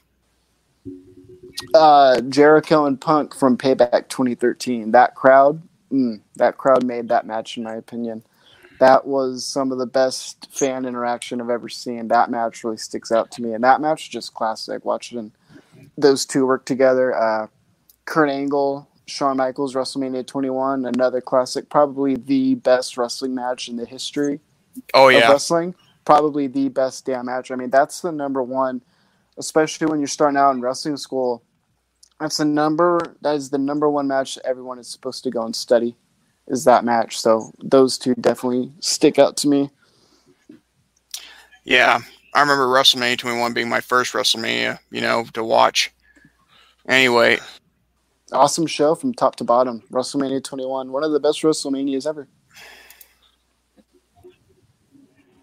uh, 1.74 2.20
Jericho 2.22 2.86
and 2.86 3.00
Punk 3.00 3.36
from 3.36 3.56
Payback 3.56 4.08
2013. 4.08 4.90
That 4.90 5.14
crowd, 5.14 5.62
mm, 5.92 6.20
that 6.34 6.58
crowd 6.58 6.82
made 6.84 7.08
that 7.10 7.24
match, 7.24 7.56
in 7.56 7.62
my 7.62 7.76
opinion. 7.76 8.24
That 8.80 9.06
was 9.06 9.46
some 9.46 9.72
of 9.72 9.78
the 9.78 9.86
best 9.86 10.48
fan 10.52 10.84
interaction 10.86 11.40
I've 11.40 11.50
ever 11.50 11.68
seen. 11.68 12.08
That 12.08 12.30
match 12.30 12.64
really 12.64 12.78
sticks 12.78 13.12
out 13.12 13.30
to 13.32 13.42
me, 13.42 13.54
and 13.54 13.64
that 13.64 13.80
match 13.80 14.04
is 14.04 14.08
just 14.10 14.34
classic. 14.34 14.84
Watching 14.84 15.32
those 15.98 16.26
two 16.26 16.46
work 16.46 16.66
together, 16.66 17.14
uh, 17.16 17.48
Kurt 18.06 18.30
Angle, 18.30 18.88
Shawn 19.06 19.38
Michaels, 19.38 19.74
WrestleMania 19.74 20.26
21, 20.26 20.86
another 20.86 21.20
classic, 21.20 21.70
probably 21.70 22.16
the 22.16 22.56
best 22.56 22.98
wrestling 22.98 23.34
match 23.34 23.68
in 23.68 23.76
the 23.76 23.86
history 23.86 24.40
Oh 24.94 25.08
of 25.12 25.14
yeah, 25.14 25.28
wrestling. 25.28 25.74
Probably 26.04 26.46
the 26.48 26.68
best 26.68 27.06
damn 27.06 27.26
match. 27.26 27.50
I 27.50 27.56
mean, 27.56 27.70
that's 27.70 28.00
the 28.00 28.12
number 28.12 28.42
one, 28.42 28.82
especially 29.38 29.86
when 29.88 30.00
you're 30.00 30.08
starting 30.08 30.38
out 30.38 30.52
in 30.54 30.60
wrestling 30.60 30.96
school. 30.96 31.44
That's 32.20 32.38
the 32.38 32.44
number. 32.46 33.16
That 33.22 33.36
is 33.36 33.50
the 33.50 33.58
number 33.58 33.90
one 33.90 34.08
match 34.08 34.38
everyone 34.44 34.78
is 34.78 34.88
supposed 34.88 35.24
to 35.24 35.30
go 35.30 35.44
and 35.44 35.56
study. 35.56 35.96
Is 36.48 36.64
that 36.64 36.84
match? 36.84 37.18
So 37.18 37.52
those 37.58 37.98
two 37.98 38.14
definitely 38.14 38.72
stick 38.80 39.18
out 39.18 39.36
to 39.38 39.48
me. 39.48 39.70
yeah. 41.64 42.00
I 42.34 42.40
remember 42.40 42.66
WrestleMania 42.66 43.16
21 43.16 43.54
being 43.54 43.68
my 43.68 43.80
first 43.80 44.12
WrestleMania, 44.12 44.78
you 44.90 45.00
know, 45.00 45.24
to 45.32 45.42
watch. 45.42 45.90
Anyway, 46.86 47.38
Awesome 48.32 48.66
show 48.66 48.94
from 48.96 49.14
top 49.14 49.36
to 49.36 49.44
bottom. 49.44 49.82
WrestleMania 49.92 50.42
21, 50.42 50.90
one 50.90 51.04
of 51.04 51.12
the 51.12 51.20
best 51.20 51.42
WrestleManias 51.42 52.06
ever. 52.08 52.26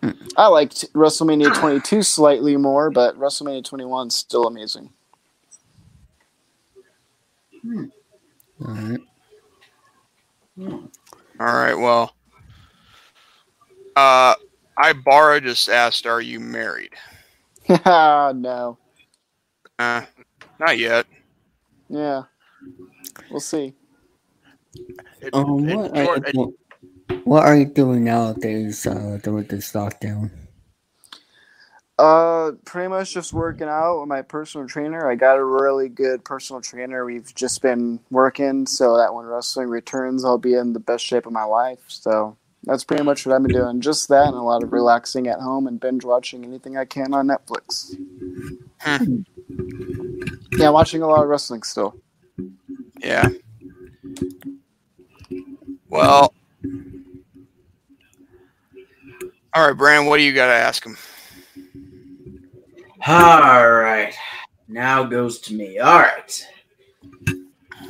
Hmm. 0.02 0.12
I 0.36 0.48
liked 0.48 0.92
WrestleMania 0.94 1.58
22 1.58 2.04
slightly 2.04 2.58
more, 2.58 2.92
but 2.92 3.18
WrestleMania 3.18 3.64
21 3.64 4.08
is 4.08 4.16
still 4.16 4.48
amazing. 4.48 4.90
Hmm. 7.62 7.86
All 8.66 8.74
right. 8.74 9.00
All 10.60 10.90
right. 11.40 11.74
Well, 11.74 12.14
uh, 13.96 14.36
Ibarra 14.78 15.42
just 15.42 15.70
asked, 15.70 16.06
"Are 16.06 16.22
you 16.22 16.40
married?" 16.40 16.94
oh, 17.70 18.32
no. 18.36 18.78
Uh, 19.80 20.02
not 20.60 20.78
yet. 20.78 21.06
Yeah. 21.90 22.24
We'll 23.30 23.40
see. 23.40 23.74
It- 25.22 25.34
Um, 25.34 25.68
it- 25.68 25.76
what, 25.78 25.92
are 25.98 26.06
Jordan- 26.06 26.32
you, 26.34 26.58
what 27.24 27.44
are 27.46 27.56
you 27.56 27.66
doing 27.66 28.04
nowadays 28.04 28.86
uh, 28.86 29.20
during 29.24 29.46
this 29.48 29.72
lockdown? 29.74 30.30
Uh, 32.00 32.54
pretty 32.66 32.88
much 32.88 33.14
just 33.14 33.34
working 33.34 33.68
out 33.68 34.00
with 34.00 34.10
my 34.10 34.22
personal 34.22 34.68
trainer. 34.68 35.10
I 35.10 35.16
got 35.16 35.38
a 35.38 35.44
really 35.44 35.90
good 35.90 36.26
personal 36.26 36.62
trainer. 36.62 37.06
We've 37.06 37.34
just 37.36 37.62
been 37.62 38.00
working 38.10 38.66
so 38.66 38.98
that 38.98 39.14
when 39.14 39.26
wrestling 39.26 39.70
returns, 39.70 40.26
I'll 40.26 40.40
be 40.40 40.56
in 40.56 40.74
the 40.74 40.80
best 40.80 41.06
shape 41.06 41.28
of 41.28 41.34
my 41.34 41.44
life. 41.44 41.84
So 41.88 42.36
that's 42.64 42.84
pretty 42.84 43.04
much 43.04 43.26
what 43.26 43.36
I've 43.36 43.44
been 43.44 43.56
doing. 43.56 43.80
Just 43.80 44.10
that 44.10 44.28
and 44.28 44.36
a 44.36 44.42
lot 44.42 44.64
of 44.64 44.74
relaxing 44.74 45.28
at 45.28 45.40
home 45.40 45.68
and 45.68 45.80
binge 45.80 46.04
watching 46.04 46.44
anything 46.44 46.78
I 46.78 46.86
can 46.86 47.14
on 47.14 47.28
Netflix. 47.28 47.96
Hmm. 48.80 49.22
Yeah, 50.54 50.70
watching 50.70 51.04
a 51.04 51.08
lot 51.08 51.22
of 51.22 51.30
wrestling 51.30 51.62
still. 51.62 51.96
Yeah. 53.00 53.30
Well, 55.90 56.34
all 59.54 59.68
right, 59.68 59.78
Brandon. 59.78 60.10
What 60.10 60.18
do 60.18 60.24
you 60.24 60.34
got 60.34 60.48
to 60.48 60.54
ask 60.54 60.84
him? 60.84 60.98
All 63.06 63.70
right. 63.70 64.16
Now 64.70 65.04
goes 65.04 65.40
to 65.42 65.54
me. 65.54 65.78
All 65.80 66.00
right. 66.00 66.48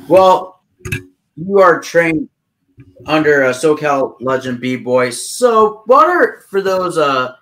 Well, 0.08 0.60
you 1.36 1.60
are 1.60 1.80
trained 1.80 2.28
under 3.06 3.44
a 3.44 3.50
SoCal 3.50 4.16
legend 4.20 4.60
B 4.60 4.76
boy. 4.76 5.10
So, 5.10 5.82
what 5.86 6.08
are 6.08 6.40
for 6.50 6.60
those 6.60 6.98
uh 6.98 7.36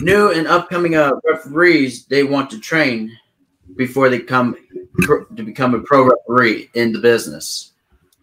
new 0.00 0.30
and 0.32 0.46
upcoming 0.46 0.96
uh 0.96 1.12
referees 1.24 2.06
they 2.06 2.24
want 2.24 2.48
to 2.50 2.58
train 2.58 3.14
before 3.76 4.08
they 4.08 4.20
come 4.20 4.56
pro- 5.00 5.24
to 5.26 5.42
become 5.42 5.74
a 5.74 5.80
pro 5.80 6.08
referee 6.08 6.70
in 6.74 6.92
the 6.92 7.00
business? 7.00 7.72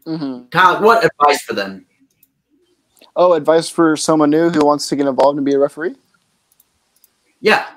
hmm 0.06 0.46
Kyle, 0.50 0.82
what 0.82 1.06
advice 1.06 1.44
for 1.44 1.54
them? 1.54 1.86
Oh, 3.16 3.34
advice 3.34 3.70
for 3.70 3.96
someone 3.96 4.32
new 4.32 4.50
who 4.50 4.66
wants 4.66 4.90
to 4.90 4.96
get 4.96 5.08
involved 5.08 5.38
and 5.38 5.46
be 5.46 5.54
a 5.54 5.60
referee? 5.60 5.96
Yeah. 7.42 7.68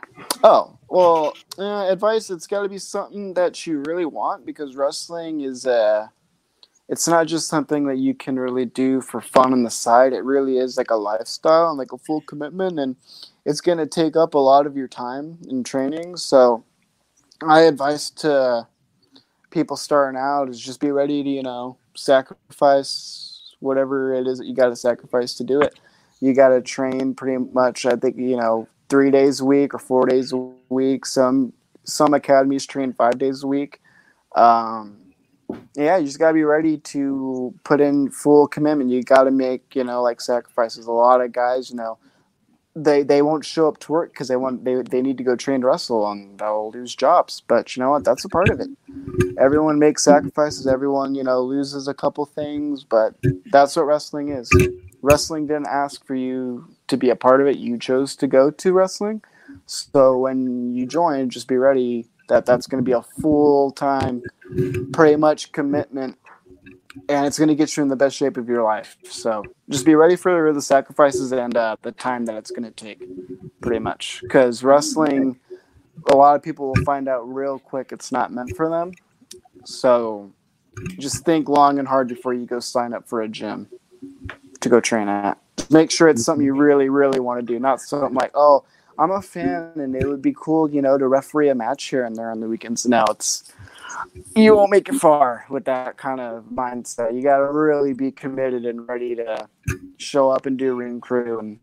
Oh, 0.42 0.78
well, 0.90 1.34
uh, 1.56 1.88
advice, 1.88 2.30
it's 2.30 2.48
got 2.48 2.64
to 2.64 2.68
be 2.68 2.78
something 2.78 3.32
that 3.34 3.64
you 3.64 3.80
really 3.86 4.04
want 4.04 4.44
because 4.44 4.74
wrestling 4.74 5.40
is, 5.40 5.64
uh, 5.64 6.08
it's 6.88 7.06
not 7.06 7.28
just 7.28 7.46
something 7.46 7.86
that 7.86 7.98
you 7.98 8.12
can 8.12 8.36
really 8.36 8.64
do 8.64 9.00
for 9.00 9.20
fun 9.20 9.52
on 9.52 9.62
the 9.62 9.70
side. 9.70 10.12
It 10.12 10.24
really 10.24 10.58
is 10.58 10.76
like 10.76 10.90
a 10.90 10.96
lifestyle 10.96 11.68
and 11.68 11.78
like 11.78 11.92
a 11.92 11.98
full 11.98 12.22
commitment. 12.22 12.80
And 12.80 12.96
it's 13.46 13.60
going 13.60 13.78
to 13.78 13.86
take 13.86 14.16
up 14.16 14.34
a 14.34 14.38
lot 14.38 14.66
of 14.66 14.76
your 14.76 14.88
time 14.88 15.38
in 15.48 15.62
training. 15.62 16.16
So, 16.16 16.64
my 17.40 17.60
advice 17.60 18.10
to 18.10 18.66
people 19.50 19.76
starting 19.76 20.20
out 20.20 20.48
is 20.48 20.60
just 20.60 20.80
be 20.80 20.90
ready 20.90 21.22
to, 21.22 21.28
you 21.28 21.44
know, 21.44 21.78
sacrifice 21.94 23.54
whatever 23.60 24.12
it 24.12 24.26
is 24.26 24.38
that 24.38 24.46
you 24.46 24.54
got 24.54 24.70
to 24.70 24.76
sacrifice 24.76 25.34
to 25.34 25.44
do 25.44 25.60
it. 25.60 25.78
You 26.20 26.34
got 26.34 26.48
to 26.48 26.60
train 26.60 27.14
pretty 27.14 27.38
much, 27.52 27.86
I 27.86 27.94
think, 27.94 28.16
you 28.16 28.36
know, 28.36 28.68
three 28.90 29.10
days 29.10 29.40
a 29.40 29.44
week 29.44 29.72
or 29.72 29.78
four 29.78 30.06
days 30.06 30.32
a 30.32 30.36
week. 30.68 31.06
Some 31.06 31.52
some 31.84 32.12
academies 32.12 32.66
train 32.66 32.92
five 32.92 33.18
days 33.18 33.42
a 33.42 33.46
week. 33.46 33.80
Um, 34.34 34.98
yeah, 35.74 35.96
you 35.96 36.06
just 36.06 36.18
gotta 36.18 36.34
be 36.34 36.44
ready 36.44 36.78
to 36.78 37.54
put 37.64 37.80
in 37.80 38.10
full 38.10 38.46
commitment. 38.46 38.90
You 38.90 39.02
gotta 39.02 39.30
make 39.30 39.74
you 39.74 39.84
know 39.84 40.02
like 40.02 40.20
sacrifices. 40.20 40.86
A 40.86 40.92
lot 40.92 41.20
of 41.20 41.32
guys, 41.32 41.70
you 41.70 41.76
know, 41.76 41.98
they 42.74 43.02
they 43.02 43.22
won't 43.22 43.44
show 43.44 43.68
up 43.68 43.78
to 43.80 43.92
work 43.92 44.12
because 44.12 44.28
they 44.28 44.36
want 44.36 44.64
they 44.64 44.82
they 44.82 45.02
need 45.02 45.18
to 45.18 45.24
go 45.24 45.36
train 45.36 45.60
to 45.62 45.66
wrestle 45.68 46.10
and 46.10 46.38
they'll 46.38 46.70
lose 46.70 46.94
jobs. 46.94 47.42
But 47.46 47.76
you 47.76 47.82
know 47.82 47.90
what? 47.90 48.04
That's 48.04 48.24
a 48.24 48.28
part 48.28 48.50
of 48.50 48.60
it. 48.60 48.68
Everyone 49.38 49.78
makes 49.78 50.04
sacrifices. 50.04 50.66
Everyone 50.66 51.14
you 51.14 51.24
know 51.24 51.42
loses 51.42 51.88
a 51.88 51.94
couple 51.94 52.26
things, 52.26 52.84
but 52.84 53.14
that's 53.46 53.76
what 53.76 53.86
wrestling 53.86 54.30
is. 54.30 54.50
Wrestling 55.02 55.46
didn't 55.46 55.68
ask 55.68 56.04
for 56.06 56.14
you 56.14 56.68
to 56.88 56.96
be 56.96 57.10
a 57.10 57.16
part 57.16 57.40
of 57.40 57.46
it. 57.46 57.56
You 57.56 57.78
chose 57.78 58.14
to 58.16 58.26
go 58.26 58.50
to 58.50 58.72
wrestling. 58.72 59.22
So 59.66 60.18
when 60.18 60.74
you 60.74 60.86
join, 60.86 61.30
just 61.30 61.48
be 61.48 61.56
ready 61.56 62.06
that 62.28 62.46
that's 62.46 62.66
going 62.66 62.82
to 62.82 62.86
be 62.86 62.92
a 62.92 63.02
full 63.02 63.72
time, 63.72 64.22
pretty 64.92 65.16
much 65.16 65.52
commitment, 65.52 66.16
and 67.08 67.26
it's 67.26 67.38
going 67.38 67.48
to 67.48 67.54
get 67.54 67.76
you 67.76 67.82
in 67.82 67.88
the 67.88 67.96
best 67.96 68.16
shape 68.16 68.36
of 68.36 68.48
your 68.48 68.62
life. 68.62 68.96
So 69.04 69.44
just 69.68 69.84
be 69.84 69.94
ready 69.94 70.16
for 70.16 70.52
the 70.52 70.62
sacrifices 70.62 71.32
and 71.32 71.56
uh, 71.56 71.76
the 71.82 71.92
time 71.92 72.26
that 72.26 72.36
it's 72.36 72.50
going 72.50 72.62
to 72.62 72.70
take, 72.70 73.02
pretty 73.60 73.80
much. 73.80 74.20
Because 74.22 74.62
wrestling, 74.62 75.40
a 76.10 76.14
lot 76.14 76.36
of 76.36 76.42
people 76.42 76.68
will 76.68 76.84
find 76.84 77.08
out 77.08 77.22
real 77.22 77.58
quick 77.58 77.90
it's 77.90 78.12
not 78.12 78.32
meant 78.32 78.56
for 78.56 78.68
them. 78.68 78.92
So 79.64 80.32
just 80.98 81.24
think 81.24 81.48
long 81.48 81.78
and 81.78 81.88
hard 81.88 82.08
before 82.08 82.32
you 82.32 82.46
go 82.46 82.60
sign 82.60 82.94
up 82.94 83.08
for 83.08 83.22
a 83.22 83.28
gym 83.28 83.68
to 84.60 84.68
go 84.68 84.80
train 84.80 85.08
at. 85.08 85.38
Make 85.70 85.90
sure 85.90 86.08
it's 86.08 86.24
something 86.24 86.44
you 86.44 86.52
mm-hmm. 86.52 86.60
really, 86.60 86.88
really 86.88 87.20
want 87.20 87.40
to 87.40 87.46
do, 87.46 87.58
not 87.58 87.80
something 87.80 88.14
like, 88.14 88.32
oh, 88.34 88.64
I'm 88.98 89.10
a 89.10 89.22
fan 89.22 89.72
and 89.76 89.96
it 89.96 90.06
would 90.06 90.20
be 90.20 90.34
cool, 90.36 90.70
you 90.70 90.82
know, 90.82 90.98
to 90.98 91.08
referee 91.08 91.48
a 91.48 91.54
match 91.54 91.84
here 91.84 92.04
and 92.04 92.14
there 92.14 92.30
on 92.30 92.40
the 92.40 92.48
weekends. 92.48 92.86
Now 92.86 93.04
it's 93.08 93.50
you 94.36 94.54
won't 94.54 94.70
make 94.70 94.88
it 94.88 94.94
far 94.96 95.46
with 95.48 95.64
that 95.64 95.96
kind 95.96 96.20
of 96.20 96.44
mindset. 96.44 97.14
You 97.14 97.22
got 97.22 97.38
to 97.38 97.50
really 97.50 97.94
be 97.94 98.10
committed 98.10 98.66
and 98.66 98.86
ready 98.86 99.14
to 99.16 99.48
show 99.96 100.30
up 100.30 100.46
and 100.46 100.58
do 100.58 100.74
ring 100.74 101.00
crew 101.00 101.38
and 101.38 101.58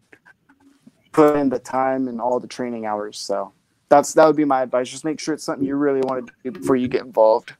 put 1.11 1.35
in 1.35 1.49
the 1.49 1.59
time 1.59 2.07
and 2.07 2.19
all 2.19 2.39
the 2.39 2.47
training 2.47 2.85
hours. 2.85 3.19
So 3.19 3.53
that's 3.89 4.13
that 4.13 4.25
would 4.25 4.35
be 4.35 4.45
my 4.45 4.63
advice. 4.63 4.89
Just 4.89 5.05
make 5.05 5.19
sure 5.19 5.33
it's 5.33 5.43
something 5.43 5.65
you 5.65 5.75
really 5.75 6.01
want 6.01 6.27
to 6.27 6.33
do 6.43 6.51
before 6.59 6.75
you 6.75 6.87
get 6.87 7.01
involved. 7.03 7.53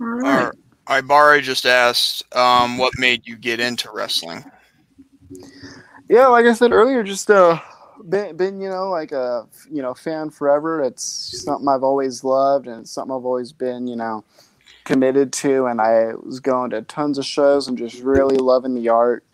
All 0.00 0.06
right. 0.06 0.52
Ibarra 0.88 1.40
just 1.40 1.66
asked, 1.66 2.24
um, 2.36 2.78
what 2.78 2.92
made 2.98 3.26
you 3.26 3.36
get 3.36 3.60
into 3.60 3.90
wrestling? 3.90 4.44
Yeah, 6.08 6.26
like 6.26 6.44
I 6.44 6.52
said 6.52 6.72
earlier, 6.72 7.02
just 7.02 7.30
uh, 7.30 7.58
been, 8.08 8.36
been 8.36 8.60
you 8.60 8.68
know 8.68 8.90
like 8.90 9.12
a 9.12 9.46
you 9.70 9.80
know 9.80 9.94
fan 9.94 10.30
forever. 10.30 10.82
It's 10.82 11.42
something 11.44 11.68
I've 11.68 11.82
always 11.82 12.22
loved, 12.22 12.66
and 12.66 12.82
it's 12.82 12.90
something 12.90 13.14
I've 13.14 13.24
always 13.24 13.52
been 13.52 13.86
you 13.86 13.96
know 13.96 14.24
committed 14.84 15.32
to. 15.32 15.66
And 15.66 15.80
I 15.80 16.12
was 16.22 16.40
going 16.40 16.70
to 16.70 16.82
tons 16.82 17.18
of 17.18 17.24
shows 17.24 17.68
and 17.68 17.78
just 17.78 18.00
really 18.02 18.36
loving 18.36 18.74
the 18.74 18.88
art. 18.88 19.24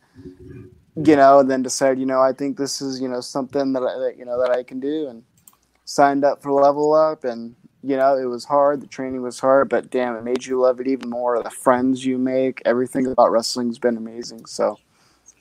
You 0.97 1.17
know, 1.17 1.41
and 1.41 1.51
then 1.51 1.63
decided 1.63 1.99
you 1.99 2.07
know 2.07 2.21
I 2.21 2.33
think 2.33 2.57
this 2.57 2.81
is 2.81 3.01
you 3.01 3.09
know 3.09 3.21
something 3.21 3.73
that 3.73 3.83
I 3.83 3.99
that, 3.99 4.15
you 4.17 4.25
know 4.25 4.41
that 4.41 4.51
I 4.51 4.63
can 4.63 4.79
do, 4.79 5.09
and 5.09 5.25
signed 5.85 6.25
up 6.25 6.43
for 6.43 6.53
Level 6.53 6.95
Up, 6.95 7.25
and 7.25 7.57
you 7.83 7.97
know 7.97 8.17
it 8.17 8.27
was 8.27 8.45
hard. 8.45 8.81
The 8.81 8.87
training 8.87 9.23
was 9.23 9.39
hard, 9.39 9.69
but 9.69 9.91
damn, 9.91 10.17
it 10.17 10.25
made 10.25 10.45
you 10.45 10.61
love 10.61 10.81
it 10.81 10.87
even 10.87 11.11
more. 11.11 11.43
The 11.43 11.51
friends 11.51 12.05
you 12.05 12.19
make, 12.19 12.61
everything 12.65 13.07
about 13.07 13.31
wrestling's 13.31 13.79
been 13.79 13.97
amazing. 13.97 14.47
So 14.47 14.79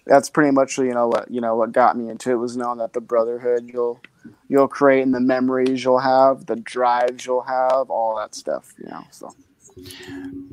that's 0.06 0.30
pretty 0.30 0.52
much 0.52 0.78
you 0.78 0.94
know 0.94 1.08
what 1.08 1.30
you 1.30 1.42
know 1.42 1.56
what 1.56 1.72
got 1.72 1.98
me 1.98 2.10
into 2.10 2.32
it 2.32 2.36
was 2.36 2.58
knowing 2.58 2.80
that 2.80 2.94
the 2.94 3.02
brotherhood 3.02 3.70
you'll 3.72 4.02
you'll 4.48 4.68
create 4.68 5.02
and 5.02 5.14
the 5.14 5.20
memories 5.20 5.84
you'll 5.84 6.00
have, 6.00 6.46
the 6.46 6.56
drives 6.58 7.26
you'll 7.26 7.44
have, 7.44 7.90
all 7.90 8.16
that 8.18 8.36
stuff. 8.36 8.74
You 8.78 8.90
know, 8.90 9.04
so. 9.12 9.34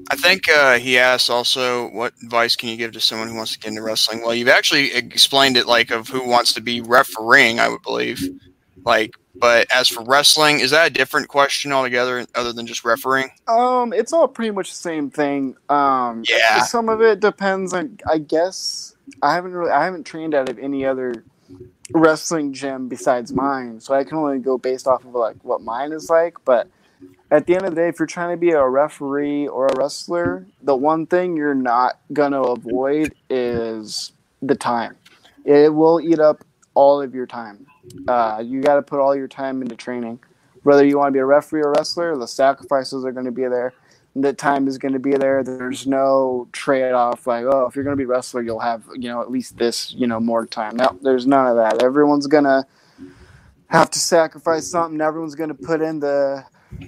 I 0.09 0.15
think 0.15 0.49
uh, 0.49 0.79
he 0.79 0.99
asked 0.99 1.31
also, 1.31 1.89
what 1.91 2.13
advice 2.23 2.55
can 2.55 2.69
you 2.69 2.77
give 2.77 2.93
to 2.93 3.01
someone 3.01 3.29
who 3.29 3.35
wants 3.35 3.53
to 3.53 3.59
get 3.59 3.71
into 3.71 3.83
wrestling? 3.83 4.23
Well, 4.23 4.35
you've 4.35 4.49
actually 4.49 4.93
explained 4.95 5.57
it, 5.57 5.67
like 5.67 5.91
of 5.91 6.09
who 6.09 6.25
wants 6.25 6.53
to 6.55 6.61
be 6.61 6.81
refereeing, 6.81 7.59
I 7.59 7.69
would 7.69 7.83
believe. 7.83 8.23
Like, 8.85 9.17
but 9.39 9.67
as 9.73 9.89
for 9.89 10.03
wrestling, 10.05 10.61
is 10.61 10.71
that 10.71 10.87
a 10.89 10.91
different 10.91 11.29
question 11.29 11.73
altogether, 11.73 12.27
other 12.35 12.53
than 12.53 12.67
just 12.67 12.85
refereeing? 12.85 13.31
Um, 13.49 13.93
it's 13.93 14.13
all 14.13 14.29
pretty 14.29 14.51
much 14.51 14.71
the 14.71 14.77
same 14.77 15.11
thing. 15.11 15.57
Um, 15.69 16.23
Yeah. 16.29 16.63
Some 16.63 16.89
of 16.89 17.01
it 17.03 17.21
depends 17.21 17.73
on, 17.73 17.99
I 18.09 18.19
guess. 18.19 18.95
I 19.23 19.35
haven't 19.35 19.53
really, 19.53 19.71
I 19.71 19.85
haven't 19.85 20.05
trained 20.05 20.35
out 20.35 20.49
of 20.49 20.59
any 20.59 20.85
other 20.85 21.25
wrestling 21.93 22.53
gym 22.53 22.89
besides 22.89 23.33
mine, 23.33 23.81
so 23.81 23.95
I 23.95 24.05
can 24.05 24.19
only 24.19 24.39
go 24.39 24.59
based 24.59 24.87
off 24.87 25.05
of 25.05 25.15
like 25.15 25.37
what 25.43 25.61
mine 25.63 25.93
is 25.93 26.11
like. 26.11 26.35
But 26.45 26.69
at 27.31 27.47
the 27.47 27.55
end 27.55 27.65
of 27.65 27.75
the 27.75 27.81
day, 27.81 27.89
if 27.89 27.99
you're 27.99 28.07
trying 28.07 28.31
to 28.33 28.37
be 28.37 28.51
a 28.51 28.67
referee 28.67 29.49
or 29.49 29.67
a 29.67 29.77
wrestler, 29.77 30.47
the 30.63 30.77
one 30.77 31.07
thing 31.07 31.37
you're 31.37 31.55
not 31.55 31.99
gonna 32.13 32.43
avoid 32.43 33.15
is 33.31 34.13
the 34.43 34.55
time. 34.55 34.97
It 35.45 35.73
will 35.73 36.01
eat 36.01 36.19
up 36.19 36.45
all 36.75 37.01
of 37.01 37.15
your 37.15 37.27
time. 37.27 37.67
Uh, 38.09 38.43
you 38.45 38.61
got 38.61 38.77
to 38.77 38.83
put 38.83 39.01
all 39.01 39.15
your 39.15 39.29
time 39.29 39.63
into 39.63 39.77
training. 39.77 40.19
Whether 40.63 40.85
you 40.85 40.99
want 40.99 41.09
to 41.09 41.13
be 41.13 41.21
a 41.21 41.25
referee 41.25 41.63
or 41.63 41.73
wrestler, 41.73 42.17
the 42.17 42.27
sacrifices 42.27 43.05
are 43.05 43.13
going 43.13 43.27
to 43.27 43.33
be 43.33 43.43
there. 43.43 43.73
The 44.17 44.33
time 44.33 44.67
is 44.67 44.79
going 44.79 44.95
to 44.95 44.99
be 44.99 45.13
there. 45.13 45.45
There's 45.45 45.87
no 45.87 46.49
trade 46.53 46.93
off 46.93 47.27
like, 47.27 47.45
oh, 47.45 47.67
if 47.67 47.77
you're 47.77 47.85
going 47.85 47.97
to 47.97 48.01
be 48.01 48.07
wrestler, 48.07 48.43
you'll 48.43 48.61
have, 48.61 48.85
you 48.95 49.09
know, 49.09 49.21
at 49.21 49.31
least 49.31 49.59
this, 49.59 49.93
you 49.93 50.07
know, 50.07 50.19
more 50.19 50.47
time. 50.47 50.77
No, 50.77 50.99
there's 51.03 51.27
none 51.27 51.47
of 51.47 51.57
that. 51.57 51.83
Everyone's 51.83 52.27
going 52.27 52.45
to 52.45 52.67
have 53.69 53.91
to 53.91 53.99
sacrifice 53.99 54.67
something. 54.67 55.01
Everyone's 55.01 55.35
going 55.35 55.49
to 55.51 55.55
put 55.55 55.83
in 55.83 56.01
the 56.01 56.45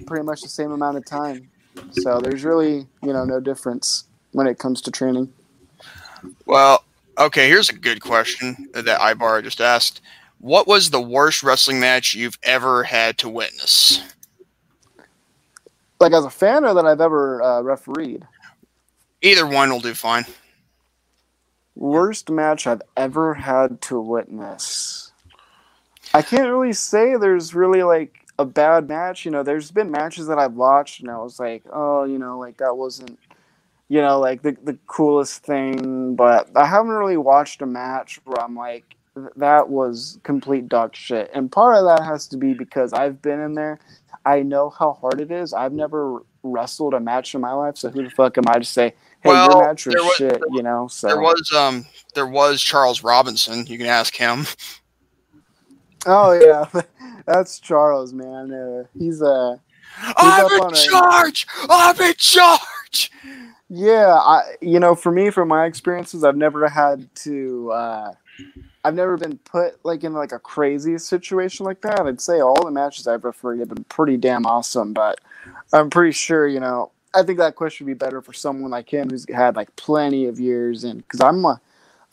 pretty 0.07 0.25
much 0.25 0.41
the 0.41 0.49
same 0.49 0.71
amount 0.71 0.97
of 0.97 1.05
time. 1.05 1.49
So 1.91 2.19
there's 2.19 2.43
really, 2.43 2.87
you 3.03 3.13
know, 3.13 3.25
no 3.25 3.39
difference 3.39 4.05
when 4.31 4.47
it 4.47 4.57
comes 4.57 4.81
to 4.81 4.91
training. 4.91 5.31
Well, 6.45 6.83
okay, 7.17 7.47
here's 7.47 7.69
a 7.69 7.75
good 7.75 8.01
question 8.01 8.69
that 8.73 8.99
Ibarra 9.01 9.43
just 9.43 9.61
asked. 9.61 10.01
What 10.39 10.67
was 10.67 10.89
the 10.89 11.01
worst 11.01 11.43
wrestling 11.43 11.81
match 11.81 12.13
you've 12.13 12.39
ever 12.43 12.83
had 12.83 13.17
to 13.19 13.29
witness? 13.29 14.01
Like 15.99 16.13
as 16.13 16.23
a 16.23 16.29
fan 16.29 16.63
or 16.63 16.73
that 16.73 16.85
I've 16.85 17.01
ever 17.01 17.43
uh, 17.43 17.61
refereed. 17.61 18.25
Either 19.21 19.45
one 19.45 19.69
will 19.69 19.81
do 19.81 19.93
fine. 19.93 20.25
Worst 21.75 22.29
match 22.29 22.67
I've 22.67 22.81
ever 22.95 23.33
had 23.33 23.81
to 23.81 23.99
witness. 23.99 25.11
I 26.13 26.21
can't 26.21 26.49
really 26.49 26.73
say 26.73 27.17
there's 27.17 27.53
really 27.53 27.83
like 27.83 28.25
a 28.39 28.45
bad 28.45 28.87
match. 28.87 29.25
You 29.25 29.31
know, 29.31 29.43
there's 29.43 29.71
been 29.71 29.91
matches 29.91 30.27
that 30.27 30.39
I've 30.39 30.53
watched 30.53 31.01
and 31.01 31.11
I 31.11 31.17
was 31.17 31.37
like, 31.37 31.63
oh, 31.71 32.05
you 32.05 32.17
know, 32.17 32.39
like 32.39 32.57
that 32.57 32.77
wasn't, 32.77 33.19
you 33.89 34.01
know, 34.01 34.21
like 34.21 34.41
the, 34.41 34.55
the 34.63 34.77
coolest 34.87 35.43
thing. 35.43 36.15
But 36.15 36.49
I 36.55 36.65
haven't 36.65 36.91
really 36.91 37.17
watched 37.17 37.61
a 37.61 37.65
match 37.65 38.21
where 38.23 38.41
I'm 38.41 38.55
like, 38.55 38.95
that 39.35 39.69
was 39.69 40.19
complete 40.23 40.67
dog 40.69 40.95
shit. 40.95 41.29
And 41.33 41.51
part 41.51 41.75
of 41.77 41.85
that 41.85 42.05
has 42.05 42.27
to 42.27 42.37
be 42.37 42.53
because 42.53 42.93
I've 42.93 43.21
been 43.21 43.39
in 43.39 43.53
there. 43.53 43.79
I 44.25 44.41
know 44.43 44.69
how 44.69 44.93
hard 44.93 45.21
it 45.21 45.31
is. 45.31 45.53
I've 45.53 45.73
never 45.73 46.23
wrestled 46.43 46.93
a 46.93 46.99
match 46.99 47.33
in 47.35 47.41
my 47.41 47.53
life, 47.53 47.77
so 47.77 47.89
who 47.89 48.03
the 48.03 48.09
fuck 48.09 48.37
am 48.37 48.43
I 48.47 48.59
to 48.59 48.65
say, 48.65 48.93
hey, 49.21 49.29
Well, 49.29 49.49
your 49.51 49.61
match 49.67 49.85
was, 49.85 49.95
was- 49.95 50.15
shit, 50.15 50.41
you 50.51 50.61
know? 50.63 50.87
So 50.87 51.07
There 51.07 51.21
was 51.21 51.51
um 51.55 51.85
there 52.15 52.27
was 52.27 52.61
Charles 52.61 53.03
Robinson. 53.03 53.65
You 53.67 53.77
can 53.77 53.87
ask 53.87 54.15
him. 54.15 54.45
Oh 56.05 56.31
yeah, 56.31 56.81
that's 57.25 57.59
Charles, 57.59 58.13
man. 58.13 58.53
Uh, 58.53 58.83
he's 58.97 59.21
uh 59.21 59.57
I'm 60.15 60.45
in 60.49 60.73
a- 60.73 60.75
charge. 60.75 61.45
I'm 61.69 61.99
in 61.99 62.13
charge. 62.15 63.11
yeah, 63.67 64.13
I 64.15 64.55
you 64.61 64.79
know, 64.79 64.95
for 64.95 65.11
me, 65.11 65.29
from 65.29 65.49
my 65.49 65.65
experiences, 65.65 66.23
I've 66.23 66.37
never 66.37 66.69
had 66.69 67.13
to 67.15 67.71
uh 67.73 68.11
I've 68.83 68.95
never 68.95 69.17
been 69.17 69.37
put 69.39 69.83
like 69.83 70.03
in 70.03 70.13
like 70.13 70.31
a 70.31 70.39
crazy 70.39 70.97
situation 70.97 71.65
like 71.65 71.81
that. 71.81 72.01
I'd 72.01 72.21
say 72.21 72.39
all 72.39 72.63
the 72.63 72.71
matches 72.71 73.07
I've 73.07 73.25
refereed 73.25 73.59
have 73.59 73.69
been 73.69 73.83
pretty 73.85 74.17
damn 74.17 74.45
awesome, 74.45 74.93
but 74.93 75.19
I'm 75.73 75.89
pretty 75.89 76.13
sure, 76.13 76.47
you 76.47 76.59
know, 76.59 76.91
I 77.13 77.23
think 77.23 77.39
that 77.39 77.55
question 77.55 77.85
would 77.85 77.91
be 77.93 78.05
better 78.05 78.21
for 78.21 78.33
someone 78.33 78.71
like 78.71 78.89
him 78.89 79.09
who's 79.09 79.25
had 79.33 79.55
like 79.55 79.75
plenty 79.75 80.25
of 80.25 80.39
years 80.39 80.83
in 80.83 80.99
because 80.99 81.19
I'm 81.19 81.43
a, 81.43 81.59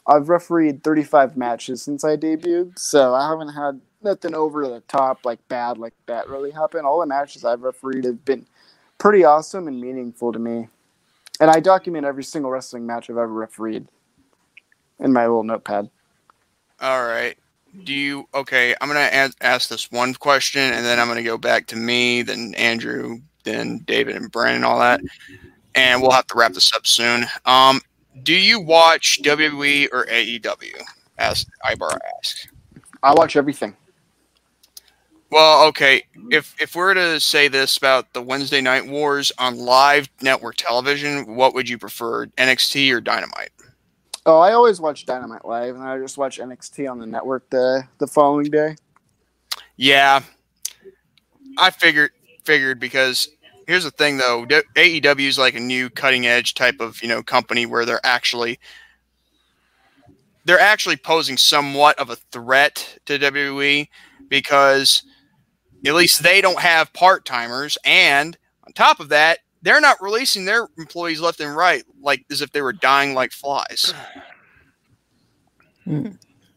I've 0.06 0.28
refereed 0.28 0.82
35 0.82 1.36
matches 1.36 1.82
since 1.82 2.02
I 2.04 2.16
debuted, 2.16 2.78
so 2.78 3.14
I 3.14 3.28
haven't 3.28 3.50
had 3.50 3.80
nothing 4.02 4.34
over 4.34 4.66
the 4.66 4.80
top 4.88 5.24
like 5.24 5.46
bad 5.48 5.78
like 5.78 5.94
that 6.06 6.28
really 6.28 6.50
happen. 6.50 6.84
All 6.84 7.00
the 7.00 7.06
matches 7.06 7.44
I've 7.44 7.62
refereed 7.62 8.04
have 8.04 8.24
been 8.24 8.46
pretty 8.98 9.24
awesome 9.24 9.68
and 9.68 9.80
meaningful 9.80 10.32
to 10.32 10.38
me, 10.38 10.68
and 11.38 11.50
I 11.50 11.60
document 11.60 12.06
every 12.06 12.24
single 12.24 12.50
wrestling 12.50 12.86
match 12.86 13.08
I've 13.08 13.16
ever 13.16 13.28
refereed 13.28 13.86
in 14.98 15.12
my 15.12 15.22
little 15.22 15.44
notepad. 15.44 15.90
All 16.80 17.06
right. 17.06 17.36
do 17.84 17.92
you? 17.92 18.28
Okay, 18.34 18.74
I'm 18.80 18.88
gonna 18.88 19.00
ask, 19.00 19.36
ask 19.40 19.68
this 19.68 19.90
one 19.90 20.14
question, 20.14 20.60
and 20.60 20.84
then 20.84 20.98
I'm 20.98 21.08
gonna 21.08 21.22
go 21.22 21.38
back 21.38 21.66
to 21.68 21.76
me, 21.76 22.22
then 22.22 22.54
Andrew, 22.56 23.20
then 23.44 23.78
David 23.86 24.16
and 24.16 24.30
Brandon, 24.30 24.64
all 24.64 24.78
that, 24.78 25.00
and 25.74 26.00
we'll 26.02 26.10
have 26.10 26.26
to 26.28 26.34
wrap 26.36 26.52
this 26.52 26.74
up 26.74 26.86
soon. 26.86 27.26
Um, 27.44 27.80
do 28.22 28.34
you 28.34 28.60
watch 28.60 29.20
WWE 29.22 29.88
or 29.92 30.06
AEW? 30.06 30.82
Asked 31.18 31.48
Ibar 31.64 31.98
asked. 32.18 32.48
I 33.02 33.14
watch 33.14 33.36
everything. 33.36 33.76
Well, 35.30 35.66
okay. 35.68 36.02
If 36.30 36.54
if 36.60 36.74
we're 36.74 36.94
to 36.94 37.20
say 37.20 37.48
this 37.48 37.76
about 37.76 38.12
the 38.12 38.22
Wednesday 38.22 38.60
Night 38.60 38.86
Wars 38.86 39.32
on 39.38 39.58
live 39.58 40.08
network 40.22 40.56
television, 40.56 41.36
what 41.36 41.54
would 41.54 41.68
you 41.68 41.78
prefer, 41.78 42.26
NXT 42.26 42.92
or 42.92 43.00
Dynamite? 43.00 43.50
Oh, 44.26 44.40
I 44.40 44.54
always 44.54 44.80
watch 44.80 45.06
Dynamite 45.06 45.44
live, 45.44 45.76
and 45.76 45.84
I 45.84 45.98
just 46.00 46.18
watch 46.18 46.40
NXT 46.40 46.90
on 46.90 46.98
the 46.98 47.06
network 47.06 47.48
the 47.50 47.84
the 47.98 48.08
following 48.08 48.50
day. 48.50 48.74
Yeah, 49.76 50.20
I 51.56 51.70
figured 51.70 52.10
figured 52.44 52.80
because 52.80 53.28
here's 53.68 53.84
the 53.84 53.92
thing 53.92 54.16
though, 54.16 54.44
AEW 54.44 55.28
is 55.28 55.38
like 55.38 55.54
a 55.54 55.60
new 55.60 55.88
cutting 55.88 56.26
edge 56.26 56.54
type 56.54 56.80
of 56.80 57.00
you 57.02 57.08
know 57.08 57.22
company 57.22 57.66
where 57.66 57.84
they're 57.84 58.00
actually 58.02 58.58
they're 60.44 60.58
actually 60.58 60.96
posing 60.96 61.36
somewhat 61.36 61.96
of 62.00 62.10
a 62.10 62.16
threat 62.16 62.98
to 63.06 63.20
WWE 63.20 63.86
because 64.28 65.04
at 65.84 65.94
least 65.94 66.24
they 66.24 66.40
don't 66.40 66.58
have 66.58 66.92
part 66.92 67.24
timers, 67.24 67.78
and 67.84 68.36
on 68.66 68.72
top 68.72 68.98
of 68.98 69.08
that, 69.10 69.38
they're 69.66 69.80
not 69.80 70.00
releasing 70.00 70.44
their 70.44 70.68
employees 70.78 71.20
left 71.20 71.40
and 71.40 71.56
right 71.56 71.82
like 72.00 72.24
as 72.30 72.40
if 72.40 72.52
they 72.52 72.62
were 72.62 72.72
dying 72.72 73.14
like 73.14 73.32
flies. 73.32 73.92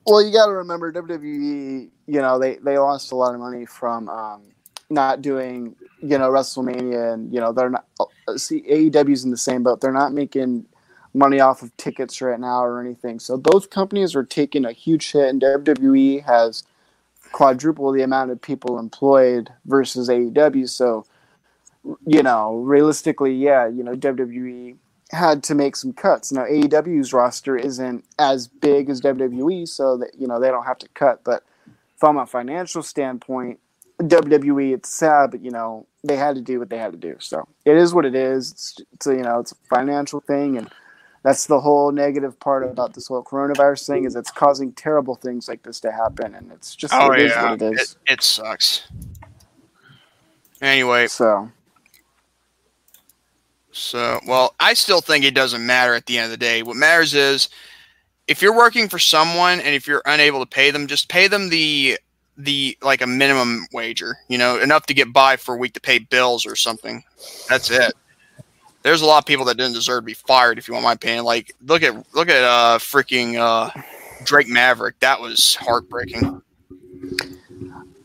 Well, 0.05 0.23
you 0.25 0.33
got 0.33 0.47
to 0.47 0.53
remember 0.53 0.91
WWE. 0.91 1.89
You 2.07 2.21
know, 2.21 2.39
they 2.39 2.55
they 2.57 2.77
lost 2.77 3.11
a 3.11 3.15
lot 3.15 3.33
of 3.33 3.39
money 3.39 3.65
from 3.65 4.09
um, 4.09 4.41
not 4.89 5.21
doing 5.21 5.75
you 6.01 6.17
know 6.17 6.29
WrestleMania, 6.31 7.13
and 7.13 7.33
you 7.33 7.39
know 7.39 7.51
they're 7.51 7.69
not. 7.69 7.85
uh, 7.99 8.37
See, 8.37 8.61
AEW's 8.61 9.23
in 9.23 9.31
the 9.31 9.37
same 9.37 9.63
boat. 9.63 9.81
They're 9.81 9.91
not 9.91 10.13
making 10.13 10.65
money 11.13 11.39
off 11.39 11.61
of 11.61 11.75
tickets 11.77 12.21
right 12.21 12.39
now 12.39 12.63
or 12.63 12.79
anything. 12.79 13.19
So 13.19 13.37
those 13.37 13.67
companies 13.67 14.15
are 14.15 14.23
taking 14.23 14.65
a 14.65 14.71
huge 14.71 15.11
hit, 15.11 15.29
and 15.29 15.41
WWE 15.41 16.23
has 16.25 16.63
quadruple 17.31 17.91
the 17.91 18.01
amount 18.01 18.31
of 18.31 18.41
people 18.41 18.79
employed 18.79 19.51
versus 19.65 20.09
AEW. 20.09 20.67
So, 20.69 21.05
you 22.05 22.23
know, 22.23 22.55
realistically, 22.57 23.33
yeah, 23.33 23.67
you 23.67 23.83
know, 23.83 23.95
WWE 23.95 24.77
had 25.11 25.43
to 25.43 25.55
make 25.55 25.75
some 25.75 25.93
cuts. 25.93 26.31
Now 26.31 26.43
AEW's 26.43 27.13
roster 27.13 27.57
isn't 27.57 28.05
as 28.19 28.47
big 28.47 28.89
as 28.89 29.01
WWE, 29.01 29.67
so 29.67 29.97
that 29.97 30.11
you 30.17 30.27
know 30.27 30.39
they 30.39 30.49
don't 30.49 30.65
have 30.65 30.77
to 30.79 30.87
cut. 30.89 31.23
But 31.23 31.43
from 31.97 32.17
a 32.17 32.25
financial 32.25 32.83
standpoint, 32.83 33.59
WWE 34.01 34.73
it's 34.73 34.89
sad, 34.89 35.31
but 35.31 35.41
you 35.41 35.51
know 35.51 35.87
they 36.03 36.15
had 36.15 36.35
to 36.35 36.41
do 36.41 36.59
what 36.59 36.69
they 36.69 36.77
had 36.77 36.91
to 36.91 36.97
do. 36.97 37.15
So 37.19 37.47
it 37.65 37.75
is 37.75 37.93
what 37.93 38.05
it 38.05 38.15
is. 38.15 38.51
It's, 38.51 38.77
it's 38.93 39.05
you 39.07 39.23
know 39.23 39.39
it's 39.39 39.51
a 39.51 39.55
financial 39.75 40.19
thing, 40.19 40.57
and 40.57 40.69
that's 41.23 41.47
the 41.47 41.59
whole 41.59 41.91
negative 41.91 42.39
part 42.39 42.63
about 42.63 42.93
this 42.93 43.07
whole 43.07 43.23
coronavirus 43.23 43.87
thing 43.87 44.05
is 44.05 44.15
it's 44.15 44.31
causing 44.31 44.71
terrible 44.73 45.15
things 45.15 45.47
like 45.47 45.63
this 45.63 45.79
to 45.81 45.91
happen, 45.91 46.35
and 46.35 46.51
it's 46.51 46.75
just 46.75 46.93
Oh 46.95 47.11
it 47.11 47.21
is 47.21 47.31
yeah, 47.31 47.49
what 47.51 47.61
it 47.61 47.73
it, 47.73 47.79
is. 47.79 47.97
it 48.07 48.21
sucks. 48.21 48.87
Anyway, 50.61 51.07
So 51.07 51.49
So, 53.71 54.19
well, 54.25 54.55
I 54.59 54.73
still 54.73 55.01
think 55.01 55.23
it 55.23 55.35
doesn't 55.35 55.65
matter 55.65 55.93
at 55.93 56.05
the 56.05 56.17
end 56.17 56.25
of 56.25 56.31
the 56.31 56.37
day. 56.37 56.63
What 56.63 56.75
matters 56.75 57.13
is 57.13 57.49
if 58.27 58.41
you're 58.41 58.55
working 58.55 58.89
for 58.89 58.99
someone 58.99 59.59
and 59.59 59.75
if 59.75 59.87
you're 59.87 60.01
unable 60.05 60.39
to 60.39 60.45
pay 60.45 60.71
them, 60.71 60.87
just 60.87 61.09
pay 61.09 61.27
them 61.27 61.49
the 61.49 61.97
the 62.37 62.77
like 62.81 63.01
a 63.01 63.07
minimum 63.07 63.67
wager, 63.73 64.17
you 64.29 64.37
know, 64.37 64.59
enough 64.59 64.85
to 64.85 64.93
get 64.93 65.11
by 65.11 65.35
for 65.35 65.55
a 65.55 65.57
week 65.57 65.73
to 65.73 65.81
pay 65.81 65.99
bills 65.99 66.45
or 66.45 66.55
something. 66.55 67.03
That's 67.47 67.69
it. 67.69 67.93
There's 68.81 69.01
a 69.01 69.05
lot 69.05 69.17
of 69.17 69.25
people 69.25 69.45
that 69.45 69.57
didn't 69.57 69.73
deserve 69.73 70.03
to 70.03 70.05
be 70.05 70.13
fired 70.13 70.57
if 70.57 70.67
you 70.67 70.73
want 70.73 70.85
my 70.85 70.93
opinion. 70.93 71.25
Like 71.25 71.53
look 71.65 71.83
at 71.83 71.93
look 72.15 72.29
at 72.29 72.43
uh 72.43 72.79
freaking 72.79 73.35
uh 73.35 73.69
Drake 74.23 74.47
Maverick. 74.47 74.99
That 74.99 75.19
was 75.19 75.55
heartbreaking. 75.55 76.41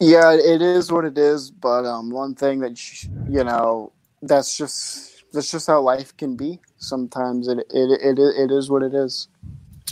Yeah, 0.01 0.33
it 0.33 0.61
is 0.61 0.91
what 0.91 1.05
it 1.05 1.17
is. 1.17 1.51
But 1.51 1.85
um, 1.85 2.11
one 2.11 2.35
thing 2.35 2.61
that 2.61 3.05
you 3.29 3.45
know, 3.45 3.93
that's 4.23 4.57
just 4.57 5.14
that's 5.35 5.51
just 5.51 5.67
how 5.67 5.81
life 5.81 6.17
can 6.17 6.37
be. 6.37 6.61
Sometimes 6.79 7.49
it 7.49 7.59
it 7.71 8.01
it, 8.01 8.19
it 8.19 8.51
is 8.51 8.71
what 8.71 8.83
it 8.83 8.95
is. 8.95 9.29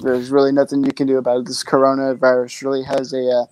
There's 0.01 0.31
really 0.31 0.53
nothing 0.53 0.85
you 0.85 0.93
can 0.93 1.07
do 1.07 1.19
about 1.19 1.41
it. 1.41 1.47
This 1.47 1.63
coronavirus 1.63 2.63
really 2.63 2.83
has 2.85 3.13
a 3.13 3.29
uh, 3.29 3.45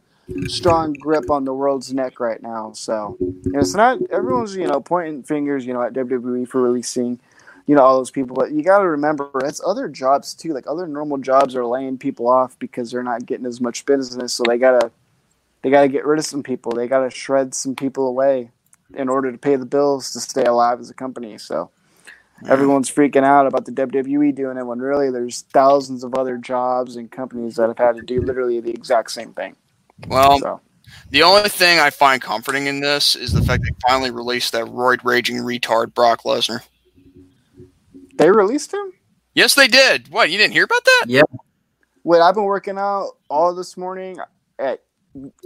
strong 0.49 0.95
grip 0.95 1.31
on 1.31 1.45
the 1.45 1.53
world's 1.53 1.93
neck 1.93 2.19
right 2.19 2.43
now. 2.43 2.73
So 2.73 3.17
you 3.21 3.53
know, 3.53 3.61
it's 3.61 3.75
not 3.75 3.99
everyone's 4.11 4.57
you 4.57 4.67
know 4.67 4.81
pointing 4.81 5.23
fingers 5.23 5.67
you 5.67 5.75
know 5.75 5.83
at 5.83 5.93
WWE 5.93 6.49
for 6.49 6.63
releasing 6.63 7.21
you 7.67 7.75
know 7.75 7.83
all 7.83 7.99
those 7.99 8.11
people, 8.11 8.35
but 8.35 8.53
you 8.53 8.63
got 8.63 8.79
to 8.79 8.89
remember 8.89 9.31
it's 9.45 9.61
other 9.65 9.89
jobs 9.89 10.35
too. 10.35 10.55
Like 10.55 10.67
other 10.67 10.87
normal 10.87 11.19
jobs 11.19 11.55
are 11.55 11.67
laying 11.67 11.99
people 11.99 12.29
off 12.29 12.59
because 12.59 12.91
they're 12.91 13.03
not 13.03 13.27
getting 13.27 13.47
as 13.47 13.61
much 13.61 13.85
business, 13.85 14.33
so 14.33 14.45
they 14.47 14.59
gotta 14.59 14.91
they 15.63 15.71
got 15.71 15.83
to 15.83 15.89
get 15.89 16.07
rid 16.07 16.19
of 16.19 16.25
some 16.25 16.43
people. 16.43 16.73
They 16.73 16.89
got 16.89 17.01
to 17.01 17.11
shred 17.11 17.55
some 17.55 17.75
people 17.75 18.09
away 18.09 18.51
in 18.95 19.09
order 19.09 19.31
to 19.31 19.39
pay 19.39 19.57
the 19.57 19.67
bills 19.67 20.13
to 20.13 20.21
stay 20.21 20.45
alive 20.45 20.81
as 20.81 20.91
a 20.91 20.95
company. 20.95 21.39
So 21.39 21.71
everyone's 22.49 22.91
freaking 22.91 23.25
out 23.25 23.47
about 23.47 23.65
the 23.65 23.73
WWE 23.73 24.35
doing 24.35 24.57
it 24.57 24.65
when 24.65 24.79
really 24.79 25.11
there's 25.11 25.43
thousands 25.53 26.05
of 26.05 26.15
other 26.15 26.37
jobs 26.39 26.97
and 26.97 27.11
companies 27.11 27.57
that 27.57 27.69
have 27.69 27.79
had 27.79 27.97
to 27.97 28.03
do 28.03 28.21
literally 28.21 28.61
the 28.61 28.71
exact 28.71 29.11
same 29.11 29.33
thing. 29.35 29.57
Well, 30.09 30.39
So 30.39 30.61
The 31.11 31.23
only 31.23 31.49
thing 31.49 31.79
I 31.79 31.91
find 31.91 32.21
comforting 32.23 32.67
in 32.67 32.81
this 32.81 33.15
is 33.17 33.33
the 33.33 33.43
fact 33.43 33.63
they 33.63 33.89
finally 33.89 34.11
released 34.11 34.53
that 34.53 34.65
roid 34.65 35.05
raging 35.05 35.37
retard 35.39 35.95
Brock 35.95 36.23
Lesnar. 36.25 36.61
they 38.17 38.31
released 38.31 38.73
him. 38.73 38.93
Yes, 39.35 39.55
they 39.55 39.69
did. 39.69 40.09
What? 40.09 40.31
You 40.31 40.39
didn't 40.39 40.53
hear 40.53 40.65
about 40.65 40.85
that? 40.85 41.05
Yeah. 41.09 41.23
Wait, 42.03 42.21
I've 42.21 42.35
been 42.35 42.45
working 42.45 42.79
out 42.79 43.13
all 43.29 43.55
this 43.55 43.77
morning. 43.77 44.19
At, 44.59 44.81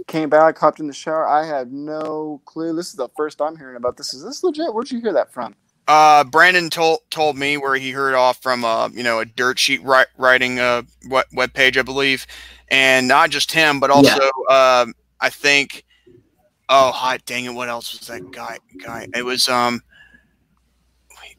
came 0.07 0.29
back, 0.29 0.57
hopped 0.57 0.79
in 0.79 0.87
the 0.87 0.93
shower. 0.93 1.27
I 1.27 1.45
had 1.45 1.71
no 1.71 2.41
clue. 2.45 2.73
This 2.75 2.87
is 2.87 2.95
the 2.95 3.09
first 3.15 3.41
I'm 3.41 3.57
hearing 3.57 3.75
about 3.75 3.97
this. 3.97 4.13
Is 4.13 4.23
this 4.23 4.43
legit? 4.43 4.73
Where'd 4.73 4.89
you 4.91 5.01
hear 5.01 5.13
that 5.13 5.31
from? 5.33 5.55
Uh, 5.87 6.23
Brandon 6.23 6.69
told 6.69 6.99
told 7.11 7.37
me 7.37 7.57
where 7.57 7.75
he 7.75 7.91
heard 7.91 8.15
off 8.15 8.41
from 8.41 8.65
uh, 8.65 8.89
you 8.89 9.03
know, 9.03 9.19
a 9.19 9.25
dirt 9.25 9.59
sheet 9.59 9.83
ri- 9.83 10.05
writing 10.17 10.59
uh 10.59 10.81
web 11.07 11.25
web 11.33 11.53
page, 11.53 11.77
I 11.77 11.83
believe, 11.83 12.25
and 12.69 13.07
not 13.07 13.29
just 13.29 13.51
him, 13.51 13.79
but 13.79 13.89
also 13.89 14.23
um, 14.49 14.93
I 15.19 15.29
think. 15.29 15.83
Oh, 16.67 16.91
hot 16.91 17.23
dang 17.25 17.45
it! 17.45 17.53
What 17.53 17.69
else 17.69 17.91
was 17.91 18.07
that 18.07 18.31
guy? 18.31 18.57
Guy? 18.83 19.07
It 19.15 19.23
was 19.23 19.47
um. 19.47 19.83
wait. 21.21 21.37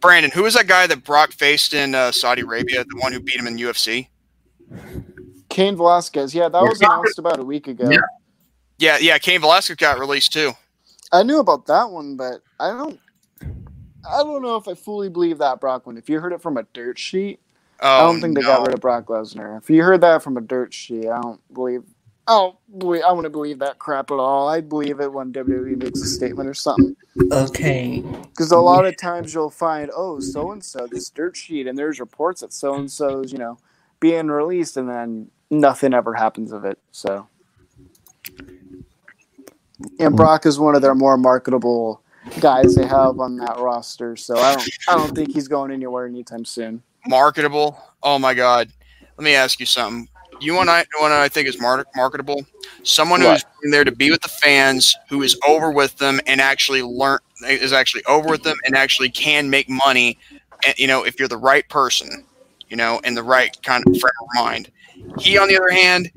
Brandon, 0.00 0.30
who 0.30 0.44
was 0.44 0.54
that 0.54 0.68
guy 0.68 0.86
that 0.86 1.02
Brock 1.02 1.32
faced 1.32 1.74
in 1.74 1.96
uh, 1.96 2.12
Saudi 2.12 2.42
Arabia? 2.42 2.84
The 2.84 3.00
one 3.00 3.12
who 3.12 3.18
beat 3.18 3.34
him 3.34 3.48
in 3.48 3.56
UFC? 3.56 4.06
Cain 5.48 5.74
Velasquez. 5.74 6.32
Yeah, 6.32 6.48
that 6.48 6.62
was 6.62 6.80
announced 6.80 7.18
about 7.18 7.40
a 7.40 7.44
week 7.44 7.66
ago. 7.66 7.90
Yeah. 7.90 7.98
Yeah, 8.78 8.98
yeah. 9.00 9.18
Cain 9.18 9.40
Velasquez 9.40 9.76
got 9.76 9.98
released 9.98 10.32
too. 10.32 10.52
I 11.12 11.22
knew 11.22 11.38
about 11.38 11.66
that 11.66 11.90
one, 11.90 12.16
but 12.16 12.42
I 12.60 12.70
don't. 12.70 13.00
I 14.08 14.22
don't 14.22 14.42
know 14.42 14.56
if 14.56 14.68
I 14.68 14.74
fully 14.74 15.08
believe 15.08 15.38
that 15.38 15.60
Brock 15.60 15.86
one. 15.86 15.96
If 15.96 16.08
you 16.08 16.20
heard 16.20 16.32
it 16.32 16.42
from 16.42 16.56
a 16.56 16.62
dirt 16.72 16.98
sheet, 16.98 17.40
Oh, 17.80 17.88
I 17.88 18.00
don't 18.10 18.20
think 18.20 18.36
they 18.36 18.42
got 18.42 18.66
rid 18.66 18.74
of 18.74 18.80
Brock 18.80 19.06
Lesnar. 19.06 19.58
If 19.58 19.68
you 19.68 19.82
heard 19.82 20.00
that 20.00 20.22
from 20.22 20.36
a 20.36 20.40
dirt 20.40 20.72
sheet, 20.72 21.08
I 21.08 21.20
don't 21.20 21.40
believe. 21.52 21.82
I 22.26 22.32
don't 22.32 22.78
believe. 22.78 23.02
I 23.02 23.12
wouldn't 23.12 23.32
believe 23.32 23.58
that 23.58 23.78
crap 23.78 24.10
at 24.10 24.18
all. 24.18 24.48
I 24.48 24.60
believe 24.60 25.00
it 25.00 25.12
when 25.12 25.32
WWE 25.32 25.76
makes 25.76 26.00
a 26.00 26.06
statement 26.06 26.48
or 26.48 26.54
something. 26.54 26.96
Okay. 27.30 28.02
Because 28.22 28.50
a 28.50 28.58
lot 28.58 28.86
of 28.86 28.96
times 28.96 29.34
you'll 29.34 29.50
find, 29.50 29.90
oh, 29.94 30.20
so 30.20 30.52
and 30.52 30.64
so, 30.64 30.86
this 30.90 31.10
dirt 31.10 31.36
sheet, 31.36 31.66
and 31.66 31.78
there's 31.78 32.00
reports 32.00 32.40
that 32.40 32.52
so 32.52 32.74
and 32.74 32.90
so's, 32.90 33.30
you 33.30 33.38
know, 33.38 33.58
being 34.00 34.28
released, 34.28 34.76
and 34.76 34.88
then 34.88 35.30
nothing 35.50 35.92
ever 35.92 36.14
happens 36.14 36.52
of 36.52 36.64
it. 36.64 36.78
So, 36.92 37.28
and 40.00 40.16
Brock 40.16 40.46
is 40.46 40.58
one 40.58 40.74
of 40.74 40.82
their 40.82 40.94
more 40.94 41.18
marketable 41.18 42.00
guys 42.40 42.74
they 42.74 42.86
have 42.86 43.20
on 43.20 43.36
that 43.38 43.58
roster. 43.58 44.16
So 44.16 44.36
I 44.36 44.54
don't, 44.54 44.68
I 44.88 44.96
don't 44.96 45.14
think 45.14 45.32
he's 45.32 45.48
going 45.48 45.70
anywhere 45.70 46.06
anytime 46.06 46.44
soon. 46.44 46.82
marketable. 47.06 47.80
Oh 48.02 48.18
my 48.18 48.34
god. 48.34 48.70
Let 49.16 49.24
me 49.24 49.34
ask 49.34 49.58
you 49.60 49.66
something. 49.66 50.08
You 50.40 50.54
want 50.54 50.68
I 50.68 50.84
what 50.98 51.12
I 51.12 51.28
think 51.28 51.48
is 51.48 51.58
mar- 51.60 51.86
marketable? 51.96 52.44
Someone 52.82 53.22
who's 53.22 53.44
in 53.64 53.70
there 53.70 53.84
to 53.84 53.92
be 53.92 54.10
with 54.10 54.20
the 54.20 54.28
fans, 54.28 54.94
who 55.08 55.22
is 55.22 55.38
over 55.48 55.70
with 55.70 55.96
them 55.96 56.20
and 56.26 56.40
actually 56.40 56.82
learn 56.82 57.18
is 57.48 57.72
actually 57.72 58.04
over 58.04 58.28
with 58.28 58.42
them 58.42 58.56
and 58.64 58.76
actually 58.76 59.08
can 59.08 59.48
make 59.48 59.68
money. 59.68 60.18
And, 60.66 60.78
you 60.78 60.86
know, 60.86 61.04
if 61.04 61.18
you're 61.18 61.28
the 61.28 61.38
right 61.38 61.66
person, 61.68 62.26
you 62.68 62.76
know, 62.76 63.00
and 63.04 63.16
the 63.16 63.22
right 63.22 63.56
kind 63.62 63.84
of 63.86 63.98
frame 63.98 64.12
of 64.20 64.28
mind. 64.34 64.70
He, 65.18 65.38
on 65.38 65.48
the 65.48 65.56
other 65.56 65.70
hand, 65.70 66.10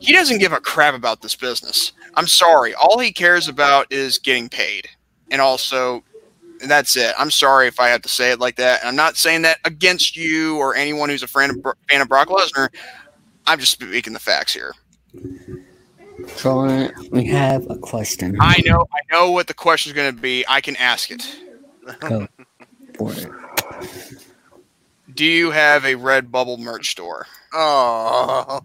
he 0.00 0.12
doesn't 0.12 0.38
give 0.38 0.52
a 0.52 0.60
crap 0.60 0.94
about 0.94 1.20
this 1.20 1.36
business. 1.36 1.92
I'm 2.14 2.26
sorry. 2.26 2.74
All 2.74 2.98
he 2.98 3.12
cares 3.12 3.48
about 3.48 3.92
is 3.92 4.18
getting 4.18 4.48
paid, 4.48 4.88
and 5.30 5.40
also 5.40 6.02
and 6.60 6.70
that's 6.70 6.96
it. 6.96 7.14
I'm 7.18 7.30
sorry 7.30 7.66
if 7.68 7.80
I 7.80 7.88
have 7.88 8.02
to 8.02 8.08
say 8.08 8.32
it 8.32 8.38
like 8.38 8.56
that. 8.56 8.84
I'm 8.84 8.96
not 8.96 9.16
saying 9.16 9.42
that 9.42 9.58
against 9.64 10.16
you 10.16 10.58
or 10.58 10.74
anyone 10.74 11.08
who's 11.08 11.22
a 11.22 11.28
fan 11.28 11.50
of, 11.50 11.62
Bro- 11.62 11.72
fan 11.88 12.00
of 12.00 12.08
Brock 12.08 12.28
Lesnar. 12.28 12.68
I'm 13.46 13.58
just 13.58 13.72
speaking 13.72 14.12
the 14.12 14.18
facts 14.18 14.52
here. 14.52 14.74
Jordan, 16.36 16.92
we 17.10 17.24
have 17.26 17.68
a 17.70 17.76
question. 17.76 18.36
I 18.40 18.60
know, 18.60 18.86
I 18.92 19.00
know 19.10 19.30
what 19.30 19.46
the 19.46 19.54
question 19.54 19.90
is 19.90 19.94
going 19.94 20.14
to 20.14 20.20
be. 20.20 20.44
I 20.46 20.60
can 20.60 20.76
ask 20.76 21.10
it. 21.10 21.26
Go 22.00 22.28
for 22.98 23.12
it. 23.12 23.30
Do 25.14 25.24
you 25.24 25.50
have 25.50 25.84
a 25.84 25.94
Redbubble 25.94 26.58
merch 26.58 26.90
store? 26.90 27.26
Oh, 27.52 28.60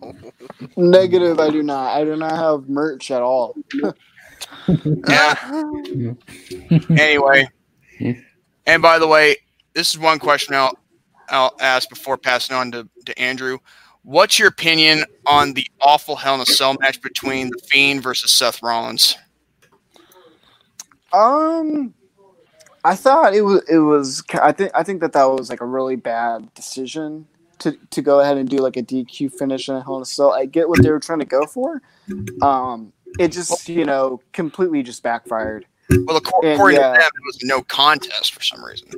Negative. 0.76 1.40
I 1.40 1.50
do 1.50 1.64
not. 1.64 1.96
I 1.98 2.04
do 2.04 2.16
not 2.16 2.34
have 2.34 2.70
merch 2.70 3.10
at 3.10 3.22
all. 3.22 3.56
Yeah. 5.08 6.14
anyway, 6.90 7.48
and 8.66 8.82
by 8.82 9.00
the 9.00 9.08
way, 9.08 9.38
this 9.74 9.92
is 9.92 10.00
one 10.00 10.20
question 10.20 10.56
I'll 10.56 10.78
I'll 11.30 11.56
ask 11.60 11.90
before 11.90 12.18
passing 12.18 12.56
on 12.56 12.72
to, 12.72 12.88
to 13.06 13.20
Andrew. 13.20 13.60
What's 14.04 14.38
your 14.38 14.48
opinion 14.48 15.04
on 15.26 15.54
the 15.54 15.66
awful 15.82 16.16
Hell 16.16 16.36
in 16.36 16.42
a 16.42 16.46
Cell 16.46 16.76
match 16.80 17.02
between 17.02 17.50
the 17.50 17.58
Fiend 17.68 18.04
versus 18.04 18.32
Seth 18.32 18.62
Rollins? 18.62 19.18
Um, 21.12 21.94
I 22.84 22.96
thought 22.96 23.34
it 23.34 23.42
was. 23.42 23.64
It 23.70 23.80
was. 23.80 24.24
I 24.42 24.52
think. 24.52 24.72
I 24.76 24.84
think 24.84 25.02
that 25.02 25.14
that 25.14 25.26
was 25.26 25.50
like 25.50 25.62
a 25.62 25.66
really 25.66 25.96
bad 25.96 26.54
decision 26.54 27.28
to 27.60 27.78
to 27.90 28.02
go 28.02 28.20
ahead 28.20 28.38
and 28.38 28.48
do 28.48 28.58
like 28.58 28.78
a 28.78 28.84
DQ 28.84 29.34
finish 29.34 29.70
in 29.70 29.76
a 29.76 29.84
Hell 29.84 29.96
in 29.96 30.02
a 30.04 30.06
Cell. 30.06 30.34
I 30.34 30.46
get 30.46 30.70
what 30.70 30.84
they 30.84 30.92
were 30.92 31.00
trying 31.00 31.20
to 31.20 31.26
go 31.26 31.46
for. 31.48 31.82
Um, 32.44 32.94
it 33.20 33.32
just 33.32 33.70
you 33.70 33.86
know 33.86 34.22
completely 34.34 34.84
just 34.84 35.04
backfired. 35.04 35.66
Well, 35.90 36.18
according 36.18 36.52
And, 36.52 36.60
to 36.60 36.76
them, 36.76 36.96
it 36.96 37.26
was 37.26 37.40
no 37.44 37.62
contest 37.62 38.34
for 38.34 38.42
some 38.42 38.64
reason. 38.64 38.90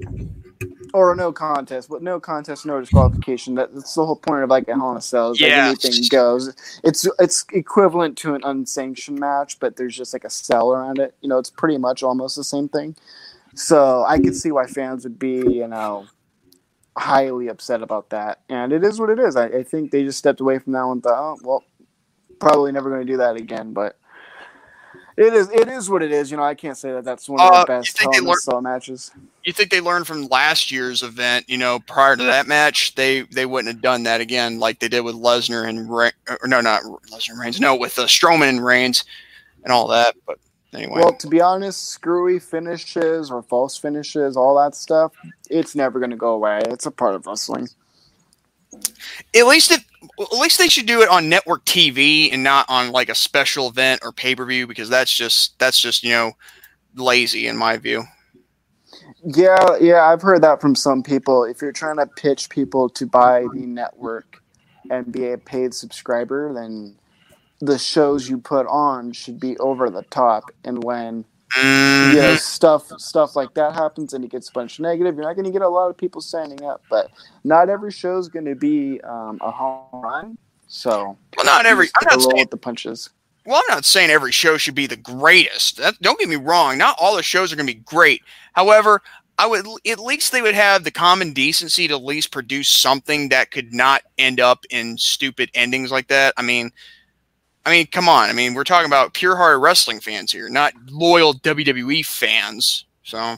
Or 0.93 1.13
no 1.15 1.33
contest, 1.33 1.89
but 1.89 2.01
no 2.01 2.19
contest, 2.19 2.65
no 2.65 2.79
disqualification. 2.79 3.55
That, 3.55 3.73
that's 3.75 3.93
the 3.93 4.05
whole 4.05 4.15
point 4.15 4.43
of 4.43 4.49
like 4.49 4.67
a 4.69 4.75
Hell 4.75 4.91
in 4.91 4.97
a 4.97 5.01
Cell. 5.01 5.31
Is 5.31 5.41
like 5.41 5.49
Yeah. 5.49 5.67
anything 5.67 6.03
goes. 6.09 6.55
It's 6.83 7.07
it's 7.19 7.45
equivalent 7.51 8.17
to 8.19 8.35
an 8.35 8.41
unsanctioned 8.43 9.19
match, 9.19 9.59
but 9.59 9.75
there's 9.75 9.95
just 9.97 10.13
like 10.13 10.23
a 10.23 10.29
cell 10.29 10.71
around 10.71 10.99
it. 10.99 11.13
You 11.21 11.27
know, 11.29 11.37
it's 11.37 11.49
pretty 11.49 11.77
much 11.77 12.03
almost 12.03 12.37
the 12.37 12.43
same 12.43 12.69
thing. 12.69 12.95
So 13.53 14.05
I 14.07 14.17
could 14.19 14.35
see 14.35 14.51
why 14.51 14.65
fans 14.65 15.03
would 15.03 15.19
be, 15.19 15.35
you 15.37 15.67
know, 15.67 16.07
highly 16.97 17.47
upset 17.49 17.81
about 17.81 18.09
that. 18.11 18.41
And 18.49 18.71
it 18.71 18.83
is 18.83 18.99
what 18.99 19.09
it 19.09 19.19
is. 19.19 19.35
I, 19.35 19.45
I 19.47 19.63
think 19.63 19.91
they 19.91 20.03
just 20.03 20.19
stepped 20.19 20.39
away 20.39 20.57
from 20.59 20.73
that 20.73 20.83
one. 20.83 20.97
and 20.97 21.03
Thought, 21.03 21.19
oh, 21.19 21.37
well, 21.43 21.63
probably 22.39 22.71
never 22.71 22.89
going 22.89 23.05
to 23.05 23.11
do 23.11 23.17
that 23.17 23.35
again. 23.35 23.73
But 23.73 23.97
it 25.17 25.33
is 25.33 25.49
it 25.49 25.67
is 25.67 25.89
what 25.89 26.01
it 26.03 26.11
is. 26.11 26.29
You 26.31 26.37
know, 26.37 26.43
I 26.43 26.53
can't 26.55 26.77
say 26.77 26.91
that 26.93 27.03
that's 27.03 27.27
one 27.27 27.39
of 27.41 27.51
Uh, 27.51 27.59
the 27.61 27.65
best 27.65 27.97
think 27.97 28.13
Hell 28.13 28.21
they 28.23 28.27
learned- 28.29 28.41
Cell 28.41 28.61
matches. 28.61 29.11
You 29.43 29.53
think 29.53 29.71
they 29.71 29.81
learned 29.81 30.07
from 30.07 30.27
last 30.27 30.71
year's 30.71 31.03
event? 31.03 31.45
You 31.49 31.57
know, 31.57 31.79
prior 31.79 32.15
to 32.15 32.23
that 32.23 32.47
match, 32.47 32.95
they 32.95 33.21
they 33.21 33.45
wouldn't 33.45 33.73
have 33.73 33.81
done 33.81 34.03
that 34.03 34.21
again, 34.21 34.59
like 34.59 34.79
they 34.79 34.87
did 34.87 35.01
with 35.01 35.15
Lesnar 35.15 35.67
and 35.67 35.89
Re- 35.89 36.11
or 36.41 36.47
no, 36.47 36.61
not 36.61 36.83
Lesnar 36.83 37.31
and 37.31 37.39
Reigns. 37.39 37.59
No, 37.59 37.75
with 37.75 37.97
uh, 37.97 38.03
Strowman 38.05 38.49
and 38.49 38.63
Reigns 38.65 39.03
and 39.63 39.71
all 39.73 39.87
that. 39.87 40.15
But 40.25 40.37
anyway, 40.73 40.99
Well, 41.01 41.13
to 41.17 41.27
be 41.27 41.41
honest, 41.41 41.89
screwy 41.89 42.39
finishes 42.39 43.31
or 43.31 43.41
false 43.41 43.77
finishes, 43.77 44.35
all 44.37 44.57
that 44.57 44.75
stuff, 44.75 45.13
it's 45.49 45.75
never 45.75 45.97
going 45.99 46.11
to 46.11 46.17
go 46.17 46.33
away. 46.33 46.59
It's 46.67 46.85
a 46.85 46.91
part 46.91 47.15
of 47.15 47.25
wrestling. 47.25 47.69
At 48.73 49.45
least 49.45 49.71
at 49.71 49.83
least 50.39 50.57
they 50.57 50.67
should 50.67 50.85
do 50.85 51.01
it 51.01 51.09
on 51.09 51.29
network 51.29 51.65
TV 51.65 52.31
and 52.31 52.43
not 52.43 52.65
on 52.69 52.91
like 52.91 53.09
a 53.09 53.15
special 53.15 53.67
event 53.69 54.01
or 54.03 54.11
pay 54.11 54.35
per 54.35 54.45
view 54.45 54.67
because 54.67 54.89
that's 54.89 55.13
just 55.13 55.57
that's 55.59 55.79
just 55.79 56.03
you 56.03 56.11
know 56.11 56.33
lazy 56.95 57.47
in 57.47 57.57
my 57.57 57.77
view. 57.77 58.03
Yeah, 59.23 59.77
yeah, 59.79 60.05
I've 60.05 60.21
heard 60.21 60.41
that 60.43 60.61
from 60.61 60.75
some 60.75 61.03
people. 61.03 61.43
If 61.43 61.61
you're 61.61 61.71
trying 61.71 61.97
to 61.97 62.07
pitch 62.07 62.49
people 62.49 62.89
to 62.89 63.05
buy 63.05 63.45
the 63.53 63.65
network 63.65 64.41
and 64.89 65.11
be 65.11 65.31
a 65.31 65.37
paid 65.37 65.73
subscriber, 65.73 66.53
then 66.53 66.95
the 67.59 67.77
shows 67.77 68.29
you 68.29 68.37
put 68.37 68.67
on 68.67 69.11
should 69.11 69.39
be 69.39 69.57
over 69.57 69.89
the 69.89 70.03
top. 70.03 70.45
And 70.63 70.83
when 70.83 71.25
you 71.55 71.63
know 71.63 72.35
stuff 72.35 72.91
stuff 72.99 73.35
like 73.35 73.53
that 73.53 73.73
happens 73.73 74.13
and 74.13 74.23
it 74.23 74.31
gets 74.31 74.49
of 74.49 74.79
negative, 74.79 75.15
you're 75.15 75.23
not 75.23 75.35
going 75.35 75.45
to 75.45 75.51
get 75.51 75.61
a 75.61 75.69
lot 75.69 75.89
of 75.89 75.97
people 75.97 76.21
signing 76.21 76.63
up. 76.63 76.83
But 76.89 77.09
not 77.43 77.69
every 77.69 77.91
show 77.91 78.17
is 78.17 78.27
going 78.27 78.45
to 78.45 78.55
be 78.55 78.99
um, 79.01 79.39
a 79.41 79.51
home 79.51 80.01
run. 80.01 80.37
So 80.67 81.17
Well, 81.37 81.45
not 81.45 81.65
every. 81.65 81.87
I'm 82.01 82.07
not 82.17 82.21
saying 82.21 82.43
with 82.43 82.51
the 82.51 82.57
punches. 82.57 83.09
Well, 83.45 83.55
I'm 83.55 83.75
not 83.75 83.85
saying 83.85 84.09
every 84.09 84.33
show 84.33 84.57
should 84.57 84.75
be 84.75 84.87
the 84.87 84.97
greatest. 84.97 85.77
That, 85.77 86.01
don't 86.01 86.19
get 86.19 86.27
me 86.27 86.35
wrong. 86.35 86.77
Not 86.77 86.97
all 86.99 87.15
the 87.15 87.23
shows 87.23 87.53
are 87.53 87.55
going 87.55 87.67
to 87.67 87.73
be 87.73 87.79
great. 87.79 88.21
However, 88.51 89.01
I 89.37 89.45
would 89.45 89.65
at 89.87 89.99
least 89.99 90.31
they 90.31 90.41
would 90.41 90.55
have 90.55 90.83
the 90.83 90.91
common 90.91 91.31
decency 91.31 91.87
to 91.87 91.93
at 91.93 92.03
least 92.03 92.31
produce 92.31 92.69
something 92.69 93.29
that 93.29 93.51
could 93.51 93.73
not 93.73 94.01
end 94.17 94.39
up 94.39 94.65
in 94.69 94.97
stupid 94.97 95.51
endings 95.53 95.91
like 95.91 96.07
that. 96.07 96.33
I 96.37 96.41
mean, 96.41 96.71
I 97.67 97.69
mean, 97.71 97.87
come 97.87 98.07
on. 98.07 98.29
I 98.29 98.33
mean, 98.33 98.53
we're 98.53 98.63
talking 98.63 98.87
about 98.87 99.13
pure-hearted 99.13 99.61
wrestling 99.61 99.99
fans 99.99 100.31
here, 100.31 100.47
not 100.47 100.73
loyal 100.89 101.33
WWE 101.33 102.05
fans. 102.05 102.85
So, 103.03 103.35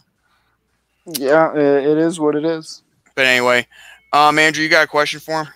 Yeah, 1.08 1.52
it, 1.56 1.88
it 1.88 1.98
is 1.98 2.20
what 2.20 2.36
it 2.36 2.46
is. 2.46 2.84
but 3.16 3.26
anyway, 3.26 3.66
um, 4.14 4.38
Andrew, 4.38 4.64
you 4.64 4.70
got 4.70 4.84
a 4.84 4.88
question 4.88 5.20
for 5.20 5.46
him? 5.46 5.54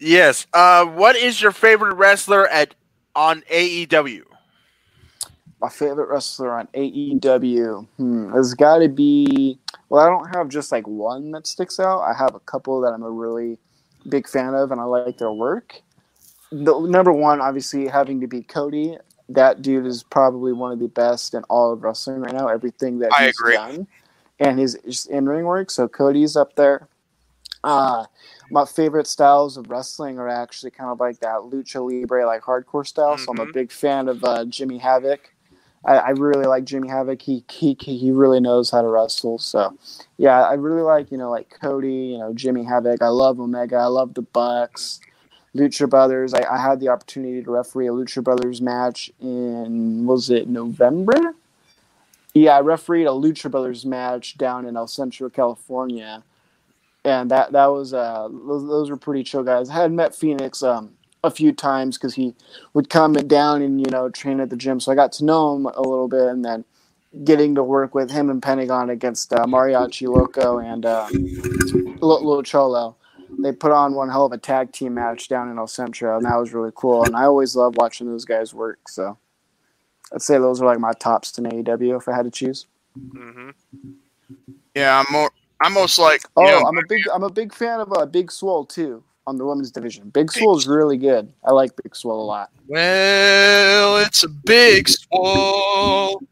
yes. 0.00 0.46
Uh, 0.54 0.84
what 0.84 1.16
is 1.16 1.42
your 1.42 1.50
favorite 1.50 1.94
wrestler 1.96 2.46
at 2.46 2.76
on 3.16 3.40
AEW? 3.50 4.22
My 5.60 5.68
favorite 5.68 6.08
wrestler 6.08 6.56
on 6.56 6.68
AEW. 6.68 7.88
Hmm, 7.96 8.30
there's 8.30 8.54
got 8.54 8.78
to 8.78 8.88
be. 8.88 9.58
Well, 9.88 10.06
I 10.06 10.08
don't 10.08 10.36
have 10.36 10.48
just 10.48 10.70
like 10.70 10.86
one 10.86 11.32
that 11.32 11.48
sticks 11.48 11.80
out. 11.80 12.02
I 12.02 12.14
have 12.16 12.36
a 12.36 12.40
couple 12.40 12.80
that 12.82 12.92
I'm 12.92 13.02
a 13.02 13.10
really 13.10 13.58
big 14.08 14.28
fan 14.28 14.54
of, 14.54 14.70
and 14.70 14.80
I 14.80 14.84
like 14.84 15.18
their 15.18 15.32
work. 15.32 15.80
The 16.62 16.78
number 16.80 17.12
one, 17.12 17.40
obviously, 17.40 17.88
having 17.88 18.20
to 18.20 18.26
be 18.26 18.42
Cody. 18.42 18.96
That 19.28 19.62
dude 19.62 19.86
is 19.86 20.02
probably 20.02 20.52
one 20.52 20.70
of 20.70 20.78
the 20.78 20.88
best 20.88 21.34
in 21.34 21.42
all 21.44 21.72
of 21.72 21.82
wrestling 21.82 22.20
right 22.20 22.32
now. 22.34 22.48
Everything 22.48 22.98
that 23.00 23.12
I 23.12 23.26
he's 23.26 23.38
agree. 23.40 23.54
done, 23.54 23.86
and 24.38 24.58
his, 24.58 25.06
in 25.06 25.28
ring 25.28 25.44
work. 25.44 25.70
So 25.70 25.88
Cody's 25.88 26.36
up 26.36 26.54
there. 26.56 26.88
Uh, 27.64 28.04
my 28.50 28.64
favorite 28.66 29.06
styles 29.06 29.56
of 29.56 29.70
wrestling 29.70 30.18
are 30.18 30.28
actually 30.28 30.70
kind 30.70 30.90
of 30.90 31.00
like 31.00 31.18
that 31.20 31.36
lucha 31.40 31.80
libre, 31.90 32.26
like 32.26 32.42
hardcore 32.42 32.86
style. 32.86 33.16
So 33.16 33.32
I'm 33.32 33.40
a 33.40 33.46
Mhm. 33.46 33.52
big 33.52 33.72
fan 33.72 34.08
of 34.08 34.22
uh, 34.22 34.44
Jimmy 34.44 34.78
Havoc. 34.78 35.32
I, 35.86 35.96
I 35.96 36.10
really 36.10 36.44
like 36.46 36.64
Jimmy 36.64 36.88
Havoc. 36.88 37.20
He, 37.22 37.44
he 37.50 37.76
he 37.80 38.10
really 38.10 38.40
knows 38.40 38.70
how 38.70 38.82
to 38.82 38.88
wrestle. 38.88 39.38
So 39.38 39.76
yeah, 40.18 40.42
I 40.42 40.54
really 40.54 40.82
like 40.82 41.10
you 41.10 41.16
know 41.18 41.30
like 41.30 41.48
Cody, 41.60 41.92
you 42.12 42.18
know 42.18 42.32
Jimmy 42.34 42.64
Havoc. 42.64 43.00
I 43.02 43.08
love 43.08 43.40
Omega. 43.40 43.76
I 43.76 43.86
love 43.86 44.14
the 44.14 44.22
Bucks, 44.22 45.00
Lucha 45.54 45.88
Brothers. 45.88 46.34
I, 46.34 46.42
I 46.42 46.58
had 46.60 46.80
the 46.80 46.88
opportunity 46.88 47.42
to 47.42 47.50
referee 47.50 47.86
a 47.86 47.92
Lucha 47.92 48.22
Brothers 48.22 48.60
match 48.60 49.10
in 49.20 50.06
was 50.06 50.30
it 50.30 50.48
November? 50.48 51.34
Yeah, 52.34 52.56
I 52.56 52.60
refereed 52.60 53.04
a 53.04 53.10
Lucha 53.10 53.50
Brothers 53.50 53.86
match 53.86 54.36
down 54.36 54.66
in 54.66 54.76
El 54.76 54.88
Centro, 54.88 55.30
California, 55.30 56.24
and 57.04 57.30
that 57.30 57.52
that 57.52 57.66
was 57.66 57.94
uh 57.94 58.28
those, 58.30 58.66
those 58.66 58.90
were 58.90 58.96
pretty 58.96 59.22
chill 59.22 59.44
guys. 59.44 59.70
I 59.70 59.74
had 59.74 59.92
met 59.92 60.14
Phoenix 60.14 60.62
um 60.62 60.90
a 61.22 61.30
few 61.30 61.52
times 61.52 61.96
because 61.96 62.14
he 62.14 62.34
would 62.74 62.90
come 62.90 63.12
down 63.12 63.62
and 63.62 63.80
you 63.80 63.90
know 63.90 64.08
train 64.08 64.40
at 64.40 64.50
the 64.50 64.56
gym, 64.56 64.80
so 64.80 64.90
I 64.90 64.94
got 64.94 65.12
to 65.12 65.24
know 65.24 65.56
him 65.56 65.66
a 65.66 65.80
little 65.80 66.08
bit, 66.08 66.28
and 66.28 66.44
then 66.44 66.64
getting 67.22 67.54
to 67.54 67.62
work 67.62 67.94
with 67.94 68.10
him 68.10 68.28
and 68.28 68.42
Pentagon 68.42 68.90
against 68.90 69.32
uh, 69.32 69.46
Mariachi 69.46 70.08
Loco 70.08 70.58
and 70.58 70.84
uh, 70.84 71.08
Cholo. 72.42 72.96
They 73.44 73.52
put 73.52 73.72
on 73.72 73.92
one 73.92 74.08
hell 74.08 74.24
of 74.24 74.32
a 74.32 74.38
tag 74.38 74.72
team 74.72 74.94
match 74.94 75.28
down 75.28 75.50
in 75.50 75.58
El 75.58 75.66
Centro, 75.66 76.16
and 76.16 76.24
that 76.24 76.34
was 76.36 76.54
really 76.54 76.70
cool. 76.74 77.04
And 77.04 77.14
I 77.14 77.24
always 77.24 77.54
love 77.54 77.76
watching 77.76 78.06
those 78.06 78.24
guys 78.24 78.54
work. 78.54 78.88
So 78.88 79.18
I'd 80.14 80.22
say 80.22 80.38
those 80.38 80.62
are 80.62 80.64
like 80.64 80.80
my 80.80 80.94
tops 80.94 81.36
in 81.36 81.44
AEW 81.44 81.98
if 82.00 82.08
I 82.08 82.16
had 82.16 82.24
to 82.24 82.30
choose. 82.30 82.64
hmm 82.96 83.50
Yeah, 84.74 84.98
I'm 84.98 85.12
more. 85.12 85.30
I'm 85.60 85.74
most 85.74 85.98
like. 85.98 86.22
Oh, 86.38 86.42
know, 86.42 86.64
I'm 86.64 86.78
a 86.78 86.86
big 86.88 87.02
I'm 87.12 87.22
a 87.22 87.30
big 87.30 87.52
fan 87.52 87.80
of 87.80 87.92
uh, 87.92 88.06
Big 88.06 88.32
Swole 88.32 88.64
too 88.64 89.04
on 89.26 89.36
the 89.36 89.44
women's 89.44 89.70
division. 89.70 90.08
Big 90.08 90.32
Swole 90.32 90.56
is 90.56 90.66
really 90.66 90.96
good. 90.96 91.30
I 91.44 91.52
like 91.52 91.70
Big 91.82 91.94
Swole 91.94 92.22
a 92.22 92.24
lot. 92.24 92.50
Well, 92.66 93.98
it's 93.98 94.24
a 94.24 94.28
big 94.28 94.88
swole. 94.88 96.22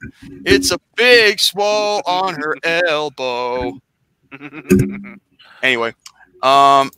It's 0.47 0.71
a 0.71 0.79
big 0.97 1.41
swole 1.41 2.01
on 2.07 2.37
her 2.37 2.57
elbow. 2.65 3.79
Anyway, 5.63 5.95
um, 6.43 6.91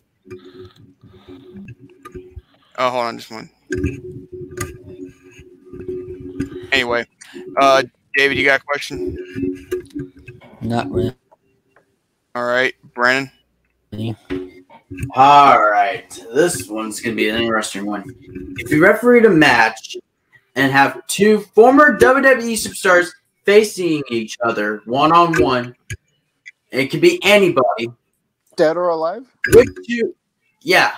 oh, 2.78 2.90
hold 2.90 3.04
on, 3.04 3.18
just 3.18 3.30
one. 3.30 3.50
Anyway, 6.72 7.06
uh, 7.60 7.82
David, 8.16 8.38
you 8.38 8.44
got 8.44 8.60
a 8.60 8.64
question? 8.64 9.16
Not 10.60 10.90
really. 10.90 11.14
All 12.34 12.44
right, 12.44 12.74
Brennan. 12.94 13.30
All 15.14 15.62
right, 15.62 16.08
this 16.32 16.68
one's 16.68 17.00
gonna 17.00 17.14
be 17.14 17.28
an 17.28 17.36
interesting 17.36 17.86
one. 17.86 18.04
If 18.58 18.70
you 18.70 18.82
refereed 18.82 19.24
a 19.24 19.30
match 19.30 19.96
and 20.56 20.72
have 20.72 21.06
two 21.06 21.40
former 21.54 21.98
WWE 21.98 22.54
superstars 22.54 23.10
facing 23.44 24.02
each 24.10 24.36
other 24.44 24.82
one 24.84 25.12
on 25.12 25.40
one, 25.40 25.74
it 26.70 26.88
could 26.88 27.00
be 27.00 27.20
anybody. 27.22 27.88
Dead 28.56 28.76
or 28.76 28.88
alive? 28.88 29.26
Would 29.52 29.68
you? 29.84 30.14
Yeah, 30.60 30.94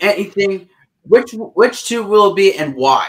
anything. 0.00 0.68
Which 1.08 1.32
which 1.32 1.84
two 1.84 2.02
will 2.04 2.32
it 2.32 2.36
be 2.36 2.54
and 2.54 2.74
why? 2.74 3.08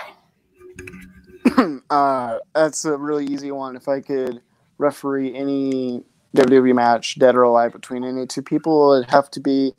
uh, 1.90 2.38
that's 2.54 2.86
a 2.86 2.98
really 2.98 3.26
easy 3.26 3.52
one. 3.52 3.76
If 3.76 3.88
I 3.88 4.02
could 4.02 4.42
referee 4.78 5.36
any 5.36 6.04
WWE 6.36 6.76
match, 6.76 7.18
dead 7.20 7.36
or 7.36 7.44
alive, 7.44 7.74
between 7.74 8.04
any 8.04 8.28
two 8.28 8.42
people, 8.42 8.94
it'd 8.94 9.10
have 9.10 9.32
to 9.32 9.40
be 9.40 9.74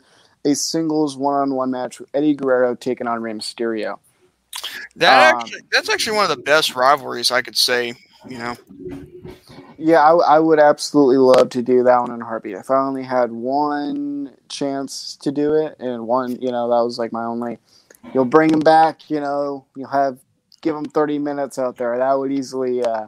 a 0.45 0.55
singles 0.55 1.17
one-on-one 1.17 1.71
match 1.71 2.01
with 2.01 2.09
Eddie 2.15 2.35
Guerrero 2.35 2.75
taking 2.75 3.07
on 3.07 3.23
Rey 3.23 3.33
Mysterio. 3.33 3.99
That 4.97 5.35
Um, 5.35 5.41
actually, 5.41 5.61
that's 5.71 5.89
actually 5.89 6.17
one 6.17 6.31
of 6.31 6.37
the 6.37 6.43
best 6.43 6.75
rivalries 6.75 7.31
I 7.31 7.43
could 7.43 7.57
say. 7.57 7.95
You 8.29 8.39
know, 8.39 8.57
Yeah, 9.79 10.01
I, 10.01 10.37
I 10.37 10.39
would 10.41 10.59
absolutely 10.59 11.19
love 11.19 11.51
to 11.51 11.63
do 11.63 11.85
that 11.85 12.01
one 12.01 12.11
in 12.11 12.21
a 12.21 12.25
heartbeat. 12.25 12.57
If 12.57 12.71
I 12.71 12.79
only 12.79 13.05
had 13.05 13.31
one 13.31 14.35
chance 14.49 15.17
to 15.23 15.31
do 15.31 15.55
it, 15.55 15.77
and 15.79 16.07
one, 16.07 16.41
you 16.41 16.51
know, 16.51 16.69
that 16.69 16.85
was 16.85 16.99
like 16.99 17.13
my 17.13 17.25
only. 17.25 17.59
You'll 18.15 18.25
bring 18.25 18.51
him 18.53 18.61
back, 18.61 19.11
you 19.11 19.21
know. 19.21 19.67
You'll 19.77 19.89
have 19.89 20.19
give 20.63 20.75
him 20.75 20.85
thirty 20.85 21.19
minutes 21.19 21.59
out 21.59 21.77
there. 21.77 21.97
That 21.99 22.19
would 22.19 22.33
easily, 22.33 22.83
uh, 22.83 23.07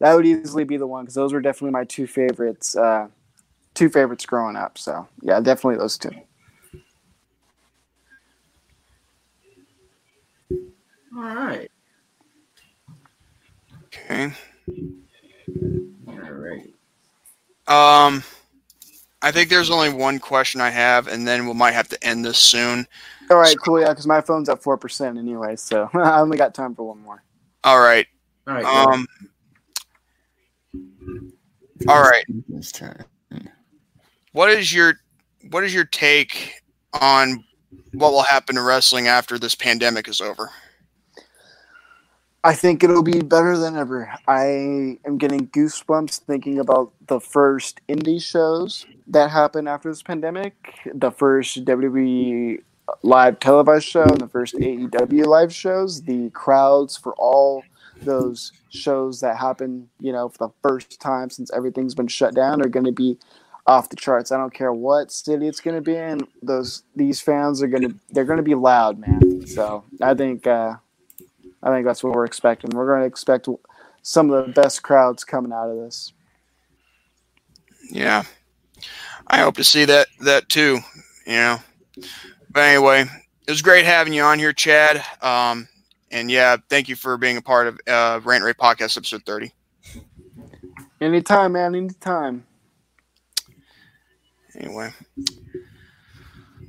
that 0.00 0.14
would 0.14 0.26
easily 0.26 0.64
be 0.64 0.76
the 0.76 0.86
one 0.86 1.04
because 1.04 1.14
those 1.14 1.32
were 1.32 1.40
definitely 1.40 1.72
my 1.72 1.84
two 1.84 2.06
favorites, 2.06 2.76
uh, 2.76 3.08
two 3.74 3.88
favorites 3.88 4.26
growing 4.26 4.56
up. 4.56 4.78
So 4.78 5.08
yeah, 5.22 5.40
definitely 5.40 5.78
those 5.78 5.98
two. 5.98 6.10
All 11.16 11.22
right. 11.22 11.70
okay. 13.86 14.32
All 16.08 16.14
right. 16.14 16.72
Um, 17.68 18.22
I 19.22 19.32
think 19.32 19.48
there's 19.48 19.70
only 19.70 19.92
one 19.92 20.18
question 20.18 20.60
I 20.60 20.70
have, 20.70 21.08
and 21.08 21.26
then 21.26 21.46
we 21.46 21.54
might 21.54 21.74
have 21.74 21.88
to 21.88 22.04
end 22.04 22.24
this 22.24 22.38
soon. 22.38 22.86
All 23.30 23.38
right, 23.38 23.56
cool. 23.58 23.80
Yeah, 23.80 23.88
because 23.88 24.06
my 24.06 24.20
phone's 24.20 24.48
at 24.48 24.62
four 24.62 24.76
percent 24.76 25.18
anyway, 25.18 25.56
so 25.56 25.90
I 25.94 26.20
only 26.20 26.38
got 26.38 26.54
time 26.54 26.74
for 26.74 26.88
one 26.88 27.00
more. 27.02 27.22
All 27.64 27.80
right. 27.80 28.06
All 28.46 28.54
right. 28.54 28.64
Um, 28.64 29.06
all 31.88 32.02
right. 32.02 32.24
What 34.32 34.50
is 34.50 34.72
your 34.72 34.94
what 35.50 35.64
is 35.64 35.74
your 35.74 35.84
take 35.84 36.54
on 37.00 37.44
what 37.92 38.12
will 38.12 38.22
happen 38.22 38.56
to 38.56 38.62
wrestling 38.62 39.08
after 39.08 39.38
this 39.38 39.54
pandemic 39.54 40.08
is 40.08 40.20
over? 40.20 40.50
I 42.44 42.54
think 42.54 42.84
it'll 42.84 43.02
be 43.02 43.22
better 43.22 43.58
than 43.58 43.76
ever. 43.76 44.12
I 44.28 44.98
am 45.04 45.18
getting 45.18 45.48
goosebumps 45.48 46.20
thinking 46.20 46.60
about 46.60 46.92
the 47.08 47.18
first 47.18 47.80
indie 47.88 48.22
shows 48.22 48.86
that 49.08 49.30
happened 49.30 49.68
after 49.68 49.88
this 49.88 50.02
pandemic, 50.02 50.54
the 50.94 51.10
first 51.10 51.64
WWE 51.64 52.62
live 53.02 53.40
televised 53.40 53.86
show, 53.86 54.04
and 54.04 54.20
the 54.20 54.28
first 54.28 54.54
AEW 54.56 55.26
live 55.26 55.54
shows. 55.54 56.02
The 56.02 56.30
crowds 56.30 56.96
for 56.96 57.14
all 57.16 57.64
those 58.02 58.52
shows 58.70 59.20
that 59.20 59.36
happen, 59.38 59.88
you 60.00 60.12
know, 60.12 60.28
for 60.28 60.48
the 60.48 60.54
first 60.62 61.00
time 61.00 61.30
since 61.30 61.50
everything's 61.52 61.94
been 61.94 62.08
shut 62.08 62.34
down, 62.34 62.62
are 62.62 62.68
going 62.68 62.86
to 62.86 62.92
be 62.92 63.18
off 63.66 63.88
the 63.90 63.96
charts. 63.96 64.32
I 64.32 64.36
don't 64.38 64.54
care 64.54 64.72
what 64.72 65.12
city 65.12 65.48
it's 65.48 65.60
going 65.60 65.76
to 65.76 65.82
be 65.82 65.96
in. 65.96 66.26
Those 66.42 66.84
these 66.96 67.20
fans 67.20 67.62
are 67.62 67.68
going 67.68 67.82
to 67.88 67.94
they're 68.10 68.24
going 68.24 68.38
to 68.38 68.42
be 68.42 68.54
loud, 68.54 68.98
man. 68.98 69.46
So 69.46 69.84
I 70.02 70.14
think. 70.14 70.46
uh 70.46 70.76
I 71.62 71.70
think 71.70 71.84
that's 71.86 72.04
what 72.04 72.14
we're 72.14 72.24
expecting. 72.24 72.70
We're 72.70 72.86
going 72.86 73.00
to 73.00 73.06
expect 73.06 73.48
some 74.02 74.30
of 74.30 74.46
the 74.46 74.52
best 74.52 74.82
crowds 74.84 75.24
coming 75.24 75.52
out 75.52 75.68
of 75.70 75.76
this. 75.78 76.12
Yeah, 77.90 78.24
I 79.26 79.38
hope 79.38 79.56
to 79.56 79.64
see 79.64 79.84
that 79.86 80.08
that 80.20 80.48
too. 80.48 80.80
You 81.26 81.32
know, 81.32 81.58
but 82.56 82.62
anyway, 82.62 83.02
it 83.46 83.50
was 83.50 83.60
great 83.60 83.84
having 83.84 84.14
you 84.14 84.22
on 84.22 84.38
here, 84.38 84.54
Chad. 84.54 85.04
Um, 85.20 85.68
and 86.10 86.30
yeah, 86.30 86.56
thank 86.70 86.88
you 86.88 86.96
for 86.96 87.18
being 87.18 87.36
a 87.36 87.42
part 87.42 87.66
of 87.66 87.78
uh, 87.86 88.18
Rant 88.24 88.44
Ray 88.44 88.54
Podcast 88.54 88.96
episode 88.96 89.24
thirty. 89.26 89.52
Anytime, 90.98 91.52
man. 91.52 91.74
Anytime. 91.74 92.46
Anyway. 94.58 94.90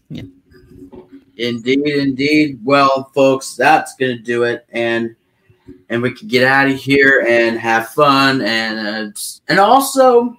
Yeah. 0.08 0.22
Indeed, 1.36 1.86
indeed. 1.86 2.60
Well, 2.64 3.10
folks, 3.14 3.56
that's 3.56 3.94
gonna 3.96 4.18
do 4.18 4.44
it, 4.44 4.66
and 4.70 5.14
and 5.90 6.00
we 6.00 6.12
can 6.12 6.28
get 6.28 6.46
out 6.46 6.68
of 6.68 6.76
here 6.76 7.26
and 7.28 7.58
have 7.58 7.88
fun, 7.88 8.40
and 8.40 9.12
uh, 9.12 9.18
and 9.48 9.58
also 9.58 10.38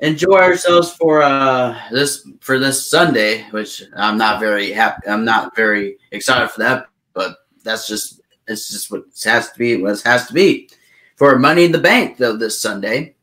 enjoy 0.00 0.38
ourselves 0.38 0.94
for 0.96 1.22
uh 1.22 1.78
this 1.92 2.26
for 2.40 2.58
this 2.58 2.88
Sunday, 2.88 3.44
which 3.50 3.84
I'm 3.94 4.18
not 4.18 4.40
very 4.40 4.72
happy. 4.72 5.06
I'm 5.06 5.24
not 5.24 5.54
very 5.54 5.98
excited 6.10 6.50
for 6.50 6.60
that, 6.60 6.86
but 7.12 7.36
that's 7.62 7.86
just 7.86 8.20
it's 8.48 8.68
just 8.68 8.90
what 8.90 9.04
has 9.24 9.52
to 9.52 9.58
be. 9.58 9.80
What 9.80 10.00
has 10.00 10.26
to 10.26 10.32
be 10.34 10.70
for 11.20 11.38
Money 11.38 11.64
in 11.64 11.72
the 11.72 11.78
Bank 11.78 12.16
though 12.16 12.34
this 12.34 12.58
Sunday. 12.58 13.14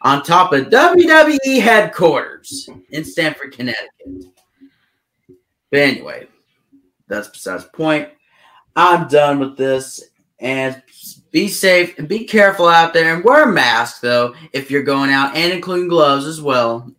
On 0.00 0.22
top 0.22 0.54
of 0.54 0.68
WWE 0.68 1.60
headquarters 1.60 2.70
in 2.90 3.04
Stamford, 3.04 3.52
Connecticut. 3.52 4.32
But 5.70 5.80
anyway, 5.80 6.26
that's 7.06 7.28
besides 7.28 7.64
the 7.64 7.70
point. 7.70 8.08
I'm 8.76 9.08
done 9.08 9.38
with 9.38 9.58
this. 9.58 10.04
And 10.40 10.82
be 11.32 11.48
safe 11.48 11.98
and 11.98 12.08
be 12.08 12.24
careful 12.24 12.66
out 12.66 12.94
there 12.94 13.14
and 13.14 13.24
wear 13.24 13.44
a 13.44 13.52
mask 13.52 14.00
though 14.00 14.34
if 14.52 14.70
you're 14.70 14.82
going 14.82 15.10
out 15.10 15.36
and 15.36 15.52
including 15.52 15.88
gloves 15.88 16.24
as 16.24 16.40
well. 16.40 16.90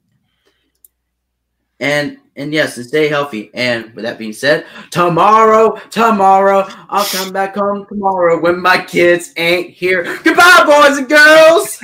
And 1.79 2.17
and 2.35 2.53
yes, 2.53 2.77
and 2.77 2.85
stay 2.85 3.07
healthy. 3.07 3.49
And 3.53 3.93
with 3.93 4.03
that 4.05 4.17
being 4.19 4.33
said, 4.33 4.65
tomorrow, 4.91 5.75
tomorrow, 5.89 6.67
I'll 6.89 7.05
come 7.05 7.33
back 7.33 7.55
home 7.55 7.85
tomorrow 7.87 8.39
when 8.39 8.61
my 8.61 8.83
kids 8.83 9.33
ain't 9.37 9.71
here. 9.71 10.19
Goodbye, 10.23 10.63
boys 10.65 10.97
and 10.97 11.09
girls. 11.09 11.79